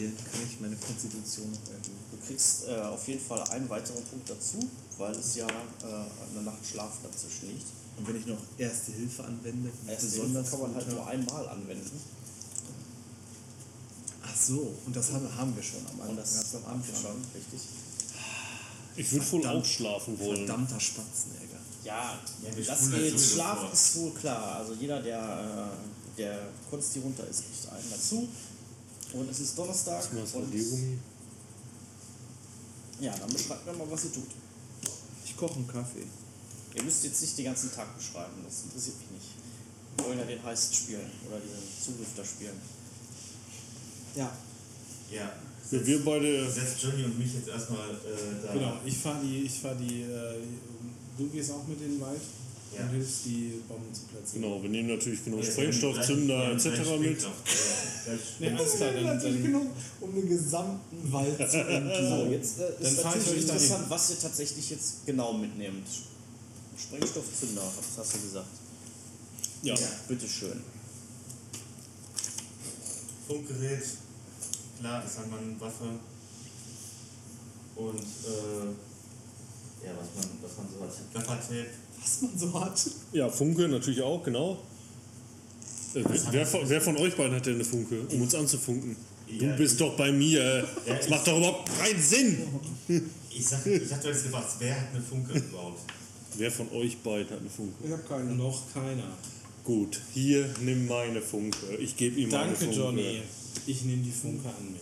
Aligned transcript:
wählen, 0.00 0.16
kann 0.16 0.40
ich 0.48 0.60
meine 0.60 0.76
Konstitution 0.76 1.50
noch 1.50 1.66
erhöhen. 1.68 2.00
Du 2.10 2.16
kriegst 2.26 2.68
äh, 2.68 2.74
auf 2.80 3.06
jeden 3.08 3.20
Fall 3.20 3.42
einen 3.50 3.68
weiteren 3.68 4.02
Punkt 4.04 4.28
dazu, 4.28 4.58
weil 4.98 5.12
es 5.12 5.36
ja 5.36 5.46
äh, 5.46 6.32
eine 6.34 6.42
Nacht 6.44 6.64
Schlaf 6.70 6.92
dazwischen 7.02 7.48
liegt. 7.48 7.66
Und 7.98 8.08
wenn 8.08 8.16
ich 8.16 8.26
noch 8.26 8.38
Erste 8.58 8.92
Hilfe 8.92 9.24
anwende, 9.24 9.70
Erste 9.86 10.06
besonders 10.06 10.48
Hilfe 10.48 10.50
kann 10.62 10.72
man 10.72 10.74
halt 10.74 10.90
nur 10.90 11.06
einmal 11.06 11.48
anwenden. 11.48 12.00
Ach 14.22 14.36
so, 14.36 14.74
und 14.86 14.94
das 14.96 15.12
haben, 15.12 15.28
haben 15.36 15.54
wir 15.56 15.62
schon 15.62 15.80
am 15.86 16.08
Und 16.08 16.16
das 16.16 16.34
ganz 16.34 16.54
am 16.54 16.72
Anfang. 16.74 16.94
schon, 17.02 17.24
richtig? 17.34 17.60
Ich 18.96 19.12
würde 19.12 19.32
wohl 19.32 19.46
auch 19.46 19.64
schlafen 19.64 20.18
wollen. 20.18 20.46
Verdammter 20.46 20.80
Spatzenegger. 20.80 21.58
Ja, 21.84 22.18
Ja, 22.42 22.50
das 22.66 22.78
spulen 22.86 23.02
geht. 23.02 23.20
Schlaf 23.20 23.60
vor. 23.60 23.72
ist 23.72 23.96
wohl 23.96 24.10
klar. 24.12 24.56
Also 24.56 24.74
jeder, 24.74 25.00
der, 25.02 25.20
äh, 25.20 26.18
der 26.18 26.48
kurz 26.68 26.90
die 26.90 26.98
runter 27.00 27.26
ist, 27.26 27.44
kriegt 27.44 27.72
einen 27.72 27.90
dazu. 27.90 28.28
Und 29.12 29.30
es 29.30 29.40
ist 29.40 29.58
Donnerstag. 29.58 30.02
Und, 30.12 31.00
ja, 33.00 33.16
dann 33.16 33.32
beschreibt 33.32 33.66
mir 33.66 33.72
mal, 33.72 33.90
was 33.90 34.04
ihr 34.04 34.12
tut. 34.12 34.28
Ich 35.24 35.36
koche 35.36 35.54
einen 35.56 35.66
Kaffee. 35.68 36.06
Ihr 36.74 36.82
müsst 36.82 37.04
jetzt 37.04 37.20
nicht 37.20 37.38
den 37.38 37.46
ganzen 37.46 37.72
Tag 37.72 37.96
beschreiben, 37.96 38.34
das 38.44 38.62
interessiert 38.64 38.96
mich 39.00 39.10
nicht. 39.10 39.30
Wir 39.96 40.06
wollen 40.06 40.18
ja 40.18 40.24
den 40.24 40.42
Heist 40.42 40.74
spielen 40.74 41.10
oder 41.28 41.40
diesen 41.40 41.58
Zugriff 41.82 42.08
spielen. 42.28 42.60
Ja, 44.14 44.30
Ja. 45.10 45.32
Ja, 45.70 45.86
wir 45.86 46.04
beide. 46.04 46.50
Setzt 46.50 46.82
Johnny 46.82 47.04
und 47.04 47.18
mich 47.18 47.34
jetzt 47.34 47.48
erstmal 47.48 47.90
äh, 47.90 48.44
da. 48.44 48.52
Genau, 48.52 48.76
ich 48.84 48.96
fahre 48.96 49.20
die, 49.22 49.42
ich 49.42 49.60
fahr 49.60 49.74
die, 49.74 50.02
äh, 50.02 50.42
du 51.16 51.28
gehst 51.28 51.52
auch 51.52 51.66
mit 51.66 51.80
in 51.80 51.92
den 51.92 52.00
Wald 52.00 52.20
Ja. 52.76 52.84
und 52.84 52.90
hilfst 52.90 53.24
die 53.26 53.62
Bomben 53.68 53.92
zu 53.92 54.02
platzieren. 54.02 54.42
Genau, 54.42 54.62
wir 54.62 54.70
nehmen 54.70 54.88
natürlich 54.96 55.24
genug 55.24 55.42
Ja, 55.44 55.50
Sprengstoff, 55.50 56.00
Zünder 56.02 56.34
ja, 56.44 56.50
etc. 56.52 56.66
mit. 57.00 57.26
Nee, 58.38 58.50
alles 58.50 58.76
klar, 58.76 58.92
dann, 58.92 59.04
natürlich 59.04 59.42
dann, 59.42 59.52
genug, 59.52 59.66
um 60.00 60.14
den 60.14 60.28
gesamten 60.28 61.12
Wald 61.12 61.36
zu 61.36 61.44
So, 61.50 61.58
entladen. 61.58 62.32
jetzt 62.32 62.58
äh, 62.60 62.72
Dann 62.80 62.92
ist 62.92 62.98
ich 62.98 63.04
natürlich 63.04 63.42
interessant, 63.42 63.84
was 63.90 64.10
ihr 64.10 64.18
tatsächlich 64.20 64.70
jetzt 64.70 65.06
genau 65.06 65.32
mitnehmt. 65.32 65.86
Sprengstoffzünder, 66.78 67.62
was 67.62 67.98
hast 67.98 68.14
du 68.14 68.20
gesagt? 68.22 68.46
Ja. 69.62 69.74
Bitteschön. 70.08 70.60
Funkgerät, 73.26 73.82
klar, 74.80 75.04
ist 75.04 75.18
halt 75.18 75.28
eine 75.28 75.60
Waffe. 75.60 75.84
Und 77.76 77.98
äh, 78.00 78.66
ja, 79.86 79.92
was 79.96 80.08
man, 80.16 80.30
was 80.42 80.56
man 80.56 80.66
so 80.68 80.82
hat. 80.82 81.14
Gaffertape. 81.14 81.66
Was 82.02 82.22
man 82.22 82.38
so 82.38 82.60
hat. 82.60 82.80
ja, 83.12 83.28
Funke 83.28 83.68
natürlich 83.68 84.02
auch, 84.02 84.22
genau. 84.22 84.62
Äh, 85.94 86.04
wer, 86.30 86.46
von, 86.46 86.68
wer 86.68 86.80
von 86.80 86.96
euch 86.96 87.16
beiden 87.16 87.34
hat 87.36 87.46
denn 87.46 87.56
eine 87.56 87.64
Funke, 87.64 88.00
um 88.12 88.22
uns 88.22 88.34
anzufunken? 88.34 88.96
Du 89.28 89.44
Ja, 89.44 89.54
bist 89.56 89.80
doch 89.80 89.96
bei 89.96 90.10
mir. 90.12 90.66
Ja, 90.86 90.94
Das 90.94 91.08
macht 91.08 91.26
doch 91.26 91.36
überhaupt 91.38 91.68
keinen 91.78 92.00
Sinn. 92.02 92.38
Ich 93.30 93.46
sag, 93.46 93.64
ich 93.66 93.88
doch 93.88 94.04
jetzt 94.04 94.24
gefragt, 94.24 94.48
wer 94.58 94.80
hat 94.80 94.88
eine 94.92 95.02
Funke 95.02 95.38
überhaupt? 95.38 95.80
Wer 96.36 96.50
von 96.50 96.68
euch 96.72 96.96
beiden 96.98 97.30
hat 97.30 97.40
eine 97.40 97.50
Funke? 97.50 97.74
Ich 97.84 97.90
hab 97.92 98.08
keine. 98.08 98.34
noch 98.34 98.62
keiner. 98.72 99.04
Gut, 99.64 100.00
hier 100.14 100.48
nimm 100.62 100.86
meine 100.88 101.20
Funke. 101.20 101.76
Ich 101.78 101.96
gebe 101.96 102.18
ihm 102.20 102.30
meine 102.30 102.44
Danke, 102.52 102.64
Funke. 102.64 102.76
Johnny. 102.76 103.22
Ich 103.66 103.82
nehme 103.84 104.02
die 104.02 104.10
Funke 104.10 104.48
an 104.48 104.72
mich. 104.72 104.80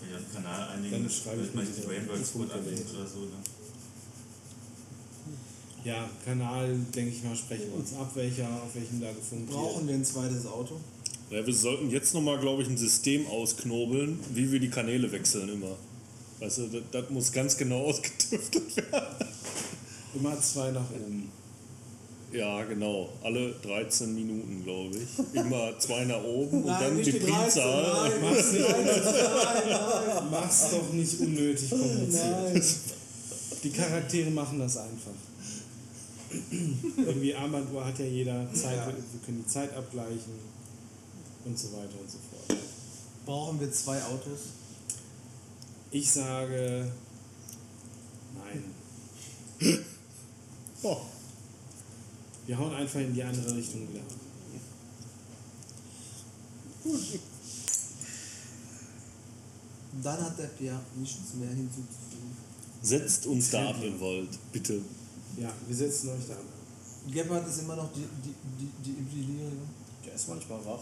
Vielleicht 0.00 0.16
auf 0.16 0.32
den 0.32 0.34
Kanal 0.44 0.68
einigen, 0.70 1.02
Dann 1.02 1.10
schreibe 1.10 1.42
ich 1.44 1.54
mal 1.54 1.64
die- 1.64 1.86
Rainbow 1.86 2.12
weg. 2.14 2.84
oder 2.94 3.06
so. 3.06 3.20
Ne? 3.20 3.30
Ja, 5.84 6.08
Kanal, 6.24 6.76
denke 6.94 7.10
ich 7.14 7.22
mal, 7.24 7.34
sprechen 7.34 7.68
wir 7.72 7.78
uns 7.78 7.94
ab, 7.94 8.10
welcher, 8.14 8.44
auf 8.48 8.74
welchem 8.74 9.00
da 9.00 9.10
gefunkt 9.12 9.50
Brauchen 9.50 9.88
wir 9.88 9.94
ein 9.94 10.04
zweites 10.04 10.46
Auto? 10.46 10.76
Ja, 11.30 11.46
wir 11.46 11.54
sollten 11.54 11.90
jetzt 11.90 12.12
nochmal, 12.12 12.38
glaube 12.38 12.62
ich, 12.62 12.68
ein 12.68 12.76
System 12.76 13.26
ausknobeln, 13.28 14.18
wie 14.34 14.50
wir 14.52 14.60
die 14.60 14.68
Kanäle 14.68 15.10
wechseln 15.10 15.48
immer. 15.48 15.76
Weißt 16.40 16.58
du, 16.58 16.66
das, 16.66 16.82
das 16.90 17.10
muss 17.10 17.32
ganz 17.32 17.56
genau 17.56 17.84
ausgetüftelt 17.86 18.76
werden. 18.76 18.90
wird. 18.92 19.28
Immer 20.14 20.40
zwei 20.40 20.70
nach 20.72 20.90
oben. 20.90 21.30
Ja, 22.32 22.62
genau. 22.64 23.08
Alle 23.22 23.52
13 23.62 24.14
Minuten, 24.14 24.62
glaube 24.62 24.96
ich. 24.96 25.34
Immer 25.34 25.72
zwei 25.78 26.04
nach 26.04 26.22
oben 26.22 26.58
und 26.62 26.66
Nein, 26.66 26.80
dann 26.80 26.96
nicht 26.96 27.06
die 27.08 27.12
die 27.12 27.18
13, 27.20 27.32
Primzahl. 27.34 28.10
nein. 28.10 28.12
Mach's 28.22 28.52
nicht, 28.52 28.68
Nein, 28.68 30.28
mach's 30.30 30.70
doch 30.70 30.92
nicht 30.92 31.20
unnötig 31.20 31.70
kompliziert. 31.70 32.52
nein. 32.54 32.62
Die 33.62 33.70
Charaktere 33.70 34.30
machen 34.30 34.58
das 34.58 34.76
einfach. 34.76 35.12
Irgendwie 36.96 37.34
Armbanduhr 37.34 37.84
hat 37.84 37.98
ja 37.98 38.04
jeder 38.04 38.52
Zeit, 38.54 38.76
Ja. 38.76 38.86
wir 38.86 39.20
können 39.24 39.42
die 39.44 39.46
Zeit 39.50 39.74
abgleichen 39.74 40.32
und 41.44 41.58
so 41.58 41.72
weiter 41.72 41.98
und 42.00 42.10
so 42.10 42.18
fort. 42.18 42.58
Brauchen 43.26 43.58
wir 43.60 43.72
zwei 43.72 44.00
Autos? 44.04 44.40
Ich 45.90 46.10
sage 46.10 46.90
nein. 48.38 48.64
Oh, 50.82 50.96
Wir 52.46 52.56
hauen 52.58 52.74
einfach 52.74 53.00
in 53.00 53.12
die 53.12 53.22
andere 53.22 53.54
Richtung 53.56 53.88
wieder 53.88 54.00
ab. 54.00 54.06
Dann 60.02 60.20
hat 60.24 60.38
der 60.38 60.46
Pierre 60.46 60.80
nichts 60.96 61.34
mehr 61.34 61.48
hinzuzufügen. 61.50 62.36
setzt 62.82 63.26
uns 63.26 63.50
da 63.50 63.70
ab 63.70 63.82
im 63.82 64.00
Wald, 64.00 64.28
bitte. 64.52 64.80
Ja, 65.40 65.50
wir 65.66 65.74
setzen 65.74 66.10
euch 66.10 66.26
da 66.28 66.34
an. 66.34 67.10
Gebhardt 67.10 67.48
ist 67.48 67.60
immer 67.60 67.76
noch 67.76 67.90
die, 67.94 68.04
die. 68.22 68.36
Der 70.04 70.14
ist 70.14 70.28
manchmal 70.28 70.58
wach. 70.66 70.80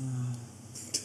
Ah. 0.00 0.36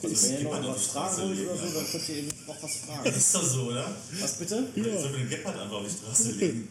Also, 0.04 0.28
wenn 0.28 0.40
ihr 0.40 0.44
noch 0.44 0.76
was 0.76 0.84
die 0.84 0.90
fragen 0.90 1.14
Straße 1.16 1.22
wollt 1.22 1.40
oder 1.40 1.58
so, 1.58 1.80
dann 1.80 1.88
könnt 1.90 2.10
ihr 2.10 2.16
eben 2.16 2.30
noch 2.46 2.64
was 2.64 2.76
fragen. 2.76 3.10
ist 3.16 3.36
doch 3.36 3.44
so, 3.44 3.62
oder? 3.62 3.96
Was 4.20 4.34
bitte? 4.34 4.68
Ja. 4.76 4.84
Sollen 4.84 5.14
wir 5.14 5.20
den 5.20 5.30
Gepard 5.30 5.58
einfach 5.58 5.78
auf 5.78 5.86
die 5.88 5.98
Straße 5.98 6.32
legen? 6.40 6.68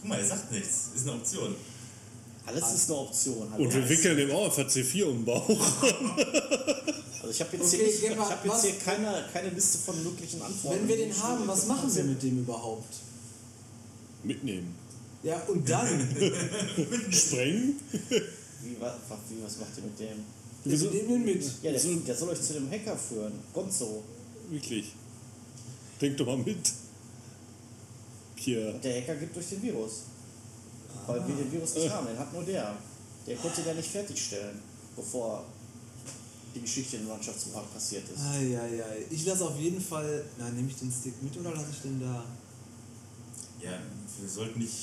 Guck 0.00 0.08
mal, 0.08 0.18
er 0.18 0.26
sagt 0.26 0.50
nichts. 0.50 0.88
Ist 0.96 1.02
eine 1.02 1.12
Option. 1.12 1.54
Alles 2.46 2.72
ist 2.74 2.90
eine 2.90 2.98
Option. 2.98 3.48
Hallo. 3.52 3.64
Und 3.64 3.74
wir 3.74 3.88
wickeln 3.88 4.16
dem 4.16 4.30
auch 4.32 4.46
einfach 4.46 4.66
C4 4.68 5.04
um 5.04 5.18
den 5.18 5.24
Bauch. 5.24 5.48
Also 7.22 7.30
ich 7.32 7.40
habe 7.40 7.56
jetzt, 7.56 7.74
Okay, 7.74 7.92
hier, 8.00 8.10
ich 8.12 8.16
mal, 8.16 8.28
hab 8.30 8.44
jetzt 8.44 8.54
was- 8.54 8.62
hier 8.64 8.74
keine, 8.78 9.24
keine 9.32 9.50
Liste 9.50 9.78
von 9.78 10.02
möglichen 10.02 10.40
Antworten. 10.40 10.80
Wenn 10.80 10.88
wir 10.88 10.96
den 10.96 11.22
haben, 11.22 11.46
was 11.46 11.66
machen 11.66 11.94
wir 11.94 12.04
mit 12.04 12.22
dem 12.22 12.38
überhaupt? 12.38 12.94
Mitnehmen. 14.22 14.74
Ja, 15.22 15.40
und 15.48 15.68
dann? 15.68 15.86
Sprengen? 17.10 17.78
Wie, 18.62 18.80
wa- 18.80 18.96
wa- 19.08 19.18
wie, 19.28 19.42
was 19.44 19.58
macht 19.58 19.70
ihr 19.76 19.82
mit 19.84 19.98
dem? 20.00 20.24
Wir 20.64 20.90
nehmen 20.90 21.10
ihn 21.10 21.24
mit. 21.24 21.44
Ja, 21.62 21.72
der, 21.72 21.80
der 21.80 22.16
soll 22.16 22.28
euch 22.30 22.40
zu 22.40 22.54
dem 22.54 22.70
Hacker 22.70 22.96
führen. 22.96 23.32
Gonzo. 23.52 24.02
Wirklich. 24.50 24.92
Denk 26.00 26.16
doch 26.16 26.26
mal 26.26 26.36
mit. 26.38 26.72
Pierre. 28.36 28.78
Der 28.82 29.00
Hacker 29.02 29.14
gibt 29.16 29.36
euch 29.36 29.48
den 29.50 29.62
Virus. 29.62 30.02
Weil 31.06 31.26
wir 31.28 31.34
den 31.34 31.52
Virus 31.52 31.74
nicht 31.74 31.90
haben, 31.90 32.06
den 32.06 32.18
hat 32.18 32.32
nur 32.32 32.42
der. 32.44 32.76
Der 33.26 33.36
konnte 33.36 33.62
der 33.62 33.74
nicht 33.74 33.90
fertigstellen, 33.90 34.58
bevor 34.96 35.44
die 36.54 36.60
Geschichte 36.60 36.96
im 36.96 37.08
Landschaftspark 37.08 37.72
passiert 37.72 38.08
ist. 38.08 38.20
Eieiei. 38.20 39.06
Ich 39.10 39.24
lasse 39.24 39.44
auf 39.44 39.58
jeden 39.58 39.80
Fall. 39.80 40.24
Na, 40.38 40.48
nehme 40.50 40.68
ich 40.68 40.76
den 40.76 40.90
Stick 40.90 41.22
mit 41.22 41.36
oder 41.36 41.54
lasse 41.54 41.70
ich 41.72 41.82
den 41.82 42.00
da? 42.00 42.24
Ja, 43.60 43.78
wir 44.18 44.28
sollten 44.28 44.58
nicht 44.58 44.74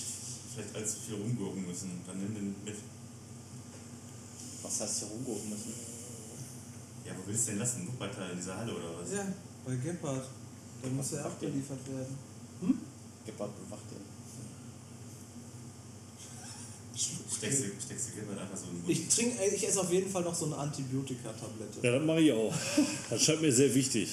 vielleicht 0.53 0.75
allzu 0.75 0.97
viel 1.05 1.15
rumgurken 1.15 1.65
müssen. 1.67 2.01
Dann 2.05 2.19
nimm 2.19 2.33
den 2.33 2.55
mit. 2.63 2.75
Was 4.63 4.81
heißt 4.81 4.99
hier 4.99 5.07
rumgucken 5.07 5.49
müssen? 5.49 5.73
Ja, 7.05 7.13
wo 7.17 7.27
willst 7.27 7.47
du 7.47 7.51
den 7.51 7.59
lassen? 7.59 7.87
Weiter 7.97 8.31
in 8.31 8.37
dieser 8.37 8.57
Halle 8.57 8.75
oder 8.75 8.99
was? 8.99 9.11
Ja, 9.11 9.25
bei 9.65 9.75
Gebhardt. 9.75 10.27
Da 10.81 10.89
muss 10.89 11.13
er 11.13 11.25
abgeliefert 11.25 11.79
werden. 11.87 12.17
Gebhardt 13.25 13.51
bewacht 13.55 13.91
den. 13.91 14.17
Steckst 16.97 17.59
du, 17.59 17.65
steckst 17.85 18.07
du 18.09 18.11
Gilbert 18.15 18.39
einfach 18.39 18.57
so 18.57 18.63
in 18.65 18.77
den 18.77 18.81
Mund? 18.81 18.89
Ich 18.89 19.07
trinke, 19.07 19.39
äh, 19.43 19.53
ich 19.55 19.67
esse 19.67 19.79
auf 19.81 19.91
jeden 19.91 20.09
Fall 20.09 20.23
noch 20.23 20.33
so 20.33 20.45
eine 20.45 20.57
Antibiotika-Tablette. 20.57 21.79
Ja, 21.83 21.91
das 21.91 22.03
mache 22.05 22.21
ich 22.21 22.31
auch. 22.31 22.53
Das 23.09 23.21
scheint 23.21 23.41
mir 23.41 23.51
sehr 23.51 23.73
wichtig. 23.75 24.09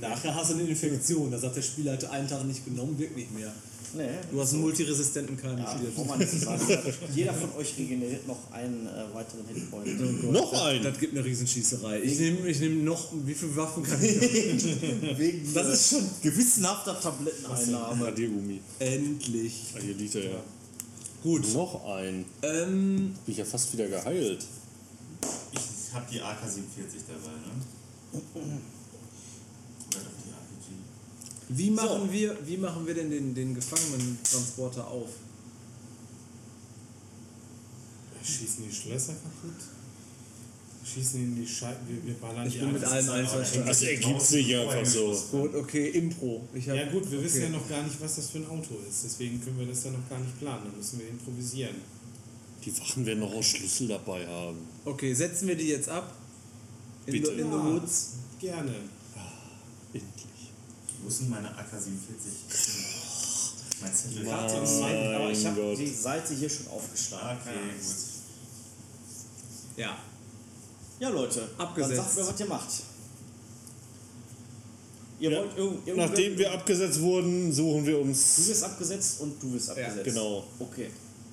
Nachher 0.00 0.34
hast 0.34 0.50
du 0.50 0.54
eine 0.54 0.64
Infektion. 0.68 1.30
Da 1.30 1.38
sagt 1.38 1.56
der 1.56 1.62
Spielleiter 1.62 2.10
einen 2.12 2.28
Tag 2.28 2.44
nicht 2.44 2.64
genommen, 2.64 2.98
wirkt 2.98 3.16
nicht 3.16 3.32
mehr. 3.34 3.52
Nee, 3.96 4.08
Du 4.32 4.40
hast 4.40 4.52
einen 4.52 4.62
multiresistenten 4.62 5.36
Keim. 5.36 5.56
ja. 5.56 5.78
Jeder 7.14 7.32
von 7.32 7.54
euch 7.54 7.78
regeneriert 7.78 8.26
noch 8.26 8.50
einen 8.50 8.88
äh, 8.88 9.14
weiteren 9.14 9.46
Hitpoint. 9.46 10.32
Noch 10.32 10.50
das, 10.50 10.62
ein? 10.62 10.82
Das 10.82 10.98
gibt 10.98 11.14
eine 11.16 11.24
Riesenschießerei. 11.24 12.00
Ich 12.02 12.18
nehme 12.18 12.48
ich 12.48 12.58
nehm 12.58 12.82
noch. 12.84 13.12
Wie 13.24 13.34
viele 13.34 13.54
Waffen 13.54 13.84
kann 13.84 14.02
ich 14.02 14.64
noch? 14.64 15.18
Wegen 15.18 15.54
Das 15.54 15.68
ist 15.68 15.90
schon 15.90 16.04
gewissenhafter 16.22 17.00
Tabletteneinnahme. 17.00 18.06
Radiergummi. 18.06 18.60
endlich. 18.80 19.54
Ah, 19.76 19.80
hier 19.80 19.94
liegt 19.94 20.14
er 20.16 20.24
ja. 20.24 20.42
Gut. 21.24 21.54
Noch 21.54 21.86
ein. 21.86 22.26
Ähm, 22.42 23.14
Bin 23.24 23.32
ich 23.32 23.38
ja 23.38 23.46
fast 23.46 23.72
wieder 23.72 23.88
geheilt. 23.88 24.44
Ich 25.52 25.94
hab 25.94 26.06
die 26.10 26.20
AK-47 26.20 27.00
dabei, 27.08 27.32
ne? 27.32 28.20
Oder 28.34 28.44
doch 30.00 30.10
die 30.22 30.28
RPG. 30.28 30.76
wie, 31.48 31.70
machen 31.70 32.12
wir, 32.12 32.36
wie 32.46 32.58
machen 32.58 32.86
wir 32.86 32.92
denn 32.92 33.08
den, 33.08 33.34
den 33.34 33.54
Gefangenentransporter 33.54 34.86
auf? 34.86 35.08
Schießen 38.22 38.64
die 38.68 38.74
Schlösser 38.74 39.14
kaputt? 39.14 39.62
Schießen 40.84 41.20
in 41.22 41.36
die 41.36 41.46
Scheiben, 41.46 41.88
wir, 41.88 42.04
wir 42.06 42.14
ballern 42.14 42.46
Ich 42.46 42.54
die 42.54 42.58
bin 42.60 42.72
mit 42.74 42.84
allen 42.84 43.08
einverstanden. 43.08 43.68
Das 43.68 43.82
ergibt 43.82 44.20
sich 44.20 44.54
einfach 44.56 44.84
so. 44.84 45.16
Gut, 45.30 45.54
okay, 45.54 45.88
Impro. 45.90 46.46
Ja 46.54 46.90
gut, 46.90 47.10
wir 47.10 47.22
wissen 47.24 47.38
okay. 47.44 47.52
ja 47.52 47.58
noch 47.58 47.68
gar 47.68 47.82
nicht, 47.82 47.98
was 48.00 48.16
das 48.16 48.30
für 48.30 48.38
ein 48.38 48.46
Auto 48.48 48.74
ist. 48.88 49.04
Deswegen 49.04 49.42
können 49.42 49.58
wir 49.58 49.66
das 49.66 49.84
ja 49.84 49.90
noch 49.92 50.08
gar 50.10 50.18
nicht 50.18 50.38
planen. 50.38 50.70
Da 50.70 50.76
müssen 50.76 50.98
wir 51.00 51.08
improvisieren. 51.08 51.76
Die 52.64 52.78
Wachen 52.78 53.06
werden 53.06 53.20
noch 53.20 53.34
auch 53.34 53.42
Schlüssel 53.42 53.88
dabei 53.88 54.26
haben. 54.26 54.58
Okay, 54.84 55.14
setzen 55.14 55.48
wir 55.48 55.56
die 55.56 55.68
jetzt 55.68 55.88
ab? 55.88 56.14
In, 57.06 57.12
Bitte. 57.12 57.34
the, 57.34 57.40
in 57.40 57.50
the 57.50 57.56
Ja. 57.56 57.64
woods? 57.64 58.08
Gerne. 58.40 58.74
Endlich. 59.92 60.50
Wo 61.02 61.08
ist 61.08 61.20
denn 61.20 61.30
meine 61.30 61.48
AK-47? 61.48 63.04
mein 63.80 63.94
Zettel. 63.94 64.28
Aber 64.28 65.30
ich 65.30 65.46
habe 65.46 65.76
die 65.76 65.86
Seite 65.86 66.34
hier 66.34 66.48
schon 66.48 66.68
aufgeschlagen. 66.68 67.38
Okay, 67.40 67.50
Keine 67.54 67.72
Angst. 67.72 67.96
gut. 67.96 69.78
Ja. 69.78 69.98
Ja, 71.04 71.10
Leute, 71.10 71.46
Abgesetzt. 71.58 71.98
dann 71.98 72.04
sagt 72.06 72.16
mir, 72.16 72.26
was 72.32 72.40
ihr 72.40 72.46
macht. 72.46 72.68
Ihr 75.20 75.30
Ja, 75.30 75.38
wollt 75.38 75.56
irgend, 75.58 75.96
Nachdem 75.96 76.38
wir 76.38 76.50
abgesetzt 76.52 77.00
wurden, 77.00 77.52
suchen 77.52 77.84
wir 77.86 77.94
Du 77.94 78.00
uns. 78.00 78.48
wirst 78.48 78.64
abgesetzt 78.64 79.20
und 79.20 79.42
du 79.42 79.52
wirst 79.52 79.68
abgesetzt. 79.70 80.04
Genau. 80.04 80.44
Okay. 80.58 80.88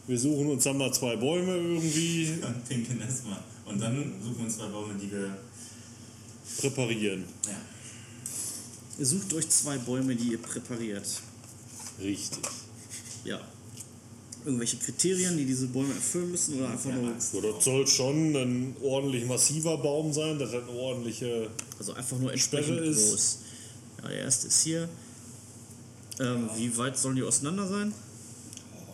Wir 0.07 0.19
suchen 0.19 0.49
uns 0.51 0.63
dann 0.65 0.77
mal 0.77 0.93
zwei 0.93 1.15
Bäume 1.15 1.55
irgendwie 1.55 2.33
Und 2.45 2.67
pinkeln 2.67 2.99
erstmal. 2.99 3.39
Und 3.65 3.79
dann 3.81 3.95
suchen 4.21 4.37
wir 4.39 4.45
uns 4.45 4.57
zwei 4.57 4.67
Bäume, 4.67 4.93
die 5.01 5.09
wir. 5.09 5.37
präparieren. 6.59 7.23
Ja. 7.47 7.55
Ihr 8.99 9.05
sucht 9.05 9.33
euch 9.33 9.49
zwei 9.49 9.77
Bäume, 9.77 10.15
die 10.17 10.33
ihr 10.33 10.41
präpariert. 10.41 11.07
Richtig. 12.01 12.43
Ja. 13.23 13.39
Irgendwelche 14.43 14.77
Kriterien, 14.77 15.37
die 15.37 15.45
diese 15.45 15.67
Bäume 15.67 15.93
erfüllen 15.93 16.31
müssen 16.31 16.55
oder 16.57 16.69
einfach 16.71 16.91
nur. 16.91 17.13
So, 17.19 17.41
das 17.41 17.63
soll 17.63 17.85
schon 17.85 18.35
ein 18.35 18.75
ordentlich 18.81 19.25
massiver 19.25 19.77
Baum 19.77 20.11
sein, 20.11 20.39
das 20.39 20.51
hat 20.51 20.63
eine 20.67 20.71
ordentliche. 20.77 21.49
Also 21.77 21.93
einfach 21.93 22.17
nur 22.17 22.31
entsprechend 22.31 22.75
Sperre 22.77 22.85
ist- 22.89 23.09
groß. 23.11 23.37
Ja, 24.01 24.07
der 24.09 24.17
erste 24.19 24.47
ist 24.47 24.61
hier. 24.63 24.89
Ähm, 26.19 26.49
Wie 26.57 26.75
weit 26.77 26.97
sollen 26.97 27.15
die 27.15 27.23
auseinander 27.23 27.67
sein? 27.67 27.93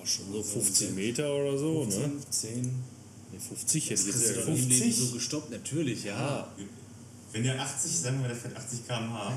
Oh, 0.01 0.05
schon 0.05 0.31
so 0.33 0.44
15 0.44 0.95
Meter 0.95 1.33
oder 1.33 1.57
so, 1.57 1.85
ne? 1.85 2.11
10. 2.29 2.61
Nee, 3.31 3.39
50 3.39 3.89
hätte 3.89 4.01
ich 4.01 4.07
jetzt 4.07 4.47
im 4.47 4.53
Leben 4.53 4.67
50? 4.69 4.95
so 4.97 5.11
gestoppt? 5.13 5.51
Natürlich, 5.51 6.03
ja. 6.03 6.47
Wenn 7.31 7.45
ihr 7.45 7.59
80, 7.61 7.91
sagen 7.99 8.21
wir, 8.21 8.27
der 8.27 8.38
fährt 8.38 8.55
80 8.55 8.85
km/h, 8.88 9.33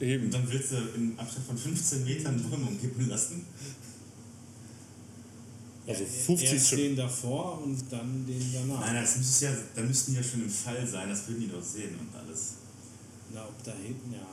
und 0.00 0.06
Eben. 0.06 0.30
dann 0.30 0.50
willst 0.50 0.70
du 0.72 0.76
in 0.96 1.18
Abstand 1.18 1.46
von 1.46 1.58
15 1.58 2.04
Metern 2.04 2.42
Bäume 2.42 2.66
umkippen 2.68 3.08
lassen. 3.08 3.44
Also 5.90 6.04
50 6.04 6.46
ist 6.48 6.52
Erst 6.54 6.68
schon. 6.68 6.78
den 6.78 6.96
davor 6.96 7.62
und 7.64 7.78
dann 7.90 8.24
den 8.26 8.52
danach. 8.52 8.80
Nein, 8.80 9.02
das 9.02 9.16
müsste 9.16 9.44
ja, 9.46 9.52
da 9.74 9.82
müssten 9.82 10.12
die 10.12 10.18
ja 10.18 10.22
schon 10.24 10.42
im 10.42 10.50
Fall 10.50 10.86
sein, 10.86 11.08
das 11.08 11.26
würden 11.28 11.40
die 11.40 11.48
doch 11.48 11.62
sehen 11.62 11.94
und 11.98 12.08
alles. 12.18 12.40
Na, 13.34 13.44
ob 13.44 13.62
da 13.64 13.72
hinten, 13.72 14.12
ja. 14.12 14.26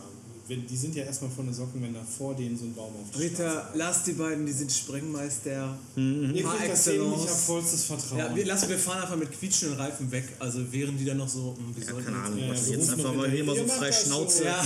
Wenn, 0.50 0.65
die 0.65 0.77
sind 0.77 0.95
ja 0.95 1.04
erstmal 1.04 1.30
von 1.30 1.45
den 1.45 1.54
Socken, 1.54 1.81
wenn 1.83 1.94
da 1.94 2.00
vor 2.01 2.33
denen 2.33 2.57
so 2.57 2.63
ein 2.63 2.74
Baum 2.74 2.94
auf 2.95 3.09
Straße 3.13 3.63
lass 3.74 4.04
die 4.06 4.13
beiden, 4.13 4.45
die 4.45 4.54
sind 4.54 4.71
Sprengmeister. 4.71 5.77
Ihr 5.98 6.44
Par 6.44 6.56
könnt 6.57 6.71
das 6.71 6.86
sehen, 6.86 7.01
ich 7.04 7.19
habe 7.19 7.27
vollstes 7.27 7.83
Vertrauen. 7.83 8.18
Ja, 8.19 8.33
wir, 8.33 8.45
lassen, 8.45 8.69
wir 8.69 8.80
fahren 8.80 9.01
einfach 9.01 9.18
mit 9.18 9.30
quietschenden 9.38 9.77
Reifen 9.77 10.09
weg. 10.09 10.24
Also 10.39 10.71
wären 10.71 10.98
die 10.98 11.04
dann 11.04 11.18
noch 11.18 11.27
so, 11.27 11.54
hm, 11.57 11.75
wir 11.75 11.83
Ja, 11.83 11.89
sollten 11.92 12.06
keine 12.06 12.18
jetzt- 12.18 12.25
Ahnung, 12.27 12.39
Ja, 12.39 12.54
jetzt 12.54 12.68
rufen 12.69 12.89
einfach 12.94 13.13
mal 13.13 13.30
hier 13.30 13.44
mal 13.44 13.57
so 13.57 13.68
frei 13.68 13.86
Ihr 13.88 13.92
das 13.92 14.04
Schnauze. 14.06 14.38
so. 14.38 14.44
Ja, 14.45 14.63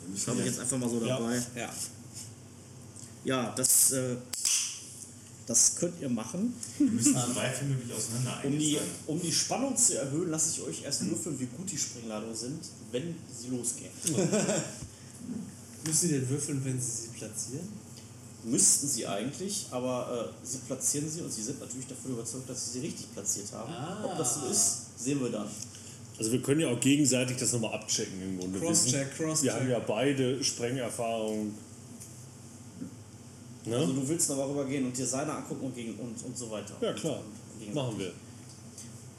Wir 0.00 0.10
müssen 0.10 0.26
Habe 0.28 0.38
ich 0.40 0.44
ja- 0.46 0.50
jetzt 0.52 0.60
einfach 0.60 0.78
mal 0.78 0.88
so 0.88 1.00
Ja. 1.04 1.18
dabei. 1.18 1.42
ja. 1.56 1.70
Ja, 3.26 3.52
das, 3.56 3.90
äh, 3.90 4.14
das 5.46 5.76
könnt 5.76 6.00
ihr 6.00 6.08
machen. 6.08 6.54
wir 6.78 6.90
müssen 6.90 7.12
so 7.14 7.34
weit 7.34 7.60
wie 7.60 7.66
möglich 7.66 7.92
auseinander 7.92 8.40
Um 8.44 8.56
die, 8.56 8.78
um 9.06 9.20
die 9.20 9.32
Spannung 9.32 9.76
zu 9.76 9.98
erhöhen, 9.98 10.30
lasse 10.30 10.50
ich 10.52 10.62
euch 10.62 10.84
erst 10.84 11.08
würfeln, 11.10 11.38
wie 11.40 11.46
gut 11.46 11.70
die 11.70 11.76
Sprengladungen 11.76 12.36
sind, 12.36 12.60
wenn 12.92 13.16
sie 13.36 13.48
losgehen. 13.48 13.90
Müssen 15.84 16.08
die 16.08 16.14
denn 16.14 16.28
würfeln, 16.28 16.64
wenn 16.64 16.80
sie 16.80 17.02
sie 17.02 17.08
platzieren? 17.18 17.68
Müssten 18.44 18.86
sie 18.86 19.06
eigentlich, 19.08 19.66
aber 19.72 20.32
äh, 20.32 20.46
sie 20.46 20.58
platzieren 20.58 21.10
sie 21.10 21.20
und 21.20 21.32
sie 21.32 21.42
sind 21.42 21.58
natürlich 21.58 21.88
davon 21.88 22.12
überzeugt, 22.12 22.48
dass 22.48 22.66
sie 22.66 22.78
sie 22.78 22.86
richtig 22.86 23.12
platziert 23.12 23.50
haben. 23.52 23.72
Ah. 23.72 24.04
Ob 24.04 24.16
das 24.16 24.34
so 24.36 24.46
ist, 24.46 24.98
sehen 24.98 25.20
wir 25.20 25.30
dann. 25.30 25.48
Also 26.16 26.30
wir 26.30 26.40
können 26.40 26.60
ja 26.60 26.68
auch 26.68 26.80
gegenseitig 26.80 27.36
das 27.38 27.52
nochmal 27.52 27.74
abchecken 27.74 28.22
im 28.22 28.38
Grunde. 28.38 28.60
Crosscheck, 28.60 29.16
Crosscheck. 29.16 29.42
Wir 29.42 29.54
haben 29.54 29.68
ja 29.68 29.80
beide 29.80 30.42
Sprengerfahrung. 30.42 31.54
Also 33.68 33.86
Ne? 33.86 33.94
du 33.94 34.08
willst 34.08 34.28
noch 34.28 34.36
mal 34.36 34.46
rübergehen 34.48 34.86
und 34.86 34.96
dir 34.96 35.06
seine 35.06 35.32
angucken 35.34 35.66
und, 35.66 35.74
gegen, 35.74 35.94
und, 35.98 36.22
und 36.24 36.38
so 36.38 36.50
weiter. 36.50 36.74
Ja 36.80 36.92
klar, 36.92 37.18
Und 37.18 37.60
gegen- 37.60 37.74
machen 37.74 37.98
wir. 37.98 38.12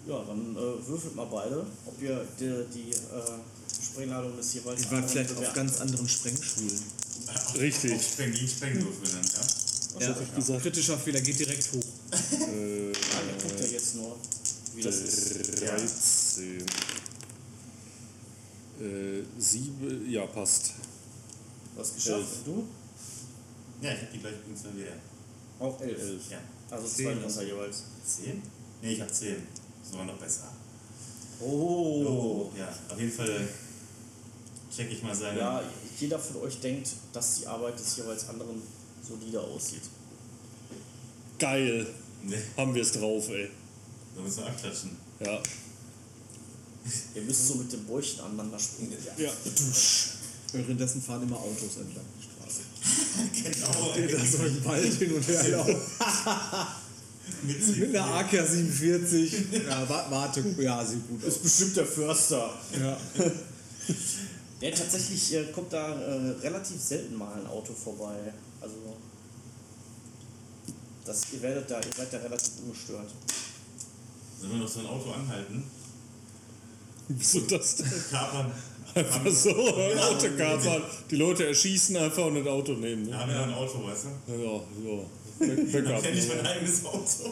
Ja, 0.07 0.23
dann 0.23 0.55
äh, 0.55 0.87
würfelt 0.87 1.15
mal 1.15 1.25
beide, 1.25 1.65
ob 1.85 2.01
ihr 2.01 2.25
die, 2.39 2.63
die 2.73 2.91
äh, 2.91 3.83
Sprengladung 3.83 4.37
des 4.37 4.53
jeweils 4.53 4.81
Die 4.81 4.91
waren 4.91 5.07
vielleicht 5.07 5.35
auf 5.37 5.53
ganz 5.53 5.81
anderen 5.81 6.07
Sprengschulen. 6.07 6.81
Richtig. 7.59 7.93
Auch 7.93 8.01
Spreng, 8.01 8.31
gegen 8.31 8.47
Sprengwürfel 8.47 9.09
dann, 9.11 9.23
ja? 9.25 9.41
Was 9.95 10.07
hab 10.07 10.21
ich 10.21 10.35
gesagt? 10.35 10.61
Kritischer 10.61 10.97
Fehler 10.97 11.19
geht 11.19 11.39
direkt 11.39 11.69
hoch. 11.73 11.83
Äh, 12.13 12.91
Ja, 12.91 12.93
ihr 12.93 13.43
guckt 13.43 13.59
ja 13.59 13.67
jetzt 13.67 13.95
nur, 13.95 14.15
wie 14.75 14.81
das 14.81 14.95
ist. 14.95 15.61
13. 15.61 16.65
Äh, 18.79 19.23
7, 19.37 20.09
ja, 20.09 20.25
passt. 20.27 20.73
Du 21.75 21.81
hast 21.81 21.95
geschafft. 21.95 22.19
Elf. 22.19 22.27
Du? 22.45 22.63
Ja, 23.81 23.91
ich 23.91 23.97
habe 24.01 24.07
die 24.13 24.19
gleiche 24.19 24.37
Punktzahl 24.37 24.71
wie 24.75 24.83
er. 24.83 24.97
Auch 25.59 25.79
elf. 25.81 25.99
Ja. 26.31 26.39
Also 26.69 26.87
Zehn. 26.87 27.05
zwei 27.05 27.13
drunter 27.21 27.43
jeweils. 27.43 27.83
10? 28.05 28.41
Ne, 28.81 28.91
ich 28.93 29.01
habe 29.01 29.11
10. 29.11 29.35
Das 29.83 29.97
war 29.97 30.05
noch 30.05 30.17
besser. 30.17 30.51
Oh. 31.39 32.03
Oh, 32.05 32.51
ja. 32.57 32.67
Auf 32.89 32.99
jeden 32.99 33.11
Fall 33.11 33.47
check 34.75 34.91
ich 34.91 35.01
mal 35.03 35.15
seine. 35.15 35.39
Ja, 35.39 35.63
jeder 35.99 36.19
von 36.19 36.41
euch 36.41 36.59
denkt, 36.59 36.89
dass 37.13 37.35
die 37.35 37.47
Arbeit 37.47 37.79
des 37.79 37.97
jeweils 37.97 38.27
anderen 38.29 38.61
solider 39.07 39.41
aussieht. 39.41 39.83
Geil. 41.39 41.87
Ne, 42.23 42.41
Haben 42.57 42.73
wir 42.73 42.81
es 42.81 42.91
drauf, 42.91 43.29
ey. 43.29 43.49
da 44.15 44.21
müssen 44.21 44.37
wir 44.39 44.47
abklatschen. 44.47 44.97
Ja. 45.19 45.39
Ihr 47.15 47.21
müsst 47.21 47.47
so 47.47 47.55
mit 47.55 47.71
dem 47.71 47.85
Bäuchen 47.85 48.19
aneinander 48.21 48.57
springen. 48.59 48.97
Ja. 49.17 49.31
Währenddessen 50.53 51.01
fahren 51.01 51.23
immer 51.23 51.37
Autos 51.37 51.77
entlang. 51.77 52.05
Genau. 53.43 53.93
Die 53.95 54.07
da 54.13 54.25
so 54.25 54.43
im 54.45 54.63
Wald 54.65 54.93
hin 54.93 55.13
und 55.13 55.27
her 55.27 55.47
laufen. 55.49 55.75
Mit 57.43 57.77
Mit 57.77 57.95
einer 57.95 58.15
AK-47. 58.19 59.31
Ja, 59.69 59.87
wa- 59.89 60.05
warte, 60.09 60.43
ja, 60.59 60.85
sieht 60.85 61.07
gut 61.07 61.21
aus. 61.23 61.27
Ist 61.35 61.43
bestimmt 61.43 61.77
der 61.77 61.85
Förster. 61.85 62.53
Ja. 62.79 62.97
Ja, 64.59 64.71
tatsächlich 64.71 65.33
äh, 65.33 65.43
kommt 65.53 65.71
da 65.71 65.93
äh, 65.93 66.29
relativ 66.41 66.81
selten 66.81 67.15
mal 67.15 67.33
ein 67.33 67.45
Auto 67.47 67.73
vorbei. 67.73 68.15
Also, 68.61 68.75
das, 71.05 71.21
ihr, 71.33 71.41
werdet 71.41 71.69
da, 71.69 71.77
ihr 71.79 71.93
seid 71.95 72.11
da 72.11 72.17
relativ 72.17 72.53
ungestört. 72.63 73.11
Sollen 74.39 74.53
wir 74.53 74.59
noch 74.59 74.67
so 74.67 74.79
ein 74.81 74.87
Auto 74.87 75.11
anhalten? 75.11 75.63
Wieso 77.09 77.41
das 77.41 77.75
denn? 77.77 77.91
Kapern. 78.11 78.51
Einfach 79.05 79.31
so, 79.31 79.49
ein 79.49 79.99
Auto 79.99 80.27
kapern. 80.37 80.81
Die 81.11 81.15
Leute 81.15 81.45
erschießen 81.47 81.95
einfach 81.97 82.25
und 82.25 82.35
das 82.35 82.47
Auto 82.47 82.73
nehmen. 82.73 83.03
Ne? 83.07 83.17
haben 83.17 83.29
wir 83.31 83.37
noch 83.37 83.47
ein 83.47 83.53
Auto, 83.53 83.83
weißt 83.85 84.05
du? 84.27 84.33
Ja, 84.33 84.53
ja. 84.53 85.03
Back- 85.71 85.85
Dann 85.85 86.01
kenne 86.01 86.17
ich 86.17 86.27
mein 86.29 86.45
eigenes 86.45 86.85
Auto. 86.85 87.31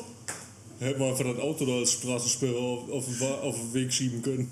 Hätten 0.79 0.99
wir 0.99 1.07
einfach 1.07 1.25
das 1.25 1.39
Auto 1.39 1.65
da 1.65 1.73
als 1.77 1.91
Straßensperre 1.93 2.55
auf, 2.57 2.89
auf, 2.91 3.05
den, 3.05 3.19
Wa- 3.19 3.39
auf 3.41 3.55
den 3.55 3.73
Weg 3.73 3.91
schieben 3.93 4.21
können. 4.21 4.51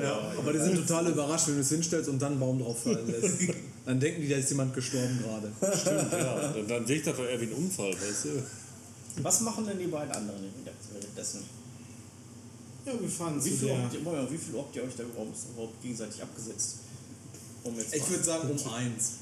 Ja, 0.00 0.32
aber 0.38 0.52
die 0.54 0.60
sind 0.60 0.76
total 0.76 1.08
überrascht, 1.08 1.48
wenn 1.48 1.56
du 1.56 1.60
es 1.60 1.68
hinstellst 1.68 2.08
und 2.08 2.22
dann 2.22 2.32
einen 2.32 2.40
Baum 2.40 2.58
drauf 2.58 2.82
fallen 2.84 3.06
lässt. 3.06 3.52
Dann 3.84 4.00
denken 4.00 4.22
die, 4.22 4.28
da 4.28 4.36
ist 4.36 4.48
jemand 4.48 4.72
gestorben 4.74 5.18
gerade. 5.22 5.76
Stimmt, 5.76 6.10
ja. 6.12 6.52
Dann, 6.54 6.66
dann 6.66 6.88
wirkt 6.88 7.06
das 7.06 7.16
doch 7.16 7.24
eher 7.26 7.38
wie 7.40 7.44
ein 7.46 7.52
Unfall, 7.52 7.90
weißt 7.92 8.24
du? 8.24 9.22
Was 9.22 9.40
machen 9.42 9.66
denn 9.66 9.78
die 9.78 9.86
beiden 9.88 10.10
anderen 10.10 10.40
währenddessen? 10.94 11.40
Ja, 12.86 12.92
wir 13.00 13.08
fahren 13.08 13.42
Wie 13.42 13.50
zu 13.50 13.56
viel, 13.56 13.68
der. 13.68 13.82
habt 13.82 13.94
ihr, 13.94 14.00
Moment, 14.00 14.30
wie 14.30 14.36
viel 14.38 14.58
habt 14.58 14.76
ihr 14.76 14.82
euch 14.84 14.94
da 14.96 15.02
überhaupt, 15.04 15.36
überhaupt 15.52 15.82
gegenseitig 15.82 16.22
abgesetzt? 16.22 16.76
Um 17.64 17.74
jetzt 17.78 17.94
Ich 17.94 18.08
würde 18.10 18.24
sagen 18.24 18.50
um 18.50 18.72
eins. 18.72 19.12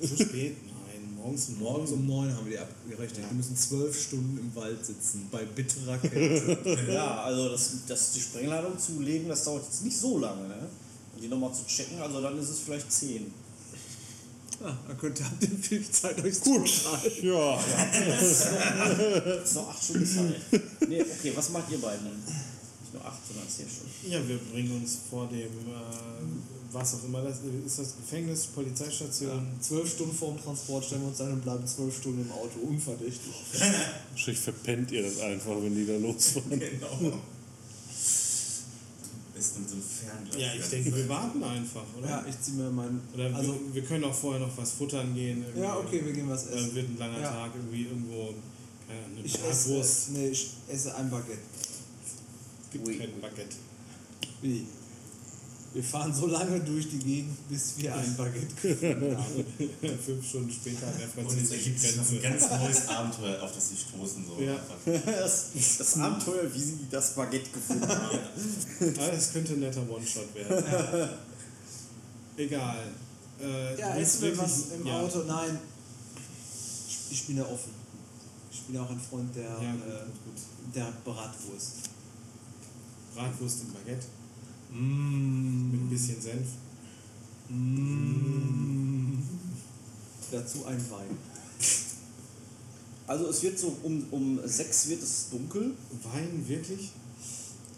Zu 0.00 0.16
spät? 0.16 0.56
Nein, 0.64 1.14
morgens 1.16 1.48
um 1.50 1.58
Morgens 1.58 1.90
um 1.92 2.06
neun 2.06 2.34
haben 2.34 2.46
wir 2.46 2.52
die 2.52 2.58
abgerechnet. 2.58 3.28
Wir 3.28 3.36
müssen 3.36 3.56
zwölf 3.56 4.00
Stunden 4.02 4.38
im 4.38 4.54
Wald 4.56 4.84
sitzen, 4.84 5.28
bei 5.30 5.44
bitterer 5.44 5.98
Kälte. 5.98 6.86
Ja, 6.92 7.22
also 7.22 7.50
das, 7.50 7.70
das, 7.86 8.12
die 8.12 8.20
Sprengladung 8.20 8.78
zu 8.78 8.98
legen, 9.00 9.28
das 9.28 9.44
dauert 9.44 9.64
jetzt 9.64 9.84
nicht 9.84 9.96
so 9.98 10.18
lange. 10.18 10.48
Ne? 10.48 10.68
Und 11.14 11.22
die 11.22 11.28
nochmal 11.28 11.52
zu 11.52 11.66
checken, 11.66 12.00
also 12.00 12.20
dann 12.22 12.38
ist 12.38 12.48
es 12.48 12.60
vielleicht 12.60 12.90
10. 12.90 13.32
Ah, 14.64 14.74
dann 14.86 14.96
könnt 14.96 15.18
ihr, 15.20 15.26
habt 15.26 15.42
ihr 15.42 15.48
viel 15.50 15.90
Zeit, 15.90 16.22
euch 16.24 16.40
Gut. 16.40 16.68
zu. 16.68 17.26
Ja. 17.26 17.58
Das 18.06 18.46
ist 19.44 19.54
noch 19.56 19.68
8 19.68 19.84
Stunden 19.84 20.06
Zeit. 20.06 20.62
Nee, 20.88 21.02
okay, 21.02 21.32
was 21.34 21.50
macht 21.50 21.70
ihr 21.70 21.80
beiden 21.80 22.04
denn? 22.06 22.34
Nicht 22.92 23.02
nur 23.04 23.04
8, 23.12 23.26
sondern 23.28 23.48
10 23.48 23.66
Stunden. 23.68 24.12
Ja, 24.12 24.28
wir 24.28 24.38
bringen 24.38 24.80
uns 24.82 24.98
vor 25.08 25.26
dem, 25.28 25.38
äh, 25.40 26.72
was 26.72 26.94
auch 26.94 27.04
immer 27.04 27.22
das 27.22 27.38
ist, 27.66 27.78
das 27.78 27.96
Gefängnis, 27.96 28.46
Polizeistation. 28.46 29.46
Zwölf 29.60 29.90
Stunden 29.92 30.14
vorm 30.16 30.42
Transport 30.42 30.84
stellen 30.84 31.02
wir 31.02 31.08
uns 31.08 31.20
ein 31.20 31.32
und 31.32 31.42
bleiben 31.42 31.66
zwölf 31.66 31.96
Stunden 31.96 32.22
im 32.22 32.32
Auto. 32.32 32.58
Unverdächtig. 32.66 33.32
Wahrscheinlich 34.10 34.40
verpennt 34.42 34.90
ihr 34.92 35.02
das 35.02 35.20
einfach, 35.20 35.52
wenn 35.62 35.74
die 35.74 35.86
da 35.86 35.96
losfahren. 35.96 36.50
Genau. 36.58 37.18
Ist 39.34 39.58
mit 39.58 39.68
so 39.68 39.74
einem 39.74 39.82
Fernglas. 39.82 40.36
Ja, 40.40 40.54
ich 40.54 40.68
denke, 40.68 40.94
wir 40.96 41.08
warten 41.08 41.42
einfach, 41.42 41.82
oder? 41.98 42.08
Ja, 42.08 42.24
ich 42.28 42.40
ziehe 42.40 42.56
mir 42.58 42.70
meinen. 42.70 43.00
Oder 43.14 43.34
Also, 43.34 43.54
wir, 43.54 43.74
wir 43.74 43.82
können 43.82 44.04
auch 44.04 44.14
vorher 44.14 44.40
noch 44.46 44.56
was 44.56 44.72
futtern 44.72 45.14
gehen. 45.14 45.42
irgendwie. 45.42 45.62
ja, 45.62 45.76
okay, 45.78 46.02
wir 46.04 46.12
gehen 46.12 46.28
was 46.28 46.48
Dann 46.48 46.58
essen. 46.58 46.74
wird 46.74 46.88
ein 46.90 46.98
langer 46.98 47.20
Ja. 47.20 47.30
Tag 47.30 47.50
irgendwie 47.54 47.82
irgendwo. 47.84 48.34
Keine 48.86 49.04
Ahnung, 49.04 49.18
eine 49.18 49.26
Ich 49.26 49.34
esse, 49.42 50.12
nee, 50.12 50.28
ich 50.28 50.50
esse 50.68 50.94
ein 50.94 51.10
Baguette. 51.10 51.38
Gibt 52.72 52.86
Ui. 52.86 52.98
kein 52.98 53.20
Baguette. 53.20 53.56
Wie? 54.42 54.66
Wir 55.74 55.82
fahren 55.82 56.12
so 56.14 56.26
lange 56.26 56.60
durch 56.60 56.90
die 56.90 56.98
Gegend, 56.98 57.48
bis 57.48 57.78
wir 57.78 57.94
ein 57.96 58.14
Baguette 58.18 58.54
gefunden 58.62 59.16
haben. 59.16 59.44
Fünf 60.04 60.28
Stunden 60.28 60.50
später 60.52 60.86
an 60.86 60.92
der 60.98 61.24
Und 61.24 61.32
es 61.32 61.48
französischen 61.48 61.52
ergibt 61.58 61.80
sich 61.80 61.96
noch 61.96 62.04
Grenze. 62.08 62.26
ein 62.26 62.32
ganz 62.38 62.50
neues 62.60 62.88
Abenteuer, 62.88 63.42
auf 63.42 63.52
das 63.54 63.68
sie 63.70 63.76
stoßen. 63.76 64.24
So 64.26 64.42
Ja. 64.42 64.56
Das, 65.06 65.46
das 65.78 65.96
Abenteuer, 65.98 66.52
wie 66.54 66.58
sie 66.60 66.78
das 66.90 67.14
Baguette 67.14 67.50
gefunden 67.50 67.88
haben. 67.88 68.18
Ah, 68.98 69.08
das 69.14 69.32
könnte 69.32 69.54
ein 69.54 69.60
netter 69.60 69.88
One-Shot 69.88 70.34
werden. 70.34 71.08
Egal. 72.36 72.84
Äh, 73.40 73.78
Ja, 73.78 73.96
essen 73.96 74.22
wir 74.22 74.30
du 74.32 74.38
was 74.38 74.62
im 74.78 74.86
ja. 74.86 75.00
Auto? 75.00 75.20
Nein. 75.24 75.58
Ich, 76.88 77.12
ich 77.12 77.26
bin 77.26 77.36
ja 77.38 77.44
offen. 77.44 77.70
Ich 78.52 78.60
bin 78.64 78.74
ja 78.76 78.82
auch 78.82 78.90
ein 78.90 79.00
Freund 79.00 79.34
der, 79.34 79.44
Ja, 79.44 79.72
gut, 79.72 79.82
äh, 79.86 80.04
gut. 80.24 80.74
der 80.74 80.92
Bratwurst. 81.04 81.72
Bratwurst 83.14 83.62
im 83.62 83.72
Baguette 83.72 84.06
Mm. 84.74 85.70
mit 85.70 85.80
ein 85.82 85.88
bisschen 85.90 86.20
Senf. 86.20 86.48
Dazu 90.30 90.64
ein 90.64 90.78
Wein. 90.90 91.18
Also 93.06 93.28
es 93.28 93.42
wird 93.42 93.58
so 93.58 93.76
um, 93.82 94.02
um 94.10 94.40
6 94.42 94.88
wird 94.88 95.02
es 95.02 95.28
dunkel. 95.30 95.74
Wein, 96.04 96.42
wirklich? 96.48 96.90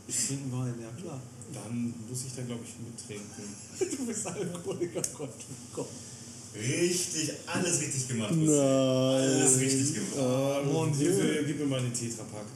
Ich 0.07 0.27
trinke 0.27 0.53
Wein, 0.53 0.75
ja 0.81 0.91
klar. 1.01 1.21
Dann 1.53 1.93
muss 2.09 2.25
ich 2.27 2.35
da, 2.37 2.43
glaube 2.43 2.63
ich, 2.65 2.75
mittrinken. 2.85 3.45
Du 3.99 4.07
bist 4.07 4.27
Alkoholiker, 4.27 5.03
Gott, 5.17 5.35
Gott. 5.75 5.89
Richtig, 6.55 7.33
alles 7.47 7.81
richtig 7.81 8.07
gemacht. 8.09 8.35
Nein. 8.37 8.47
Alles 8.47 9.59
richtig 9.59 9.95
gemacht. 9.95 10.65
Mon 10.73 10.97
Dieu, 10.97 11.11
gib 11.45 11.59
mir 11.59 11.67
mal 11.67 11.81
den 11.81 11.93
Tetrapack. 11.93 12.47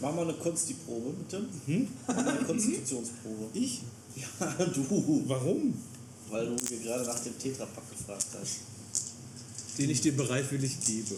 Mach 0.00 0.14
mal 0.14 0.22
eine 0.22 0.34
Konsti-Probe, 0.34 1.10
bitte. 1.10 1.44
Mach 2.06 2.16
mal 2.16 2.28
eine 2.28 2.44
Konstitutionsprobe. 2.44 3.46
Ich? 3.54 3.82
Ja, 4.16 4.64
du. 4.64 5.22
Warum? 5.28 5.74
Weil 6.28 6.46
du 6.46 6.52
mir 6.52 6.80
gerade 6.82 7.04
nach 7.04 7.20
dem 7.20 7.38
Tetrapack 7.38 7.88
gefragt 7.88 8.26
hast. 8.40 8.56
Den 9.78 9.90
ich 9.90 10.00
dir 10.00 10.16
bereitwillig 10.16 10.80
gebe. 10.84 11.14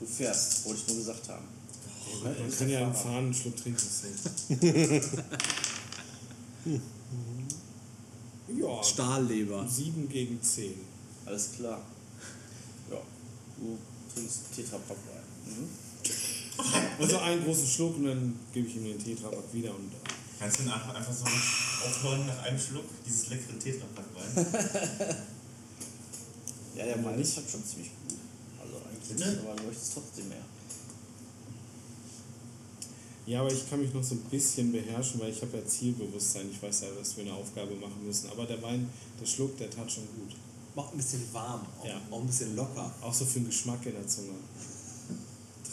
Du 0.00 0.06
fährst, 0.06 0.64
wollte 0.64 0.80
ich 0.80 0.88
nur 0.88 0.96
gesagt 0.98 1.28
haben. 1.28 1.44
Man 2.22 2.56
kann 2.56 2.68
ja 2.68 2.80
im 2.80 2.94
Fahren 2.94 3.24
einen 3.26 3.34
Schluck 3.34 3.56
trinken. 3.56 3.82
ja, 8.58 8.82
Stahlleber. 8.82 9.68
7 9.68 10.08
gegen 10.08 10.40
10. 10.42 10.74
Alles 11.26 11.52
klar. 11.56 11.80
Ja, 12.90 12.98
du 13.58 13.78
trinkst 14.14 14.40
Tetrapack 14.54 14.96
rein. 15.12 15.22
Mhm. 15.46 15.68
Also 16.98 17.18
einen 17.18 17.44
großen 17.44 17.66
Schluck 17.66 17.96
und 17.96 18.04
dann 18.04 18.38
gebe 18.52 18.68
ich 18.68 18.76
ihm 18.76 18.84
den 18.84 18.98
Tetrapack 18.98 19.52
wieder 19.52 19.70
und 19.74 19.92
äh, 19.92 19.96
Kannst 20.38 20.58
du 20.58 20.62
ihn 20.64 20.70
einfach 20.70 20.94
einfach 20.94 21.12
so 21.12 21.24
aufhören 21.24 22.26
nach 22.26 22.42
einem 22.42 22.58
Schluck, 22.58 22.84
dieses 23.06 23.28
leckere 23.30 23.58
Tetrapack 23.58 24.04
Wein? 24.14 24.46
Ja, 26.74 26.84
der 26.86 27.04
Wein 27.04 27.20
ist 27.20 27.36
halt 27.36 27.50
schon 27.50 27.62
ziemlich 27.64 27.90
gut. 28.08 28.18
Also 28.60 28.76
eigentlich 28.88 29.18
nicht, 29.18 29.44
aber 29.44 29.54
du 29.56 29.64
möchtest 29.64 29.92
trotzdem 29.92 30.28
mehr. 30.30 30.38
Ja, 33.26 33.40
aber 33.40 33.52
ich 33.52 33.68
kann 33.68 33.80
mich 33.80 33.92
noch 33.94 34.02
so 34.02 34.14
ein 34.16 34.22
bisschen 34.30 34.72
beherrschen, 34.72 35.20
weil 35.20 35.30
ich 35.30 35.40
habe 35.42 35.58
ja 35.58 35.64
Zielbewusstsein. 35.66 36.50
Ich 36.50 36.60
weiß 36.62 36.80
ja, 36.80 36.88
was 36.98 37.16
wir 37.16 37.24
eine 37.24 37.34
Aufgabe 37.34 37.74
machen 37.76 38.04
müssen. 38.04 38.30
Aber 38.30 38.46
der 38.46 38.60
Wein, 38.62 38.88
der 39.20 39.26
Schluck, 39.26 39.56
der 39.58 39.70
tat 39.70 39.92
schon 39.92 40.04
gut. 40.16 40.34
Macht 40.74 40.94
ein 40.94 40.96
bisschen 40.96 41.22
warm, 41.32 41.66
auch, 41.78 41.86
Ja. 41.86 42.00
auch 42.10 42.20
ein 42.20 42.26
bisschen 42.26 42.56
locker. 42.56 42.92
Auch 43.02 43.12
so 43.14 43.24
für 43.26 43.38
den 43.40 43.46
Geschmack 43.46 43.84
in 43.86 43.92
der 43.92 44.06
Zunge. 44.08 44.32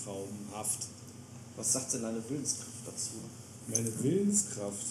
Traumhaft. 0.09 0.87
Was 1.55 1.73
sagt 1.73 1.93
denn 1.93 2.01
deine 2.03 2.21
Willenskraft 2.29 2.69
dazu? 2.85 3.11
Meine 3.67 4.03
Willenskraft. 4.03 4.85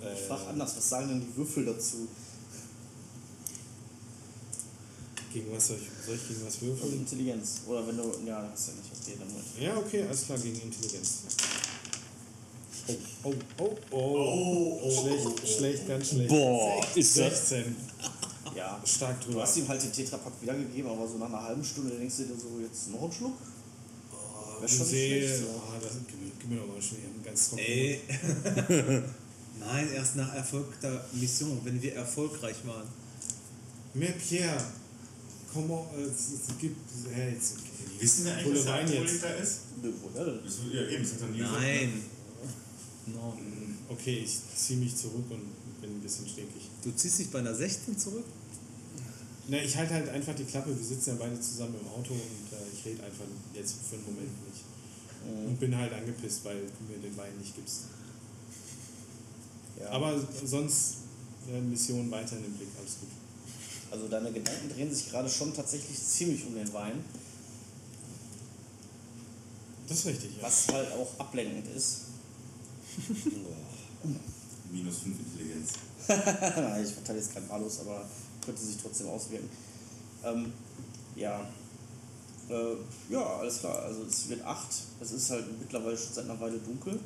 Ich 0.00 0.06
Äh, 0.06 0.16
frage 0.26 0.46
anders, 0.48 0.76
was 0.76 0.88
sagen 0.88 1.08
denn 1.08 1.20
die 1.20 1.36
Würfel 1.36 1.64
dazu? 1.64 2.08
gegen 5.32 5.52
was 5.52 5.66
soll 5.66 5.76
ich, 5.78 6.06
soll 6.06 6.14
ich 6.14 6.28
gegen 6.28 6.46
was 6.46 6.62
würfeln? 6.62 6.92
Intelligenz. 6.92 7.62
Oder 7.66 7.84
wenn 7.88 7.96
du. 7.96 8.04
Ja, 8.24 8.48
hast 8.52 8.68
ja 8.68 8.74
nicht. 8.74 8.90
Okay, 9.02 9.16
dann 9.18 9.34
mit. 9.34 9.44
Ja, 9.60 9.76
okay, 9.76 10.04
alles 10.04 10.26
klar, 10.26 10.38
gegen 10.38 10.60
Intelligenz. 10.60 11.22
Oh, 12.86 12.94
oh, 13.24 13.34
oh, 13.58 13.76
oh. 13.90 13.96
Oh, 13.96 14.80
oh, 14.84 14.90
schlecht, 14.90 15.48
schlecht, 15.56 15.88
ganz 15.88 16.08
schlecht. 16.10 16.28
Boah, 16.28 16.86
ist 16.94 17.18
das. 17.18 17.48
16. 17.48 17.76
Ja. 18.54 18.80
Stark 18.84 19.20
Du 19.20 19.26
drüber. 19.28 19.42
hast 19.42 19.56
ihm 19.56 19.68
halt 19.68 19.82
den 19.82 19.92
Tetrapack 19.92 20.32
wiedergegeben, 20.40 20.90
aber 20.90 21.06
so 21.08 21.18
nach 21.18 21.26
einer 21.28 21.42
halben 21.42 21.64
Stunde 21.64 21.90
denkst 21.96 22.16
du 22.18 22.22
dir 22.24 22.34
so, 22.38 22.60
jetzt 22.60 22.90
noch 22.90 23.02
ein 23.02 23.12
Schluck? 23.12 23.34
Oh, 24.12 24.60
Wär 24.60 24.68
schon 24.68 24.86
Seele. 24.86 25.26
schlecht, 25.26 25.42
so. 25.42 25.46
Oh, 25.56 25.72
das, 25.82 25.92
gib, 26.06 26.20
mir, 26.22 26.30
gib 26.38 26.50
mir 26.50 26.56
doch 26.60 26.68
mal 26.68 26.80
schnell 26.82 27.00
einen 27.02 27.22
ganz 27.24 27.48
trocken. 27.50 27.62
Ey. 27.64 28.00
Nein, 29.60 29.88
erst 29.94 30.16
nach 30.16 30.34
Erfolg 30.34 30.80
der 30.80 31.04
Mission, 31.12 31.60
wenn 31.64 31.80
wir 31.80 31.94
erfolgreich 31.94 32.56
waren. 32.64 32.86
Mais 33.94 34.12
Pierre, 34.28 34.62
comment, 35.52 35.86
äh, 35.96 36.02
es, 36.02 36.58
gibt, 36.58 36.76
äh, 37.14 37.32
jetzt, 37.32 37.54
Wissen 38.00 38.24
wir 38.24 38.34
eigentlich, 38.34 38.56
dass 38.56 38.66
er 38.66 38.72
Wein 38.72 38.86
jetzt. 38.92 39.24
Alkoholiker 39.24 39.42
ist? 39.42 39.58
Ja, 40.72 40.82
eben, 40.88 41.02
das 41.04 41.12
hat 41.12 41.20
er 41.22 41.26
nie 41.28 41.38
gesagt. 41.38 41.60
Nein. 41.60 42.02
No. 43.06 43.38
Okay, 43.88 44.24
ich 44.24 44.38
ziehe 44.56 44.78
mich 44.80 44.96
zurück 44.96 45.24
und 45.30 45.80
bin 45.80 45.90
ein 45.90 46.00
bisschen 46.00 46.26
stinkig. 46.26 46.62
Du 46.82 46.90
ziehst 46.92 47.18
dich 47.20 47.30
bei 47.30 47.38
einer 47.38 47.54
16 47.54 47.96
zurück? 47.98 48.24
Na, 49.48 49.58
ich 49.58 49.76
halte 49.76 49.94
halt 49.94 50.08
einfach 50.08 50.34
die 50.34 50.44
Klappe, 50.44 50.76
wir 50.76 50.84
sitzen 50.84 51.10
ja 51.10 51.16
beide 51.18 51.38
zusammen 51.38 51.74
im 51.80 51.88
Auto 51.88 52.14
und 52.14 52.52
äh, 52.52 52.64
ich 52.72 52.84
rede 52.86 53.02
einfach 53.02 53.24
jetzt 53.52 53.76
für 53.88 53.96
einen 53.96 54.04
Moment 54.06 54.48
nicht. 54.48 54.64
Und 55.46 55.58
bin 55.58 55.76
halt 55.76 55.92
angepisst, 55.92 56.44
weil 56.44 56.60
du 56.60 56.92
mir 56.92 56.98
den 56.98 57.16
Wein 57.16 57.36
nicht 57.38 57.54
gibst. 57.54 57.84
Ja. 59.80 59.88
Aber 59.90 60.20
sonst 60.44 60.96
äh, 61.50 61.60
Mission 61.60 62.10
weiterhin 62.10 62.44
im 62.44 62.52
Blick, 62.52 62.68
alles 62.78 62.98
gut. 63.00 63.08
Also 63.90 64.08
deine 64.08 64.32
Gedanken 64.32 64.68
drehen 64.68 64.94
sich 64.94 65.10
gerade 65.10 65.28
schon 65.28 65.54
tatsächlich 65.54 65.98
ziemlich 65.98 66.46
um 66.46 66.54
den 66.54 66.70
Wein, 66.72 67.04
Das 69.88 69.98
ist 69.98 70.06
richtig, 70.06 70.36
ja. 70.36 70.42
was 70.44 70.68
halt 70.68 70.92
auch 70.92 71.20
ablenkend 71.20 71.66
ist. 71.76 72.00
Minus 74.72 74.98
5 74.98 75.16
Intelligenz. 75.18 75.72
ich 76.88 76.94
verteile 76.94 77.18
jetzt 77.18 77.34
keinen 77.34 77.48
Malus, 77.48 77.80
aber 77.80 78.08
könnte 78.44 78.62
sich 78.62 78.76
trotzdem 78.76 79.08
auswirken. 79.08 79.48
Ähm, 80.24 80.52
ja. 81.16 81.46
Äh, 82.48 82.76
ja, 83.10 83.24
alles 83.38 83.60
klar. 83.60 83.82
Also 83.82 84.02
es 84.04 84.28
wird 84.28 84.44
8. 84.44 84.66
Es 85.00 85.12
ist 85.12 85.30
halt 85.30 85.46
mittlerweile 85.58 85.96
schon 85.96 86.12
seit 86.12 86.24
einer 86.24 86.40
Weile 86.40 86.58
dunkel. 86.58 86.98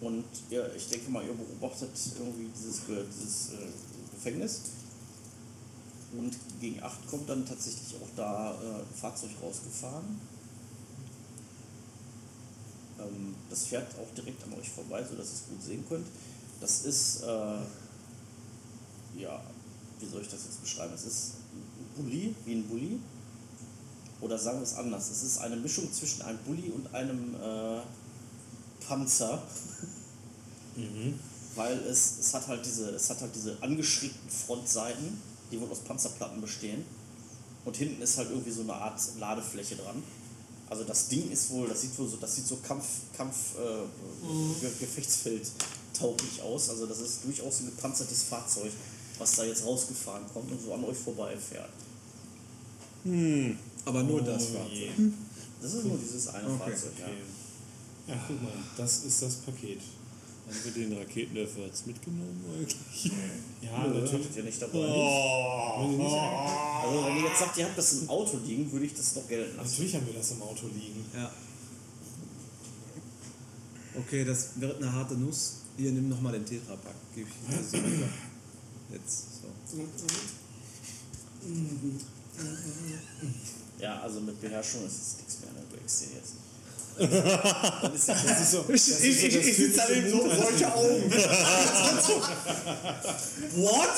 Und 0.00 0.24
ja, 0.50 0.66
ich 0.76 0.88
denke 0.88 1.10
mal, 1.10 1.24
ihr 1.24 1.32
beobachtet 1.32 1.90
irgendwie 2.18 2.50
dieses, 2.54 2.82
dieses 2.86 3.52
äh, 3.52 3.66
Gefängnis. 4.14 4.60
Und 6.16 6.36
gegen 6.60 6.82
8 6.82 7.08
kommt 7.08 7.28
dann 7.28 7.44
tatsächlich 7.46 7.94
auch 8.00 8.08
da 8.16 8.52
äh, 8.52 8.80
ein 8.80 8.94
Fahrzeug 8.94 9.30
rausgefahren. 9.42 10.20
Ähm, 12.98 13.34
das 13.50 13.64
fährt 13.66 13.94
auch 13.98 14.14
direkt 14.14 14.42
an 14.44 14.54
euch 14.54 14.70
vorbei, 14.70 15.04
sodass 15.04 15.28
ihr 15.28 15.34
es 15.34 15.48
gut 15.48 15.62
sehen 15.62 15.84
könnt. 15.88 16.06
Das 16.60 16.84
ist, 16.84 17.22
äh, 17.22 17.58
ja, 19.18 19.40
wie 20.00 20.06
soll 20.06 20.22
ich 20.22 20.28
das 20.28 20.44
jetzt 20.44 20.62
beschreiben? 20.62 20.92
Es 20.94 21.04
ist 21.04 21.32
ein 21.52 22.02
Bulli, 22.02 22.34
wie 22.44 22.54
ein 22.54 22.68
Bulli. 22.68 23.00
Oder 24.20 24.38
sagen 24.38 24.58
wir 24.58 24.64
es 24.64 24.74
anders. 24.74 25.10
Es 25.10 25.22
ist 25.22 25.38
eine 25.38 25.56
Mischung 25.56 25.92
zwischen 25.92 26.22
einem 26.22 26.38
Bulli 26.38 26.70
und 26.70 26.94
einem 26.94 27.34
äh, 27.34 27.80
Panzer. 28.86 29.42
Weil 31.54 31.78
es, 31.78 32.18
es 32.20 32.34
hat 32.34 32.46
halt 32.48 32.64
diese, 32.64 32.90
es 32.90 33.08
hat 33.08 33.20
halt 33.20 33.34
diese 33.34 33.56
angeschrägten 33.62 34.30
Frontseiten, 34.30 35.20
die 35.50 35.60
wohl 35.60 35.70
aus 35.70 35.80
Panzerplatten 35.80 36.40
bestehen. 36.40 36.84
Und 37.64 37.76
hinten 37.76 38.02
ist 38.02 38.16
halt 38.18 38.30
irgendwie 38.30 38.50
so 38.50 38.62
eine 38.62 38.74
Art 38.74 39.00
Ladefläche 39.18 39.76
dran. 39.76 40.02
Also 40.68 40.84
das 40.84 41.08
Ding 41.08 41.30
ist 41.30 41.50
wohl, 41.50 41.68
das 41.68 41.80
sieht 41.80 41.96
wohl 41.98 42.08
so, 42.08 42.16
das 42.16 42.34
sieht 42.34 42.46
so 42.46 42.56
Kampf, 42.56 42.84
Kampf, 43.16 43.54
äh, 43.56 44.60
Ge 44.60 44.70
Gefechtsfeld 44.80 45.50
tauglich 45.92 46.42
aus. 46.42 46.70
Also 46.70 46.86
das 46.86 47.00
ist 47.00 47.24
durchaus 47.24 47.60
ein 47.60 47.66
gepanzertes 47.66 48.24
Fahrzeug, 48.24 48.72
was 49.18 49.32
da 49.36 49.44
jetzt 49.44 49.64
rausgefahren 49.64 50.24
kommt 50.32 50.50
und 50.50 50.60
so 50.62 50.72
an 50.74 50.84
euch 50.84 50.96
vorbeifährt. 50.98 51.70
Aber 53.84 54.02
nur 54.02 54.22
das 54.22 54.48
Oh 54.50 54.58
Fahrzeug. 54.58 54.72
je. 54.72 54.88
Das 55.62 55.74
ist 55.74 55.84
nur 55.84 55.96
dieses 55.98 56.28
eine 56.28 56.48
Okay, 56.48 56.58
Fahrzeug, 56.58 56.92
ja. 56.98 57.06
Okay. 57.06 57.14
Ja, 58.08 58.24
guck 58.26 58.42
mal, 58.42 58.52
das 58.76 59.04
ist 59.04 59.22
das 59.22 59.34
Paket. 59.36 59.80
Haben 60.48 60.56
wir 60.64 60.72
den 60.72 60.96
Raketenwerfer 60.98 61.60
jetzt 61.66 61.86
mitgenommen 61.88 62.44
eigentlich? 62.56 63.10
Ja, 63.62 63.84
Nö, 63.88 64.00
natürlich. 64.00 64.36
ihr 64.36 64.44
nicht 64.44 64.62
dabei. 64.62 64.78
Oh, 64.78 65.82
Wenn 65.82 65.92
ihr 65.92 65.98
nicht- 65.98 66.14
Also 66.14 67.04
wenn 67.06 67.16
ihr 67.16 67.22
jetzt 67.24 67.38
sagt, 67.40 67.56
ihr 67.58 67.64
habt 67.64 67.76
das 67.78 67.92
im 67.94 68.08
Auto 68.08 68.38
liegen, 68.44 68.70
würde 68.70 68.86
ich 68.86 68.94
das 68.94 69.16
noch 69.16 69.26
gelten 69.26 69.56
lassen. 69.56 69.70
Natürlich 69.70 69.94
haben 69.96 70.06
wir 70.06 70.14
das 70.14 70.30
im 70.30 70.42
Auto 70.42 70.66
liegen. 70.68 71.04
Ja. 71.14 71.30
Okay, 73.98 74.24
das 74.24 74.50
wird 74.60 74.76
eine 74.82 74.92
harte 74.92 75.14
Nuss. 75.14 75.56
Hier, 75.76 75.90
nimm 75.90 76.08
nochmal 76.08 76.32
den 76.34 76.44
Tetrapack. 76.44 76.94
Gib 77.14 77.26
ich 77.26 77.56
dir 77.56 77.62
so 77.64 77.76
weiter. 77.78 78.08
Jetzt, 78.92 79.24
so. 79.42 79.48
Ja, 83.78 84.00
also 84.00 84.20
mit 84.20 84.40
Beherrschung 84.40 84.86
ist 84.86 84.94
es 84.94 85.16
nichts 85.18 85.40
mehr, 85.40 85.52
ne? 85.52 85.60
du 85.70 85.76
jetzt. 85.76 86.34
Das 86.96 87.94
ist 87.94 88.08
Das 88.08 88.40
ist 88.40 88.52
so, 88.52 88.64
das 88.66 88.88
ist 88.88 89.04
Ich, 89.04 89.20
so 89.20 89.26
ich, 89.26 89.36
ich 89.48 89.56
sitze 89.56 89.82
daneben 89.86 90.10
so, 90.10 90.22
solche 90.22 90.74
Augen. 90.74 91.12
What? 93.56 93.88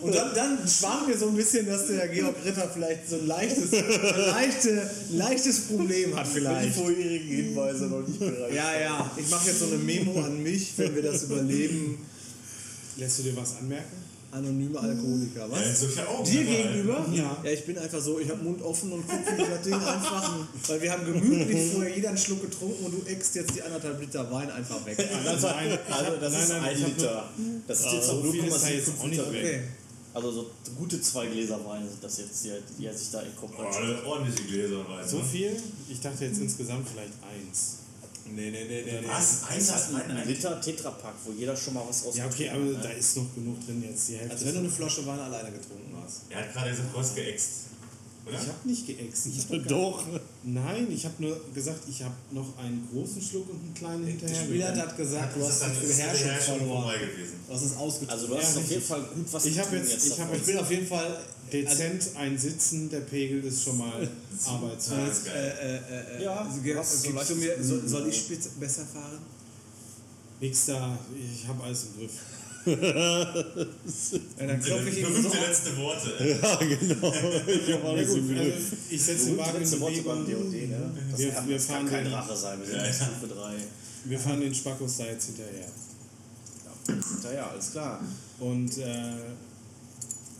Und 0.00 0.14
dann, 0.14 0.34
dann 0.34 0.58
schwang 0.66 1.06
mir 1.06 1.16
so 1.16 1.28
ein 1.28 1.36
bisschen, 1.36 1.66
dass 1.66 1.86
der 1.88 2.08
Georg 2.08 2.36
Ritter 2.44 2.70
vielleicht 2.72 3.08
so 3.08 3.16
ein 3.16 3.26
leichtes, 3.26 3.70
leichte, 3.70 4.90
leichtes 5.10 5.60
Problem 5.66 6.16
hat 6.16 6.26
die 6.26 6.30
vielleicht. 6.30 6.74
vorherigen 6.74 7.28
Hinweise 7.28 7.84
noch 7.84 8.00
nicht 8.06 8.18
bereit. 8.18 8.54
Ja, 8.54 8.80
ja, 8.80 9.10
ich 9.16 9.28
mache 9.28 9.48
jetzt 9.48 9.58
so 9.58 9.66
eine 9.66 9.76
Memo 9.76 10.22
an 10.22 10.42
mich, 10.42 10.72
wenn 10.78 10.94
wir 10.94 11.02
das 11.02 11.24
überleben. 11.24 11.98
Lässt 12.96 13.18
du 13.18 13.22
dir 13.24 13.36
was 13.36 13.56
anmerken? 13.56 13.96
Anonyme 14.30 14.78
Alkoholiker, 14.78 15.40
Ja, 15.40 15.50
was? 15.50 15.80
solche 15.80 16.08
Augen. 16.08 16.24
Dir 16.24 16.40
aber 16.40 16.50
halt. 16.50 16.62
gegenüber? 16.72 17.06
Ja. 17.12 17.36
Ja, 17.44 17.50
ich 17.50 17.66
bin 17.66 17.76
einfach 17.76 18.00
so, 18.00 18.18
ich 18.18 18.30
habe 18.30 18.42
Mund 18.42 18.62
offen 18.62 18.90
und 18.92 19.06
gucke 19.06 19.32
mir 19.36 19.46
das 19.46 19.60
Ding 19.62 19.74
einfach, 19.74 20.38
weil 20.68 20.80
wir 20.80 20.90
haben 20.92 21.04
gemütlich 21.04 21.72
vorher 21.74 21.94
jeder 21.94 22.08
einen 22.08 22.16
Schluck 22.18 22.40
getrunken 22.40 22.82
und 22.86 22.92
du 22.92 23.10
eckst 23.10 23.34
jetzt 23.34 23.54
die 23.54 23.60
anderthalb 23.62 24.00
Liter 24.00 24.30
Wein 24.32 24.50
einfach 24.50 24.84
weg. 24.86 24.96
Also, 25.26 25.48
Nein, 25.48 25.78
also 25.90 26.16
das 26.18 26.32
nein, 26.32 26.42
ist 26.42 26.48
nein, 26.48 26.62
ein 26.64 26.78
Liter. 26.78 27.28
Das 27.68 27.80
ist 27.80 27.92
jetzt 27.92 28.06
so 28.06 28.12
noch 28.22 28.32
viel 28.32 28.44
ist 28.46 28.68
jetzt 28.68 28.88
0,75 28.88 29.00
auch 29.00 29.04
nicht 29.06 29.18
Liter. 29.18 29.32
weg. 29.32 29.44
Okay. 29.44 29.60
Also 30.14 30.30
so 30.32 30.50
gute 30.78 31.00
zwei 31.00 31.26
Gläser 31.26 31.60
Wein 31.66 31.86
sind 31.88 32.02
das 32.02 32.18
jetzt, 32.18 32.44
die, 32.44 32.50
die 32.78 32.86
er 32.86 32.94
sich 32.94 33.10
da 33.10 33.18
Oh, 33.22 33.26
inkorporiert. 33.26 33.74
alle 33.76 34.04
ordentliche 34.06 34.48
Gläser 34.48 34.80
rein. 34.88 35.06
So 35.08 35.18
ne? 35.18 35.24
viel? 35.24 35.56
Ich 35.90 36.00
dachte 36.00 36.24
jetzt 36.24 36.38
insgesamt 36.40 36.86
vielleicht 36.88 37.12
eins. 37.22 37.76
Nee, 38.24 38.50
nee, 38.50 38.64
nee, 38.68 38.82
nee. 38.82 39.00
Was? 39.08 39.40
Das 39.48 39.56
ist 39.58 39.94
ein, 39.94 40.10
ein, 40.10 40.16
ein 40.18 40.28
Liter 40.28 40.60
Tetrapack, 40.60 41.14
wo 41.24 41.32
jeder 41.32 41.56
schon 41.56 41.74
mal 41.74 41.84
was 41.88 42.04
Ja, 42.16 42.26
okay, 42.26 42.48
aber 42.50 42.72
da 42.74 42.90
ist 42.90 43.16
noch 43.16 43.34
genug 43.34 43.64
drin 43.66 43.82
jetzt. 43.88 44.08
Die 44.08 44.16
Hälfte 44.16 44.32
Als 44.34 44.44
wenn 44.46 44.52
du 44.54 44.58
eine 44.60 44.70
Flasche 44.70 45.04
Wein 45.06 45.18
alleine 45.18 45.50
getrunken 45.50 45.94
hast. 46.02 46.22
Er 46.30 46.38
hat 46.40 46.52
gerade 46.52 46.70
gesagt, 46.70 46.88
du 46.94 46.98
hast 46.98 47.14
geäxt. 47.16 47.48
Oder? 48.24 48.34
ich 48.40 48.46
habe 48.46 48.68
nicht 48.68 48.86
geäxt. 48.86 49.26
Ich 49.26 49.38
hab 49.50 49.66
Doch. 49.68 50.04
Nein, 50.44 50.86
ich 50.92 51.04
habe 51.04 51.14
nur 51.18 51.40
gesagt, 51.52 51.80
ich 51.88 52.02
habe 52.04 52.14
noch 52.30 52.56
einen 52.56 52.88
großen 52.92 53.20
Schluck 53.20 53.50
und 53.50 53.58
einen 53.60 53.74
kleinen 53.74 54.02
Der 54.04 54.12
hinterher. 54.12 54.44
Spieler 54.44 54.76
hat 54.76 54.96
gesagt, 54.96 55.34
du 55.36 55.40
das 55.40 55.48
hast 55.48 55.54
ist 55.54 55.62
dann 55.62 55.72
die 55.80 55.86
ist 55.86 55.96
Beherrschung 55.98 56.56
verloren. 56.58 56.82
vorbei 56.82 56.98
gewesen. 56.98 57.34
Du 57.48 57.52
hast 57.54 57.62
es 57.62 57.76
ausgetrunken. 57.76 58.10
Also 58.14 58.26
du 58.28 58.36
hast 58.38 58.54
Ja, 58.54 58.60
auf 58.62 58.70
jeden. 58.70 58.82
Fall 58.82 59.02
gut 59.02 59.32
was 59.32 59.44
Ich 59.44 59.56
getrunken 59.56 59.88
jetzt- 59.88 60.06
ich 60.06 60.20
hab 60.20 60.34
ich 60.36 60.42
bin 60.44 60.58
auf 60.58 60.70
jeden 60.70 60.86
Fall 60.86 61.18
Dezent 61.52 62.10
ein 62.16 62.38
Sitzen, 62.38 62.88
der 62.90 63.00
Pegel 63.00 63.44
ist 63.44 63.62
schon 63.64 63.78
mal. 63.78 64.08
Ah. 64.44 64.60
Äh, 64.90 65.48
äh, 65.48 66.18
äh, 66.18 66.24
Ja, 66.24 66.40
also, 66.40 66.56
so 66.58 67.10
du 67.34 67.34
mir, 67.36 67.62
soll, 67.62 68.08
ich 68.08 68.16
spitz 68.16 68.48
besser 68.58 68.84
fahren? 68.84 69.18
Nix 70.40 70.66
da, 70.66 70.98
ich 71.16 71.46
habe 71.46 71.62
alles 71.62 71.84
im 71.86 72.00
Griff. 72.00 72.12
Ja, 72.64 74.46
dann 74.46 74.60
klopfe 74.60 74.88
ich 74.88 74.98
ihm 74.98 75.22
so 75.22 75.28
letzte 75.28 75.76
Worte. 75.76 76.10
Ja, 76.42 76.56
genau. 76.56 77.12
Ich 77.46 77.72
habe 77.72 77.88
alles 77.88 78.08
im 78.14 78.28
also 78.30 78.34
Griff. 78.34 78.72
ich 78.90 79.02
setze 79.02 79.26
den 79.26 79.38
Wagen 79.38 79.54
in 79.56 79.60
letzte 79.62 79.80
Worte 79.80 80.02
beim 80.02 80.24
Bewegung. 80.24 80.50
DOD, 80.50 80.68
ne? 80.68 80.92
Das 81.10 81.20
Wir- 81.20 81.30
kann, 81.30 81.48
wir 81.48 81.54
das 81.56 81.66
kann 81.66 81.76
fahren 81.76 81.88
kein 81.90 82.04
den- 82.04 82.12
Drache 82.12 82.36
sein, 82.36 82.58
wir 82.60 82.66
sind 82.66 82.76
Ja. 82.76 82.92
Stufe 82.92 83.26
3. 83.34 83.54
Wir 84.04 84.18
fahren 84.18 84.40
den 84.40 84.54
Spackos 84.54 84.96
da 84.96 85.04
jetzt 85.06 85.26
hinterher. 85.26 85.68
Ja, 87.24 87.32
ja, 87.32 87.50
alles 87.50 87.70
klar. 87.70 88.00
Und 88.40 88.78
äh, 88.78 89.12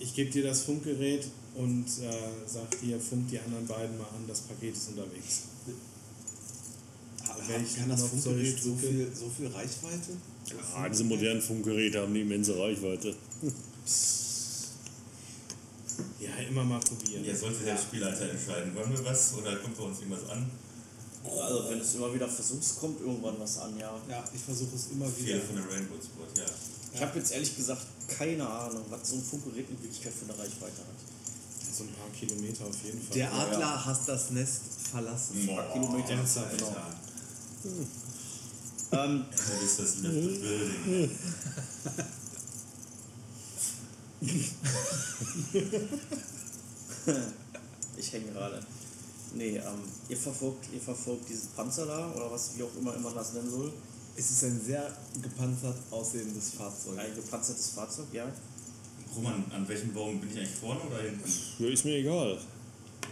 ich 0.02 0.14
gebe 0.14 0.30
dir 0.30 0.42
das 0.42 0.62
Funkgerät 0.62 1.26
und 1.54 1.84
äh, 1.84 2.12
sag 2.46 2.80
dir, 2.80 2.98
funk 2.98 3.28
die 3.30 3.38
anderen 3.38 3.66
beiden 3.66 3.96
mal 3.98 4.08
an, 4.08 4.24
das 4.26 4.40
Paket 4.40 4.74
ist 4.74 4.88
unterwegs. 4.88 5.42
Welchen 7.46 7.80
Kann 7.80 7.88
das 7.88 8.02
Funkgerät 8.04 8.54
ich 8.54 8.62
so 8.62 8.74
viel, 8.74 9.10
so 9.14 9.28
viel 9.28 9.46
Reichweite? 9.48 10.12
Ah, 10.74 10.88
diese 10.88 11.04
modernen 11.04 11.40
Funkgeräte 11.40 12.00
haben 12.00 12.10
eine 12.10 12.20
immense 12.20 12.58
Reichweite. 12.58 13.14
Ja, 16.20 16.30
immer 16.48 16.64
mal 16.64 16.80
probieren. 16.80 17.24
Jetzt 17.24 17.40
sollte 17.40 17.64
der 17.64 17.76
Spielleiter 17.76 18.30
entscheiden, 18.30 18.74
wollen 18.74 18.90
wir 18.90 19.04
was 19.04 19.34
oder 19.34 19.56
kommt 19.56 19.76
bei 19.76 19.84
uns 19.84 19.98
irgendwas 20.00 20.28
an? 20.30 20.50
Also 21.24 21.70
wenn 21.70 21.80
es 21.80 21.94
immer 21.94 22.12
wieder 22.12 22.28
versuchst, 22.28 22.80
kommt 22.80 23.00
irgendwann 23.00 23.38
was 23.38 23.58
an, 23.58 23.76
ja. 23.78 23.94
Ja, 24.08 24.24
ich 24.34 24.40
versuche 24.40 24.74
es 24.74 24.88
immer 24.92 25.06
wieder. 25.06 25.38
Vier 25.38 25.40
von 25.40 25.56
der 25.56 25.64
Rainbow 25.70 25.94
Sport, 25.94 26.38
ja. 26.38 26.44
Ich 26.94 27.00
habe 27.00 27.18
jetzt 27.18 27.32
ehrlich 27.32 27.56
gesagt 27.56 27.86
keine 28.08 28.46
Ahnung, 28.48 28.84
was 28.90 29.08
so 29.08 29.16
ein 29.16 29.22
Funkgerät 29.22 29.68
in 29.70 29.82
Wirklichkeit 29.82 30.12
für 30.12 30.24
eine 30.24 30.38
Reichweite 30.38 30.78
hat. 30.78 31.74
So 31.74 31.84
ein 31.84 31.92
paar 31.94 32.10
Kilometer 32.10 32.66
auf 32.66 32.76
jeden 32.84 33.00
Fall. 33.00 33.14
Der 33.14 33.32
Adler 33.32 33.86
hat 33.86 34.06
das 34.06 34.30
Nest 34.30 34.60
verlassen. 34.90 35.46
Boah, 35.46 35.64
Kilometer, 35.72 36.10
ernsthaft, 36.10 36.58
genau. 36.58 36.68
Alter. 36.68 36.94
Ähm, 38.92 39.24
Das 39.30 39.62
ist 39.62 39.78
das 39.78 39.92
the 39.96 40.02
Building. 40.08 41.10
ich 47.96 48.12
hänge 48.12 48.32
gerade. 48.32 48.60
Nee, 49.34 49.56
ähm, 49.56 49.82
ihr 50.08 50.16
verfolgt, 50.16 50.66
ihr 50.72 50.80
verfolgt 50.80 51.28
diesen 51.28 51.48
Panzer 51.56 51.86
da 51.86 52.12
oder 52.12 52.30
was, 52.30 52.56
wie 52.56 52.62
auch 52.62 52.74
immer 52.78 52.96
man 52.98 53.14
das 53.14 53.32
nennen 53.32 53.50
soll. 53.50 53.72
Es 54.16 54.30
ist 54.30 54.44
ein 54.44 54.60
sehr 54.60 54.90
gepanzert 55.22 55.76
aussehendes 55.90 56.50
Fahrzeug. 56.50 56.98
Ein 56.98 57.14
gepanzertes 57.14 57.70
Fahrzeug, 57.70 58.06
ja. 58.12 58.26
Roman, 59.16 59.44
an 59.50 59.66
welchem 59.68 59.92
Baum 59.92 60.20
bin 60.20 60.30
ich 60.30 60.38
eigentlich 60.38 60.50
vorne 60.54 60.80
oder 60.82 61.02
hinten? 61.02 61.22
Ja, 61.58 61.68
ist 61.68 61.84
mir 61.84 61.96
egal. 61.96 62.38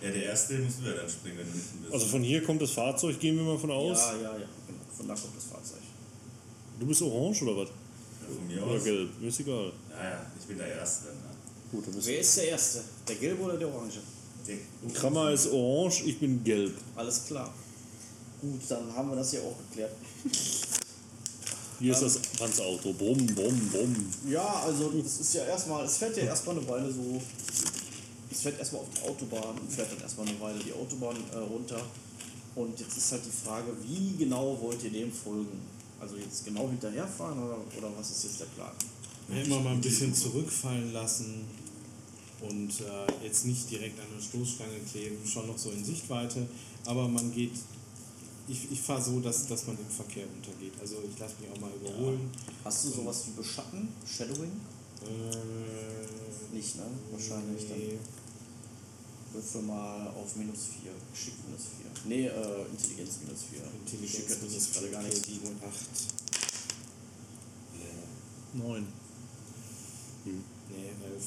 Ja, 0.02 0.10
der 0.10 0.22
erste 0.24 0.58
musst 0.58 0.80
du 0.80 0.86
ja 0.88 0.94
dann 0.94 1.08
springen, 1.08 1.38
wenn 1.38 1.46
du 1.46 1.52
hinten 1.52 1.78
bist. 1.82 1.92
Also 1.92 2.06
von 2.06 2.22
hier 2.22 2.42
kommt 2.42 2.62
das 2.62 2.70
Fahrzeug, 2.70 3.18
gehen 3.20 3.36
wir 3.36 3.44
mal 3.44 3.58
von 3.58 3.70
aus. 3.70 3.98
Ja, 3.98 4.14
ja, 4.16 4.22
ja, 4.22 4.46
genau. 4.66 4.80
Von 4.96 5.08
da 5.08 5.14
kommt 5.14 5.36
das 5.36 5.44
Fahrzeug. 5.44 5.80
Du 6.78 6.86
bist 6.86 7.02
orange 7.02 7.42
oder 7.42 7.56
was? 7.58 7.68
ja, 7.68 8.34
von 8.34 8.46
mir 8.46 8.62
Oder 8.66 8.76
aus. 8.76 8.84
gelb? 8.84 9.20
Mir 9.20 9.28
ist 9.28 9.40
egal. 9.40 9.72
Ja, 9.90 10.10
ja, 10.10 10.26
ich 10.38 10.46
bin 10.46 10.56
der 10.58 10.68
Erste 10.68 11.06
dann. 11.08 11.16
Ne? 11.16 11.22
Gut, 11.72 11.92
bist. 11.94 12.06
Wer 12.06 12.20
ist 12.20 12.36
der 12.36 12.48
Erste? 12.48 12.84
Der 13.08 13.14
gelbe 13.16 13.42
oder 13.42 13.56
der 13.58 13.68
orange? 13.68 14.00
Der- 14.46 14.92
Krammer 14.94 15.30
ist 15.32 15.48
orange, 15.48 16.04
ich 16.06 16.18
bin 16.18 16.42
gelb. 16.44 16.74
Alles 16.96 17.26
klar. 17.26 17.52
Gut, 18.40 18.60
dann 18.68 18.94
haben 18.94 19.10
wir 19.10 19.16
das 19.16 19.30
hier 19.32 19.42
auch 19.42 19.54
geklärt. 19.68 19.92
Hier 21.80 21.92
ist 21.92 22.02
das 22.02 22.18
Panzerauto. 22.38 22.92
Brumm, 22.92 23.26
brumm, 23.26 23.70
brumm. 23.72 23.96
Ja, 24.28 24.62
also 24.66 24.90
das 24.90 25.20
ist 25.20 25.34
ja 25.34 25.44
erstmal, 25.46 25.84
es 25.86 25.96
fährt 25.96 26.14
ja 26.16 26.24
erstmal 26.24 26.58
eine 26.58 26.68
Weile 26.68 26.92
so, 26.92 27.20
es 28.30 28.42
fährt 28.42 28.58
erstmal 28.58 28.82
auf 28.82 28.88
die 28.94 29.08
Autobahn 29.08 29.58
und 29.58 29.72
fährt 29.72 29.90
dann 29.90 30.00
erstmal 30.00 30.28
eine 30.28 30.38
Weile 30.38 30.58
die 30.58 30.74
Autobahn 30.74 31.16
äh, 31.32 31.38
runter. 31.38 31.80
Und 32.54 32.78
jetzt 32.78 32.96
ist 32.98 33.12
halt 33.12 33.22
die 33.24 33.46
Frage, 33.46 33.72
wie 33.82 34.14
genau 34.18 34.58
wollt 34.60 34.84
ihr 34.84 34.90
dem 34.90 35.10
folgen? 35.10 35.58
Also 35.98 36.16
jetzt 36.16 36.44
genau 36.44 36.68
hinterherfahren 36.68 37.38
oder, 37.42 37.58
oder 37.78 37.88
was 37.96 38.10
ist 38.10 38.24
jetzt 38.24 38.40
der 38.40 38.46
Plan? 38.46 38.72
Ja, 39.28 39.42
immer 39.42 39.60
mal 39.60 39.72
ein 39.72 39.80
bisschen 39.80 40.14
zurückfallen 40.14 40.92
lassen 40.92 41.46
und 42.40 42.70
äh, 42.80 43.24
jetzt 43.24 43.46
nicht 43.46 43.70
direkt 43.70 43.98
an 44.00 44.06
der 44.14 44.22
Stoßstange 44.22 44.80
kleben, 44.90 45.16
schon 45.26 45.46
noch 45.46 45.58
so 45.58 45.70
in 45.70 45.84
Sichtweite, 45.84 46.46
aber 46.84 47.06
man 47.06 47.32
geht, 47.32 47.52
ich, 48.50 48.72
ich 48.72 48.80
fahre 48.80 49.02
so, 49.02 49.20
dass, 49.20 49.46
dass 49.46 49.66
man 49.66 49.78
im 49.78 49.86
Verkehr 49.86 50.24
untergeht. 50.36 50.72
Also 50.80 50.96
ich 51.08 51.18
lasse 51.18 51.34
mich 51.40 51.50
auch 51.50 51.60
mal 51.60 51.70
überholen. 51.72 52.30
Hast 52.64 52.84
du 52.84 52.90
sowas 52.90 53.26
wie 53.26 53.30
Beschatten, 53.32 53.88
Shadowing? 54.06 54.52
Äh, 55.02 56.54
Nicht, 56.54 56.76
ne? 56.76 56.82
Wahrscheinlich 57.10 57.68
dann. 57.68 57.78
nee. 57.78 57.98
Würfel 59.32 59.62
mal 59.62 60.08
auf 60.08 60.34
minus 60.34 60.66
4. 60.82 60.90
Geschick 61.12 61.34
minus 61.46 61.62
4. 62.02 62.08
Nee, 62.08 62.26
äh, 62.26 62.66
Intelligenz 62.72 63.18
minus 63.24 63.42
4. 63.52 63.62
Intelligenz 63.86 64.30
hat 64.30 64.44
das 64.44 64.52
jetzt 64.54 64.72
gerade 64.74 64.90
gar 64.90 65.02
nichts. 65.04 65.22
7 65.24 65.46
und 65.46 65.62
8. 65.62 65.72
Neun. 68.54 68.86
Nee, 70.24 70.32
11. 70.74 71.22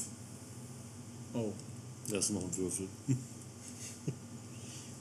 Oh. 1.32 1.52
Das 2.08 2.26
ist 2.26 2.30
noch 2.32 2.42
ein 2.42 2.56
Würfel. 2.56 2.86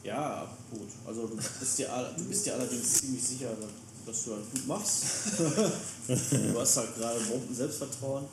Ja, 0.04 0.48
gut. 0.70 0.90
Also 1.08 1.28
du 1.28 1.36
bist 1.36 1.80
dir, 1.80 2.14
du 2.18 2.24
bist 2.26 2.46
dir 2.46 2.54
allerdings 2.56 2.94
ziemlich 2.94 3.24
sicher, 3.24 3.50
dass 4.06 4.26
du 4.26 4.32
das 4.32 4.50
gut 4.52 4.68
machst. 4.68 5.04
du 6.08 6.60
hast 6.60 6.78
halt 6.78 6.96
gerade 6.98 7.20
Bomben 7.22 7.56
Selbstvertrauen. 7.56 8.26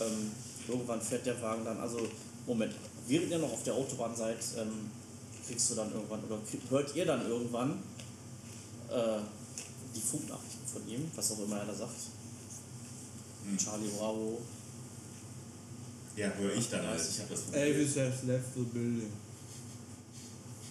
ähm, 0.00 0.30
irgendwann 0.68 1.00
fährt 1.00 1.26
der 1.26 1.42
Wagen 1.42 1.64
dann, 1.64 1.80
also 1.80 1.98
Moment, 2.46 2.74
während 3.06 3.30
ihr 3.30 3.38
noch 3.38 3.52
auf 3.52 3.64
der 3.64 3.74
Autobahn 3.74 4.14
seid, 4.14 4.38
ähm, 4.58 4.90
kriegst 5.46 5.70
du 5.70 5.74
dann 5.74 5.92
irgendwann, 5.92 6.22
oder 6.24 6.38
hört 6.70 6.94
ihr 6.94 7.04
dann 7.04 7.28
irgendwann 7.28 7.82
äh, 8.88 9.18
die 9.94 10.00
Funknachrichten 10.00 10.66
von 10.72 10.88
ihm, 10.88 11.10
was 11.16 11.32
auch 11.32 11.40
immer 11.40 11.58
er 11.58 11.66
da 11.66 11.74
sagt. 11.74 11.96
Hm. 13.44 13.58
Charlie 13.58 13.90
Bravo, 13.98 14.40
Ja, 16.20 16.30
höre 16.34 16.54
ich 16.54 16.68
dann 16.68 16.84
alles. 16.84 17.08
Ich 17.08 17.20
habe 17.20 17.30
das 17.34 17.50
Elvis 17.50 17.96
has 17.96 18.24
left 18.24 18.52
the 18.54 18.60
building. 18.60 19.10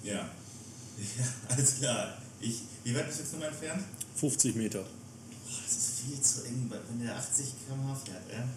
Ja. 0.04 0.14
ja. 0.18 1.26
Alles 1.48 1.78
klar. 1.80 2.22
Ich, 2.40 2.62
wie 2.84 2.94
weit 2.94 3.08
bist 3.08 3.20
du 3.20 3.24
jetzt 3.24 3.40
mir 3.40 3.48
entfernt? 3.48 3.84
50 4.16 4.56
Meter. 4.56 4.82
Boah, 4.82 5.60
das 5.66 5.76
ist 5.76 6.02
viel 6.02 6.22
zu 6.22 6.44
eng, 6.46 6.70
wenn 6.70 7.04
der 7.04 7.16
80 7.18 7.46
km/h 7.66 7.96
fährt, 7.96 8.32
ja? 8.32 8.48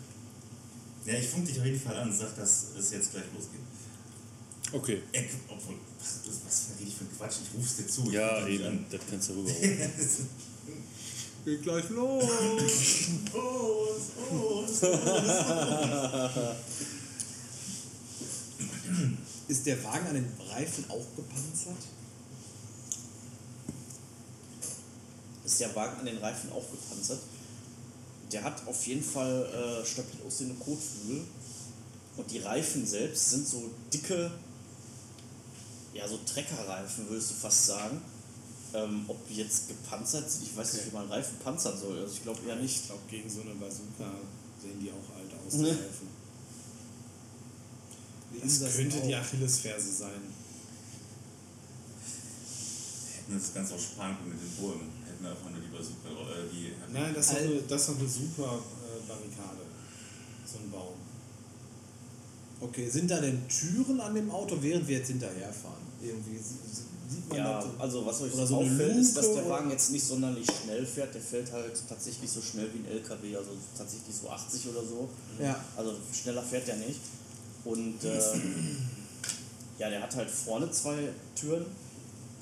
Ja, 1.11 1.19
ich 1.19 1.29
funk 1.29 1.47
dich 1.47 1.59
auf 1.59 1.65
jeden 1.65 1.81
Fall 1.81 1.97
an 1.97 2.11
und 2.11 2.15
sag, 2.15 2.37
dass 2.37 2.67
es 2.79 2.91
jetzt 2.93 3.13
gleich 3.13 3.25
losgeht. 3.35 3.61
Okay. 4.71 5.03
Ey, 5.13 5.31
obwohl, 5.49 5.77
was, 5.99 6.21
was, 6.27 6.41
was 6.45 6.79
rede 6.79 6.91
ich 6.91 6.95
für 6.95 7.05
ein 7.05 7.17
Quatsch? 7.17 7.37
Ich 7.43 7.59
ruf's 7.59 7.77
dir 7.77 7.87
zu. 7.87 8.11
Ja, 8.11 8.47
eben. 8.47 8.85
Das 8.91 9.01
kannst 9.09 9.31
du 9.31 9.33
rüberholen. 9.33 9.93
Geht 11.45 11.63
gleich 11.63 11.89
los. 11.91 12.25
Los, 13.33 14.01
los, 14.31 14.83
Ist 19.49 19.67
der 19.67 19.83
Wagen 19.85 20.07
an 20.07 20.15
den 20.15 20.33
Reifen 20.51 20.85
auch 20.89 21.05
gepanzert? 21.17 21.77
ist 25.53 25.61
der 25.61 25.75
Wagen 25.75 26.01
an 26.01 26.07
den 26.07 26.19
Reifen 26.19 26.51
auch 26.53 26.65
gepanzert. 26.71 27.21
Der 28.33 28.43
hat 28.43 28.67
auf 28.67 28.87
jeden 28.87 29.03
Fall 29.03 29.45
äh, 29.53 29.87
stabil 29.87 30.21
aussehende 30.27 30.55
Kotflügel. 30.55 31.25
Und 32.17 32.31
die 32.31 32.39
Reifen 32.39 32.87
selbst 32.87 33.31
sind 33.31 33.47
so 33.47 33.71
dicke, 33.93 34.31
ja, 35.93 36.09
so 36.09 36.19
Treckerreifen, 36.19 37.09
würdest 37.09 37.31
du 37.31 37.35
fast 37.35 37.67
sagen. 37.67 38.01
Ähm, 38.75 39.05
ob 39.07 39.27
die 39.29 39.35
jetzt 39.37 39.69
gepanzert 39.69 40.31
sind, 40.31 40.45
ich 40.45 40.57
weiß 40.57 40.73
nicht, 40.75 40.87
wie 40.87 40.95
man 40.95 41.07
Reifen 41.09 41.37
panzern 41.45 41.79
soll. 41.79 41.99
Also 42.01 42.15
ich 42.15 42.23
glaube 42.23 42.41
eher 42.49 42.57
nicht. 42.57 42.75
Ich 42.81 42.87
glaube, 42.87 43.03
gegen 43.11 43.29
so 43.29 43.43
eine 43.43 43.55
Bazooka 43.55 44.11
sehen 44.63 44.81
die 44.81 44.91
auch 44.91 45.17
alt 45.17 45.31
aus, 45.47 45.55
Ne. 45.55 45.65
die 45.65 45.71
Reifen. 45.71 46.09
Das 48.61 48.77
könnte 48.77 49.01
die 49.03 49.15
Achillesferse 49.15 49.93
sein. 49.93 50.23
Hätten 53.17 53.39
das 53.39 53.55
ganz 53.55 53.73
auch 53.73 53.79
sparen 53.79 54.17
können 54.19 54.31
mit 54.31 54.41
den 54.41 54.57
Bäumen. 54.63 54.91
Hätten 55.07 55.27
einfach 55.27 55.51
nur 55.51 55.61
die 55.61 55.69
Bazooka, 55.69 56.09
äh, 56.09 56.49
die... 56.51 56.73
Nein, 56.93 57.13
das 57.15 57.27
ist, 57.31 57.37
eine, 57.37 57.63
das 57.69 57.83
ist 57.89 57.99
eine 57.99 58.09
super 58.09 58.59
äh, 58.59 59.07
Barrikade. 59.07 59.63
So 60.51 60.59
ein 60.59 60.71
Baum. 60.71 60.95
Okay, 62.61 62.89
sind 62.89 63.11
da 63.11 63.21
denn 63.21 63.43
Türen 63.49 64.01
an 64.01 64.15
dem 64.15 64.31
Auto, 64.31 64.57
während 64.61 64.87
wir 64.89 64.99
jetzt 64.99 65.09
hinterherfahren? 65.09 65.83
Irgendwie 66.03 66.39
sie- 66.39 66.83
sieht 67.13 67.29
man 67.29 67.39
Ja, 67.39 67.61
das? 67.61 67.81
also 67.81 68.07
was 68.07 68.21
euch 68.23 68.33
so 68.33 68.57
auffällt, 68.57 68.97
ist, 68.97 69.17
dass 69.17 69.35
der 69.35 69.49
Wagen 69.49 69.71
jetzt 69.71 69.91
nicht 69.91 70.05
sonderlich 70.05 70.47
schnell 70.65 70.85
fährt. 70.87 71.15
Der 71.15 71.21
fährt 71.23 71.53
halt 71.53 71.73
tatsächlich 71.89 72.31
so 72.31 72.41
schnell 72.41 72.69
wie 72.73 72.79
ein 72.79 72.87
LKW, 72.99 73.37
also 73.37 73.51
tatsächlich 73.77 74.15
so 74.15 74.29
80 74.29 74.69
oder 74.69 74.81
so. 74.81 75.09
Ja. 75.41 75.57
Also 75.77 75.95
schneller 76.13 76.43
fährt 76.43 76.67
der 76.69 76.77
nicht. 76.77 77.01
Und 77.65 78.03
äh, 78.05 78.19
ja, 79.79 79.91
der 79.91 80.03
hat 80.03 80.15
halt 80.17 80.31
vorne 80.31 80.71
zwei 80.71 81.09
Türen. 81.35 81.67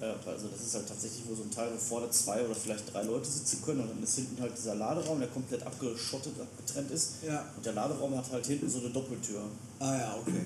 Äh, 0.00 0.06
also 0.28 0.48
das 0.48 0.60
ist 0.66 0.74
halt 0.74 0.88
tatsächlich 0.88 1.22
wo 1.28 1.34
so 1.34 1.42
ein 1.42 1.50
Teil, 1.50 1.70
wo 1.74 1.78
vorne 1.78 2.10
zwei 2.10 2.42
oder 2.44 2.54
vielleicht 2.54 2.92
drei 2.92 3.02
Leute 3.02 3.28
sitzen 3.28 3.62
können. 3.62 3.80
Und 3.80 3.90
dann 3.90 4.02
ist 4.02 4.14
hinten 4.16 4.40
halt 4.40 4.56
dieser 4.56 4.74
Laderaum, 4.76 5.18
der 5.18 5.28
komplett 5.28 5.62
abgeschottet, 5.62 6.32
abgetrennt 6.40 6.90
ist. 6.90 7.16
Ja. 7.26 7.44
Und 7.56 7.64
der 7.64 7.74
Laderaum 7.74 8.16
hat 8.16 8.30
halt 8.32 8.46
hinten 8.46 8.68
so 8.68 8.78
eine 8.78 8.90
Doppeltür. 8.90 9.42
Ah 9.78 9.96
ja, 9.98 10.16
okay. 10.20 10.44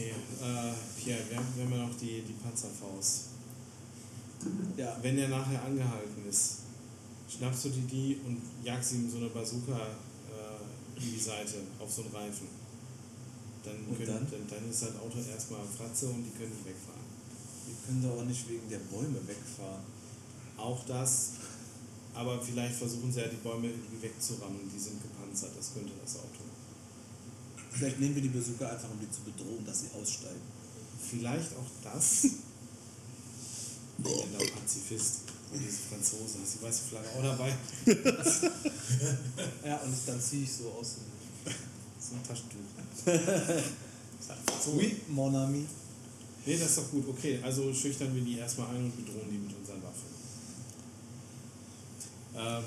Okay, 0.00 0.14
äh, 0.40 0.72
Pierre, 0.96 1.20
wir 1.28 1.36
haben, 1.36 1.46
wir 1.54 1.64
haben 1.64 1.72
ja 1.72 1.86
noch 1.86 1.98
die, 1.98 2.22
die 2.22 2.32
Panzerfaust. 2.32 3.36
Ja. 4.74 4.96
Wenn 5.02 5.16
der 5.16 5.28
nachher 5.28 5.62
angehalten 5.62 6.24
ist, 6.26 6.60
schnappst 7.28 7.66
du 7.66 7.68
dir 7.68 7.86
die 7.86 8.20
und 8.24 8.40
jagst 8.64 8.92
ihm 8.92 9.10
so 9.10 9.18
eine 9.18 9.28
Bazooka 9.28 9.76
äh, 9.76 10.96
in 10.96 11.12
die 11.12 11.20
Seite 11.20 11.56
auf 11.78 11.92
so 11.92 12.00
einen 12.00 12.14
Reifen. 12.14 12.48
Dann, 13.62 13.76
können, 13.94 14.06
dann? 14.06 14.26
dann? 14.30 14.48
Dann, 14.48 14.70
ist 14.70 14.80
das 14.80 14.96
Auto 14.96 15.18
erstmal 15.18 15.60
Fratze 15.66 16.06
und 16.06 16.24
die 16.24 16.30
können 16.30 16.48
nicht 16.48 16.64
wegfahren. 16.64 17.04
Wir 17.66 17.76
können 17.84 18.02
doch 18.02 18.22
auch 18.22 18.24
nicht 18.24 18.48
wegen 18.48 18.70
der 18.70 18.80
Bäume 18.88 19.20
wegfahren. 19.28 19.84
Auch 20.56 20.82
das, 20.86 21.32
aber 22.14 22.40
vielleicht 22.40 22.76
versuchen 22.76 23.12
sie 23.12 23.20
ja 23.20 23.28
die 23.28 23.44
Bäume 23.44 23.68
irgendwie 23.68 24.00
wegzurammen, 24.00 24.64
die 24.72 24.80
sind 24.80 25.02
gepanzert, 25.02 25.52
das 25.58 25.74
könnte 25.74 25.92
das 26.02 26.16
Auto. 26.16 26.39
Vielleicht 27.70 28.00
nehmen 28.00 28.14
wir 28.14 28.22
die 28.22 28.28
Besucher 28.28 28.70
einfach, 28.70 28.90
um 28.90 28.98
die 29.00 29.10
zu 29.10 29.20
bedrohen, 29.22 29.64
dass 29.64 29.80
sie 29.80 29.88
aussteigen. 29.98 30.40
Vielleicht 31.10 31.52
auch 31.56 31.70
das. 31.82 32.24
Ich 32.24 32.32
bin 33.98 34.12
da 34.32 34.38
Pazifist. 34.38 35.20
Und 35.52 35.60
diese 35.60 35.78
Franzose, 35.88 36.38
hast 36.42 36.54
die 36.54 36.62
weiße 36.62 36.82
Flagge 36.88 37.08
auch 37.16 37.22
dabei. 37.22 37.56
Ja, 39.64 39.76
und 39.78 39.94
dann 40.06 40.20
ziehe 40.20 40.44
ich 40.44 40.52
so 40.52 40.70
aus. 40.70 40.96
So 41.98 42.14
ein 42.14 42.22
Taschentuch. 42.26 42.58
Oui, 44.74 44.96
mon 45.08 45.34
ami. 45.34 45.64
Nee, 46.46 46.58
das 46.58 46.68
ist 46.68 46.78
doch 46.78 46.90
gut. 46.90 47.08
Okay, 47.08 47.40
also 47.42 47.72
schüchtern 47.72 48.14
wir 48.14 48.22
die 48.22 48.38
erstmal 48.38 48.68
ein 48.68 48.84
und 48.84 48.96
bedrohen 48.96 49.28
die 49.30 49.38
mit. 49.38 49.50
Äh, 49.50 49.59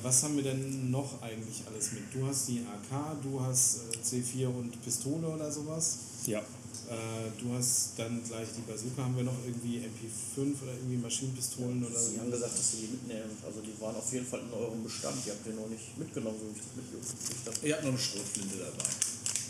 was 0.02 0.24
haben 0.24 0.36
wir 0.36 0.44
denn 0.44 0.92
noch 0.92 1.22
eigentlich 1.22 1.64
alles 1.68 1.94
mit? 1.94 2.04
Du 2.14 2.28
hast 2.28 2.48
die 2.48 2.60
AK, 2.60 3.22
du 3.22 3.40
hast 3.40 3.78
äh, 3.92 3.98
C4 3.98 4.48
und 4.48 4.82
Pistole 4.84 5.28
oder 5.28 5.52
sowas. 5.52 5.98
Ja. 6.26 6.40
Äh, 6.40 7.32
du 7.40 7.54
hast 7.54 7.92
dann 7.98 8.22
gleich 8.28 8.50
die 8.58 8.62
Bazooka. 8.70 9.04
Haben 9.04 9.16
wir 9.16 9.24
noch 9.24 9.40
irgendwie 9.46 9.80
MP5 9.80 10.62
oder 10.62 10.74
irgendwie 10.74 10.98
Maschinenpistolen 10.98 11.84
oder 11.86 11.98
Sie 11.98 12.20
haben 12.20 12.30
gesagt, 12.30 12.58
dass 12.58 12.72
sie 12.72 12.78
die 12.78 12.88
mitnehmen. 12.92 13.32
Also 13.46 13.62
die 13.62 13.80
waren 13.80 13.96
auf 13.96 14.12
jeden 14.12 14.26
Fall 14.26 14.42
in 14.42 14.52
eurem 14.52 14.84
Bestand. 14.84 15.16
Die 15.26 15.32
habt 15.32 15.48
ihr 15.48 15.54
noch 15.54 15.70
nicht 15.70 15.98
mitgenommen, 15.98 16.38
so 16.40 16.48
wie 16.48 16.60
ich 16.60 17.44
das 17.46 17.56
habe. 17.56 17.68
Ich 17.68 17.74
habe 17.74 17.84
noch 17.84 17.94
eine 17.94 18.00
Schrotflinte 18.00 18.58
dabei. 18.58 18.90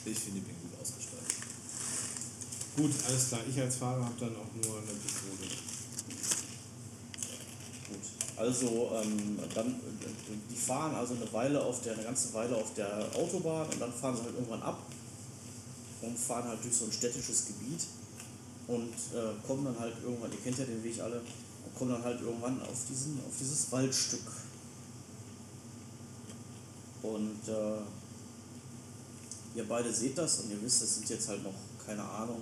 Ich 0.05 0.19
finde, 0.19 0.39
ich 0.39 0.45
bin 0.45 0.55
gut 0.61 0.77
ausgestattet. 0.79 1.33
Gut, 2.77 2.91
alles 3.07 3.27
klar. 3.29 3.41
Ich 3.49 3.59
als 3.59 3.75
Fahrer 3.75 4.05
habe 4.05 4.19
dann 4.19 4.35
auch 4.35 4.51
nur 4.53 4.77
eine 4.77 4.93
Pistole. 4.93 5.62
Also 8.35 8.91
ähm, 8.95 9.37
dann, 9.53 9.79
die 10.49 10.55
fahren 10.55 10.95
also 10.95 11.13
eine 11.13 11.31
Weile 11.31 11.61
auf 11.61 11.81
der, 11.81 11.93
eine 11.93 12.03
ganze 12.03 12.33
Weile 12.33 12.55
auf 12.55 12.73
der 12.75 13.05
Autobahn 13.15 13.67
und 13.69 13.79
dann 13.79 13.93
fahren 13.93 14.15
sie 14.15 14.23
halt 14.23 14.33
irgendwann 14.33 14.61
ab 14.63 14.79
und 16.01 16.17
fahren 16.17 16.47
halt 16.47 16.63
durch 16.63 16.75
so 16.75 16.85
ein 16.85 16.91
städtisches 16.91 17.45
Gebiet 17.45 17.81
und 18.67 18.93
äh, 19.13 19.45
kommen 19.45 19.65
dann 19.65 19.79
halt 19.79 19.93
irgendwann, 20.03 20.31
ihr 20.31 20.39
kennt 20.39 20.57
ja 20.57 20.65
den 20.65 20.83
Weg 20.83 20.99
alle, 20.99 21.17
und 21.17 21.75
kommen 21.75 21.91
dann 21.91 22.03
halt 22.03 22.21
irgendwann 22.21 22.61
auf, 22.61 22.85
diesen, 22.89 23.19
auf 23.27 23.33
dieses 23.39 23.71
Waldstück. 23.71 24.31
Und 27.03 27.47
äh, 27.47 27.81
ihr 29.55 29.67
beide 29.67 29.93
seht 29.93 30.17
das 30.17 30.39
und 30.39 30.51
ihr 30.51 30.61
wisst, 30.61 30.81
es 30.83 30.95
sind 30.95 31.09
jetzt 31.09 31.27
halt 31.27 31.43
noch, 31.43 31.53
keine 31.85 32.03
Ahnung, 32.03 32.41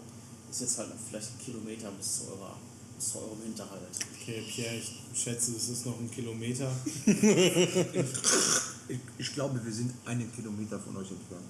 ist 0.49 0.61
jetzt 0.61 0.77
halt 0.77 0.89
noch 0.89 1.01
vielleicht 1.09 1.31
ein 1.31 1.39
Kilometer 1.39 1.91
bis 1.91 2.19
zu, 2.19 2.27
eurer, 2.27 2.55
bis 3.01 3.11
zu 3.13 3.17
eurem 3.17 3.41
Hinterhalt. 3.41 3.81
Okay, 4.21 4.43
Pierre, 4.47 4.75
ich 4.75 5.19
schätze, 5.19 5.53
es 5.57 5.69
ist 5.69 5.85
noch 5.87 5.99
ein 5.99 6.09
Kilometer. 6.11 6.71
Ich, 8.87 8.99
ich 9.19 9.33
glaube, 9.33 9.63
wir 9.63 9.71
sind 9.71 9.93
einen 10.03 10.29
Kilometer 10.35 10.77
von 10.77 10.97
euch 10.97 11.09
entfernt. 11.11 11.45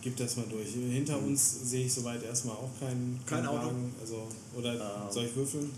Gib 0.00 0.16
das 0.16 0.36
mal 0.36 0.46
durch. 0.48 0.68
Hinter 0.68 1.18
uns 1.20 1.56
sehe 1.70 1.86
ich 1.86 1.92
soweit 1.92 2.22
erstmal 2.22 2.54
auch 2.54 2.70
keinen 2.78 3.18
Kein 3.26 3.38
keinen 3.42 3.48
Auto? 3.48 3.66
Wagen. 3.66 3.92
Also, 4.00 4.28
oder 4.56 4.74
Ähm. 4.74 5.10
soll 5.12 5.24
ich 5.24 5.34
würfeln? 5.34 5.72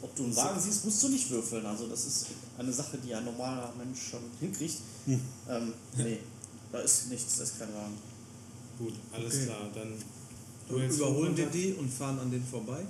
Ob 0.00 0.16
du 0.16 0.24
einen 0.24 0.34
Wagen 0.34 0.58
siehst, 0.58 0.82
musst 0.86 1.02
du 1.02 1.08
nicht 1.10 1.28
würfeln. 1.28 1.66
Also 1.66 1.88
das 1.88 2.06
ist 2.06 2.26
eine 2.56 2.72
Sache, 2.72 2.96
die 3.04 3.14
ein 3.14 3.24
normaler 3.26 3.70
Mensch 3.76 3.98
schon 4.12 4.20
hinkriegt. 4.40 4.76
Ähm, 5.06 5.74
nee, 5.98 6.20
da 6.72 6.78
ist 6.80 7.10
nichts, 7.10 7.36
da 7.36 7.42
ist 7.42 7.58
kein 7.58 7.74
Wagen. 7.74 7.98
Gut, 8.78 8.94
alles 9.12 9.34
Okay. 9.34 9.44
klar. 9.44 9.68
Dann 9.74 10.80
überholen 10.88 11.36
wir 11.36 11.46
die 11.46 11.74
und 11.74 11.92
fahren 11.92 12.18
an 12.18 12.30
denen 12.30 12.46
vorbei. 12.46 12.86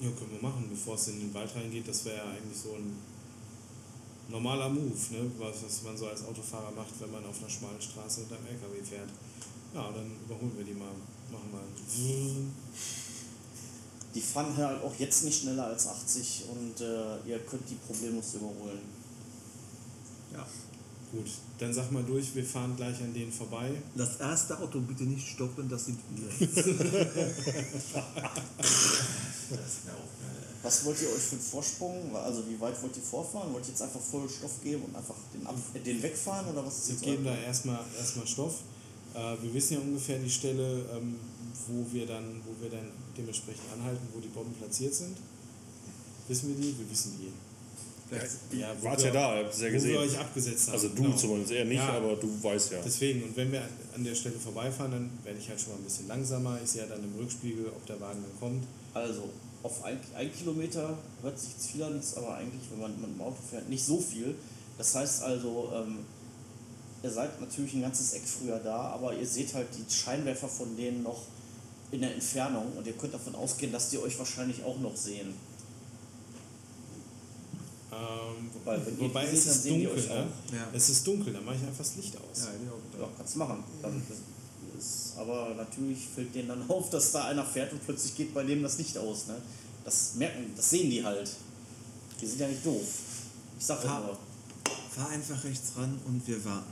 Ja, 0.00 0.08
können 0.12 0.32
wir 0.32 0.40
machen, 0.40 0.66
bevor 0.70 0.94
es 0.94 1.08
in 1.08 1.20
den 1.20 1.34
Wald 1.34 1.54
reingeht. 1.54 1.86
Das 1.86 2.04
wäre 2.06 2.16
ja 2.16 2.24
eigentlich 2.24 2.58
so 2.58 2.72
ein 2.72 2.96
normaler 4.30 4.68
Move, 4.68 4.96
ne? 5.10 5.30
was, 5.38 5.62
was 5.62 5.82
man 5.82 5.96
so 5.96 6.06
als 6.06 6.24
Autofahrer 6.24 6.70
macht, 6.70 6.98
wenn 7.00 7.10
man 7.10 7.24
auf 7.26 7.38
einer 7.38 7.50
schmalen 7.50 7.80
Straße 7.80 8.22
mit 8.22 8.32
einem 8.32 8.46
LKW 8.46 8.82
fährt. 8.82 9.08
Ja, 9.74 9.90
dann 9.92 10.10
überholen 10.24 10.56
wir 10.56 10.64
die 10.64 10.72
mal. 10.72 10.88
Machen 11.30 11.50
wir. 11.52 11.60
Die 14.14 14.20
fahren 14.20 14.56
halt 14.56 14.82
auch 14.82 14.94
jetzt 14.98 15.24
nicht 15.24 15.42
schneller 15.42 15.66
als 15.66 15.86
80 15.86 16.44
und 16.50 16.80
äh, 16.80 17.28
ihr 17.28 17.38
könnt 17.40 17.68
die 17.68 17.76
problemlos 17.76 18.34
überholen. 18.34 18.80
Ja. 20.32 20.46
Gut, 21.12 21.26
dann 21.58 21.74
sag 21.74 21.90
mal 21.90 22.04
durch, 22.04 22.34
wir 22.36 22.44
fahren 22.44 22.76
gleich 22.76 23.00
an 23.02 23.12
denen 23.12 23.32
vorbei. 23.32 23.72
Das 23.96 24.16
erste 24.20 24.56
Auto 24.60 24.80
bitte 24.80 25.02
nicht 25.04 25.26
stoppen, 25.26 25.68
das 25.68 25.86
sind 25.86 25.98
wir. 26.14 26.28
Das 29.50 29.66
ist 29.66 29.84
mir 29.84 29.92
auch 29.92 29.96
geil. 30.20 30.44
Was 30.62 30.84
wollt 30.84 31.00
ihr 31.02 31.08
euch 31.08 31.22
für 31.22 31.32
einen 31.36 31.40
Vorsprung? 31.44 32.14
Also 32.16 32.46
wie 32.48 32.60
weit 32.60 32.80
wollt 32.82 32.96
ihr 32.96 33.02
vorfahren? 33.02 33.52
Wollt 33.52 33.64
ihr 33.64 33.70
jetzt 33.70 33.82
einfach 33.82 34.00
voll 34.00 34.28
Stoff 34.28 34.62
geben 34.62 34.82
und 34.84 34.94
einfach 34.94 35.16
den, 35.34 35.46
ab, 35.46 35.56
äh, 35.74 35.80
den 35.80 36.02
wegfahren 36.02 36.46
oder 36.52 36.64
was 36.64 36.78
ist 36.78 36.88
Wir 36.88 36.94
jetzt 36.94 37.04
geben 37.04 37.26
euer- 37.26 37.34
da 37.34 37.40
erstmal, 37.42 37.80
erstmal 37.98 38.26
Stoff. 38.26 38.54
Äh, 39.14 39.36
wir 39.42 39.52
wissen 39.54 39.74
ja 39.74 39.80
ungefähr 39.80 40.18
die 40.18 40.30
Stelle, 40.30 40.84
ähm, 40.96 41.16
wo, 41.66 41.84
wir 41.92 42.06
dann, 42.06 42.40
wo 42.46 42.62
wir 42.62 42.70
dann 42.70 42.90
dementsprechend 43.16 43.64
anhalten, 43.74 44.06
wo 44.14 44.20
die 44.20 44.28
Bomben 44.28 44.54
platziert 44.54 44.94
sind. 44.94 45.16
Wissen 46.28 46.48
wir 46.50 46.56
die? 46.56 46.78
Wir 46.78 46.88
wissen 46.90 47.18
die. 47.18 47.32
Ja, 48.52 48.74
Wart 48.82 49.02
ja 49.02 49.10
da, 49.10 49.36
habt 49.36 49.52
es 49.54 49.60
ja 49.60 49.66
Wo 49.68 49.72
wir 49.72 49.72
gesehen. 49.72 49.96
euch 49.98 50.18
abgesetzt 50.18 50.66
haben. 50.66 50.74
Also 50.74 50.88
du 50.88 51.02
genau. 51.02 51.16
zumindest 51.16 51.52
eher 51.52 51.64
nicht, 51.64 51.78
Ja. 51.78 51.92
aber 51.92 52.16
du 52.16 52.42
weißt 52.42 52.72
ja. 52.72 52.78
Deswegen, 52.84 53.22
und 53.22 53.36
wenn 53.36 53.52
wir 53.52 53.62
an 53.94 54.02
der 54.04 54.14
Stelle 54.14 54.34
vorbeifahren, 54.38 54.90
dann 54.92 55.10
werde 55.22 55.38
ich 55.38 55.48
halt 55.48 55.60
schon 55.60 55.70
mal 55.72 55.78
ein 55.78 55.84
bisschen 55.84 56.08
langsamer. 56.08 56.58
Ich 56.62 56.70
sehe 56.70 56.82
ja 56.82 56.88
dann 56.88 57.02
im 57.04 57.14
Rückspiegel, 57.18 57.66
ob 57.68 57.86
der 57.86 58.00
Wagen 58.00 58.20
dann 58.22 58.40
kommt. 58.40 58.64
Also, 58.94 59.28
auf 59.62 59.84
ein, 59.84 60.00
ein 60.16 60.32
Kilometer 60.32 60.98
hört 61.22 61.38
sich 61.38 61.50
jetzt 61.50 61.70
viel 61.70 61.82
an, 61.82 61.98
ist 61.98 62.16
aber 62.16 62.34
eigentlich, 62.34 62.62
wenn 62.70 62.80
man 62.80 63.00
mit 63.00 63.10
dem 63.10 63.20
Auto 63.20 63.36
fährt, 63.48 63.68
nicht 63.68 63.84
so 63.84 63.98
viel. 64.00 64.34
Das 64.78 64.94
heißt 64.94 65.22
also, 65.22 65.70
ähm, 65.74 65.98
ihr 67.02 67.10
seid 67.10 67.40
natürlich 67.40 67.74
ein 67.74 67.82
ganzes 67.82 68.14
Eck 68.14 68.22
früher 68.26 68.58
da, 68.58 68.76
aber 68.88 69.14
ihr 69.14 69.26
seht 69.26 69.54
halt 69.54 69.68
die 69.76 69.92
Scheinwerfer 69.92 70.48
von 70.48 70.76
denen 70.76 71.02
noch 71.02 71.22
in 71.92 72.00
der 72.00 72.14
Entfernung 72.14 72.72
und 72.76 72.86
ihr 72.86 72.92
könnt 72.94 73.12
davon 73.14 73.34
ausgehen, 73.34 73.72
dass 73.72 73.90
die 73.90 73.98
euch 73.98 74.18
wahrscheinlich 74.18 74.64
auch 74.64 74.78
noch 74.80 74.96
sehen. 74.96 75.34
Ähm, 77.92 78.50
Wobei, 78.54 78.78
wobei 78.98 79.24
es 79.26 79.46
ist 79.46 79.62
sehen 79.64 79.84
dunkel, 79.84 80.06
ne? 80.08 80.26
Ja. 80.52 80.68
Es 80.72 80.88
ist 80.90 81.06
dunkel, 81.06 81.32
dann 81.32 81.44
mache 81.44 81.56
ich 81.56 81.62
einfach 81.62 81.78
das 81.78 81.96
Licht 81.96 82.16
aus. 82.16 82.38
Ja. 82.44 83.00
Ja, 83.00 83.08
kannst 83.16 83.34
du 83.34 83.38
machen. 83.40 83.64
Dann 83.82 84.02
ist, 84.78 85.14
aber 85.18 85.54
natürlich 85.56 85.98
fällt 86.14 86.34
denen 86.34 86.48
dann 86.48 86.62
auf, 86.70 86.88
dass 86.90 87.10
da 87.12 87.24
einer 87.24 87.44
fährt 87.44 87.72
und 87.72 87.84
plötzlich 87.84 88.14
geht 88.16 88.32
bei 88.32 88.44
dem 88.44 88.62
das 88.62 88.78
Licht 88.78 88.96
aus. 88.96 89.26
Ne? 89.26 89.36
Das 89.84 90.14
merken, 90.14 90.52
das 90.56 90.70
sehen 90.70 90.88
die 90.90 91.02
halt. 91.04 91.30
Die 92.20 92.26
sind 92.26 92.40
ja 92.40 92.48
nicht 92.48 92.64
doof. 92.64 92.86
Ich 93.58 93.66
sag 93.66 93.82
ja 93.82 93.90
Fahr- 93.90 94.00
nur. 94.06 94.18
Fahr 94.94 95.08
einfach 95.10 95.42
rechts 95.44 95.72
ran 95.76 95.98
und 96.06 96.26
wir 96.28 96.44
warten. 96.44 96.70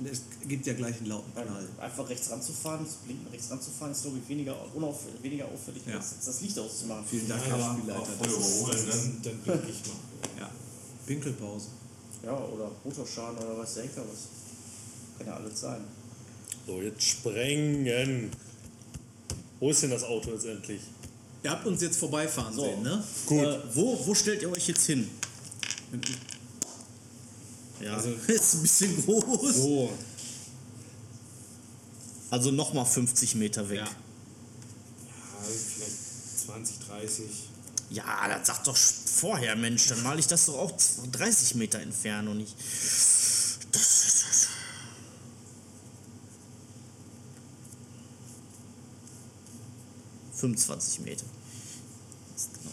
Und 0.00 0.06
es 0.10 0.22
gibt 0.48 0.64
ja 0.66 0.72
gleich 0.72 0.96
einen 0.96 1.06
lauten 1.08 1.30
Knall. 1.34 1.68
Einfach 1.78 2.08
rechts 2.08 2.30
ranzufahren, 2.30 2.86
zu 2.86 2.96
blinken, 3.04 3.26
rechts 3.30 3.50
ranzufahren, 3.50 3.92
ist 3.92 4.00
glaube 4.02 4.16
ich 4.16 4.26
weniger, 4.30 4.56
unauf, 4.74 5.00
weniger 5.20 5.44
auffällig, 5.44 5.82
Ja. 5.86 5.96
als 5.96 6.14
das 6.24 6.40
Licht 6.40 6.58
auszumachen. 6.58 7.04
Vielen 7.06 7.28
Dank, 7.28 7.42
Ja, 7.46 7.48
Herr 7.50 7.58
ja, 7.58 7.76
Spielleiter. 7.76 8.06
Das 8.18 8.32
ist, 8.32 8.66
Das 8.66 8.86
dann 8.86 8.88
ist, 8.88 9.26
dann 9.26 9.38
blink 9.40 9.62
ich 9.68 9.86
mal. 9.86 10.40
ja. 10.40 10.50
Winkelpause. 11.06 11.66
Ja, 12.24 12.32
oder 12.38 12.70
Motorschaden 12.82 13.38
oder 13.44 13.58
was 13.58 13.74
der 13.74 13.82
Henker 13.84 14.02
was. 14.10 15.18
Kann 15.18 15.26
ja 15.26 15.34
alles 15.34 15.60
sein. 15.60 15.84
So, 16.66 16.80
jetzt 16.80 17.02
sprengen. 17.02 18.30
Wo 19.58 19.68
ist 19.70 19.82
denn 19.82 19.90
das 19.90 20.04
Auto 20.04 20.30
jetzt 20.30 20.46
endlich? 20.46 20.80
Ihr 21.42 21.50
habt 21.50 21.66
uns 21.66 21.82
jetzt 21.82 21.98
vorbeifahren 21.98 22.54
So. 22.54 22.62
sehen, 22.64 22.82
ne? 22.82 23.04
Gut. 23.26 23.38
Äh, 23.44 23.58
wo, 23.74 24.06
wo 24.06 24.14
stellt 24.14 24.40
ihr 24.40 24.50
euch 24.50 24.66
jetzt 24.68 24.86
hin? 24.86 25.10
Ja, 27.80 27.94
Also- 27.94 28.10
ist 28.26 28.54
ein 28.54 28.62
bisschen 28.62 29.04
groß. 29.04 29.54
So, 29.56 29.90
Also 32.30 32.50
nochmal 32.50 32.86
50 32.86 33.34
Meter 33.34 33.68
weg. 33.68 33.78
Ja. 33.78 33.84
ja, 33.84 33.90
vielleicht 35.42 36.40
20, 36.46 36.78
30. 36.86 37.26
Ja, 37.90 38.28
das 38.28 38.46
sagt 38.46 38.66
doch 38.68 38.76
vorher, 38.76 39.56
Mensch, 39.56 39.88
dann 39.88 40.02
male 40.02 40.20
ich 40.20 40.26
das 40.28 40.46
doch 40.46 40.56
auch 40.58 40.72
30 41.10 41.56
Meter 41.56 41.80
entfernt 41.80 42.28
und 42.28 42.38
nicht. 42.38 42.54
...25 50.40 51.00
Meter. 51.02 51.24
Das 52.34 52.42
ist 52.44 52.54
genau 52.54 52.70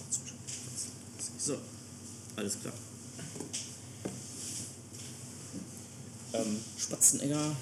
So, 1.37 1.57
alles 2.35 2.59
klar. 2.61 2.73
Ähm, 6.45 6.57
Spatzenegger 6.77 7.55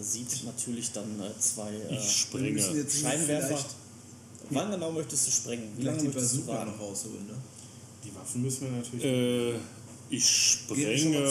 sieht 0.00 0.44
natürlich 0.44 0.90
dann 0.92 1.20
äh, 1.20 1.38
zwei 1.38 1.70
äh, 1.72 2.00
Scheinwerfer. 2.00 3.64
Wann 4.50 4.70
genau 4.70 4.92
möchtest 4.92 5.26
du 5.26 5.30
sprengen? 5.30 5.68
Wie 5.76 5.82
lange 5.84 5.98
die 5.98 6.06
möchtest 6.08 6.36
du 6.36 6.46
warten? 6.46 6.72
noch 6.72 6.80
rausholen, 6.80 7.26
ne? 7.26 7.34
Die 8.04 8.14
Waffen 8.14 8.42
müssen 8.42 8.62
wir 8.62 8.70
natürlich. 8.72 9.04
Äh, 9.04 9.54
ich 10.10 10.28
sprenge. 10.28 11.24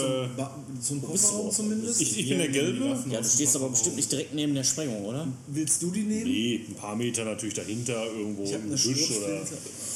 zum, 0.82 1.02
Ba- 1.02 1.20
zum 1.20 1.52
zumindest? 1.52 2.02
Ich, 2.02 2.18
ich 2.20 2.30
bin 2.30 2.40
der 2.40 2.48
Gelbe. 2.48 2.98
Ja, 3.12 3.22
du 3.22 3.28
stehst 3.30 3.56
aber 3.56 3.70
bestimmt 3.70 3.98
nicht 3.98 4.12
direkt 4.12 4.34
neben 4.34 4.56
der 4.56 4.64
Sprengung, 4.64 5.06
oder? 5.06 5.28
Willst 5.48 5.84
du 5.84 5.92
die 5.92 6.02
nehmen? 6.02 6.24
Nee, 6.24 6.66
ein 6.68 6.74
paar 6.76 6.96
Meter 6.96 7.26
natürlich 7.26 7.54
dahinter, 7.54 8.06
irgendwo 8.06 8.44
im 8.46 8.70
Gebüsch 8.70 9.12
oder 9.12 9.42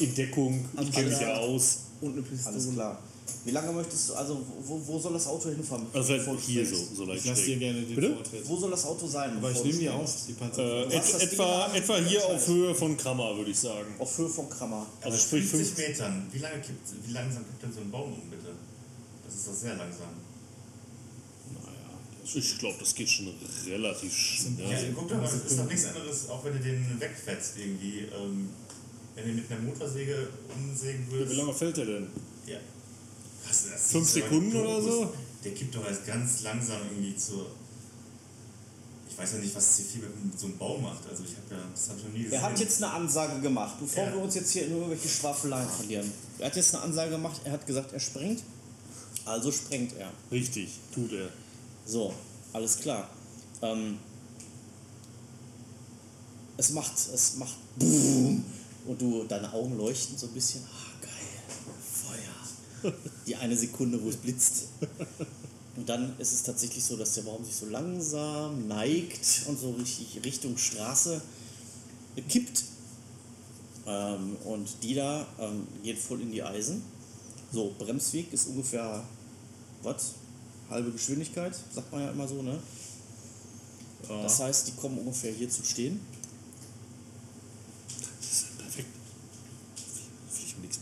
in 0.02 0.14
Deckung. 0.14 0.66
Ich 0.82 0.92
kenne 0.92 1.10
mich 1.10 1.20
ja 1.20 1.38
aus. 1.38 1.78
Und 2.02 2.14
eine 2.14 2.22
Pistole. 2.22 2.54
Alles 2.54 2.74
klar. 2.74 3.00
Wie 3.44 3.52
lange 3.52 3.72
möchtest 3.72 4.10
du, 4.10 4.14
also 4.16 4.42
wo, 4.64 4.82
wo 4.86 5.00
soll 5.00 5.14
das 5.14 5.28
Auto 5.28 5.50
hinfahren? 5.50 5.86
Also 5.94 6.16
du 6.18 6.38
hier 6.40 6.66
so, 6.66 6.76
so 6.96 7.06
leicht 7.06 7.24
Ich 7.24 7.30
lasse 7.30 7.46
dir 7.46 7.58
gerne 7.58 7.82
den 7.82 7.96
Bitte? 7.96 8.14
Vortritt. 8.14 8.48
Wo 8.50 8.58
soll 8.58 8.72
das 8.72 8.86
Auto 8.86 9.08
sein? 9.08 9.38
Aber 9.38 9.52
ich 9.52 9.64
nehme 9.64 9.74
springst? 9.74 9.94
auf, 9.96 10.26
die 10.28 10.34
Panzer. 10.34 10.64
Äh, 10.92 10.96
et, 10.96 11.22
etwa, 11.22 11.74
etwa 11.74 11.98
hier 11.98 12.26
auf 12.26 12.48
Höhe 12.48 12.74
von 12.76 12.98
Krammer, 12.98 13.36
würde 13.38 13.52
ich 13.52 13.60
sagen. 13.60 13.96
Auf 14.00 14.18
Höhe 14.18 14.30
von 14.30 14.50
Krammer. 14.50 14.86
Also 15.02 15.10
Aber 15.10 15.18
sprich 15.18 15.46
50 15.46 15.68
fünf- 15.76 15.88
Metern. 15.88 16.28
Wie, 16.32 16.38
lange 16.40 16.56
kippt, 16.62 16.88
wie 17.08 17.12
langsam 17.14 17.46
kippt 17.46 17.64
denn 17.64 17.74
so 17.74 17.82
ein 17.82 17.92
Baum 17.92 18.14
um, 18.14 18.30
bitte? 18.30 18.50
Das 19.26 19.36
ist 19.36 19.48
doch 19.48 19.54
sehr 19.54 19.76
langsam. 19.76 20.10
naja, 21.54 22.34
Ich 22.36 22.58
glaube, 22.60 22.76
das 22.80 22.94
geht 22.96 23.10
schon 23.10 23.30
relativ 23.68 24.12
Ja, 24.12 24.78
schnell. 24.78 24.94
guck 24.96 25.10
doch 25.10 25.18
mal, 25.18 25.26
es 25.26 25.34
ist 25.52 25.60
doch 25.60 25.66
nichts 25.68 25.86
anderes, 25.86 26.30
auch 26.30 26.44
wenn 26.46 26.54
du 26.54 26.60
den 26.60 27.00
wegfetzt 27.00 27.54
irgendwie. 27.58 28.00
Ähm, 28.02 28.50
wenn 29.16 29.28
du 29.28 29.34
mit 29.34 29.52
einer 29.52 29.62
Motorsäge 29.62 30.28
umsägen 30.56 31.06
würdest. 31.10 31.32
Wie 31.32 31.38
lange 31.38 31.54
fällt 31.54 31.78
der 31.78 31.86
denn? 31.86 32.08
Ja. 32.48 32.58
Krass, 33.46 33.66
das 33.72 33.92
Fünf 33.92 34.10
Sekunden 34.10 34.56
oder 34.56 34.82
so? 34.82 35.14
Der 35.44 35.54
kippt 35.54 35.76
doch 35.76 35.86
erst 35.86 36.06
ganz 36.06 36.42
langsam 36.42 36.82
irgendwie 36.90 37.16
zur. 37.16 37.48
Ich 39.10 39.18
weiß 39.18 39.34
ja 39.34 39.38
nicht, 39.38 39.56
was 39.56 39.78
C4 39.80 39.98
mit 40.26 40.38
so 40.38 40.48
einem 40.48 40.58
Baum 40.58 40.82
macht. 40.82 41.08
Also 41.10 41.24
ich 41.24 41.32
habe 41.38 41.56
ja, 41.62 41.68
das 41.74 41.90
habe 41.90 42.00
ich 42.00 42.06
noch 42.06 42.12
nie 42.14 42.24
gesehen. 42.24 42.34
Er 42.34 42.42
hat 42.42 42.60
jetzt 42.60 42.84
eine 42.84 42.92
Ansage 42.92 43.40
gemacht, 43.40 43.76
bevor 43.80 44.04
Ja. 44.06 44.14
wir 44.14 44.22
uns 44.22 44.36
jetzt 44.36 44.52
hier 44.52 44.66
in 44.66 44.72
irgendwelche 44.74 45.08
Schwafeleien 45.08 45.70
verlieren. 45.70 46.12
Er 46.40 46.48
hat 46.48 46.56
jetzt 46.56 46.74
eine 46.76 46.84
Ansage 46.84 47.12
gemacht, 47.12 47.40
er 47.46 47.54
hat 47.54 47.66
gesagt, 47.66 47.94
er 47.94 48.00
sprengt. 48.00 48.44
Also 49.24 49.52
sprengt 49.52 49.94
er. 49.98 50.12
Richtig, 50.32 50.70
tut 50.94 51.14
er. 51.14 51.30
So, 51.86 52.14
alles 52.52 52.78
klar. 52.78 53.10
Ähm, 53.62 54.00
es 56.58 56.72
macht, 56.72 56.94
es 57.14 57.36
macht 57.38 57.56
Boom. 57.78 58.44
Und 58.86 59.02
du, 59.02 59.24
deine 59.24 59.52
Augen 59.54 59.78
leuchten 59.78 60.18
so 60.18 60.28
ein 60.28 60.34
bisschen. 60.34 60.62
Die 63.28 63.36
eine 63.36 63.56
Sekunde, 63.56 64.02
wo 64.02 64.10
es 64.10 64.18
blitzt. 64.18 64.70
Und 65.76 65.90
dann 65.90 66.18
ist 66.20 66.34
es 66.34 66.44
tatsächlich 66.44 66.84
so, 66.84 66.96
dass 66.96 67.14
der 67.16 67.24
Baum 67.24 67.44
sich 67.44 67.56
so 67.56 67.66
langsam 67.66 68.68
neigt 68.68 69.44
und 69.48 69.60
so 69.60 69.72
richtig 69.72 70.24
Richtung 70.24 70.58
Straße 70.58 71.22
kippt. 72.30 72.64
Ähm, 73.86 74.36
und 74.46 74.68
die 74.82 74.96
da 74.96 75.28
ähm, 75.40 75.68
geht 75.84 76.00
voll 76.00 76.22
in 76.22 76.32
die 76.32 76.42
Eisen. 76.42 76.82
So, 77.52 77.74
Bremsweg 77.78 78.34
ist 78.34 78.48
ungefähr, 78.48 79.04
was? 79.84 80.14
Halbe 80.70 80.92
Geschwindigkeit, 80.92 81.56
sagt 81.74 81.92
man 81.92 82.02
ja 82.02 82.12
immer 82.12 82.28
so, 82.28 82.42
ne? 82.42 82.60
Das 84.08 84.40
heißt, 84.40 84.68
die 84.68 84.72
kommen 84.74 84.98
ungefähr 85.00 85.32
hier 85.32 85.50
zu 85.50 85.64
stehen. 85.64 86.00
Das 87.88 88.32
ist 88.32 88.58
perfekt. 88.58 88.88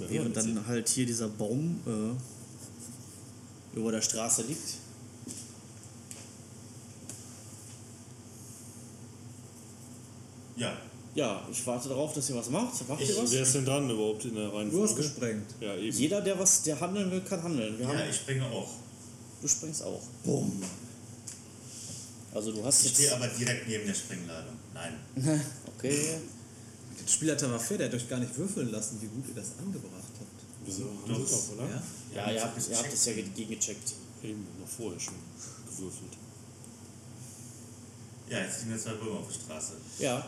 Während 0.10 0.36
hören. 0.36 0.56
dann 0.56 0.68
halt 0.68 0.88
hier 0.90 1.06
dieser 1.06 1.28
Baum 1.30 1.80
äh, 1.88 3.78
über 3.78 3.92
der 3.92 4.02
Straße 4.02 4.44
liegt. 4.44 4.78
Ja, 10.56 10.78
Ja, 11.16 11.48
ich 11.52 11.66
warte 11.68 11.90
darauf, 11.90 12.14
dass 12.14 12.30
ihr 12.30 12.36
was 12.36 12.50
macht. 12.50 12.88
Macht 12.90 13.02
ihr 13.02 13.18
was? 13.18 13.32
Wer 13.32 13.42
ist 13.44 13.54
denn 13.56 13.66
dran 13.66 13.90
überhaupt 13.90 14.26
in 14.26 14.36
der 14.36 14.46
Du 14.50 14.52
hast 14.52 14.58
Reihenfolge? 14.58 14.96
gesprengt. 14.96 15.46
Ja, 15.60 15.76
eben. 15.76 15.96
Jeder, 15.98 16.22
der 16.22 16.38
was, 16.40 16.64
der 16.64 16.80
handeln 16.80 17.12
will, 17.12 17.22
kann 17.22 17.42
handeln. 17.44 17.78
Wir 17.78 17.86
ja, 17.88 17.92
haben, 17.94 18.10
ich 18.10 18.16
springe 18.16 18.46
auch. 18.46 18.70
du 19.42 19.48
springst 19.48 19.84
auch. 19.84 20.02
Bumm. 20.24 20.62
Also 22.34 22.52
du 22.52 22.64
hast 22.66 22.80
Ich 22.82 22.86
jetzt. 22.88 22.96
stehe 22.96 23.16
aber 23.16 23.28
direkt 23.28 23.68
neben 23.68 23.86
der 23.86 23.94
Springladung. 23.94 24.54
Nein. 24.74 24.94
Okay. 25.78 26.16
Der 27.00 27.08
Spielleiter 27.08 27.50
war 27.52 27.60
fair, 27.60 27.78
der 27.78 27.88
hat 27.88 27.96
euch 27.96 28.10
gar 28.10 28.20
nicht 28.20 28.38
würfeln 28.38 28.72
lassen, 28.72 29.02
wie 29.02 29.08
gut 29.08 29.28
ihr 29.28 29.36
das 29.36 29.52
angebracht 29.60 30.14
habt. 30.20 30.44
Wieso? 30.66 30.86
Haben 30.86 31.26
sie 31.26 31.32
doch, 31.32 31.54
oder? 31.54 31.70
Ja? 31.70 31.84
Ja, 32.16 32.30
ihr 32.30 32.38
ich 32.38 32.44
habt, 32.44 32.58
hab 32.58 32.70
ihr 32.70 32.78
habt 32.78 32.94
das 32.94 33.06
ja 33.06 33.14
gegengecheckt. 33.14 33.94
Eben, 34.24 34.48
noch 34.60 34.68
vorher 34.68 35.00
schon 35.00 35.16
gewürfelt. 35.70 36.14
Ja, 38.30 38.40
jetzt 38.40 38.58
stehen 38.58 38.70
wir 38.70 38.78
zwei 38.78 38.94
Böhme 38.94 39.20
auf 39.20 39.28
der 39.28 39.34
Straße. 39.34 39.74
Ja. 40.00 40.26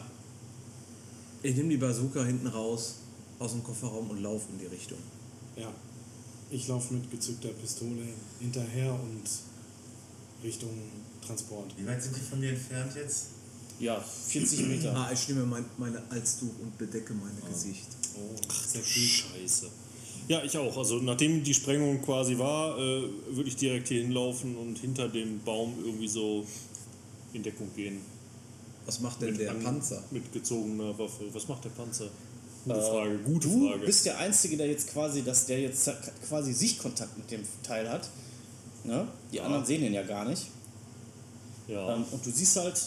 Ich 1.41 1.56
nehme 1.56 1.69
die 1.69 1.78
Bazooka 1.78 2.23
hinten 2.23 2.47
raus 2.47 2.95
aus 3.39 3.51
dem 3.51 3.63
Kofferraum 3.63 4.10
und 4.10 4.21
laufe 4.21 4.47
in 4.51 4.60
die 4.60 4.65
Richtung. 4.65 4.97
Ja. 5.56 5.71
Ich 6.49 6.67
laufe 6.67 6.93
mit 6.93 7.10
gezückter 7.10 7.49
Pistole 7.49 8.04
hinterher 8.39 8.93
und 8.93 9.23
Richtung 10.43 10.71
Transport. 11.25 11.73
Wie 11.78 11.86
weit 11.88 12.01
sind 12.01 12.15
die 12.15 12.21
von 12.21 12.39
mir 12.39 12.49
entfernt 12.49 12.93
jetzt? 12.95 13.28
Ja, 13.79 13.99
40 13.99 14.67
Meter. 14.67 14.95
Ah, 14.95 15.11
ich 15.11 15.27
nehme 15.27 15.45
mein, 15.45 15.65
meine 15.77 16.01
Alstuch 16.09 16.57
und 16.61 16.77
bedecke 16.77 17.13
mein 17.13 17.35
Gesicht. 17.51 17.88
Oh, 18.15 18.35
Ach 18.49 18.63
sehr 18.67 18.81
gut. 18.81 18.88
Scheiße. 18.89 19.67
Ja, 20.27 20.41
ich 20.43 20.57
auch. 20.57 20.75
Also 20.77 20.97
nachdem 20.99 21.43
die 21.43 21.53
Sprengung 21.53 22.01
quasi 22.01 22.38
war, 22.38 22.77
äh, 22.77 23.03
würde 23.31 23.49
ich 23.49 23.55
direkt 23.57 23.89
hier 23.89 24.01
hinlaufen 24.01 24.55
und 24.55 24.79
hinter 24.79 25.07
dem 25.09 25.41
Baum 25.43 25.73
irgendwie 25.83 26.07
so 26.07 26.45
in 27.33 27.43
Deckung 27.43 27.69
gehen. 27.75 27.99
Was 28.85 29.01
macht 29.01 29.21
denn 29.21 29.38
der 29.38 29.51
an- 29.51 29.61
Panzer? 29.63 30.03
Mit 30.11 30.31
gezogener 30.31 30.97
Waffe. 30.97 31.25
Was 31.33 31.47
macht 31.47 31.65
der 31.65 31.69
Panzer? 31.71 32.07
Gute 32.63 32.81
Frage, 32.81 33.19
gute 33.19 33.47
du 33.47 33.67
Frage. 33.69 33.85
bist 33.85 34.05
der 34.07 34.17
Einzige, 34.17 34.57
der 34.57 34.67
jetzt 34.67 34.91
quasi, 34.91 35.21
dass 35.21 35.45
der 35.45 35.59
jetzt 35.61 35.88
quasi 36.27 36.51
Sichtkontakt 36.53 37.15
mit 37.17 37.29
dem 37.29 37.41
Teil 37.61 37.88
hat. 37.89 38.09
Ne? 38.83 39.07
Die 39.31 39.39
anderen 39.41 39.63
sehen 39.65 39.81
den 39.81 39.93
ja 39.93 40.01
gar 40.01 40.25
nicht. 40.25 40.47
ja. 41.67 41.95
Ähm, 41.95 42.05
und 42.11 42.25
du 42.25 42.31
siehst 42.31 42.55
halt, 42.55 42.81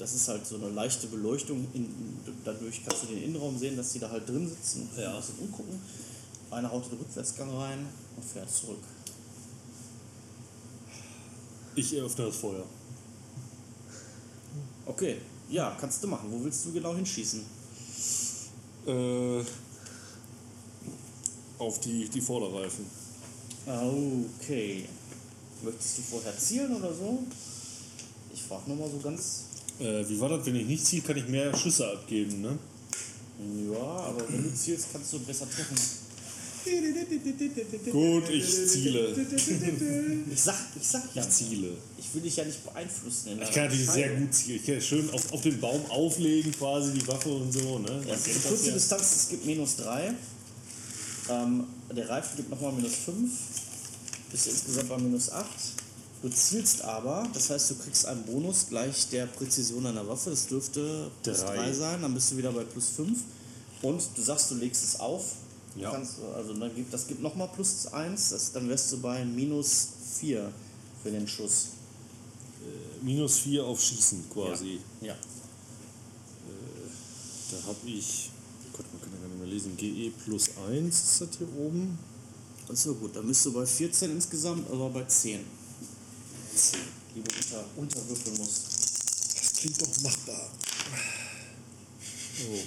das 0.00 0.14
ist 0.14 0.28
halt 0.28 0.46
so 0.46 0.56
eine 0.56 0.70
leichte 0.70 1.06
Beleuchtung. 1.08 1.66
In, 1.74 1.88
dadurch 2.44 2.82
kannst 2.84 3.02
du 3.02 3.06
den 3.08 3.22
Innenraum 3.22 3.58
sehen, 3.58 3.76
dass 3.76 3.92
die 3.92 3.98
da 3.98 4.10
halt 4.10 4.26
drin 4.28 4.48
sitzen 4.48 4.88
und 4.90 4.98
Ja. 4.98 5.10
ein 5.10 5.16
bisschen 5.20 5.38
umgucken. 5.40 5.78
Einer 6.50 6.70
haut 6.70 6.90
den 6.90 6.98
Rückwärtsgang 6.98 7.50
rein 7.56 7.86
und 8.16 8.24
fährt 8.24 8.50
zurück. 8.50 8.82
Ich 11.76 11.94
eröffne 11.94 12.26
das 12.26 12.36
Feuer. 12.36 12.64
Okay, 14.86 15.18
ja, 15.48 15.76
kannst 15.78 16.02
du 16.02 16.08
machen. 16.08 16.28
Wo 16.32 16.42
willst 16.42 16.64
du 16.64 16.72
genau 16.72 16.94
hinschießen? 16.96 17.44
Äh, 18.86 19.44
auf 21.58 21.78
die, 21.80 22.08
die 22.08 22.20
Vorderreifen. 22.20 22.86
Okay. 23.66 24.88
Möchtest 25.62 25.98
du 25.98 26.02
vorher 26.02 26.36
zielen 26.38 26.74
oder 26.74 26.92
so? 26.92 27.22
Ich 28.32 28.42
frage 28.42 28.62
nur 28.68 28.78
mal 28.78 28.90
so 28.90 28.98
ganz. 28.98 29.44
Äh, 29.80 30.08
wie 30.08 30.20
war 30.20 30.28
das? 30.28 30.46
Wenn 30.46 30.56
ich 30.56 30.66
nicht 30.66 30.84
ziehe, 30.86 31.02
kann 31.02 31.16
ich 31.16 31.26
mehr 31.26 31.56
Schüsse 31.56 31.90
abgeben, 31.90 32.42
ne? 32.42 32.58
Ja, 33.72 33.80
aber 33.80 34.22
wenn 34.28 34.42
du 34.42 34.54
zielst, 34.54 34.88
kannst 34.92 35.12
du 35.12 35.18
besser 35.20 35.48
treffen. 35.48 35.76
Gut, 37.90 38.28
ich 38.28 38.66
ziele. 38.68 39.16
Ich 40.30 40.40
sag, 40.40 40.56
ich 40.78 40.86
sag 40.86 41.02
ja, 41.14 41.22
Ich 41.22 41.30
ziele. 41.30 41.68
ich 41.98 42.14
will 42.14 42.20
dich 42.20 42.36
ja 42.36 42.44
nicht 42.44 42.62
beeinflussen. 42.64 43.30
In 43.30 43.42
Ich 43.42 43.50
kann 43.50 43.64
natürlich 43.64 43.88
sehr 43.88 44.14
gut 44.16 44.34
zielen. 44.34 44.60
Ich 44.60 44.66
kann 44.66 44.80
schön 44.80 45.08
auf, 45.10 45.32
auf 45.32 45.40
den 45.40 45.58
Baum 45.58 45.80
auflegen, 45.90 46.52
quasi 46.52 46.92
die 46.92 47.08
Waffe 47.08 47.30
und 47.30 47.50
so, 47.50 47.78
ne? 47.78 48.02
Ja, 48.06 48.14
das 48.14 48.42
kurze 48.46 48.68
ja. 48.68 48.74
Distanz, 48.74 49.16
es 49.16 49.28
gibt 49.30 49.46
minus 49.46 49.76
3. 49.76 50.14
Ähm, 51.30 51.64
der 51.96 52.08
Reifen 52.08 52.36
gibt 52.36 52.50
nochmal 52.50 52.72
minus 52.72 52.94
5. 53.06 53.30
Bist 54.30 54.46
du 54.46 54.50
insgesamt 54.50 54.88
bei 54.90 54.98
minus 54.98 55.30
8. 55.30 55.46
Du 56.22 56.28
zielst 56.28 56.82
aber, 56.82 57.26
das 57.32 57.48
heißt, 57.48 57.70
du 57.70 57.74
kriegst 57.76 58.04
einen 58.04 58.24
Bonus 58.24 58.66
gleich 58.68 59.08
der 59.08 59.26
Präzision 59.26 59.84
deiner 59.84 60.06
Waffe. 60.06 60.30
Das 60.30 60.46
dürfte 60.46 61.10
plus 61.22 61.40
Drei. 61.40 61.56
3 61.56 61.72
sein, 61.72 62.02
dann 62.02 62.12
bist 62.12 62.30
du 62.32 62.36
wieder 62.36 62.52
bei 62.52 62.64
plus 62.64 62.88
5. 62.88 63.18
Und 63.82 64.02
du 64.14 64.22
sagst, 64.22 64.50
du 64.50 64.56
legst 64.56 64.84
es 64.84 65.00
auf. 65.00 65.24
Ja. 65.76 65.92
Kannst, 65.92 66.16
also 66.34 66.52
dann 66.52 66.74
gibt, 66.74 66.92
das 66.92 67.06
gibt 67.06 67.22
nochmal 67.22 67.48
plus 67.54 67.86
1, 67.86 68.30
das, 68.30 68.52
dann 68.52 68.68
wärst 68.68 68.92
du 68.92 69.00
bei 69.00 69.24
minus 69.24 69.88
4 70.18 70.52
für 71.02 71.10
den 71.10 71.26
Schuss. 71.26 71.68
Minus 73.00 73.38
4 73.38 73.64
auf 73.64 73.80
Schießen 73.80 74.28
quasi. 74.30 74.80
Ja. 75.00 75.14
Da 77.50 77.56
habe 77.66 77.78
ich, 77.86 78.30
Gott, 78.76 78.84
man 78.92 79.00
kann 79.00 79.12
ja 79.14 79.20
gar 79.20 79.28
nicht 79.28 79.38
mehr 79.38 79.48
lesen, 79.48 79.76
GE 79.76 80.12
plus 80.24 80.50
1 80.68 80.94
ist 80.94 81.20
das 81.20 81.28
hier 81.38 81.48
oben. 81.58 81.98
So 82.72 82.94
gut, 82.94 83.16
dann 83.16 83.26
bist 83.26 83.46
du 83.46 83.52
bei 83.52 83.64
14 83.64 84.10
insgesamt, 84.10 84.70
aber 84.70 84.90
bei 84.90 85.04
10. 85.04 85.40
10. 86.54 86.80
Die 87.14 87.22
du 87.22 87.30
unter, 87.34 87.64
unterwürfeln 87.76 88.36
musst. 88.38 88.62
Das 89.38 89.52
klingt 89.54 89.80
doch 89.80 90.00
machbar. 90.02 90.50
Oh. 92.48 92.58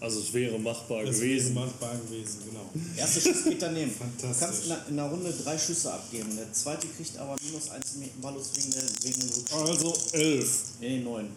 Also 0.00 0.20
es 0.20 0.32
wäre 0.32 0.58
machbar 0.58 1.04
Das 1.04 1.16
gewesen. 1.16 1.54
wäre 1.54 1.66
machbar 1.66 1.96
gewesen, 1.96 2.38
genau. 2.46 2.70
Erster 2.96 3.20
Schuss 3.20 3.44
geht 3.44 3.60
daneben. 3.62 3.90
Du 3.90 3.96
Fantastisch. 3.98 4.38
kannst 4.38 4.64
in 4.66 4.72
einer, 4.72 4.86
in 4.88 4.98
einer 4.98 5.08
Runde 5.10 5.32
drei 5.42 5.58
Schüsse 5.58 5.92
abgeben. 5.92 6.36
Der 6.36 6.52
zweite 6.52 6.86
kriegt 6.88 7.16
aber 7.16 7.36
minus 7.44 7.70
1 7.70 7.84
Malus 8.22 8.50
wegen, 8.54 8.70
der, 8.72 8.82
wegen 9.02 9.20
dem. 9.20 9.44
Also 9.50 9.96
11. 10.12 10.58
Nee, 10.80 11.00
9. 11.00 11.28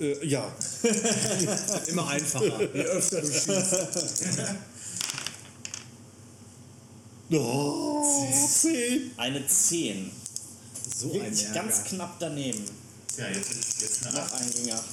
Äh, 0.00 0.26
ja. 0.26 0.50
Immer 1.88 2.08
einfacher, 2.08 2.62
je 2.74 2.82
öfter 2.82 3.20
du 3.20 3.26
schießt. 3.32 3.46
Oh, 7.32 8.26
10. 8.32 9.12
Eine 9.16 9.46
10. 9.46 10.10
So 11.00 11.06
ein 11.08 11.14
Wirklich 11.14 11.44
Ärger. 11.46 11.62
ganz 11.62 11.84
knapp 11.84 12.18
daneben. 12.18 12.62
Tja, 13.14 13.28
jetzt 13.28 13.50
ist 13.50 13.80
jetzt 13.80 14.06
eine 14.06 14.16
Noch 14.16 14.22
8. 14.24 14.34
ein 14.34 14.52
gegen 14.52 14.72
8. 14.72 14.84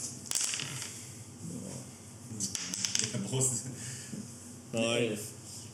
Ja, 3.14 3.20
brauchst 3.30 3.52
Eine 4.72 4.82
Nein. 4.86 5.04
11. 5.04 5.20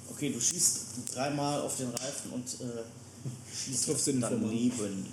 Okay, 0.10 0.32
du 0.32 0.40
schießt 0.42 0.80
dreimal 1.14 1.62
auf 1.62 1.78
den 1.78 1.90
Reifen 1.90 2.32
und 2.32 2.46
äh, 2.62 2.84
schießt 3.66 3.86
Triffst 3.86 4.08
den 4.08 4.22
daneben. 4.22 5.06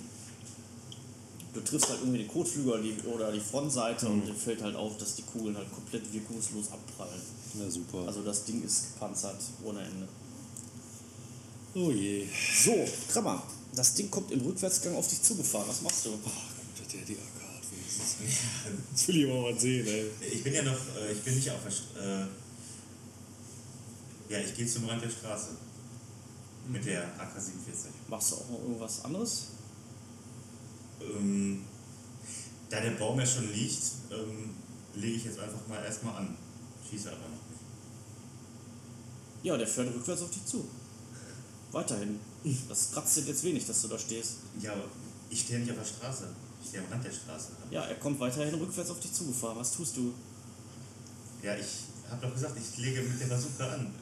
Du 1.53 1.61
triffst 1.61 1.89
halt 1.89 1.99
irgendwie 1.99 2.19
den 2.19 2.27
Kotflügel 2.27 2.73
oder 2.73 2.81
die, 2.81 2.97
oder 3.07 3.31
die 3.31 3.39
Frontseite 3.39 4.07
und 4.07 4.25
dir 4.25 4.33
fällt 4.33 4.63
halt 4.63 4.75
auf, 4.75 4.97
dass 4.97 5.15
die 5.17 5.23
Kugeln 5.23 5.55
halt 5.55 5.71
komplett 5.71 6.11
wirkungslos 6.11 6.71
abprallen. 6.71 7.21
Na 7.55 7.69
super. 7.69 8.07
Also 8.07 8.21
das 8.23 8.45
Ding 8.45 8.63
ist 8.63 8.93
gepanzert 8.93 9.39
ohne 9.63 9.81
Ende. 9.81 10.07
oh 11.75 11.91
je. 11.91 12.25
So, 12.63 12.73
Krammer, 13.11 13.43
das 13.75 13.93
Ding 13.93 14.11
kommt 14.11 14.31
im 14.31 14.41
Rückwärtsgang 14.41 14.95
auf 14.95 15.07
dich 15.07 15.21
zugefahren. 15.21 15.67
Was 15.67 15.81
machst 15.81 16.05
du? 16.05 16.09
Ach, 16.09 16.29
gut, 16.29 16.79
dass 16.79 16.87
der 16.87 17.01
die 17.01 17.13
AK 17.13 17.41
hat 17.41 17.71
wenigstens. 17.71 18.17
Jetzt 18.91 19.07
will 19.07 19.17
ich 19.17 19.27
mal 19.27 19.53
was 19.53 19.61
sehen, 19.61 19.87
ey. 19.87 20.11
Ich 20.31 20.43
bin 20.43 20.53
ja 20.53 20.63
noch, 20.63 20.77
äh, 20.97 21.11
ich 21.13 21.21
bin 21.21 21.35
nicht 21.35 21.49
auf 21.49 21.59
der 21.63 22.03
äh, 22.03 22.27
Ja, 24.29 24.39
ich 24.39 24.55
gehe 24.55 24.67
zum 24.67 24.85
Rand 24.87 25.03
der 25.03 25.09
Straße. 25.09 25.49
Mit 26.67 26.85
der 26.85 27.03
AK-47. 27.19 27.87
Machst 28.07 28.31
du 28.31 28.35
auch 28.35 28.49
noch 28.49 28.59
irgendwas 28.59 29.03
anderes? 29.03 29.47
Ähm, 31.01 31.65
da 32.69 32.79
der 32.79 32.91
Baum 32.91 33.19
ja 33.19 33.25
schon 33.25 33.51
liegt, 33.51 33.81
ähm, 34.11 34.53
lege 34.95 35.17
ich 35.17 35.25
jetzt 35.25 35.39
einfach 35.39 35.67
mal 35.67 35.83
erstmal 35.83 36.17
an. 36.17 36.37
Schieße 36.89 37.09
aber 37.09 37.19
noch 37.19 37.29
nicht. 37.29 37.61
Ja, 39.43 39.57
der 39.57 39.67
fährt 39.67 39.93
rückwärts 39.93 40.21
auf 40.21 40.29
dich 40.29 40.45
zu. 40.45 40.67
Weiterhin. 41.71 42.19
Das 42.67 42.91
kratzt 42.91 43.17
dir 43.17 43.21
jetzt 43.21 43.43
wenig, 43.43 43.65
dass 43.65 43.81
du 43.81 43.87
da 43.87 43.97
stehst. 43.97 44.37
Ja, 44.61 44.73
aber 44.73 44.85
ich 45.29 45.39
stehe 45.41 45.59
nicht 45.59 45.71
auf 45.71 45.77
der 45.77 45.85
Straße. 45.85 46.27
Ich 46.61 46.69
stehe 46.69 46.83
am 46.83 46.91
Rand 46.91 47.03
der 47.05 47.11
Straße. 47.11 47.49
Ja, 47.69 47.83
er 47.85 47.95
kommt 47.95 48.19
weiterhin 48.19 48.53
rückwärts 48.55 48.89
auf 48.89 48.99
dich 48.99 49.13
zugefahren. 49.13 49.57
Was 49.57 49.71
tust 49.71 49.95
du? 49.97 50.13
Ja, 51.41 51.55
ich 51.55 51.65
habe 52.09 52.27
doch 52.27 52.33
gesagt, 52.33 52.55
ich 52.57 52.77
lege 52.83 53.01
mit 53.01 53.19
der 53.19 53.27
Bazooka 53.27 53.67
an. 53.67 53.93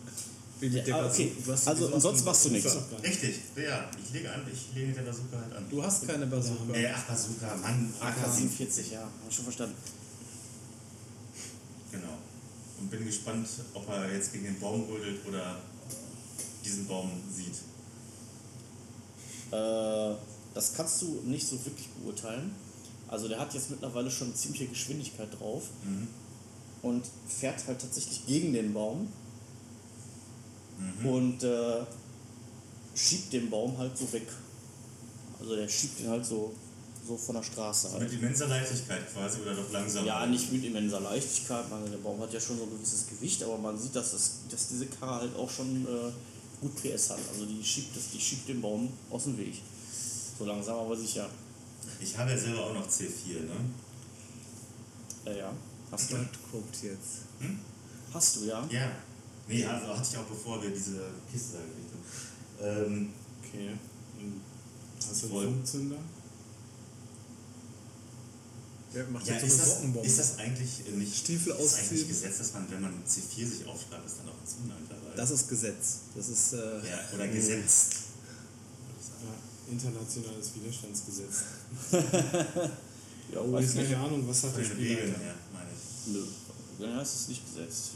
Der 0.61 0.95
Ah, 0.95 1.05
okay. 1.07 1.31
Du 1.45 1.53
hast 1.53 1.67
Also, 1.69 1.87
und 1.87 2.01
sonst 2.01 2.25
machst 2.25 2.45
du 2.45 2.49
nichts. 2.49 2.75
Richtig, 3.01 3.35
ja, 3.55 3.89
ich 4.03 4.13
lege 4.13 4.29
an, 4.33 4.41
ich 4.51 4.75
lege 4.75 4.87
mit 4.87 4.97
der 4.97 5.03
Bazooka 5.03 5.37
halt 5.39 5.53
an. 5.53 5.65
Du 5.69 5.81
hast 5.81 6.05
keine 6.05 6.25
Bazooka. 6.27 6.73
Äh, 6.73 6.91
ach, 6.93 7.03
Bazooka, 7.03 7.55
Mann, 7.55 7.93
AK-47, 8.01 8.91
ja. 8.91 9.01
Hab 9.23 9.33
schon 9.33 9.45
verstanden. 9.45 9.75
Genau. 11.91 12.17
Und 12.79 12.89
bin 12.91 13.05
gespannt, 13.05 13.47
ob 13.73 13.87
er 13.89 14.13
jetzt 14.13 14.33
gegen 14.33 14.45
den 14.45 14.59
Baum 14.59 14.83
rödelt 14.89 15.25
oder 15.25 15.61
diesen 16.69 16.87
Baum 16.87 17.09
sieht. 17.35 17.55
Äh, 19.51 20.15
das 20.53 20.73
kannst 20.75 21.01
du 21.01 21.21
nicht 21.25 21.47
so 21.47 21.63
wirklich 21.65 21.87
beurteilen. 22.01 22.53
Also 23.07 23.27
der 23.27 23.39
hat 23.39 23.53
jetzt 23.53 23.69
mittlerweile 23.71 24.09
schon 24.11 24.33
ziemliche 24.35 24.67
Geschwindigkeit 24.67 25.29
drauf 25.39 25.63
Mhm. 25.83 26.07
und 26.83 27.03
fährt 27.27 27.65
halt 27.67 27.81
tatsächlich 27.81 28.25
gegen 28.27 28.53
den 28.53 28.73
Baum 28.73 29.07
Mhm. 30.79 31.05
und 31.05 31.43
äh, 31.43 31.81
schiebt 32.95 33.33
den 33.33 33.49
Baum 33.49 33.77
halt 33.77 33.97
so 33.97 34.11
weg. 34.13 34.27
Also 35.39 35.55
der 35.55 35.67
schiebt 35.67 35.99
ihn 36.01 36.09
halt 36.09 36.25
so, 36.25 36.53
so 37.07 37.17
von 37.17 37.35
der 37.35 37.43
Straße 37.43 37.91
halt. 37.91 38.03
Mit 38.03 38.13
immenser 38.13 38.47
Leichtigkeit 38.47 39.11
quasi 39.11 39.39
oder 39.41 39.55
doch 39.55 39.71
langsam. 39.71 40.05
Ja, 40.05 40.25
nicht 40.25 40.51
mit 40.51 40.63
immenser 40.63 40.99
Leichtigkeit. 40.99 41.69
Man, 41.69 41.89
der 41.89 41.97
Baum 41.97 42.19
hat 42.21 42.31
ja 42.33 42.39
schon 42.39 42.57
so 42.57 42.63
ein 42.63 42.69
gewisses 42.71 43.07
Gewicht, 43.07 43.41
aber 43.43 43.57
man 43.57 43.77
sieht, 43.79 43.95
dass, 43.95 44.11
das, 44.11 44.31
dass 44.51 44.67
diese 44.67 44.85
Karre 44.87 45.21
halt 45.21 45.35
auch 45.35 45.49
schon 45.49 45.85
äh, 45.85 46.11
gut 46.61 46.75
PS 46.75 47.11
hat. 47.11 47.19
Also 47.31 47.45
die 47.45 47.63
schiebt, 47.63 47.95
das, 47.95 48.11
die 48.11 48.19
schiebt 48.19 48.47
den 48.47 48.61
Baum 48.61 48.89
aus 49.09 49.23
dem 49.23 49.37
Weg. 49.37 49.55
So 50.37 50.45
langsam 50.45 50.77
aber 50.79 50.95
sicher. 50.95 51.29
Ich 51.99 52.17
habe 52.17 52.31
ja 52.31 52.37
selber 52.37 52.65
auch 52.65 52.73
noch 52.73 52.87
C4, 52.87 53.41
ne? 53.41 53.55
Ja, 55.25 55.31
ja. 55.31 55.53
Hast 55.91 56.11
du? 56.11 56.15
Guckt 56.51 56.83
jetzt. 56.83 57.25
Hast 58.13 58.35
du, 58.35 58.45
ja? 58.45 58.67
Ja. 58.69 58.91
Nee, 59.47 59.65
also 59.65 59.87
hatte 59.87 60.07
ich 60.11 60.17
auch 60.17 60.25
bevor 60.25 60.61
wir 60.61 60.69
diese 60.69 61.09
Kiste 61.31 61.53
da 61.53 61.59
gekriegt 61.59 61.91
haben. 61.93 62.85
Ähm, 62.85 63.13
Okay. 63.49 63.71
Und 64.19 64.41
hast 64.97 65.23
du 65.23 65.39
einen 65.39 65.53
Funkzünder? 65.53 65.97
Wer 68.91 69.07
macht 69.07 69.27
ja, 69.27 69.33
jetzt 69.33 69.41
so 69.41 69.47
ist, 69.47 69.53
eine 69.53 69.61
das, 69.61 69.75
Sockenbombe? 69.75 70.07
ist 70.07 70.19
das 70.19 70.37
eigentlich 70.39 70.85
nicht 70.95 71.15
Stiefel 71.15 71.53
ist 71.53 71.59
das 71.59 71.73
eigentlich 71.73 71.91
ausziehen? 71.91 72.07
Gesetz, 72.07 72.37
dass 72.39 72.53
man, 72.53 72.71
wenn 72.71 72.81
man 72.81 73.03
C4 73.05 73.47
sich 73.47 73.67
aufschreibt, 73.67 74.05
ist 74.05 74.17
dann 74.19 74.29
auch 74.29 74.33
ein 74.33 74.87
dabei? 74.89 74.98
Das 75.19 75.31
ist 75.31 75.49
Gesetz. 75.49 75.97
Das 76.15 76.29
ist. 76.29 76.53
Äh, 76.53 76.57
ja, 76.57 76.99
oder 77.13 77.27
Gesetz. 77.27 77.89
Ja, 79.21 79.71
internationales 79.73 80.55
Widerstandsgesetz. 80.55 81.35
Ja, 83.31 83.41
Oh, 83.41 83.51
weiß 83.51 83.75
keine. 83.75 83.95
Ahnung, 83.97 84.27
was 84.27 84.41
hat 84.43 84.55
der 84.57 84.63
den 84.63 84.77
Regeln 84.77 84.97
Spieler? 85.13 85.19
her, 85.19 85.35
meine 85.53 85.69
ich. 85.69 86.13
Nö. 86.13 86.23
Dann 86.79 86.95
heißt 86.95 87.15
es 87.15 87.27
nicht 87.27 87.45
gesetzt. 87.45 87.89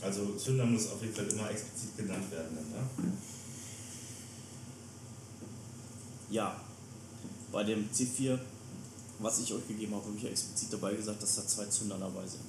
Also 0.00 0.34
Zünder 0.34 0.64
muss 0.64 0.88
auf 0.88 1.00
jeden 1.02 1.14
Fall 1.14 1.28
immer 1.28 1.48
explizit 1.48 1.96
genannt 1.96 2.28
werden, 2.32 2.56
dann, 2.56 2.70
ne? 2.70 3.12
Ja. 6.30 6.60
Bei 7.52 7.62
dem 7.62 7.88
C4, 7.92 8.36
was 9.20 9.38
ich 9.38 9.52
euch 9.54 9.68
gegeben 9.68 9.94
habe, 9.94 10.06
habe 10.06 10.16
ich 10.16 10.22
ja 10.24 10.30
explizit 10.30 10.72
dabei 10.72 10.94
gesagt, 10.94 11.22
dass 11.22 11.36
da 11.36 11.46
zwei 11.46 11.66
Zünder 11.66 11.98
dabei 11.98 12.26
sind. 12.26 12.42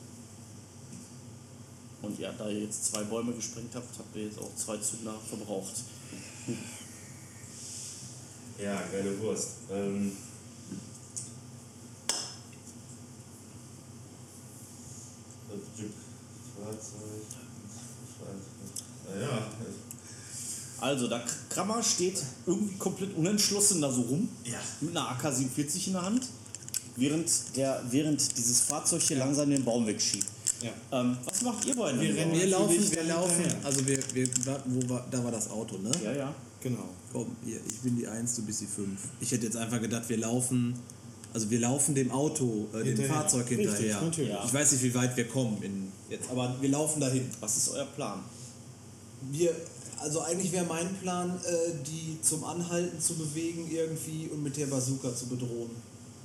Und 2.04 2.20
ja, 2.20 2.34
da 2.38 2.50
ihr 2.50 2.64
jetzt 2.64 2.86
zwei 2.86 3.02
Bäume 3.04 3.32
gesprengt 3.34 3.74
habt, 3.76 3.98
habt 3.98 4.16
ihr 4.16 4.26
jetzt 4.26 4.38
auch 4.38 4.54
zwei 4.56 4.78
Zünder 4.78 5.16
verbraucht. 5.28 5.74
Ja, 8.62 8.82
geile 8.92 9.20
Wurst. 9.22 9.50
Ähm. 9.72 10.12
Ja, 19.22 19.48
Also, 20.82 21.08
da 21.08 21.24
Krammer 21.50 21.82
steht 21.82 22.22
irgendwie 22.46 22.76
komplett 22.76 23.16
unentschlossen 23.16 23.82
da 23.82 23.90
so 23.92 24.02
rum, 24.02 24.28
ja. 24.44 24.60
mit 24.82 24.96
einer 24.96 25.10
AK-47 25.12 25.88
in 25.88 25.94
der 25.94 26.02
Hand, 26.02 26.28
während, 26.98 27.32
der, 27.56 27.82
während 27.90 28.38
dieses 28.38 28.62
Fahrzeug 28.62 29.02
hier 29.02 29.18
langsam 29.18 29.50
den 29.50 29.64
Baum 29.64 29.88
wegschiebt. 29.88 30.28
Ja. 30.64 31.00
Ähm, 31.00 31.18
was 31.26 31.42
macht 31.42 31.66
ihr 31.66 31.76
beiden? 31.76 32.00
Wir 32.00 32.16
rennen? 32.16 32.34
Wir 32.34 32.48
laufen, 32.48 32.92
wir 32.92 33.04
laufen. 33.04 33.36
hinterher. 33.36 33.66
Also 33.66 33.88
wir, 33.88 34.00
wir 34.14 34.28
wo 34.66 34.90
war, 34.90 35.06
da 35.12 35.24
war 35.24 35.32
das 35.32 35.50
Auto, 35.50 35.78
ne? 35.78 35.92
Ja, 36.04 36.14
ja. 36.14 36.36
Genau. 36.62 36.90
Komm, 37.12 37.36
hier, 37.44 37.60
ich 37.68 37.80
bin 37.82 37.98
die 37.98 38.08
1, 38.08 38.36
du 38.38 38.44
bist 38.44 38.62
die 38.62 38.68
5. 38.68 39.00
Ich 39.20 39.32
hätte 39.32 39.46
jetzt 39.46 39.58
einfach 39.58 39.82
gedacht, 39.82 40.08
wir 40.08 40.18
laufen, 40.18 40.80
also 41.34 41.50
wir 41.50 41.60
laufen 41.60 41.94
dem 41.94 42.10
Auto, 42.12 42.68
äh, 42.72 42.78
dem 42.78 42.88
Hinterher. 42.88 43.14
Fahrzeug 43.14 43.50
Richtig, 43.50 43.68
hinterher. 43.68 44.02
natürlich. 44.02 44.30
Ja. 44.32 44.44
Ich 44.46 44.54
weiß 44.54 44.72
nicht, 44.72 44.84
wie 44.84 44.96
weit 44.96 45.18
wir 45.18 45.28
kommen 45.28 45.62
in 45.62 45.92
jetzt, 46.10 46.30
aber 46.30 46.56
wir 46.62 46.70
laufen 46.70 47.02
dahin. 47.02 47.30
Was 47.42 47.58
ist 47.58 47.70
euer 47.70 47.86
Plan? 47.86 48.20
Wir, 49.32 49.54
also 50.00 50.22
eigentlich 50.22 50.52
wäre 50.54 50.66
mein 50.66 50.94
Plan, 50.96 51.32
äh, 51.46 51.74
die 51.86 52.22
zum 52.22 52.46
Anhalten 52.46 53.00
zu 53.02 53.16
bewegen 53.16 53.70
irgendwie 53.70 54.30
und 54.32 54.42
mit 54.44 54.56
der 54.56 54.68
Bazooka 54.68 55.14
zu 55.14 55.28
bedrohen. 55.28 55.72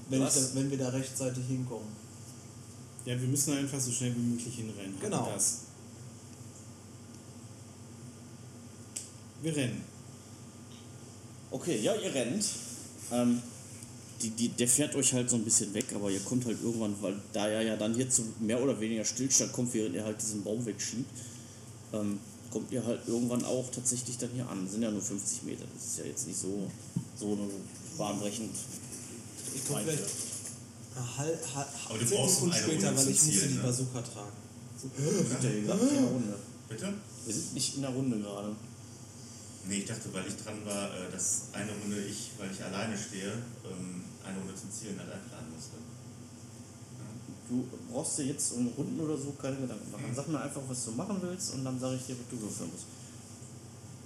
Wenn, 0.08 0.20
da, 0.20 0.30
wenn 0.54 0.70
wir 0.70 0.78
da 0.78 0.88
rechtzeitig 0.88 1.44
hinkommen. 1.48 1.88
Ja, 3.08 3.18
wir 3.18 3.28
müssen 3.28 3.54
einfach 3.54 3.80
so 3.80 3.90
schnell 3.90 4.14
wie 4.14 4.20
möglich 4.20 4.54
hinrennen. 4.54 4.92
Hatten 4.96 5.00
Genau. 5.00 5.30
Das. 5.32 5.60
Wir 9.40 9.56
rennen. 9.56 9.82
Okay, 11.50 11.80
ja, 11.80 11.94
ihr 11.94 12.12
rennt. 12.12 12.44
Ähm, 13.10 13.40
die, 14.20 14.28
die, 14.28 14.50
der 14.50 14.68
fährt 14.68 14.94
euch 14.94 15.14
halt 15.14 15.30
so 15.30 15.36
ein 15.36 15.44
bisschen 15.44 15.72
weg, 15.72 15.86
aber 15.94 16.10
ihr 16.10 16.20
kommt 16.20 16.44
halt 16.44 16.58
irgendwann, 16.62 17.00
weil 17.00 17.14
da 17.32 17.48
er 17.48 17.62
ja 17.62 17.76
dann 17.76 17.94
hier 17.94 18.10
zu 18.10 18.24
mehr 18.40 18.62
oder 18.62 18.78
weniger 18.78 19.06
Stillstand 19.06 19.54
kommt, 19.54 19.72
während 19.72 19.96
er 19.96 20.04
halt 20.04 20.20
diesen 20.20 20.44
Baum 20.44 20.66
wegschiebt, 20.66 21.08
ähm, 21.94 22.18
kommt 22.50 22.70
ihr 22.70 22.84
halt 22.84 23.08
irgendwann 23.08 23.42
auch 23.42 23.70
tatsächlich 23.70 24.18
dann 24.18 24.32
hier 24.34 24.46
an. 24.46 24.64
Das 24.64 24.72
sind 24.72 24.82
ja 24.82 24.90
nur 24.90 25.00
50 25.00 25.44
Meter. 25.44 25.64
Das 25.74 25.86
ist 25.86 25.98
ja 25.98 26.04
jetzt 26.04 26.26
nicht 26.26 26.38
so, 26.38 26.70
so 27.18 27.38
bahnbrechend. 27.96 28.54
Ich 29.54 29.66
komme 29.66 29.80
vielleicht 29.80 30.27
eine 30.98 31.16
halb, 31.16 31.54
halb, 31.54 31.68
Aber 31.88 31.98
du 31.98 32.06
brauchst 32.10 32.34
Sekunden 32.34 32.54
eine 32.54 32.62
später, 32.62 32.88
Runde 32.88 33.00
weil 33.00 33.08
ich 33.08 33.18
zum 33.18 33.26
musste 33.26 33.40
Zielen, 33.40 33.52
die 33.52 33.56
ne? 33.56 33.62
Bazooka 33.62 34.02
tragen. 34.02 34.36
Wir 34.96 35.12
sind 35.24 35.44
ja, 35.44 35.50
wie 35.52 35.60
gesagt, 35.60 35.82
nicht 35.82 35.92
in 35.92 36.02
der 36.02 36.10
Runde. 36.10 36.34
Bitte? 36.68 36.94
Wir 37.24 37.34
sind 37.34 37.54
nicht 37.54 37.74
in 37.76 37.82
der 37.82 37.90
Runde 37.90 38.18
gerade. 38.18 38.56
Nee, 39.68 39.78
ich 39.78 39.86
dachte, 39.86 40.12
weil 40.12 40.24
ich 40.26 40.36
dran 40.36 40.64
war, 40.64 40.88
äh, 40.94 41.10
dass 41.12 41.52
eine 41.52 41.72
Runde 41.72 42.00
ich, 42.04 42.30
weil 42.38 42.50
ich 42.50 42.62
alleine 42.62 42.96
stehe, 42.96 43.32
ähm, 43.64 44.04
eine 44.24 44.38
Runde 44.38 44.54
zum 44.54 44.70
Zielen 44.72 44.98
halt 44.98 45.12
einplanen 45.12 45.52
musste. 45.52 45.76
Du 47.48 47.66
brauchst 47.90 48.18
dir 48.18 48.26
jetzt 48.26 48.52
um 48.52 48.68
Runden 48.68 49.00
oder 49.00 49.16
so 49.16 49.32
keine 49.32 49.56
Gedanken 49.56 49.90
machen. 49.90 50.12
Sag 50.14 50.28
mir 50.28 50.40
einfach, 50.40 50.60
was 50.68 50.84
du 50.84 50.92
machen 50.92 51.18
willst 51.22 51.54
und 51.54 51.64
dann 51.64 51.80
sage 51.80 51.96
ich 51.96 52.06
dir, 52.06 52.16
was 52.18 52.28
du 52.30 52.40
würfeln 52.40 52.70
musst. 52.70 52.84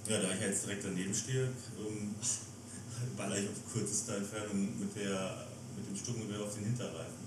Ja, 0.07 0.19
da 0.21 0.33
ich 0.33 0.41
ja 0.41 0.47
jetzt 0.47 0.65
direkt 0.65 0.85
daneben 0.85 1.13
stehe, 1.13 1.43
ähm, 1.43 2.15
baller 3.17 3.37
ich 3.37 3.49
auf 3.49 3.73
kürzester 3.73 4.17
Entfernung 4.17 4.79
mit, 4.79 4.95
der, 4.95 5.45
mit 5.75 5.87
dem 5.89 5.95
Sturmgewehr 5.95 6.41
auf 6.43 6.53
den 6.55 6.65
Hinterreifen. 6.65 7.23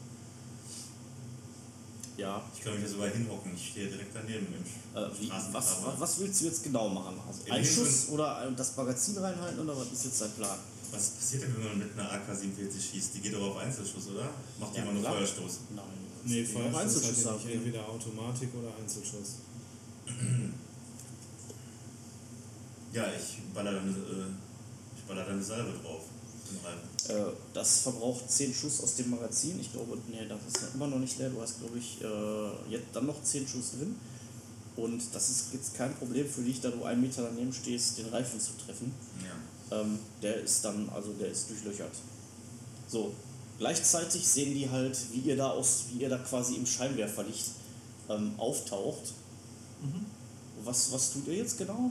Ja, 2.16 2.42
Ich 2.56 2.62
kann 2.64 2.72
mich 2.74 2.82
da 2.84 2.88
sogar 2.88 3.08
hinhocken, 3.10 3.52
ich 3.54 3.68
stehe 3.68 3.88
direkt 3.88 4.14
daneben 4.14 4.46
im 4.46 4.62
Äh, 4.98 5.06
wie, 5.20 5.28
was, 5.30 5.52
was, 5.52 5.76
was 6.00 6.18
willst 6.20 6.40
du 6.40 6.44
jetzt 6.46 6.62
genau 6.64 6.88
machen? 6.88 7.20
Also 7.28 7.40
In 7.44 7.52
ein 7.52 7.64
Schuss 7.64 8.08
oder 8.08 8.38
ein- 8.38 8.56
das 8.56 8.74
Magazin 8.74 9.18
reinhalten 9.18 9.60
oder 9.60 9.76
was 9.76 9.92
ist 9.92 10.04
jetzt 10.06 10.20
dein 10.22 10.30
Plan? 10.32 10.58
Was 10.92 11.10
passiert 11.10 11.42
denn, 11.42 11.54
wenn 11.58 11.64
man 11.64 11.78
mit 11.78 11.92
einer 11.98 12.10
AK-47 12.12 12.80
schießt? 12.92 13.14
Die 13.16 13.20
geht 13.20 13.34
doch 13.34 13.50
auf 13.50 13.56
Einzelschuss, 13.58 14.06
oder? 14.08 14.30
Macht 14.58 14.72
Ja, 14.72 14.78
jemand 14.80 14.94
nur 14.94 15.02
klar. 15.02 15.14
Feuerstoß? 15.16 15.58
Nein. 15.74 15.84
Nee, 16.24 16.46
hat 16.46 16.74
Einzelschuss, 16.74 17.22
sag 17.22 17.36
nicht 17.36 17.48
ich. 17.48 17.54
entweder 17.56 17.86
Automatik 17.86 18.48
oder 18.54 18.70
Einzelschuss. 18.80 19.34
Ja, 22.92 23.04
ich 23.12 23.38
baller 23.52 23.72
dann, 23.74 23.90
äh, 23.90 24.96
ich 24.96 25.02
baller 25.04 25.24
dann 25.24 25.34
eine 25.34 25.42
Salbe 25.44 25.72
drauf. 25.82 26.02
Den 26.56 26.64
Reifen. 26.64 27.30
Äh, 27.30 27.32
das 27.52 27.80
verbraucht 27.80 28.30
10 28.30 28.54
Schuss 28.54 28.82
aus 28.82 28.96
dem 28.96 29.10
Magazin. 29.10 29.58
Ich 29.60 29.72
glaube, 29.72 29.98
nee, 30.08 30.26
das 30.28 30.40
ist 30.46 30.74
immer 30.74 30.86
noch 30.86 30.98
nicht 30.98 31.18
leer. 31.18 31.30
Du 31.30 31.40
hast, 31.40 31.60
glaube 31.60 31.78
ich, 31.78 32.00
äh, 32.02 32.72
jetzt 32.72 32.86
dann 32.92 33.06
noch 33.06 33.22
10 33.22 33.46
Schuss 33.46 33.72
drin. 33.72 33.96
Und 34.76 35.02
das 35.12 35.30
ist 35.30 35.46
jetzt 35.52 35.74
kein 35.74 35.94
Problem 35.94 36.28
für 36.28 36.42
dich, 36.42 36.60
da 36.60 36.70
du 36.70 36.84
einen 36.84 37.00
Meter 37.00 37.22
daneben 37.22 37.52
stehst, 37.52 37.98
den 37.98 38.08
Reifen 38.08 38.38
zu 38.38 38.52
treffen. 38.64 38.94
Ja. 39.70 39.80
Ähm, 39.80 39.98
der 40.22 40.42
ist 40.42 40.64
dann, 40.64 40.88
also 40.90 41.12
der 41.14 41.28
ist 41.28 41.48
durchlöchert. 41.48 41.92
So, 42.88 43.14
gleichzeitig 43.58 44.26
sehen 44.26 44.54
die 44.54 44.68
halt, 44.68 44.98
wie 45.12 45.20
ihr 45.20 45.36
da 45.36 45.50
aus, 45.50 45.84
wie 45.90 46.02
ihr 46.02 46.10
da 46.10 46.18
quasi 46.18 46.56
im 46.56 46.66
Scheinwerferlicht 46.66 47.52
ähm, 48.10 48.34
auftaucht. 48.36 49.14
Was, 50.64 50.92
was 50.92 51.12
tut 51.12 51.26
ihr 51.28 51.36
jetzt 51.36 51.58
genau? 51.58 51.90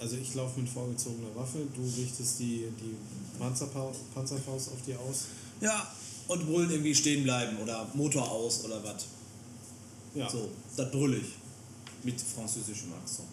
Also 0.00 0.16
ich 0.16 0.34
laufe 0.34 0.60
mit 0.60 0.68
vorgezogener 0.68 1.34
Waffe, 1.36 1.58
du 1.74 1.82
richtest 1.82 2.40
die, 2.40 2.66
die 2.80 2.96
Panzerpau 3.38 3.92
Panzerfaust 4.14 4.72
auf 4.72 4.82
dir 4.86 4.98
aus. 4.98 5.26
Ja, 5.60 5.92
und 6.26 6.46
brüllen 6.46 6.70
irgendwie 6.70 6.94
stehen 6.94 7.22
bleiben 7.22 7.58
oder 7.58 7.86
Motor 7.92 8.30
aus 8.30 8.64
oder 8.64 8.82
was. 8.82 9.04
Ja, 10.14 10.28
So, 10.28 10.48
das 10.74 10.90
brüll 10.90 11.14
ich. 11.14 11.34
Mit 12.02 12.18
französischem 12.18 12.94
Akzent. 12.94 13.28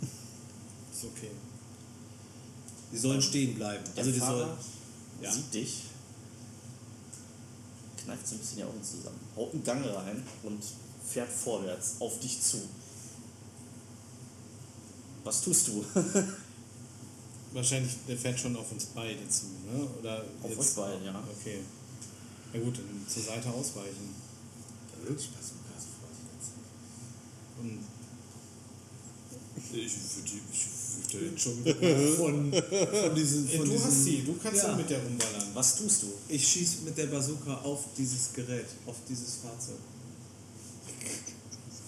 ist 0.92 1.04
okay. 1.04 1.30
Die 2.92 2.98
sollen 2.98 3.22
stehen 3.22 3.54
bleiben. 3.54 3.84
Der 3.94 3.98
Also 3.98 4.12
die 4.12 4.18
Fahrer 4.18 4.38
sollen. 4.38 4.58
Ja. 5.22 5.32
sieht 5.32 5.54
dich, 5.54 5.82
kneift 8.04 8.26
so 8.26 8.34
ein 8.34 8.38
bisschen 8.38 8.56
die 8.58 8.64
Augen 8.64 8.82
zusammen, 8.82 9.18
haut 9.36 9.52
einen 9.52 9.62
Gang 9.62 9.84
rein 9.84 10.22
und 10.42 10.62
fährt 11.06 11.30
vorwärts 11.30 11.96
auf 12.00 12.18
dich 12.20 12.40
zu. 12.40 12.58
Was 15.28 15.42
tust 15.42 15.68
du? 15.68 15.84
Wahrscheinlich, 17.52 17.92
der 18.08 18.16
fährt 18.16 18.40
schon 18.40 18.56
auf 18.56 18.72
uns 18.72 18.86
beide 18.94 19.28
zu, 19.28 19.44
ne? 19.70 19.86
Oder 20.00 20.24
Auf 20.42 20.56
uns 20.56 20.70
beide, 20.70 21.04
ja. 21.04 21.22
Okay. 21.38 21.58
Na 22.54 22.60
gut, 22.60 22.78
dann 22.78 23.06
zur 23.06 23.22
Seite 23.22 23.50
ausweichen. 23.50 24.14
Wirklich 25.02 25.28
Bazooka 25.28 25.74
sofort 25.76 26.16
jetzt. 26.32 26.52
Und 27.60 27.80
Ich 29.58 29.70
würde 29.70 29.84
ich 29.84 31.12
würd 31.12 31.32
jetzt 31.32 31.42
schon 31.42 31.62
von, 32.16 32.52
von 33.02 33.14
diesen. 33.14 33.48
Von 33.48 33.66
du 33.66 33.72
diesen, 33.72 33.84
hast 33.86 34.04
sie, 34.04 34.22
du 34.24 34.34
kannst 34.42 34.62
Ja. 34.62 34.70
ja. 34.70 34.76
mit 34.76 34.88
der 34.88 35.02
rumballern. 35.02 35.48
Was 35.52 35.76
tust 35.76 36.04
du? 36.04 36.06
Ich 36.30 36.48
schieße 36.48 36.84
mit 36.86 36.96
der 36.96 37.06
Bazooka 37.08 37.54
auf 37.64 37.84
dieses 37.98 38.32
Gerät, 38.32 38.66
auf 38.86 38.96
dieses 39.06 39.36
Fahrzeug. 39.42 39.76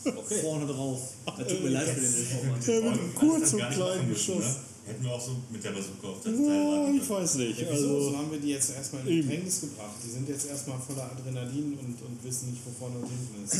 Okay. 0.05 0.41
Vorne 0.41 0.67
drauf. 0.67 1.01
Da 1.27 1.33
tut 1.45 1.63
mir 1.63 1.71
leid 1.71 1.89
für 1.89 2.01
den. 2.01 2.13
Ja, 2.13 2.81
mit 2.81 2.85
Warum 2.85 3.15
kurz 3.15 3.53
und 3.53 3.71
klein 3.71 4.09
geschossen. 4.09 4.57
Hätten 4.87 5.05
wir 5.05 5.13
auch 5.13 5.21
so 5.21 5.37
mit 5.51 5.63
der 5.63 5.71
Bazooka 5.71 6.09
auf 6.09 6.17
das 6.25 6.33
Ja, 6.33 6.47
Teil 6.47 6.97
ich 6.97 7.09
weiß 7.11 7.35
nicht. 7.37 7.61
Ja, 7.61 7.67
wieso? 7.71 7.89
so 7.89 7.97
Also, 8.07 8.19
haben 8.19 8.31
wir 8.33 8.41
die 8.41 8.49
jetzt 8.49 8.75
erstmal 8.75 9.03
in 9.07 9.09
Eben. 9.09 9.29
Bedrängnis 9.29 9.61
gebracht. 9.61 9.95
Die 10.05 10.11
sind 10.11 10.29
jetzt 10.29 10.49
erstmal 10.49 10.79
voller 10.81 11.11
Adrenalin 11.13 11.79
und, 11.79 12.03
und 12.03 12.25
wissen 12.25 12.51
nicht, 12.51 12.63
wo 12.65 12.71
vorne 12.73 12.97
und 12.99 13.09
hinten 13.09 13.45
ist. 13.45 13.57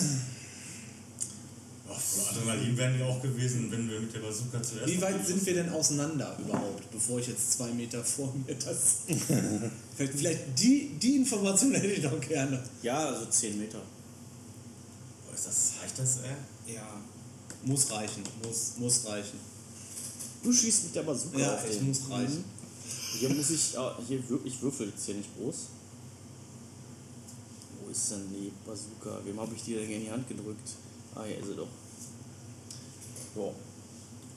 Ach, 1.93 2.01
voller 2.01 2.31
Adrenalin 2.31 2.77
wären 2.77 2.97
die 2.97 3.05
auch 3.05 3.21
gewesen, 3.21 3.71
wenn 3.71 3.89
wir 3.91 4.01
mit 4.01 4.15
der 4.15 4.21
Bazooka 4.21 4.63
zuerst. 4.63 4.87
Wie 4.89 5.01
weit 5.03 5.27
sind 5.27 5.45
wir 5.45 5.55
denn 5.55 5.69
auseinander 5.71 6.37
überhaupt, 6.39 6.91
bevor 6.91 7.19
ich 7.21 7.29
jetzt 7.29 7.53
zwei 7.53 7.71
Meter 7.73 8.03
vor 8.03 8.35
mir 8.47 8.55
das. 8.55 9.03
vielleicht 9.97 10.15
vielleicht 10.15 10.41
die, 10.59 10.91
die 11.01 11.17
Information 11.17 11.73
hätte 11.75 11.87
ich 11.89 12.03
noch 12.03 12.21
gerne. 12.21 12.63
Ja, 12.83 12.99
also 13.11 13.27
10 13.27 13.59
Meter. 13.61 13.79
Ist 15.41 15.47
das, 15.47 15.73
reicht 15.83 15.99
das, 15.99 16.19
ey? 16.19 16.75
Ja. 16.75 16.87
Muss 17.65 17.91
reichen, 17.91 18.23
muss, 18.45 18.75
muss 18.77 19.07
reichen. 19.07 19.41
Du 20.43 20.53
schießt 20.53 20.85
mit 20.85 20.95
der 20.97 21.03
Bazooka 21.03 21.39
Ja, 21.39 21.55
auf 21.55 21.65
es 21.65 21.79
den. 21.79 21.89
muss 21.89 22.11
reichen. 22.11 22.45
Hier 23.19 23.31
muss 23.31 23.49
ich, 23.49 23.75
äh, 23.75 23.91
hier 24.07 24.29
wür 24.29 24.41
ich 24.45 24.61
würfel 24.61 24.89
jetzt 24.89 25.07
hier 25.07 25.15
nicht 25.15 25.31
groß. 25.39 25.57
Wo 27.83 27.91
ist 27.91 28.11
denn 28.11 28.29
die 28.29 28.53
Bazooka? 28.67 29.19
Wem 29.25 29.41
habe 29.41 29.55
ich 29.55 29.63
die 29.63 29.75
denn 29.77 29.91
in 29.91 30.01
die 30.03 30.11
Hand 30.11 30.29
gedrückt? 30.29 30.73
Ah, 31.15 31.25
hier 31.25 31.39
ist 31.39 31.47
sie 31.47 31.55
doch. 31.57 31.69
So. 33.35 33.55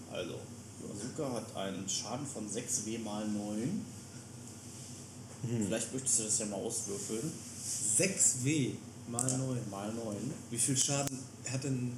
Also, 0.10 0.36
die 0.80 0.88
Bazooka 0.88 1.34
hat 1.34 1.56
einen 1.58 1.88
Schaden 1.90 2.26
von 2.26 2.50
6W 2.50 3.00
mal 3.00 3.28
9. 3.28 3.86
Vielleicht 5.66 5.94
möchtest 5.94 6.20
du 6.20 6.24
das 6.24 6.40
ja 6.40 6.46
mal 6.46 6.56
auswürfeln. 6.56 7.30
6W 7.98 8.72
mal 9.08 9.38
9. 9.38 9.70
Mal 9.70 9.94
9. 9.94 10.34
Wie 10.50 10.58
viel 10.58 10.76
Schaden 10.78 11.18
hat 11.52 11.64
denn. 11.64 11.94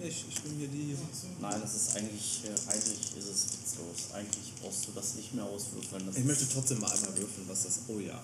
Ja, 0.00 0.06
ich, 0.06 0.24
ich 0.28 0.44
nehme 0.44 0.58
hier 0.58 0.68
die. 0.68 0.96
Nein, 1.40 1.60
das 1.60 1.74
ist 1.74 1.96
eigentlich, 1.96 2.42
äh, 2.44 2.70
eigentlich 2.70 3.16
ist 3.16 3.28
es 3.28 3.46
witzlos. 3.52 4.12
Eigentlich 4.14 4.52
brauchst 4.60 4.88
du 4.88 4.92
das 4.92 5.14
nicht 5.16 5.34
mehr 5.34 5.44
auswürfeln. 5.44 6.06
Das 6.06 6.16
Ich 6.16 6.24
möchte 6.24 6.48
trotzdem 6.48 6.80
mal 6.80 6.90
einmal 6.90 7.16
würfeln, 7.16 7.46
was 7.48 7.64
das. 7.64 7.80
Oh 7.88 7.98
ja. 7.98 8.20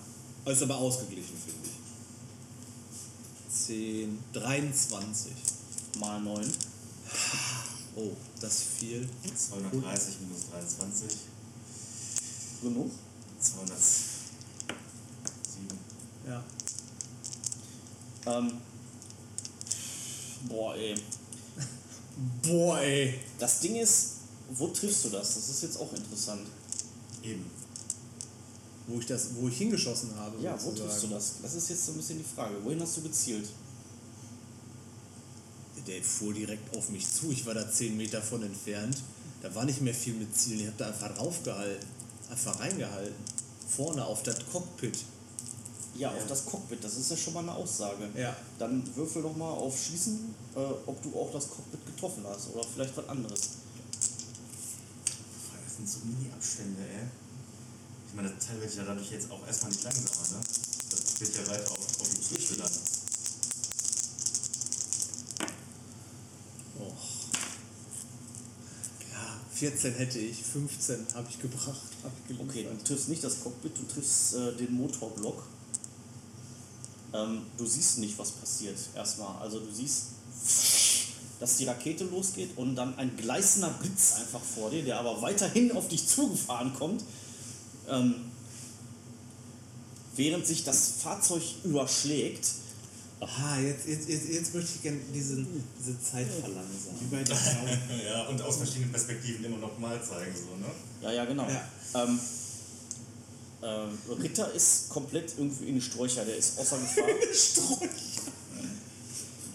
Ist 0.51 0.63
aber 0.63 0.79
ausgeglichen, 0.79 1.37
finde 1.37 1.69
ich. 1.69 1.75
10, 3.67 4.19
23. 4.33 5.33
Mal 5.99 6.21
9. 6.21 6.53
Oh, 7.97 8.13
das 8.41 8.63
viel. 8.79 9.09
230 9.37 10.21
minus 10.21 10.49
23. 10.53 11.11
Genug? 12.63 12.91
207. 13.41 15.79
Ja. 16.27 16.45
Ähm. 18.29 18.53
Boah, 20.49 20.74
ey. 20.76 20.95
Boah, 22.43 22.81
ey. 22.81 23.20
Das 23.39 23.61
Ding 23.61 23.76
ist, 23.76 24.12
wo 24.51 24.68
triffst 24.68 25.05
du 25.05 25.11
das? 25.11 25.35
Das 25.35 25.49
ist 25.49 25.62
jetzt 25.62 25.79
auch 25.79 25.93
interessant. 25.93 26.47
Eben. 27.22 27.45
Wo 28.87 28.99
ich, 28.99 29.07
das, 29.07 29.29
wo 29.35 29.49
ich 29.49 29.59
hingeschossen 29.59 30.14
habe. 30.16 30.41
Ja, 30.43 30.55
wo 30.55 30.59
sozusagen. 30.59 30.89
triffst 30.89 31.05
du 31.05 31.09
das? 31.09 31.33
Das 31.43 31.55
ist 31.55 31.68
jetzt 31.70 31.87
so 31.87 31.93
ein 31.93 31.99
bisschen 31.99 32.18
die 32.18 32.24
Frage. 32.24 32.55
Wohin 32.64 32.81
hast 32.81 32.97
du 32.97 33.03
gezielt? 33.03 33.49
Der 35.87 36.03
fuhr 36.03 36.35
direkt 36.35 36.76
auf 36.76 36.91
mich 36.91 37.11
zu. 37.11 37.31
Ich 37.31 37.47
war 37.47 37.55
da 37.55 37.70
10 37.70 37.97
Meter 37.97 38.20
von 38.20 38.43
entfernt. 38.43 38.99
Da 39.43 39.55
war 39.55 39.64
nicht 39.64 39.81
mehr 39.81 39.95
viel 39.95 40.14
mit 40.14 40.37
Zielen. 40.37 40.61
Ich 40.61 40.66
habe 40.66 40.76
da 40.76 40.89
einfach 40.89 41.14
draufgehalten. 41.16 41.87
Einfach 42.31 42.59
reingehalten. 42.61 43.14
Vorne 43.68 44.05
auf 44.05 44.22
das 44.22 44.37
Cockpit. 44.53 44.99
Ja, 45.95 46.11
auf 46.11 46.26
das 46.28 46.45
Cockpit, 46.47 46.82
das 46.82 46.97
ist 46.97 47.11
ja 47.11 47.16
schon 47.16 47.34
mal 47.34 47.41
eine 47.41 47.55
Aussage. 47.55 48.09
Ja. 48.14 48.36
Dann 48.59 48.84
würfel 48.95 49.22
doch 49.22 49.36
mal 49.36 49.51
auf 49.51 49.76
Schießen, 49.76 50.34
äh, 50.55 50.59
ob 50.86 51.03
du 51.03 51.18
auch 51.18 51.32
das 51.32 51.49
Cockpit 51.49 51.84
getroffen 51.86 52.24
hast 52.28 52.55
oder 52.55 52.62
vielleicht 52.62 52.97
was 52.97 53.09
anderes. 53.09 53.41
Das 55.64 55.76
sind 55.76 55.89
so 55.89 55.99
Mini-Abstände, 56.05 56.82
ey. 56.82 57.07
Ich 58.09 58.14
meine, 58.14 58.30
das 58.30 58.47
Teil 58.47 58.61
wird 58.61 58.74
ja 58.74 58.84
dadurch 58.84 59.11
jetzt 59.11 59.30
auch 59.30 59.45
erstmal 59.47 59.72
nicht 59.72 59.84
langsamer, 59.84 60.39
ne? 60.39 60.41
Das 60.91 61.20
wird 61.20 61.36
ja 61.36 61.53
weit 61.53 61.70
auf, 61.70 62.01
auf 62.01 62.09
die 62.09 62.22
Früchte 62.22 62.57
dann. 62.57 62.70
Och. 66.80 66.95
Ja, 69.12 69.41
14 69.53 69.95
hätte 69.95 70.18
ich, 70.20 70.43
15 70.43 71.07
habe 71.14 71.26
ich 71.28 71.41
gebracht. 71.41 71.82
Hab 72.05 72.12
ich. 72.28 72.41
Okay, 72.41 72.68
du 72.70 72.84
triffst 72.84 73.09
nicht 73.09 73.24
das 73.24 73.41
Cockpit, 73.41 73.76
du 73.76 73.82
triffst 73.82 74.34
äh, 74.34 74.57
den 74.57 74.74
Motorblock. 74.74 75.43
Ähm, 77.15 77.43
du 77.57 77.67
siehst 77.67 77.99
nicht, 77.99 78.19
was 78.19 78.33
passiert 78.33 78.77
erstmal. 78.95 79.41
Also 79.41 79.61
du 79.61 79.73
siehst, 79.73 80.09
dass 81.41 81.57
die 81.57 81.65
Rakete 81.65 82.05
losgeht 82.05 82.51
und 82.57 82.77
dann 82.77 82.97
ein 82.99 83.17
gleißender 83.17 83.71
Blitz 83.71 84.15
einfach 84.21 84.41
vor 84.41 84.71
dir, 84.71 84.85
der 84.85 84.99
aber 84.99 85.21
weiterhin 85.23 85.73
auf 85.73 85.89
dich 85.89 86.07
zugefahren 86.07 86.75
kommt. 86.75 87.03
Ähm, 87.89 88.15
während 90.17 90.47
sich 90.47 90.65
das 90.65 90.95
Fahrzeug 91.03 91.43
überschlägt. 91.65 92.47
Ah, 93.21 93.59
jetzt, 93.59 93.89
jetzt, 93.89 94.09
jetzt, 94.09 94.29
jetzt 94.29 94.55
möchte 94.55 94.71
ich 94.77 94.83
gerne 94.83 94.99
diesen, 95.13 95.47
diese 95.79 96.01
Zeit 96.01 96.29
verlangsamen. 96.29 97.01
Wie 97.01 97.17
bei 97.17 97.23
der 97.23 97.35
Frau. 97.35 97.67
Ja, 98.05 98.29
und 98.29 98.41
aus 98.43 98.59
verschiedenen 98.59 98.93
Perspektiven 98.93 99.45
immer 99.45 99.57
noch 99.57 99.77
mal 99.79 100.01
zeigen, 100.03 100.35
so, 100.37 100.57
ne? 100.57 100.71
Ja, 101.01 101.13
ja, 101.13 101.25
genau. 101.25 101.49
Ja. 101.49 102.05
Ähm, 102.05 102.19
äh, 103.61 104.13
Ritter 104.23 104.53
ist 104.53 104.89
komplett 104.89 105.35
irgendwie 105.37 105.69
in 105.69 105.75
die 105.75 105.81
Sträucher, 105.81 106.25
der 106.25 106.37
ist 106.37 106.59
außer 106.59 106.79
Gefahr. 106.79 107.09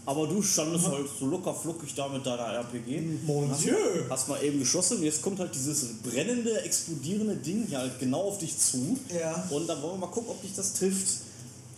Aber 0.06 0.28
du 0.28 0.42
standest 0.42 0.88
halt 0.88 1.08
so 1.18 1.26
locker 1.28 1.54
flockig 1.54 1.96
da 1.96 2.10
mit 2.10 2.26
deiner 2.26 2.54
RPG. 2.60 3.00
Mon 3.26 3.50
hast, 3.50 3.64
Dieu. 3.64 3.74
hast 4.10 4.28
mal 4.28 4.44
eben 4.44 4.60
geschossen 4.60 4.98
und 4.98 5.04
jetzt 5.04 5.22
kommt 5.22 5.40
halt 5.40 5.56
dieses 5.56 5.86
brennende, 6.04 6.62
explodierende 6.62 7.38
Ding 7.38 7.66
hier 7.68 7.78
halt 7.78 8.00
genau 8.00 8.24
auf 8.24 8.38
dich 8.38 8.58
zu. 8.58 9.00
Ja. 9.18 9.48
Und 9.50 9.66
dann 9.68 9.82
wollen 9.82 9.94
wir 9.94 10.08
mal 10.08 10.12
gucken, 10.12 10.32
ob 10.32 10.42
dich 10.42 10.54
das 10.56 10.74
trifft. 10.74 11.20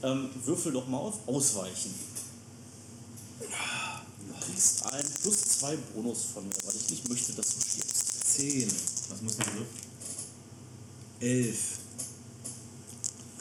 Ähm, 0.01 0.29
würfel 0.43 0.71
doch 0.71 0.87
mal 0.87 0.97
auf 0.97 1.27
Ausweichen. 1.27 1.93
Du 3.39 4.45
kriegst 4.45 4.85
ein 4.87 5.05
plus 5.21 5.37
zwei 5.37 5.77
Bonus 5.93 6.23
von 6.33 6.47
mir, 6.47 6.55
weil 6.65 6.75
ich 6.75 6.89
nicht 6.89 7.07
möchte, 7.07 7.33
dass 7.33 7.53
du 7.53 7.61
stirbst. 7.61 8.05
10, 8.35 8.67
Was 9.09 9.21
muss 9.21 9.37
man 9.37 9.47
so? 9.47 9.65
11 11.25 11.84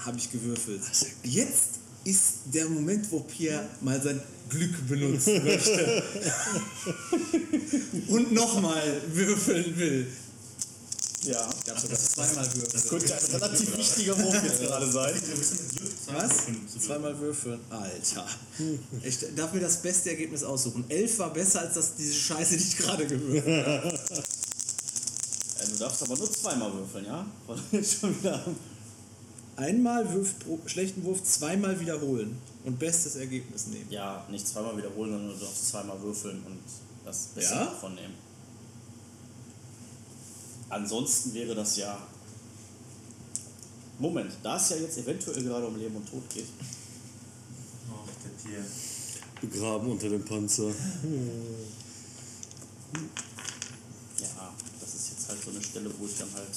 habe 0.05 0.19
ich 0.19 0.31
gewürfelt. 0.31 0.83
Jetzt 1.23 1.81
ist 2.05 2.35
der 2.53 2.69
Moment, 2.69 3.11
wo 3.11 3.21
Pierre 3.21 3.67
mal 3.81 4.01
sein 4.01 4.21
Glück 4.49 4.87
benutzen 4.89 5.43
möchte. 5.43 6.03
Und 8.09 8.33
nochmal 8.33 9.01
würfeln 9.13 9.77
will. 9.79 10.07
Ja. 11.25 11.49
Ich 11.65 11.71
habe 11.71 11.81
sogar 11.81 11.99
zweimal 11.99 12.47
würfeln. 12.55 12.89
Könnte 12.89 13.15
ein 13.15 13.41
relativ 13.41 13.77
wichtiger 13.79 14.19
Wurf 14.19 14.45
jetzt 14.45 14.61
gerade 14.61 14.91
sein. 14.91 15.15
Was? 16.13 16.33
Zweimal 16.85 17.19
würfeln. 17.19 17.61
Alter. 17.71 18.27
Ich 19.03 19.19
darf 19.35 19.55
mir 19.55 19.61
das 19.61 19.81
beste 19.81 20.11
Ergebnis 20.11 20.45
aussuchen. 20.45 20.85
11 20.89 21.19
war 21.19 21.33
besser 21.33 21.61
als 21.61 21.75
das, 21.75 21.95
diese 21.97 22.13
Scheiße, 22.13 22.59
die 22.59 22.65
ich 22.65 22.77
gerade 22.77 23.07
gewürfelt 23.07 23.67
habe. 23.67 23.99
Du 25.65 25.79
darfst 25.79 26.03
aber 26.03 26.17
nur 26.17 26.31
zweimal 26.31 26.73
würfeln, 26.75 27.07
ja? 27.07 27.27
Weil 27.47 27.59
jetzt 27.73 28.01
schon 28.01 28.17
wieder. 28.21 28.45
Einmal 29.57 30.13
Wurf 30.13 30.39
pro 30.41 30.59
schlechten 30.67 31.05
Wurf, 31.05 31.23
zweimal 31.23 31.79
wiederholen 31.79 32.37
und 32.65 32.79
bestes 32.79 33.17
Ergebnis 33.17 33.69
nehmen. 33.69 33.87
Ja, 33.91 34.27
nicht 34.31 34.47
zweimal 34.49 34.77
wiederholen, 34.77 35.13
sondern 35.13 35.39
du 35.39 35.45
darfst 35.45 35.69
zweimal 35.69 36.01
würfeln 36.03 36.43
und 36.45 36.59
das 37.05 37.29
Beste 37.35 37.55
Ja? 37.55 37.65
davon 37.67 37.95
nehmen. 37.95 38.15
Ansonsten 40.71 41.35
wäre 41.35 41.55
das 41.55 41.77
ja. 41.77 41.97
Moment, 43.99 44.33
da 44.43 44.57
es 44.57 44.71
ja 44.71 44.77
jetzt 44.77 44.99
eventuell 44.99 45.43
gerade 45.45 45.67
um 45.67 45.77
Leben 45.77 45.95
und 45.95 46.11
Tod 46.11 46.29
geht. 46.31 46.49
Oh, 47.89 48.09
der 48.25 48.37
Tier. 48.43 48.65
Begraben 49.41 49.89
unter 49.89 50.09
dem 50.09 50.25
Panzer. 50.25 50.69
Ja, 54.19 54.53
das 54.81 54.95
ist 54.95 55.11
jetzt 55.11 55.29
halt 55.29 55.45
so 55.45 55.51
eine 55.51 55.63
Stelle, 55.63 55.91
wo 55.97 56.07
ich 56.07 56.19
dann 56.19 56.33
halt 56.35 56.49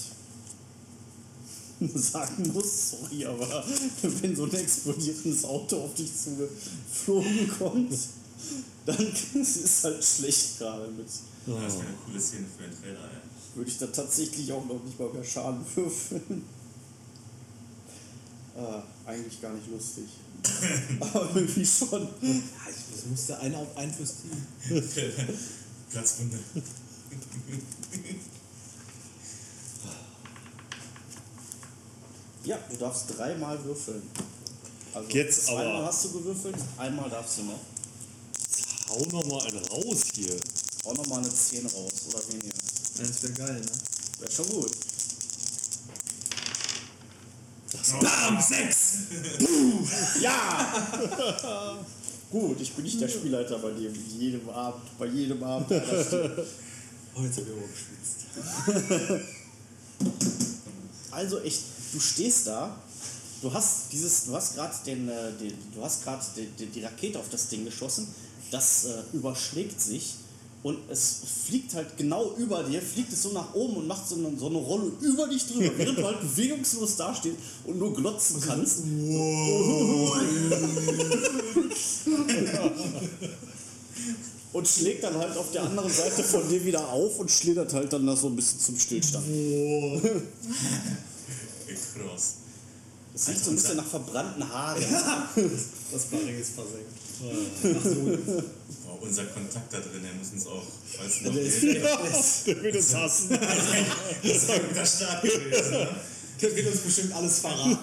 sagen 1.96 2.52
muss, 2.54 2.92
sorry, 2.92 3.26
aber 3.26 3.64
wenn 4.02 4.36
so 4.36 4.46
ein 4.46 4.54
explodierendes 4.54 5.46
Auto 5.46 5.84
auf 5.84 5.94
dich 5.94 6.10
zugeflogen 6.16 7.50
kommt, 7.58 7.94
dann 8.86 9.08
ist 9.34 9.58
es 9.58 9.84
halt 9.84 10.04
schlecht 10.04 10.60
gerade 10.60 10.88
mit. 10.90 11.08
Das 11.08 11.18
wäre 11.46 11.66
eine 11.66 11.98
coole 12.06 12.20
Szene 12.20 12.46
für 12.56 12.64
den 12.64 12.82
Trailer, 12.82 13.04
ey. 13.04 13.56
Würde 13.56 13.72
ich 13.72 13.78
da 13.78 13.88
tatsächlich 13.88 14.52
auch 14.52 14.66
noch 14.66 14.84
nicht 14.84 15.00
mal 15.00 15.10
mehr 15.10 15.24
Schaden 15.24 15.66
würfeln. 15.76 16.44
Äh, 18.56 19.10
eigentlich 19.10 19.42
gar 19.42 19.54
nicht 19.54 19.70
lustig. 19.72 20.06
aber 21.00 21.30
irgendwie 21.36 21.66
schon. 21.66 22.08
Es 22.22 23.06
musste 23.06 23.40
einer 23.40 23.58
auf 23.60 23.78
einen 23.78 23.94
fürs 23.94 24.16
Team. 24.18 24.84
Platzwunde. 25.90 26.38
Ja, 32.48 32.58
du 32.72 32.78
darfst 32.78 33.06
dreimal 33.18 33.62
würfeln. 33.66 34.02
Also 34.94 35.10
Jetzt 35.10 35.48
zweimal 35.48 35.68
aber. 35.68 35.86
hast 35.88 36.06
du 36.06 36.12
gewürfelt, 36.14 36.56
einmal 36.78 37.10
darfst 37.10 37.40
du 37.40 37.44
noch. 37.44 37.60
Hau 38.88 39.04
noch 39.12 39.26
mal 39.26 39.46
einen 39.48 39.66
raus 39.66 40.04
hier. 40.16 40.34
Auch 40.86 40.94
nochmal 40.96 41.20
eine 41.20 41.30
10 41.30 41.66
raus 41.66 41.92
oder 42.08 42.20
weniger. 42.30 42.56
Das 42.98 43.22
wäre 43.22 43.34
geil, 43.34 43.60
ne? 43.60 43.72
Wäre 44.20 44.32
schon 44.32 44.48
gut. 44.48 44.72
Bam! 48.02 48.42
Sechs! 48.42 48.94
Ja! 50.22 50.74
gut, 52.32 52.62
ich 52.62 52.72
bin 52.74 52.86
nicht 52.86 53.02
der 53.02 53.10
Spielleiter 53.10 53.60
bei 53.60 53.72
dir, 53.72 53.94
wie 53.94 54.00
jedem 54.00 54.50
Abend, 54.50 54.98
bei 54.98 55.08
jedem 55.08 55.44
Abend. 55.44 55.70
Heute 55.70 55.84
haben 57.14 57.36
wir 57.36 57.68
geschwitzt. 57.68 58.26
Also 61.12 61.40
echt, 61.42 61.64
du 61.94 62.00
stehst 62.00 62.48
da, 62.48 62.76
du 63.42 63.54
hast 63.54 63.92
dieses, 63.92 64.26
du 64.26 64.34
hast 64.34 64.56
gerade 64.56 64.74
den, 64.86 65.10
äh, 65.10 65.32
den, 65.40 65.54
du 65.74 65.84
hast 65.84 66.04
gerade 66.04 66.24
die, 66.60 66.84
Rakete 66.84 67.20
auf 67.20 67.30
das 67.30 67.50
Ding 67.50 67.66
geschossen, 67.66 68.08
das 68.52 68.86
äh, 68.86 69.04
überschlägt 69.14 69.80
sich 69.82 70.16
und 70.64 70.78
es 70.90 71.22
fliegt 71.46 71.76
halt 71.76 71.98
genau 71.98 72.34
über 72.38 72.64
dir, 72.64 72.82
fliegt 72.82 73.14
es 73.14 73.24
so 73.24 73.32
nach 73.32 73.54
oben 73.54 73.78
und 73.78 73.88
macht 73.88 74.08
so 74.08 74.16
eine, 74.16 74.36
so 74.38 74.48
eine 74.48 74.58
Rolle 74.58 74.92
über 75.02 75.28
dich 75.28 75.46
drüber, 75.46 75.72
während 75.78 75.98
du 75.98 76.06
halt 76.06 76.20
bewegungslos 76.22 76.96
dastehst 76.96 77.38
und 77.66 77.78
nur 77.78 77.94
glotzen 77.94 78.42
kannst. 78.42 78.84
Und 84.54 84.68
schlägt 84.68 85.04
dann 85.04 85.16
halt 85.16 85.38
auf 85.38 85.52
der 85.52 85.64
anderen 85.64 85.92
Seite 85.92 86.24
von 86.24 86.48
dir 86.50 86.64
wieder 86.66 86.88
auf 86.90 87.20
und 87.20 87.30
schlittert 87.30 87.74
halt 87.74 87.92
dann 87.94 88.08
da 88.08 88.16
so 88.16 88.28
ein 88.28 88.36
bisschen 88.36 88.60
zum 88.60 88.80
Stillstand. 88.80 89.26
Cross. 91.76 92.36
Das 93.14 93.28
riecht 93.30 93.44
so 93.44 93.52
ein 93.52 93.56
bisschen 93.56 93.78
nach 93.78 93.88
verbrannten 93.88 94.48
Haaren. 94.48 94.84
Das 95.90 96.04
Barring 96.08 96.38
ist 96.38 96.52
versenkt. 96.52 96.92
Boah, 98.86 99.02
unser 99.02 99.24
Kontakt 99.28 99.74
da 99.74 99.80
drin, 99.80 100.04
der 100.04 100.14
muss 100.14 100.34
uns 100.34 100.46
auch, 100.48 100.64
falls 100.98 101.22
noch 101.22 101.34
Der 101.34 101.42
ist, 101.42 101.64
der 102.48 102.62
wird 102.62 102.76
es 102.76 102.94
hassen. 102.94 103.30
das 104.24 104.36
ist 104.36 104.50
ein 104.50 104.68
guter 104.68 104.86
Start 104.86 105.22
gewesen, 105.24 105.72
ne? 105.72 105.88
der 106.42 106.56
wird 106.58 106.68
uns 106.68 106.82
bestimmt 106.82 107.14
alles 107.14 107.40
verraten. 107.40 107.80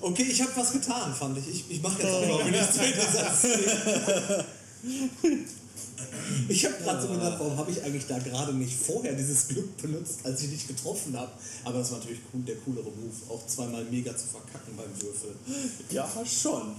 Okay, 0.00 0.22
ich 0.22 0.40
habe 0.40 0.52
was 0.54 0.72
getan, 0.72 1.12
fand 1.12 1.38
ich. 1.38 1.48
Ich, 1.48 1.64
ich 1.70 1.82
mache 1.82 2.02
jetzt 2.02 2.12
auch 2.12 2.46
ich 2.46 2.52
nichts 2.52 2.78
Ich 6.48 6.64
habe 6.64 6.74
gerade 6.82 7.02
so 7.02 7.08
gedacht, 7.08 7.36
warum 7.38 7.56
habe 7.56 7.70
ich 7.70 7.82
eigentlich 7.82 8.06
da 8.06 8.18
gerade 8.18 8.52
nicht 8.54 8.76
vorher 8.76 9.14
dieses 9.14 9.48
Glück 9.48 9.76
benutzt, 9.80 10.20
als 10.24 10.42
ich 10.42 10.50
dich 10.50 10.68
getroffen 10.68 11.16
habe. 11.18 11.32
Aber 11.64 11.78
das 11.78 11.90
war 11.90 11.98
natürlich 11.98 12.20
cool, 12.32 12.42
der 12.42 12.56
coolere 12.56 12.84
Move, 12.90 13.14
auch 13.30 13.46
zweimal 13.46 13.84
mega 13.90 14.16
zu 14.16 14.26
verkacken 14.26 14.76
beim 14.76 14.90
Würfel. 15.02 15.34
Ja, 15.90 16.08
schon. 16.26 16.72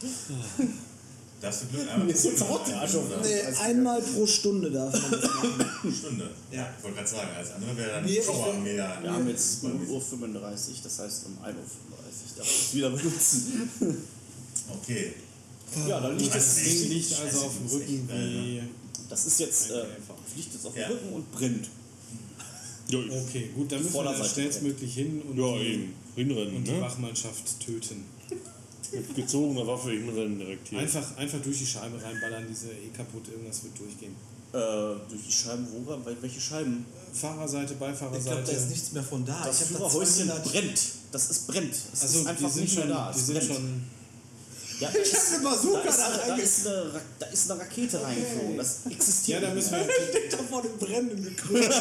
Darfst 1.41 1.63
du 1.63 1.67
Glück 1.67 1.89
einmal 1.89 2.05
Mir 2.07 2.13
ist 2.13 2.23
jetzt 2.23 2.41
auch 2.43 2.63
der 2.65 2.79
Arsch 2.79 2.95
auf 2.95 3.03
der 3.09 3.17
Nee, 3.19 3.41
einmal 3.59 4.01
pro 4.01 4.25
Stunde 4.25 4.71
darf 4.71 4.93
man 4.93 5.11
das 5.11 5.23
machen. 5.23 5.93
Stunde. 5.93 6.29
Ja. 6.51 6.69
Ich 6.77 6.83
wollte 6.83 6.95
gerade 6.97 7.09
sagen, 7.09 7.29
als 7.35 7.51
andere 7.51 7.75
wäre 7.77 7.89
dann 7.91 8.25
Power 8.25 8.53
will- 8.53 8.61
mehr. 8.61 8.97
Wir 9.01 9.11
haben 9.11 9.27
jetzt 9.27 9.61
0 9.63 9.73
Uhr 9.89 10.01
35, 10.01 10.81
das 10.83 10.99
heißt 10.99 11.25
um 11.25 11.33
1.35 11.43 11.49
Uhr 11.51 12.37
darf 12.37 12.47
ich 12.47 12.67
es 12.67 12.73
wieder 12.75 12.89
benutzen. 12.91 13.67
Okay. 14.71 15.13
Ja, 15.87 15.99
dann 15.99 16.17
liegt 16.17 16.33
Das 16.33 16.57
es. 16.57 16.63
Ding 16.63 16.89
liegt 16.91 17.19
also 17.19 17.45
auf 17.45 17.51
dem 17.57 17.67
Rücken 17.67 18.09
wie. 18.09 18.61
Das 19.13 19.27
ist 19.27 19.39
jetzt, 19.41 19.69
äh, 19.69 19.83
liegt 20.35 20.51
jetzt 20.53 20.65
auf 20.65 20.75
Ja. 20.75 20.87
dem 20.87 20.93
Rücken 20.97 21.13
und 21.13 21.31
brennt. 21.31 21.67
Ja, 22.89 22.97
Okay, 22.97 23.49
gut, 23.55 23.71
dann 23.71 23.77
Die 23.77 23.83
müssen 23.85 24.03
wir 24.03 24.25
schnellstmöglich 24.25 24.93
hin 24.95 25.21
und, 25.21 25.37
ja 25.37 25.57
die, 25.59 25.65
eben. 25.67 25.93
Hinrennen, 26.15 26.55
und 26.55 26.67
die 26.67 26.71
ne? 26.71 26.81
Wachmannschaft 26.81 27.59
töten. 27.59 28.05
Mit 28.91 29.15
gezogener 29.15 29.67
Waffe 29.67 29.91
hinrennen 29.91 30.39
direkt 30.39 30.67
hier. 30.67 30.79
Einfach, 30.79 31.15
einfach 31.17 31.39
durch 31.43 31.59
die 31.59 31.65
Scheibe 31.67 32.01
reinballern, 32.01 32.45
diese 32.49 32.69
eh 32.71 32.89
kaputt, 32.95 33.27
irgendwas 33.27 33.63
wird 33.63 33.77
durchgehen. 33.77 34.15
Äh, 34.51 34.55
durch 35.07 35.21
die 35.27 35.31
Scheiben, 35.31 35.67
wo? 35.71 35.95
Welche 36.21 36.41
Scheiben? 36.41 36.83
Fahrerseite, 37.13 37.73
Ich 37.73 37.79
glaube, 37.79 38.43
da 38.43 38.51
ist 38.51 38.69
nichts 38.71 38.91
mehr 38.93 39.03
von 39.03 39.23
da. 39.23 39.43
Das 39.45 39.61
ich 39.61 39.67
habe 39.67 39.75
Führerhäuschen 39.77 40.27
da 40.27 40.43
200 40.43 40.51
brennt. 40.51 40.81
Das 41.11 41.29
ist 41.29 41.47
brennt. 41.47 41.75
Es 41.93 42.01
also 42.01 42.17
ist 42.17 42.23
die 42.23 42.29
einfach 42.29 42.49
sind 42.49 42.61
nicht 42.63 42.73
schon, 42.73 42.87
mehr 42.87 42.95
da. 42.97 43.11
die 43.11 43.19
Es 43.19 43.25
sind 43.27 43.35
brennt. 43.37 43.51
schon. 43.53 43.83
Ja, 44.83 44.89
Ich 44.89 45.11
da 45.11 45.17
hab 45.17 45.23
ist- 45.23 45.33
eine 45.33 45.43
Bazooka 45.43 45.81
da 45.83 45.89
ist, 45.89 45.99
da 45.99 46.27
da, 46.27 46.35
ist 46.35 46.67
eine, 46.67 47.01
da 47.19 47.25
ist 47.27 47.51
eine 47.51 47.59
Rakete 47.61 48.01
reingeflogen. 48.03 48.57
Das 48.57 48.77
Ja, 48.85 48.91
existiert. 48.91 49.43
da 49.43 49.53
müssen 49.53 49.71
wir. 49.71 49.83
Steckt 50.09 50.33
da 50.33 50.37
vor 50.49 50.61
dem 50.61 50.77
brennenden 50.77 51.23
Gekröte. 51.23 51.69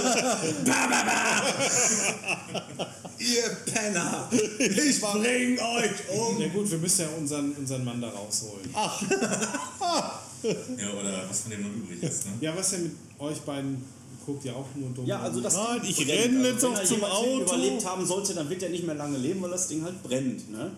Ihr 3.18 3.48
Penner! 3.72 4.28
Ich 4.32 5.00
bring 5.00 5.59
euch 5.59 5.90
um! 6.11 6.40
Ja 6.40 6.48
gut, 6.48 6.70
wir 6.70 6.78
müssen 6.78 7.03
ja 7.03 7.09
unseren, 7.18 7.53
unseren 7.53 7.84
Mann 7.84 8.00
da 8.00 8.09
rausholen. 8.09 8.68
Ja, 8.74 10.20
oder 10.42 11.24
was 11.28 11.40
von 11.42 11.50
dem 11.53 11.62
noch 11.62 11.70
übrig 11.70 12.03
ist, 12.03 12.26
ne? 12.26 12.32
Ja, 12.40 12.57
was 12.57 12.70
denn 12.70 12.82
mit 12.84 12.92
euch 13.20 13.40
beiden? 13.42 13.84
Guckt 14.26 14.44
ihr 14.44 14.55
auch 14.55 14.66
nur 14.76 14.90
dumm 14.90 15.05
Ja, 15.05 15.20
also 15.20 15.40
das 15.40 15.55
Nein, 15.57 15.80
ich 15.84 15.98
renne 16.07 16.46
jetzt 16.48 16.62
wenn 16.62 16.76
auch 16.76 16.84
zum 16.84 17.03
Auto. 17.03 17.40
überlebt 17.42 17.84
haben 17.84 18.07
sollte, 18.07 18.34
dann 18.34 18.48
wird 18.48 18.62
er 18.62 18.68
nicht 18.68 18.84
mehr 18.84 18.94
lange 18.94 19.18
leben, 19.18 19.42
weil 19.42 19.50
das 19.50 19.66
Ding 19.66 19.82
halt 19.82 20.00
brennt. 20.03 20.48
Ne? 20.50 20.70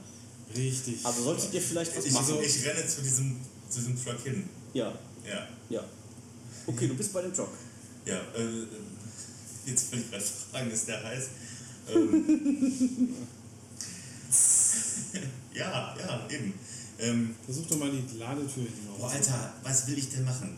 Richtig. 0.56 1.04
Also 1.04 1.22
solltet 1.24 1.52
ihr 1.52 1.60
vielleicht 1.60 1.96
was 1.96 2.04
Ich, 2.04 2.12
machen. 2.12 2.36
ich 2.42 2.64
renne 2.66 2.86
zu 2.86 3.02
diesem, 3.02 3.36
zu 3.68 3.78
diesem 3.80 4.02
Truck 4.04 4.20
hin. 4.22 4.48
Ja, 4.72 4.92
Ja. 5.28 5.48
ja. 5.68 5.84
Okay, 6.66 6.88
du 6.88 6.94
bist 6.94 7.12
bei 7.12 7.22
dem 7.22 7.34
Jock. 7.34 7.50
Ja, 8.06 8.16
äh, 8.36 8.66
jetzt 9.66 9.92
will 9.92 10.00
ich 10.00 10.10
gerade 10.10 10.24
fragen, 10.24 10.70
ist 10.70 10.88
der 10.88 11.02
heiß? 11.04 11.24
Ähm, 11.94 12.24
ja, 15.54 15.94
ja, 15.98 16.26
eben. 16.30 16.54
Ähm, 16.98 17.34
Versuch 17.44 17.66
doch 17.66 17.78
mal 17.78 17.90
die 17.90 18.18
Ladetür 18.18 18.64
hinaus. 18.64 18.98
boah, 19.00 19.10
Alter, 19.10 19.52
was 19.62 19.86
will 19.86 19.98
ich 19.98 20.08
denn 20.10 20.24
machen? 20.24 20.56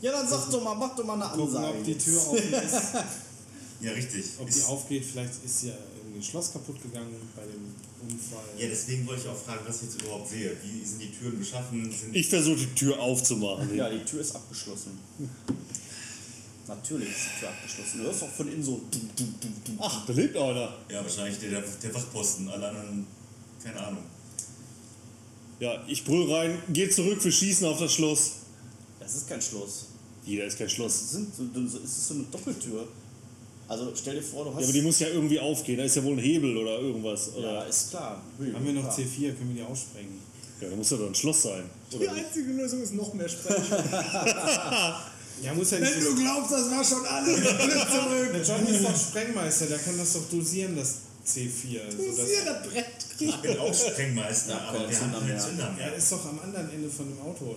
Ja, 0.00 0.12
dann 0.12 0.28
sag 0.28 0.50
doch 0.50 0.62
mal, 0.62 0.74
mach 0.74 0.94
doch 0.96 1.04
mal 1.04 1.14
eine 1.14 1.24
Gucken, 1.36 1.56
Ansage. 1.56 1.78
ob 1.78 1.84
die 1.84 1.98
Tür 1.98 2.20
offen 2.20 2.52
ist, 2.52 2.74
Ja, 3.80 3.92
richtig. 3.92 4.24
ob 4.38 4.50
die 4.50 4.62
aufgeht. 4.62 5.04
Vielleicht 5.04 5.32
ist 5.44 5.62
ja 5.64 5.74
irgendwie 5.98 6.18
ein 6.18 6.22
Schloss 6.22 6.52
kaputt 6.52 6.80
gegangen 6.82 7.14
bei 7.36 7.42
dem 7.42 7.73
Unfall. 8.14 8.44
Ja, 8.58 8.68
deswegen 8.68 9.06
wollte 9.06 9.22
ich 9.22 9.28
auch 9.28 9.36
fragen, 9.36 9.60
was 9.66 9.76
ich 9.76 9.82
jetzt 9.82 10.02
überhaupt 10.02 10.28
sehe. 10.30 10.56
Wie 10.62 10.84
sind 10.84 11.00
die 11.00 11.10
Türen 11.12 11.38
beschaffen? 11.38 11.92
Sind 11.92 12.14
Ich 12.14 12.28
versuche 12.28 12.56
die 12.56 12.74
Tür 12.74 12.98
aufzumachen. 12.98 13.74
Ja, 13.74 13.88
die 13.90 14.04
Tür 14.04 14.20
ist 14.20 14.34
abgeschlossen. 14.34 14.98
Natürlich 16.66 17.08
ist 17.10 17.18
die 17.36 17.40
Tür 17.40 17.48
abgeschlossen. 17.50 17.98
Du 17.98 18.04
hörst 18.04 18.22
doch 18.22 18.30
von 18.30 18.48
innen 18.52 18.62
so. 18.62 18.80
dum, 18.90 19.10
dum, 19.16 19.34
dum, 19.40 19.52
dum. 19.64 19.78
Ach, 19.80 20.06
da 20.06 20.12
lebt 20.12 20.36
einer. 20.36 20.74
ja, 20.90 21.02
wahrscheinlich 21.02 21.38
der, 21.38 21.60
der, 21.60 21.94
Wachposten. 21.94 22.48
Alle 22.48 22.68
anderen, 22.68 23.06
keine 23.62 23.86
Ahnung. 23.86 24.02
Ja, 25.60 25.82
ich 25.86 26.04
brüll 26.04 26.32
rein, 26.32 26.58
geh 26.72 26.88
zurück, 26.88 27.22
wir 27.22 27.30
schießen 27.32 27.66
auf 27.66 27.78
das 27.78 27.92
Schloss. 27.92 28.32
Das 28.98 29.14
ist 29.14 29.28
kein 29.28 29.40
Schloss. 29.40 29.86
Jeder 30.24 30.46
ist 30.46 30.56
kein 30.58 30.66
Das 30.66 30.74
Schloss. 30.74 31.10
sind 31.12 31.34
so, 31.34 31.44
es 31.64 31.74
ist 31.74 32.08
so 32.08 32.14
eine 32.14 32.24
Doppeltür. 32.24 32.88
Also 33.66 33.92
stell 33.94 34.16
dir 34.16 34.22
vor, 34.22 34.44
du 34.44 34.50
hast. 34.54 34.60
Ja, 34.60 34.66
aber 34.66 34.72
die 34.72 34.82
muss 34.82 34.98
ja 35.00 35.08
irgendwie 35.08 35.40
aufgehen. 35.40 35.78
Da 35.78 35.84
ist 35.84 35.96
ja 35.96 36.04
wohl 36.04 36.12
ein 36.14 36.18
Hebel 36.18 36.56
oder 36.56 36.78
irgendwas. 36.80 37.30
ja, 37.34 37.38
Oder? 37.40 37.66
ist 37.66 37.90
klar. 37.90 38.22
Haben 38.38 38.64
wir 38.66 38.72
noch 38.74 38.82
Klar. 38.82 38.98
C4, 38.98 39.34
können 39.34 39.54
wir 39.54 39.64
die 39.64 39.70
aussprengen? 39.70 40.20
Ja, 40.60 40.68
da 40.68 40.76
muss 40.76 40.90
ja 40.90 40.96
doch 40.98 41.06
ein 41.06 41.14
Schloss 41.14 41.42
sein. 41.42 41.64
Die 41.92 42.08
einzige 42.08 42.52
Lösung 42.52 42.82
ist 42.82 42.94
noch 42.94 43.12
mehr 43.14 43.28
Sprechen. 43.28 43.62
Ja, 45.42 45.52
muss 45.54 45.70
ja 45.72 45.78
nicht. 45.80 45.94
Wenn 45.96 46.04
du 46.04 46.14
glaubst, 46.22 46.52
das 46.52 46.70
war 46.70 46.84
schon 46.84 47.04
alles, 47.06 47.36
zurück. 47.42 48.30
Der 48.32 48.42
John 48.42 48.66
ist 48.66 48.84
doch 48.84 48.96
Sprengmeister, 48.96 49.66
der 49.66 49.78
kann 49.78 49.98
das 49.98 50.12
doch 50.12 50.28
dosieren, 50.30 50.76
das 50.76 50.98
C4. 51.26 51.80
Sodass, 51.90 52.28
Hier, 52.28 52.44
das 52.44 52.68
Brett 52.68 52.86
Ich 53.18 53.36
bin 53.36 53.58
auch 53.58 53.74
Sprengmeister, 53.74 54.52
Ja, 54.52 54.68
aber 54.68 54.78
wir 54.78 54.86
haben 54.86 54.92
Zünder 54.94 55.18
keine 55.18 55.32
mehr. 55.32 55.38
Zünder 55.40 55.74
er 55.80 55.94
ist 55.96 56.12
doch 56.12 56.24
am 56.26 56.38
anderen 56.38 56.70
Ende 56.70 56.88
von 56.88 57.06
dem 57.08 57.20
Auto. 57.20 57.44
Ne? 57.46 57.56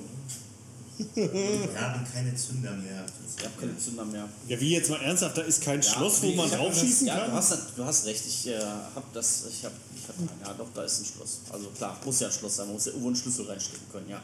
Wir 0.97 1.81
haben 1.81 2.05
keine 2.11 2.33
Zünder 2.35 2.71
mehr. 2.71 3.05
Ich 3.37 3.45
habe 3.45 3.53
keine 3.59 3.77
Zünder 3.77 4.05
mehr. 4.05 4.27
Ja, 4.47 4.59
wie 4.59 4.71
jetzt 4.71 4.89
mal 4.89 4.99
ernsthaft, 5.01 5.37
da 5.37 5.41
ist 5.43 5.61
kein 5.61 5.81
Ja, 5.81 5.87
Schloss, 5.93 6.23
wo 6.23 6.31
man 6.31 6.49
draufschießen 6.49 7.07
Ja, 7.07 7.15
du 7.19 7.25
kann? 7.25 7.33
hast, 7.33 7.57
du 7.75 7.85
hast 7.85 8.05
recht. 8.05 8.25
Ich 8.25 8.47
äh, 8.47 8.59
hab 8.95 9.13
das. 9.13 9.45
Ich 9.49 9.63
hab, 9.63 9.71
ich 9.95 10.07
hab, 10.07 10.15
ja, 10.47 10.53
doch, 10.53 10.67
da 10.73 10.83
ist 10.83 11.01
ein 11.01 11.05
Schloss. 11.05 11.41
Also 11.51 11.67
klar, 11.69 11.99
muss 12.03 12.19
ja 12.19 12.27
ein 12.27 12.33
Schloss 12.33 12.55
sein. 12.55 12.65
Man 12.67 12.73
muss 12.75 12.85
ja 12.85 12.91
irgendwo 12.91 13.09
einen 13.09 13.15
Schlüssel 13.15 13.45
reinstecken 13.45 13.87
können. 13.91 14.09
Ja. 14.09 14.21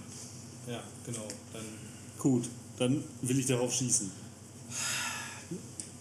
Ja, 0.68 0.80
genau. 1.06 1.28
Dann 1.52 1.64
Gut, 2.18 2.50
dann 2.80 3.04
will 3.22 3.40
ich 3.40 3.46
darauf 3.46 3.74
schießen. 3.74 4.10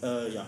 Äh, 0.02 0.34
ja. 0.34 0.46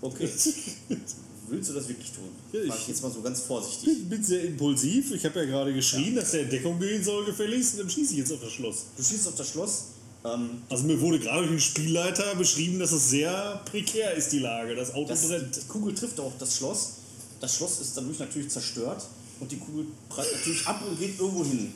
Okay. 0.00 0.28
Willst 1.48 1.70
du 1.70 1.74
das 1.74 1.88
wirklich 1.88 2.10
tun? 2.10 2.28
Ja, 2.52 2.60
ich- 2.60 2.68
Frag 2.72 2.88
jetzt 2.88 3.02
mal 3.02 3.10
so 3.12 3.20
ganz 3.22 3.40
vorsichtig. 3.40 3.88
Ich 3.88 4.08
bin 4.08 4.22
sehr 4.22 4.42
impulsiv. 4.44 5.12
Ich 5.12 5.24
habe 5.24 5.38
ja 5.40 5.44
gerade 5.46 5.72
geschrien, 5.72 6.16
dass 6.16 6.32
der 6.32 6.42
in 6.42 6.50
Deckung 6.50 6.78
gehen 6.80 7.02
soll, 7.04 7.24
gefälligst. 7.24 7.74
Und 7.74 7.80
dann 7.80 7.90
schieße 7.90 8.12
ich 8.12 8.18
jetzt 8.18 8.32
auf 8.32 8.40
das 8.42 8.52
Schloss. 8.52 8.84
Du 8.96 9.02
schießt 9.02 9.28
auf 9.28 9.34
das 9.36 9.48
Schloss. 9.50 9.84
Ähm, 10.24 10.62
Also 10.68 10.84
mir 10.84 11.00
wurde 11.00 11.18
gerade 11.20 11.46
durch 11.46 11.50
den 11.50 11.60
Spielleiter 11.60 12.34
beschrieben, 12.34 12.78
dass 12.80 12.90
es 12.92 13.10
sehr 13.10 13.62
prekär 13.70 14.14
ist, 14.14 14.32
die 14.32 14.40
Lage. 14.40 14.74
Das 14.74 14.92
Auto 14.94 15.08
das, 15.08 15.28
brennt. 15.28 15.54
die 15.56 15.60
Kugel 15.68 15.94
trifft 15.94 16.18
auch 16.18 16.32
das 16.38 16.56
Schloss. 16.56 16.94
Das 17.40 17.54
Schloss 17.56 17.80
ist 17.80 17.96
dadurch 17.96 18.18
natürlich 18.18 18.48
zerstört. 18.48 19.06
Und 19.38 19.52
die 19.52 19.58
Kugel 19.58 19.86
prallt 20.08 20.32
natürlich 20.32 20.66
ab 20.66 20.82
und 20.88 20.98
geht 20.98 21.18
irgendwo 21.20 21.44
hin. 21.44 21.72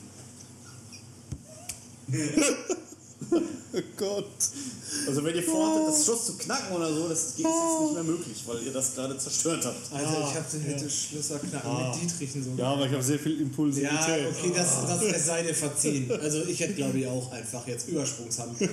Oh 3.72 3.78
Gott. 3.96 4.26
Also 5.06 5.22
wenn 5.24 5.36
ihr 5.36 5.42
vorhattet, 5.42 5.88
das 5.88 6.04
Schloss 6.04 6.26
zu 6.26 6.36
knacken 6.38 6.74
oder 6.74 6.92
so, 6.92 7.08
das 7.08 7.36
geht 7.36 7.46
jetzt 7.46 7.80
nicht 7.82 7.94
mehr 7.94 8.02
möglich, 8.02 8.42
weil 8.46 8.62
ihr 8.62 8.72
das 8.72 8.94
gerade 8.94 9.16
zerstört 9.18 9.64
habt. 9.64 9.92
Alter, 9.92 10.28
ich 10.28 10.36
hab 10.36 10.50
den 10.50 10.60
hätte 10.62 10.90
Schlösser 10.90 11.38
knacken 11.38 11.70
Ah. 11.70 11.92
mit 11.94 12.02
Dietrichen 12.02 12.42
so. 12.42 12.50
Ja, 12.56 12.72
aber 12.72 12.86
ich 12.86 12.92
habe 12.92 13.02
sehr 13.02 13.18
viel 13.18 13.40
Impulsivität. 13.40 13.92
Ja, 13.92 14.28
okay, 14.28 14.52
das, 14.54 14.86
das 14.86 15.02
es 15.02 15.26
sei 15.26 15.42
dir 15.42 15.54
verziehen. 15.54 16.10
Also 16.20 16.42
ich 16.44 16.58
hätte 16.60 16.74
glaube 16.74 16.98
ich 16.98 17.06
auch 17.06 17.30
einfach 17.30 17.66
jetzt 17.68 17.88
Übersprungshandlung. 17.88 18.68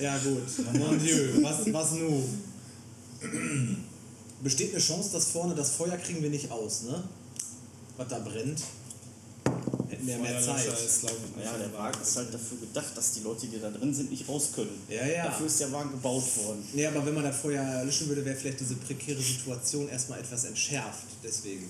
Ja 0.00 0.18
gut, 0.18 0.74
mon 0.74 0.98
Dieu, 0.98 1.42
was, 1.42 1.72
was 1.72 1.92
nu? 1.92 2.24
Besteht 4.42 4.72
eine 4.72 4.80
Chance, 4.82 5.10
dass 5.12 5.26
vorne 5.26 5.54
das 5.54 5.70
Feuer 5.70 5.96
kriegen 5.96 6.22
wir 6.22 6.30
nicht 6.30 6.50
aus, 6.50 6.82
ne? 6.82 7.02
Was 7.96 8.08
da 8.08 8.18
brennt. 8.20 8.60
Hätten 9.98 10.06
wir 10.06 10.18
mehr 10.18 10.40
Zeit. 10.40 10.64
Ich, 10.64 11.42
Ja, 11.42 11.58
der 11.58 11.72
Wagen 11.72 12.00
ist 12.00 12.16
halt 12.16 12.32
dafür 12.32 12.58
gedacht, 12.58 12.96
dass 12.96 13.12
die 13.12 13.20
Leute, 13.20 13.48
die 13.48 13.58
da 13.58 13.68
drin 13.70 13.92
sind, 13.92 14.10
nicht 14.10 14.28
raus 14.28 14.50
können. 14.54 14.80
Ja, 14.88 15.04
ja. 15.04 15.24
Dafür 15.24 15.46
ist 15.46 15.58
der 15.58 15.72
Wagen 15.72 15.90
gebaut 15.90 16.24
worden. 16.36 16.64
Nee, 16.72 16.86
aber 16.86 17.04
wenn 17.04 17.14
man 17.14 17.24
das 17.24 17.36
Feuer 17.36 17.84
löschen 17.84 18.08
würde, 18.08 18.24
wäre 18.24 18.36
vielleicht 18.36 18.60
diese 18.60 18.76
prekäre 18.76 19.20
Situation 19.20 19.88
erstmal 19.88 20.20
etwas 20.20 20.44
entschärft. 20.44 21.06
Deswegen. 21.22 21.68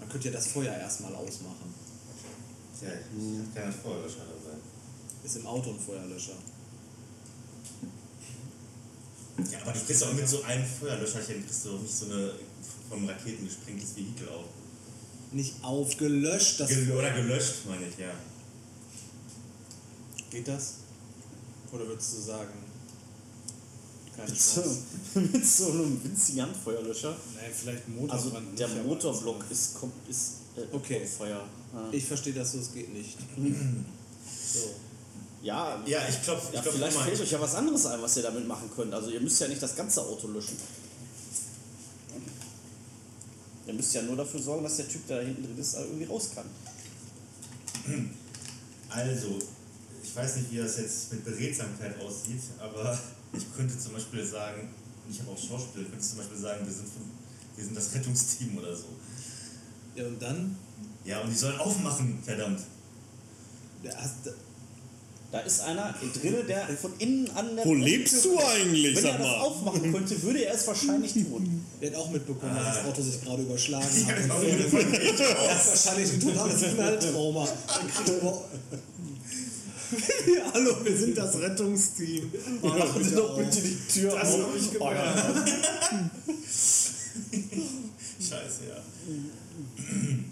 Man 0.00 0.08
könnte 0.10 0.28
ja 0.28 0.34
das 0.34 0.48
Feuer 0.48 0.74
erstmal 0.74 1.14
ausmachen. 1.14 1.72
Ja, 2.82 2.88
ich 2.90 3.54
kann 3.54 3.64
ja 3.64 3.72
Feuerlöscher 3.72 4.18
da 4.18 4.50
sein. 4.50 4.60
Ist 5.24 5.36
im 5.36 5.46
Auto 5.46 5.70
ein 5.70 5.80
Feuerlöscher. 5.80 6.36
Ja, 9.50 9.58
aber 9.62 9.72
du 9.72 9.80
kriegst 9.80 10.04
auch 10.04 10.12
mit 10.12 10.28
so 10.28 10.42
einem 10.42 10.64
Feuerlöscherchen 10.64 11.42
kriegst 11.42 11.64
du 11.64 11.70
doch 11.70 11.80
nicht 11.80 11.94
so 11.94 12.04
eine 12.06 12.32
vom 12.90 13.08
Raketen 13.08 13.46
gesprengtes 13.46 13.96
Vehikel 13.96 14.28
auf. 14.28 14.44
Nicht 15.34 15.54
aufgelöscht, 15.62 16.60
das 16.60 16.68
Gel 16.68 16.92
oder 16.92 17.10
gelöscht, 17.10 17.66
meine 17.68 17.86
ich, 17.88 17.98
ja. 17.98 18.12
Geht 20.30 20.46
das? 20.48 20.74
Oder 21.72 21.88
würdest 21.88 22.14
du 22.16 22.20
sagen, 22.20 22.52
keine 24.16 24.30
Mit 24.30 24.40
so, 24.40 24.62
mit 25.20 25.44
so 25.46 25.70
einem 25.72 26.04
winzigen 26.04 26.42
Handfeuerlöscher. 26.42 27.16
Nein, 27.34 27.50
vielleicht 27.52 27.88
ein 27.88 28.10
Also 28.10 28.30
der 28.30 28.68
nicht, 28.68 28.86
Motorblock 28.86 29.44
ist, 29.50 29.74
kommt, 29.74 29.92
ist 30.08 30.34
äh, 30.56 30.60
Okay. 30.72 31.02
auf 31.02 31.10
Feuer. 31.16 31.44
Ja. 31.74 31.88
Ich 31.90 32.04
verstehe 32.04 32.32
das 32.32 32.52
so, 32.52 32.58
es 32.58 32.72
geht 32.72 32.92
nicht. 32.92 33.18
So. 34.54 34.70
Ja, 35.42 35.82
Ja, 35.84 35.98
ich 36.08 36.22
glaube, 36.22 36.40
ich 36.48 36.54
ja, 36.54 36.62
glaub, 36.62 36.74
vielleicht 36.74 36.96
fällt 36.96 37.20
euch 37.20 37.30
ja 37.30 37.40
was 37.40 37.54
anderes 37.56 37.84
ein, 37.86 38.00
was 38.00 38.16
ihr 38.16 38.22
damit 38.22 38.46
machen 38.46 38.70
könnt. 38.74 38.94
Also 38.94 39.10
ihr 39.10 39.20
müsst 39.20 39.40
ja 39.40 39.48
nicht 39.48 39.60
das 39.62 39.74
ganze 39.74 40.00
Auto 40.00 40.28
löschen. 40.28 40.56
Ihr 43.66 43.74
müsst 43.74 43.94
ja 43.94 44.02
nur 44.02 44.16
dafür 44.16 44.40
sorgen, 44.40 44.62
dass 44.62 44.76
der 44.76 44.88
Typ, 44.88 45.06
der 45.06 45.20
da 45.20 45.26
hinten 45.26 45.42
drin 45.42 45.58
ist, 45.58 45.74
irgendwie 45.74 46.04
raus 46.04 46.30
kann. 46.34 46.46
Also, 48.88 49.38
ich 50.02 50.14
weiß 50.14 50.36
nicht, 50.36 50.52
wie 50.52 50.58
das 50.58 50.78
jetzt 50.78 51.12
mit 51.12 51.24
Beredsamkeit 51.24 51.98
aussieht, 52.00 52.42
aber 52.58 52.98
ich 53.32 53.44
könnte 53.56 53.78
zum 53.78 53.94
Beispiel 53.94 54.24
sagen, 54.24 54.68
und 55.04 55.12
ich 55.12 55.20
habe 55.20 55.30
auch 55.30 55.38
Schauspieler, 55.38 55.84
ich 55.84 55.90
könnte 55.90 56.06
zum 56.06 56.18
Beispiel 56.18 56.38
sagen, 56.38 56.64
wir 56.64 56.72
sind, 56.72 56.88
von, 56.88 57.02
wir 57.56 57.64
sind 57.64 57.76
das 57.76 57.94
Rettungsteam 57.94 58.56
oder 58.58 58.76
so. 58.76 58.86
Ja, 59.94 60.06
und 60.06 60.20
dann? 60.20 60.56
Ja, 61.04 61.20
und 61.20 61.30
die 61.30 61.36
sollen 61.36 61.58
aufmachen, 61.58 62.18
verdammt. 62.22 62.60
Der 63.82 64.00
hast, 64.00 64.30
Da 65.34 65.40
ist 65.40 65.62
einer 65.62 65.92
drin, 66.22 66.36
der 66.46 66.68
von 66.80 66.92
innen 66.98 67.28
an 67.34 67.56
der 67.56 67.64
Wo 67.64 67.74
lebst 67.74 68.24
du 68.24 68.38
eigentlich, 68.38 68.94
Wenn 68.94 69.02
sag 69.02 69.12
er 69.14 69.18
das 69.18 69.26
mal? 69.26 69.38
aufmachen 69.40 69.92
könnte, 69.92 70.22
würde 70.22 70.44
er 70.44 70.54
es 70.54 70.64
wahrscheinlich 70.64 71.12
tun. 71.12 71.66
der 71.82 71.90
hat 71.90 71.96
auch 71.98 72.08
mitbekommen, 72.10 72.54
dass 72.54 72.76
das 72.76 72.84
Auto 72.86 73.02
sich 73.02 73.20
gerade 73.20 73.42
überschlagen 73.42 73.84
Ja, 74.06 74.14
hat. 74.14 74.22
genau. 74.22 74.40
Er 74.40 74.52
hat 75.56 75.66
wahrscheinlich 75.66 76.12
ein 76.12 76.20
totales 76.20 76.62
Knalltrauma. 76.62 77.48
Hallo, 80.54 80.76
wir 80.84 80.96
sind 80.96 81.18
das 81.18 81.36
Rettungsteam. 81.36 82.30
Machen 82.62 83.02
Sie 83.02 83.14
doch 83.16 83.36
bitte 83.36 83.60
die 83.60 83.76
Tür 83.92 84.12
Das 84.16 84.34
auf. 84.34 84.40
habe 84.40 84.56
ich 84.56 84.68
Oh, 84.78 84.88
gemerkt. 84.88 85.18
ja. 85.18 86.10
Scheiße, 88.20 88.60
ja. 88.68 88.76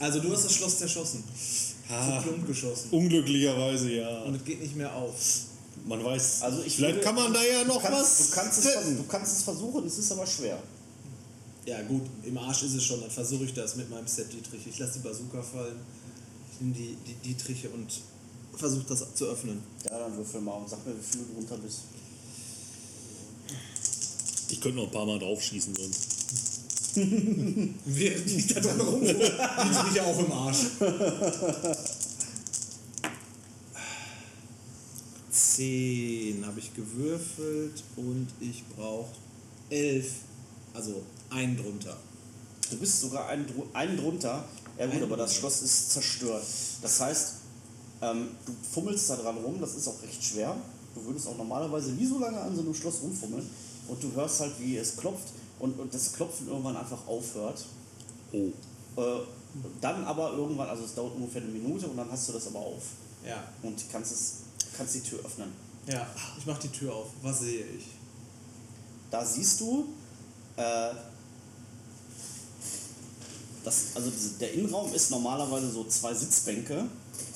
Also 0.00 0.20
du 0.20 0.32
hast 0.32 0.44
das 0.44 0.52
Schloss 0.54 0.78
zerschossen. 0.78 1.22
Ah, 1.88 2.18
Zu 2.22 2.28
plump 2.28 2.46
geschossen. 2.46 2.88
unglücklicherweise 2.90 3.90
ja. 3.92 4.22
Und 4.22 4.34
es 4.36 4.44
geht 4.44 4.60
nicht 4.60 4.74
mehr 4.76 4.94
auf. 4.94 5.14
Man 5.86 6.02
weiß, 6.02 6.42
Also 6.42 6.62
ich 6.62 6.76
vielleicht 6.76 6.96
würde- 6.96 7.04
kann 7.04 7.14
man 7.14 7.32
da 7.32 7.42
ja 7.42 7.62
Du 7.62 7.68
noch 7.68 7.82
kannst, 7.82 8.00
was 8.00 8.30
du, 8.30 8.34
kannst 8.34 8.58
es, 8.64 8.96
du 8.96 9.02
kannst 9.06 9.36
es 9.36 9.42
versuchen, 9.42 9.86
es 9.86 9.98
ist 9.98 10.10
aber 10.12 10.26
schwer. 10.26 10.62
Ja 11.66 11.82
gut, 11.82 12.02
im 12.24 12.36
Arsch 12.38 12.62
ist 12.62 12.74
es 12.74 12.82
schon, 12.84 13.00
dann 13.00 13.10
versuche 13.10 13.44
ich 13.44 13.52
das 13.54 13.76
mit 13.76 13.90
meinem 13.90 14.06
Set 14.06 14.32
Dietrich. 14.32 14.66
Ich 14.66 14.78
lasse 14.78 14.94
die 14.94 14.98
Bazooka 15.00 15.42
fallen, 15.42 15.76
ich 16.52 16.60
nehme 16.60 16.74
die, 16.74 16.96
die 17.06 17.14
Dietriche 17.28 17.68
und 17.70 17.86
versuche 18.56 18.84
das 18.88 19.04
zu 19.14 19.26
öffnen. 19.26 19.62
Ja, 19.84 19.98
dann 19.98 20.16
würfel 20.16 20.40
mal 20.40 20.52
und 20.52 20.68
sag 20.70 20.84
mir, 20.86 20.94
wie 20.96 21.02
viel 21.02 21.20
du 21.22 21.34
drunter 21.34 21.56
bist. 21.58 21.80
Ich 24.50 24.60
könnte 24.60 24.76
noch 24.78 24.84
ein 24.84 24.90
paar 24.90 25.06
Mal 25.06 25.18
draufschießen 25.18 25.74
sonst. 25.74 26.08
Während 26.94 28.30
ich 28.30 28.46
da 28.46 28.60
dran 28.60 28.80
rum, 28.80 29.00
Dietriche 29.00 30.04
auch 30.04 30.18
im 30.18 30.32
Arsch. 30.32 30.58
Zehn 35.30 36.46
habe 36.46 36.60
ich 36.60 36.72
gewürfelt 36.74 37.82
und 37.96 38.28
ich 38.40 38.64
brauche 38.76 39.10
elf, 39.70 40.12
also 40.72 41.02
einen 41.30 41.56
drunter. 41.56 41.96
Du 42.70 42.76
bist 42.76 43.00
sogar 43.00 43.28
einen, 43.28 43.46
einen 43.72 43.96
drunter. 43.96 44.44
Ja 44.78 44.86
gut, 44.86 44.94
Einen 44.94 45.04
aber 45.04 45.16
das. 45.16 45.34
Schloss 45.34 45.62
ist 45.62 45.92
zerstört. 45.92 46.44
Das 46.82 47.00
heißt, 47.00 47.32
ähm, 48.02 48.28
du 48.46 48.52
fummelst 48.72 49.10
da 49.10 49.16
dran 49.16 49.36
rum, 49.38 49.60
das 49.60 49.74
ist 49.74 49.88
auch 49.88 50.00
recht 50.02 50.22
schwer. 50.22 50.56
Du 50.94 51.04
würdest 51.04 51.26
auch 51.26 51.36
normalerweise 51.36 51.92
nie 51.92 52.06
so 52.06 52.18
lange 52.18 52.40
an 52.40 52.54
so 52.54 52.62
einem 52.62 52.74
Schloss 52.74 53.02
rumfummeln. 53.02 53.48
Und 53.88 54.02
du 54.02 54.12
hörst 54.14 54.40
halt, 54.40 54.52
wie 54.60 54.76
es 54.76 54.96
klopft 54.96 55.28
und, 55.64 55.80
und 55.80 55.94
das 55.94 56.12
Klopfen 56.12 56.46
irgendwann 56.48 56.76
einfach 56.76 57.06
aufhört. 57.06 57.64
Oh. 58.32 59.00
Äh, 59.00 59.20
dann 59.80 60.04
aber 60.04 60.32
irgendwann, 60.34 60.68
also 60.68 60.84
es 60.84 60.94
dauert 60.94 61.14
ungefähr 61.14 61.40
eine 61.40 61.50
Minute 61.50 61.86
und 61.86 61.96
dann 61.96 62.10
hast 62.10 62.28
du 62.28 62.32
das 62.34 62.48
aber 62.48 62.58
auf. 62.58 62.82
Ja, 63.26 63.42
Und 63.62 63.82
kannst, 63.90 64.12
es, 64.12 64.32
kannst 64.76 64.94
die 64.96 65.00
Tür 65.00 65.20
öffnen. 65.24 65.50
ja, 65.86 66.06
ich 66.38 66.44
mache 66.44 66.60
die 66.62 66.68
Tür 66.68 66.94
auf. 66.94 67.06
Was 67.22 67.40
sehe 67.40 67.64
ich? 67.64 67.86
Da 69.10 69.24
siehst 69.24 69.58
du, 69.60 69.86
äh, 70.56 70.90
das, 73.64 73.84
also 73.94 74.10
der 74.38 74.52
Innenraum 74.52 74.92
ist 74.92 75.10
normalerweise 75.10 75.70
so 75.70 75.84
zwei 75.84 76.12
Sitzbänke, 76.12 76.84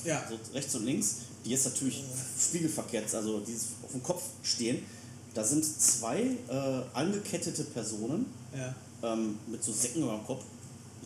Ja, 0.05 0.23
so 0.29 0.37
rechts 0.53 0.75
und 0.75 0.85
links, 0.85 1.15
die 1.43 1.49
jetzt 1.49 1.65
natürlich 1.65 2.03
spiegelverkehrt, 2.39 3.11
also 3.15 3.39
die 3.39 3.55
auf 3.83 3.91
dem 3.91 4.03
Kopf 4.03 4.21
stehen. 4.43 4.85
Da 5.33 5.43
sind 5.43 5.63
zwei 5.63 6.21
äh, 6.47 6.81
angekettete 6.93 7.63
Personen 7.65 8.25
ja. 8.55 8.73
ähm, 9.13 9.37
mit 9.47 9.63
so 9.63 9.71
Säcken 9.71 10.03
über 10.03 10.13
dem 10.13 10.25
Kopf, 10.25 10.43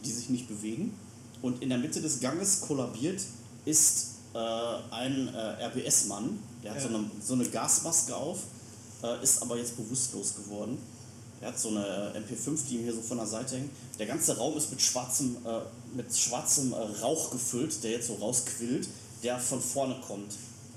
die 0.04 0.12
sich 0.12 0.30
nicht 0.30 0.48
bewegen. 0.48 0.94
Und 1.42 1.62
in 1.62 1.70
der 1.70 1.78
Mitte 1.78 2.02
des 2.02 2.20
Ganges 2.22 2.62
kollabiert 2.62 3.22
ist 3.66 4.08
äh, 4.34 4.38
ein 4.38 5.28
äh, 5.34 5.66
RBS-Mann, 5.66 6.40
der 6.64 6.72
hat 6.72 6.82
Ja. 6.82 6.88
so, 6.88 6.96
eine, 6.96 7.12
so 7.22 7.34
eine 7.34 7.46
Gasmaske 7.46 8.16
auf, 8.16 8.40
äh, 9.04 9.22
ist 9.22 9.42
aber 9.42 9.58
jetzt 9.58 9.76
bewusstlos 9.76 10.36
geworden. 10.36 10.78
Er 11.42 11.50
hat 11.50 11.60
so 11.60 11.70
eine 11.70 12.14
MP5, 12.16 12.58
die 12.70 12.76
ihm 12.78 12.84
hier 12.84 12.94
so 12.94 13.02
von 13.02 13.18
der 13.18 13.28
Seite 13.28 13.58
hängt. 13.58 13.70
Der 14.00 14.06
ganze 14.06 14.38
Raum 14.38 14.56
ist 14.58 14.72
mit 14.72 14.82
schwarzem, 14.82 15.36
äh, 15.46 15.60
mit 15.96 16.16
schwarzem 16.16 16.72
äh, 16.72 16.78
Rauch 17.02 17.32
gefüllt, 17.32 17.84
der 17.84 17.92
jetzt 17.92 18.08
so 18.08 18.14
rausquillt, 18.16 18.88
der 19.22 19.38
von 19.38 19.62
vorne 19.62 19.96
kommt. 20.08 20.34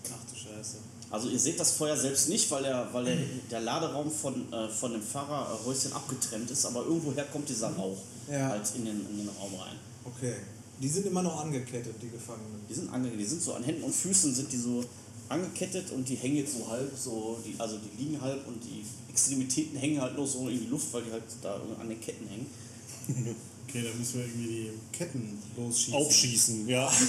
Ach 0.07 0.31
du 0.33 0.37
Scheiße. 0.37 0.79
Also 1.17 1.31
ihr 1.31 1.39
seht 1.39 1.59
das 1.59 1.71
Feuer 1.73 1.97
selbst 1.97 2.29
nicht, 2.29 2.51
weil 2.51 2.63
der, 2.63 2.89
weil 2.93 3.07
der, 3.07 3.17
der 3.51 3.61
Laderaum 3.63 4.11
von, 4.11 4.53
äh, 4.53 4.69
von 4.69 4.93
dem 4.93 5.01
Fahrerhäuschen 5.01 5.91
abgetrennt 5.95 6.51
ist, 6.51 6.67
aber 6.67 6.85
irgendwoher 6.85 7.25
kommt 7.25 7.49
dieser 7.49 7.71
Rauch 7.71 7.97
Ja. 8.31 8.51
halt 8.51 8.71
in 8.77 8.85
den, 8.85 9.01
in 9.09 9.17
den 9.17 9.29
Raum 9.31 9.55
rein. 9.55 9.77
Okay. 10.05 10.35
Die 10.79 10.89
sind 10.89 11.07
immer 11.07 11.23
noch 11.23 11.41
angekettet, 11.43 11.95
die 12.03 12.11
Gefangenen. 12.11 12.61
Die 12.69 12.75
sind 12.75 12.93
ange 12.93 13.09
die 13.09 13.25
sind 13.25 13.41
so 13.41 13.55
an 13.55 13.63
Händen 13.65 13.85
und 13.85 13.95
Füßen 13.95 14.35
sind 14.35 14.53
die 14.53 14.59
so 14.59 14.85
angekettet 15.31 15.91
und 15.91 16.07
die 16.07 16.17
hängen 16.17 16.37
jetzt 16.37 16.53
so 16.59 16.69
halb 16.69 16.93
so, 16.95 17.39
die, 17.43 17.59
also 17.59 17.79
die 17.79 18.05
liegen 18.05 18.21
halb 18.21 18.47
und 18.47 18.63
die 18.63 18.85
Extremitäten 19.09 19.79
hängen 19.79 20.03
halt 20.03 20.17
nur 20.19 20.27
so 20.27 20.49
in 20.51 20.61
die 20.61 20.67
Luft, 20.67 20.93
weil 20.93 21.01
die 21.03 21.13
halt 21.13 21.25
da 21.41 21.59
an 21.81 21.89
den 21.89 21.99
Ketten 21.99 22.29
hängen. 22.29 22.47
Okay, 23.69 23.83
dann 23.83 23.99
müssen 23.99 24.21
wir 24.21 24.27
irgendwie 24.27 24.47
die 24.47 24.97
Ketten 24.97 25.43
losschießen. 25.57 25.95
Aufschießen, 25.95 26.69
ja. 26.69 26.93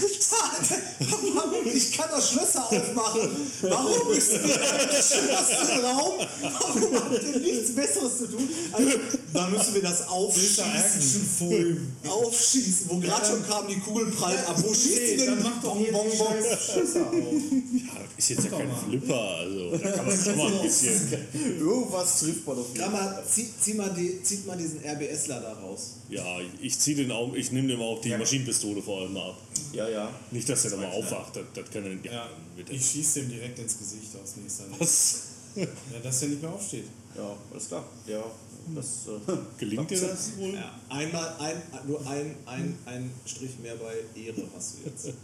Ich 1.73 1.91
kann 1.91 2.09
doch 2.09 2.21
Schlösser 2.21 2.65
aufmachen. 2.65 3.29
Warum 3.61 4.11
ist 4.13 4.31
ihr 4.31 4.39
im 4.39 4.47
geschlossenen 4.47 5.85
Raum? 5.85 6.13
Warum 6.41 6.95
habt 6.95 7.23
ihr 7.23 7.39
nichts 7.39 7.75
Besseres 7.75 8.17
zu 8.17 8.27
tun? 8.27 8.49
Also, 8.71 8.91
dann 9.33 9.51
müssen 9.51 9.73
wir 9.75 9.81
das 9.83 10.07
aufschießen. 10.07 10.65
Aufschießen. 12.07 12.89
Wo 12.89 12.97
gerade 12.99 13.25
schon 13.25 13.47
kam, 13.47 13.67
die 13.67 13.79
Kugel 13.79 14.07
prallt 14.07 14.39
ab. 14.47 14.55
Wo 14.57 14.73
schießt 14.73 14.97
die 14.97 15.17
denn? 15.17 15.27
Dann 15.27 15.43
mach 15.43 15.61
doch 15.61 15.77
hier 15.77 15.91
die 15.91 16.17
scheiß 16.17 16.71
Schlösser 16.71 17.01
auf. 17.01 17.15
Ist 18.18 18.30
jetzt 18.30 18.45
ja 18.45 18.49
kein 18.49 18.72
Flipper, 18.76 19.20
also 19.38 19.78
da 19.78 19.91
kann 19.91 20.05
man 20.07 20.18
schon 20.18 20.38
mal 20.38 20.51
ein 20.51 20.61
bisschen. 20.63 21.18
Irgendwas 21.59 22.20
trifft 22.20 22.47
man 22.47 22.57
auf 22.57 22.68
jeden 22.70 22.80
Ja, 22.80 22.89
mal, 22.89 23.24
zieh, 23.30 23.47
zieh 23.59 23.74
mal 23.76 23.93
die, 23.93 24.24
zieht 24.24 24.47
mal 24.47 24.57
diesen 24.57 24.80
RBSler 24.84 25.39
da 25.39 25.53
raus. 25.53 25.97
Ja, 26.09 26.26
ich 26.59 26.80
zieh 26.80 26.95
den 26.95 27.11
auch, 27.11 27.34
ich 27.36 27.51
nehme 27.51 27.68
dem 27.68 27.82
auch 27.82 28.01
die 28.01 28.09
Maschinenpistole 28.18 28.82
vor 28.82 29.01
allem 29.01 29.15
ab. 29.18 29.38
Ja, 29.72 29.88
ja. 29.88 30.09
Nicht, 30.32 30.49
dass 30.49 30.65
er 30.65 30.72
da 30.72 30.78
mal 30.78 30.91
aufwacht, 30.91 31.36
das, 31.36 31.43
das 31.53 31.70
kann 31.70 31.86
er 31.86 31.91
ja, 31.91 32.11
Ja, 32.11 32.30
wird 32.55 32.70
ich 32.72 32.84
schieße 32.84 33.22
dem 33.22 33.30
direkt 33.30 33.59
ins 33.59 33.78
Gesicht 33.78 34.15
aus 34.22 34.36
nächster. 34.38 34.65
Was? 34.80 35.22
Ja, 35.57 35.65
dass 36.03 36.22
er 36.22 36.28
nicht 36.28 36.41
mehr 36.43 36.51
aufsteht. 36.51 36.84
Ja, 37.15 37.36
alles 37.51 37.68
klar. 37.68 37.84
Ja, 38.05 38.24
das 38.76 39.07
äh, 39.07 39.38
Gelingt 39.57 39.89
dir 39.89 39.99
das 39.99 40.38
wohl? 40.38 40.53
Ja, 40.53 40.80
einmal, 40.89 41.36
ein, 41.39 41.61
nur 41.88 42.05
ein, 42.05 42.36
ein, 42.45 42.78
ein 42.86 43.11
Strich 43.26 43.57
mehr 43.63 43.76
bei 43.76 43.95
Ehre 44.20 44.43
hast 44.55 44.76
du 44.76 44.89
jetzt. 44.89 45.07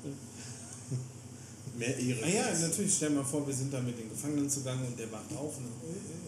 Mehr 1.77 1.97
Ehre. 1.97 2.19
Ah 2.23 2.27
ja, 2.27 2.59
natürlich, 2.67 2.93
stell 2.95 3.09
mal 3.11 3.23
vor, 3.23 3.45
wir 3.47 3.53
sind 3.53 3.73
da 3.73 3.79
mit 3.81 3.97
den 3.97 4.09
Gefangenen 4.09 4.49
zugange 4.49 4.85
und 4.85 4.97
der 4.99 5.11
wacht 5.11 5.31
auf. 5.35 5.55
Äh, 5.57 5.61
äh. 5.89 6.23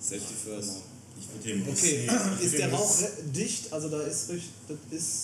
Safety 0.00 0.34
first. 0.44 0.72
Ich 1.20 1.26
würde 1.28 1.60
dem 1.64 1.68
Okay, 1.68 2.08
ist 2.44 2.58
der 2.58 2.72
Rauch 2.72 2.94
dicht? 3.34 3.72
Also 3.72 3.88
da 3.88 4.00
ist 4.02 4.28
richtig, 4.28 4.50
das 4.68 4.76
ist, 4.96 5.14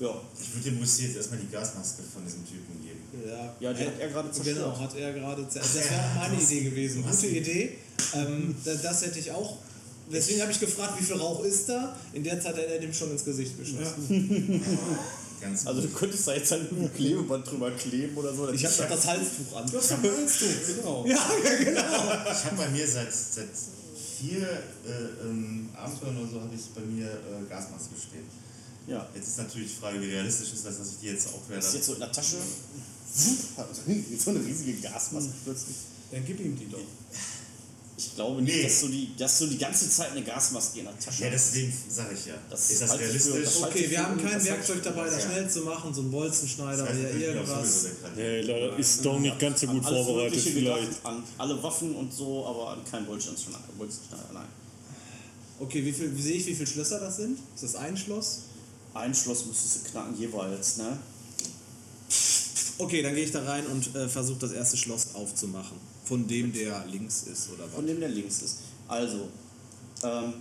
ja. 0.00 0.22
Ich 0.40 0.54
würde 0.54 0.70
dem 0.70 0.78
Bussier 0.80 1.08
jetzt 1.08 1.16
erstmal 1.18 1.38
die 1.40 1.48
Gasmaske 1.50 2.02
von 2.12 2.24
diesem 2.24 2.46
Typen 2.46 2.80
geben. 2.82 3.00
ja. 3.28 3.54
Ja, 3.60 3.72
die 3.74 3.84
hat 3.84 4.00
er 4.00 4.08
gerade 4.08 4.30
zerstört. 4.30 4.56
Genau, 4.56 4.78
hat 4.80 4.96
er 4.96 5.12
gerade 5.12 5.42
zer- 5.42 5.58
Das 5.60 5.74
wäre 5.74 5.84
auch 5.88 6.14
meine 6.28 6.42
Idee 6.42 6.60
gewesen. 6.64 7.02
Gute 7.02 7.26
Idee. 7.26 7.76
Ähm, 8.14 8.56
da- 8.64 8.74
das 8.74 9.04
hätte 9.04 9.18
ich 9.18 9.30
auch. 9.30 9.58
Deswegen 10.10 10.40
habe 10.40 10.52
ich 10.52 10.60
gefragt, 10.60 10.98
wie 11.00 11.04
viel 11.04 11.16
Rauch 11.16 11.44
ist 11.44 11.68
da? 11.68 11.94
In 12.14 12.22
der 12.24 12.40
Zeit 12.40 12.56
hat 12.56 12.64
er 12.64 12.78
dem 12.78 12.92
schon 12.94 13.10
ins 13.10 13.24
Gesicht 13.24 13.58
geschossen. 13.58 14.62
Ganz 15.46 15.66
Also 15.66 15.80
du 15.82 15.88
könntest 15.88 16.26
da 16.26 16.34
jetzt 16.34 16.50
halt 16.50 16.72
ein 16.72 16.92
Klebeband 16.94 17.48
drüber 17.48 17.70
kleben 17.70 18.16
oder 18.16 18.34
so. 18.34 18.50
Ich 18.50 18.64
habe 18.64 18.74
doch 18.76 18.88
das 18.88 19.06
Halstuch 19.06 19.56
an. 19.56 19.70
Du 19.70 19.78
hast 19.78 19.90
doch 19.92 20.02
ein 20.02 20.10
Halstuch, 20.10 20.76
genau. 20.76 21.04
Ja, 21.08 21.14
ja, 21.44 21.64
genau. 21.64 22.32
Ich 22.32 22.44
habe 22.44 22.56
bei 22.56 22.68
mir 22.70 22.86
seit, 22.86 23.12
seit 23.12 23.48
vier 24.18 24.42
äh, 24.42 25.24
ähm, 25.24 25.68
Abenteuern 25.76 26.16
oder 26.18 26.30
so 26.30 26.40
habe 26.40 26.54
ich 26.54 26.62
bei 26.74 26.80
mir 26.80 27.06
äh, 27.06 27.48
Gasmaske 27.48 27.94
stehen. 27.96 28.26
Ja. 28.86 29.06
Jetzt 29.14 29.28
ist 29.28 29.38
natürlich 29.38 29.74
die 29.74 29.80
Frage, 29.80 30.00
wie 30.00 30.10
realistisch 30.10 30.52
ist 30.52 30.66
das, 30.66 30.78
dass 30.78 30.88
ich 30.92 30.98
die 31.00 31.06
jetzt 31.06 31.28
auch 31.28 31.40
Das 31.48 31.58
ist 31.58 31.64
werde. 31.64 31.76
jetzt 31.76 31.86
so 31.86 31.94
in 31.94 32.00
der 32.00 32.12
Tasche. 32.12 32.36
so 34.18 34.30
eine 34.30 34.44
riesige 34.44 34.80
Gasmaske 34.80 35.32
plötzlich. 35.44 35.76
Dann 36.10 36.24
gib 36.24 36.40
ihm 36.40 36.56
die 36.56 36.68
doch. 36.70 36.78
Ich 37.98 38.14
glaube 38.14 38.42
nicht, 38.42 38.54
Nee. 38.54 38.62
dass, 38.64 38.80
du 38.82 38.88
die, 38.88 39.16
dass 39.16 39.38
du 39.38 39.46
die 39.46 39.56
ganze 39.56 39.88
Zeit 39.88 40.10
eine 40.10 40.22
Gasmaske 40.22 40.80
in 40.80 40.84
der 40.84 40.98
Tasche 40.98 41.24
Ja, 41.24 41.30
hast. 41.32 41.54
deswegen 41.54 41.72
sage 41.88 42.14
ich 42.14 42.26
ja. 42.26 42.34
Das 42.50 42.70
ist 42.70 42.82
das 42.82 42.90
halte 42.90 43.04
ich 43.04 43.22
für- 43.22 43.32
realistisch? 43.32 43.54
das 43.54 43.62
Okay, 43.62 43.78
ich 43.84 43.90
wir 43.90 43.98
für- 43.98 44.04
haben 44.04 44.22
kein 44.22 44.44
Werkzeug 44.44 44.82
dabei, 44.82 45.04
das 45.06 45.14
ja. 45.24 45.30
schnell 45.30 45.50
zu 45.50 45.60
machen, 45.60 45.94
so 45.94 46.02
ein 46.02 46.10
Bolzenschneider 46.10 46.82
Das 46.84 46.88
heißt, 46.90 46.98
oder 47.00 47.10
irgendwas. 47.14 47.86
Nee, 48.14 48.42
da 48.46 48.76
ist 48.76 49.02
doch 49.04 49.18
nicht 49.18 49.38
ganz 49.38 49.60
so 49.62 49.66
gut 49.68 49.82
vorbereitet 49.82 50.38
vielleicht. 50.40 50.82
gedacht, 50.88 51.00
an 51.04 51.22
alle 51.38 51.62
Waffen 51.62 51.94
und 51.94 52.12
so, 52.12 52.44
aber 52.46 52.70
an 52.72 52.80
kein 52.90 53.06
Bolzenschneider. 53.06 53.60
Bolzenschneider, 53.78 54.28
nein. 54.34 54.48
Okay, 55.58 55.82
wie, 55.82 55.92
viel, 55.92 56.14
wie 56.14 56.20
sehe 56.22 56.34
ich, 56.34 56.44
wie 56.46 56.54
viele 56.54 56.66
Schlösser 56.66 57.00
das 57.00 57.16
sind? 57.16 57.38
Ist 57.54 57.64
das 57.64 57.76
ein 57.76 57.96
Schloss? 57.96 58.40
Ein 58.92 59.14
Schloss 59.14 59.46
müsstest 59.46 59.86
du 59.86 59.90
knacken 59.90 60.18
jeweils, 60.18 60.76
ne? 60.76 60.98
Okay, 62.78 63.00
dann 63.02 63.14
gehe 63.14 63.24
ich 63.24 63.32
da 63.32 63.42
rein 63.42 63.66
und 63.68 63.94
äh, 63.96 64.06
versuche 64.06 64.38
das 64.40 64.52
erste 64.52 64.76
Schloss 64.76 65.14
aufzumachen. 65.14 65.78
Von 66.06 66.26
dem, 66.26 66.52
der 66.52 66.84
links 66.86 67.24
ist, 67.24 67.50
oder 67.50 67.64
was? 67.64 67.74
Von 67.74 67.86
dem 67.86 68.00
der 68.00 68.08
links 68.08 68.42
ist. 68.42 68.56
Also, 68.88 69.28
ähm, 70.02 70.34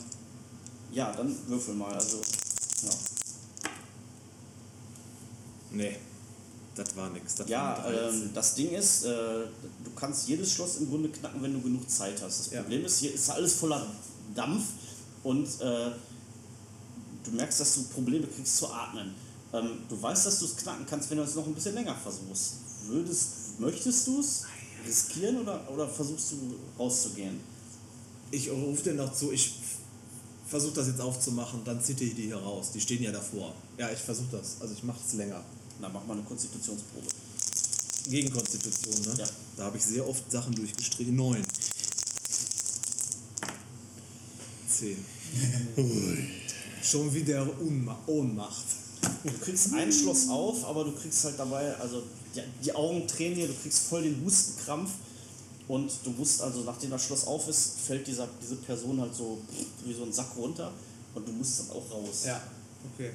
ja, 0.92 1.12
dann 1.14 1.36
würfel 1.48 1.74
mal. 1.74 1.94
Also, 1.94 2.18
ja. 2.84 2.90
Nee, 5.72 5.98
das 6.76 6.96
war 6.96 7.10
nix. 7.10 7.36
Das 7.36 7.50
Ja, 7.50 7.78
waren 7.84 7.94
13. 7.94 8.22
ähm, 8.24 8.30
das 8.34 8.56
Ding 8.56 8.72
ist, 8.72 9.04
äh, 9.06 9.10
du 9.84 9.92
kannst 9.96 10.28
jedes 10.28 10.52
Schloss 10.54 10.78
im 10.78 10.90
Grunde 10.90 11.10
knacken, 11.10 11.42
wenn 11.42 11.54
du 11.54 11.62
genug 11.62 11.90
Zeit 11.90 12.22
hast. 12.22 12.40
Das 12.40 12.52
Ja. 12.52 12.62
Problem 12.62 12.86
ist, 12.86 13.00
hier 13.00 13.14
ist 13.14 13.30
alles 13.30 13.54
voller 13.54 13.86
Dampf 14.36 14.64
und 15.24 15.46
äh, 15.62 15.92
du 17.24 17.32
merkst, 17.32 17.60
dass 17.60 17.76
du 17.76 17.84
Probleme 17.86 18.28
kriegst 18.28 18.58
zu 18.58 18.68
atmen. 18.70 19.16
Ähm, 19.54 19.80
du 19.90 20.02
weißt, 20.02 20.26
dass 20.26 20.40
du 20.40 20.46
es 20.46 20.56
knacken 20.58 20.86
kannst, 20.86 21.10
wenn 21.10 21.18
du 21.18 21.24
es 21.24 21.36
noch 21.36 21.48
ein 21.48 21.56
bisschen 21.56 21.76
länger 21.76 21.96
versuchst. 21.96 22.54
Würdest, 22.88 23.60
möchtest 23.60 24.06
du 24.08 24.20
es 24.20 24.44
riskieren 24.86 25.42
oder, 25.42 25.70
oder 25.72 25.88
versuchst 25.88 26.34
du 26.34 26.56
rauszugehen? 26.78 27.40
Ich 28.32 28.50
rufe 28.50 28.84
dir 28.84 28.94
noch 28.94 29.14
zu, 29.14 29.32
ich 29.32 29.54
versuche 30.48 30.74
das 30.74 30.88
jetzt 30.88 31.02
aufzumachen, 31.02 31.62
dann 31.64 31.84
zitte 31.84 32.04
ich 32.04 32.16
die 32.16 32.24
hier 32.24 32.38
raus. 32.38 32.72
Die 32.74 32.82
stehen 32.82 33.04
ja 33.04 33.12
davor. 33.12 33.54
Ja, 33.78 33.90
ich 33.92 34.00
versuche 34.00 34.30
das. 34.32 34.58
Also 34.60 34.74
ich 34.74 34.84
mache 34.84 35.00
es 35.06 35.14
länger. 35.14 35.44
Na, 35.80 35.90
mach 35.90 36.06
mal 36.06 36.14
eine 36.14 36.24
Konstitutionsprobe. 36.24 37.08
Gegenkonstitution, 38.10 39.02
ne? 39.02 39.22
Ja. 39.22 39.28
Da 39.58 39.64
habe 39.66 39.78
ich 39.78 39.84
sehr 39.84 40.08
oft 40.08 40.32
Sachen 40.32 40.54
durchgestrichen. 40.54 41.16
Neun. 41.16 41.44
Zehn. 44.70 45.04
Schon 46.84 47.14
wieder 47.14 47.48
Unma 47.60 47.98
Ohnmacht. 48.06 48.66
Du 49.24 49.34
kriegst 49.40 49.74
ein 49.74 49.92
Schloss 49.92 50.30
auf, 50.30 50.64
aber 50.66 50.84
du 50.84 50.92
kriegst 50.92 51.24
halt 51.24 51.40
dabei, 51.40 51.76
also 51.78 52.04
die, 52.36 52.42
die 52.64 52.76
Augen 52.76 53.08
tränen 53.08 53.36
dir, 53.36 53.48
du 53.48 53.54
kriegst 53.54 53.88
voll 53.88 54.04
den 54.04 54.24
Hustenkrampf 54.24 54.92
und 55.68 55.92
du 56.04 56.12
musst 56.12 56.42
also, 56.42 56.62
nachdem 56.62 56.92
das 56.92 57.06
Schloss 57.06 57.26
auf 57.26 57.48
ist, 57.48 57.80
fällt 57.88 58.06
dieser, 58.08 58.28
diese 58.42 58.56
Person 58.58 59.02
halt 59.02 59.14
so 59.14 59.40
wie 59.84 59.94
so 59.94 60.04
ein 60.04 60.14
Sack 60.14 60.36
runter 60.38 60.72
und 61.16 61.28
du 61.28 61.32
musst 61.32 61.60
dann 61.60 61.70
auch 61.72 61.92
raus. 61.92 62.24
Ja, 62.26 62.42
okay. 62.94 63.12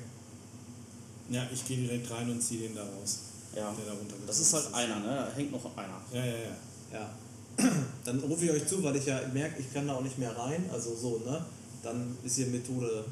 Ja, 1.31 1.47
ich 1.53 1.65
gehe 1.65 1.77
direkt 1.77 2.11
rein 2.11 2.29
und 2.29 2.43
ziehe 2.43 2.63
den 2.63 2.75
da 2.75 2.83
raus. 2.83 3.19
Ja. 3.55 3.73
Der 3.73 3.95
da 3.95 3.99
Das 4.27 4.41
ist 4.41 4.53
halt 4.53 4.75
einer, 4.75 4.99
ne? 4.99 5.07
Da 5.07 5.33
hängt 5.35 5.53
noch 5.53 5.65
einer. 5.77 6.01
Ja, 6.13 6.25
ja, 6.25 6.33
ja. 6.33 6.57
Ja. 6.93 7.11
Dann 8.05 8.19
rufe 8.21 8.45
ich 8.45 8.51
euch 8.51 8.67
zu, 8.67 8.83
weil 8.83 8.97
ich 8.97 9.07
ja 9.07 9.21
merke, 9.33 9.61
ich 9.61 9.73
kann 9.73 9.87
da 9.87 9.95
auch 9.95 10.03
nicht 10.03 10.19
mehr 10.19 10.37
rein. 10.37 10.69
Also 10.73 10.97
so, 10.97 11.19
ne? 11.19 11.45
Dann 11.83 12.17
ist 12.25 12.37
hier 12.37 12.47
Methode. 12.47 13.05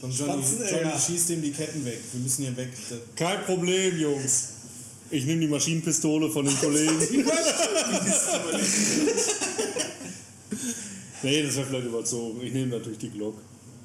Und 0.00 0.18
Johnny, 0.18 0.42
Spatzen, 0.42 0.58
Johnny 0.70 0.90
ja. 0.90 0.98
schießt 0.98 1.30
ihm 1.30 1.42
die 1.42 1.52
Ketten 1.52 1.84
weg. 1.84 2.00
Wir 2.12 2.20
müssen 2.20 2.44
hier 2.44 2.56
weg. 2.56 2.70
Kein 3.14 3.44
Problem, 3.44 3.98
Jungs. 3.98 4.48
Ich 5.10 5.24
nehme 5.24 5.40
die 5.40 5.48
Maschinenpistole 5.48 6.30
von 6.30 6.44
den 6.44 6.56
Kollegen. 6.58 6.96
nee, 11.22 11.42
das 11.42 11.56
wäre 11.56 11.66
vielleicht 11.66 11.86
überzogen. 11.86 12.40
Ich 12.42 12.52
nehme 12.52 12.78
natürlich 12.78 12.98
die 12.98 13.10
Glock 13.10 13.36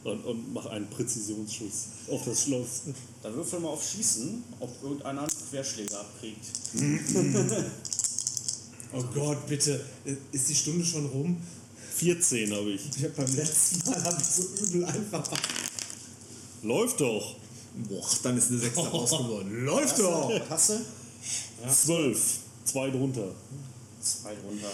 und, 0.03 0.23
und 0.23 0.53
mache 0.53 0.69
einen 0.69 0.87
Präzisionsschuss 0.87 1.87
auf 2.11 2.25
das 2.25 2.43
Schloss. 2.43 2.83
Da 3.23 3.33
würfel 3.33 3.59
mal 3.59 3.69
auf 3.69 3.83
Schießen, 3.83 4.43
ob 4.59 4.69
irgendeiner 4.83 5.21
einen 5.21 5.31
Querschläger 5.49 5.99
abkriegt. 5.99 6.45
Oh 8.93 9.03
Gott, 9.13 9.47
bitte. 9.47 9.83
Ist 10.31 10.49
die 10.49 10.55
Stunde 10.55 10.85
schon 10.85 11.07
rum? 11.07 11.37
14 11.95 12.53
habe 12.53 12.69
ich. 12.69 12.81
Ich 12.95 13.03
hab 13.03 13.15
beim 13.15 13.35
letzten 13.35 13.89
Mal 13.89 14.03
hab 14.03 14.19
ich 14.19 14.25
so 14.27 14.43
übel 14.63 14.85
einfach. 14.85 15.23
Läuft 16.61 17.01
doch. 17.01 17.35
Boah, 17.89 18.07
dann 18.23 18.37
ist 18.37 18.51
eine 18.51 18.59
6 18.59 18.77
raus 18.93 19.09
geworden. 19.09 19.65
Läuft 19.65 19.99
doch! 19.99 20.31
Was 20.49 20.71
du? 21.67 21.73
12. 21.73 22.39
Zwei 22.65 22.89
drunter. 22.89 23.29
Zwei 24.01 24.35
drunter. 24.35 24.71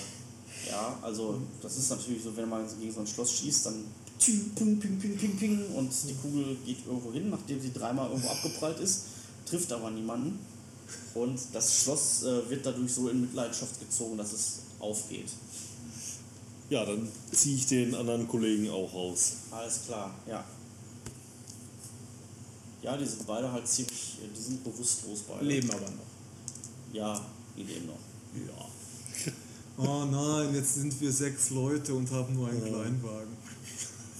Ja, 0.69 0.97
also 1.01 1.41
das 1.61 1.77
ist 1.77 1.89
natürlich 1.89 2.23
so, 2.23 2.35
wenn 2.35 2.49
man 2.49 2.67
gegen 2.79 2.91
so 2.91 3.01
ein 3.01 3.07
Schloss 3.07 3.33
schießt, 3.33 3.65
dann 3.65 3.85
ping, 4.19 4.51
ping, 4.55 4.79
ping, 4.79 4.99
ping, 4.99 5.17
ping, 5.17 5.37
ping 5.37 5.65
und 5.75 5.91
die 6.07 6.13
Kugel 6.15 6.55
geht 6.65 6.85
irgendwo 6.85 7.11
hin, 7.11 7.29
nachdem 7.29 7.59
sie 7.59 7.73
dreimal 7.73 8.09
irgendwo 8.09 8.29
abgeprallt 8.29 8.79
ist, 8.79 9.05
trifft 9.45 9.71
aber 9.71 9.89
niemanden. 9.91 10.39
Und 11.13 11.39
das 11.53 11.83
Schloss 11.83 12.23
äh, 12.23 12.49
wird 12.49 12.65
dadurch 12.65 12.93
so 12.93 13.09
in 13.09 13.21
Mitleidenschaft 13.21 13.79
gezogen, 13.79 14.17
dass 14.17 14.33
es 14.33 14.59
aufgeht. 14.79 15.29
Ja, 16.69 16.85
dann 16.85 17.07
ziehe 17.31 17.55
ich 17.57 17.67
den 17.67 17.95
anderen 17.95 18.27
Kollegen 18.27 18.69
auch 18.69 18.93
raus. 18.93 19.33
Alles 19.51 19.81
klar, 19.87 20.13
ja. 20.27 20.43
Ja, 22.81 22.97
die 22.97 23.05
sind 23.05 23.27
beide 23.27 23.51
halt 23.51 23.67
ziemlich, 23.67 24.17
die 24.35 24.41
sind 24.41 24.63
bewusstlos 24.63 25.19
beide. 25.27 25.45
Leben 25.45 25.69
aber 25.69 25.81
noch. 25.81 26.10
Ja, 26.93 27.25
die 27.57 27.63
leben 27.63 27.87
noch. 27.87 27.99
Ja. 28.35 28.67
Oh 29.77 30.05
nein, 30.05 30.53
jetzt 30.53 30.75
sind 30.75 30.99
wir 31.01 31.11
sechs 31.11 31.49
Leute 31.49 31.95
und 31.95 32.11
haben 32.11 32.35
nur 32.35 32.49
einen 32.49 32.61
Kleinwagen. 32.63 33.35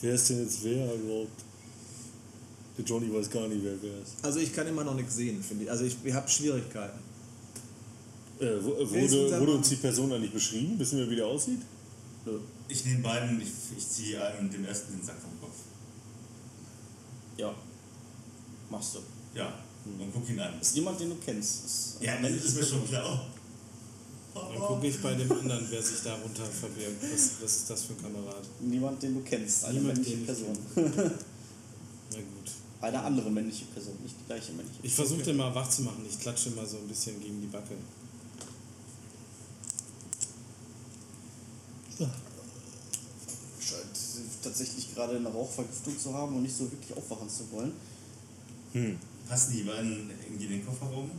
Wer 0.02 0.16
ist 0.16 0.30
denn 0.30 0.40
jetzt 0.44 0.64
wer 0.64 0.96
überhaupt? 0.96 1.44
Der 2.78 2.86
Johnny 2.86 3.14
weiß 3.14 3.30
gar 3.30 3.48
nicht, 3.48 3.64
wer 3.64 3.80
wer 3.82 4.02
ist. 4.02 4.16
Also 4.24 4.40
ich 4.40 4.52
kann 4.54 4.66
immer 4.66 4.84
noch 4.84 4.96
nichts 4.96 5.16
sehen, 5.18 5.44
finde 5.44 5.66
ich. 5.66 5.70
Also 5.70 5.84
ich, 5.84 5.96
ich 6.04 6.14
habe 6.14 6.28
Schwierigkeiten. 6.28 6.98
Äh, 8.40 8.46
wo- 8.64 8.74
äh, 8.74 8.90
wurde, 8.90 9.40
wurde 9.40 9.54
uns 9.56 9.70
die 9.70 9.76
Person 9.76 10.12
eigentlich 10.14 10.34
beschrieben? 10.34 10.80
Wissen 10.80 10.98
wir, 10.98 11.08
wie 11.12 11.18
der 11.18 11.28
aussieht? 11.28 11.62
Nö. 12.26 12.40
Ich 12.68 12.84
nehme 12.86 13.02
beiden, 13.02 13.40
ich, 13.40 13.50
ich 13.78 13.88
ziehe 13.88 14.24
einem 14.26 14.50
dem 14.50 14.66
ersten 14.66 14.94
den 14.94 15.04
Sack 15.04 15.18
vom 15.20 15.40
Kopf. 15.42 15.58
Ja. 17.38 17.54
Machst 18.72 18.96
du. 18.96 19.00
Ja, 19.38 19.54
und 19.86 20.14
guck 20.14 20.30
ihn 20.30 20.40
an. 20.40 20.60
Ist 20.60 20.76
jemand, 20.76 21.00
den 21.00 21.10
du 21.10 21.16
kennst. 21.16 21.66
Ist 21.66 21.98
Ja, 22.02 22.18
das 22.22 22.32
ist 22.32 22.56
mir 22.56 22.66
schon 22.66 22.88
klar. 22.88 23.26
Dann 24.34 24.60
gucke 24.60 24.88
ich 24.88 25.02
bei 25.02 25.14
dem 25.14 25.32
anderen, 25.32 25.68
wer 25.70 25.82
sich 25.82 26.02
darunter 26.04 26.46
verbirgt. 26.46 27.04
Was, 27.04 27.32
was 27.42 27.56
ist 27.58 27.70
das 27.70 27.84
für 27.84 27.94
ein 27.94 28.02
Kamerad? 28.02 28.44
Niemand, 28.62 29.02
den 29.04 29.16
du 29.16 29.22
kennst. 29.22 29.66
Eine 29.66 29.80
Niemand, 29.80 29.98
männliche 29.98 30.26
Person. 30.26 30.58
Na 30.76 32.18
gut. 32.18 32.52
Eine 32.80 33.02
andere 33.02 33.30
männliche 33.30 33.66
Person, 33.66 33.96
nicht 34.02 34.16
die 34.20 34.26
gleiche 34.26 34.54
männliche 34.54 34.80
Ich 34.84 34.94
versuche 34.94 35.22
den 35.22 35.38
mal 35.38 35.54
wach 35.54 35.70
zu 35.70 35.84
machen. 35.84 36.06
Ich 36.10 36.20
klatsche 36.20 36.52
mal 36.52 36.66
so 36.66 36.78
ein 36.78 36.88
bisschen 36.88 37.20
gegen 37.20 37.42
die 37.42 37.48
Backe. 37.48 37.76
Scheint 43.60 44.42
tatsächlich 44.42 44.96
gerade 44.96 45.18
eine 45.18 45.30
Rauchvergiftung 45.30 46.00
zu 46.00 46.14
haben 46.14 46.36
und 46.38 46.44
nicht 46.44 46.56
so 46.56 46.72
wirklich 46.72 46.98
aufwachen 46.98 47.30
zu 47.30 47.52
wollen. 47.52 47.74
Passen 49.28 49.54
die 49.54 49.64
beiden 49.64 50.10
irgendwie 50.24 50.46
in 50.46 50.52
den 50.52 50.66
Kofferraum? 50.66 51.12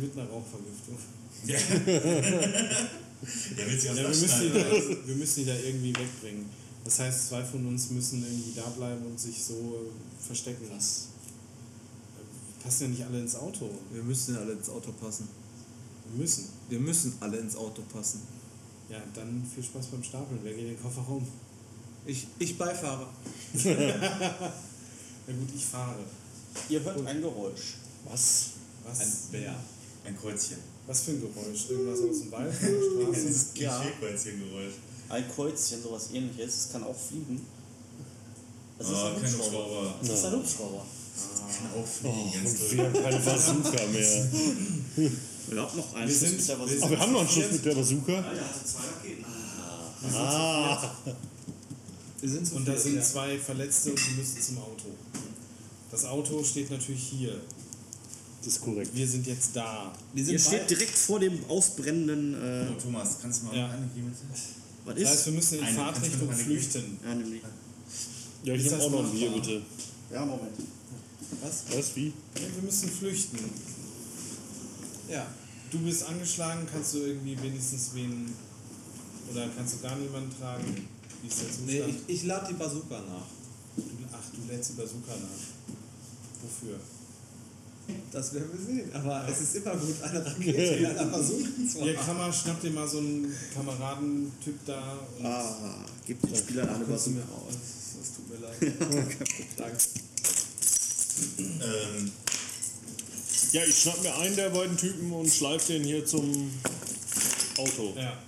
Mit 0.00 0.12
einer 0.16 0.28
Rauchvergiftung. 0.28 0.98
Ja. 1.46 1.58
Der 3.56 3.66
will 3.66 3.80
sich 3.80 3.90
aus 3.90 3.96
Ja, 3.96 4.02
wir, 4.02 4.08
müssen 4.08 4.40
die 4.40 4.52
da, 4.52 5.06
wir 5.06 5.14
müssen 5.14 5.40
die 5.40 5.46
da 5.46 5.54
irgendwie 5.54 5.94
wegbringen. 5.96 6.46
Das 6.84 6.98
heißt, 7.00 7.28
zwei 7.28 7.42
von 7.42 7.66
uns 7.66 7.90
müssen 7.90 8.22
irgendwie 8.22 8.52
da 8.54 8.62
bleiben 8.68 9.04
und 9.06 9.18
sich 9.18 9.42
so 9.42 9.54
äh, 9.54 10.24
verstecken. 10.24 10.66
Was? 10.74 11.08
Passen 12.62 12.82
ja 12.84 12.88
nicht 12.90 13.04
alle 13.04 13.20
ins 13.20 13.34
Auto. 13.34 13.70
Wir 13.92 14.02
müssen 14.02 14.36
alle 14.36 14.52
ins 14.52 14.68
Auto 14.68 14.92
passen. 14.92 15.28
Wir 16.10 16.20
müssen. 16.20 16.48
Wir 16.68 16.80
müssen 16.80 17.14
alle 17.20 17.38
ins 17.38 17.56
Auto 17.56 17.82
passen. 17.92 18.22
Ja, 18.88 19.02
dann 19.14 19.44
viel 19.52 19.64
Spaß 19.64 19.86
beim 19.86 20.02
Stapeln. 20.02 20.40
Wer 20.42 20.52
geht 20.52 20.62
in 20.62 20.68
den 20.68 20.82
Kofferraum? 20.82 21.26
Ich, 22.04 22.26
ich 22.38 22.56
beifahre. 22.56 23.08
Na 25.26 25.34
gut, 25.34 25.48
ich 25.54 25.64
fahre. 25.64 25.96
Ihr 26.68 26.82
hört 26.82 27.06
ein 27.06 27.20
Geräusch. 27.20 27.74
Was? 28.04 28.44
Was? 28.86 29.00
Ein 29.00 29.12
Bär. 29.32 29.54
Ein 30.04 30.16
Kreuzchen. 30.18 30.58
Was 30.86 31.00
für 31.02 31.10
ein 31.12 31.20
Geräusch? 31.20 31.68
Irgendwas 31.70 31.98
aus 32.00 32.20
dem 32.20 32.30
Wald, 32.32 32.54
von 32.54 32.68
der 32.68 33.04
Straße? 33.04 33.20
Dieses 33.26 33.46
Ja. 33.56 33.80
Klischee-Kreuzchen-Geräusch. 33.80 34.74
Ein 35.08 35.24
Kreuzchen, 35.34 35.82
sowas 35.82 36.08
ähnliches. 36.12 36.54
Es 36.66 36.72
kann 36.72 36.84
auch 36.84 36.96
fliegen. 36.96 37.44
Es 38.78 38.86
ist 38.88 38.92
Oh, 38.94 39.06
ein 39.06 39.22
kein 39.22 39.32
Hubschrauber. 39.32 39.94
Es 40.02 40.08
ist 40.08 40.24
ein 40.24 40.32
Hubschrauber. 40.32 40.86
Kann 41.56 41.80
auch 41.82 41.86
fliegen, 41.86 42.32
ganz 42.44 42.60
Und 42.60 42.72
wir 42.72 42.84
haben 42.84 42.92
keine 43.02 43.18
Bazooka 43.20 43.86
mehr. 43.86 44.26
Wir 45.48 45.62
haben 45.62 45.76
noch 45.76 45.94
einen 45.94 46.08
Wir 46.08 46.12
Schuss 46.14 46.20
sind- 46.28 46.36
mit 46.38 46.48
der 46.48 46.58
wir 46.58 46.64
Waffe. 46.66 46.82
Aber 46.82 46.90
wir 46.90 46.98
haben 46.98 47.12
noch 47.12 47.20
einen 47.20 47.28
Schuss 47.28 47.52
mit 47.52 47.64
der 47.64 47.74
Bazooka. 47.76 48.12
Ja, 48.12 48.32
ja, 48.32 48.50
zwei 48.64 48.80
Raketen. 48.96 49.24
Ah, 50.12 50.90
Wir 51.04 51.14
sind 52.22 52.52
Und 52.52 52.66
da 52.66 52.76
sind 52.76 52.96
ja. 52.96 53.02
zwei 53.02 53.38
Verletzte 53.38 53.90
und 53.90 53.98
die 54.06 54.14
müssen 54.20 54.40
zum 54.40 54.58
Auto. 54.58 54.86
Das 55.90 56.04
Auto 56.04 56.42
steht 56.42 56.70
natürlich 56.70 57.02
hier. 57.02 57.40
das 58.38 58.54
ist 58.54 58.60
korrekt. 58.62 58.90
Wir 58.94 59.06
sind 59.08 59.26
jetzt 59.26 59.50
da. 59.54 59.92
Wir 60.14 60.20
Ihr 60.22 60.26
sind 60.26 60.40
steht 60.40 60.60
beide- 60.66 60.74
direkt 60.76 60.96
vor 60.98 61.18
dem 61.20 61.44
ausbrennenden. 61.48 62.34
Äh, 62.34 62.68
Oh, 62.76 62.80
Thomas, 62.80 63.16
kannst 63.20 63.42
du 63.42 63.46
mal 63.46 63.56
Ja. 63.56 63.70
eine 63.70 63.86
geben? 63.94 64.12
was 64.84 64.94
Das 64.94 65.04
heißt, 65.04 65.14
ist? 65.20 65.26
wir 65.26 65.32
müssen 65.32 65.58
in 65.58 65.64
Eine- 65.64 65.76
Fahrtrichtung 65.76 66.32
flüchten. 66.32 66.98
Ja, 67.04 67.14
nämlich. 67.14 67.42
Ja, 68.44 68.52
ich 68.54 68.60
Ist 68.60 68.64
nehme 68.66 68.76
das 68.76 68.86
auch 68.86 68.90
noch 68.92 69.04
ein 69.04 69.10
Bier, 69.12 69.30
bitte. 69.32 69.62
Ja, 70.12 70.24
Moment. 70.24 70.52
Was, 71.42 71.96
wie? 71.96 72.06
Ja, 72.06 72.42
wir 72.54 72.62
müssen 72.62 72.88
flüchten. 72.88 73.38
Ja. 75.10 75.26
Du 75.70 75.78
bist 75.80 76.04
angeschlagen, 76.04 76.66
kannst 76.72 76.94
du 76.94 76.98
irgendwie 76.98 77.36
wenigstens 77.42 77.90
wen. 77.94 78.32
Oder 79.32 79.48
kannst 79.56 79.74
du 79.74 79.78
gar 79.80 79.96
niemanden 79.96 80.30
tragen? 80.38 80.86
Wie 81.22 81.28
ist 81.28 81.40
der 81.40 81.48
Zustand? 81.48 81.66
Nee, 81.66 81.82
ich, 82.08 82.14
ich 82.16 82.24
lade 82.24 82.46
die 82.48 82.54
Bazooka 82.54 82.98
nach. 83.00 83.26
ach, 84.12 84.24
du 84.34 84.52
lädst 84.52 84.70
die 84.70 84.74
Bazooka 84.74 85.12
nach. 85.12 85.74
Wofür? 86.42 86.78
Das 88.10 88.34
werden 88.34 88.48
wir 88.52 88.66
sehen. 88.66 88.90
Aber 88.94 89.28
es 89.28 89.40
ist 89.40 89.56
immer 89.56 89.76
gut, 89.76 90.02
eine 90.02 90.24
Rakete 90.26 90.56
in 90.62 90.86
einer 90.86 91.04
Bazooka 91.04 91.48
zu 91.72 91.82
Hier, 91.82 91.96
haben. 91.96 92.06
Kammer, 92.06 92.32
schnapp 92.32 92.60
dir 92.60 92.70
mal 92.70 92.88
so 92.88 92.98
einen 92.98 93.32
Kameradentyp 93.54 94.58
da. 94.66 94.98
Und 95.18 95.24
Ah, 95.26 95.84
gib 96.06 96.20
den 96.22 96.34
Spielern 96.36 96.80
du 96.80 96.86
Bazooka. 96.86 97.16
mir 97.18 97.22
aus. 97.22 97.54
Das 97.98 98.14
tut 98.16 98.28
mir 98.28 98.46
leid. 98.46 98.58
Danke. 99.56 99.78
Ähm, 101.38 102.12
Ja, 103.52 103.62
ich 103.64 103.78
schnapp 103.80 104.02
mir 104.02 104.14
einen 104.16 104.36
der 104.36 104.50
beiden 104.50 104.76
Typen 104.76 105.12
und 105.12 105.30
schleife 105.30 105.72
den 105.74 105.84
hier 105.84 106.04
zum 106.04 106.50
Auto. 107.56 107.94
Ja. 107.96 108.18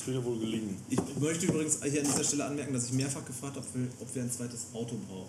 Das 0.00 0.06
wird 0.06 0.16
ja 0.16 0.24
wohl 0.24 0.38
gelingen. 0.38 0.78
Ich 0.88 0.98
möchte 1.20 1.44
übrigens 1.44 1.78
hier 1.82 2.00
an 2.00 2.06
dieser 2.06 2.24
Stelle 2.24 2.46
anmerken, 2.46 2.72
dass 2.72 2.86
ich 2.86 2.92
mehrfach 2.92 3.22
gefragt 3.22 3.56
habe, 3.56 3.66
ob 4.00 4.14
wir, 4.14 4.22
ein 4.22 4.32
zweites 4.32 4.60
Auto 4.72 4.96
brauchen. 5.06 5.28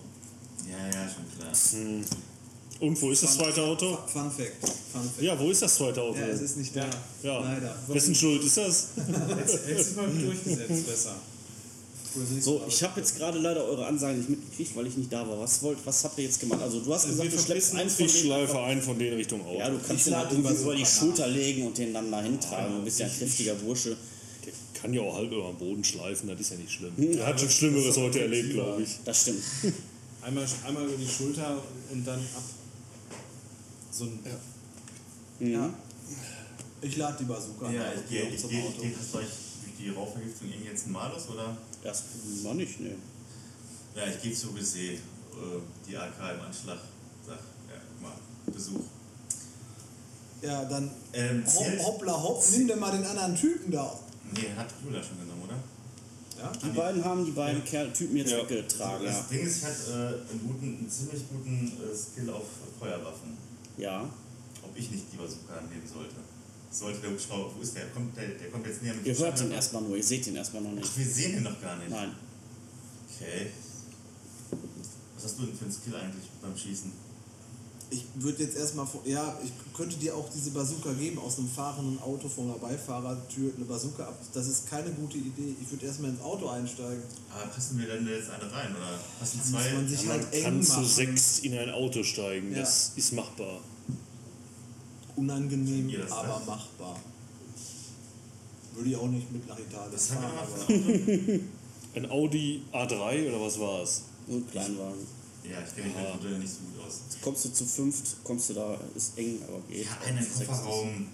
ja, 0.66 0.88
ja, 0.88 1.10
schon 1.10 1.26
klar. 1.36 2.06
Und 2.80 3.02
wo 3.02 3.12
ist 3.12 3.22
das 3.22 3.36
zweite 3.36 3.62
Auto? 3.64 3.98
Fun 4.08 4.32
Fact. 4.32 4.66
Fun 4.94 5.02
Fact. 5.02 5.22
Ja, 5.22 5.38
wo 5.38 5.52
ist 5.52 5.62
das 5.62 5.76
zweite 5.76 6.02
Auto? 6.02 6.18
Ja, 6.18 6.28
es 6.28 6.40
ist 6.40 6.56
nicht 6.56 6.74
da. 6.74 6.90
Ja. 7.22 7.42
Leider. 7.42 7.76
Wessen 7.90 8.16
Schuld 8.16 8.46
ist 8.46 8.56
das? 8.56 8.88
Hättest 9.36 9.68
hättest 9.68 9.92
du 9.92 10.02
mal 10.02 10.10
durchgesetzt 10.10 10.88
besser. 10.88 11.16
So, 12.40 12.62
ich 12.68 12.82
habe 12.84 13.00
jetzt 13.00 13.18
gerade 13.18 13.40
leider 13.40 13.66
eure 13.66 13.86
Ansage 13.86 14.18
nicht 14.18 14.30
mitgekriegt, 14.30 14.76
weil 14.76 14.88
ich 14.88 14.96
nicht 14.96 15.12
da 15.12 15.28
war. 15.28 15.40
Was 15.40 15.62
wollt, 15.64 15.80
was 15.86 16.04
habt 16.06 16.18
ihr 16.18 16.26
jetzt 16.26 16.40
gemacht? 16.40 16.62
Also 16.62 16.80
du 16.80 16.94
hast 16.94 17.06
Also 17.06 17.18
gesagt, 17.18 17.34
du 17.34 17.40
schleppst 17.40 17.76
einen 17.76 17.90
von 17.90 18.08
schleife 18.08 18.60
einen 18.62 18.82
von 18.82 18.98
denen 18.98 19.18
Richtung 19.18 19.46
Auto. 19.46 19.60
Ja, 19.60 19.70
du 19.70 19.78
kannst 19.80 20.08
Ich 20.08 20.14
den 20.14 20.16
halt 20.18 20.32
die 20.32 20.36
irgendwie 20.36 20.62
über 20.62 20.76
die 20.76 20.86
Schulter 20.86 21.28
legen 21.28 21.68
und 21.68 21.78
den 21.78 21.94
dann 21.94 22.10
dahin 22.10 22.40
tragen. 22.40 22.78
Du 22.78 22.84
bist 22.84 23.00
ja 23.00 23.06
ein 23.06 23.12
kräftiger 23.12 23.56
Bursche. 23.56 23.98
Kann 24.82 24.94
ja 24.94 25.02
auch 25.02 25.16
halb 25.16 25.32
über 25.32 25.48
den 25.48 25.58
Boden 25.58 25.84
schleifen, 25.84 26.28
das 26.30 26.40
ist 26.40 26.52
ja 26.52 26.58
nicht 26.58 26.72
schlimm. 26.72 26.96
Hm. 26.98 27.14
Der 27.14 27.28
hat 27.28 27.40
schon 27.40 27.50
Schlimmeres 27.50 27.96
heute 27.98 28.22
erlebt, 28.22 28.54
glaube 28.54 28.82
ich. 28.82 28.90
Das 29.06 29.22
stimmt. 29.22 29.44
Einmal, 30.24 30.46
einmal 30.68 30.86
über 30.86 30.98
die 30.98 31.08
Schulter 31.08 31.60
und 31.92 32.06
dann 32.06 32.20
ab. 32.20 32.44
So 33.92 34.04
ein. 34.06 34.20
Mhm. 35.40 35.74
Ich 36.82 36.98
lade 36.98 37.18
die 37.20 37.24
Bazooka 37.26 37.72
Ja, 37.72 37.92
ich 37.94 38.08
gehe, 38.08 38.30
ich 38.30 38.40
zum 38.40 38.50
gehe, 38.52 38.60
ich 38.60 38.66
Auto. 38.68 38.82
gehe 38.82 38.92
vielleicht 38.92 39.32
durch 39.64 39.76
die 39.80 39.90
Rauchvergiftung 39.90 40.48
irgendwie 40.50 40.70
jetzt 40.70 40.86
ein 40.86 40.92
Malus 40.92 41.28
oder? 41.30 41.58
Das 41.84 42.04
noch 42.44 42.54
nicht, 42.54 42.80
ne. 42.80 42.96
Ja, 43.96 44.04
ich 44.08 44.22
gehe 44.22 44.34
zu 44.34 44.52
BC, 44.54 44.76
äh, 44.76 45.00
die 45.88 45.98
AK 45.98 46.14
im 46.36 46.42
Anschlag. 46.42 46.78
Sag, 47.26 47.40
ja, 47.68 47.82
guck 47.90 48.02
mal, 48.02 48.54
Besuch. 48.54 48.82
Ja, 50.44 50.66
dann 50.66 50.92
Ähm, 51.14 51.44
hopp, 51.46 51.84
hoppla 51.86 52.22
hopp, 52.24 52.44
nimm 52.52 52.68
dir 52.68 52.76
mal 52.76 52.92
den 52.92 53.06
anderen 53.06 53.36
Typen 53.36 53.72
da. 53.72 54.00
Nee, 54.34 54.48
hat 54.56 54.70
Julia 54.84 55.02
schon 55.04 55.20
genommen, 55.20 55.44
oder? 55.44 55.58
Ja? 56.40 56.52
Die 56.52 56.70
beiden 56.78 57.04
haben 57.04 57.26
die 57.26 57.32
beiden 57.32 57.64
Kerl 57.64 57.92
Typen 57.94 58.18
jetzt 58.18 58.32
Ja. 58.32 58.38
weggetragen, 58.40 59.06
das 59.06 59.16
ja. 59.16 59.24
Ding 59.30 59.40
ist, 59.46 59.58
ich 59.58 59.64
hatte 59.66 59.92
äh, 60.28 60.32
einen, 60.32 60.42
guten, 60.48 60.66
einen 60.80 60.90
ziemlich 60.90 61.24
guten 61.30 61.72
äh, 61.82 61.96
Skill 61.96 62.30
auf 62.32 62.46
Feuerwaffen. 62.80 63.38
Ja. 63.78 64.10
Ob 64.64 64.78
ich 64.78 64.90
nicht 64.92 65.06
die 65.12 65.18
Bazooka 65.18 65.62
nehmen 65.70 65.88
sollte. 65.92 66.16
Sollte 66.72 67.02
der 67.02 67.12
Hubschrauber, 67.12 67.52
wo 67.58 67.62
ist 67.62 67.76
der? 67.76 67.88
Kommt, 67.88 68.16
der, 68.16 68.30
der 68.30 68.50
kommt 68.50 68.66
jetzt 68.66 68.82
näher 68.82 68.94
mit 68.94 69.06
Ihr 69.06 69.14
dem 69.14 69.20
hört 69.20 69.34
ihn 69.34 69.38
Scheinwerfer. 69.38 69.56
erstmal 69.56 69.82
nur, 69.84 69.98
ihr 69.98 70.04
seht 70.04 70.26
ihn 70.28 70.36
erstmal 70.38 70.62
noch 70.64 70.72
nicht. 70.72 70.88
Ach, 70.90 70.98
wir 70.98 71.06
sehen 71.06 71.38
ihn 71.38 71.44
noch 71.44 71.62
gar 71.62 71.78
nicht. 71.78 71.90
Nein. 71.90 72.12
Okay. 73.14 73.48
Was 75.16 75.26
hast 75.26 75.38
du 75.40 75.46
denn 75.46 75.56
für 75.58 75.66
einen 75.66 75.74
Skill 75.74 75.96
eigentlich 75.96 76.26
beim 76.42 76.56
Schießen? 76.58 76.92
Ich 77.94 78.06
würde 78.16 78.44
jetzt 78.44 78.56
erstmal, 78.56 78.88
vor- 78.88 79.02
ja, 79.06 79.38
ich 79.44 79.52
könnte 79.76 79.98
dir 79.98 80.16
auch 80.16 80.30
diese 80.34 80.52
Bazooka 80.52 80.94
geben 80.94 81.20
aus 81.20 81.38
einem 81.38 81.50
fahrenden 81.50 82.00
Auto 82.02 82.30
von 82.30 82.46
einer 82.46 82.58
Beifahrertür, 82.58 83.52
eine 83.54 83.66
Bazooka 83.66 84.04
ab. 84.06 84.18
Das 84.34 84.48
ist 84.48 84.70
keine 84.70 84.90
gute 84.92 85.18
Idee. 85.18 85.54
Ich 85.62 85.70
würde 85.70 85.86
erstmal 85.88 86.12
ins 86.12 86.22
Auto 86.22 86.48
einsteigen. 86.48 87.04
Aber 87.36 87.48
passen 87.52 87.78
wir 87.78 87.88
denn 87.88 88.08
jetzt 88.08 88.30
eine 88.30 88.50
rein? 88.50 88.72
Oder 88.74 88.98
passen 89.20 89.40
Muss 89.40 89.50
zwei? 89.52 89.74
man 89.74 89.88
sich 89.90 90.06
Man 90.06 90.20
halt 90.22 90.34
eng 90.34 90.44
kann 90.44 90.64
zu 90.64 90.72
machen. 90.72 90.86
sechs 90.88 91.40
in 91.40 91.58
ein 91.58 91.70
Auto 91.72 92.02
steigen, 92.04 92.52
Ja. 92.54 92.60
das 92.60 92.94
ist 92.96 93.12
machbar. 93.12 93.60
Unangenehm, 95.18 95.90
Ja, 95.90 96.00
aber 96.12 96.40
ist- 96.40 96.48
machbar. 96.48 96.98
Würde 98.74 98.90
ich 98.90 98.96
auch 98.96 99.08
nicht 99.10 99.30
mit 99.34 99.46
nach 99.50 99.60
Italien 99.60 100.00
fahren, 100.00 101.42
ein 101.96 102.10
Audi 102.10 102.62
A3 102.72 103.28
oder 103.28 103.42
was 103.42 103.60
war 103.60 103.82
es? 103.84 104.04
Ein 104.30 104.50
Kleinwagen. 104.50 105.06
Ja, 105.52 105.58
ich 105.68 105.76
kenne 105.76 105.88
mich 105.88 105.96
mit 105.98 106.16
Modellen 106.16 106.40
nicht 106.40 106.52
so 106.54 106.60
gut 106.74 106.88
aus. 106.88 107.00
Kommst 107.22 107.46
du 107.46 107.50
zu 107.54 107.66
fünft, 107.66 108.16
kommst 108.24 108.50
du 108.50 108.54
da, 108.54 108.78
ist 108.96 109.18
eng, 109.18 109.40
aber 109.48 109.60
geht. 109.70 109.86
Ja, 109.86 109.98
einen 110.08 110.18
Sechs 110.24 110.40
ist- 110.40 110.48
Kofferraum, 110.48 111.08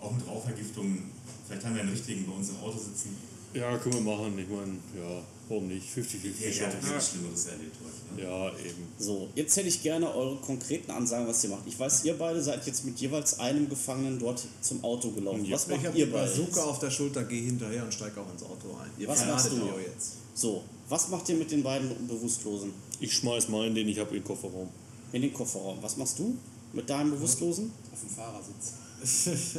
auch 0.00 0.12
mit 0.12 0.26
Rauchvergiftung. 0.26 0.98
Vielleicht 1.46 1.64
haben 1.64 1.74
wir 1.74 1.82
einen 1.82 1.90
richtigen 1.92 2.26
bei 2.26 2.32
uns 2.32 2.48
im 2.50 2.56
Auto 2.58 2.78
sitzen. 2.78 3.16
Ja, 3.52 3.76
können 3.78 3.94
wir 4.04 4.16
machen. 4.16 4.36
Ich 4.38 4.48
meine, 4.48 4.72
ja, 4.98 5.22
warum 5.48 5.68
nicht? 5.68 5.86
50-50 5.88 6.40
Der 6.42 6.50
Chance. 6.50 6.76
hat 6.78 6.82
nichts 6.82 7.10
Schlimmeres 7.10 7.46
erlebt 7.46 7.76
heute. 7.84 8.20
Ne? 8.20 8.28
Ja, 8.28 8.48
eben. 8.58 8.88
So, 8.98 9.28
jetzt 9.36 9.56
hätte 9.56 9.68
ich 9.68 9.80
gerne 9.82 10.12
eure 10.12 10.36
konkreten 10.36 10.90
Ansagen, 10.90 11.28
was 11.28 11.44
ihr 11.44 11.50
macht. 11.50 11.62
Ich 11.66 11.78
weiß, 11.78 12.04
ihr 12.04 12.18
beide 12.18 12.42
seid 12.42 12.66
jetzt 12.66 12.84
mit 12.84 12.98
jeweils 12.98 13.38
einem 13.38 13.68
Gefangenen 13.68 14.18
dort 14.18 14.44
zum 14.60 14.82
Auto 14.82 15.10
gelaufen. 15.12 15.46
Was 15.50 15.64
ich 15.64 15.68
macht 15.70 15.84
habe 15.84 15.92
die 15.94 16.00
ihr 16.00 16.10
beide? 16.10 16.28
Bazooka 16.30 16.62
auf 16.64 16.78
der 16.80 16.90
Schulter, 16.90 17.22
geh 17.24 17.42
hinterher 17.42 17.84
und 17.84 17.94
steig 17.94 18.16
auch 18.18 18.32
ins 18.32 18.42
Auto 18.42 18.76
ein. 18.82 18.90
Ihr 18.98 19.06
Was 19.06 19.22
verratet 19.22 19.52
machst 19.52 19.62
du? 19.70 19.76
mir 19.76 19.82
jetzt. 19.82 20.12
So, 20.34 20.64
was 20.88 21.08
macht 21.10 21.28
ihr 21.28 21.36
mit 21.36 21.50
den 21.52 21.62
beiden 21.62 22.08
Bewusstlosen? 22.08 22.72
Ich 23.04 23.14
schmeiß 23.16 23.48
meinen, 23.50 23.74
den 23.74 23.86
ich 23.86 23.98
habe, 23.98 24.16
in 24.16 24.22
den 24.22 24.24
Kofferraum. 24.24 24.70
In 25.12 25.20
den 25.20 25.34
Kofferraum. 25.34 25.76
Was 25.82 25.98
machst 25.98 26.18
du 26.18 26.34
mit 26.72 26.88
deinem 26.88 27.10
Bewusstlosen? 27.10 27.70
Auf 27.92 28.00
dem 28.00 28.08
Fahrersitz. 28.08 28.72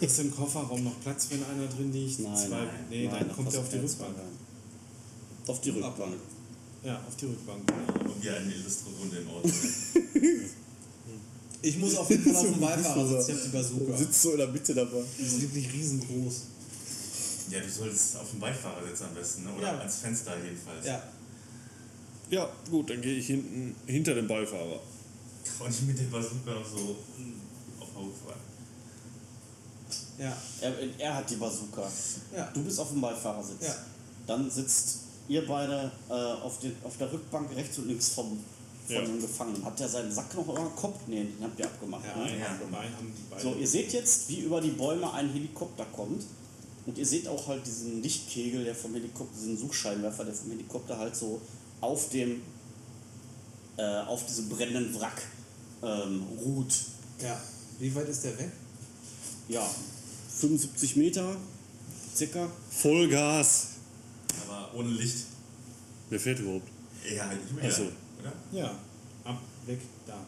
Ist 0.00 0.18
im 0.20 0.34
Kofferraum 0.34 0.84
noch 0.84 0.98
Platz, 1.02 1.26
wenn 1.28 1.44
einer 1.44 1.66
drin 1.66 1.92
liegt? 1.92 2.20
Nein, 2.20 2.34
Zwei, 2.34 2.56
nein, 2.56 2.68
nee, 2.88 3.04
nein, 3.04 3.16
dann 3.18 3.28
da 3.28 3.34
kommt 3.34 3.52
er 3.52 3.60
auf 3.60 3.68
die 3.68 3.76
Rückbank. 3.76 4.14
Auf 5.46 5.60
die 5.60 5.70
Rückbank. 5.70 6.14
Ja, 6.84 7.02
auf 7.06 7.16
die 7.16 7.26
Rückbank. 7.26 7.70
Und 8.02 8.24
wir 8.24 8.34
eine 8.34 8.50
illustre 8.50 8.88
Runde 8.98 9.18
im 9.18 9.28
Auto. 9.28 9.50
Ich 11.60 11.76
muss 11.76 11.94
auf 11.96 12.08
jeden 12.08 12.32
Fall 12.32 12.36
auf 12.36 12.50
dem 12.50 12.60
Beifahrersitz. 12.66 13.28
Ich 13.28 13.34
habe 13.34 13.44
die 13.44 13.50
Bazooka. 13.50 13.94
Sitzt 13.98 14.22
so 14.22 14.32
in 14.32 14.38
der 14.38 14.48
Mitte 14.48 14.74
dabei. 14.74 15.02
Die 15.18 15.22
ist 15.22 15.42
wirklich 15.42 15.70
riesengroß. 15.70 16.55
Ja, 17.50 17.60
du 17.60 17.68
solltest 17.68 18.16
auf 18.16 18.30
dem 18.30 18.40
Beifahrersitz 18.40 19.02
am 19.02 19.14
besten, 19.14 19.44
ne? 19.44 19.52
oder 19.56 19.72
Ja. 19.72 19.78
ans 19.78 19.96
Fenster 19.96 20.32
jedenfalls. 20.42 20.84
Ja. 20.86 21.02
Ja, 22.30 22.48
gut, 22.70 22.90
dann 22.90 23.00
gehe 23.00 23.14
ich 23.18 23.26
hinten 23.26 23.74
hinter 23.86 24.14
dem 24.18 24.26
Beifahrer. 24.28 24.80
Und 25.60 25.70
ich 25.70 25.82
mit 25.82 25.98
der 25.98 26.04
Bazooka 26.04 26.50
noch 26.54 26.66
so 26.68 26.96
mm, 27.18 27.80
auf 27.80 27.88
Hauptfahrt. 27.94 28.36
Ja. 30.18 30.36
Er, 30.60 30.72
er 30.98 31.14
hat 31.14 31.30
die 31.30 31.36
Bazooka. 31.36 31.88
Ja. 32.34 32.50
Du 32.52 32.62
bist 32.64 32.80
auf 32.80 32.88
dem 32.88 33.00
Beifahrersitz. 33.00 33.66
Ja. 33.66 33.74
Dann 34.26 34.50
sitzt 34.50 34.98
ihr 35.28 35.46
beide 35.46 35.90
äh, 36.08 36.12
auf, 36.12 36.58
den, 36.60 36.74
auf 36.82 36.96
der 36.96 37.12
Rückbank 37.12 37.54
rechts 37.54 37.78
und 37.78 37.86
links 37.88 38.08
vom, 38.08 38.38
von 38.86 38.94
Ja. 38.94 39.02
dem 39.02 39.20
Gefangenen. 39.20 39.64
Habt 39.64 39.78
ihr 39.78 39.88
seinen 39.88 40.10
Sack 40.10 40.34
noch 40.34 40.48
euren 40.48 40.74
Kopf? 40.74 41.00
Nee, 41.06 41.24
den 41.24 41.36
habt 41.42 41.58
ihr 41.58 41.66
abgemacht. 41.66 42.04
Ja, 42.06 42.24
ne? 42.24 42.38
Ja. 42.40 42.58
beide. 43.30 43.42
So, 43.42 43.54
ihr 43.54 43.68
seht 43.68 43.92
jetzt, 43.92 44.28
wie 44.28 44.40
über 44.40 44.60
die 44.60 44.70
Bäume 44.70 45.12
ein 45.12 45.28
Helikopter 45.32 45.84
kommt. 45.92 46.24
Und 46.86 46.96
ihr 46.98 47.06
seht 47.06 47.26
auch 47.26 47.48
halt 47.48 47.66
diesen 47.66 48.02
Lichtkegel, 48.02 48.64
der 48.64 48.74
vom 48.74 48.94
Helikopter, 48.94 49.34
diesen 49.36 49.58
Suchscheinwerfer, 49.58 50.24
der 50.24 50.34
vom 50.34 50.50
Helikopter 50.50 50.96
halt 50.96 51.16
so 51.16 51.40
auf 51.80 52.08
dem, 52.10 52.42
äh, 53.76 53.82
auf 54.02 54.24
diesem 54.26 54.48
brennenden 54.48 54.94
Wrack 54.98 55.22
ähm, 55.82 56.22
ruht. 56.44 56.72
Ja. 57.20 57.40
Wie 57.78 57.94
weit 57.94 58.08
ist 58.08 58.24
der 58.24 58.38
weg? 58.38 58.52
Ja, 59.48 59.68
75 60.38 60.96
Meter 60.96 61.36
circa. 62.14 62.48
Vollgas. 62.70 63.68
Aber 64.46 64.74
ohne 64.74 64.90
Licht. 64.90 65.26
Wer 66.08 66.20
fährt 66.20 66.38
überhaupt? 66.38 66.68
Ja, 67.04 67.30
Julia, 67.50 67.68
Ach 67.68 67.76
so. 67.76 67.82
oder? 68.20 68.32
Ja, 68.52 68.78
ab, 69.24 69.40
weg, 69.66 69.80
da. 70.06 70.24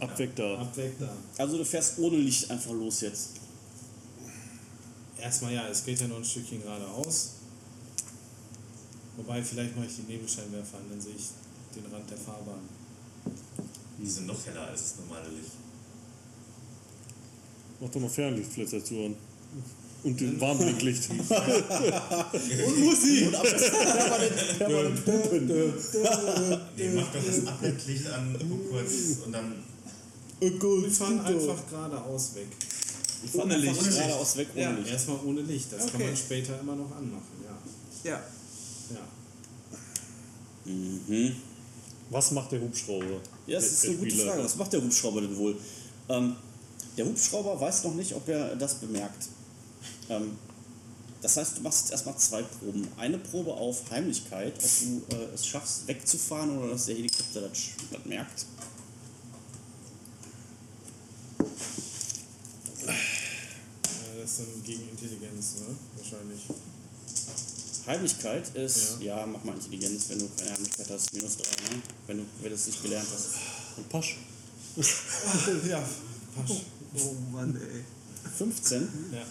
Ab 0.00 0.18
weg 0.18 0.34
da. 0.34 0.58
Ab, 0.58 0.76
weg, 0.76 0.92
da. 0.98 1.10
Also 1.36 1.58
du 1.58 1.64
fährst 1.64 1.98
ohne 1.98 2.16
Licht 2.16 2.50
einfach 2.50 2.72
los 2.72 3.00
jetzt. 3.00 3.30
Erstmal 5.20 5.52
ja, 5.52 5.68
es 5.68 5.84
geht 5.84 6.00
ja 6.00 6.06
noch 6.06 6.18
ein 6.18 6.24
Stückchen 6.24 6.62
geradeaus. 6.62 7.30
Wobei, 9.16 9.42
vielleicht 9.42 9.74
mache 9.74 9.86
ich 9.86 9.96
die 9.96 10.12
Nebelscheinwerfer 10.12 10.78
an, 10.78 10.84
dann 10.90 11.00
sehe 11.00 11.14
ich 11.14 11.30
den 11.74 11.92
Rand 11.92 12.08
der 12.08 12.16
Fahrbahn. 12.16 12.60
Die 13.98 14.08
sind 14.08 14.26
noch 14.28 14.46
heller 14.46 14.68
als 14.68 14.80
das 14.80 14.94
normale 14.98 15.28
Licht. 15.28 15.50
Mach 17.80 17.88
doch 17.90 18.00
mal 18.00 18.08
Fernlichtflitzer 18.08 18.84
zu 18.84 18.94
an. 18.94 19.16
Und 20.04 20.20
den 20.20 20.40
Warnblinklicht. 20.40 21.10
Und 21.10 21.18
Musik! 22.78 23.26
Und 23.26 23.34
ab 23.34 23.46
permanent, 24.58 25.06
hupen. 25.06 25.48
Nee, 26.76 26.90
mach 26.94 27.12
doch 27.12 27.24
das 27.24 27.46
Abblendlicht 27.46 28.06
an, 28.06 28.36
guck 28.38 28.70
kurz 28.70 28.92
und 29.26 29.32
dann. 29.32 29.64
Wir 30.40 30.90
fahren 30.90 31.20
einfach 31.20 31.68
geradeaus 31.68 32.36
weg. 32.36 32.46
Fahr 33.32 33.44
Ohne 33.44 33.56
Licht. 33.56 33.80
geradeaus 33.80 34.36
weg 34.36 34.48
ohne 34.54 34.62
Ja. 34.62 34.70
Licht. 34.72 34.90
Erstmal 34.92 35.18
ohne 35.24 35.40
Licht, 35.42 35.72
das 35.72 35.86
kann 35.86 35.94
Okay. 35.96 36.06
man 36.06 36.16
später 36.16 36.60
immer 36.60 36.76
noch 36.76 36.90
anmachen, 36.96 37.44
ja. 38.04 38.10
Ja. 38.10 38.22
ja. 38.94 40.72
Mhm. 40.72 41.36
Was 42.10 42.30
macht 42.30 42.52
der 42.52 42.60
Hubschrauber? 42.60 43.20
Ja, 43.46 43.56
das 43.56 43.72
ist 43.72 43.84
eine 43.86 43.96
gute. 43.96 44.14
Frage. 44.16 44.44
Was 44.44 44.56
macht 44.56 44.72
der 44.72 44.82
Hubschrauber 44.82 45.20
denn 45.20 45.36
wohl? 45.36 45.56
Ähm, 46.08 46.36
Der 46.96 47.06
Hubschrauber 47.06 47.60
weiß 47.60 47.84
noch 47.84 47.94
nicht, 47.94 48.12
ob 48.14 48.26
er 48.28 48.56
das 48.56 48.74
bemerkt. 48.74 49.28
Ähm, 50.08 50.32
das 51.20 51.36
heißt, 51.36 51.58
du 51.58 51.62
machst 51.62 51.80
jetzt 51.82 51.90
erstmal 51.92 52.16
zwei 52.16 52.42
Proben. 52.42 52.86
Eine 52.96 53.18
Probe 53.18 53.52
auf 53.52 53.90
Heimlichkeit, 53.90 54.54
ob 54.54 55.08
du 55.10 55.16
äh, 55.16 55.34
es 55.34 55.46
schaffst, 55.46 55.86
wegzufahren 55.86 56.56
oder 56.58 56.70
dass 56.72 56.86
der 56.86 56.96
Helikopter 56.96 57.40
das, 57.42 57.58
das 57.90 58.04
merkt. 58.04 58.46
Äh, 62.92 64.20
das 64.20 64.30
ist 64.30 64.40
dann 64.40 64.62
gegen 64.64 64.88
Intelligenz, 64.90 65.56
ne? 65.60 65.76
Wahrscheinlich. 65.96 66.40
Heimlichkeit 67.86 68.54
ist, 68.54 69.00
ja. 69.00 69.24
mach 69.24 69.42
mal 69.44 69.54
Intelligenz, 69.54 70.10
wenn 70.10 70.18
du 70.18 70.28
keine 70.36 70.52
Heimlichkeit 70.52 70.86
hast, 70.90 71.14
minus 71.14 71.38
3, 71.38 71.44
ne? 71.44 71.82
wenn, 72.06 72.18
du, 72.18 72.24
wenn 72.42 72.50
du 72.50 72.54
es 72.54 72.66
nicht 72.66 72.82
gelernt 72.82 73.08
hast. 73.10 73.28
Und 73.78 73.88
Pasch. 73.88 74.18
ja, 75.68 75.82
Pasch. 76.36 76.56
Oh 76.94 77.14
Mann, 77.32 77.56
ey. 77.56 77.84
15. 78.36 78.88
Ja. 79.12 79.24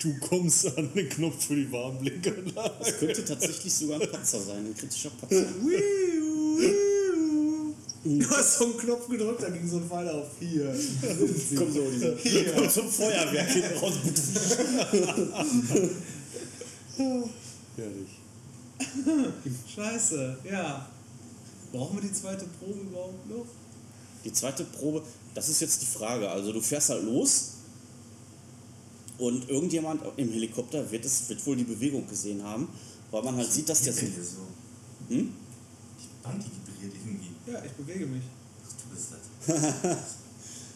Du 0.00 0.14
kommst 0.20 0.66
an 0.78 0.90
den 0.94 1.08
Knopf 1.08 1.46
für 1.46 1.56
die 1.56 1.70
Warnblinkanlage. 1.70 2.74
Das 2.78 2.98
könnte 2.98 3.24
tatsächlich 3.24 3.74
sogar 3.74 4.00
ein 4.00 4.10
Patzer 4.10 4.40
sein, 4.40 4.66
ein 4.66 4.74
kritischer 4.74 5.10
Patzer. 5.10 5.44
Du 8.16 8.30
hast 8.30 8.58
so 8.58 8.64
einen 8.64 8.78
Knopf 8.78 9.06
gedrückt, 9.08 9.42
da 9.42 9.50
ging 9.50 9.68
so 9.68 9.76
ein 9.76 9.86
Pfeil 9.86 10.08
auf. 10.08 10.28
Hier. 10.40 10.74
Kommt 11.54 11.74
so 11.74 11.90
dieser 11.90 12.16
Hier. 12.16 12.52
kommt 12.54 12.72
zum 12.72 12.88
Feuerwerk 12.88 13.50
hinten 13.50 13.76
raus. 13.76 13.92
Herrlich. 17.76 18.08
Scheiße, 19.74 20.38
ja. 20.50 20.88
Brauchen 21.70 21.96
wir 21.96 22.08
die 22.08 22.14
zweite 22.14 22.46
Probe 22.58 22.80
überhaupt 22.80 23.28
noch? 23.28 23.44
Die 24.24 24.32
zweite 24.32 24.64
Probe, 24.64 25.02
das 25.34 25.50
ist 25.50 25.60
jetzt 25.60 25.82
die 25.82 25.86
Frage. 25.86 26.30
Also 26.30 26.52
du 26.52 26.62
fährst 26.62 26.88
halt 26.88 27.04
los 27.04 27.56
und 29.18 29.50
irgendjemand 29.50 30.00
im 30.16 30.32
Helikopter 30.32 30.90
wird, 30.90 31.04
es, 31.04 31.28
wird 31.28 31.44
wohl 31.46 31.56
die 31.56 31.64
Bewegung 31.64 32.08
gesehen 32.08 32.42
haben, 32.42 32.68
weil 33.10 33.22
man 33.22 33.36
halt 33.36 33.52
sieht, 33.52 33.68
dass 33.68 33.82
der 33.82 33.92
so... 33.92 34.00
Hm? 35.08 35.34
Die 36.00 36.22
Band, 36.22 36.42
die. 36.42 36.67
Ja, 37.52 37.62
ich 37.64 37.72
bewege 37.72 38.06
mich. 38.06 38.22
Ach, 38.66 38.72
du 38.82 38.94
bist 38.94 39.12
das. 39.12 39.96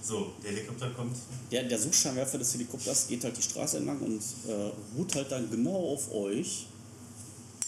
so, 0.09 0.33
der 0.43 0.51
Helikopter 0.53 0.91
kommt. 0.91 1.17
Der, 1.51 1.65
der 1.65 1.79
Suchscheinwerfer 1.79 2.39
des 2.39 2.55
Helikopters 2.55 3.07
geht 3.09 3.25
halt 3.25 3.37
die 3.37 3.43
Straße 3.43 3.79
entlang 3.79 3.99
und 4.01 4.21
äh, 4.49 4.71
ruht 4.97 5.15
halt 5.15 5.31
dann 5.31 5.51
genau 5.51 5.93
auf 5.93 6.13
euch. 6.13 6.67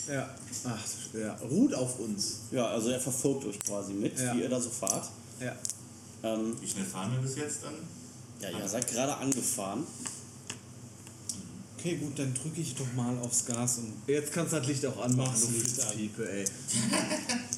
Ja. 0.09 0.35
Ach, 0.65 0.85
ja, 1.19 1.35
ruht 1.51 1.75
auf 1.75 1.99
uns. 1.99 2.41
Ja, 2.51 2.67
also 2.69 2.91
er 2.91 3.01
verfolgt 3.01 3.47
euch 3.47 3.59
quasi 3.61 3.93
mit, 3.95 4.19
Ja. 4.19 4.35
wie 4.35 4.41
ihr 4.43 4.49
da 4.49 4.61
so 4.61 4.69
fahrt. 4.71 5.09
Ja. 5.41 5.55
Ähm, 6.23 6.57
Wie 6.61 6.69
schnell 6.69 6.85
fahren 6.85 7.13
wir 7.13 7.21
bis 7.21 7.37
jetzt 7.37 7.65
dann? 7.65 7.75
ja, 8.41 8.59
ihr 8.59 8.69
seid 8.69 8.87
gerade 8.89 9.17
angefahren. 9.17 9.87
Okay, 11.85 11.97
gut, 11.97 12.19
dann 12.19 12.33
drücke 12.33 12.63
ich 12.63 12.75
doch 12.75 12.91
mal 12.97 13.15
aufs 13.19 13.45
Gas 13.45 13.77
und 13.77 13.93
Jetzt 14.07 14.33
kannst 14.33 14.55
du 14.55 14.57
das 14.57 14.67
Licht 14.67 14.87
auch 14.87 14.97
anmachen, 15.05 15.39
du 15.39 15.49
Licht 15.59 15.79
an. 15.83 15.93
Ey. 16.33 16.45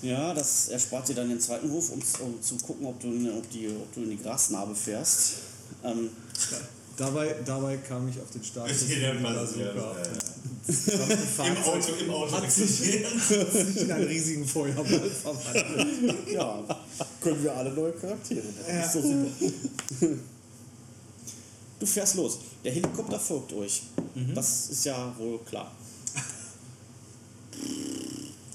Ja, 0.09 0.35
das 0.35 0.67
erspart 0.69 1.09
dir 1.09 1.15
dann 1.15 1.29
den 1.29 1.39
zweiten 1.39 1.71
Wurf, 1.71 1.91
um, 1.91 2.03
um 2.25 2.43
zu 2.43 2.57
gucken, 2.57 2.87
ob 2.87 2.99
du, 3.01 3.07
in- 3.07 3.31
ob, 3.31 3.49
die, 3.51 3.69
ob 3.69 3.95
du 3.95 4.03
in 4.03 4.11
die 4.11 4.19
Grasnarbe 4.21 4.75
fährst. 4.75 5.35
Ähm, 5.85 6.11
Dabei, 6.97 7.37
dabei 7.45 7.77
kam 7.77 8.09
ich 8.09 8.19
auf 8.21 8.29
den 8.33 8.43
Start. 8.43 8.69
Der 8.69 8.99
ja, 8.99 9.13
ja, 9.13 9.15
ja. 9.15 9.21
Im 11.45 11.57
Auto, 11.63 11.93
im 12.03 12.11
Auto. 12.11 12.33
Hat 12.33 12.51
sich, 12.51 13.05
hat 13.05 13.53
sich 13.53 13.77
in 13.83 13.93
einen 13.93 14.05
riesigen 14.07 14.45
Feuerball 14.49 15.09
verwandelt. 15.11 16.33
ja, 16.33 16.65
können 17.21 17.45
wir 17.45 17.55
alle 17.55 17.71
neue 17.73 17.93
Charaktere. 17.93 18.43
Das 18.59 18.69
Ja. 18.75 18.81
ist 18.87 18.95
doch 18.97 19.03
super. 19.03 19.29
Du 21.79 21.87
fährst 21.87 22.15
los. 22.15 22.39
Der 22.65 22.73
Helikopter 22.73 23.19
folgt 23.19 23.53
euch. 23.53 23.83
Das 24.35 24.71
ist 24.71 24.85
ja 24.85 25.15
wohl 25.19 25.39
klar. 25.41 25.71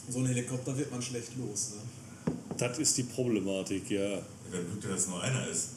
So 0.09 0.19
ein 0.19 0.26
Helikopter 0.26 0.76
wird 0.78 0.91
man 0.91 1.01
schlecht 1.01 1.38
los, 1.38 1.72
ne? 1.72 2.36
Das 2.57 2.78
ist 2.80 2.97
die 2.97 3.03
Problematik, 3.03 3.89
ja. 3.89 4.22
Wenn 4.49 4.80
Glück, 4.80 4.91
dass 4.91 5.07
nur 5.07 5.22
einer 5.22 5.47
ist. 5.47 5.69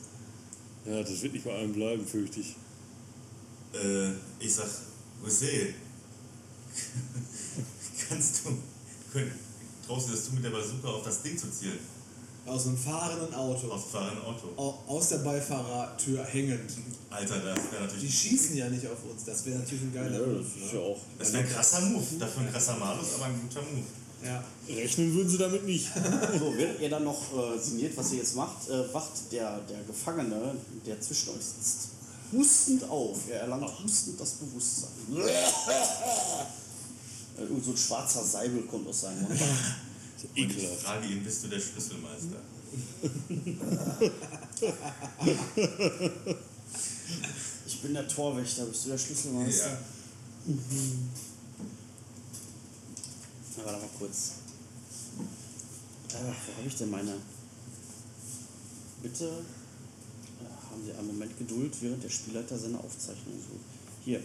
Ja, 0.84 1.02
das 1.02 1.22
wird 1.22 1.34
nicht 1.34 1.44
bei 1.44 1.54
einem 1.54 1.72
bleiben, 1.72 2.04
fürchte 2.06 2.40
ich. 2.40 2.56
Äh, 3.72 4.10
ich 4.40 4.52
sag, 4.52 4.66
José, 5.24 5.74
kannst 8.08 8.44
du, 8.44 8.50
könnt, 9.12 9.32
traust 9.86 10.08
du 10.08 10.12
das 10.12 10.24
zu, 10.24 10.32
mit 10.32 10.44
der 10.44 10.50
Bazooka 10.50 10.88
auf 10.88 11.04
das 11.04 11.22
Ding 11.22 11.38
zu 11.38 11.50
zielen? 11.50 11.78
Aus 12.46 12.66
einem 12.66 12.76
fahrenden 12.76 13.34
Auto. 13.34 13.68
Aus 13.70 13.82
dem 13.84 13.90
fahrenden 13.92 14.22
Auto. 14.24 14.48
Au- 14.56 14.78
Aus 14.86 15.08
der 15.08 15.18
Beifahrertür 15.18 16.24
hängend. 16.24 16.70
Alter, 17.10 17.36
das 17.38 17.56
wäre 17.72 17.76
Die 17.80 17.86
natürlich. 17.86 18.18
schießen 18.20 18.56
ja 18.56 18.68
nicht 18.68 18.86
auf 18.86 18.98
uns. 19.10 19.24
Das 19.24 19.44
wäre 19.46 19.58
natürlich 19.60 19.82
ein 19.84 19.94
geiler 19.94 20.20
Ja, 20.20 20.26
Move, 20.26 20.44
das 20.60 20.72
ne? 20.72 20.78
ja 20.78 20.84
auch. 20.84 20.98
Das 21.18 21.32
wäre 21.32 21.42
ein 21.44 21.48
krasser 21.50 21.80
Move. 21.80 22.04
Dafür 22.18 22.42
ein 22.42 22.52
krasser 22.52 22.76
Malus, 22.76 23.06
aber 23.16 23.24
ein 23.26 23.40
guter 23.48 23.62
Move. 23.62 23.84
Ja. 24.24 24.42
Rechnen 24.68 25.14
würden 25.14 25.28
sie 25.28 25.38
damit 25.38 25.64
nicht. 25.66 25.86
So, 26.38 26.52
während 26.56 26.80
ihr 26.80 26.90
dann 26.90 27.04
noch 27.04 27.20
äh, 27.32 27.58
signiert, 27.58 27.96
was 27.96 28.12
ihr 28.12 28.18
jetzt 28.18 28.34
macht, 28.36 28.68
äh, 28.68 28.92
wacht 28.92 29.12
der, 29.32 29.60
der 29.60 29.82
Gefangene, 29.84 30.54
der 30.86 31.00
zwischen 31.00 31.30
euch 31.30 31.36
sitzt, 31.44 31.88
hustend 32.32 32.84
auf. 32.90 33.18
Er 33.30 33.40
erlangt 33.42 33.70
hustend 33.82 34.20
das 34.20 34.30
Bewusstsein. 34.32 34.90
Äh, 37.36 37.42
Irgend 37.42 37.64
so 37.64 37.72
ein 37.72 37.76
schwarzer 37.76 38.22
Seibel 38.22 38.62
kommt 38.62 38.86
aus 38.88 39.00
seinem 39.02 39.22
Mund. 39.22 39.32
Und 40.24 40.36
ich 40.36 40.44
Ekelhaft. 40.56 40.82
frage 40.82 41.06
ihn, 41.06 41.22
bist 41.24 41.44
du 41.44 41.48
der 41.48 41.60
Schlüsselmeister? 41.60 42.40
Ich 47.66 47.80
bin 47.82 47.94
der 47.94 48.08
Torwächter, 48.08 48.64
bist 48.66 48.84
du 48.86 48.90
der 48.90 48.98
Schlüsselmeister? 48.98 49.70
Ja. 49.70 49.78
Warte 53.64 53.80
mal 53.80 53.88
kurz. 53.98 54.30
Äh, 56.10 56.14
wo 56.14 56.58
habe 56.58 56.68
ich 56.68 56.76
denn 56.76 56.90
meine? 56.90 57.14
Bitte 59.02 59.24
äh, 59.26 60.70
haben 60.70 60.84
Sie 60.84 60.92
einen 60.92 61.06
Moment 61.08 61.36
Geduld, 61.38 61.74
während 61.80 62.02
der 62.02 62.08
Spielleiter 62.08 62.58
seine 62.58 62.78
Aufzeichnung 62.78 63.36
sucht. 63.38 64.04
Hier. 64.04 64.20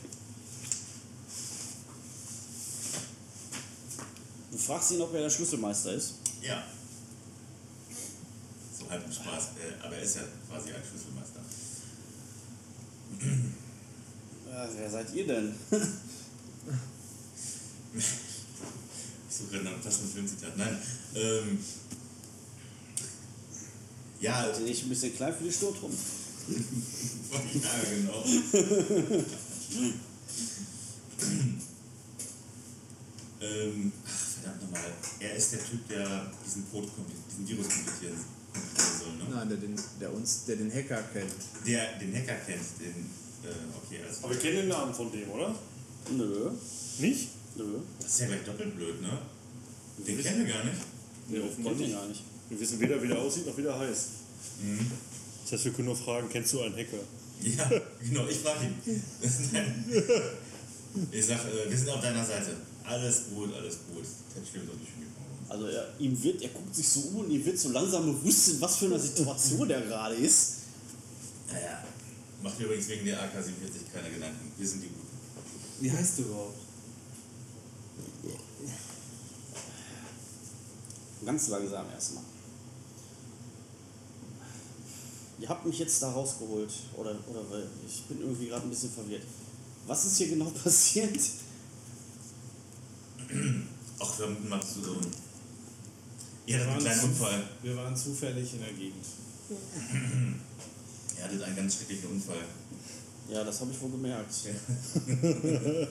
Du 4.51 4.57
fragst 4.57 4.91
ihn, 4.91 5.01
ob 5.01 5.13
er 5.13 5.21
der 5.21 5.29
Schlüsselmeister 5.29 5.93
ist. 5.93 6.15
Ja. 6.41 6.63
So 8.77 8.89
halb 8.89 9.05
im 9.05 9.11
Spaß. 9.11 9.43
Äh, 9.59 9.85
aber 9.85 9.95
er 9.95 10.01
ist 10.01 10.15
ja 10.15 10.23
quasi 10.49 10.71
ein 10.73 10.81
Schlüsselmeister. 10.83 11.39
Äh, 14.51 14.67
wer 14.77 14.89
seid 14.89 15.13
ihr 15.13 15.27
denn? 15.27 15.53
Ich 17.93 18.05
suche 19.29 19.49
gerade 19.51 19.63
nach 19.65 19.73
einem 19.73 19.81
passenden 19.81 20.11
Filmzitat. 20.13 20.57
Nein. 20.57 20.81
Ähm, 21.15 21.59
ja, 24.21 24.45
Seid 24.45 24.59
ihr 24.59 24.65
nicht 24.65 24.83
ein 24.83 24.89
bisschen 24.89 25.15
klein 25.15 25.33
für 25.35 25.43
die 25.43 25.51
Sturtrum? 25.53 25.91
ja, 26.49 27.69
genau. 27.89 28.23
ähm, 33.41 33.91
ach, 34.05 34.28
verdammt 34.41 34.61
nochmal. 34.63 34.91
Er 35.19 35.35
ist 35.35 35.51
der 35.53 35.59
Typ, 35.59 35.87
der 35.87 36.31
diesen 36.45 36.69
Code, 36.71 36.87
diesen 37.29 37.47
Virus 37.47 37.67
komplettieren 37.69 38.17
soll, 38.99 39.13
ne? 39.17 39.35
Nein, 39.35 39.49
der 39.49 39.57
den, 39.57 39.75
der 39.99 40.13
uns, 40.13 40.45
der 40.45 40.55
den 40.55 40.71
Hacker 40.73 41.01
kennt. 41.13 41.31
Der 41.65 41.97
den 41.99 42.15
Hacker 42.15 42.35
kennt, 42.45 42.65
den. 42.79 43.09
Äh, 43.43 43.53
okay, 43.77 43.99
also. 44.07 44.25
Aber 44.25 44.33
wir 44.33 44.41
kennen 44.41 44.57
den 44.57 44.67
Namen 44.69 44.93
von 44.93 45.11
dem, 45.11 45.29
oder? 45.29 45.55
Nö, 46.11 46.51
Nicht? 46.99 47.29
nö. 47.55 47.79
Das 48.01 48.11
ist 48.13 48.19
ja 48.21 48.27
gleich 48.27 48.43
doppelt 48.43 48.75
blöd, 48.75 49.01
ne? 49.01 49.19
Den 49.99 50.21
kennen 50.21 50.45
wir 50.45 50.53
gar 50.53 50.63
nicht. 50.63 50.77
Nee, 51.27 51.39
offenbar 51.39 51.73
nicht. 51.73 51.93
gar 51.93 52.07
nicht. 52.07 52.23
Wir 52.49 52.59
wissen 52.59 52.79
weder, 52.79 53.01
wie 53.03 53.07
der 53.07 53.19
aussieht, 53.19 53.45
noch 53.45 53.57
wie 53.57 53.61
der 53.61 53.77
heißt. 53.77 54.07
Das 55.43 55.51
heißt, 55.51 55.65
wir 55.65 55.73
können 55.73 55.87
nur 55.87 55.95
fragen, 55.95 56.27
kennst 56.29 56.53
du 56.53 56.61
einen 56.61 56.75
Hacker? 56.75 56.97
Ja, 57.41 57.69
genau, 58.01 58.27
ich 58.27 58.37
frage 58.37 58.65
ihn. 58.65 58.75
Ich 61.11 61.23
sag, 61.23 61.37
äh, 61.45 61.69
wir 61.69 61.77
sind 61.77 61.89
auf 61.89 62.01
deiner 62.01 62.25
Seite. 62.25 62.57
Alles 62.89 63.25
gut, 63.29 63.53
alles 63.53 63.77
gut. 63.87 64.03
Kein 64.33 64.43
Schlimmes 64.43 64.69
auf 64.71 64.75
die 64.81 64.87
Schule. 64.91 65.05
Also 65.47 65.67
er, 65.67 65.93
ihm 65.99 66.23
wird, 66.23 66.41
er 66.41 66.49
guckt 66.49 66.73
sich 66.75 66.89
so 66.89 67.01
um 67.01 67.17
und 67.17 67.29
ihm 67.29 67.45
wird 67.45 67.59
so 67.59 67.69
langsam 67.69 68.05
bewusst, 68.05 68.49
in 68.49 68.61
was 68.61 68.77
für 68.77 68.85
einer 68.85 68.97
Situation 68.97 69.69
er 69.69 69.81
gerade 69.81 70.15
ist. 70.15 70.53
Naja, 71.51 71.83
macht 72.41 72.57
mir 72.57 72.65
übrigens 72.65 72.87
wegen 72.87 73.05
der 73.05 73.21
AK-47 73.21 73.93
keine 73.93 74.09
Gedanken. 74.09 74.51
Wir 74.57 74.67
sind 74.67 74.81
die 74.81 74.87
Guten. 74.87 75.07
Wie 75.81 75.91
heißt 75.91 76.17
du 76.17 76.21
überhaupt? 76.23 76.57
Ganz 81.25 81.47
langsam 81.49 81.85
erstmal. 81.91 82.23
Ihr 85.39 85.47
habt 85.47 85.65
mich 85.65 85.77
jetzt 85.77 86.01
da 86.01 86.11
rausgeholt. 86.11 86.71
Oder, 86.97 87.11
oder 87.29 87.49
weil 87.51 87.67
ich 87.87 88.03
bin 88.05 88.21
irgendwie 88.21 88.47
gerade 88.47 88.63
ein 88.63 88.69
bisschen 88.69 88.91
verwirrt. 88.91 89.23
Was 89.85 90.05
ist 90.05 90.17
hier 90.17 90.29
genau 90.29 90.45
passiert? 90.63 91.19
Ach, 93.99 94.19
wir 94.19 94.25
haben 94.25 94.49
mal 94.49 94.61
so. 94.61 94.97
Ihr 96.45 96.57
Wir 96.57 96.59
hattet 96.59 96.69
einen 96.71 96.79
kleinen 96.81 97.03
Unfall. 97.03 97.43
wir 97.61 97.75
waren 97.77 97.95
zufällig 97.95 98.53
in 98.53 98.59
der 98.61 98.73
Gegend. 98.73 99.05
Er 101.17 101.23
hatte 101.25 101.45
einen 101.45 101.55
ganz 101.55 101.75
schrecklichen 101.77 102.09
Unfall. 102.09 102.43
Ja, 103.29 103.43
das 103.43 103.59
habe 103.61 103.71
ich 103.71 103.81
wohl 103.81 103.91
gemerkt. 103.91 104.33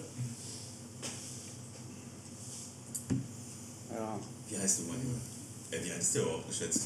Ja, 3.90 4.20
Wie 4.48 4.59
heißt 4.59 4.78
du, 4.78 4.82
mein 4.85 4.98
Junge? 5.02 5.19
Äh, 5.70 5.85
wie 5.85 5.93
alt 5.93 6.01
ist 6.02 6.15
der 6.15 6.23
überhaupt 6.23 6.48
geschätzt? 6.48 6.82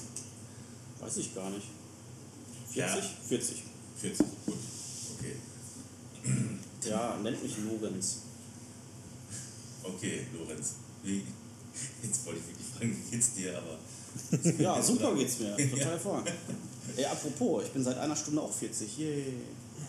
weiß 1.01 1.17
ich 1.17 1.35
gar 1.35 1.51
nicht. 1.51 1.67
Ja. 2.75 2.87
40? 2.89 3.11
40. 3.29 3.63
40. 4.01 4.27
Gut. 4.47 4.57
Okay. 5.19 5.37
Ja, 6.89 7.17
nennt 7.23 7.41
mich 7.43 7.55
Lorenz. 7.59 8.17
Okay, 9.83 10.27
Lorenz. 10.39 10.75
Jetzt 11.05 12.27
wollte 12.27 12.41
ich 12.41 12.47
wirklich 12.49 12.67
fragen, 12.77 12.97
wie 12.97 13.11
geht's 13.11 13.35
dir, 13.35 13.59
aber. 13.59 13.79
Ja, 14.59 14.83
super 14.83 15.15
geht's 15.15 15.39
mir. 15.39 15.57
Total 15.57 15.87
hervorragend. 15.93 16.33
Ey, 16.97 17.05
apropos, 17.07 17.65
ich 17.65 17.71
bin 17.71 17.83
seit 17.83 17.97
einer 17.99 18.15
Stunde 18.17 18.43
auch 18.43 18.53
40. 18.53 18.99
Yay. 18.99 19.25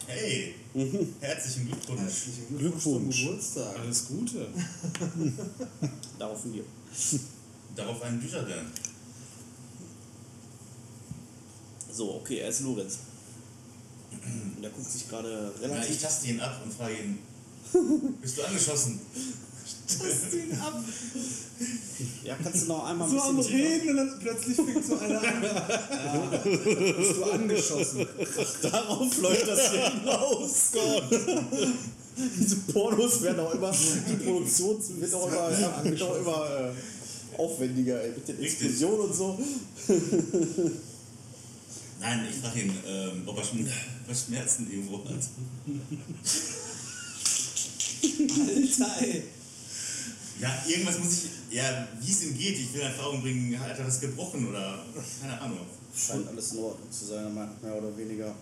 Hey! 0.07 0.55
Herzlichen 1.19 1.67
Glückwunsch. 1.67 1.99
Herzlichen 2.01 2.57
Glückwunsch. 2.57 2.83
zum 2.83 3.25
Geburtstag. 3.25 3.79
Alles 3.79 4.05
Gute. 4.07 4.47
Darauf 6.17 6.39
wir. 6.45 6.63
Darauf 7.75 8.01
einen 8.03 8.21
Dujardin. 8.21 8.65
So, 11.91 12.15
okay, 12.15 12.39
er 12.39 12.49
ist 12.49 12.61
Lorenz. 12.61 12.99
Und 14.55 14.61
der 14.61 14.71
guckt 14.71 14.89
sich 14.89 15.07
gerade 15.09 15.53
Na, 15.59 15.65
ich 15.65 15.71
relativ. 15.71 16.01
taste 16.01 16.27
ihn 16.27 16.39
ab 16.39 16.61
und 16.63 16.73
frage 16.73 16.95
ihn: 16.95 17.19
Bist 18.21 18.37
du 18.37 18.43
angeschossen? 18.43 18.99
Ja, 22.23 22.35
kannst 22.41 22.63
du 22.63 22.67
noch 22.67 22.85
einmal 22.85 23.07
ein 23.07 23.13
So 23.13 23.21
am 23.21 23.39
Reden 23.39 23.89
und 23.89 23.97
dann 23.97 24.19
plötzlich 24.19 24.55
fängt 24.55 24.85
so 24.85 24.97
einer 24.97 25.19
an. 25.21 25.43
Ja, 25.43 26.25
bist 26.43 27.17
du 27.17 27.23
angeschossen. 27.23 28.07
Darauf 28.61 29.21
läuft 29.21 29.47
das 29.47 29.71
hier 29.71 29.91
hinaus. 29.91 30.71
Diese 32.39 32.55
Pornos 32.71 33.21
werden 33.23 33.39
auch 33.39 33.53
immer, 33.53 33.71
die 33.71 34.15
Produktion 34.23 34.77
wird 34.99 35.13
auch 35.13 35.27
immer, 35.27 35.59
ja, 35.59 35.83
wird 35.83 36.01
auch 36.01 36.15
immer 36.17 36.47
äh, 36.59 36.71
aufwendiger, 37.37 38.01
ey, 38.01 38.11
mit 38.11 38.27
den. 38.27 38.39
Explosionen 38.41 38.99
und 38.99 39.15
so. 39.15 39.39
Nein, 41.99 42.27
ich 42.29 42.37
frage 42.37 42.61
ihn, 42.61 42.73
ähm, 42.85 43.23
ob 43.25 43.37
er 43.37 43.43
schon 43.43 43.67
was 44.07 44.25
Schmerzen 44.25 44.69
irgendwo 44.71 45.03
hat. 45.05 45.23
Alter, 48.47 49.01
ey. 49.01 49.23
Ja, 50.43 50.61
irgendwas 50.67 50.99
muss 50.99 51.13
ich. 51.13 51.29
Ja, 51.55 51.87
wie 52.01 52.11
es 52.11 52.23
ihm 52.23 52.37
geht. 52.37 52.57
Ich 52.59 52.73
will 52.73 52.81
Erfahrung 52.81 53.21
bringen, 53.21 53.57
hat 53.57 53.79
er 53.79 53.87
was 53.87 54.01
gebrochen 54.01 54.49
oder. 54.49 54.83
Keine 55.21 55.39
Ahnung. 55.39 55.59
Scheint 55.95 56.27
alles 56.27 56.51
in 56.51 56.59
Ordnung 56.59 56.91
zu 56.91 57.05
sein, 57.05 57.33
mehr 57.33 57.49
mehr 57.61 57.75
oder 57.75 57.95
weniger. 57.95 58.35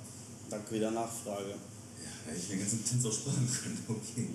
Danke 0.50 0.74
wieder 0.76 0.90
Nachfrage. 0.90 1.50
Ja, 1.52 2.36
ich 2.36 2.48
den 2.48 2.60
ganzen 2.60 2.84
Tanz 2.84 3.06
auch 3.06 3.14
sparen 3.14 3.48
können. 3.48 3.86
Okay. 3.88 4.30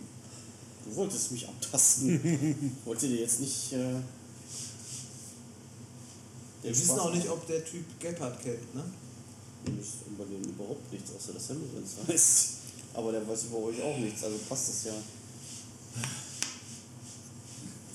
Du 0.84 0.94
wolltest 0.94 1.32
mich 1.32 1.48
abtasten. 1.48 2.72
Wollte 2.84 3.09
dir 3.09 3.16
jetzt 3.22 3.40
nicht. 3.40 3.72
Äh, 3.72 3.94
Wir 6.62 6.70
wissen 6.70 6.84
Spaß 6.84 6.98
auch 7.01 7.14
nicht, 7.14 7.28
ob 7.28 7.44
der 7.48 7.64
Typ 7.64 7.84
Gebhardt 7.98 8.40
kennt, 8.43 8.74
ne? 8.76 8.84
Nicht 9.76 10.06
über 10.06 10.24
den 10.24 10.44
überhaupt 10.44 10.93
nichts, 10.93 11.10
außer 11.16 11.32
dass 11.32 11.51
er 11.51 11.56
Lorenz 11.56 11.97
heißt. 12.06 12.48
Aber 12.94 13.10
der 13.10 13.26
weiß 13.26 13.44
über 13.44 13.59
euch 13.59 13.82
auch 13.82 13.98
nichts, 13.98 14.22
also 14.22 14.38
passt 14.48 14.68
das 14.68 14.84
ja. 14.84 14.93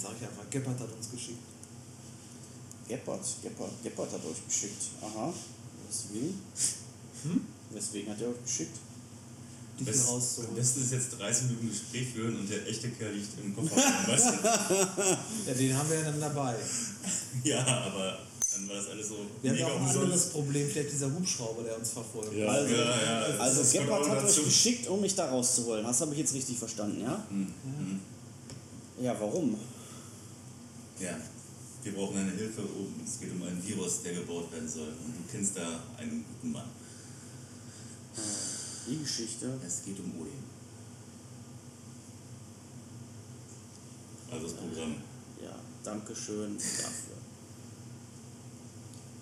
Sag 0.02 0.12
ich 0.20 0.28
einfach, 0.28 0.50
Gebhardt 0.50 0.80
hat 0.80 0.92
uns 0.92 1.12
geschickt. 1.12 1.38
Geppert, 2.88 3.22
Geppert, 3.44 3.72
Geppert 3.84 4.12
hat 4.12 4.26
euch 4.26 4.46
geschickt. 4.48 4.84
Aha. 5.02 5.34
Weswegen? 5.88 6.40
Hm? 7.24 7.42
Weswegen 7.72 8.12
hat 8.12 8.22
er 8.22 8.30
euch 8.30 8.44
geschickt? 8.44 8.78
Dich 9.80 9.86
Best, 9.88 10.00
hier 10.02 10.08
am 10.10 10.16
rauszuholen. 10.16 10.56
besten 10.56 10.82
ist 10.84 10.92
jetzt 10.92 11.20
30 11.20 11.44
Minuten 11.48 11.70
Gespräch 11.70 12.08
führen 12.14 12.40
und 12.40 12.50
der 12.50 12.68
echte 12.68 12.90
Kerl 12.90 13.14
liegt 13.14 13.30
im 13.44 13.56
Kofferraum, 13.56 14.08
weißt 14.08 14.26
du? 14.28 14.32
Ja, 15.48 15.54
den 15.54 15.78
haben 15.78 15.90
wir 15.90 15.98
ja 16.00 16.04
dann 16.12 16.20
dabei. 16.22 16.56
Ja, 17.44 17.66
aber 17.66 18.20
dann 18.54 18.68
war 18.68 18.76
das 18.76 18.88
alles 18.90 19.08
so 19.08 19.16
Wir 19.42 19.52
haben 19.52 19.58
ja 19.58 19.66
mega 19.66 19.68
auch 19.68 19.80
ein 19.80 19.82
umsonst. 19.86 20.04
anderes 20.04 20.30
Problem, 20.30 20.70
vielleicht 20.70 20.92
dieser 20.92 21.12
Hubschrauber, 21.14 21.64
der 21.64 21.78
uns 21.80 21.90
verfolgt. 21.92 22.34
Ja. 22.34 22.48
Also, 22.48 22.74
Ja, 22.76 23.02
ja, 23.02 23.38
also 23.40 23.62
Geppert 23.80 23.90
auch 24.04 24.10
hat 24.10 24.24
euch 24.26 24.44
geschickt, 24.44 24.88
um 24.88 25.00
mich 25.02 25.16
da 25.16 25.30
rauszuholen. 25.30 25.84
Das 25.86 26.02
habe 26.02 26.12
ich 26.14 26.20
jetzt 26.20 26.34
richtig 26.34 26.58
verstanden, 26.60 27.02
ja? 27.02 27.26
Hm, 27.30 27.48
hm. 27.64 28.00
Ja, 29.02 29.16
warum? 29.20 29.56
Ja, 31.02 31.18
wir 31.82 31.94
brauchen 31.94 32.18
eine 32.18 32.32
Hilfe 32.32 32.62
oben. 32.62 33.02
Es 33.04 33.20
geht 33.20 33.32
um 33.32 33.42
einen 33.42 33.66
Virus, 33.68 34.04
der 34.04 34.14
gebaut 34.14 34.52
werden 34.52 34.70
soll. 34.70 34.90
Und 34.90 35.18
du 35.18 35.32
kennst 35.32 35.58
da 35.58 35.80
einen 35.98 36.24
guten 36.24 36.52
Mann. 36.52 36.70
Die 38.88 39.00
Geschichte. 39.00 39.60
Es 39.66 39.84
geht 39.84 40.00
um 40.00 40.12
Odin. 40.20 40.32
Also 44.30 44.44
das 44.46 44.54
Programm. 44.54 44.96
Ja, 45.42 45.56
danke 45.84 46.16
schön 46.16 46.58
dafür. 46.58 46.92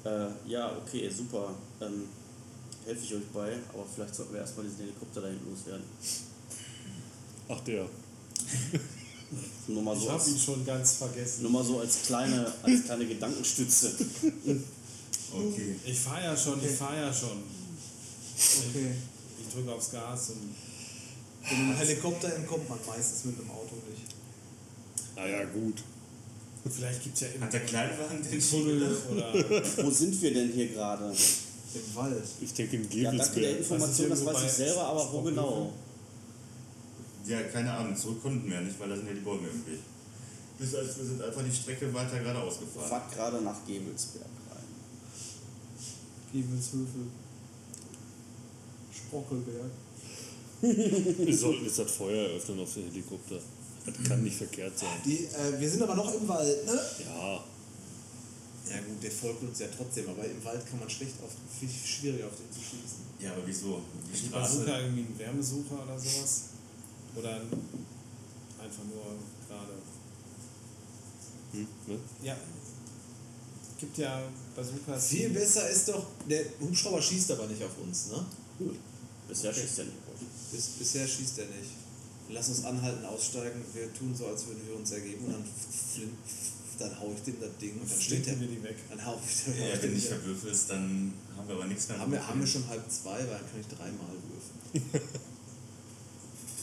Äh, 0.05 0.29
ja, 0.47 0.77
okay, 0.77 1.09
super. 1.09 1.53
Ähm, 1.81 2.07
helfe 2.85 3.03
ich 3.03 3.15
euch 3.15 3.27
bei, 3.33 3.57
aber 3.73 3.85
vielleicht 3.93 4.15
sollten 4.15 4.31
wir 4.31 4.39
erstmal 4.39 4.65
diesen 4.65 4.79
Helikopter 4.79 5.19
da 5.19 5.27
hinten 5.27 5.49
loswerden. 5.49 5.83
Ach 7.49 7.59
der. 7.59 7.85
Nur 9.67 9.83
mal 9.83 9.95
Ich 9.95 10.03
so, 10.03 10.11
habe 10.11 10.23
ihn 10.27 10.33
als, 10.33 10.43
schon 10.43 10.65
ganz 10.65 10.91
vergessen. 10.93 11.43
nur 11.43 11.51
mal 11.51 11.63
so 11.63 11.79
als 11.79 12.01
kleine, 12.03 12.51
als 12.63 12.83
kleine 12.85 13.05
Gedankenstütze. 13.05 13.91
Okay. 15.31 15.75
Ich 15.85 15.99
fahre 15.99 16.23
ja 16.23 16.35
schon, 16.37 16.59
ich 16.63 16.71
fahre 16.71 16.97
ja 16.97 17.13
schon. 17.13 17.43
Okay. 18.69 18.91
Ich 19.39 19.53
drücke 19.53 19.71
aufs 19.71 19.91
Gas 19.91 20.31
und 20.31 20.55
Mit 21.43 21.51
einem 21.51 21.75
Helikopter 21.77 22.33
entkommt 22.35 22.67
man 22.69 22.79
meistens 22.87 23.25
mit 23.25 23.39
einem 23.39 23.51
Auto 23.51 23.75
nicht. 23.89 24.15
Naja, 25.15 25.45
gut. 25.45 25.83
vielleicht 26.69 27.03
gibt 27.03 27.15
es 27.15 27.21
ja 27.21 27.27
Hat 27.27 27.35
immer 27.35 27.47
der 27.47 27.59
Kleinwagen 27.65 28.21
den 28.23 28.39
Tunnel 28.49 28.97
oder 29.11 29.33
Wo 29.85 29.89
sind 29.91 30.19
wir 30.21 30.33
denn 30.33 30.51
hier 30.51 30.69
gerade? 30.69 31.05
Im 31.75 31.95
Wald. 31.95 32.23
Ich 32.41 32.53
denke 32.53 32.77
in 32.77 32.83
Ja, 32.91 33.11
danke 33.11 33.39
der 33.39 33.51
Gebelsberg. 33.51 33.59
Information, 33.59 34.09
das 34.09 34.19
irgendwo 34.21 34.33
weiß 34.39 34.45
ich 34.45 34.51
selber, 34.53 34.83
aber 34.85 35.13
wo 35.13 35.21
genau? 35.21 35.73
Ja, 37.25 37.41
keine 37.43 37.71
Ahnung. 37.73 37.95
Zurück 37.95 38.21
konnten 38.21 38.49
wir 38.49 38.61
nicht, 38.61 38.79
weil 38.79 38.89
da 38.89 38.95
sind 38.95 39.07
ja 39.07 39.13
die 39.13 39.19
Bäume 39.19 39.47
im 39.47 39.65
Weg. 39.67 39.79
Das 40.59 40.67
heißt, 40.73 40.97
wir 40.97 41.05
sind 41.05 41.21
einfach 41.21 41.43
die 41.43 41.55
Strecke 41.55 41.93
weiter 41.93 42.19
geradeaus 42.19 42.59
gefahren. 42.59 42.89
Fahrt 42.89 43.13
gerade 43.13 43.41
nach 43.41 43.65
Gebelsberg 43.65 44.25
rein. 44.49 44.63
Giebelshöfe. 46.33 47.07
Sprockelberg. 48.93 49.71
Wir 50.61 51.37
sollten 51.37 51.63
jetzt 51.63 51.79
das 51.79 51.91
Feuer 51.91 52.27
eröffnen 52.29 52.59
auf 52.59 52.73
den 52.73 52.91
Helikopter. 52.91 53.39
Das 53.85 54.07
kann 54.07 54.21
nicht 54.23 54.35
verkehrt 54.35 54.77
sein. 54.77 54.89
Die, 55.05 55.23
äh, 55.25 55.57
wir 55.57 55.69
sind 55.69 55.81
aber 55.81 55.95
noch 55.95 56.13
im 56.13 56.27
Wald, 56.27 56.65
ne? 56.65 56.73
Ja, 57.05 57.43
Ja 58.69 58.77
gut, 58.81 59.01
der 59.01 59.09
folgt 59.09 59.41
uns 59.41 59.59
ja 59.59 59.67
trotzdem, 59.75 60.09
aber 60.09 60.25
im 60.25 60.43
Wald 60.43 60.63
kann 60.69 60.79
man 60.79 60.89
schlecht 60.89 61.13
auf, 61.23 61.31
viel 61.57 61.69
schwierig 61.69 62.23
auf 62.25 62.33
den 62.35 62.51
zu 62.51 62.59
schießen. 62.59 62.99
Ja, 63.19 63.31
aber 63.31 63.41
wieso? 63.45 63.81
Die 64.05 64.19
die 64.19 64.27
Straße. 64.27 64.59
Bazooka 64.59 64.79
irgendwie 64.81 65.01
ein 65.03 65.17
Wärmesucher 65.17 65.83
oder 65.83 65.97
sowas? 65.97 66.43
Oder 67.15 67.35
ein- 67.35 67.49
einfach 68.63 68.83
nur 68.85 69.03
gerade. 69.47 69.73
hm, 71.53 71.67
ne? 71.87 71.99
Ja. 72.23 72.35
Gibt 73.79 73.97
ja 73.97 74.21
Bazookas. 74.55 75.07
Viel 75.07 75.29
besser 75.29 75.69
ist 75.69 75.87
doch, 75.89 76.05
der 76.29 76.43
Hubschrauber 76.59 77.01
schießt 77.01 77.31
aber 77.31 77.47
nicht 77.47 77.63
auf 77.63 77.77
uns, 77.81 78.07
ne? 78.07 78.25
Bisher 79.27 79.51
Okay. 79.51 79.61
schießt 79.61 79.79
er 79.79 79.85
nicht 79.85 79.97
auf 80.05 80.13
euch. 80.21 80.27
Bis, 80.51 80.65
bisher 80.77 81.07
schießt 81.07 81.39
er 81.39 81.45
nicht. 81.45 81.71
Lass 82.29 82.49
uns 82.49 82.63
anhalten, 82.65 83.05
aussteigen, 83.05 83.63
wir 83.73 83.91
tun 83.93 84.13
so, 84.15 84.27
als 84.27 84.45
würden 84.47 84.61
wir 84.67 84.75
uns 84.75 84.91
ergeben 84.91 85.25
und 85.25 85.31
dann, 85.33 85.43
flin- 85.43 86.17
dann 86.77 86.99
hau 86.99 87.11
ich 87.15 87.23
dem 87.23 87.39
das 87.39 87.49
Ding 87.59 87.79
und 87.81 87.89
dann 87.89 87.99
steht 87.99 88.25
der. 88.27 88.39
wir 88.39 88.47
die 88.47 88.61
weg. 88.61 88.75
Dann 88.89 89.03
hau 89.03 89.19
ich, 89.25 89.47
hau 89.47 89.51
Ja, 89.65 89.73
ich 89.73 89.81
wenn 89.81 89.95
wieder. 89.95 90.09
verwürfelst, 90.09 90.69
dann 90.69 91.13
haben 91.37 91.47
wir 91.47 91.55
aber 91.55 91.65
nichts 91.65 91.87
mehr. 91.87 91.97
Haben 91.99 92.11
wir, 92.11 92.27
haben 92.27 92.39
wir 92.39 92.47
schon 92.47 92.67
halb 92.67 92.83
zwei, 92.91 93.17
weil 93.17 93.27
dann 93.27 93.49
kann 93.49 93.61
ich 93.61 93.67
dreimal 93.67 94.15
würfeln. 94.29 95.09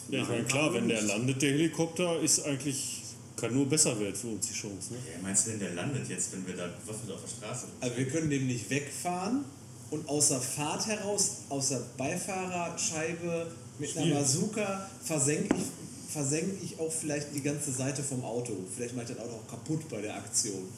Ja, 0.08 0.22
ich 0.22 0.28
meine, 0.28 0.44
klar, 0.44 0.72
wenn 0.74 0.88
der 0.88 1.02
landet, 1.02 1.42
der 1.42 1.50
Helikopter, 1.52 2.20
ist 2.20 2.44
eigentlich, 2.44 3.02
kann 3.36 3.52
nur 3.52 3.68
besser 3.68 3.98
werden 3.98 4.14
für 4.14 4.28
uns 4.28 4.46
die 4.46 4.54
Chance. 4.54 4.94
Ne? 4.94 4.98
Ja, 5.12 5.20
meinst 5.22 5.46
du 5.46 5.50
denn, 5.50 5.60
der 5.60 5.74
landet 5.74 6.08
jetzt, 6.08 6.32
wenn 6.32 6.46
wir 6.46 6.56
da 6.56 6.68
bewaffnet 6.68 7.12
auf 7.12 7.20
der 7.22 7.28
Straße 7.28 7.66
Also 7.80 7.96
wir 7.96 8.08
können 8.08 8.30
dem 8.30 8.46
nicht 8.46 8.70
wegfahren 8.70 9.44
und 9.90 10.08
aus 10.08 10.28
der 10.28 10.40
Fahrt 10.40 10.86
heraus, 10.86 11.38
aus 11.48 11.70
der 11.70 11.82
Beifahrerscheibe 11.96 13.50
mit 13.78 13.96
einer 13.96 14.06
Spielen. 14.06 14.18
Bazooka 14.18 14.90
versenke 15.02 15.56
ich, 15.56 16.12
versenk 16.12 16.62
ich 16.62 16.78
auch 16.78 16.92
vielleicht 16.92 17.34
die 17.34 17.42
ganze 17.42 17.72
Seite 17.72 18.02
vom 18.02 18.24
Auto. 18.24 18.52
Vielleicht 18.74 18.94
mache 18.94 19.06
ich 19.10 19.16
das 19.16 19.24
Auto 19.24 19.34
auch 19.34 19.50
kaputt 19.50 19.88
bei 19.88 20.00
der 20.00 20.16
Aktion. 20.16 20.68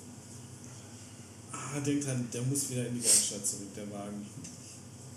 Ah, 1.52 1.80
denk 1.80 2.02
dran, 2.02 2.28
der 2.32 2.42
muss 2.42 2.70
wieder 2.70 2.86
in 2.86 2.94
die 2.94 3.04
Werkstatt 3.04 3.46
zurück, 3.46 3.74
der 3.76 3.90
Wagen. 3.90 4.26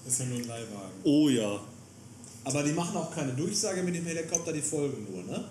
Ist 0.06 0.20
ja 0.20 0.26
nur 0.26 0.38
ein 0.40 0.48
Leihwagen. 0.48 0.92
Oh 1.04 1.30
ja, 1.30 1.60
Aber 2.44 2.64
die 2.64 2.72
machen 2.74 2.98
auch 2.98 3.14
keine 3.14 3.34
Durchsage 3.34 3.84
mit 3.84 3.96
dem 3.96 4.06
Helikopter, 4.06 4.52
die 4.52 4.62
folgen 4.62 5.06
nur, 5.12 5.24
ne? 5.24 5.44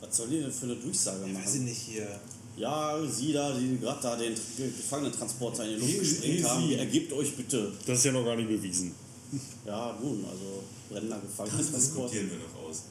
Was 0.00 0.16
soll 0.16 0.28
die 0.28 0.40
denn 0.40 0.52
für 0.52 0.66
eine 0.66 0.76
Durchsage 0.76 1.20
Ja, 1.26 1.34
weiß 1.34 1.54
ich 1.54 1.60
machen? 1.60 1.64
nicht 1.64 1.78
hier. 1.78 2.20
Ja, 2.58 2.98
Sie 3.06 3.32
da, 3.32 3.52
die 3.58 3.78
gerade 3.78 4.00
da 4.02 4.16
den 4.16 4.34
Gefangenentransporter 4.34 5.64
in 5.64 5.70
die 5.80 5.86
Luft 5.86 5.98
gesprengt 6.00 6.44
haben, 6.48 6.66
Sie. 6.68 6.74
ergebt 6.74 7.12
euch 7.12 7.36
bitte. 7.36 7.72
Das 7.86 7.98
ist 7.98 8.04
ja 8.04 8.12
noch 8.12 8.24
gar 8.24 8.36
nicht 8.36 8.48
bewiesen. 8.48 8.92
Ja, 9.66 9.98
nun, 10.00 10.24
also 10.24 10.62
brennender 10.88 11.16
Das 11.16 11.30
Gefangenentransport. 11.30 12.12
diskutieren 12.12 12.30
wir 12.30 12.38
noch 12.38 12.68
aus. 12.68 12.82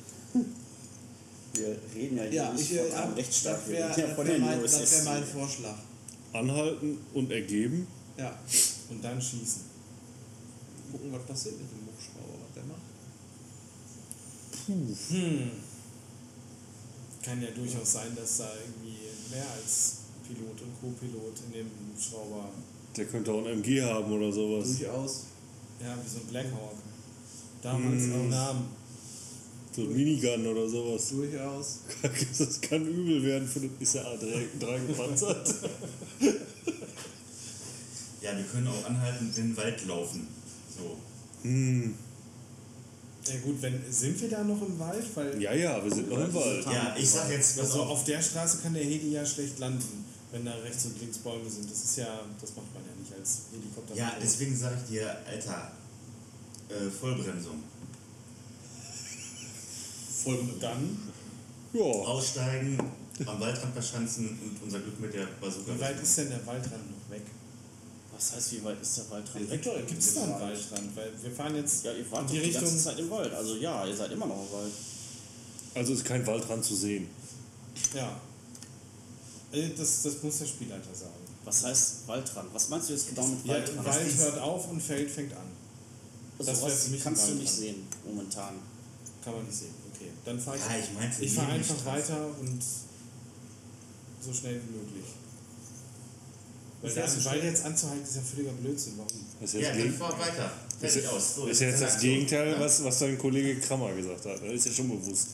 Wir 1.54 1.78
reden 1.96 2.18
ja 2.18 2.24
hier 2.24 2.34
Ja, 2.34 2.52
nicht 2.54 2.72
ich, 2.72 2.78
von 2.82 2.92
einem 2.92 3.14
Rechtsstaat, 3.14 3.58
das 3.62 3.68
wir 3.68 3.74
wäre 3.78 3.90
reden 3.90 4.00
ja 4.02 4.08
das 4.08 4.16
von 4.16 4.28
mein, 4.42 4.62
das 4.62 4.74
wär 4.74 4.82
USS. 4.84 5.06
mein 5.06 5.24
Vorschlag. 5.24 5.76
Anhalten 6.34 6.98
und 7.14 7.32
ergeben. 7.32 7.88
Ja, 8.18 8.38
Und 8.90 9.02
dann 9.04 9.22
schießen. 9.22 9.62
gucken, 10.92 11.12
was 11.14 11.24
passiert 11.26 11.56
mit 11.60 11.72
dem 11.72 11.85
der 12.56 12.64
macht. 12.64 12.96
Hm. 14.68 15.52
Kann 17.22 17.42
ja 17.42 17.52
durchaus 17.52 17.94
sein, 17.94 18.16
dass 18.16 18.38
da 18.38 18.50
irgendwie 18.56 18.98
mehr 19.32 19.46
als 19.52 19.98
Pilot 20.28 20.62
und 20.62 20.80
Co-Pilot 20.82 21.34
in 21.48 21.54
dem 21.54 21.68
Hubschrauber. 21.94 22.50
Der 22.96 23.06
könnte 23.06 23.32
auch 23.32 23.46
ein 23.46 23.60
MG 23.60 23.82
haben 23.82 24.12
oder 24.12 24.32
sowas. 24.32 24.78
Durchaus. 24.78 25.24
Ja, 25.82 25.98
wie 26.04 26.10
so 26.10 26.20
ein 26.20 26.28
Blackhawk. 26.28 26.76
Damals 27.62 28.04
auch 28.12 28.30
Namen. 28.30 28.66
So 29.72 29.82
ein 29.82 29.94
Minigun 29.94 30.48
oder 30.48 30.70
sowas. 30.70 31.10
Durchaus. 31.10 31.80
Das 32.38 32.62
kann 32.62 32.88
übel 32.88 33.24
werden 33.24 33.48
für 33.48 33.60
den 33.60 33.72
ist 33.80 33.96
ja 33.96 34.02
A3 34.04 34.88
gepanzert. 34.88 35.54
Ja, 38.22 38.36
wir 38.36 38.44
können 38.46 38.68
auch 38.68 38.86
anhalten 38.86 39.28
und 39.28 39.38
in 39.38 39.50
den 39.50 39.58
Wald 39.58 39.86
laufen. 39.86 40.28
So. 40.76 40.98
Hm. 41.44 41.94
Ja 43.28 43.40
gut, 43.44 43.60
wenn 43.62 43.82
sind 43.92 44.22
wir 44.22 44.30
da 44.30 44.44
noch 44.44 44.62
im 44.62 44.78
Wald? 44.78 45.04
Weil 45.16 45.42
Ja, 45.42 45.54
ja, 45.54 45.84
wir 45.84 45.92
sind 45.94 46.10
noch 46.10 46.20
im 46.20 46.34
Wald. 46.34 46.66
Ja, 46.66 46.96
ich 46.98 47.10
sag 47.10 47.30
jetzt, 47.32 47.60
also 47.60 47.84
auf. 47.84 48.04
der 48.04 48.22
Straße 48.22 48.60
kann 48.60 48.74
der 48.74 48.84
Heli 48.84 49.12
ja 49.14 49.26
schlecht 49.26 49.58
landen, 49.60 50.06
wenn 50.32 50.46
da 50.46 50.54
rechts 50.56 50.86
und 50.86 51.00
links 51.00 51.18
Bäume 51.20 51.50
sind. 51.50 51.70
Das 51.70 51.84
ist 51.84 51.98
ja, 51.98 52.20
das 52.40 52.56
macht 52.56 52.72
man 52.74 52.84
ja 52.86 52.92
nicht 53.00 53.12
als 53.18 53.42
Helikopter. 53.52 53.96
Ja, 53.96 54.14
deswegen 54.22 54.56
sage 54.56 54.76
ich 54.84 54.92
dir, 54.96 55.18
Alter, 55.28 55.72
äh, 56.70 56.90
Vollbremsung. 56.90 57.64
Voll 60.24 60.36
und 60.38 60.62
dann, 60.62 60.98
Ja, 61.74 61.82
Aussteigen, 61.82 62.78
am 63.26 63.40
Waldrand 63.40 63.74
verschanzen 63.74 64.28
und 64.30 64.58
unser 64.64 64.80
Glück 64.80 65.00
mit 65.00 65.14
der 65.14 65.28
Bazooka. 65.42 65.74
wie 65.76 65.80
weit 65.80 66.02
ist 66.02 66.18
denn 66.18 66.30
der 66.30 66.46
Waldrand? 66.46 66.95
Was 68.16 68.32
heißt, 68.34 68.52
wie 68.54 68.64
weit 68.64 68.82
ist 68.82 68.98
der 68.98 69.10
Waldrand 69.10 69.50
Gibt 69.52 69.66
weg? 69.66 69.98
es 70.00 70.14
da 70.14 70.24
einen 70.24 70.34
Waldrand? 70.34 70.96
Weil 70.96 71.12
wir 71.22 71.32
fahren 71.32 71.56
jetzt 71.56 71.84
Ja, 71.84 71.92
ihr 71.94 72.10
wart 72.12 72.22
in 72.22 72.28
die 72.28 72.34
die 72.34 72.40
Richtung. 72.46 72.64
ganze 72.64 72.78
Zeit 72.84 73.00
im 73.00 73.10
Wald. 73.10 73.34
Also 73.34 73.56
ja, 73.58 73.86
ihr 73.86 73.96
seid 73.96 74.12
immer 74.12 74.26
noch 74.26 74.42
im 74.46 74.52
Wald. 74.54 74.72
also 75.74 75.94
ist 75.94 76.06
kein 76.06 76.26
Waldrand 76.26 76.64
zu 76.64 76.76
sehen. 76.76 77.08
Ja. 77.94 78.20
Äh, 79.52 79.70
Das, 79.78 80.02
das 80.04 80.24
muss 80.24 80.38
der 80.40 80.46
Spielleiter 80.46 80.94
sagen. 80.96 81.12
Was 81.44 81.64
heißt 81.64 82.08
Waldrand? 82.08 82.54
Was 82.54 82.70
meinst 82.70 82.90
du 82.90 82.94
jetzt 82.94 83.10
genau 83.10 83.28
mit 83.28 83.46
Ja, 83.46 83.54
Waldrand? 83.56 83.86
Wald 83.86 84.08
ist- 84.08 84.20
hört 84.20 84.40
auf 84.40 84.70
und 84.70 84.82
Feld 84.82 85.12
fängt 85.12 85.34
an. 85.34 85.48
Also 86.40 86.52
das 86.52 86.62
was 86.64 86.84
für 86.86 86.90
mich 86.92 87.00
ein 87.02 87.04
kannst 87.04 87.30
du 87.30 87.34
nicht 87.36 87.52
sehen 87.52 87.88
momentan. 88.06 88.56
Kann 89.24 89.34
man 89.36 89.46
nicht 89.46 89.58
sehen. 89.58 89.74
Okay, 89.94 90.12
dann 90.26 90.40
fahre 90.40 90.58
ich. 90.58 90.64
Ja, 90.64 90.70
ich 90.78 91.26
ich 91.26 91.34
fahre 91.34 91.52
neben 91.54 91.64
die 91.64 91.70
einfach 91.72 91.86
weiter 91.86 92.28
und 92.40 92.62
so 94.22 94.34
schnell 94.34 94.60
wie 94.62 94.78
möglich. 94.78 95.06
Das 96.94 97.26
Wald 97.26 97.40
schnell? 97.40 97.52
jetzt 97.52 97.66
anzuhalten, 97.66 98.04
ist 98.04 98.16
ja 98.16 98.22
völliger 98.22 98.52
Blödsinn. 98.54 98.94
Warum? 98.98 99.10
Das 99.42 99.54
ist 99.54 99.62
ja 99.62 99.74
dann 99.76 99.94
fahr 99.94 100.20
weiter. 100.20 100.52
das 100.82 100.92
Fertig 100.94 101.04
ist, 101.04 101.10
aus. 101.10 101.36
So, 101.36 101.48
ist 101.48 101.62
jetzt 101.62 101.82
das. 101.82 102.00
Gegenteil, 102.00 102.52
Ja? 102.52 102.60
was, 102.60 102.84
was 102.84 103.00
dein 103.00 103.18
Kollege 103.18 103.60
Krammer 103.60 103.94
gesagt 103.94 104.26
hat. 104.26 104.42
Das 104.44 104.54
ist 104.54 104.66
ja 104.68 104.72
schon 104.74 104.90
bewusst. 104.90 105.28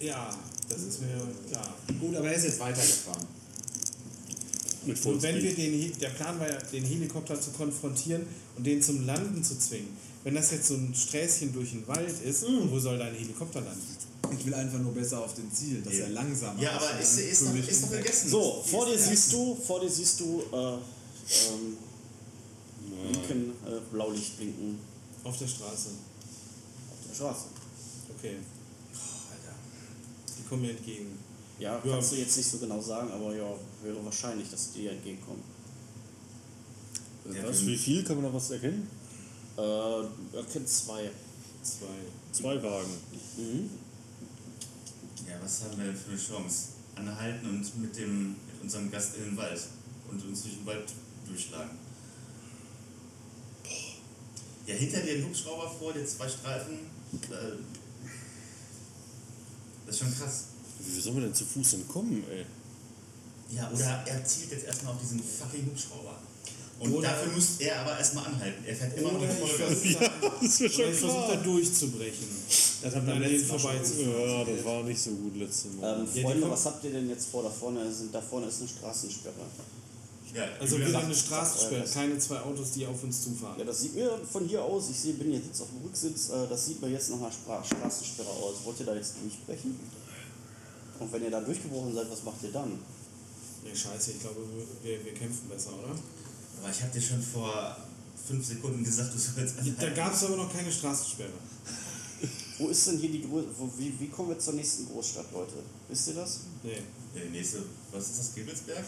Ja, 0.00 0.36
das 0.68 0.82
ist 0.82 1.00
mir 1.02 1.08
klar. 1.50 1.74
Gut, 2.00 2.16
aber 2.16 2.28
er 2.28 2.34
ist 2.34 2.44
jetzt 2.44 2.60
weitergefahren. 2.60 3.26
Mit 4.86 5.04
Und 5.04 5.22
wenn 5.22 5.42
wir 5.42 5.54
den, 5.54 5.98
der 5.98 6.08
Plan 6.10 6.40
war 6.40 6.48
ja, 6.48 6.56
den 6.72 6.84
Helikopter 6.84 7.38
zu 7.38 7.50
konfrontieren 7.50 8.24
und 8.56 8.66
den 8.66 8.82
zum 8.82 9.04
Landen 9.04 9.44
zu 9.44 9.58
zwingen. 9.58 9.88
Wenn 10.24 10.34
das 10.34 10.50
jetzt 10.52 10.68
so 10.68 10.74
ein 10.74 10.94
Sträßchen 10.94 11.52
durch 11.52 11.70
den 11.72 11.86
Wald 11.86 12.08
ist, 12.24 12.48
Mhm. 12.48 12.70
wo 12.70 12.78
soll 12.78 12.98
dein 12.98 13.14
Helikopter 13.14 13.60
landen? 13.60 13.96
Ich 14.38 14.46
will 14.46 14.54
einfach 14.54 14.78
nur 14.78 14.92
besser 14.92 15.24
auf 15.24 15.34
den 15.34 15.52
Ziel, 15.52 15.82
dass 15.82 15.92
Ja. 15.94 16.04
er 16.04 16.10
langsamer 16.10 16.60
Ja, 16.60 16.72
aber 16.72 16.98
ist, 17.00 17.18
ist, 17.18 17.42
noch, 17.42 17.54
ist 17.54 17.82
noch 17.82 17.88
vergessen. 17.90 18.28
So, 18.30 18.62
vor 18.66 18.86
dir 18.86 18.94
Ist- 18.94 19.08
siehst 19.08 19.32
du, 19.32 19.54
vor 19.56 19.80
dir 19.80 19.90
siehst 19.90 20.20
du 20.20 20.42
äh, 20.52 20.74
ähm, 20.74 21.76
Linken 23.12 23.50
äh, 23.66 23.80
Blaulicht 23.92 24.36
blinken 24.36 24.78
Auf 25.24 25.36
der 25.38 25.46
Straße. 25.46 25.88
auf 25.90 27.08
der 27.08 27.14
Straße. 27.14 27.44
Okay, 28.18 28.36
Alter. 29.30 29.54
die 30.38 30.42
kommen 30.48 30.62
mir 30.62 30.70
entgegen. 30.70 31.18
Ja, 31.58 31.74
Ja. 31.84 31.92
kannst 31.94 32.12
du 32.12 32.16
jetzt 32.16 32.36
nicht 32.36 32.50
so 32.50 32.58
genau 32.58 32.80
sagen, 32.80 33.10
aber 33.12 33.34
ja, 33.34 33.52
wäre 33.82 34.04
wahrscheinlich, 34.04 34.50
dass 34.50 34.72
die 34.72 34.82
dir 34.82 34.92
entgegenkommen. 34.92 35.42
Ja, 37.32 37.46
Was, 37.48 37.66
wie 37.66 37.76
viel? 37.76 38.02
Kann 38.02 38.16
man 38.16 38.24
noch 38.24 38.34
was 38.34 38.50
erkennen? 38.50 38.88
Äh, 39.56 39.60
er 39.62 40.44
kennt 40.50 40.68
zwei. 40.68 41.10
Zwei. 41.62 41.86
Zwei 42.32 42.62
Wagen. 42.62 42.90
Mhm. 43.36 43.70
Was 45.42 45.62
haben 45.62 45.78
wir 45.78 45.86
denn 45.86 45.96
für 45.96 46.10
eine 46.10 46.18
Chance? 46.18 46.68
Anhalten 46.96 47.48
und 47.48 47.80
mit, 47.80 47.96
dem, 47.96 48.30
mit 48.30 48.62
unserem 48.62 48.90
Gast 48.90 49.16
in 49.16 49.24
den 49.24 49.36
Wald 49.36 49.60
und 50.10 50.24
uns 50.24 50.42
durch 50.42 50.54
den 50.54 50.66
Wald 50.66 50.92
durchschlagen. 51.26 51.78
Ja, 54.66 54.74
hinter 54.74 55.00
dir 55.00 55.16
ein 55.16 55.24
Hubschrauber 55.24 55.70
vor, 55.70 55.92
dir 55.92 56.04
zwei 56.04 56.28
Streifen. 56.28 56.74
Äh, 57.12 57.56
das 59.86 59.94
ist 59.94 60.00
schon 60.00 60.14
krass. 60.14 60.44
Wie 60.78 61.00
sollen 61.00 61.16
wir 61.16 61.22
denn 61.22 61.34
zu 61.34 61.44
Fuß 61.44 61.74
entkommen, 61.74 62.24
ey? 62.30 62.44
Ja, 63.50 63.70
oder 63.70 64.04
er 64.06 64.24
zielt 64.24 64.52
jetzt 64.52 64.64
erstmal 64.64 64.94
auf 64.94 65.00
diesen 65.00 65.22
fucking 65.22 65.66
Hubschrauber. 65.66 66.09
Und 66.80 66.94
Oder- 66.94 67.08
dafür 67.08 67.32
muss 67.34 67.46
er 67.58 67.80
aber 67.82 67.98
erstmal 67.98 68.24
anhalten. 68.24 68.64
Er 68.66 68.74
fährt 68.74 68.96
immer 68.96 69.12
noch 69.12 69.22
ich 69.22 69.30
Vollgas. 69.30 69.78
versuche 69.80 69.98
da, 70.00 70.30
Das 70.40 70.42
ist 70.48 70.60
mir 70.60 70.66
oder 70.66 70.74
schon 70.74 70.90
ich 70.92 70.98
versuch 70.98 71.20
da 71.20 71.32
klar. 71.32 71.42
durchzubrechen. 71.44 72.28
Das 72.82 72.94
haben 72.94 73.06
wir 73.06 73.14
An 73.14 73.20
letztes 73.20 73.38
denen 73.40 73.48
Mal 73.50 73.58
schon 73.60 73.70
vorbeizufahren. 73.70 74.30
Ja, 74.30 74.44
das 74.56 74.64
war 74.64 74.82
nicht 74.84 75.02
so 75.02 75.10
gut 75.10 75.36
letztes 75.36 75.72
Mal. 75.74 76.00
Ähm, 76.00 76.08
die 76.14 76.22
Freunde, 76.22 76.50
was 76.50 76.64
habt 76.66 76.84
ihr 76.84 76.90
denn 76.92 77.08
jetzt 77.10 77.26
vor? 77.28 77.42
Da 77.42 77.50
vorne, 77.50 77.92
sind, 77.92 78.14
da 78.14 78.22
vorne 78.22 78.46
ist 78.46 78.60
eine 78.60 78.68
Straßensperre. 78.70 79.34
Ja, 80.34 80.44
Also 80.60 80.78
wieder 80.78 80.90
sagt- 80.90 81.04
eine 81.06 81.14
Straßensperre, 81.14 81.84
keine 81.92 82.18
zwei 82.18 82.38
Autos, 82.40 82.70
die 82.70 82.86
auf 82.86 83.02
uns 83.02 83.18
Ja, 83.26 83.32
zufahren. 83.32 83.66
das 83.66 83.80
sieht 83.80 83.94
mir 83.96 84.18
von 84.32 84.46
hier 84.48 84.62
aus, 84.64 84.88
ich 84.88 84.98
sehe, 84.98 85.14
bin 85.14 85.32
jetzt, 85.32 85.46
jetzt 85.48 85.60
auf 85.60 85.68
dem 85.68 85.82
Rücksitz, 85.84 86.30
äh, 86.30 86.46
das 86.48 86.66
sieht 86.66 86.80
mir 86.80 86.88
jetzt 86.88 87.10
nach 87.10 87.18
einer 87.18 87.32
Straßensperre 87.32 88.28
aus. 88.28 88.54
Wollt 88.64 88.78
ihr 88.80 88.86
da 88.86 88.94
jetzt 88.94 89.14
durchbrechen? 89.20 89.78
Und 91.00 91.12
wenn 91.12 91.24
ihr 91.24 91.30
da 91.30 91.40
durchgebrochen 91.40 91.94
seid, 91.94 92.10
was 92.10 92.22
macht 92.22 92.42
ihr 92.44 92.52
dann? 92.52 92.78
Nee, 93.64 93.74
scheiße, 93.74 94.12
ich 94.12 94.20
glaube, 94.20 94.36
wir, 94.82 95.04
wir 95.04 95.12
kämpfen 95.14 95.48
besser, 95.50 95.70
oder? 95.78 95.94
Aber 96.60 96.70
ich 96.70 96.82
habe 96.82 96.92
dir 96.92 97.00
schon 97.00 97.22
vor 97.22 97.76
fünf 98.26 98.46
Sekunden 98.46 98.84
gesagt, 98.84 99.14
du 99.14 99.18
sollst 99.18 99.56
Da 99.56 99.60
anhalten. 99.72 99.94
gab 99.96 100.12
es 100.14 100.24
aber 100.24 100.36
noch 100.36 100.52
keine 100.52 100.70
Straßensperre. 100.70 101.30
Wo 102.58 102.68
ist 102.68 102.86
denn 102.86 102.98
hier 102.98 103.10
die 103.10 103.22
Grö 103.22 103.42
wo, 103.56 103.70
wie, 103.78 103.98
wie 103.98 104.08
kommen 104.08 104.28
wir 104.28 104.38
zur 104.38 104.52
nächsten 104.54 104.86
Großstadt, 104.88 105.32
Leute? 105.32 105.54
Wisst 105.88 106.08
ihr 106.08 106.14
das? 106.14 106.40
Nee. 106.62 106.82
Ja, 107.14 107.22
die 107.24 107.30
nächste, 107.30 107.62
was 107.90 108.10
ist 108.10 108.18
das, 108.18 108.34
Gebelsberg? 108.34 108.84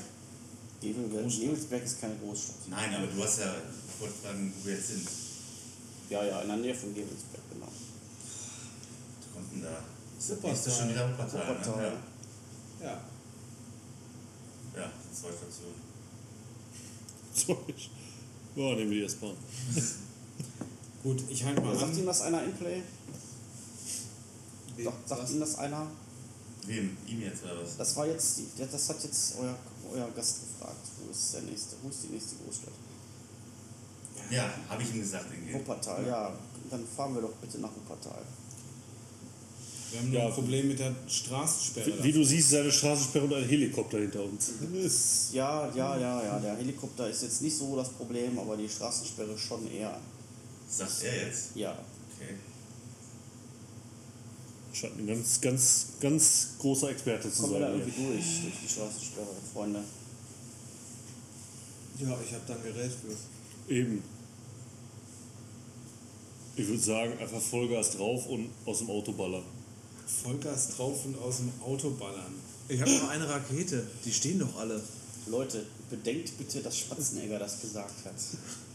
Gebelberg 0.82 1.24
Nebelsberg 1.26 1.82
ist 1.84 2.00
keine 2.00 2.16
Großstadt. 2.16 2.56
Nein, 2.68 2.94
aber 2.94 3.06
du 3.06 3.22
hast 3.22 3.38
ja 3.38 3.54
vorgetragen, 3.98 4.52
wo 4.60 4.66
wir 4.66 4.74
jetzt 4.74 4.88
sind. 4.88 5.08
Ja, 6.10 6.22
ja, 6.24 6.42
in 6.42 6.48
der 6.48 6.56
Nähe 6.58 6.74
von 6.74 6.92
Gebelsberg, 6.94 7.42
genau. 7.50 7.66
Was 7.68 9.32
kommt 9.34 9.52
denn 9.52 9.62
da? 9.62 10.52
Ist 10.52 10.66
das 10.66 10.78
schon 10.78 10.90
wieder 10.90 11.08
Wuppertal? 11.08 11.48
Wuppertal. 11.48 11.76
Ne? 11.90 11.92
Ja. 12.82 12.86
Ja. 12.88 14.80
ja, 14.82 14.92
zwei 15.14 15.28
Stationen. 15.28 15.80
Sorry. 17.34 17.74
Ja, 18.56 18.74
nehmen 18.76 18.90
wir 18.90 18.98
die 19.00 19.04
S-Bahn. 19.04 19.34
Gut, 21.02 21.22
ich 21.28 21.44
halte 21.44 21.60
mal 21.62 21.76
Sagt 21.76 21.96
Ihnen 21.96 22.06
das 22.06 22.20
einer 22.22 22.44
in 22.44 22.52
Play? 22.52 22.82
Wie- 24.76 24.84
Sagt? 25.06 25.30
Ihnen 25.30 25.40
das 25.40 25.56
einer? 25.56 25.86
Wem? 26.66 26.96
Ihm 27.06 27.22
jetzt 27.22 27.42
oder 27.42 27.60
was? 27.60 27.76
Das 27.76 27.96
war 27.96 28.06
jetzt, 28.06 28.38
die, 28.38 28.46
das 28.70 28.88
hat 28.88 29.02
jetzt 29.02 29.34
euer, 29.40 29.56
euer 29.92 30.08
Gast 30.12 30.40
gefragt. 30.42 30.76
Wo 31.04 31.10
ist 31.10 31.34
der 31.34 31.42
nächste, 31.42 31.76
wo 31.82 31.88
ist 31.88 32.04
die 32.04 32.08
nächste 32.08 32.36
Großstadt? 32.36 32.74
Ja, 34.30 34.48
habe 34.68 34.82
ich 34.82 34.90
ihm 34.94 35.00
gesagt, 35.00 35.26
in 35.32 35.52
Wuppertal, 35.54 36.06
ja. 36.06 36.32
Dann 36.70 36.86
fahren 36.86 37.14
wir 37.14 37.22
doch 37.22 37.32
bitte 37.34 37.58
nach 37.58 37.70
Wuppertal. 37.74 38.22
Wir 39.92 40.00
haben 40.00 40.10
nur 40.10 40.20
Ja. 40.20 40.26
ein 40.26 40.32
Problem 40.32 40.68
mit 40.68 40.78
der 40.78 40.94
Straßensperre. 41.06 41.98
Wie, 41.98 42.04
wie 42.04 42.12
du 42.12 42.24
siehst, 42.24 42.52
ist 42.52 42.58
eine 42.58 42.72
Straßensperre 42.72 43.24
und 43.26 43.34
ein 43.34 43.44
Helikopter 43.46 43.98
hinter 43.98 44.24
uns. 44.24 44.50
Ja, 45.32 45.68
ja, 45.74 45.96
ja, 45.98 46.22
ja. 46.24 46.38
Der 46.40 46.56
Helikopter 46.56 47.08
ist 47.10 47.22
jetzt 47.22 47.42
nicht 47.42 47.56
so 47.56 47.76
das 47.76 47.90
Problem, 47.90 48.38
aber 48.38 48.56
die 48.56 48.68
Straßensperre 48.68 49.36
schon 49.38 49.70
eher. 49.70 50.00
Sagt 50.68 51.02
er 51.04 51.26
jetzt? 51.26 51.50
Ja. 51.54 51.72
Okay. 52.16 52.34
Scheint 54.72 54.98
ein 54.98 55.06
ganz, 55.06 55.40
ganz, 55.42 55.86
ganz 56.00 56.48
großer 56.58 56.90
Experte 56.90 57.30
zu 57.30 57.42
Kommen 57.42 57.52
wir 57.54 57.60
da 57.60 57.66
sein. 57.72 57.80
irgendwie 57.80 58.06
durch, 58.06 58.24
durch 58.42 58.54
die 58.64 58.68
Straßensperre, 58.68 59.26
Freunde. 59.52 59.80
Ja, 61.98 62.18
ich 62.26 62.32
habe 62.32 62.44
dann 62.48 62.62
Gerät 62.62 62.90
für. 62.90 63.72
Eben. 63.74 64.02
Ich 66.56 66.66
würde 66.66 66.80
sagen, 66.82 67.18
einfach 67.18 67.40
Vollgas 67.40 67.90
drauf 67.96 68.26
und 68.28 68.48
aus 68.64 68.78
dem 68.78 68.88
Auto 68.88 69.12
ballern. 69.12 69.42
Vollgas 70.06 70.76
drauf 70.76 71.04
und 71.04 71.18
aus 71.18 71.38
dem 71.38 71.52
Auto 71.64 71.90
ballern. 71.90 72.34
Ich 72.68 72.80
habe 72.80 72.90
noch 72.90 73.08
eine 73.08 73.28
Rakete. 73.28 73.86
Die 74.04 74.12
stehen 74.12 74.38
doch 74.38 74.56
alle. 74.56 74.80
Leute, 75.26 75.64
bedenkt 75.88 76.36
bitte, 76.38 76.60
dass 76.60 76.78
Spatzenegger 76.78 77.38
das 77.38 77.60
gesagt 77.60 78.04
hat. 78.04 78.14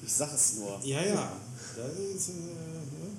Ich 0.06 0.14
sag 0.14 0.34
es 0.34 0.56
nur. 0.56 0.80
Ja, 0.84 1.04
ja. 1.04 1.32
Das 1.76 1.92
ist, 1.98 2.30
äh, 2.30 2.32
ne? 2.32 3.10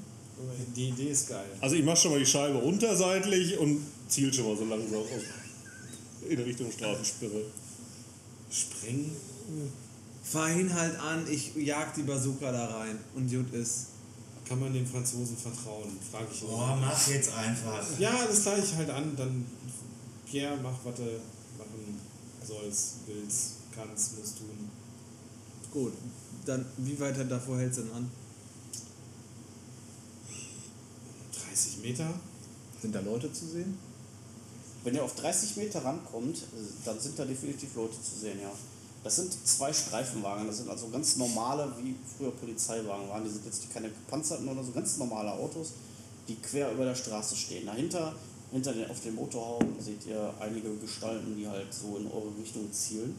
Die 0.75 0.89
Idee 0.89 1.11
ist 1.11 1.29
geil. 1.29 1.47
Also 1.61 1.77
ich 1.77 1.85
mache 1.85 1.97
schon 1.97 2.13
mal 2.13 2.21
die 2.21 2.27
Scheibe 2.27 2.59
unterseitlich 2.59 3.59
und 3.59 3.85
ziel 4.09 4.33
schon 4.33 4.47
mal 4.47 4.57
so 4.57 4.65
langsam. 4.65 5.03
In 6.29 6.41
Richtung 6.41 6.71
Straßensperre. 6.71 7.45
Sprengen. 8.51 9.13
Fahr 10.23 10.51
ihn 10.53 10.73
halt 10.73 10.99
an, 10.99 11.27
ich 11.31 11.55
jag 11.57 11.95
die 11.95 12.03
Bazooka 12.03 12.53
da 12.53 12.67
rein. 12.79 12.99
Und 13.15 13.31
gut 13.31 13.53
ist. 13.53 13.87
Kann 14.49 14.61
man 14.61 14.73
den 14.73 14.87
Franzosen 14.87 15.37
vertrauen? 15.37 15.99
Frage 16.11 16.29
ich 16.33 16.41
Boah, 16.41 16.79
mach 16.81 17.09
jetzt 17.09 17.35
einfach. 17.35 17.85
Ja, 17.99 18.27
das 18.27 18.43
gleiche 18.43 18.65
ich 18.65 18.75
halt 18.77 18.89
an. 18.89 19.15
Dann 19.15 19.45
Pierre, 20.25 20.57
mach, 20.62 20.79
was 20.85 20.95
du 20.95 21.03
machen 21.59 22.01
sollst, 22.43 22.95
willst, 23.07 23.53
kannst, 23.75 24.19
musst 24.19 24.39
tun. 24.39 24.70
Gut. 25.70 25.93
Dann, 26.47 26.65
wie 26.79 26.99
weit 26.99 27.31
davor 27.31 27.59
hältst 27.59 27.81
du 27.81 27.83
denn 27.83 27.93
an? 27.93 28.11
30 31.51 31.83
Meter. 31.83 32.09
Sind 32.81 32.95
da 32.95 33.01
Leute 33.01 33.31
zu 33.33 33.47
sehen? 33.47 33.77
Wenn 34.85 34.95
ihr 34.95 35.05
auf 35.05 35.15
30 35.16 35.57
Meter 35.57 35.85
rankommt, 35.85 36.39
äh, 36.39 36.85
dann 36.85 36.99
sind 36.99 37.19
da 37.19 37.25
definitiv 37.25 37.75
Leute 37.75 38.01
zu 38.01 38.19
sehen, 38.19 38.41
ja. 38.41 38.53
Das 39.09 39.17
sind 39.17 39.33
zwei 39.47 39.73
Streifenwagen, 39.73 40.47
das 40.47 40.59
sind 40.59 40.69
also 40.69 40.91
ganz 40.91 41.17
normale, 41.17 41.73
wie 41.83 41.95
früher 42.19 42.31
Polizeiwagen 42.31 43.09
waren. 43.09 43.25
Die 43.25 43.31
sind 43.31 43.43
jetzt 43.47 43.73
keine 43.73 43.89
gepanzerten 43.89 44.47
oder 44.47 44.63
so, 44.63 44.71
ganz 44.71 44.99
normale 44.99 45.33
Autos, 45.33 45.73
die 46.29 46.35
quer 46.35 46.71
über 46.73 46.85
der 46.85 46.95
Straße 46.95 47.35
stehen. 47.35 47.65
Dahinter, 47.65 48.15
hinter 48.53 48.75
den, 48.75 48.91
auf 48.91 49.01
dem 49.01 49.15
Motorhaum 49.15 49.63
seht 49.81 50.05
ihr 50.07 50.35
einige 50.39 50.77
Gestalten, 50.77 51.35
die 51.39 51.49
halt 51.49 51.73
so 51.73 51.97
in 51.97 52.07
eure 52.07 52.31
Richtung 52.39 52.71
zielen. 52.71 53.15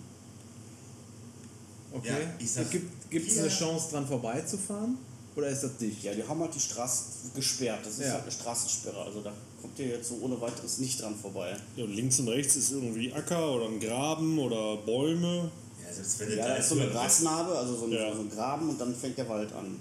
Okay. 1.91 2.09
Ja, 2.09 2.17
ich 2.37 2.51
sag- 2.51 2.69
Gibt 2.69 3.27
es 3.31 3.39
eine 3.39 3.49
Chance, 3.49 3.89
dran 3.89 4.05
vorbeizufahren? 4.07 4.95
Oder 5.35 5.47
ist 5.47 5.63
das 5.63 5.75
dicht? 5.77 6.03
Ja, 6.03 6.13
die 6.13 6.23
haben 6.23 6.39
halt 6.39 6.53
die 6.53 6.59
Straße 6.59 7.03
gesperrt. 7.33 7.79
Das 7.83 7.93
ist 7.93 8.01
Ja. 8.05 8.11
halt 8.13 8.23
eine 8.23 8.31
Straßensperre. 8.31 9.01
Also 9.01 9.21
da 9.21 9.31
kommt 9.59 9.79
ihr 9.79 9.87
jetzt 9.87 10.09
so 10.09 10.19
ohne 10.21 10.39
weiteres 10.39 10.77
nicht 10.77 11.01
dran 11.01 11.15
vorbei. 11.15 11.57
Ja, 11.75 11.83
und 11.85 11.95
links 11.95 12.19
und 12.19 12.27
rechts 12.27 12.55
ist 12.57 12.69
irgendwie 12.73 13.11
Acker 13.11 13.55
oder 13.55 13.65
ein 13.69 13.79
Graben 13.79 14.37
oder 14.37 14.77
Bäume. 14.77 15.49
Ja, 15.89 15.93
selbst 15.95 16.19
wenn 16.19 16.29
du 16.29 16.35
Ja, 16.37 16.47
da 16.47 16.55
ist 16.55 16.69
so 16.69 16.75
eine 16.79 16.87
Grasnarbe, 16.89 17.57
also 17.57 17.75
so 17.77 17.85
ein, 17.85 17.91
Ja. 17.91 18.13
so 18.15 18.21
ein 18.21 18.29
Graben 18.29 18.69
und 18.69 18.79
dann 18.79 18.95
fängt 18.95 19.17
der 19.17 19.27
Wald 19.27 19.51
an. 19.53 19.75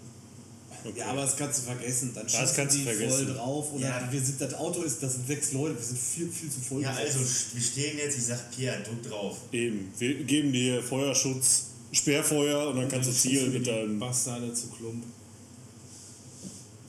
Okay. 0.85 1.01
Ja, 1.01 1.07
aber 1.07 1.23
das 1.23 1.37
kannst 1.37 1.59
du 1.59 1.63
vergessen. 1.65 2.13
Dann 2.15 2.25
Das 2.27 2.55
kannst 2.55 2.75
du 2.77 2.79
die 2.79 2.85
vergessen. 2.85 3.27
voll 3.27 3.35
drauf. 3.35 3.73
Oder 3.75 3.89
Ja. 3.89 4.09
wir 4.11 4.21
sind, 4.21 4.41
das 4.41 4.55
Auto 4.55 4.83
ist, 4.83 5.03
das 5.03 5.15
sind 5.15 5.27
sechs 5.27 5.53
Leute, 5.53 5.77
wir 5.77 5.83
sind 5.85 5.99
viel, 5.99 6.29
viel 6.31 6.49
zu 6.51 6.61
voll. 6.61 6.83
Ja, 6.83 6.93
also 6.93 7.19
wir 7.19 7.63
stehen 7.63 7.99
jetzt, 7.99 8.17
ich 8.17 8.27
sag 8.27 8.51
Pierre, 8.53 8.81
drück 8.83 9.03
drauf. 9.03 9.39
Eben, 9.53 9.93
wir 9.99 10.15
geben 10.25 10.53
dir 10.53 10.81
Feuerschutz, 10.83 11.65
Sperrfeuer 11.93 12.69
und 12.69 12.77
dann 12.77 12.89
kannst 12.89 13.09
du 13.09 13.13
zielen 13.13 13.53
mit 13.53 13.67
deinem. 13.67 13.99
Bastarde 13.99 14.53
zu 14.55 14.69
Klump. 14.69 15.03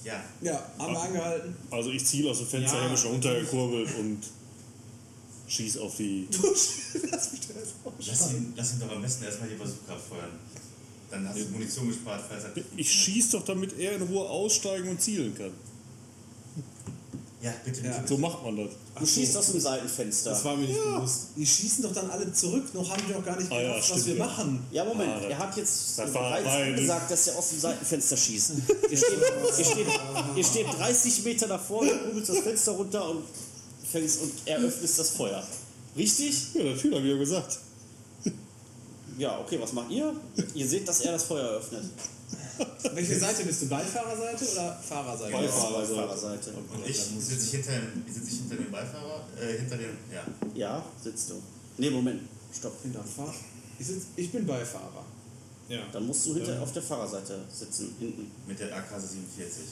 Ja, 0.03 0.23
Ja, 0.41 0.63
haben 0.77 0.93
wir 0.93 1.01
angehalten. 1.01 1.55
Also 1.71 1.89
ich 1.91 2.05
ziele 2.05 2.29
aus 2.31 2.37
dem 2.37 2.47
Fenster, 2.47 2.77
Ja, 2.77 2.83
habe 2.85 2.97
schon 2.97 3.13
untergekurbelt 3.15 3.89
und 3.99 4.19
schieß 5.49 5.77
auf 5.79 5.95
die. 5.97 6.27
Lass 7.11 7.31
mich 7.31 7.41
da 7.41 7.59
jetzt 7.59 7.73
lass 8.07 8.31
ihn, 8.31 8.53
lass 8.55 8.73
ihn 8.73 8.79
doch 8.79 8.91
am 8.95 9.01
besten 9.01 9.23
erstmal 9.25 9.49
die 9.49 9.55
Bazooka 9.55 9.93
abfeuern. 9.93 10.31
Dann 11.11 11.27
hast 11.27 11.39
du 11.39 11.45
Munition 11.49 11.87
gespart, 11.87 12.23
falls 12.29 12.43
er. 12.43 12.51
Ich 12.77 12.91
schieß 12.91 13.31
doch, 13.31 13.43
damit 13.43 13.77
er 13.79 13.93
in 13.95 14.03
Ruhe 14.03 14.29
aussteigen 14.29 14.89
und 14.89 15.01
zielen 15.01 15.35
kann. 15.35 15.51
Ja, 17.41 17.53
bitte, 17.63 17.77
bitte. 17.81 17.87
Ja. 17.93 17.97
bitte. 17.99 18.07
So 18.09 18.17
macht 18.17 18.43
man 18.43 18.57
das. 18.57 18.69
Du 18.99 19.05
schießt 19.05 19.37
aus 19.37 19.51
dem 19.51 19.61
Seitenfenster. 19.61 20.31
Das 20.31 20.43
war 20.43 20.57
mir 20.57 20.67
nicht 20.67 20.77
bewusst. 20.77 21.27
Die 21.37 21.45
schießen 21.45 21.83
doch 21.83 21.93
dann 21.93 22.09
alle 22.11 22.31
zurück, 22.33 22.73
noch 22.73 22.89
haben 22.89 23.01
die 23.07 23.15
auch 23.15 23.23
gar 23.23 23.37
nicht 23.39 23.49
Ah 23.49 23.61
ja, 23.61 23.67
gerafft, 23.69 23.91
was 23.91 24.01
stimmt, 24.01 24.05
wir 24.07 24.15
ja. 24.15 24.25
machen. 24.25 24.59
Ja, 24.71 24.83
Moment, 24.83 25.09
Ah, 25.09 25.21
er 25.29 25.37
hat 25.37 25.55
jetzt 25.55 25.95
bereits 25.97 26.75
gesagt, 26.79 27.11
dass 27.11 27.27
er 27.27 27.37
aus 27.37 27.49
dem 27.49 27.59
Seitenfenster 27.59 28.17
schießt. 28.17 28.51
Ihr 28.91 28.97
steht, 28.97 29.09
ihr 29.57 29.65
steht, 29.65 29.87
ihr 30.35 30.43
steht 30.43 30.67
30 30.77 31.23
Meter 31.23 31.47
davor, 31.47 31.85
du 31.85 31.97
kugelst 32.09 32.29
das 32.29 32.39
Fenster 32.39 32.73
runter 32.73 33.09
und, 33.09 33.23
fängst, 33.91 34.21
und 34.21 34.31
eröffnest 34.45 34.99
das 34.99 35.09
Feuer. 35.11 35.45
Richtig? 35.97 36.53
Ja, 36.53 36.63
natürlich, 36.63 36.95
habe 36.97 37.05
ich 37.07 37.13
ja 37.13 37.17
gesagt. 37.19 37.59
Ja, 39.17 39.39
okay, 39.39 39.59
was 39.59 39.73
macht 39.73 39.91
ihr? 39.91 40.13
Ihr 40.53 40.67
seht, 40.67 40.87
dass 40.87 41.01
er 41.01 41.13
das 41.13 41.23
Feuer 41.23 41.43
eröffnet. 41.49 41.83
Welche 42.93 43.17
Seite 43.19 43.43
bist 43.45 43.61
du? 43.61 43.67
Beifahrerseite 43.67 44.45
oder 44.51 44.79
Fahrerseite? 44.87 45.31
Beifahrerseite. 45.31 45.95
Fahrerseite. 45.95 46.53
Und 46.53 46.87
ich 46.87 46.97
sitze 46.97 47.45
ich 47.45 47.51
hinter, 47.51 47.71
dem- 47.79 48.03
sitz 48.13 48.31
ich 48.33 48.37
hinter 48.39 48.55
dem 48.55 48.71
Beifahrer, 48.71 49.25
äh, 49.41 49.57
hinter 49.57 49.77
dem, 49.77 49.97
ja. 50.13 50.23
Ja, 50.53 50.85
sitzt 51.03 51.29
du. 51.31 51.35
Nee, 51.77 51.89
Moment, 51.89 52.21
stopp. 52.57 52.81
Hinterm 52.81 53.05
Fahr 53.05 53.33
ich, 53.79 53.87
sitz, 53.87 54.03
ich 54.15 54.31
bin 54.31 54.45
Beifahrer. 54.45 55.05
Ja. 55.69 55.79
Dann 55.91 56.05
musst 56.07 56.25
du 56.25 56.33
hinter 56.35 56.61
auf 56.61 56.73
der 56.73 56.81
Fahrerseite 56.81 57.39
sitzen, 57.53 57.95
hinten. 57.99 58.29
Mit 58.47 58.59
der 58.59 58.75
AK 58.75 58.99
47. 58.99 59.63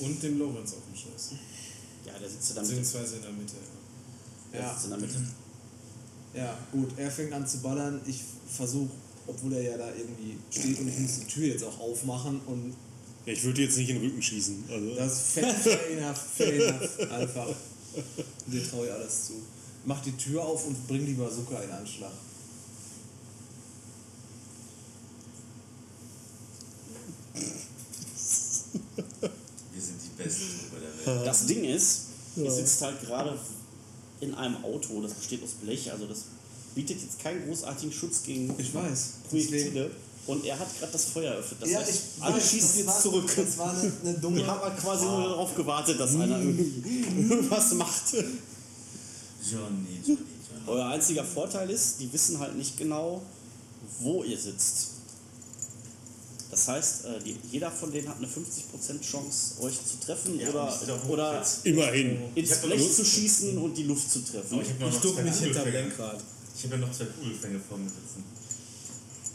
Und 0.00 0.22
dem 0.22 0.38
Lorenz 0.38 0.72
auf 0.72 0.80
dem 0.90 0.96
Schoß. 0.96 1.30
Ja, 2.06 2.18
der 2.18 2.28
sitzt 2.28 2.50
in 2.50 2.54
der 2.56 2.62
Mitte. 2.64 2.76
Beziehungsweise 2.76 3.16
in 3.16 3.22
der 3.22 3.32
Mitte. 3.32 3.54
Der 4.52 4.60
Ja. 4.60 4.72
sitzt 4.72 4.84
in 4.84 4.90
der 4.90 4.98
Mitte. 5.00 5.14
Ja, 6.34 6.58
gut, 6.72 6.88
er 6.98 7.08
fängt 7.12 7.32
an 7.32 7.46
zu 7.46 7.58
ballern. 7.58 8.00
Ich 8.06 8.20
versuche, 8.48 8.90
obwohl 9.28 9.52
er 9.52 9.62
ja 9.62 9.78
da 9.78 9.94
irgendwie 9.94 10.36
steht 10.50 10.80
und 10.80 10.88
ich 10.88 10.98
muss 10.98 11.20
die 11.20 11.26
Tür 11.26 11.46
jetzt 11.46 11.62
auch 11.62 11.78
aufmachen 11.78 12.40
und 12.46 12.74
Ja, 13.24 13.32
ich 13.34 13.44
würde 13.44 13.62
jetzt 13.62 13.76
nicht 13.76 13.88
in 13.90 14.00
den 14.00 14.04
Rücken 14.10 14.20
schießen. 14.20 14.64
Also, 14.68 14.94
das 14.96 15.20
fair, 15.20 15.54
fair 15.54 15.90
enough, 15.96 16.18
fair 16.18 16.52
enough, 16.68 16.98
einfach. 17.12 17.46
Dir 18.48 18.68
traue 18.68 18.86
ich 18.86 18.92
alles 18.92 19.26
zu. 19.26 19.34
Mach 19.84 20.02
die 20.02 20.10
Tür 20.16 20.42
auf 20.44 20.66
und 20.66 20.88
bring 20.88 21.06
die 21.06 21.12
Bazooka 21.14 21.56
in 21.60 21.70
Anschlag. 21.70 22.10
Wir 29.72 29.80
sind 29.82 30.00
die 30.02 30.22
besten 30.22 30.70
Welt. 31.06 31.26
Das 31.26 31.46
Ding 31.46 31.64
ist, 31.64 32.00
ihr 32.36 32.50
sitzt 32.50 32.82
halt 32.82 33.00
gerade 33.00 33.38
in 34.20 34.34
einem 34.34 34.62
Auto, 34.64 35.00
das 35.02 35.12
besteht 35.12 35.42
aus 35.42 35.50
Blech, 35.62 35.90
also 35.92 36.06
das 36.06 36.24
bietet 36.74 37.00
jetzt 37.00 37.18
keinen 37.20 37.46
großartigen 37.46 37.92
Schutz 37.92 38.22
gegen 38.22 38.54
Ich 38.58 38.74
weiß. 38.74 39.08
Projektile. 39.28 39.90
Und 40.26 40.44
er 40.46 40.58
hat 40.58 40.66
gerade 40.78 40.92
das 40.92 41.04
Feuer 41.04 41.32
eröffnet. 41.32 41.62
Das 41.62 41.70
ja, 41.70 41.80
heißt, 41.80 41.90
ich 41.90 42.22
alle 42.22 42.36
weiß, 42.36 42.50
schießen 42.50 42.68
das 42.68 42.76
jetzt 42.78 42.86
war, 42.86 43.00
zurück. 43.00 43.30
Das 43.36 43.58
war 43.58 43.70
eine, 43.70 43.92
eine 44.02 44.14
dumme. 44.20 44.36
Wir 44.38 44.46
haben 44.46 44.60
halt 44.60 44.78
quasi 44.78 45.04
nur 45.04 45.28
darauf 45.28 45.54
gewartet, 45.54 46.00
dass 46.00 46.14
einer 46.14 46.38
irgendwie 46.40 47.50
was 47.50 47.74
macht. 47.74 48.12
Johnny, 48.14 50.00
Johnny, 50.02 50.02
Johnny. 50.06 50.18
Euer 50.66 50.86
einziger 50.86 51.24
Vorteil 51.24 51.68
ist, 51.68 52.00
die 52.00 52.10
wissen 52.10 52.38
halt 52.38 52.56
nicht 52.56 52.78
genau, 52.78 53.20
wo 54.00 54.24
ihr 54.24 54.38
sitzt. 54.38 54.93
Das 56.54 56.68
heißt, 56.68 57.04
äh, 57.06 57.08
die, 57.24 57.36
jeder 57.50 57.68
von 57.68 57.90
denen 57.90 58.08
hat 58.08 58.18
eine 58.18 58.28
50% 58.28 59.00
Chance, 59.00 59.60
euch 59.60 59.74
zu 59.74 59.98
treffen 59.98 60.38
Ja, 60.38 60.50
oder, 60.50 61.08
oder 61.08 61.46
immerhin. 61.64 62.18
ins 62.36 62.58
Blech 62.58 62.92
zu 62.94 63.04
schießen 63.04 63.58
und 63.58 63.76
die 63.76 63.82
Luft 63.82 64.08
zu 64.08 64.20
treffen. 64.24 64.54
Aber 64.54 64.62
ich 64.62 64.68
habe 64.68 64.84
noch, 64.84 65.22
mich 65.24 65.34
hinter. 65.34 65.64
Lenkrad. 65.68 66.22
Ich 66.56 66.62
habe 66.62 66.76
ja 66.76 66.80
noch 66.82 66.92
zwei 66.92 67.06
Kugelfänge 67.06 67.58
vor 67.58 67.76
mir 67.76 67.88
sitzen. 67.88 68.22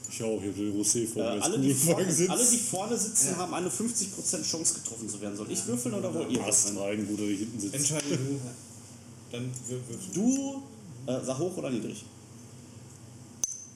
Ich 0.10 0.24
auch, 0.24 0.41
hier 0.41 0.54
den 0.54 0.74
Rosé 0.82 1.06
vor 1.06 1.24
Äh, 1.30 1.36
mir. 1.36 1.44
alle, 1.44 1.60
die 1.60 1.74
vorne, 1.74 2.10
sitzt. 2.10 2.30
alle, 2.30 2.50
die 2.50 2.58
vorne 2.58 2.98
sitzen, 2.98 3.36
haben 3.36 3.54
eine 3.54 3.68
50% 3.70 4.41
Chance 4.50 4.76
getroffen 4.76 5.10
zu 5.10 5.20
werden. 5.20 5.36
Soll 5.36 5.52
ich 5.52 5.68
würfeln 5.68 5.96
oder 5.96 6.14
wollt 6.14 6.32
ihr 6.32 6.40
Passt 6.40 6.70
rein, 6.78 7.06
dass 7.06 7.20
ich 7.28 7.40
hinten 7.40 7.60
sitze. 7.60 7.76
Entscheide 7.76 8.16
du. 8.16 8.40
Dann 9.34 9.52
würfeln. 9.68 10.00
Du, 10.14 10.64
äh, 11.06 11.20
sag 11.26 11.38
hoch 11.38 11.58
oder 11.58 11.70
niedrig? 11.70 12.06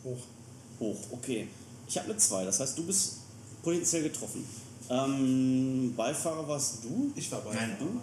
Hoch. 0.06 0.18
Hoch, 0.80 0.98
okay. 1.12 1.50
Ich 1.90 1.98
habe 1.98 2.10
eine 2.10 2.18
2, 2.18 2.46
das 2.46 2.62
heißt, 2.62 2.78
du 2.78 2.84
bist 2.86 3.18
potenziell 3.64 4.04
getroffen. 4.04 4.46
Ähm, 4.90 5.94
Beifahrer 5.96 6.48
warst 6.48 6.84
du? 6.84 7.12
ich 7.16 7.32
war 7.32 7.42
Nein, 7.46 7.56
Beifahrer. 7.80 8.02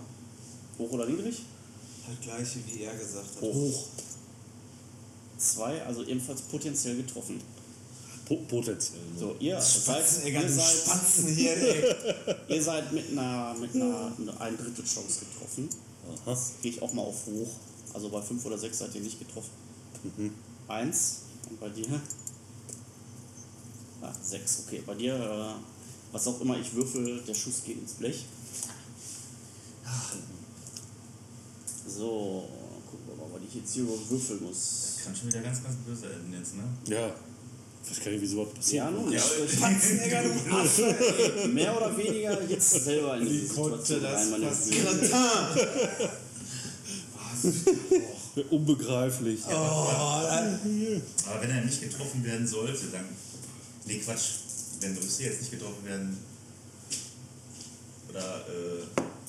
Hoch 0.79 0.91
oder 0.93 1.07
niedrig? 1.07 1.43
Halt 2.09 2.21
gleiche, 2.23 2.59
wie 2.67 2.83
er 2.83 2.95
gesagt 2.97 3.37
hat. 3.37 3.43
Hoch. 3.43 3.85
2, 5.39 5.83
also 5.85 6.05
ebenfalls 6.05 6.43
potenziell 6.43 6.97
getroffen. 6.97 7.41
Po 8.27 8.37
potenziell. 8.49 9.01
ne? 9.13 9.19
So, 9.19 9.37
ihr 9.41 9.61
seid, 9.61 9.83
Spatzenegger, 10.05 10.41
ihr 10.43 10.47
du 10.47 10.53
seid, 10.55 10.77
Spatzen 10.77 11.27
hier, 11.35 11.57
ey. 11.57 11.95
ihr 12.49 12.63
seid 12.63 12.93
mit 12.93 13.11
einer, 13.13 13.55
mit 13.61 13.75
einer 13.75 14.13
ein 14.41 14.57
Drittel 14.57 14.85
Chance 14.85 15.21
getroffen. 15.33 15.69
Aha. 16.27 16.37
Gehe 16.63 16.73
ich 16.73 16.83
auch 16.83 16.93
mal 16.93 17.03
auf 17.03 17.27
hoch. 17.27 17.49
Also 17.93 18.09
bei 18.09 18.23
5 18.23 18.45
oder 18.47 18.57
6 18.59 18.79
seid 18.79 18.95
ihr 18.95 19.01
nicht 19.01 19.19
getroffen. 19.19 19.51
Mhm. 20.17 20.33
1 20.69 21.17
und 21.51 21.61
bei 21.61 21.69
dir? 21.71 21.87
Ah, 24.03 24.13
6, 24.23 24.65
okay. 24.67 24.83
Bei 24.87 24.95
dir, 24.95 25.15
äh, 25.15 26.13
was 26.13 26.27
auch 26.27 26.41
immer 26.41 26.59
ich 26.59 26.75
würfel, 26.75 27.21
der 27.27 27.35
Schuss 27.35 27.63
geht 27.65 27.79
ins 27.79 27.93
Blech. 27.93 28.25
So, 31.87 32.49
gucken 32.91 33.07
wir 33.09 33.17
mal, 33.17 33.35
was 33.35 33.43
ich 33.49 33.55
jetzt 33.57 33.75
hier 33.75 33.83
überhaupt 33.83 34.11
würfeln 34.11 34.43
muss. 34.45 34.99
Kann 35.05 35.15
schon 35.15 35.29
wieder 35.29 35.41
ganz, 35.41 35.63
ganz 35.63 35.77
böse 35.87 36.07
enden 36.13 36.33
jetzt, 36.33 36.55
ne? 36.57 36.63
Ja. 36.87 37.15
Ich 37.83 37.91
weiß 37.91 38.05
gar 38.05 38.11
nicht, 38.13 38.21
wie 38.21 38.27
sowas 38.27 38.55
passiert. 38.55 38.85
Ja, 38.85 38.91
nun, 38.91 39.13
ich, 39.13 39.21
Spatzenegger, 39.21 40.23
du 40.23 40.57
Affe. 40.57 41.49
mehr 41.49 41.77
oder 41.77 41.97
weniger 41.97 42.43
jetzt 42.45 42.71
selber 42.71 43.17
in 43.17 43.49
konnte 43.49 43.85
Situation 43.85 44.43
das 44.43 44.71
rein. 44.71 45.01
Gratin. 45.01 46.09
Unbegreiflich. 48.51 49.45
Aber 49.47 51.41
wenn 51.41 51.51
er 51.51 51.65
nicht 51.65 51.81
getroffen 51.81 52.25
werden 52.25 52.47
sollte, 52.47 52.87
dann. 52.93 53.05
Nee, 53.91 53.99
Quatsch. 53.99 54.29
Wenn 54.81 54.97
Rüsse 54.97 55.25
jetzt 55.25 55.41
nicht 55.41 55.51
getroffen 55.51 55.85
werden. 55.85 56.17
Oder. 58.09 58.47
Äh, 58.47 58.87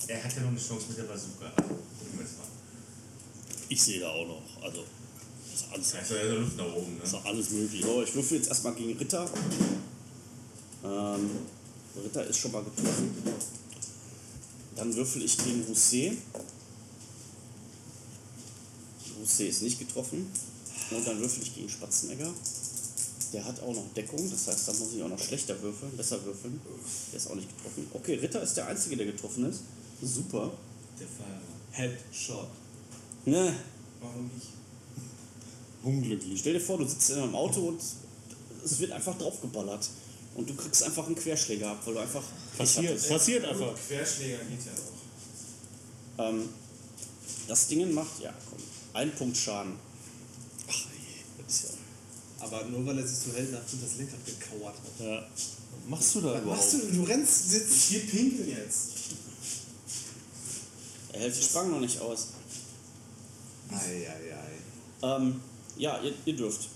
er 0.07 0.23
hat 0.23 0.35
ja 0.35 0.41
noch 0.41 0.49
eine 0.49 0.59
Chance 0.59 0.85
mit 0.89 0.97
der 0.99 1.03
Bazooka. 1.03 1.45
Also, 1.45 1.69
gucken 1.69 2.13
wir 2.13 2.21
jetzt 2.21 2.37
mal. 2.37 2.47
Ich 3.69 3.81
sehe 3.81 3.99
da 4.01 4.09
auch 4.09 4.27
noch. 4.27 4.63
Also, 4.63 4.85
ist 5.51 5.65
alles, 5.71 5.87
ist 5.87 6.11
ja 6.11 6.33
Luft 6.33 6.57
nach 6.57 6.73
oben, 6.73 6.95
ne? 6.95 7.03
ist 7.03 7.15
alles 7.15 7.49
möglich. 7.49 7.83
So, 7.83 8.03
ich 8.03 8.13
würfel 8.13 8.37
jetzt 8.37 8.49
erstmal 8.49 8.75
gegen 8.75 8.97
Ritter. 8.99 9.27
Ähm, 10.83 11.29
Ritter 12.03 12.27
ist 12.27 12.37
schon 12.37 12.51
mal 12.51 12.63
getroffen. 12.63 13.15
Dann 14.75 14.95
würfel 14.95 15.23
ich 15.23 15.37
gegen 15.39 15.63
Rousset. 15.63 16.17
Rousset 19.19 19.49
ist 19.49 19.63
nicht 19.63 19.79
getroffen. 19.79 20.31
Und 20.91 21.07
dann 21.07 21.19
würfel 21.19 21.41
ich 21.41 21.55
gegen 21.55 21.69
Spatzenegger. 21.69 22.31
Der 23.33 23.45
hat 23.45 23.61
auch 23.61 23.73
noch 23.73 23.93
Deckung, 23.95 24.29
das 24.29 24.47
heißt, 24.47 24.67
da 24.67 24.73
muss 24.73 24.93
ich 24.93 25.01
auch 25.01 25.07
noch 25.07 25.19
schlechter 25.19 25.59
würfeln, 25.61 25.95
besser 25.95 26.23
würfeln. 26.25 26.59
Der 27.11 27.17
ist 27.17 27.27
auch 27.27 27.35
nicht 27.35 27.47
getroffen. 27.55 27.87
Okay, 27.93 28.15
Ritter 28.15 28.41
ist 28.41 28.55
der 28.55 28.67
Einzige, 28.67 28.97
der 28.97 29.05
getroffen 29.05 29.45
ist. 29.49 29.61
Super. 30.01 30.51
Der 30.99 31.07
Fahrer. 31.07 31.41
Headshot. 31.71 32.47
Ne, 33.25 33.55
Warum 34.01 34.29
nicht? 34.33 34.47
Unglücklich. 35.83 36.39
Stell 36.39 36.53
dir 36.53 36.59
vor, 36.59 36.77
du 36.77 36.85
sitzt 36.85 37.11
in 37.11 37.19
einem 37.19 37.35
Auto 37.35 37.67
und 37.67 37.81
es 38.63 38.79
wird 38.79 38.91
einfach 38.91 39.17
draufgeballert. 39.17 39.89
Und 40.33 40.49
du 40.49 40.55
kriegst 40.55 40.83
einfach 40.83 41.05
einen 41.05 41.15
Querschläger 41.15 41.71
ab, 41.71 41.81
weil 41.85 41.93
du 41.93 41.99
einfach. 41.99 42.23
Passiert, 42.57 43.07
passiert 43.07 43.45
einfach. 43.45 43.75
Querschläger 43.75 44.37
geht 44.37 44.65
ja 44.65 44.71
auch. 44.71 46.29
Ähm, 46.29 46.49
das 47.47 47.67
Ding 47.67 47.93
macht, 47.93 48.19
ja, 48.21 48.33
komm, 48.49 48.59
ein 48.93 49.13
Punkt 49.15 49.35
Schaden. 49.35 49.73
Ach, 50.67 50.73
ey, 50.73 51.43
das 51.43 51.55
ist 51.55 51.63
ja. 51.63 51.69
Aber 52.41 52.65
nur 52.65 52.85
weil 52.85 52.97
er 52.97 53.07
sich 53.07 53.17
so 53.17 53.33
heldenhaft 53.33 53.69
hinter 53.69 53.85
das 53.85 53.97
Lenkrad 53.97 54.19
gekauert 54.25 54.75
hat. 54.75 55.05
Ja. 55.05 55.21
Was 55.21 55.89
machst 55.89 56.15
du 56.15 56.21
da 56.21 56.27
Was 56.33 56.41
überhaupt? 56.41 56.57
machst 56.57 56.73
du? 56.73 56.77
Du 56.95 57.03
rennst, 57.03 57.49
sitzt. 57.49 57.89
Geh 57.89 57.99
pinkeln 57.99 58.49
jetzt. 58.49 58.89
Er 61.13 61.19
hält 61.21 61.37
die 61.37 61.43
Spangen 61.43 61.71
noch 61.71 61.79
nicht 61.79 61.99
aus. 61.99 62.27
Eieiei. 63.69 64.15
Ähm, 65.03 65.41
ja, 65.77 65.99
ihr, 66.01 66.13
ihr 66.25 66.35
dürft. 66.35 66.69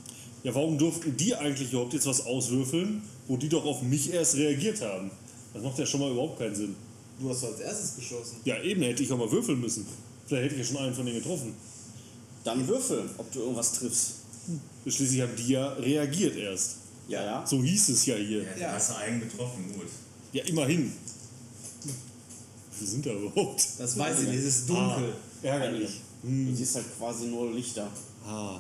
Ja, 0.44 0.54
warum 0.54 0.78
durften 0.78 1.16
die 1.18 1.36
eigentlich 1.36 1.72
überhaupt 1.72 1.94
jetzt 1.94 2.06
was 2.06 2.26
auswürfeln, 2.26 3.02
wo 3.28 3.38
die 3.38 3.50
doch 3.50 3.66
auf 3.66 3.82
mich 3.82 4.14
erst 4.14 4.36
reagiert 4.36 4.82
haben? 4.82 5.10
Das 5.54 5.64
macht 5.64 5.80
ja 5.80 5.86
schon 5.86 6.00
mal 6.02 6.12
überhaupt 6.12 6.38
keinen 6.38 6.56
Sinn. 6.56 6.76
Du 7.20 7.30
hast 7.30 7.44
als 7.44 7.60
erstes 7.60 7.96
geschossen. 7.96 8.38
Ja, 8.44 8.62
eben 8.62 8.82
hätte 8.82 9.02
ich 9.04 9.12
auch 9.12 9.18
mal 9.18 9.32
würfeln 9.32 9.60
müssen. 9.60 9.86
Vielleicht 10.28 10.46
hätte 10.46 10.56
ich 10.56 10.68
ja 10.68 10.74
schon 10.74 10.84
einen 10.86 10.94
von 10.94 11.06
denen 11.06 11.18
getroffen. 11.20 11.54
Dann 12.44 12.68
würfel, 12.68 13.10
ob 13.18 13.32
du 13.32 13.40
irgendwas 13.40 13.74
triffst. 13.74 14.12
Schließlich 14.88 15.22
haben 15.22 15.36
die 15.36 15.48
ja 15.54 15.70
reagiert 15.74 16.36
erst. 16.38 16.76
Ja, 17.08 17.24
ja. 17.24 17.46
So 17.46 17.62
hieß 17.64 17.90
es 17.90 18.06
ja 18.06 18.16
hier. 18.16 18.44
Ja, 18.44 18.50
Ja. 18.52 18.58
ja. 18.62 18.72
hast 18.74 18.92
du 18.92 18.96
eigen 18.98 19.20
getroffen, 19.20 19.72
gut. 19.74 19.88
Ja, 20.34 20.44
immerhin. 20.46 20.92
Wir 22.78 22.88
sind 22.88 23.06
da 23.06 23.12
überhaupt. 23.14 23.66
Das 23.78 23.98
weiß 23.98 24.22
ich 24.22 24.28
nicht, 24.28 24.40
es 24.40 24.46
ist 24.46 24.70
dunkel. 24.70 25.14
Ah, 25.44 25.48
ärgerlich. 25.48 26.02
Du 26.24 26.56
siehst 26.56 26.76
halt 26.76 26.86
quasi 26.98 27.26
nur 27.28 27.52
Lichter. 27.54 27.88
Ah, 28.26 28.60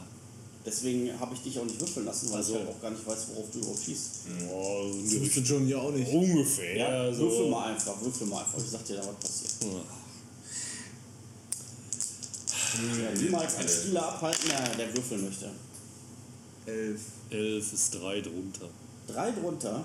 Deswegen 0.65 1.11
habe 1.19 1.35
ich 1.35 1.41
dich 1.41 1.59
auch 1.59 1.65
nicht 1.65 1.79
würfeln 1.79 2.05
lassen, 2.07 2.29
weil 2.31 2.37
Also. 2.37 2.53
ich 2.53 2.59
halt 2.59 2.69
auch 2.69 2.81
gar 2.81 2.89
nicht 2.91 3.05
weiß, 3.05 3.17
worauf 3.33 3.51
du 3.51 3.59
überhaupt 3.59 3.83
schießt. 3.83 4.09
oh, 4.51 4.85
Das 5.03 5.19
wusste 5.21 5.39
John 5.41 5.67
ja 5.67 5.77
auch 5.77 5.91
nicht. 5.91 6.11
ungefähr. 6.11 6.75
Ja, 6.77 7.13
so. 7.13 7.23
würfel 7.29 7.49
mal 7.49 7.73
einfach, 7.73 8.01
würfel 8.01 8.25
mal 8.27 8.39
einfach. 8.43 8.57
Ich 8.57 8.69
sag 8.71 8.83
dir 8.85 8.95
da, 8.95 9.01
was 9.07 9.15
passiert. 9.15 9.51
Ja, 12.99 13.21
niemals 13.21 13.55
ein 13.55 13.67
Spieler 13.67 14.07
abhalten, 14.07 14.49
der 14.77 14.95
würfeln 14.95 15.25
möchte. 15.25 15.49
Elf. 16.65 17.01
Elf 17.29 17.73
ist 17.73 17.95
drei 17.95 18.21
drunter. 18.21 18.69
Drei 19.07 19.31
drunter. 19.31 19.83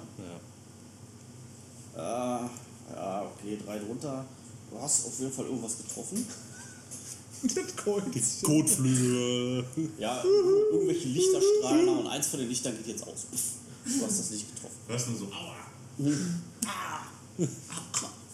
Ja. 1.96 2.40
Äh, 2.40 2.48
ja, 2.94 3.22
okay, 3.22 3.58
drei 3.64 3.78
drunter. 3.78 4.24
Du 4.70 4.80
hast 4.80 5.06
auf 5.06 5.18
jeden 5.18 5.32
Fall 5.32 5.46
irgendwas 5.46 5.76
getroffen. 5.78 6.26
Das 7.42 7.74
Kreuz. 7.74 8.42
Kotflügel. 8.42 9.64
Ja, 9.98 10.22
irgendwelche 10.22 11.08
Lichterstrahlen 11.08 11.88
und 11.88 12.06
eins 12.06 12.26
von 12.26 12.40
den 12.40 12.50
Lichtern 12.50 12.76
geht 12.76 12.88
jetzt 12.88 13.02
aus. 13.06 13.26
Du 13.82 14.04
hast 14.04 14.18
das 14.18 14.30
nicht 14.30 14.54
getroffen. 14.54 14.76
Du 14.86 14.92
hast 14.92 15.08
nur 15.08 15.18
so, 15.18 15.24
aua. 15.32 15.56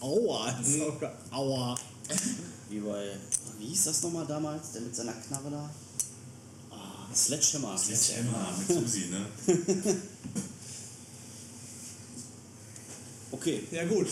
Aua. 0.01 0.49
Auch 0.49 1.01
geil. 1.01 1.13
Aua. 1.31 1.79
Wie 2.69 2.81
bei, 2.81 3.11
wie 3.59 3.67
hieß 3.67 3.85
das 3.85 4.03
nochmal 4.03 4.27
damals, 4.27 4.73
der 4.73 4.83
mit 4.83 4.97
seiner 4.97 5.13
Knarre 5.13 5.51
da? 5.51 5.71
Sledgehammer. 7.17 7.77
Emma 8.19 8.55
mit 8.59 8.69
Susi, 8.69 9.07
ne? 9.07 9.27
Okay, 13.33 13.63
Ja 13.71 13.85
gut. 13.85 14.07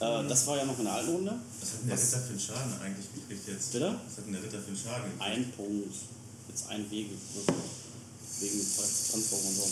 äh, 0.00 0.28
das 0.28 0.46
war 0.46 0.56
ja 0.56 0.64
noch 0.64 0.78
in 0.78 0.84
der 0.84 0.94
alten 0.94 1.10
Runde. 1.10 1.38
Was 1.60 1.72
hat 1.72 1.80
denn 1.82 1.88
der 1.88 1.98
Ritter 1.98 2.18
für 2.20 2.30
einen 2.30 2.40
Schaden 2.40 2.80
eigentlich 2.80 3.06
gekriegt 3.14 3.48
jetzt? 3.48 3.72
Bitte? 3.72 3.94
Was 4.06 4.16
hat 4.18 4.26
denn 4.26 4.32
der 4.32 4.42
Ritter 4.42 4.60
für 4.60 4.68
einen 4.68 4.76
Schaden 4.76 5.04
gekriegt? 5.04 5.22
Ein 5.22 5.52
Punkt. 5.52 5.94
Jetzt 6.48 6.68
ein 6.68 6.90
Wege. 6.90 7.14
Wegen 8.40 8.58
Transform 8.76 9.46
und 9.46 9.54
so. 9.54 9.68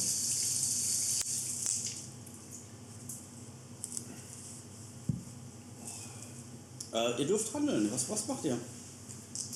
Äh, 6.93 7.21
ihr 7.21 7.27
dürft 7.27 7.53
handeln. 7.55 7.91
Was, 7.93 8.09
was 8.09 8.27
macht 8.27 8.45
ihr? 8.45 8.59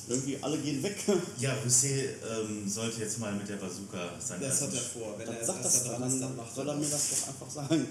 Irgendwie 0.08 0.38
alle 0.40 0.58
gehen 0.58 0.82
weg. 0.82 0.96
Ja, 1.38 1.54
Rüssel 1.64 2.16
ähm, 2.28 2.68
sollte 2.68 3.00
jetzt 3.00 3.18
mal 3.18 3.32
mit 3.32 3.48
der 3.48 3.56
Bazooka 3.56 4.10
sein 4.18 4.40
Das 4.40 4.60
hat 4.62 4.74
er 4.74 4.80
vor. 4.80 5.16
Wenn 5.18 5.26
Dann 5.26 5.36
er 5.36 5.44
sagt 5.44 5.64
das 5.64 5.84
dann 5.84 6.20
dann 6.20 6.36
macht 6.36 6.54
soll 6.54 6.68
er 6.68 6.74
mir 6.74 6.88
das. 6.88 7.10
das 7.10 7.20
doch 7.20 7.28
einfach 7.28 7.50
sagen. 7.50 7.86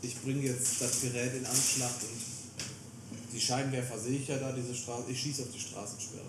Ich 0.00 0.20
bringe 0.22 0.42
jetzt 0.42 0.80
das 0.80 1.00
Gerät 1.02 1.34
in 1.34 1.46
Anschlag 1.46 1.90
und 2.02 3.32
die 3.32 3.40
Scheinwerfer 3.40 3.98
sehe 3.98 4.18
ich 4.18 4.28
ja 4.28 4.38
da, 4.38 4.52
diese 4.52 4.74
Straße. 4.74 5.04
Ich 5.10 5.20
schieße 5.20 5.42
auf 5.42 5.48
die 5.54 5.60
Straßensperre. 5.60 6.26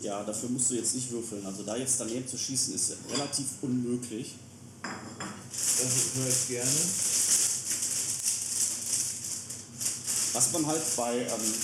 Ja, 0.00 0.24
dafür 0.24 0.48
musst 0.48 0.70
du 0.70 0.74
jetzt 0.74 0.94
nicht 0.94 1.10
würfeln. 1.10 1.44
Also 1.46 1.62
da 1.62 1.76
jetzt 1.76 2.00
daneben 2.00 2.26
zu 2.26 2.36
schießen 2.38 2.74
ist 2.74 2.96
relativ 3.12 3.46
unmöglich. 3.62 4.34
Das 4.82 6.16
höre 6.16 6.28
ich 6.28 6.48
gerne. 6.48 6.70
Was 10.32 10.52
man 10.52 10.66
halt 10.66 10.82
bei, 10.96 11.18
ähm, 11.18 11.54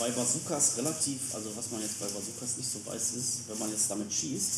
bei 0.00 0.10
Bazookas 0.10 0.78
relativ, 0.78 1.34
also 1.34 1.50
was 1.54 1.70
man 1.70 1.82
jetzt 1.82 2.00
bei 2.00 2.06
Bazookas 2.06 2.56
nicht 2.56 2.70
so 2.72 2.78
weiß, 2.90 3.12
ist, 3.12 3.48
wenn 3.48 3.58
man 3.58 3.70
jetzt 3.70 3.90
damit 3.90 4.10
schießt, 4.12 4.50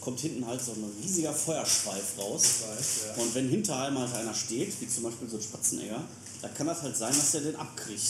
kommt 0.00 0.18
hinten 0.18 0.44
halt 0.44 0.60
so 0.60 0.72
ein 0.72 0.84
riesiger 1.00 1.32
Feuerschweif 1.32 2.18
raus. 2.18 2.42
weiß, 2.66 2.86
ja. 3.16 3.22
Und 3.22 3.34
wenn 3.36 3.48
hinter 3.48 3.78
einem 3.78 3.98
halt 3.98 4.12
einer 4.14 4.34
steht, 4.34 4.78
wie 4.80 4.88
zum 4.88 5.04
Beispiel 5.04 5.28
so 5.30 5.36
ein 5.36 5.42
Spatzenegger, 5.42 6.02
da 6.42 6.48
kann 6.48 6.66
das 6.66 6.82
halt 6.82 6.96
sein, 6.96 7.14
dass 7.16 7.34
er 7.34 7.42
den 7.42 7.56
abkriegt. 7.56 8.02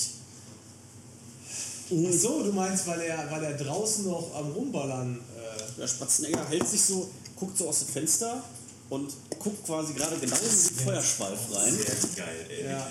Ach 1.91 2.13
so, 2.13 2.43
du 2.43 2.53
meinst, 2.53 2.87
weil 2.87 3.03
er, 3.03 3.31
weil 3.31 3.45
er 3.45 3.55
draußen 3.55 4.07
noch 4.07 4.35
am 4.35 4.53
Rumballern. 4.53 5.19
Äh, 5.37 5.81
Der 5.81 5.87
Spatzenegger 5.87 6.49
hält 6.49 6.67
sich 6.67 6.81
so, 6.81 7.11
guckt 7.37 7.59
so 7.59 7.69
aus 7.69 7.81
dem 7.81 7.89
Fenster 7.89 8.43
und 8.89 9.13
guckt 9.39 9.67
quasi 9.67 9.93
gerade 9.93 10.17
genau 10.17 10.37
in 10.37 10.43
den 10.43 10.85
Feuerschweif 10.87 11.39
rein. 11.53 11.75
Sehr 11.75 12.25
geil, 12.25 12.47
ey, 12.49 12.65
Ja. 12.65 12.89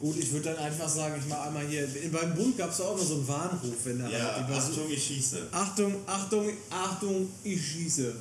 Gut, 0.00 0.16
ich 0.16 0.32
würde 0.32 0.54
dann 0.54 0.58
einfach 0.58 0.88
sagen, 0.88 1.14
ich 1.20 1.28
mache 1.28 1.42
einmal 1.42 1.66
hier. 1.66 1.88
Beim 2.12 2.34
Bund 2.34 2.56
gab 2.56 2.70
es 2.70 2.80
auch 2.80 2.96
immer 2.96 3.04
so 3.04 3.14
einen 3.14 3.28
Warnruf, 3.28 3.74
wenn 3.84 4.00
er 4.00 4.10
Ja, 4.10 4.34
halt 4.36 4.50
Achtung, 4.50 4.90
ich 4.90 5.04
schieße. 5.04 5.48
Achtung, 5.52 5.94
Achtung, 6.06 6.50
Achtung, 6.70 7.28
ich 7.44 7.60
schieße. 7.60 8.14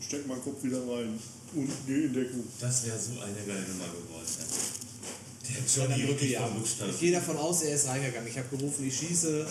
Steck 0.00 0.26
meinen 0.26 0.42
Kopf 0.42 0.62
wieder 0.62 0.78
rein 0.78 1.18
und 1.54 1.70
geh 1.86 2.04
in 2.04 2.14
Deckung. 2.14 2.44
Das 2.60 2.86
wäre 2.86 2.98
so 2.98 3.12
eine 3.20 3.34
geile 3.46 3.66
Nummer 3.68 3.84
geworden. 3.84 4.26
Ja. 4.38 4.44
Der 5.48 5.56
An 5.58 5.64
Johnny 5.96 6.08
wirklich 6.08 6.30
ja. 6.32 6.48
Ich 6.88 7.00
gehe 7.00 7.12
davon 7.12 7.36
aus, 7.36 7.62
er 7.62 7.74
ist 7.74 7.88
reingegangen. 7.88 8.28
Ich 8.28 8.38
habe 8.38 8.56
gerufen, 8.56 8.86
ich 8.86 8.96
schieße. 8.96 9.46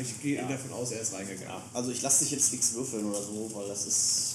Ich 0.00 0.22
gehe 0.22 0.40
davon 0.40 0.72
aus, 0.72 0.92
er 0.92 1.02
ist 1.02 1.12
reingegangen. 1.12 1.48
Ja, 1.48 1.62
also 1.74 1.90
ich 1.90 2.00
lasse 2.00 2.24
dich 2.24 2.32
jetzt 2.32 2.52
nichts 2.52 2.72
würfeln 2.74 3.04
oder 3.04 3.22
so, 3.22 3.50
weil 3.52 3.68
das 3.68 3.86
ist, 3.86 4.34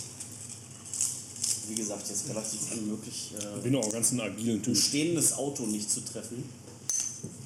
wie 1.67 1.75
gesagt, 1.75 2.07
jetzt 2.09 2.27
relativ 2.29 2.71
unmöglich, 2.71 3.31
Ich 3.37 3.43
äh, 3.45 3.61
bin 3.61 3.75
auch 3.75 3.91
ganz 3.91 4.11
ein 4.11 4.21
agilen 4.21 4.57
ein 4.59 4.63
Typ. 4.63 4.77
stehendes 4.77 5.33
Auto 5.33 5.65
nicht 5.65 5.89
zu 5.89 6.01
treffen. 6.01 6.43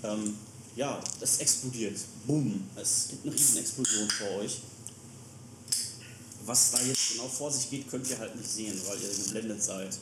Ähm, 0.03 0.35
ja, 0.75 1.01
das 1.19 1.39
explodiert. 1.39 1.97
Bumm. 2.25 2.63
Es 2.75 3.07
gibt 3.09 3.25
eine 3.25 3.33
riesen 3.33 3.57
Explosion 3.57 4.09
vor 4.09 4.39
euch. 4.39 4.61
Was 6.45 6.71
da 6.71 6.81
jetzt 6.81 7.11
genau 7.13 7.27
vor 7.27 7.51
sich 7.51 7.69
geht, 7.69 7.89
könnt 7.89 8.09
ihr 8.09 8.17
halt 8.17 8.35
nicht 8.35 8.49
sehen, 8.49 8.79
weil 8.87 8.97
ihr 9.01 9.09
geblendet 9.25 9.61
seid. 9.63 9.97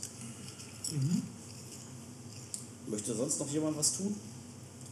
Möchte 2.88 3.16
sonst 3.16 3.40
noch 3.40 3.50
jemand 3.52 3.78
was 3.78 3.94
tun? 3.94 4.16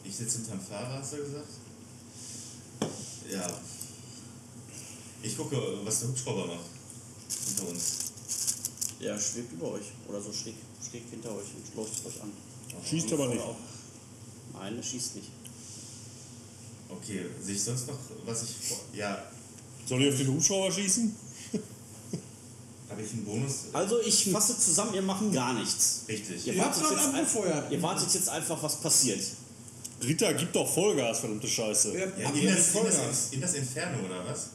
Ich 0.03 0.15
sitze 0.15 0.37
hinterm 0.37 0.59
Fahrer, 0.61 0.99
hast 0.99 1.13
du 1.13 1.17
gesagt? 1.17 1.47
Ja. 3.31 3.59
Ich 5.23 5.35
gucke, 5.35 5.57
was 5.83 5.99
der 6.01 6.09
Hubschrauber 6.09 6.47
macht. 6.47 6.65
Hinter 7.47 7.69
uns. 7.69 8.06
Der 8.99 9.19
schwebt 9.19 9.53
über 9.53 9.71
euch 9.73 9.85
oder 10.07 10.19
so 10.21 10.31
schräg, 10.33 10.55
schräg 10.89 11.03
hinter 11.11 11.29
euch 11.31 11.45
und 11.55 11.75
läuft 11.75 12.05
euch 12.05 12.21
an. 12.21 12.31
Schießt 12.83 13.13
aber 13.13 13.27
nicht. 13.27 13.41
Nein, 14.53 14.75
er 14.77 14.83
schießt 14.83 15.15
nicht. 15.17 15.29
Okay, 16.89 17.25
sehe 17.41 17.55
ich 17.55 17.61
sonst 17.63 17.87
noch, 17.87 17.97
was 18.25 18.43
ich. 18.43 18.49
vor- 18.69 18.79
Ja, 18.93 19.23
Soll 19.85 20.01
ich 20.03 20.11
auf 20.13 20.17
den 20.17 20.27
Hubschrauber 20.29 20.71
schießen? 20.71 21.15
habe 22.89 23.01
ich 23.01 23.11
einen 23.13 23.25
Bonus? 23.25 23.53
Also 23.73 23.99
ich 24.01 24.31
fasse 24.31 24.57
zusammen, 24.59 24.93
ihr 24.95 25.01
macht 25.01 25.31
gar 25.33 25.53
nichts. 25.53 26.01
Richtig. 26.07 26.47
Ihr 26.47 26.53
Ihr 26.53 26.59
wartet, 26.63 26.81
gerade 26.83 26.95
jetzt 26.95 27.05
ein, 27.07 27.15
abgefeuert. 27.15 27.71
ihr 27.71 27.81
wartet 27.81 28.13
jetzt 28.13 28.29
einfach, 28.29 28.61
was 28.63 28.77
passiert. 28.77 29.21
Rita, 30.03 30.31
gib 30.33 30.53
doch 30.53 30.67
Vollgas, 30.71 31.19
verdammte 31.19 31.47
Scheiße. 31.47 31.97
Ja, 31.97 32.05
in, 32.05 32.23
das, 32.23 32.33
in, 32.35 32.45
das, 32.47 32.67
Vollgas. 32.67 33.27
in 33.31 33.41
das 33.41 33.53
Inferno 33.55 34.05
oder 34.05 34.25
was? 34.25 34.47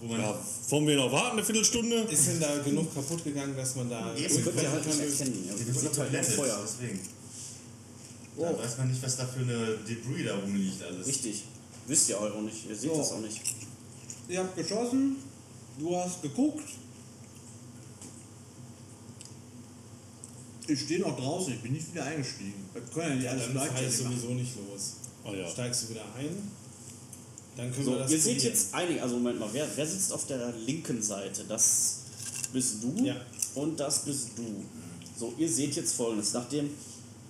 Wo 0.00 0.06
man. 0.06 0.20
Ja, 0.20 0.38
wollen 0.68 0.86
wir 0.86 0.96
noch 0.96 1.10
warten, 1.12 1.32
eine 1.38 1.44
Viertelstunde? 1.44 1.96
Ist 2.02 2.26
denn 2.28 2.40
da 2.40 2.58
genug 2.58 2.94
kaputt 2.94 3.24
gegangen, 3.24 3.56
dass 3.56 3.74
man 3.76 3.90
da. 3.90 4.14
Eben. 4.14 4.22
Das 4.24 4.36
ihr 4.36 4.44
durchkommen 4.44 4.72
halt 4.72 4.86
nicht 4.86 5.20
erkennen. 5.20 5.44
Ja, 5.48 5.54
die 5.54 5.82
wird 5.82 5.98
halt 5.98 6.26
Feuer. 6.26 6.58
deswegen. 6.62 7.00
Da 8.38 8.56
weiß 8.56 8.78
man 8.78 8.88
nicht, 8.88 9.02
was 9.02 9.16
da 9.16 9.26
für 9.26 9.40
eine 9.40 9.76
Debris 9.88 10.24
da 10.24 10.36
rumliegt 10.36 10.82
alles. 10.84 11.06
Richtig. 11.06 11.44
Wisst 11.88 12.08
ihr 12.10 12.20
auch 12.20 12.40
nicht. 12.42 12.68
Ihr 12.68 12.76
seht 12.76 12.90
So. 12.90 12.96
das 12.98 13.12
auch 13.12 13.20
nicht. 13.20 13.40
Ihr 14.28 14.38
habt 14.40 14.56
geschossen, 14.56 15.16
du 15.78 15.96
hast 15.96 16.22
geguckt. 16.22 16.62
Ich 20.68 20.80
stehe 20.82 21.00
noch 21.00 21.16
draußen, 21.16 21.54
ich 21.54 21.60
bin 21.62 21.72
nicht 21.72 21.90
wieder 21.92 22.04
eingestiegen. 22.04 22.68
Wir 22.74 22.82
können 22.82 23.08
ja 23.08 23.14
nicht 23.16 23.28
alles 23.28 23.44
Dann 23.46 23.54
fahr 23.56 23.64
ich 23.66 23.70
gleichzeitig 23.72 24.04
machen. 24.04 24.20
sowieso 24.20 24.34
nicht 24.34 24.52
los. 24.56 24.92
Ah 25.24 25.32
ja. 25.32 25.48
Steigst 25.48 25.84
du 25.84 25.88
wieder 25.90 26.04
ein? 26.16 26.50
Dann 27.58 27.72
können 27.72 27.84
So, 27.84 27.90
wir 27.90 27.98
das 27.98 28.12
ihr 28.12 28.20
seht 28.20 28.42
jetzt 28.44 28.72
einige, 28.72 29.02
also 29.02 29.16
Moment 29.16 29.40
mal, 29.40 29.48
wer, 29.52 29.66
wer 29.74 29.84
sitzt 29.84 30.12
auf 30.12 30.26
der 30.28 30.52
linken 30.64 31.02
Seite? 31.02 31.44
Das 31.48 31.96
bist 32.52 32.76
du 32.82 33.04
Ja. 33.04 33.16
und 33.56 33.78
das 33.80 34.04
bist 34.04 34.28
du. 34.36 34.44
So, 35.18 35.34
ihr 35.36 35.48
seht 35.50 35.74
jetzt 35.74 35.94
folgendes. 35.94 36.32
Nachdem, 36.32 36.66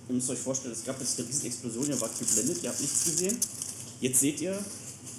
ihr 0.07 0.13
müsst 0.15 0.29
euch 0.29 0.37
vorstellen, 0.37 0.73
es 0.73 0.85
gab 0.85 0.99
jetzt 1.01 1.17
eine 1.19 1.27
riesen 1.27 1.47
Explosion, 1.47 1.87
ihr 1.89 1.99
wart 1.99 2.17
geblendet, 2.19 2.61
ihr 2.61 2.69
habt 2.69 2.79
nichts 2.79 3.05
gesehen. 3.05 3.37
Jetzt 4.01 4.19
seht 4.19 4.39
ihr 4.39 4.57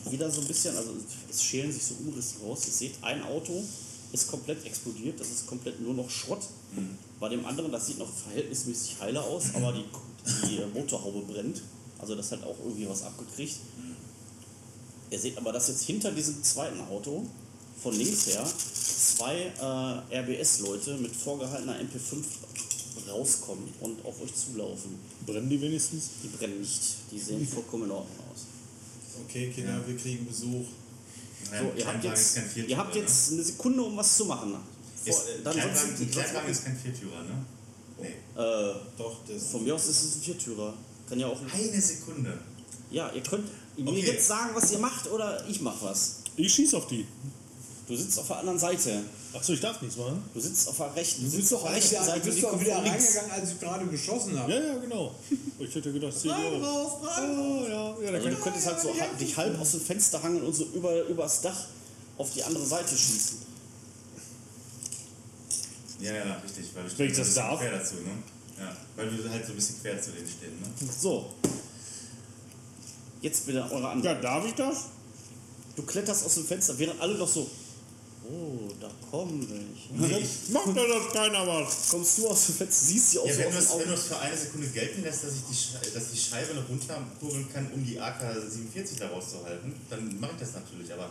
wieder 0.09 0.31
so 0.31 0.43
ein 0.43 0.47
bisschen, 0.47 0.77
also 0.77 0.93
es 1.29 1.43
schälen 1.43 1.73
sich 1.73 1.83
so 1.83 1.95
Umrisse 1.95 2.37
raus. 2.45 2.61
Ihr 2.69 2.73
seht, 2.73 2.93
ein 3.03 3.21
Auto 3.25 3.65
ist 4.13 4.29
komplett 4.29 4.65
explodiert, 4.65 5.19
das 5.19 5.29
ist 5.29 5.45
komplett 5.49 5.81
nur 5.81 5.95
noch 5.95 6.09
Schrott. 6.09 6.45
Bei 7.19 7.29
dem 7.29 7.45
anderen, 7.45 7.73
das 7.73 7.89
sieht 7.89 7.99
noch 7.99 8.09
verhältnismäßig 8.13 9.01
heile 9.01 9.21
aus, 9.23 9.47
aber 9.55 9.73
die, 9.73 9.85
die 10.47 10.61
Motorhaube 10.73 11.23
brennt. 11.23 11.63
Also 11.99 12.15
das 12.15 12.31
hat 12.31 12.45
auch 12.45 12.57
irgendwie 12.65 12.89
was 12.89 13.03
abgekriegt. 13.03 13.57
Ihr 15.11 15.19
seht 15.19 15.37
aber, 15.37 15.53
dass 15.53 15.69
jetzt 15.69 15.83
hinter 15.83 16.13
diesem 16.13 16.43
zweiten 16.43 16.81
Auto 16.83 17.27
von 17.83 17.95
links 17.97 18.27
her 18.27 18.47
zwei 18.47 19.53
äh, 20.11 20.19
RBS-Leute 20.19 20.97
mit 20.99 21.15
vorgehaltener 21.15 21.75
MP5 21.81 22.23
rauskommen 23.09 23.69
und 23.81 24.05
auf 24.05 24.21
euch 24.23 24.33
zulaufen. 24.35 24.99
Brennen 25.27 25.49
die 25.49 25.61
wenigstens? 25.61 26.11
Die 26.23 26.29
brennen 26.29 26.61
nicht, 26.61 26.81
die 27.11 27.19
sehen 27.19 27.47
vollkommen 27.47 27.85
in 27.85 27.91
Ordnung 27.91 28.17
aus. 28.33 28.47
Okay, 29.25 29.51
Kinder, 29.51 29.81
wir 29.87 29.97
kriegen 29.97 30.27
Besuch. 30.27 30.67
So, 31.51 31.73
ihr 31.77 31.87
habt, 31.87 32.05
ist 32.05 32.37
jetzt, 32.37 32.53
Viertürer, 32.53 32.69
ihr 32.69 32.77
habt 32.77 32.95
ne? 32.95 33.01
jetzt 33.01 33.33
eine 33.33 33.43
Sekunde, 33.43 33.83
um 33.83 33.97
was 33.97 34.17
zu 34.17 34.25
machen. 34.27 34.55
Ist, 35.05 35.19
Vor- 35.19 35.25
dann 35.43 35.55
Kleinwagen, 35.55 35.97
ein 35.99 36.11
Kleinwagen 36.11 36.51
ist 36.51 36.65
kein 36.65 36.77
Viertürer, 36.77 37.23
ne? 37.23 37.45
Nee. 38.01 38.09
äh, 38.09 38.75
Doch, 38.99 39.17
das 39.27 39.47
von 39.49 39.65
mir 39.65 39.75
aus 39.75 39.87
ist 39.87 40.05
es 40.05 40.17
ein 40.17 40.21
Viertürer. 40.23 40.75
Kann 41.09 41.19
ja 41.19 41.27
auch. 41.27 41.41
Eine 41.53 41.81
Sekunde. 41.81 42.39
Ja, 42.91 43.11
ihr 43.13 43.23
könnt 43.23 43.49
mir 43.85 43.91
Okay. 43.91 44.13
jetzt 44.13 44.27
sagen, 44.27 44.51
was 44.55 44.71
ihr 44.73 44.79
macht 44.79 45.11
oder 45.11 45.45
ich 45.49 45.61
mach 45.61 45.81
was. 45.83 46.17
Ich 46.37 46.53
schieß 46.55 46.75
auf 46.75 46.87
die. 46.87 47.07
Du 47.89 47.97
sitzt 47.97 48.19
auf 48.21 48.27
der 48.29 48.39
anderen 48.39 48.59
Seite. 48.59 49.03
Achso, 49.33 49.53
ich 49.53 49.61
darf 49.61 49.81
nichts 49.83 49.97
machen? 49.97 50.23
Du 50.33 50.41
sitzt 50.41 50.69
auf 50.69 50.77
der 50.77 50.95
rechten. 50.95 51.29
Du 51.29 51.37
bist 51.37 51.51
doch 51.53 51.59
auf 51.59 51.65
der 51.69 51.77
rechten 51.77 51.97
du 51.97 52.05
Seite. 52.05 52.21
bist 52.21 52.39
die 52.39 52.43
doch 52.43 52.61
wieder 52.61 52.77
reingegangen, 52.79 53.31
als 53.33 53.51
ich 53.53 53.61
gerade 53.61 53.87
geschossen 53.87 54.39
habe. 54.39 54.53
Ja, 54.53 54.61
ja, 54.61 54.77
genau. 54.79 55.15
Ich 55.59 55.75
hätte 55.75 55.93
gedacht, 55.93 56.13
zehn 56.19 56.31
Rein, 56.31 56.63
raus, 56.63 56.93
rein, 57.05 57.39
Oh, 57.39 57.65
ja, 57.69 57.97
ja, 58.03 58.11
Also 58.17 58.29
du 58.29 58.37
könntest 58.37 58.67
halt 58.67 58.81
so 58.81 58.89
ha- 58.91 59.17
dich 59.19 59.37
halb 59.37 59.61
aus 59.61 59.73
dem 59.73 59.81
Fenster 59.81 60.23
hangeln 60.23 60.45
und 60.45 60.55
so 60.55 60.65
über 60.75 61.03
übers 61.07 61.41
Dach 61.41 61.65
auf 62.19 62.31
die 62.33 62.43
andere 62.45 62.65
Seite 62.65 62.97
schießen. 62.97 63.39
Ja, 66.01 66.13
ja, 66.15 66.37
richtig. 66.43 66.67
Weil 66.75 66.85
Wenn 66.97 67.11
ich 67.11 67.17
das 67.17 67.35
darf. 67.35 67.59
quer 67.61 67.73
dazu, 67.73 67.95
ne? 67.97 68.11
Ja, 68.59 68.77
weil 68.97 69.11
wir 69.25 69.31
halt 69.31 69.45
so 69.45 69.53
ein 69.53 69.57
bisschen 69.57 69.81
quer 69.83 70.01
zu 70.01 70.11
denen 70.13 70.29
stehen, 70.29 70.59
ne? 70.61 70.69
So. 71.01 71.31
Jetzt 73.21 73.47
bitte 73.47 73.63
eure 73.71 73.89
Antwort. 73.89 74.05
Ja, 74.05 74.15
darf 74.15 74.47
ich 74.47 74.55
das? 74.55 74.87
Du 75.77 75.83
kletterst 75.83 76.25
aus 76.25 76.35
dem 76.35 76.45
Fenster, 76.45 76.79
während 76.79 77.01
alle 77.01 77.15
noch 77.15 77.29
so. 77.29 77.49
Oh, 78.31 78.69
da 78.79 78.89
kommen 79.11 79.41
welche. 79.49 79.95
Nee, 79.95 80.21
ich, 80.23 80.53
Macht 80.53 80.77
da 80.77 80.83
das 80.87 81.13
keiner 81.13 81.47
was? 81.47 81.89
Kommst 81.91 82.19
du 82.19 82.29
aus 82.29 82.47
dem 82.47 82.55
Fenster, 82.57 82.87
siehst 82.87 83.11
sie 83.11 83.19
auch 83.19 83.27
ja, 83.27 83.35
so 83.35 83.41
wenn 83.41 83.57
es 83.57 83.79
wenn 83.79 83.89
du 83.89 83.95
es 83.95 84.03
für 84.05 84.19
eine 84.19 84.37
Sekunde 84.37 84.69
gelten 84.69 85.03
lässt, 85.03 85.25
dass 85.25 85.33
ich 85.33 85.43
die, 85.51 85.95
dass 85.95 86.11
die 86.13 86.19
Scheibe 86.19 86.55
noch 86.55 86.69
runterkurbeln 86.69 87.53
kann, 87.53 87.71
um 87.73 87.85
die 87.85 88.01
AK-47 88.01 88.99
da 88.99 89.09
rauszuhalten, 89.09 89.75
dann 89.89 90.21
mache 90.21 90.33
ich 90.35 90.41
das 90.41 90.53
natürlich. 90.53 90.93
Aber 90.93 91.11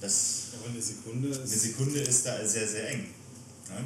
das, 0.00 0.42
aber 0.58 0.70
eine 0.70 0.82
Sekunde 0.82 1.28
eine 1.28 1.44
ist. 1.44 1.60
Sekunde 1.60 2.00
ist 2.00 2.26
da 2.26 2.46
sehr, 2.46 2.68
sehr 2.68 2.90
eng. 2.90 3.00
Ne? 3.68 3.84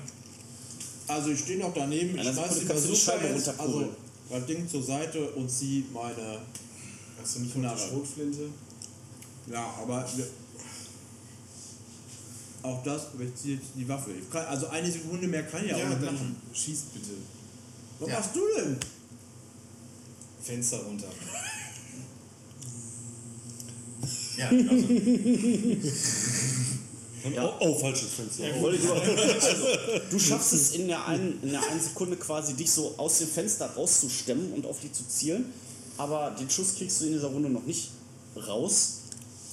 Also 1.07 1.31
ich 1.31 1.41
stehe 1.41 1.59
noch 1.59 1.73
daneben, 1.73 2.19
ich 2.19 2.25
Sekunde 2.25 2.83
die 2.83 2.97
Scheibe 2.97 3.27
jetzt, 3.29 3.49
also 3.49 3.63
runterkurbeln. 3.63 3.97
das 4.31 4.47
Ding 4.47 4.69
zur 4.69 4.83
Seite 4.83 5.31
und 5.31 5.49
zieh 5.51 5.85
meine... 5.93 6.41
Hast 7.21 7.37
du 7.37 7.41
nicht 7.41 7.57
noch 7.57 7.71
eine. 7.73 7.81
Schrotflinte? 7.81 8.49
Ja, 9.53 9.75
aber... 9.83 10.07
wir- 10.17 10.27
Auch 12.63 12.83
das, 12.83 13.07
aber 13.15 13.25
ich 13.25 13.35
ziehe 13.35 13.55
jetzt 13.57 13.69
die 13.77 13.89
Waffe. 13.89 14.11
Ich 14.13 14.29
kann, 14.31 14.45
also 14.47 14.67
eine 14.69 14.91
Sekunde 14.91 15.27
mehr 15.29 15.45
kann 15.45 15.65
ich 15.65 15.71
ja, 15.71 15.77
auch 15.77 15.89
nicht 15.89 16.01
machen. 16.03 16.37
schießt 16.53 16.93
bitte. 16.95 17.11
Was 18.01 18.09
Ja. 18.09 18.15
machst 18.19 18.31
du 18.37 18.41
denn? 18.57 18.77
Fenster 20.43 20.79
runter. 20.79 21.07
Ja, 24.37 24.49
genau 24.51 24.73
so. 24.77 24.89
Ja. 27.35 27.45
Oh, 27.45 27.53
oh, 27.61 27.79
falsches 27.79 28.09
Fenster. 28.15 28.57
Nur- 28.59 28.71
Also, 28.73 29.67
du 30.11 30.19
schaffst 30.19 30.53
es 30.53 30.73
in 30.77 30.87
der, 30.89 31.05
einen, 31.07 31.43
in 31.43 31.51
der 31.51 31.63
einen 31.69 31.81
Sekunde 31.81 32.17
quasi, 32.17 32.55
dich 32.55 32.71
so 32.71 32.95
aus 32.97 33.19
dem 33.19 33.29
Fenster 33.29 33.67
rauszustemmen 33.75 34.53
und 34.53 34.65
auf 34.67 34.79
die 34.81 34.91
zu 34.93 35.07
zielen. 35.09 35.47
Aber 35.99 36.31
den 36.31 36.49
Schuss 36.49 36.77
kriegst 36.77 37.01
du 37.01 37.07
in 37.07 37.13
dieser 37.13 37.29
Runde 37.29 37.51
noch 37.51 37.65
nicht 37.65 37.91
raus. 38.37 39.01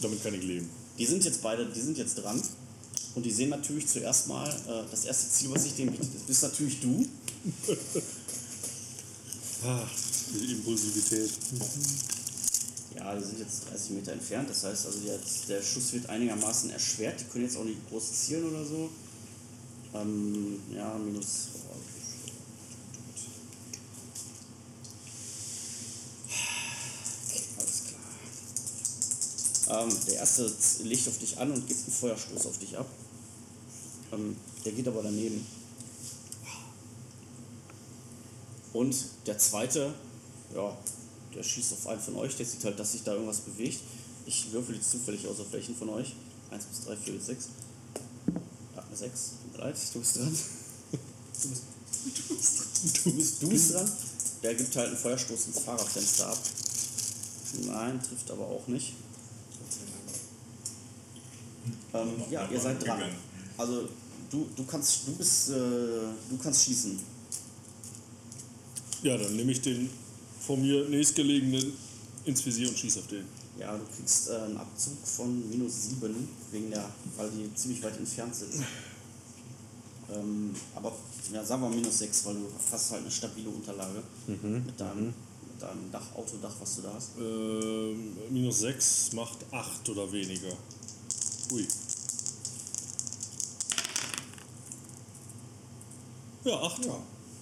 Damit 0.02 0.24
kann 0.24 0.34
ich 0.34 0.44
leben. 0.44 0.70
Die 0.98 1.06
sind 1.06 1.26
jetzt 1.26 1.42
beide, 1.42 1.66
die 1.66 1.82
sind 1.82 1.98
jetzt 1.98 2.16
dran. 2.16 2.42
Und 3.16 3.26
die 3.26 3.32
sehen 3.32 3.50
natürlich 3.50 3.88
zuerst 3.88 4.28
mal, 4.28 4.48
äh, 4.50 4.90
das 4.92 5.06
erste 5.06 5.30
Ziel, 5.30 5.50
was 5.52 5.64
sich 5.64 5.76
dem 5.76 5.92
bietet, 5.92 6.14
das 6.14 6.22
bist 6.24 6.44
natürlich 6.44 6.80
du. 6.82 7.06
Ah, 9.64 9.82
die 10.32 10.52
Impulsivität. 10.52 11.32
Ja, 12.96 13.16
die 13.16 13.24
sind 13.24 13.40
jetzt 13.40 13.70
30 13.72 13.92
Meter 13.92 14.12
entfernt, 14.12 14.48
das 14.50 14.64
heißt, 14.64 14.86
also 14.86 15.00
jetzt, 15.00 15.50
der 15.50 15.62
Schuss 15.64 15.92
wird 15.94 16.08
einigermaßen 16.08 16.70
erschwert. 16.70 17.20
Die 17.20 17.24
können 17.26 17.46
jetzt 17.46 17.58
auch 17.58 17.64
nicht 17.64 17.80
groß 17.90 18.14
zielen 18.14 18.46
oder 18.46 18.64
so. 18.64 18.90
Ähm, 19.96 20.60
ja, 20.72 20.96
minus. 20.98 21.48
Alles 27.58 27.84
klar. 27.88 28.02
Ähm, 29.70 29.90
der 30.08 30.16
erste 30.16 30.52
legt 30.84 31.08
auf 31.08 31.18
dich 31.18 31.38
an 31.38 31.52
und 31.52 31.68
gibt 31.68 31.80
einen 31.84 31.94
Feuerstoß 31.94 32.46
auf 32.46 32.60
dich 32.60 32.78
ab. 32.78 32.88
Ähm, 34.12 34.36
der 34.64 34.72
geht 34.72 34.88
aber 34.88 35.02
daneben. 35.02 35.46
Und 38.74 38.96
der 39.26 39.38
zweite, 39.38 39.94
ja, 40.54 40.78
der 41.34 41.44
schießt 41.44 41.74
auf 41.74 41.88
einen 41.88 42.02
von 42.02 42.16
euch, 42.18 42.36
der 42.36 42.46
sieht 42.46 42.64
halt, 42.64 42.78
dass 42.80 42.92
sich 42.92 43.04
da 43.04 43.14
irgendwas 43.14 43.40
bewegt. 43.40 43.80
Ich 44.26 44.52
würfel 44.52 44.76
jetzt 44.76 44.92
zufällig 44.92 45.28
aus, 45.28 45.40
auf 45.40 45.52
welchen 45.52 45.76
von 45.76 45.90
euch. 45.90 46.14
1 46.52 46.66
bis 46.66 46.86
3, 46.86 46.96
4 46.98 47.14
bis 47.14 47.26
6. 47.28 47.50
Ja, 48.76 48.84
eine 48.84 48.96
6. 48.96 49.22
Tut 49.30 49.54
mir 49.54 49.66
leid, 49.66 49.76
du 49.94 50.00
bist 50.00 50.16
dran. 50.18 50.38
Du 51.42 51.50
bist, 51.50 51.64
du 53.04 53.12
bist, 53.14 53.42
du 53.42 53.50
bist 53.50 53.74
dran. 53.74 53.92
Der 54.44 54.56
gibt 54.56 54.76
halt 54.76 54.90
einen 54.90 54.98
Feuerstoß 54.98 55.48
ins 55.48 55.60
Fahrerfenster 55.60 56.28
ab. 56.28 56.38
Nein, 57.66 58.02
trifft 58.02 58.30
aber 58.30 58.46
auch 58.46 58.68
nicht. 58.68 58.94
Ähm, 62.02 62.32
ja, 62.32 62.48
ihr 62.52 62.60
seid 62.60 62.86
dran. 62.86 63.02
Also 63.58 63.88
du, 64.30 64.48
du 64.56 64.66
kannst, 64.66 65.08
du 65.08 65.16
bist, 65.16 65.50
äh, 65.50 65.54
du 65.54 66.38
kannst 66.42 66.66
schießen. 66.66 67.00
Ja, 69.04 69.18
dann 69.18 69.36
nehme 69.36 69.52
ich 69.52 69.62
den 69.62 69.90
vor 70.40 70.58
mir 70.58 70.88
nächstgelegenen 70.90 71.74
ins 72.26 72.46
Visier 72.46 72.70
und 72.70 72.78
schieße 72.78 73.00
auf 73.00 73.08
den. 73.08 73.26
Ja, 73.60 73.78
du 73.78 73.86
kriegst 73.96 74.30
äh, 74.30 74.36
einen 74.36 74.58
Abzug 74.58 74.98
von 75.04 75.50
minus 75.50 75.90
7, 75.90 76.28
wegen 76.52 76.72
der, 76.72 76.90
weil 77.16 77.30
die 77.32 77.54
ziemlich 77.56 77.82
weit 77.84 77.98
entfernt 77.98 78.36
sind. 78.36 78.64
Ähm, 80.14 80.54
aber 80.76 80.92
ja, 81.34 81.44
sagen 81.44 81.64
wir 81.64 81.70
minus 81.70 82.00
6, 82.00 82.26
weil 82.26 82.36
du 82.36 82.48
hast 82.72 82.92
halt 82.92 83.02
eine 83.02 83.12
stabile 83.12 83.50
Unterlage 83.50 84.04
mit, 84.28 84.80
deinem, 84.80 85.06
mit 85.08 85.62
deinem 85.62 85.92
Dach, 85.92 86.16
Autodach, 86.16 86.54
was 86.60 86.76
du 86.76 86.82
da 86.84 86.94
hast. 86.94 87.12
Ähm, 87.20 88.14
minus 88.30 88.60
6 88.60 89.14
macht 89.14 89.38
8 89.52 89.90
oder 89.90 90.12
weniger. 90.12 90.52
Ui. 91.52 91.68
Ja, 96.46 96.62
8. 96.62 96.86
Ja. 96.86 96.98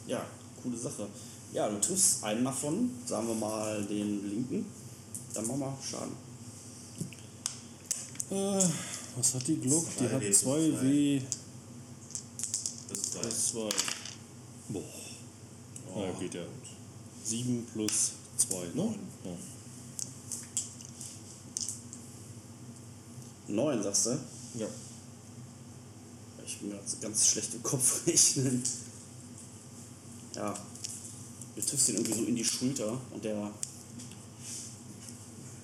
Ja, 0.08 0.26
coole 0.62 0.78
Sache. 0.78 1.08
Ja, 1.52 1.70
du 1.70 1.80
triffst 1.80 2.24
einen 2.24 2.44
davon, 2.44 2.90
sagen 3.06 3.28
wir 3.28 3.36
mal 3.36 3.84
den 3.86 4.28
linken. 4.30 4.66
Dann 5.34 5.46
mach 5.48 5.56
mal 5.58 5.74
Schaden. 5.82 6.14
Äh, 8.32 8.64
was 9.16 9.34
hat 9.36 9.48
die 9.48 9.58
Glock? 9.60 9.86
Die 10.00 10.06
hat 10.06 10.22
W 10.22 10.26
plus 10.26 10.40
2 10.40 10.46
zwei. 10.72 10.82
W 10.82 11.22
Das 12.90 12.98
ist 12.98 13.12
zwei. 13.12 13.20
plus 13.20 13.48
2. 13.50 13.70
Boah. 14.70 16.04
Ja, 16.06 16.12
geht 16.20 16.34
ja. 16.34 16.44
7 17.26 17.66
plus 17.74 18.12
2, 18.38 18.56
ne? 18.74 18.96
Ja. 19.26 19.32
9, 23.48 23.84
sagst 23.84 24.06
du? 24.08 24.10
ja. 24.56 24.68
Ich 26.46 26.58
bin 26.60 26.72
gerade 26.72 26.84
so 26.88 26.98
ganz 27.02 27.28
schlecht 27.28 27.54
im 27.54 27.64
Kopf 27.64 28.08
rechnen. 28.08 28.64
Ja. 30.36 30.54
Du 31.56 31.62
triffst 31.62 31.90
ihn 31.90 31.96
irgendwie 31.96 32.14
so 32.14 32.24
in 32.24 32.36
die 32.36 32.44
Schulter 32.44 33.00
und 33.12 33.24
der 33.24 33.52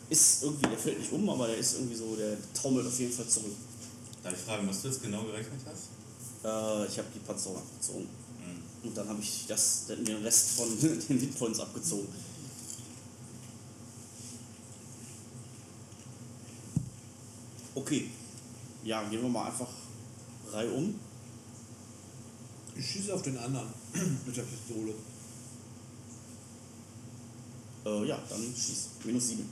ist 0.10 0.44
irgendwie, 0.44 0.68
der 0.68 0.78
fällt 0.78 1.00
nicht 1.00 1.12
um, 1.12 1.30
aber 1.30 1.48
der 1.48 1.58
ist 1.58 1.76
irgendwie 1.76 1.96
so, 1.96 2.16
der 2.16 2.38
taumelt 2.54 2.86
auf 2.86 3.00
jeden 3.00 3.14
Fall 3.14 3.28
zurück. 3.28 3.56
Darf 4.24 4.34
ich 4.34 4.40
fragen, 4.40 4.68
was 4.68 4.82
du 4.82 4.88
jetzt 4.88 5.02
genau 5.02 5.24
gerechnet 5.24 5.62
hast? 5.66 5.90
Äh, 6.44 6.88
ich 6.88 6.98
habe 6.98 7.08
die 7.14 7.20
Panzerung 7.20 7.58
abgezogen. 7.58 8.04
Mhm. 8.04 8.88
Und 8.88 8.98
dann 8.98 9.08
habe 9.10 9.22
ich 9.22 9.46
das, 9.48 9.86
den 9.88 10.24
Rest 10.24 10.52
von 10.52 10.68
den 11.10 11.20
Hitpoints 11.20 11.60
abgezogen. 11.60 12.08
Okay. 17.76 18.10
Ja, 18.84 19.04
gehen 19.10 19.22
wir 19.22 19.30
mal 19.30 19.46
einfach 19.46 19.70
Reihe 20.52 20.72
um. 20.72 21.00
Ich 22.80 22.92
schieße 22.92 23.14
auf 23.14 23.22
den 23.22 23.38
anderen 23.38 23.68
mit 24.26 24.38
der 24.38 24.44
Pistole. 24.44 24.94
Äh, 27.86 28.08
ja, 28.08 28.18
dann 28.30 28.42
schieß. 28.42 28.88
Minus 29.04 29.28
7. 29.28 29.42
Äh, 29.42 29.46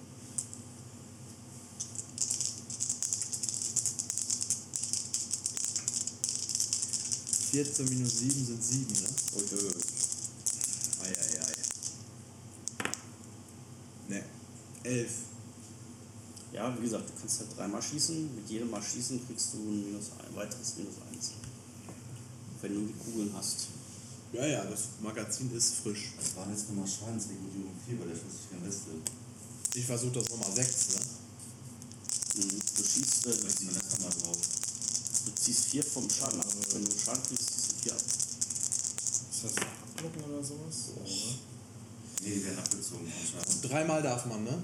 14 7.51 7.89
minus 7.89 8.19
7 8.19 8.45
sind 8.45 8.63
7, 8.63 8.93
ne? 8.93 9.09
Eieiei. 11.03 11.53
Ne. 14.07 14.23
11. 14.83 15.11
Ja, 16.53 16.77
wie 16.77 16.81
gesagt, 16.81 17.09
du 17.09 17.13
kannst 17.19 17.39
halt 17.41 17.57
dreimal 17.57 17.81
schießen. 17.81 18.35
Mit 18.35 18.49
jedem 18.49 18.71
Mal 18.71 18.81
schießen 18.81 19.19
kriegst 19.27 19.53
du 19.53 19.57
ein, 19.57 19.85
Minus 19.85 20.11
ein 20.17 20.33
weiteres 20.33 20.77
Minus 20.77 20.95
1. 21.11 21.31
Wenn 22.61 22.73
du 22.73 22.81
die 22.87 22.93
Kugeln 22.93 23.31
hast. 23.35 23.67
Ja, 24.33 24.45
ja, 24.45 24.65
das 24.65 24.89
Magazin 25.01 25.51
ist 25.55 25.75
frisch. 25.75 26.13
Was 26.17 26.35
waren 26.35 26.51
jetzt 26.51 26.69
nochmal 26.69 26.87
Schadensregulierung 26.87 27.73
4 27.87 27.97
bei 27.97 28.05
der 28.05 28.15
schusssicheren 28.15 28.65
Weste? 28.65 28.91
Ich 29.73 29.85
versuche 29.85 30.13
das 30.13 30.29
nochmal 30.29 30.53
6, 30.53 30.89
ne? 30.89 31.01
Mhm. 32.37 32.59
Du 32.77 32.83
schießt, 32.83 33.25
äh, 33.25 33.29
man 33.29 33.73
das 33.73 33.99
nochmal 33.99 34.17
drauf? 34.23 34.37
du 35.27 35.35
ziehst 35.35 35.65
4 35.65 35.83
vom 35.83 36.09
Schaden 36.09 36.39
ab. 36.39 36.47
Wenn 36.71 36.85
du 36.85 36.91
Schaden 36.97 37.23
kriegst, 37.23 37.49
ziehst 37.51 37.71
du 37.71 37.75
4 37.83 37.93
ab. 37.93 38.01
Ist 38.01 39.43
das 39.43 39.53
Abblocken 39.57 40.23
oder 40.23 40.43
sowas? 40.43 40.75
Nee, 42.23 42.35
die 42.35 42.45
werden 42.45 42.59
abgezogen 42.59 43.07
vom 43.07 43.27
Schaden. 43.27 43.61
Dreimal 43.61 44.01
darf 44.01 44.25
man, 44.25 44.43
ne? 44.43 44.63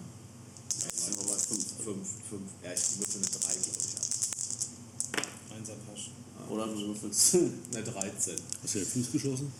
Bei 0.79 1.37
5. 1.37 1.63
5, 1.83 2.07
5. 2.29 2.41
Ja, 2.63 2.73
ich 2.73 2.99
würfel 2.99 3.21
eine 3.21 3.29
3, 3.29 3.53
glaube 3.53 3.79
ich, 3.79 3.95
ab. 3.97 5.27
Einser 5.55 5.75
Pasch. 5.75 6.11
Oder 6.49 6.67
du 6.67 6.87
würfelst. 6.87 7.35
Eine 7.73 7.83
13. 7.83 8.35
Hast 8.63 8.75
du 8.75 8.79
ja 8.79 8.85
Fuß 8.85 9.11
geschossen? 9.11 9.51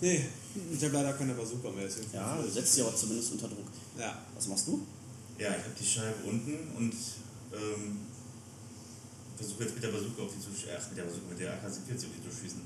Nee, 0.00 0.24
ich 0.72 0.82
habe 0.84 0.94
leider 0.94 1.12
keine 1.12 1.34
Bazooka 1.34 1.70
mehr. 1.70 1.86
ja, 2.12 2.40
du 2.40 2.48
setzt 2.48 2.74
sie 2.74 2.82
aber 2.82 2.94
zumindest 2.96 3.32
unter 3.32 3.48
Druck. 3.48 3.66
Ja. 3.98 4.18
Was 4.34 4.46
machst 4.48 4.68
du? 4.68 4.80
Ja, 5.38 5.50
ich 5.50 5.64
habe 5.64 5.74
die 5.78 5.84
Scheibe 5.84 6.24
unten 6.26 6.56
und 6.76 6.94
ähm, 7.52 7.98
versuche 9.36 9.64
jetzt 9.64 9.74
mit 9.74 9.84
der 9.84 9.88
Bazooka 9.88 10.22
auf 10.22 10.32
die 10.32 10.40
zu 10.40 10.50
schießen. 10.50 10.70
Ach, 10.78 10.88
mit 10.88 10.98
der 10.98 11.04
Bazooka, 11.04 11.28
mit 11.30 11.40
der 11.40 11.52
AK-47 11.52 11.94
auf 11.94 12.12
die 12.16 12.30
zu 12.30 12.40
schießen. 12.40 12.60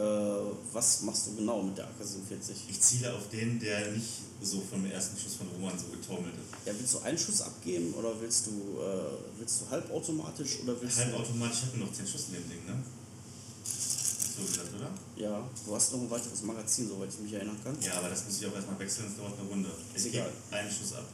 Äh, 0.00 0.56
was 0.72 1.02
machst 1.02 1.26
du 1.26 1.36
genau 1.36 1.62
mit 1.62 1.76
der 1.76 1.84
AK-47? 1.84 2.70
Ich 2.70 2.80
ziele 2.80 3.12
auf 3.12 3.28
den, 3.28 3.60
der 3.60 3.92
nicht 3.92 4.08
so 4.40 4.62
vom 4.62 4.86
ersten 4.86 5.18
Schuss 5.18 5.34
von 5.34 5.48
Roman 5.48 5.78
so 5.78 5.88
getaumelt 5.88 6.32
ist. 6.32 6.66
Ja, 6.66 6.72
willst 6.78 6.94
du 6.94 6.98
einen 7.00 7.18
Schuss 7.18 7.42
abgeben 7.42 7.92
oder 7.92 8.18
willst 8.18 8.46
du, 8.46 8.80
äh, 8.80 9.38
willst 9.38 9.60
du 9.60 9.70
halbautomatisch 9.70 10.60
oder 10.62 10.80
willst 10.80 10.98
Halbautomatisch 10.98 11.62
hat 11.62 11.76
nur 11.76 11.86
noch 11.86 11.92
10 11.92 12.06
Schuss 12.06 12.28
in 12.28 12.34
dem 12.34 12.48
Ding, 12.48 12.64
ne? 12.64 12.82
Du 14.36 14.46
gesagt, 14.46 14.72
oder? 14.74 14.90
Ja, 15.16 15.46
du 15.66 15.74
hast 15.74 15.92
noch 15.92 16.00
ein 16.00 16.10
weiteres 16.10 16.42
Magazin, 16.44 16.88
soweit 16.88 17.10
ich 17.12 17.20
mich 17.20 17.32
erinnern 17.34 17.58
kann. 17.62 17.76
Ja, 17.82 17.98
aber 17.98 18.08
das 18.08 18.24
muss 18.24 18.40
ich 18.40 18.46
auch 18.46 18.54
erstmal 18.54 18.78
wechseln, 18.78 19.04
das 19.08 19.16
dauert 19.18 19.38
eine 19.38 19.48
Runde. 19.50 19.70
Ich 19.94 20.04
gebe 20.04 20.32
einen 20.50 20.70
Schuss 20.70 20.94
ab. 20.94 21.04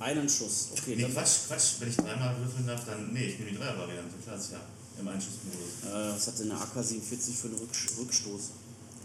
Einen 0.00 0.28
Schuss, 0.28 0.70
okay. 0.72 0.96
Nee, 0.96 1.04
Quatsch, 1.04 1.46
Quatsch, 1.46 1.74
wenn 1.78 1.90
ich 1.90 1.96
dreimal 1.96 2.36
würfeln 2.40 2.66
darf, 2.66 2.84
dann. 2.86 3.12
Nee, 3.12 3.26
ich 3.26 3.38
nehme 3.38 3.52
die 3.52 3.56
Dreier-Variante, 3.58 4.16
klar, 4.24 4.36
ist 4.36 4.50
ja 4.50 4.60
im 5.00 5.08
Einschussmodus. 5.08 5.84
äh, 5.84 6.14
was 6.14 6.26
hat 6.26 6.38
denn 6.38 6.50
eine 6.52 6.60
AK-47 6.60 7.32
für 7.34 7.48
einen 7.48 7.56
Rücksch- 7.58 7.98
Rückstoß? 7.98 8.40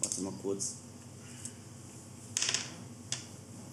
Warte 0.02 0.22
mal 0.22 0.34
kurz. 0.42 0.74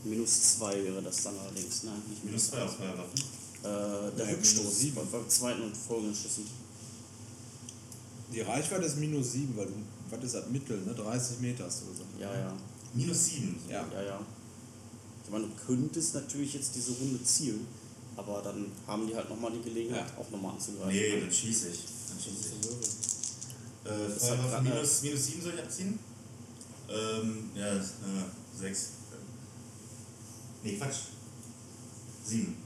Minus 0.04 0.56
2 0.58 0.82
wäre 0.84 1.02
das 1.02 1.22
dann 1.22 1.38
allerdings, 1.38 1.84
ne? 1.84 1.92
Nicht 2.08 2.24
Minus 2.24 2.48
2 2.48 2.62
auf 2.62 2.76
Feuerwaffen. 2.76 3.20
Äh, 3.62 4.16
der 4.16 4.26
Ja, 4.26 4.32
Rückstoß 4.32 4.84
beim 4.94 5.28
zweiten 5.28 5.62
und 5.62 5.76
folgenden 5.76 6.14
Schüssen. 6.14 6.44
Die 8.32 8.40
Reichweite 8.40 8.84
ist 8.86 8.96
minus 8.98 9.32
7, 9.32 9.56
weil 9.56 9.66
du, 9.66 9.74
was 10.10 10.24
ist 10.24 10.34
das 10.34 10.48
Mittel, 10.48 10.80
ne? 10.80 10.94
30 10.94 11.38
Meter 11.40 11.64
hast 11.66 11.82
du 11.82 11.86
gesagt. 11.92 12.08
Ja, 12.18 12.34
ja. 12.36 12.52
Minus 12.94 13.26
7. 13.26 13.56
Ja. 13.68 13.86
Ja, 13.92 14.02
ja. 14.02 14.20
Ich 15.24 15.30
meine, 15.30 15.44
du 15.46 15.50
könntest 15.66 16.14
natürlich 16.14 16.54
jetzt 16.54 16.74
diese 16.74 16.92
Runde 16.92 17.22
zielen, 17.22 17.66
aber 18.16 18.42
dann 18.42 18.66
haben 18.86 19.06
die 19.06 19.14
halt 19.14 19.28
nochmal 19.30 19.52
die 19.52 19.62
Gelegenheit, 19.62 20.08
Ja. 20.10 20.18
auch 20.18 20.28
nochmal 20.30 20.54
anzugreifen. 20.54 20.88
Nee, 20.92 21.20
dann 21.20 21.30
schieße 21.32 21.68
ich. 21.68 21.78
Äh, 23.84 24.08
Feuerwaffen 24.08 24.64
minus, 24.64 25.02
minus 25.02 25.26
7 25.26 25.42
soll 25.42 25.54
ich 25.54 25.62
abziehen? 25.62 25.98
Ähm, 26.88 27.50
ja, 27.54 27.76
äh, 27.76 27.80
6. 28.58 28.88
Nee, 30.62 30.76
Quatsch. 30.76 30.96
7. 32.24 32.56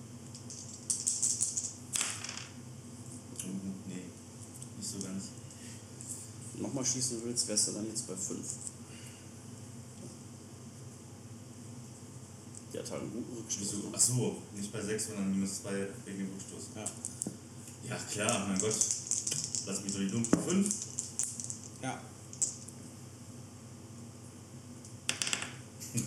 Nee, 3.87 4.03
nicht 4.79 4.91
so 4.91 4.99
ganz. 4.99 5.25
Wenn 6.53 6.63
du 6.63 6.67
nochmal 6.69 6.85
schießen 6.85 7.23
willst, 7.25 7.49
wärst 7.49 7.69
du 7.69 7.73
dann 7.73 7.87
jetzt 7.87 8.07
bei 8.07 8.15
5. 8.15 8.39
Die 12.73 12.79
hat 12.79 12.91
halt 12.91 13.03
einen 13.03 13.13
guten 13.13 13.37
Rückstoß. 13.39 13.69
Wieso? 13.73 13.95
Achso, 13.95 14.43
nicht 14.55 14.73
bei 14.73 14.83
6, 14.83 15.07
sondern 15.07 15.31
minus 15.31 15.63
2 15.63 15.89
wegen 16.05 16.19
dem 16.19 16.29
Rückstoß. 16.33 16.65
Ja. 16.75 16.85
Ja, 17.89 17.97
klar, 18.11 18.49
mein 18.49 18.59
Gott. 18.59 18.75
Lass 19.67 19.83
mich 19.83 19.93
so 19.93 19.99
die 19.99 20.09
dunklen 20.09 20.43
5. 20.43 20.75
Ja. 21.83 22.01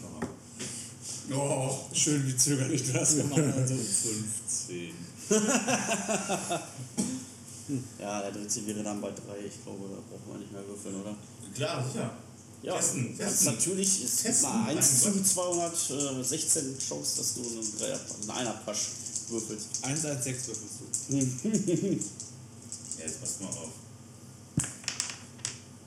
Oh. 1.31 1.77
Schön, 1.93 2.25
wie 2.25 2.35
zögerlich 2.35 2.83
du 2.87 2.93
das 2.93 3.15
gemacht 3.15 3.39
hast. 3.39 3.71
Also 3.71 3.75
15. 3.75 4.93
Ja, 7.99 8.21
der 8.21 8.31
dritte 8.31 8.65
wäre 8.65 8.81
dann 8.81 8.99
bei 8.99 9.11
3. 9.11 9.21
Ich 9.45 9.61
glaube, 9.63 9.89
da 9.89 10.01
brauchen 10.09 10.33
wir 10.33 10.39
nicht 10.39 10.51
mehr 10.51 10.65
würfeln, 10.67 10.95
oder? 11.01 11.15
Klar, 11.53 11.85
sicher. 11.85 12.09
Ja, 12.63 12.75
Testen, 12.75 13.11
ist 13.11 13.17
testen. 13.19 13.45
natürlich 13.53 14.03
es 14.03 14.23
gibt 14.23 14.25
Testen, 14.25 14.49
mal 14.49 14.69
1 14.69 15.05
mein 15.05 15.11
zu 15.11 15.11
Gott. 15.11 15.27
216 15.77 16.79
Chance, 16.79 17.17
dass 17.17 17.35
du 17.35 17.41
einen 17.41 17.77
Dreier, 17.77 17.99
einen 18.21 18.31
Einer-Pasch 18.31 18.87
würfelst. 19.29 19.67
1 19.83 20.05
als 20.05 20.23
6 20.23 20.47
würfelst 20.47 20.79
du. 21.09 21.99
Ja, 22.99 23.05
jetzt 23.05 23.21
pass 23.21 23.39
mal 23.39 23.47
auf. 23.47 23.69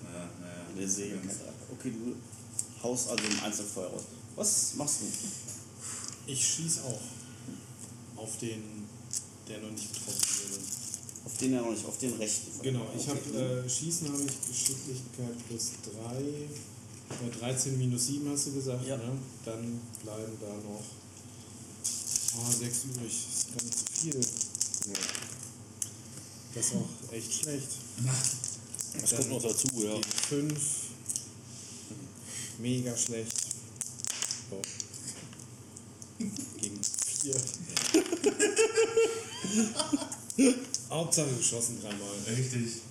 Naja, 0.03 0.31
naja. 0.41 0.65
Der 0.77 0.87
Dreier. 0.87 1.53
Okay, 1.73 1.91
du 1.93 2.17
haust 2.83 3.09
also 3.09 3.23
ein 3.25 3.41
Einzelfeuer 3.45 3.89
raus. 3.89 4.03
Was 4.37 4.75
machst 4.77 5.01
du? 5.03 5.05
Ich 6.27 6.47
schieß 6.47 6.81
auch 6.81 7.01
auf 8.23 8.39
den, 8.39 8.63
der 9.49 9.61
noch 9.61 9.71
nicht 9.71 9.93
getroffen 9.93 10.21
wurde. 10.51 10.61
Auf 11.25 11.37
den 11.37 11.53
ja 11.53 11.61
noch 11.61 11.71
nicht, 11.71 11.85
auf 11.85 11.99
den 11.99 12.15
rechten. 12.15 12.63
Genau, 12.63 12.87
ich 12.97 13.09
Okay. 13.09 13.21
habe 13.35 13.65
äh, 13.65 13.69
Schießen 13.69 14.09
habe 14.09 14.23
ich 14.23 14.49
Geschicklichkeit 14.49 15.49
plus 15.49 15.71
3. 15.85 16.23
Bei 17.09 17.39
13 17.41 17.77
minus 17.79 18.07
7 18.07 18.31
hast 18.31 18.47
du 18.47 18.53
gesagt, 18.55 18.87
Ja. 18.87 18.97
ne? 18.97 19.19
Dann 19.45 19.81
bleiben 20.03 20.33
da 20.41 20.47
noch 20.49 20.83
oh, 22.39 22.51
6 22.51 22.85
übrig. 22.85 23.27
Das 23.31 23.39
ist 23.39 23.55
gar 23.55 23.65
nicht 23.65 23.79
so 23.79 23.85
viel. 24.01 24.21
Das 26.55 26.66
ist 26.66 26.74
auch 26.74 26.89
echt 27.12 27.33
schlecht. 27.33 27.69
Das 29.01 29.16
kommt 29.16 29.31
noch 29.31 29.43
dazu, 29.43 29.66
ja. 29.77 29.95
Gegen 29.95 30.51
5. 30.51 30.61
Mega 32.59 32.95
schlecht. 32.97 33.47
So. 34.51 34.61
Gegen 36.59 36.81
4. 36.83 37.35
Hauptsache 40.91 41.35
geschossen 41.35 41.81
dreimal. 41.81 42.15
Richtig. 42.27 42.83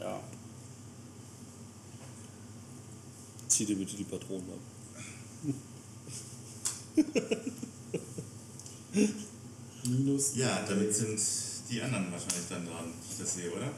Ja. 0.00 0.20
Zieh 3.48 3.64
dir 3.64 3.76
bitte 3.76 3.96
die 3.96 4.04
Patronen 4.04 4.50
ab. 4.50 4.58
Minus. 9.84 10.34
Ja, 10.34 10.64
damit 10.66 10.94
sind 10.94 11.18
die 11.68 11.82
anderen 11.82 12.12
wahrscheinlich 12.12 12.48
dann 12.48 12.66
dran, 12.66 12.84
wie 12.86 13.12
ich 13.12 13.18
das 13.18 13.34
sehe, 13.34 13.52
oder? 13.52 13.70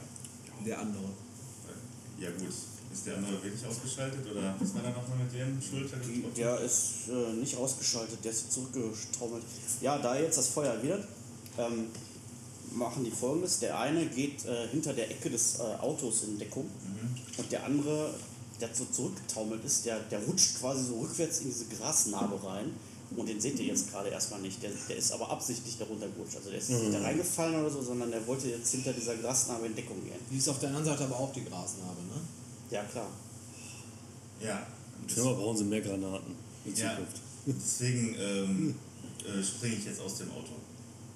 Der 0.65 0.79
andere. 0.79 1.09
Ja 2.19 2.29
gut. 2.31 2.53
Ist 2.91 3.05
der 3.05 3.17
andere 3.17 3.33
wirklich 3.43 3.65
ausgeschaltet 3.65 4.25
oder 4.31 4.55
was 4.59 4.73
war 4.73 4.81
da 4.81 4.89
nochmal 4.89 5.19
mit 5.19 5.33
dem 5.33 5.61
Schulter? 5.61 5.97
Der 6.35 6.59
ist 6.59 7.07
äh, 7.07 7.33
nicht 7.33 7.55
ausgeschaltet, 7.55 8.17
der 8.23 8.31
ist 8.31 8.51
zurückgestaumelt. 8.51 9.43
Ja, 9.81 9.99
da 9.99 10.17
jetzt 10.17 10.39
das 10.39 10.47
Feuer 10.47 10.81
wird, 10.81 11.07
ähm, 11.59 11.85
machen 12.73 13.03
die 13.03 13.11
folgendes. 13.11 13.59
Der 13.59 13.79
eine 13.79 14.07
geht 14.07 14.43
äh, 14.45 14.67
hinter 14.69 14.93
der 14.93 15.11
Ecke 15.11 15.29
des 15.29 15.59
äh, 15.59 15.61
Autos 15.81 16.23
in 16.23 16.39
Deckung 16.39 16.69
und 17.37 17.51
der 17.51 17.63
andere, 17.63 18.13
der 18.59 18.69
so 18.73 18.85
zurückgetaumelt 18.85 19.63
ist, 19.63 19.85
der, 19.85 19.99
der 19.99 20.19
rutscht 20.23 20.59
quasi 20.59 20.85
so 20.85 20.99
rückwärts 20.99 21.41
in 21.41 21.45
diese 21.45 21.65
Grasnarbe 21.65 22.43
rein. 22.43 22.73
Und 23.15 23.27
den 23.27 23.41
seht 23.41 23.59
ihr 23.59 23.65
jetzt 23.65 23.89
gerade 23.91 24.09
erstmal 24.09 24.39
nicht. 24.41 24.61
Der, 24.61 24.69
der 24.87 24.95
ist 24.97 25.11
aber 25.11 25.29
absichtlich 25.31 25.77
darunter 25.77 26.07
gerutscht. 26.09 26.35
Also 26.37 26.49
der 26.51 26.59
ist 26.59 26.69
nicht 26.69 26.93
da 26.93 27.01
reingefallen 27.01 27.59
oder 27.59 27.69
so, 27.69 27.81
sondern 27.81 28.11
der 28.11 28.25
wollte 28.27 28.47
jetzt 28.49 28.71
hinter 28.71 28.93
dieser 28.93 29.15
Grasnarbe 29.17 29.65
in 29.65 29.75
Deckung 29.75 30.03
gehen. 30.03 30.19
Die 30.31 30.37
ist 30.37 30.47
auf 30.47 30.59
der 30.59 30.69
anderen 30.69 30.85
Seite 30.85 31.05
aber 31.05 31.17
auch 31.19 31.33
die 31.33 31.43
Grasnarbe, 31.43 32.01
ne? 32.03 32.21
Ja, 32.69 32.83
klar. 32.83 33.07
Ja. 34.39 34.65
Scheinbar 35.07 35.33
brauchen 35.35 35.57
sie 35.57 35.63
mehr 35.63 35.81
Granaten 35.81 36.35
in 36.65 36.75
Ja. 36.75 36.91
Zukunft. 36.91 37.17
Deswegen 37.47 38.15
ähm, 38.19 38.75
äh, 39.25 39.43
springe 39.43 39.75
ich 39.75 39.85
jetzt 39.85 40.01
aus 40.01 40.17
dem 40.19 40.29
Auto. 40.31 40.53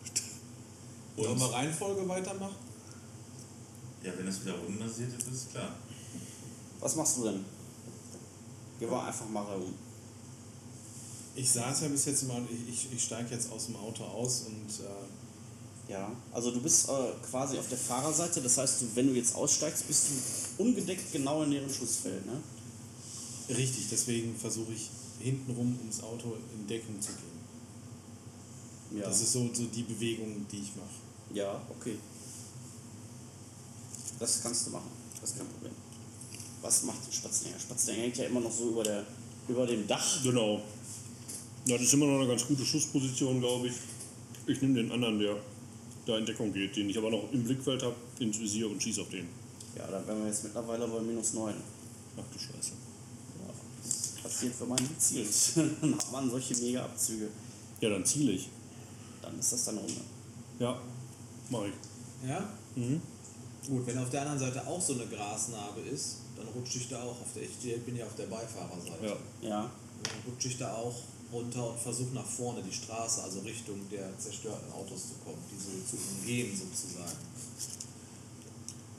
Wollen 1.16 1.38
wir 1.40 1.46
Und, 1.46 1.54
Reihenfolge 1.54 2.08
weitermachen? 2.10 2.56
ja, 4.04 4.12
wenn 4.18 4.26
das 4.26 4.42
wieder 4.44 4.56
rundenbasiert 4.56 5.14
ist, 5.18 5.28
ist 5.28 5.52
klar. 5.52 5.76
Was 6.80 6.96
machst 6.96 7.18
du 7.18 7.24
denn? 7.26 7.46
Geh 8.80 8.88
mal 8.88 9.06
einfach 9.08 9.30
mal 9.30 9.44
rum. 9.44 9.74
Ich 11.36 11.52
saß 11.52 11.82
ja 11.82 11.88
bis 11.88 12.06
jetzt 12.06 12.24
immer, 12.24 12.40
ich, 12.50 12.74
ich, 12.74 12.94
ich 12.94 13.04
steige 13.04 13.34
jetzt 13.34 13.52
aus 13.52 13.66
dem 13.66 13.76
Auto 13.76 14.04
aus 14.04 14.44
und 14.48 14.86
äh, 14.86 15.92
Ja, 15.92 16.12
also 16.32 16.52
du 16.52 16.62
bist 16.62 16.88
äh, 16.90 16.92
quasi 17.30 17.58
auf 17.58 17.68
der 17.70 17.78
Fahrerseite, 17.78 18.42
das 18.42 18.58
heißt, 18.58 18.82
du, 18.82 18.86
wenn 18.96 19.08
du 19.08 19.14
jetzt 19.14 19.36
aussteigst, 19.36 19.88
bist 19.88 20.08
du 20.58 20.64
ungedeckt 20.64 21.12
genau 21.12 21.44
in 21.44 21.52
deren 21.52 21.70
Schussfeld, 21.70 22.26
ne? 22.26 22.42
richtig, 23.50 23.88
deswegen 23.92 24.36
versuche 24.36 24.74
ich 24.74 24.90
hintenrum 25.20 25.78
ums 25.80 26.02
Auto 26.02 26.38
in 26.54 26.68
Deckung 26.68 27.00
zu 27.02 27.12
gehen. 27.12 29.00
Ja. 29.00 29.08
Das 29.08 29.22
ist 29.22 29.34
so, 29.34 29.50
so 29.54 29.66
die 29.66 29.84
Bewegung, 29.84 30.46
die 30.52 30.60
ich 30.60 30.76
mache. 30.76 31.36
ja, 31.36 31.62
okay. 31.70 31.98
Das 34.20 34.42
kannst 34.42 34.68
du 34.68 34.72
machen, 34.72 34.92
das 35.20 35.32
ist 35.32 35.38
kein 35.38 35.48
Problem. 35.48 35.74
Was 36.62 36.84
macht 36.84 37.06
der 37.06 37.12
Spatzenjäger? 37.12 37.60
Spatzenjäger 37.60 38.04
hängt 38.04 38.18
ja 38.18 38.26
immer 38.26 38.40
noch 38.40 38.52
so 38.52 38.70
über, 38.70 38.84
der, 38.84 39.06
über 39.50 39.66
dem 39.68 39.86
Dach. 39.86 40.24
Genau. 40.24 40.62
Ja, 41.66 41.78
das 41.78 41.88
ist 41.88 41.94
immer 41.94 42.08
noch 42.08 42.20
eine 42.20 42.28
ganz 42.28 42.46
gute 42.46 42.66
Schussposition, 42.66 43.40
glaube 43.40 43.68
ich. 43.68 43.74
Ich 44.48 44.62
nehme 44.62 44.74
den 44.74 44.92
anderen, 44.92 45.18
der 45.18 45.38
da 46.06 46.18
in 46.18 46.26
Deckung 46.26 46.52
geht, 46.52 46.76
den 46.76 46.90
ich 46.90 46.98
aber 46.98 47.10
noch 47.10 47.32
im 47.32 47.44
Blickfeld 47.44 47.82
habe, 47.84 47.96
ins 48.20 48.38
Visier 48.38 48.70
und 48.70 48.84
schieße 48.84 49.02
auf 49.02 49.10
den. 49.10 49.30
Ja, 49.78 49.88
da 49.88 50.06
wären 50.06 50.20
wir 50.20 50.28
jetzt 50.28 50.44
mittlerweile 50.44 50.86
bei 50.86 51.00
minus 51.00 51.34
9. 51.34 51.54
Ach 52.18 52.24
du 52.34 52.38
Scheiße. 52.38 52.72
Ja, 53.40 53.54
das 53.82 54.22
passiert, 54.22 54.54
wenn 54.60 54.68
man 54.68 54.78
gezielt. 54.78 55.30
Dann 55.82 55.96
hat 55.96 56.12
man 56.12 56.30
solche 56.30 56.56
Mega-Abzüge. 56.58 57.30
Ja, 57.80 57.90
dann 57.90 58.06
ziele 58.06 58.34
ich. 58.34 58.50
Dann 59.22 59.38
ist 59.40 59.52
das 59.52 59.66
dann 59.66 59.78
Runde. 59.78 59.94
Ja, 60.60 60.80
mache 61.50 61.68
ich. 61.68 62.30
Ja? 62.30 62.50
Mhm. 62.76 63.02
Gut, 63.68 63.88
wenn 63.88 63.98
auf 63.98 64.10
der 64.10 64.22
anderen 64.22 64.40
Seite 64.40 64.66
auch 64.68 64.82
so 64.82 64.94
eine 64.94 65.06
Grasnarbe 65.06 65.82
ist, 65.82 66.18
dann 66.38 66.48
rutsche 66.50 66.78
ich 66.78 66.90
da 66.90 67.02
auch 67.02 67.20
auf 67.22 67.34
der. 67.36 67.44
Ich 67.44 67.86
bin 67.86 67.96
ja 67.96 68.06
auf 68.06 68.16
der 68.16 68.28
Beifahrerseite. 68.28 69.18
Ja. 69.42 69.50
Ja, 69.50 69.72
Dann 70.04 70.14
rutsche 70.32 70.50
ich 70.50 70.58
da 70.58 70.74
auch 70.76 70.96
runter 71.34 71.72
und 71.72 71.80
versuche 71.80 72.14
nach 72.14 72.26
vorne 72.26 72.62
die 72.64 72.72
Straße, 72.74 73.24
also 73.24 73.40
Richtung 73.40 73.80
der 73.92 74.18
zerstörten 74.18 74.72
Autos 74.72 75.02
zu 75.10 75.14
kommen, 75.26 75.42
die 75.52 75.58
so 75.58 75.72
zu 75.90 75.98
umgehen 75.98 76.52
sozusagen. 76.56 77.18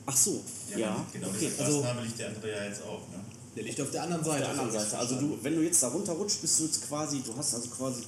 ach 0.06 0.16
so, 0.16 0.42
ja, 0.76 1.04
Genau, 1.12 1.28
okay. 1.28 1.38
diese 1.50 1.62
Also 1.64 1.80
Grasnarbe 1.80 2.06
liegt 2.06 2.18
der 2.18 2.28
andere 2.28 2.50
ja 2.50 2.64
jetzt 2.64 2.82
auch, 2.82 3.00
ne? 3.08 3.20
Der 3.56 3.62
liegt 3.62 3.80
auf 3.80 3.90
der 3.90 4.02
anderen 4.02 4.20
auf 4.22 4.26
Seite. 4.26 4.40
der 4.40 4.50
anderen 4.50 4.68
ich 4.68 4.74
Seite. 4.74 4.98
Also 4.98 5.14
du, 5.20 5.38
wenn 5.42 5.54
du 5.54 5.62
jetzt 5.62 5.82
da 5.82 5.88
runterrutscht, 5.88 6.40
bist 6.42 6.58
du 6.60 6.64
jetzt 6.64 6.88
quasi, 6.88 7.20
du 7.22 7.36
hast 7.36 7.54
also 7.54 7.68
quasi 7.68 8.02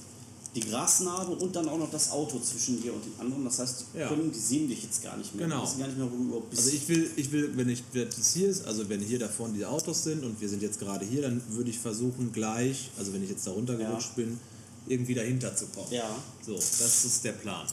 die 0.61 0.69
Grasnarbe 0.69 1.33
und 1.35 1.55
dann 1.55 1.69
auch 1.69 1.77
noch 1.77 1.91
das 1.91 2.11
Auto 2.11 2.39
zwischen 2.39 2.81
dir 2.81 2.93
und 2.93 3.03
den 3.05 3.13
anderen. 3.19 3.45
Das 3.45 3.59
heißt, 3.59 3.85
die, 3.93 3.99
Ja. 3.99 4.07
können, 4.07 4.31
die 4.31 4.39
sehen 4.39 4.67
dich 4.67 4.83
jetzt 4.83 5.03
gar 5.03 5.15
nicht 5.17 5.33
mehr. 5.35 5.45
Genau. 5.47 5.61
Die 5.61 5.67
wissen 5.67 5.79
gar 5.79 5.87
nicht 5.87 5.97
mehr, 5.97 6.11
wo 6.11 6.15
du 6.17 6.23
überhaupt 6.23 6.49
bist. 6.49 6.63
Also 6.63 6.75
ich 6.75 6.87
will, 6.87 7.11
ich 7.15 7.31
will, 7.31 7.55
wenn 7.55 7.69
ich 7.69 7.83
wenn 7.93 8.09
das 8.09 8.33
hier 8.33 8.49
ist, 8.49 8.65
also 8.65 8.89
wenn 8.89 9.01
hier 9.01 9.19
da 9.19 9.27
vorne 9.29 9.53
die 9.53 9.65
Autos 9.65 10.03
sind 10.03 10.23
und 10.23 10.39
wir 10.41 10.49
sind 10.49 10.61
jetzt 10.61 10.79
gerade 10.79 11.05
hier, 11.05 11.21
dann 11.21 11.41
würde 11.49 11.69
ich 11.69 11.79
versuchen 11.79 12.31
gleich, 12.33 12.89
also 12.97 13.13
wenn 13.13 13.23
ich 13.23 13.29
jetzt 13.29 13.45
da 13.47 13.51
runtergerutscht 13.51 14.15
bin, 14.15 14.39
irgendwie 14.87 15.13
dahinter 15.13 15.55
zu 15.55 15.67
kommen. 15.67 15.87
ja, 15.91 16.09
So, 16.45 16.55
das 16.55 17.05
ist 17.05 17.23
der 17.23 17.33
Plan. 17.33 17.67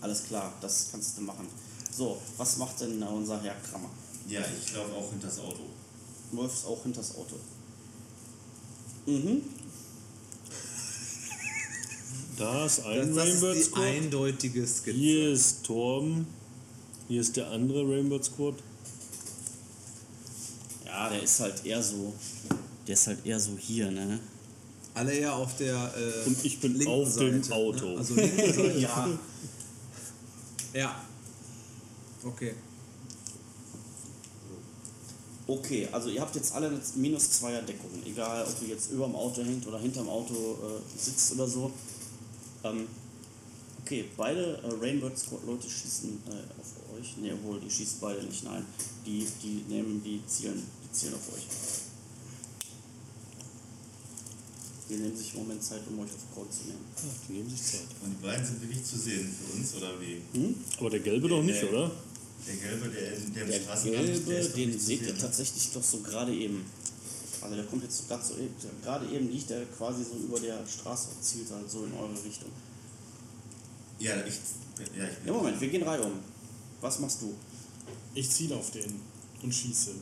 alles 0.00 0.24
klar, 0.24 0.52
das 0.60 0.88
kannst 0.90 1.16
du 1.18 1.22
machen. 1.22 1.46
So, 1.96 2.18
was 2.36 2.56
macht 2.56 2.80
denn 2.80 3.02
unser 3.02 3.40
Herr 3.42 3.54
Krammer? 3.56 3.90
Ja, 4.28 4.40
ich 4.40 4.74
laufe 4.74 4.92
auch 4.94 5.10
hinter 5.10 5.26
das 5.28 5.38
Auto. 5.38 5.60
Du 6.30 6.36
läufst 6.36 6.64
auch 6.64 6.82
hinters 6.82 7.14
Auto. 7.16 7.36
Mhm. 9.06 9.42
Da 12.40 12.64
ist 12.64 12.78
Das, 12.78 12.86
ein 12.86 13.14
das 13.14 13.26
Rainbow 13.26 13.46
ist 13.48 13.58
die 13.58 13.62
Squad. 13.64 13.84
eindeutige 13.84 14.66
Skizze. 14.66 14.92
Hier 14.96 15.30
ist 15.32 15.62
Torben. 15.62 16.26
Hier 17.06 17.20
ist 17.20 17.36
der 17.36 17.50
andere 17.50 17.82
Rainbow 17.82 18.22
Squad. 18.22 18.54
Ja, 20.86 21.10
der 21.10 21.22
ist 21.22 21.38
halt 21.40 21.66
eher 21.66 21.82
so, 21.82 22.14
der 22.86 22.94
ist 22.94 23.06
halt 23.06 23.26
eher 23.26 23.38
so 23.38 23.52
hier, 23.58 23.90
ne? 23.90 24.18
Alle 24.94 25.12
eher 25.12 25.34
auf 25.34 25.54
der 25.58 25.74
äh, 25.96 26.26
Und 26.28 26.42
ich 26.44 26.58
bin 26.60 26.76
linken 26.76 26.92
auf 26.92 27.14
dem 27.16 27.42
Seite, 27.42 27.54
Auto. 27.54 27.86
Ne? 27.90 27.98
Also 27.98 28.14
linke 28.14 28.52
Seite. 28.54 28.78
ja, 28.78 29.08
ja. 30.72 31.04
Okay. 32.24 32.54
Okay, 35.46 35.88
also 35.92 36.08
ihr 36.08 36.20
habt 36.20 36.34
jetzt 36.36 36.54
alle 36.54 36.80
minus 36.94 37.30
zweier 37.32 37.60
Deckung, 37.62 37.90
egal 38.06 38.46
ob 38.46 38.62
ihr 38.62 38.68
jetzt 38.68 38.92
über 38.92 39.06
dem 39.06 39.14
Auto 39.16 39.42
hängt 39.42 39.66
oder 39.66 39.78
hinterm 39.78 40.08
Auto 40.08 40.32
äh, 40.34 40.98
sitzt 40.98 41.32
oder 41.32 41.46
so. 41.46 41.70
Ähm, 42.64 42.86
okay, 43.82 44.04
beide 44.16 44.58
äh, 44.62 44.68
Rainbow 44.80 45.10
Squad 45.16 45.44
Leute 45.46 45.68
schießen 45.68 46.22
äh, 46.28 46.60
auf 46.60 46.98
euch. 46.98 47.16
Ne, 47.18 47.32
wohl, 47.42 47.60
die 47.60 47.70
schießen 47.70 47.98
beide 48.00 48.22
nicht, 48.24 48.44
nein. 48.44 48.64
Die, 49.06 49.26
die 49.42 49.64
nehmen, 49.68 50.02
die 50.04 50.20
zielen, 50.26 50.62
die 50.84 50.92
zielen 50.92 51.14
auf 51.14 51.34
euch. 51.34 51.44
Die 54.88 54.96
nehmen 54.96 55.16
sich 55.16 55.32
im 55.34 55.40
Moment 55.42 55.62
Zeit, 55.62 55.82
um 55.88 56.00
euch 56.00 56.10
auf 56.10 56.34
Code 56.34 56.50
zu 56.50 56.64
nehmen. 56.66 56.84
Ach, 56.96 57.26
die 57.28 57.32
nehmen 57.34 57.48
sich 57.48 57.62
Zeit. 57.62 57.86
Und 58.02 58.10
die 58.18 58.26
beiden 58.26 58.44
sind 58.44 58.60
wirklich 58.60 58.84
zu 58.84 58.98
sehen 58.98 59.32
für 59.32 59.56
uns, 59.56 59.74
oder 59.76 59.92
wie? 60.00 60.20
Aber 60.78 60.90
der 60.90 61.00
gelbe 61.00 61.28
doch 61.28 61.42
nicht, 61.42 61.62
Nee. 61.62 61.68
oder? 61.68 61.90
Der 62.46 62.56
gelbe, 62.56 62.88
der, 62.88 63.10
der 63.10 63.16
im 63.16 63.30
Der 63.30 63.44
der 63.46 64.02
gelbe, 64.02 64.48
den 64.56 64.80
seht 64.80 65.02
ihr 65.02 65.16
tatsächlich 65.16 65.70
doch 65.72 65.82
so 65.82 66.00
gerade 66.00 66.34
eben. 66.34 66.64
Also 67.42 67.56
der 67.56 67.64
kommt 67.64 67.82
jetzt 67.82 67.96
so 67.98 68.04
gerade 68.04 68.24
so 68.24 68.34
eben, 68.36 68.54
gerade 68.82 69.06
eben 69.10 69.30
liegt 69.30 69.50
er 69.50 69.64
quasi 69.66 70.04
so 70.04 70.16
über 70.16 70.38
der 70.38 70.66
Straße 70.66 71.08
und 71.10 71.24
zielt 71.24 71.50
halt 71.50 71.70
so 71.70 71.84
in 71.84 71.94
eure 71.94 72.24
Richtung. 72.24 72.50
Ja, 73.98 74.14
ich, 74.26 74.34
ja, 74.96 75.04
ich 75.04 75.18
bin. 75.18 75.26
Ja, 75.26 75.32
Moment, 75.32 75.60
wir 75.60 75.68
gehen 75.68 75.82
Reihe 75.82 76.02
um. 76.02 76.12
Was 76.80 76.98
machst 77.00 77.22
du? 77.22 77.34
Ich 78.14 78.30
ziele 78.30 78.56
auf 78.56 78.70
den 78.70 79.00
und 79.42 79.54
schieße. 79.54 79.92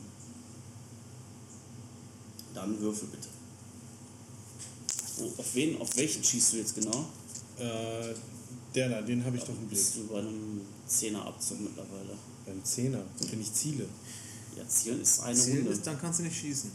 Dann 2.53 2.79
würfel 2.79 3.07
bitte. 3.09 3.27
Wo, 5.17 5.41
auf 5.41 5.55
wen, 5.55 5.79
auf 5.81 5.95
welchen 5.97 6.23
schießt 6.23 6.53
du 6.53 6.57
jetzt 6.57 6.75
genau? 6.75 7.05
Äh, 7.57 8.13
der 8.73 8.89
da, 8.89 9.01
den 9.01 9.23
habe 9.23 9.37
ich 9.37 9.43
doch 9.43 9.49
im 9.49 9.67
Blick. 9.67 9.79
Bist 9.79 9.95
du 9.97 10.07
bei 10.07 10.19
einem 10.19 10.61
Zehnerabzug 10.87 11.59
mittlerweile? 11.59 12.17
Beim 12.45 12.63
Zehner, 12.63 13.03
wenn 13.29 13.41
ich 13.41 13.53
ziele. 13.53 13.85
Ja, 14.57 14.67
zielen 14.67 15.01
ist 15.01 15.19
eine 15.21 15.37
Ziel 15.37 15.57
Runde. 15.57 15.71
ist, 15.71 15.85
dann 15.85 15.99
kannst 15.99 16.19
du 16.19 16.23
nicht 16.23 16.37
schießen. 16.37 16.71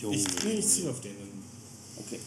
Junge. 0.00 0.16
Ich, 0.16 0.26
nee, 0.44 0.52
ich 0.52 0.66
ziele 0.66 0.90
auf 0.90 1.00
den. 1.00 1.12
Okay, 1.96 2.20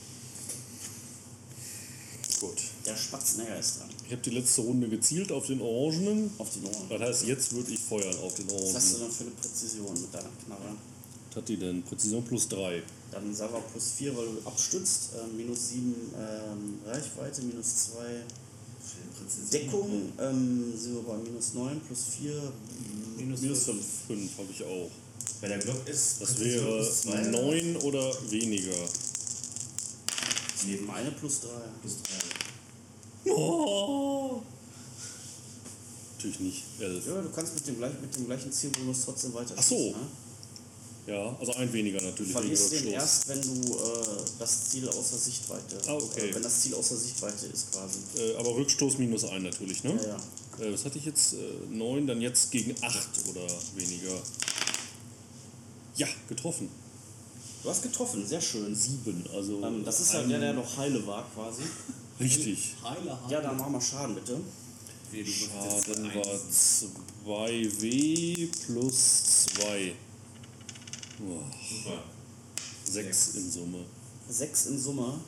Gut. 2.42 2.58
der 2.86 2.98
Spatznäger 2.98 3.58
ist 3.60 3.80
dran. 3.80 3.90
Ich 4.06 4.12
habe 4.12 4.22
die 4.24 4.32
letzte 4.32 4.62
Runde 4.62 4.90
gezielt 4.90 5.32
auf 5.32 5.46
den 5.46 5.62
Orangenen. 5.62 6.32
Auf 6.40 6.50
die 6.50 6.66
Ohren. 6.68 6.90
Das 6.90 7.02
heißt, 7.02 7.24
jetzt 7.28 7.54
würde 7.54 7.72
ich 7.72 7.80
feuern 7.80 8.18
auf 8.24 8.34
den 8.34 8.50
Was 8.50 8.74
hast 8.74 8.94
du 8.94 8.98
Orangenen. 8.98 9.00
dann 9.02 9.12
für 9.12 9.24
eine 9.24 9.32
Präzision 9.32 10.02
mit 10.02 10.14
deiner 10.14 10.30
Knarre? 10.46 10.76
Was 11.30 11.36
hat 11.38 11.48
die 11.48 11.58
denn? 11.58 11.84
Präzision 11.84 12.24
plus 12.24 12.48
3. 12.50 12.82
Dann 13.12 13.38
wir 13.38 13.48
plus 13.72 13.92
4, 13.98 14.18
weil 14.18 14.26
du 14.26 14.48
abstützt, 14.48 15.12
äh, 15.14 15.38
minus 15.38 15.70
7 15.70 15.96
ähm, 16.18 16.80
Reichweite, 16.86 17.44
minus 17.44 17.92
2 17.92 18.24
Deckung, 19.54 20.12
ähm, 20.20 20.74
sind 20.76 20.96
wir 20.96 21.04
bei 21.04 21.18
minus 21.18 21.54
9, 21.54 21.80
plus 21.82 22.06
4, 22.20 22.34
minus, 23.18 23.42
minus 23.42 23.64
5. 23.64 23.86
5 24.08 24.38
habe 24.38 24.48
ich 24.52 24.64
auch. 24.64 24.90
Bei 25.42 25.48
der 25.48 25.58
Glock 25.60 25.88
ist. 25.88 26.22
Das 26.22 26.34
Präzision 26.34 26.66
wäre 26.66 26.78
plus 26.78 27.02
zwei, 27.02 27.22
9 27.22 27.76
oder 27.78 28.32
weniger. 28.32 28.76
Nee, 30.66 30.80
Meine 30.86 31.12
plus 31.12 31.42
3. 31.42 31.48
plus 31.82 31.96
drei. 32.04 33.32
Oh. 33.34 34.42
Natürlich 36.16 36.40
nicht 36.40 36.64
11. 36.80 37.08
Ja, 37.08 37.22
du 37.22 37.30
kannst 37.30 37.56
mit 37.56 37.68
dem, 37.68 37.78
gleich, 37.78 37.94
mit 38.00 38.16
dem 38.16 38.26
gleichen 38.28 38.52
Zielbonus 38.52 39.06
trotzdem 39.06 39.34
weiter 39.34 39.56
Ach 39.58 39.64
so. 39.64 39.76
Ne? 39.76 39.96
Ja, 41.08 41.36
also 41.40 41.54
ein 41.54 41.74
weniger 41.74 42.00
natürlich. 42.02 42.32
Verlierst 42.32 42.72
den 42.74 42.88
erst, 42.88 43.28
wenn 43.28 43.42
du 43.42 43.74
äh, 43.74 44.06
das 44.38 44.70
Ziel 44.70 44.88
außer 44.88 45.18
Sichtweite. 45.18 45.82
Ah, 45.88 45.96
okay. 45.96 46.30
Äh, 46.30 46.36
wenn 46.36 46.44
das 46.44 46.62
Ziel 46.62 46.76
außer 46.76 46.96
Sichtweite 46.96 47.48
ist 47.48 47.72
quasi. 47.72 48.00
Äh, 48.18 48.36
aber 48.36 48.56
Rückstoß 48.56 49.00
minus 49.00 49.26
ein 49.26 49.42
natürlich, 49.42 49.84
ne? 49.84 49.96
Ja, 49.96 50.20
ja. 50.60 50.66
Äh, 50.66 50.74
was 50.74 50.86
hatte 50.86 51.00
ich 51.00 51.06
jetzt? 51.06 51.34
Äh, 51.34 51.38
neun, 51.72 52.06
dann 52.06 52.22
jetzt 52.22 52.52
gegen 52.52 52.76
acht 52.84 53.10
oder 53.30 53.48
weniger. 53.76 54.14
Ja, 56.02 56.08
getroffen. 56.28 56.68
Du 57.62 57.70
hast 57.70 57.84
getroffen, 57.84 58.26
sehr 58.26 58.42
schön. 58.42 58.74
Sieben, 58.74 59.24
also. 59.36 59.64
Ähm, 59.64 59.86
das 59.86 60.00
ist 60.00 60.16
halt 60.16 60.28
der, 60.32 60.40
der 60.40 60.54
noch 60.54 60.78
heile 60.78 61.06
war 61.06 61.30
quasi. 61.32 61.62
richtig. 62.20 62.76
Heile, 62.82 63.22
heile. 63.22 63.32
Ja, 63.32 63.42
dann 63.42 63.56
machen 63.56 63.74
wir 63.74 63.82
Schaden 63.82 64.16
bitte. 64.16 64.40
Schaden 65.14 66.12
war 66.16 66.40
2W 67.24 68.50
plus 68.66 69.46
2. 69.54 69.94
Super. 71.20 72.04
6 72.86 73.36
in 73.36 73.52
Summe. 73.52 73.86
Sechs 74.28 74.66
in 74.66 74.80
Summe. 74.80 75.20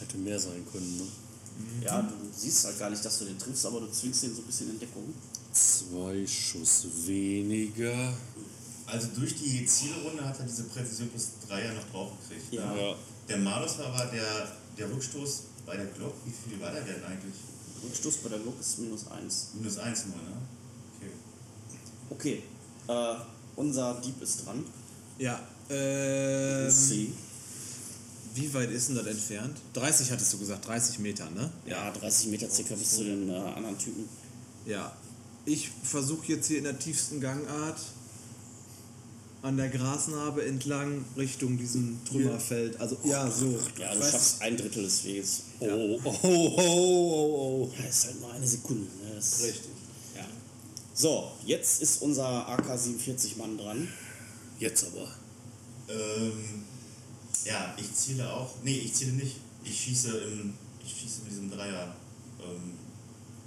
Hätte 0.00 0.16
mehr 0.16 0.40
sein 0.40 0.64
können, 0.72 0.96
ne? 0.96 1.04
Ja, 1.84 2.00
du 2.00 2.14
siehst 2.34 2.64
halt 2.64 2.78
gar 2.78 2.88
nicht, 2.88 3.04
dass 3.04 3.18
du 3.18 3.26
den 3.26 3.38
triffst, 3.38 3.66
aber 3.66 3.80
du 3.80 3.90
zwingst 3.90 4.22
den 4.22 4.34
so 4.34 4.40
ein 4.40 4.46
bisschen 4.46 4.70
in 4.70 4.80
Deckung. 4.80 5.12
Zwei 5.56 6.26
Schuss 6.26 6.86
weniger. 7.06 8.12
Also 8.84 9.08
durch 9.16 9.34
die 9.36 9.64
Zielrunde 9.64 10.22
hat 10.22 10.38
er 10.38 10.44
diese 10.44 10.64
Präzision 10.64 11.08
plus 11.08 11.28
3 11.48 11.64
ja 11.64 11.72
noch 11.72 11.90
draufgekriegt. 11.90 12.52
Ja. 12.52 12.74
Ne? 12.74 12.80
Ja. 12.80 12.94
Der 13.26 13.38
Malus 13.38 13.78
war 13.78 13.86
aber 13.86 14.04
der, 14.12 14.52
der 14.76 14.92
Rückstoß 14.92 15.44
bei 15.64 15.76
der 15.76 15.86
Glock. 15.86 16.12
Wie 16.26 16.30
viel 16.30 16.60
war 16.60 16.72
der 16.72 16.82
denn 16.82 17.02
eigentlich? 17.04 17.36
Rückstoß 17.82 18.18
bei 18.18 18.28
der 18.28 18.40
Glock 18.40 18.60
ist 18.60 18.78
minus 18.80 19.06
eins. 19.08 19.48
Minus 19.54 19.78
1 19.78 20.06
nur, 20.06 20.16
ne? 20.16 20.36
Okay. 20.98 21.12
Okay, 22.10 22.42
äh, 22.88 23.16
unser 23.56 23.98
Dieb 24.04 24.20
ist 24.20 24.44
dran. 24.44 24.62
Ja, 25.18 25.40
ähm, 25.70 26.70
C. 26.70 27.12
wie 28.34 28.52
weit 28.52 28.70
ist 28.70 28.90
denn 28.90 28.96
das 28.96 29.06
entfernt? 29.06 29.56
30 29.72 30.10
hattest 30.10 30.34
du 30.34 30.38
gesagt, 30.38 30.66
30 30.66 30.98
Meter, 30.98 31.30
ne? 31.30 31.50
Ja, 31.64 31.90
30 31.90 32.28
Meter 32.28 32.50
circa 32.50 32.74
bis 32.74 32.96
zu 32.96 33.04
den 33.04 33.30
äh, 33.30 33.32
anderen 33.32 33.78
Typen. 33.78 34.06
Ja. 34.66 34.94
Ich 35.46 35.70
versuche 35.82 36.26
jetzt 36.26 36.48
hier 36.48 36.58
in 36.58 36.64
der 36.64 36.78
tiefsten 36.78 37.20
Gangart 37.20 37.80
an 39.42 39.56
der 39.56 39.68
Grasnarbe 39.68 40.44
entlang 40.44 41.04
Richtung 41.16 41.56
diesem 41.56 42.04
Trümmerfeld. 42.04 42.80
Also 42.80 42.96
ja, 43.04 43.30
so. 43.30 43.56
Ja, 43.78 43.94
du 43.94 44.00
schaffst 44.00 44.42
ein 44.42 44.56
Drittel 44.56 44.82
des 44.82 45.04
Weges. 45.04 45.42
Oh, 45.60 45.66
oh, 45.70 46.00
oh, 46.04 46.18
oh, 46.22 46.54
oh, 46.58 47.70
oh. 47.70 47.72
Ja, 47.78 47.84
ist 47.84 48.06
halt 48.06 48.20
nur 48.20 48.32
eine 48.32 48.46
Sekunde. 48.46 48.82
Ne? 49.04 49.14
Das 49.14 49.40
Richtig. 49.40 49.70
Ja. 50.16 50.26
So, 50.94 51.30
jetzt 51.44 51.80
ist 51.80 52.02
unser 52.02 52.48
AK-47-Mann 52.48 53.56
dran. 53.56 53.88
Jetzt 54.58 54.84
aber. 54.86 55.08
Ähm, 55.88 56.64
ja, 57.44 57.72
ich 57.78 57.94
ziele 57.94 58.28
auch. 58.28 58.52
Nee, 58.64 58.78
ich 58.78 58.94
ziele 58.94 59.12
nicht. 59.12 59.36
Ich 59.62 59.78
schieße 59.78 60.18
im. 60.18 60.54
Ich 60.84 60.92
schieße 60.92 61.22
mit 61.22 61.30
diesem 61.30 61.50
Dreier. 61.52 61.94
Ähm, 62.40 62.72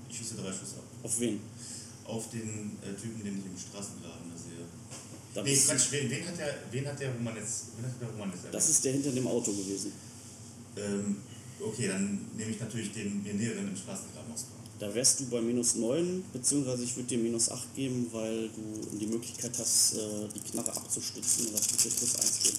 ich 0.10 0.18
schieße 0.18 0.36
drei 0.36 0.52
Schuss 0.52 0.76
ab. 0.78 0.84
Auf 1.04 1.20
wen? 1.20 1.42
Auf 2.10 2.30
den 2.32 2.78
äh, 2.82 2.94
Typen, 3.00 3.24
den 3.24 3.38
ich 3.40 3.46
im 3.46 3.58
Straßengraben 3.58 4.32
da 4.34 4.38
sehe. 4.38 4.66
Da 5.34 5.44
Nee, 5.44 5.56
Quatsch, 5.56 5.92
wen, 5.92 6.10
wen 6.10 6.28
hat 6.28 6.38
der, 6.40 6.56
wen 6.72 6.88
hat 6.88 7.00
der, 7.00 7.14
wo 7.14 7.22
man 7.22 7.36
jetzt, 7.36 7.66
wen 7.78 7.86
hat 7.86 8.02
der, 8.02 8.14
wo 8.14 8.18
man 8.18 8.32
jetzt 8.32 8.46
das 8.52 8.70
ist 8.70 8.84
der 8.84 8.94
hinter 8.94 9.12
dem 9.12 9.28
Auto 9.28 9.52
gewesen. 9.52 9.92
ähm, 10.76 11.18
okay, 11.62 11.88
dann 11.88 12.26
nehme 12.36 12.52
ich 12.52 12.60
natürlich 12.60 12.92
den 12.94 13.22
mir 13.22 13.34
näheren 13.36 13.68
im 13.68 13.76
Straßengraben 13.76 14.34
ausbauen. 14.34 14.60
Da 14.80 14.96
wärst 14.96 15.20
du 15.20 15.26
bei 15.26 15.42
minus 15.42 15.76
9, 15.76 16.24
beziehungsweise 16.34 16.84
ich 16.84 16.96
würde 16.96 17.10
dir 17.10 17.18
minus 17.20 17.50
8 17.50 17.76
geben, 17.76 18.08
weil 18.12 18.50
du 18.50 18.98
die 18.98 19.08
Möglichkeit 19.08 19.52
hast, 19.60 19.96
äh, 19.96 20.00
die 20.34 20.40
Knarre 20.40 20.72
abzustützen 20.76 21.48
und 21.48 21.60
das 21.60 21.70
wird 21.70 21.96
plus 21.98 22.16
1 22.16 22.44
geben. 22.44 22.58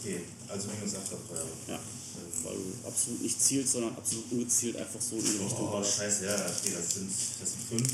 Okay, 0.00 0.20
also 0.48 0.68
minus 0.68 0.94
8 0.96 1.12
auf 1.12 1.20
Feuer. 1.28 1.46
Ja. 1.68 1.78
Weil 2.42 2.54
du 2.56 2.86
absolut 2.88 3.22
nicht 3.22 3.40
zielst, 3.42 3.72
sondern 3.72 3.94
absolut 3.96 4.24
ungezielt 4.32 4.76
einfach 4.76 5.00
so 5.00 5.16
in 5.16 5.24
die 5.24 5.30
Richtung 5.44 5.68
Oh, 5.68 5.72
ballerst. 5.72 5.96
scheiße, 5.96 6.26
ja, 6.26 6.34
okay, 6.34 6.72
das 6.76 6.94
sind, 6.94 7.10
das 7.40 7.50
sind 7.50 7.62
5. 7.80 7.92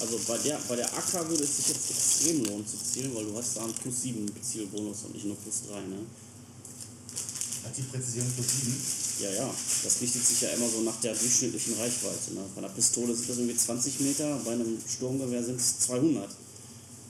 Also 0.00 0.18
bei 0.26 0.38
der, 0.38 0.58
bei 0.66 0.76
der 0.76 0.86
AK 0.96 1.28
würde 1.28 1.44
es 1.44 1.56
sich 1.56 1.68
jetzt 1.68 1.90
extrem 1.90 2.44
lohnen 2.44 2.66
zu 2.66 2.76
zielen, 2.78 3.14
weil 3.14 3.24
du 3.26 3.36
hast 3.36 3.56
da 3.56 3.64
einen 3.64 3.74
plus 3.74 4.02
7 4.02 4.26
Zielbonus 4.42 5.02
und 5.04 5.14
nicht 5.14 5.26
nur 5.26 5.36
plus 5.36 5.62
3, 5.68 5.80
ne? 5.82 5.98
Hat 7.64 7.76
die 7.76 7.82
Präzision 7.82 8.26
plus 8.34 8.46
7? 8.64 8.74
Ja, 9.20 9.30
ja, 9.44 9.54
das 9.84 10.00
richtet 10.00 10.24
sich 10.26 10.40
ja 10.40 10.48
immer 10.50 10.68
so 10.70 10.80
nach 10.80 10.98
der 11.00 11.14
durchschnittlichen 11.14 11.74
Reichweite. 11.74 12.32
Ne? 12.32 12.40
Bei 12.54 12.60
einer 12.62 12.72
Pistole 12.72 13.14
sind 13.14 13.28
das 13.28 13.36
irgendwie 13.36 13.56
20 13.56 14.00
Meter, 14.00 14.40
bei 14.44 14.52
einem 14.52 14.78
Sturmgewehr 14.88 15.44
sind 15.44 15.60
es 15.60 15.80
200. 15.80 16.30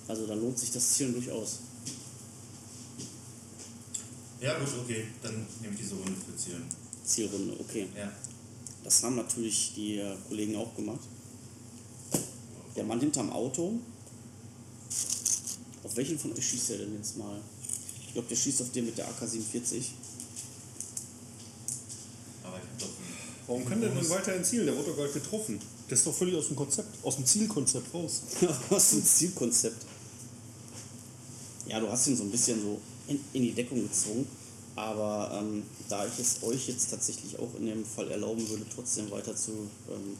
Also 0.09 0.27
da 0.27 0.35
lohnt 0.35 0.59
sich 0.59 0.73
das 0.73 0.95
Zielen 0.95 1.12
durchaus. 1.12 1.59
Ja, 4.41 4.59
gut, 4.59 4.69
okay, 4.83 5.07
dann 5.23 5.47
nehme 5.61 5.75
ich 5.75 5.81
diese 5.81 5.95
Runde 5.95 6.12
für 6.12 6.35
Zielen. 6.37 6.65
Zielrunde, 7.05 7.57
okay. 7.61 7.87
Ja. 7.97 8.11
Das 8.83 9.03
haben 9.03 9.17
natürlich 9.17 9.73
die 9.75 9.99
äh, 9.99 10.17
Kollegen 10.29 10.57
auch 10.57 10.75
gemacht. 10.75 11.01
Der 12.75 12.85
Mann 12.85 13.01
hinterm 13.01 13.31
Auto. 13.31 13.75
Auf 15.83 15.97
welchen 15.97 16.19
von 16.19 16.33
euch 16.33 16.49
schießt 16.49 16.71
er 16.71 16.79
denn 16.79 16.95
jetzt 16.97 17.19
mal? 17.19 17.41
Ich 18.07 18.15
glaube, 18.15 18.29
der 18.29 18.37
schießt 18.37 18.62
auf 18.62 18.73
den 18.73 18.87
mit 18.87 18.97
der 18.97 19.09
AK-47. 19.09 19.83
Aber 22.43 22.57
ich 22.57 22.62
habe 22.62 22.79
doch 22.79 22.89
Warum 23.47 23.65
kann 23.65 23.81
der 23.81 23.91
denn 23.91 24.09
weiterhin 24.09 24.45
zielen? 24.45 24.67
Der 24.67 24.77
wurde 24.77 24.91
doch 24.91 24.97
gerade 24.97 25.12
getroffen. 25.12 25.61
Der 25.89 25.97
ist 25.97 26.07
doch 26.07 26.15
völlig 26.15 26.37
aus 26.37 26.47
dem 26.47 26.57
Konzept, 26.57 27.05
aus 27.05 27.17
dem 27.17 27.27
Zielkonzept 27.27 27.93
raus. 27.93 28.23
Was 28.71 28.93
ein 28.93 29.05
Zielkonzept. 29.05 29.85
Ja, 31.70 31.78
du 31.78 31.88
hast 31.88 32.09
ihn 32.09 32.16
so 32.16 32.24
ein 32.24 32.32
bisschen 32.32 32.60
so 32.60 32.80
in, 33.06 33.20
in 33.32 33.42
die 33.42 33.52
Deckung 33.52 33.80
gezwungen. 33.80 34.26
Aber 34.74 35.30
ähm, 35.38 35.62
da 35.88 36.05
ich 36.05 36.18
es 36.18 36.42
euch 36.42 36.66
jetzt 36.66 36.90
tatsächlich 36.90 37.38
auch 37.38 37.55
in 37.59 37.66
dem 37.66 37.84
Fall 37.84 38.10
erlauben 38.10 38.48
würde, 38.48 38.64
trotzdem 38.74 39.09
weiter 39.10 39.36
zu 39.36 39.52
ähm, 39.88 40.16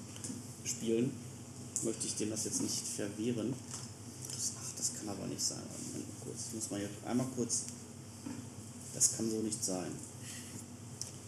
spielen, 0.65 1.11
möchte 1.83 2.07
ich 2.07 2.15
dem 2.15 2.31
das 2.31 2.45
jetzt 2.45 2.63
nicht 2.63 2.87
verwehren. 2.87 3.53
Das, 4.31 4.53
ach, 4.61 4.77
das 4.77 4.95
kann 4.95 5.09
aber 5.09 5.27
nicht 5.27 5.43
sein. 5.43 5.59
Moment 5.89 6.07
kurz. 6.23 6.39
Ich 6.49 6.55
muss 6.55 6.71
mal 6.71 6.79
hier 6.79 6.91
einmal 7.05 7.27
kurz. 7.35 7.65
Das 8.95 9.17
kann 9.17 9.29
so 9.29 9.41
nicht 9.41 9.65
sein. 9.65 9.91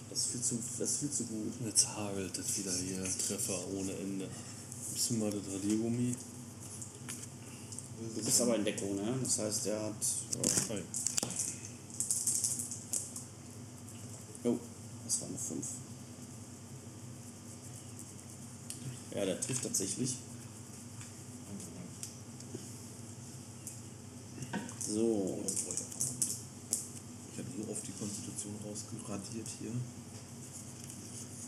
Das 0.08 0.26
fühlt 0.26 0.44
zu, 0.44 0.58
das 0.78 0.96
fühlt 0.98 1.14
zu 1.14 1.24
gut. 1.24 1.52
Jetzt 1.64 1.88
hagelt 1.88 2.38
das 2.38 2.58
wieder 2.58 2.72
hier. 2.76 3.02
Treffer 3.26 3.58
ohne 3.74 3.92
Ende. 3.96 4.28
Bist 4.92 5.10
du 5.10 5.14
mal 5.14 5.32
das 5.32 5.52
Radiergummi? 5.52 6.14
Du 8.14 8.22
bist 8.24 8.40
aber 8.40 8.56
in 8.56 8.64
Deckung, 8.64 8.96
ne? 8.96 9.14
Das 9.22 9.38
heißt, 9.38 9.66
er 9.66 9.80
hat. 9.84 9.94
Ja, 10.34 10.74
Nein. 10.74 10.82
Oh, 14.44 14.58
das 15.04 15.20
war 15.20 15.28
eine 15.28 15.38
5. 15.38 15.66
Ja, 19.14 19.24
der 19.24 19.40
trifft 19.40 19.62
tatsächlich. 19.62 20.16
So, 24.86 25.42
Ich 27.32 27.38
habe 27.38 27.48
so 27.56 27.70
oft 27.72 27.86
die 27.86 27.92
Konstitution 27.92 28.54
rausgeradiert 28.66 29.48
hier. 29.60 29.70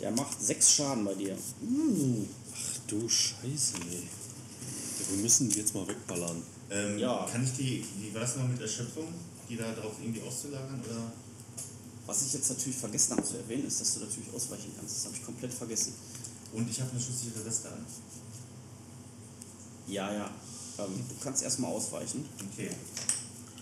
der 0.00 0.10
macht 0.12 0.40
6 0.40 0.70
Schaden 0.70 1.04
bei 1.04 1.14
dir. 1.14 1.36
Ach 1.36 2.78
du 2.86 3.08
Scheiße, 3.08 3.74
ey. 3.90 4.08
Ja, 5.00 5.10
wir 5.10 5.22
müssen 5.22 5.48
die 5.48 5.58
jetzt 5.58 5.74
mal 5.74 5.86
wegballern. 5.86 6.42
Ähm, 6.70 6.98
Ja. 6.98 7.26
Kann 7.30 7.44
ich 7.44 7.52
die, 7.52 7.84
wie 8.00 8.12
war 8.14 8.20
das 8.22 8.36
noch 8.36 8.48
mit 8.48 8.60
Erschöpfung, 8.60 9.08
die 9.48 9.56
da 9.56 9.72
drauf 9.72 9.94
irgendwie 10.00 10.22
auszulagern? 10.22 10.80
Oder? 10.84 11.12
Was 12.06 12.22
ich 12.26 12.34
jetzt 12.34 12.50
natürlich 12.50 12.76
vergessen 12.76 13.12
habe 13.12 13.24
zu 13.24 13.36
erwähnen, 13.38 13.66
ist, 13.66 13.80
dass 13.80 13.94
du 13.94 14.00
natürlich 14.00 14.32
ausweichen 14.34 14.72
kannst. 14.76 14.96
Das 14.96 15.04
habe 15.06 15.16
ich 15.16 15.24
komplett 15.24 15.52
vergessen. 15.54 15.94
Und 16.52 16.68
ich 16.70 16.80
habe 16.80 16.90
eine 16.90 17.00
schusssichere 17.00 17.44
Weste 17.44 17.68
an. 17.68 17.84
Ja, 19.86 20.12
ja. 20.12 20.30
Ähm, 20.78 21.04
du 21.08 21.14
kannst 21.22 21.42
erstmal 21.42 21.70
ausweichen. 21.72 22.28
Okay. 22.52 22.70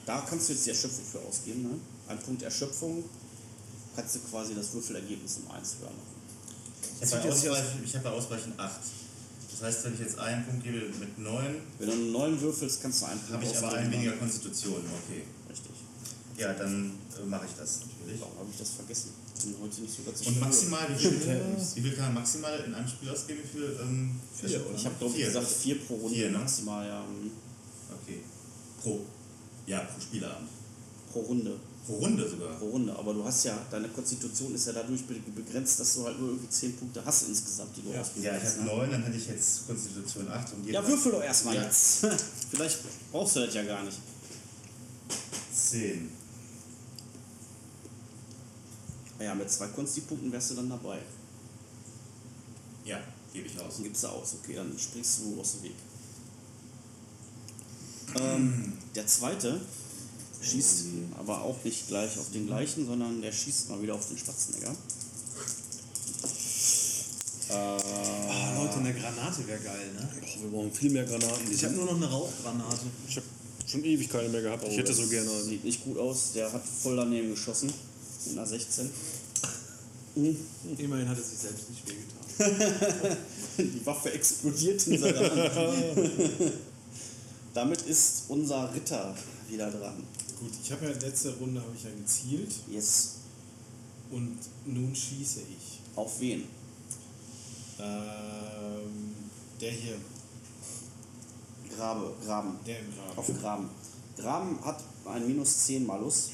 Da 0.07 0.21
kannst 0.29 0.49
du 0.49 0.53
jetzt 0.53 0.67
die 0.67 0.71
Erschöpfung 0.71 1.05
für 1.05 1.21
ausgeben. 1.21 1.63
Ne? 1.63 1.71
Ein 2.09 2.19
Punkt 2.19 2.43
Erschöpfung 2.43 3.05
kannst 3.95 4.17
du 4.17 4.19
quasi 4.21 4.55
das 4.55 4.73
Würfelergebnis 4.73 5.39
um 5.45 5.51
1 5.51 5.77
höher 5.81 5.87
machen. 5.91 6.13
Ich 7.01 7.13
habe 7.13 7.23
bei, 7.23 7.31
Ausweichen, 7.33 7.85
ich 7.85 7.97
hab 7.97 8.03
bei 8.03 8.11
Ausweichen 8.11 8.53
8. 8.57 8.81
Das 9.63 9.77
heißt, 9.77 9.85
wenn 9.85 9.95
ich 9.95 10.01
jetzt 10.01 10.19
einen 10.19 10.45
Punkt 10.45 10.65
gebe 10.65 10.79
mit 10.99 11.19
9, 11.21 11.57
Wenn 11.79 11.87
du 11.87 11.93
einen 11.93 12.11
neuen 12.11 12.41
würfelst, 12.41 12.83
kannst 12.83 13.03
du 13.03 13.07
einen 13.07 13.21
Punkt 13.21 13.33
habe 13.33 13.45
ich 13.45 13.57
aber 13.59 13.73
einen 13.75 13.93
weniger 13.93 14.11
Konstitution. 14.13 14.83
Okay. 15.07 15.23
Richtig. 15.49 15.71
Ja, 16.37 16.53
dann 16.53 16.91
äh, 17.17 17.25
mache 17.27 17.47
ich 17.47 17.53
das 17.57 17.83
natürlich. 17.83 18.21
Warum 18.21 18.39
habe 18.39 18.49
ich 18.51 18.59
das 18.59 18.71
vergessen? 18.71 19.11
Ich 19.37 19.45
bin 19.45 19.55
heute 19.63 19.81
nicht 19.83 19.95
so 19.95 20.03
ganz 20.03 20.27
Und 20.27 20.41
maximal, 20.41 20.89
wie 20.91 20.99
viel, 20.99 21.13
wie 21.77 21.81
viel 21.81 21.93
kann 21.93 22.07
man 22.07 22.15
maximal 22.15 22.59
in 22.67 22.75
einem 22.75 22.89
Spiel 22.89 23.09
ausgeben? 23.11 23.39
Wie 23.45 23.49
viel? 23.57 23.79
Ähm, 23.81 24.21
Erschöpfung? 24.43 24.75
Ich 24.75 24.85
habe 24.85 24.95
glaube 24.99 25.13
ich 25.13 25.19
Vier. 25.19 25.27
gesagt 25.27 25.47
vier 25.47 25.79
pro 25.79 25.95
Runde 25.95 26.17
Vier, 26.17 26.31
ne? 26.33 26.39
maximal, 26.39 26.85
ja. 26.89 27.05
Okay. 28.03 28.19
Pro. 28.83 29.07
Ja, 29.67 29.79
pro 29.85 30.01
Spielabend. 30.01 30.49
pro 31.13 31.21
Runde. 31.21 31.55
Pro 31.87 31.95
Runde 31.97 32.29
sogar. 32.29 32.55
Pro 32.59 32.67
Runde. 32.71 32.95
Aber 32.97 33.13
du 33.13 33.25
hast 33.25 33.45
ja, 33.45 33.59
deine 33.71 33.89
Konstitution 33.89 34.55
ist 34.55 34.67
ja 34.67 34.73
dadurch 34.73 35.05
be- 35.05 35.15
begrenzt, 35.35 35.81
dass 35.81 35.95
du 35.95 36.05
halt 36.05 36.19
nur 36.21 36.29
irgendwie 36.31 36.49
10 36.49 36.77
Punkte 36.77 37.03
hast 37.05 37.29
insgesamt, 37.29 37.77
die 37.77 37.83
du 37.83 37.91
Ja, 37.91 38.01
ausgesetzt 38.01 38.37
ich 38.39 38.45
hast. 38.49 38.57
habe 38.59 38.67
Ne? 38.69 38.77
9, 38.77 38.91
dann 38.93 39.03
hätte 39.05 39.17
ich 39.19 39.27
jetzt 39.27 39.67
Konstitution 39.67 40.29
8 40.29 40.53
und 40.55 40.69
Ja, 40.69 40.87
würfel 40.87 41.13
doch 41.13 41.23
erstmal 41.23 41.57
Ja. 41.57 41.63
jetzt. 41.65 42.07
Vielleicht 42.51 42.79
brauchst 43.11 43.37
du 43.37 43.41
das 43.47 43.55
ja 43.55 43.65
gar 43.65 43.83
nicht. 43.83 43.99
10. 45.55 46.09
Ja, 49.21 49.35
mit 49.35 49.51
zwei 49.51 49.69
Konsti-Punkten 49.69 50.33
wärst 50.33 50.51
du 50.51 50.55
dann 50.57 50.69
dabei. 50.71 50.99
Ja, 52.85 53.01
gebe 53.33 53.47
ich 53.47 53.59
aus. 53.61 53.75
Dann 53.77 53.85
gibst 53.85 54.03
du 54.03 54.09
aus. 54.09 54.35
Okay, 54.43 54.55
dann 54.57 54.77
springst 54.79 55.21
du 55.21 55.41
aus 55.41 55.53
dem 55.53 55.63
Weg. 55.65 55.75
Ähm, 58.21 58.75
der 58.95 59.07
zweite 59.07 59.59
schießt 60.43 60.85
aber 61.19 61.43
auch 61.43 61.57
nicht 61.65 61.89
gleich 61.89 62.19
auf 62.19 62.31
den 62.33 62.47
gleichen, 62.47 62.87
sondern 62.87 63.23
der 63.23 63.33
schießt 63.33 63.69
mal 63.71 63.81
wieder 63.83 63.95
auf 63.95 64.07
den 64.09 64.19
Spatzenegger. 64.19 64.75
Äh, 67.51 67.55
Ah, 67.55 68.63
Leute, 68.63 68.79
eine 68.79 68.95
Granate 68.95 69.47
wäre 69.47 69.61
geil, 69.61 69.93
ne? 69.95 70.09
Och, 70.23 70.43
wir 70.43 70.51
brauchen 70.51 70.73
viel 70.73 70.91
mehr 70.91 71.05
Granaten. 71.05 71.51
Ich 71.53 71.63
habe 71.65 71.75
nur 71.75 71.85
noch 71.85 71.97
eine 71.97 72.09
Rauchgranate. 72.11 72.87
ich 73.09 73.17
habe 73.17 73.27
schon 73.67 73.85
ewig 73.85 74.09
keine 74.09 74.29
mehr 74.31 74.43
gehabt. 74.43 74.67
Ich 74.69 74.77
hätte 74.77 74.95
so 74.95 75.07
gerne 75.09 75.31
eine. 75.31 75.43
Sieht 75.43 75.65
nicht 75.65 75.85
gut 75.85 75.99
aus. 75.99 76.33
Der 76.35 76.51
hat 76.53 76.63
voll 76.65 76.97
daneben 76.97 77.31
geschossen. 77.31 77.73
Mit 78.27 78.39
einer 78.39 78.47
16. 78.47 78.91
Immerhin 80.79 81.09
hat 81.09 81.19
es 81.19 81.31
sich 81.31 81.39
selbst 81.41 81.71
nicht 81.71 81.83
wehgetan. 81.89 83.17
Die 83.59 83.87
Waffe 83.87 84.13
explodiert 84.13 84.87
in 84.87 84.99
seiner 84.99 85.55
Hand. 85.55 86.11
Damit 87.55 87.83
ist 87.83 88.25
unser 88.29 88.73
Ritter 88.75 89.15
wieder 89.49 89.71
dran. 89.71 90.03
Gut, 90.43 90.51
ich 90.61 90.73
habe 90.73 90.87
ja 90.87 90.91
letzte 90.91 91.33
Runde 91.37 91.61
habe 91.61 91.71
ich 91.77 91.85
ja 91.85 91.91
gezielt 91.91 92.53
Yes. 92.69 93.19
und 94.11 94.39
nun 94.67 94.93
schieße 94.93 95.43
ich. 95.43 95.81
Auf 95.95 96.19
wen? 96.19 96.49
Ähm, 97.79 99.15
der 99.61 99.71
hier, 99.71 99.97
Grabe, 101.77 102.13
Graben. 102.25 102.59
der 102.67 102.81
im 102.81 102.87
Graben. 102.93 103.19
Auf 103.19 103.41
Graben. 103.41 103.71
Graben 104.17 104.65
hat 104.65 104.83
ein 105.05 105.29
minus 105.29 105.59
10 105.67 105.87
Malus. 105.87 106.31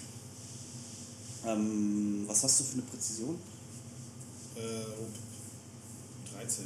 Ähm, 1.44 2.24
was 2.26 2.42
hast 2.44 2.60
du 2.60 2.64
für 2.64 2.72
eine 2.74 2.82
Präzision? 2.82 3.38
Äh, 4.56 4.84
oh, 5.02 6.34
13. 6.34 6.64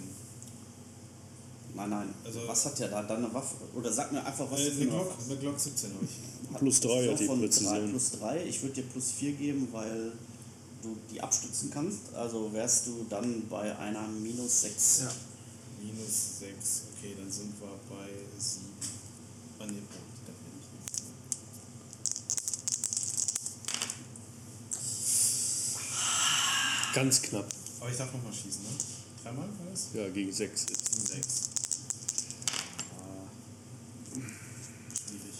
Nein, 1.74 1.88
nein. 1.90 2.14
Also- 2.24 2.46
was 2.46 2.66
hat 2.66 2.78
der 2.78 2.88
da? 2.88 3.02
Dann 3.02 3.24
eine 3.24 3.32
Waffe? 3.34 3.56
Oder 3.74 3.92
sag 3.92 4.12
mir 4.12 4.24
einfach, 4.24 4.50
was 4.50 4.60
Äh, 4.60 4.70
eine 4.72 4.86
Glock, 4.86 5.12
eine 5.26 5.36
Glock 5.38 5.58
17 5.58 5.94
habe 5.94 6.04
ich. 6.04 6.58
Plus 6.58 6.80
drei 6.80 7.04
So 7.06 7.12
hat 7.12 7.20
die 7.20 7.26
von 7.26 7.40
Präzision. 7.40 7.72
drei 7.74 7.86
plus 7.88 8.10
3. 8.10 8.44
Ich 8.44 8.62
würde 8.62 8.74
dir 8.74 8.82
plus 8.82 9.10
4 9.12 9.32
geben, 9.32 9.68
weil 9.72 10.12
du 10.82 10.96
die 11.10 11.20
abstützen 11.20 11.70
kannst. 11.70 12.12
Also 12.14 12.52
wärst 12.52 12.86
du 12.88 13.06
dann 13.08 13.48
bei 13.48 13.74
einer 13.78 14.06
minus 14.08 14.60
6. 14.62 15.00
Ja. 15.00 15.12
Minus 15.82 16.38
6. 16.40 16.82
Okay, 16.98 17.14
dann 17.18 17.30
sind 17.32 17.52
wir 17.58 17.68
bei 17.88 18.08
7. 18.38 18.66
Ah, 19.58 19.64
nee, 19.66 19.72
Punkt. 19.72 20.18
Da 20.26 20.32
bin 20.32 20.52
ich 20.60 20.96
nicht. 20.96 21.02
Ganz 26.94 27.22
knapp. 27.22 27.46
Aber 27.80 27.90
ich 27.90 27.96
darf 27.96 28.12
nochmal 28.12 28.32
schießen, 28.32 28.62
ne? 28.62 28.68
Dreimal 29.22 29.46
war 29.48 29.70
das? 29.70 29.88
Ja, 29.94 30.08
gegen 30.10 30.32
sechs. 30.32 30.66
jetzt. 30.68 31.08
6. 31.08 31.24
Ah. 32.98 33.28
Schwierig. 34.14 35.34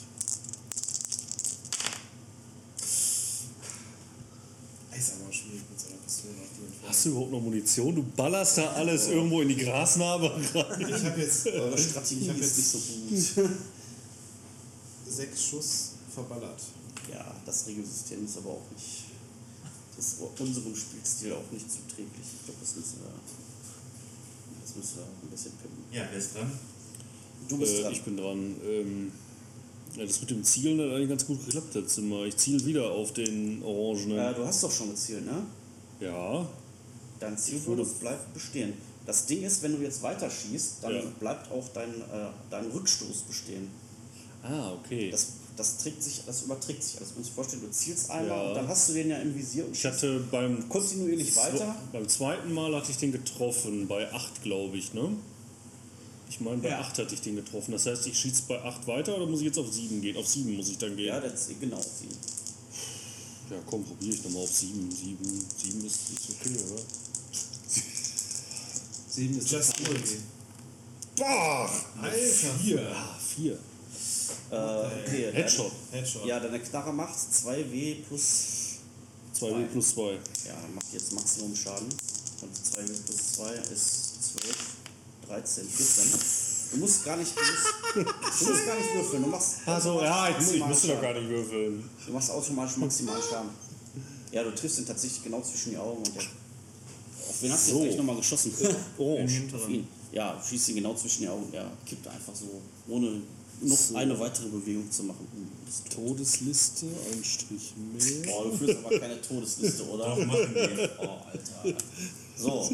Ist 4.98 5.12
aber 5.20 5.32
schwierig 5.32 5.62
mit 5.70 5.80
so 5.80 5.88
einer 5.88 5.96
Pistole 5.98 6.34
auf 6.34 6.58
jeden 6.58 6.72
Fall. 6.80 6.90
Hast 7.02 7.06
du 7.08 7.10
überhaupt 7.16 7.32
noch 7.32 7.40
Munition? 7.40 7.96
Du 7.96 8.04
ballerst 8.16 8.58
da 8.58 8.72
alles 8.74 9.08
irgendwo 9.08 9.40
in 9.42 9.48
die 9.48 9.56
Grasnarbe 9.56 10.30
rein. 10.54 10.86
Ich 10.88 11.04
habe 11.04 11.20
jetzt, 11.20 11.46
Eure 11.48 11.76
Strategie 11.76 12.20
ich 12.22 12.28
hab 12.28 12.36
ist 12.38 12.56
jetzt 12.56 13.10
nicht 13.10 13.34
so 13.34 13.42
gut. 13.42 13.50
sechs 15.08 15.44
Schuss 15.44 15.90
verballert. 16.14 16.60
Ja, 17.12 17.24
das 17.44 17.66
Regelsystem 17.66 18.24
ist 18.24 18.36
aber 18.38 18.50
auch 18.50 18.62
nicht. 18.72 19.06
ist 19.98 20.16
unserem 20.20 20.76
Spielstil 20.76 21.32
auch 21.32 21.50
nicht 21.50 21.68
zuträglich. 21.68 22.22
Ich 22.38 22.44
glaube, 22.44 22.60
das 22.60 22.76
müssen 22.76 22.98
wir. 23.02 23.10
Das 24.64 24.76
müssen 24.76 24.96
wir 24.98 25.02
ein 25.02 25.28
bisschen 25.32 25.52
pimpen. 25.60 25.82
Ja, 25.92 26.02
wer 26.08 26.18
ist 26.20 26.36
dran? 26.36 26.52
Du 27.48 27.58
bist 27.58 27.74
Äh, 27.78 27.82
dran. 27.82 27.92
ich 27.94 28.02
bin 28.02 28.16
dran. 28.16 28.56
Ähm, 28.64 29.12
ja, 29.96 30.06
das 30.06 30.20
mit 30.20 30.30
dem 30.30 30.44
Zielen 30.44 30.78
hat 30.80 30.94
eigentlich 30.94 31.08
ganz 31.08 31.26
gut 31.26 31.44
geklappt 31.44 31.74
letztes 31.74 32.04
Mal. 32.04 32.28
Ich 32.28 32.36
ziele 32.36 32.64
wieder 32.64 32.92
auf 32.92 33.12
den 33.12 33.60
Orangenen. 33.64 34.18
äh, 34.18 34.34
du 34.34 34.46
hast 34.46 34.62
doch 34.62 34.70
schon 34.70 34.90
gezielt, 34.90 35.26
ne? 35.26 35.42
ja. 35.98 36.46
Dein 37.22 37.38
Zielbonus 37.38 37.88
bleibt 37.94 38.34
bestehen. 38.34 38.74
Das 39.06 39.26
Ding 39.26 39.42
ist, 39.42 39.62
wenn 39.62 39.76
du 39.76 39.82
jetzt 39.82 40.02
weiter 40.02 40.28
schießt, 40.30 40.74
dann 40.82 40.94
Ja. 40.94 41.02
bleibt 41.20 41.50
auch 41.50 41.68
dein, 41.72 41.90
äh, 41.90 42.28
dein 42.50 42.66
Rückstoß 42.70 43.22
bestehen. 43.28 43.68
Ah, 44.42 44.72
okay. 44.72 45.10
Das, 45.10 45.26
das, 45.56 45.78
trägt 45.78 46.02
sich, 46.02 46.22
das 46.26 46.42
überträgt 46.42 46.82
sich 46.82 46.96
alles. 46.98 47.12
Du 47.12 47.18
musst 47.18 47.30
dir 47.30 47.34
vorstellen, 47.34 47.62
du 47.62 47.70
zielst 47.70 48.10
einmal 48.10 48.38
Ja. 48.38 48.48
und 48.48 48.54
dann 48.54 48.68
hast 48.68 48.88
du 48.88 48.92
den 48.94 49.08
ja 49.10 49.18
im 49.18 49.34
Visier 49.34 49.66
und 49.66 49.76
ich 49.76 49.84
hatte 49.84 50.20
beim, 50.30 50.68
kontinuierlich 50.68 51.34
weiter. 51.36 51.74
beim 51.92 52.08
zweiten 52.08 52.52
Mal 52.52 52.74
hatte 52.74 52.90
ich 52.90 52.96
den 52.98 53.12
getroffen, 53.12 53.86
bei 53.86 54.12
8 54.12 54.42
glaube 54.42 54.76
ich, 54.76 54.92
ne? 54.94 55.10
Ich 56.28 56.40
meine, 56.40 56.58
bei 56.58 56.70
Ja. 56.70 56.80
8 56.80 56.98
hatte 56.98 57.14
ich 57.14 57.20
den 57.20 57.36
getroffen. 57.36 57.72
Das 57.72 57.86
heißt, 57.86 58.06
ich 58.06 58.18
schieße 58.18 58.44
bei 58.48 58.60
8 58.62 58.86
weiter 58.86 59.16
oder 59.16 59.26
muss 59.26 59.40
ich 59.40 59.46
jetzt 59.46 59.58
auf 59.58 59.70
7 59.72 60.00
gehen? 60.00 60.16
Auf 60.16 60.26
7 60.26 60.56
muss 60.56 60.70
ich 60.70 60.78
dann 60.78 60.96
gehen. 60.96 61.06
Ja, 61.06 61.20
das, 61.20 61.48
genau. 61.60 61.80
Sie. 61.80 62.08
Ja, 63.50 63.58
komm, 63.66 63.84
probiere 63.84 64.14
ich 64.14 64.24
nochmal 64.24 64.44
auf 64.44 64.50
7. 64.56 64.90
7, 64.90 65.18
7 65.58 65.84
ist, 65.84 65.94
ist 66.10 66.30
okay, 66.30 66.56
oder? 66.72 66.82
Sieben 69.12 69.38
ist 69.38 69.50
Just 69.50 69.78
do 69.78 69.92
it. 69.92 70.18
Boah! 71.16 71.70
Alter, 72.00 72.56
hier. 72.62 72.80
Ah, 72.94 73.18
4. 73.18 73.52
Äh, 73.52 73.56
okay, 74.56 75.32
Headshot. 75.32 75.70
Headshot. 75.90 76.24
Ja, 76.24 76.40
deine 76.40 76.58
Knarre 76.58 76.94
macht 76.94 77.14
2W 77.14 78.04
plus 78.08 78.78
2W 79.38 79.66
plus 79.66 79.88
2. 79.90 80.12
Ja, 80.46 80.54
macht 80.74 80.86
jetzt 80.94 81.12
Maximum 81.12 81.54
Schaden. 81.54 81.88
Und 82.40 82.56
2 82.56 82.82
plus 82.84 83.32
2 83.32 83.52
ist 83.74 84.34
12, 84.34 84.56
13, 85.28 85.68
14. 85.68 86.20
Du 86.72 86.76
musst 86.78 87.04
gar 87.04 87.18
nicht, 87.18 87.34
du 87.36 87.40
musst, 87.40 88.40
du 88.40 88.48
musst 88.48 88.66
gar 88.66 88.76
nicht 88.76 88.94
würfeln. 88.94 89.22
Du 89.24 89.28
machst 89.28 89.56
Also, 89.66 90.00
ja, 90.00 90.30
ich, 90.30 90.54
ich 90.54 90.66
musste 90.66 90.88
doch 90.88 91.02
gar 91.02 91.12
nicht 91.12 91.28
würfeln. 91.28 91.86
Du 92.06 92.12
machst 92.14 92.30
automatisch 92.30 92.78
maximalen 92.78 93.22
Schaden. 93.22 93.50
Ja, 94.30 94.42
du 94.42 94.54
triffst 94.54 94.78
ihn 94.78 94.86
tatsächlich 94.86 95.22
genau 95.22 95.42
zwischen 95.42 95.72
die 95.72 95.76
Augen 95.76 95.98
und 95.98 96.14
der. 96.14 96.22
Wen 97.42 97.52
hast 97.52 97.68
du 97.68 97.72
So. 97.72 97.84
jetzt 97.84 97.96
nochmal 97.98 98.16
geschossen? 98.16 98.52
Auf 98.98 99.68
ihn. 99.68 99.86
Ja, 100.12 100.40
schießt 100.48 100.70
ihn 100.70 100.76
genau 100.76 100.94
zwischen 100.94 101.22
die 101.22 101.28
Augen. 101.28 101.50
Der 101.52 101.70
kippt 101.86 102.06
einfach 102.06 102.34
so, 102.34 102.60
ohne 102.88 103.20
noch 103.62 103.76
So. 103.76 103.96
eine 103.96 104.18
weitere 104.18 104.48
Bewegung 104.48 104.90
zu 104.90 105.04
machen. 105.04 105.26
Tot. 105.90 106.18
Todesliste, 106.18 106.86
ein 106.86 107.24
Strich 107.24 107.74
mehr. 107.76 108.26
Boah, 108.26 108.44
du 108.44 108.56
führst 108.56 108.78
aber 108.84 108.98
keine 108.98 109.20
Todesliste, 109.20 109.84
oder? 109.88 110.04
Doch, 110.16 110.26
machen 110.26 110.54
wir. 110.54 110.90
Oh, 111.00 111.18
Alter. 111.30 111.78
So, 112.36 112.70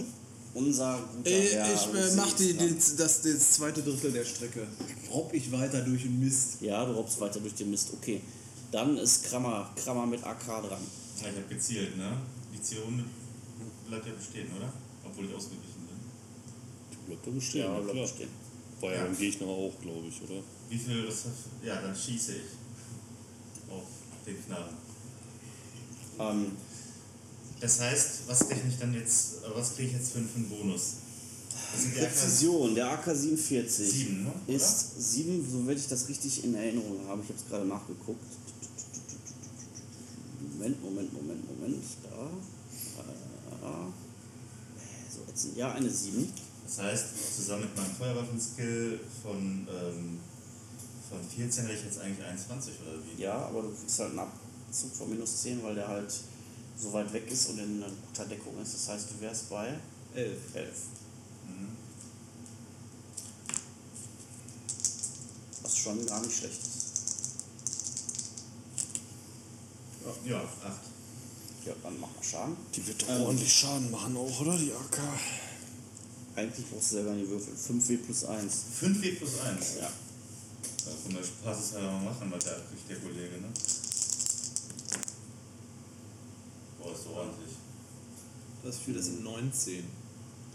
unser 0.55 0.99
guter 1.17 1.31
Ey, 1.31 1.49
Herr 1.51 1.75
ich 1.75 1.95
äh, 1.95 2.17
mach 2.17 2.33
die, 2.33 2.55
die, 2.55 2.75
das, 2.97 3.23
das 3.23 3.51
zweite 3.53 3.83
Drittel 3.83 4.13
der 4.13 4.25
Strecke. 4.25 4.67
Robb 5.13 5.33
ich 5.33 5.53
weiter 5.53 5.81
durch 5.83 6.03
den 6.03 6.19
Mist. 6.19 6.61
Ja, 6.61 6.85
du 6.85 6.93
robbst 6.93 7.21
weiter 7.21 7.39
durch 7.41 7.55
den 7.55 7.71
Mist. 7.71 7.91
Okay. 7.93 8.21
Dann 8.73 8.97
ist 8.99 9.25
Krammer, 9.25 9.71
Krammer 9.77 10.07
mit 10.07 10.25
AK 10.25 10.47
dran. 10.47 10.63
Ja, 11.23 11.29
ich 11.29 11.37
habe 11.37 11.49
gezielt, 11.49 11.97
ne? 11.97 12.17
Die 12.53 12.61
Zielrunde 12.61 13.05
bleibt 13.89 14.07
ja 14.07 14.13
bestehen, 14.13 14.49
oder? 14.57 14.73
Obwohl 15.05 15.25
ich 15.27 15.35
ausgewichen 15.35 15.87
bin. 15.89 17.07
Bleibt 17.07 17.27
da 17.27 17.31
bestehen, 17.31 17.61
ja, 17.65 17.81
klar. 17.93 18.07
stehen. 18.07 18.29
War 18.81 18.91
ja 18.93 18.99
Ja. 18.99 19.05
beim 19.05 19.17
Gegner 19.19 19.47
auch, 19.49 19.73
glaube 19.81 20.07
ich, 20.07 20.23
oder? 20.23 20.41
Wie 20.69 20.79
viel 20.79 21.07
das 21.07 21.25
Ja, 21.65 21.81
dann 21.81 21.97
schieße 21.97 22.33
ich 22.33 23.71
auf 23.73 23.85
den 24.27 24.45
Knarren. 24.45 24.75
Ähm, 26.21 26.53
Das 27.61 27.81
heißt, 27.81 28.29
was 28.29 28.49
kriege 28.49 28.69
ich 28.69 28.79
dann 28.79 28.95
jetzt, 28.95 29.39
was 29.53 29.75
kriege 29.75 29.89
ich 29.89 29.95
jetzt 29.97 30.13
für, 30.13 30.19
einen 30.19 30.49
Bonus? 30.49 30.95
Präzision, 31.95 32.75
der 32.77 32.87
AK-47 32.99 33.69
7, 33.69 34.23
ne? 34.25 34.33
Ist 34.47 35.13
7, 35.13 35.45
so 35.51 35.67
werde 35.67 35.81
ich 35.81 35.89
das 35.89 36.09
richtig 36.09 36.45
in 36.45 36.55
Erinnerung 36.55 37.01
habe. 37.09 37.21
Ich 37.23 37.29
habe 37.29 37.39
es 37.39 37.47
gerade 37.49 37.65
nachgeguckt. 37.67 38.25
Moment, 40.41 40.83
Moment, 40.83 41.13
Moment, 41.13 41.47
Moment. 41.61 41.85
Da. 42.05 42.31
Ja, 45.57 45.73
eine 45.73 45.91
7. 45.91 46.33
Das 46.65 46.79
heißt, 46.79 47.37
zusammen 47.37 47.63
mit 47.63 47.77
meinem 47.77 47.95
Feuerwaffenskill 47.95 49.01
von, 49.23 49.67
ähm, 49.69 50.21
von 51.09 51.19
14 51.37 51.65
hätte 51.65 51.79
ich 51.79 51.85
jetzt 51.85 52.01
eigentlich 52.01 52.27
21 52.27 52.75
oder 52.83 52.99
wie? 53.05 53.23
Ja, 53.23 53.47
aber 53.47 53.63
du 53.63 53.71
kriegst 53.71 53.99
halt 54.01 54.11
einen 54.11 54.19
Abzug 54.19 54.95
von 54.95 55.11
minus 55.11 55.43
10, 55.43 55.63
weil 55.63 55.75
der 55.75 55.89
halt 55.89 56.13
so 56.77 56.93
weit 56.93 57.13
weg 57.13 57.31
ist 57.31 57.51
und 57.51 57.59
in 57.59 57.85
guter 58.07 58.27
Deckung 58.27 58.61
ist. 58.61 58.75
Das 58.75 58.89
heißt, 58.89 59.11
du 59.11 59.21
wärst 59.21 59.49
bei 59.49 59.75
Elf. 60.15 60.39
11. 60.55 60.69
Mhm. 61.47 61.69
Was 65.63 65.77
schon 65.77 66.07
gar 66.07 66.21
nicht 66.21 66.37
schlecht 66.37 66.61
ist. 66.61 66.89
Ja, 70.25 70.41
acht. 70.41 70.98
Ja, 71.69 71.75
dann 71.83 72.01
mach 72.01 72.09
mal 72.09 72.23
Schaden. 72.23 72.57
Die 72.75 72.87
wird 72.87 73.03
doch 73.03 73.09
Ähm. 73.11 73.23
ordentlich 73.23 73.53
Schaden 73.53 73.91
machen 73.91 74.17
auch, 74.17 74.41
oder? 74.41 74.57
Die 74.57 74.73
AK. 74.73 74.99
Eigentlich 76.37 76.67
brauchst 76.71 76.93
du 76.93 76.95
selber 76.97 77.13
nicht 77.13 77.29
würfeln. 77.29 77.57
5W 77.57 77.97
plus 77.99 78.25
1. 78.25 78.53
5W 78.81 79.17
plus 79.19 79.41
1. 79.41 79.75
Ja. 79.77 79.83
Ja, 79.83 79.91
von 81.05 81.15
der 81.15 81.23
Spaßeshalber 81.23 81.91
mal 81.93 82.05
machen, 82.05 82.31
was 82.33 82.45
der 82.45 82.57
abkriegt, 82.57 82.89
der 82.89 82.97
Kollege, 82.99 83.37
ne? 83.41 83.49
Boah, 86.81 86.93
ist 86.95 87.05
so 87.05 87.11
ordentlich. 87.11 87.53
Das 88.65 88.77
für 88.79 88.93
das 88.93 89.05
sind 89.07 89.23
19. 89.25 89.85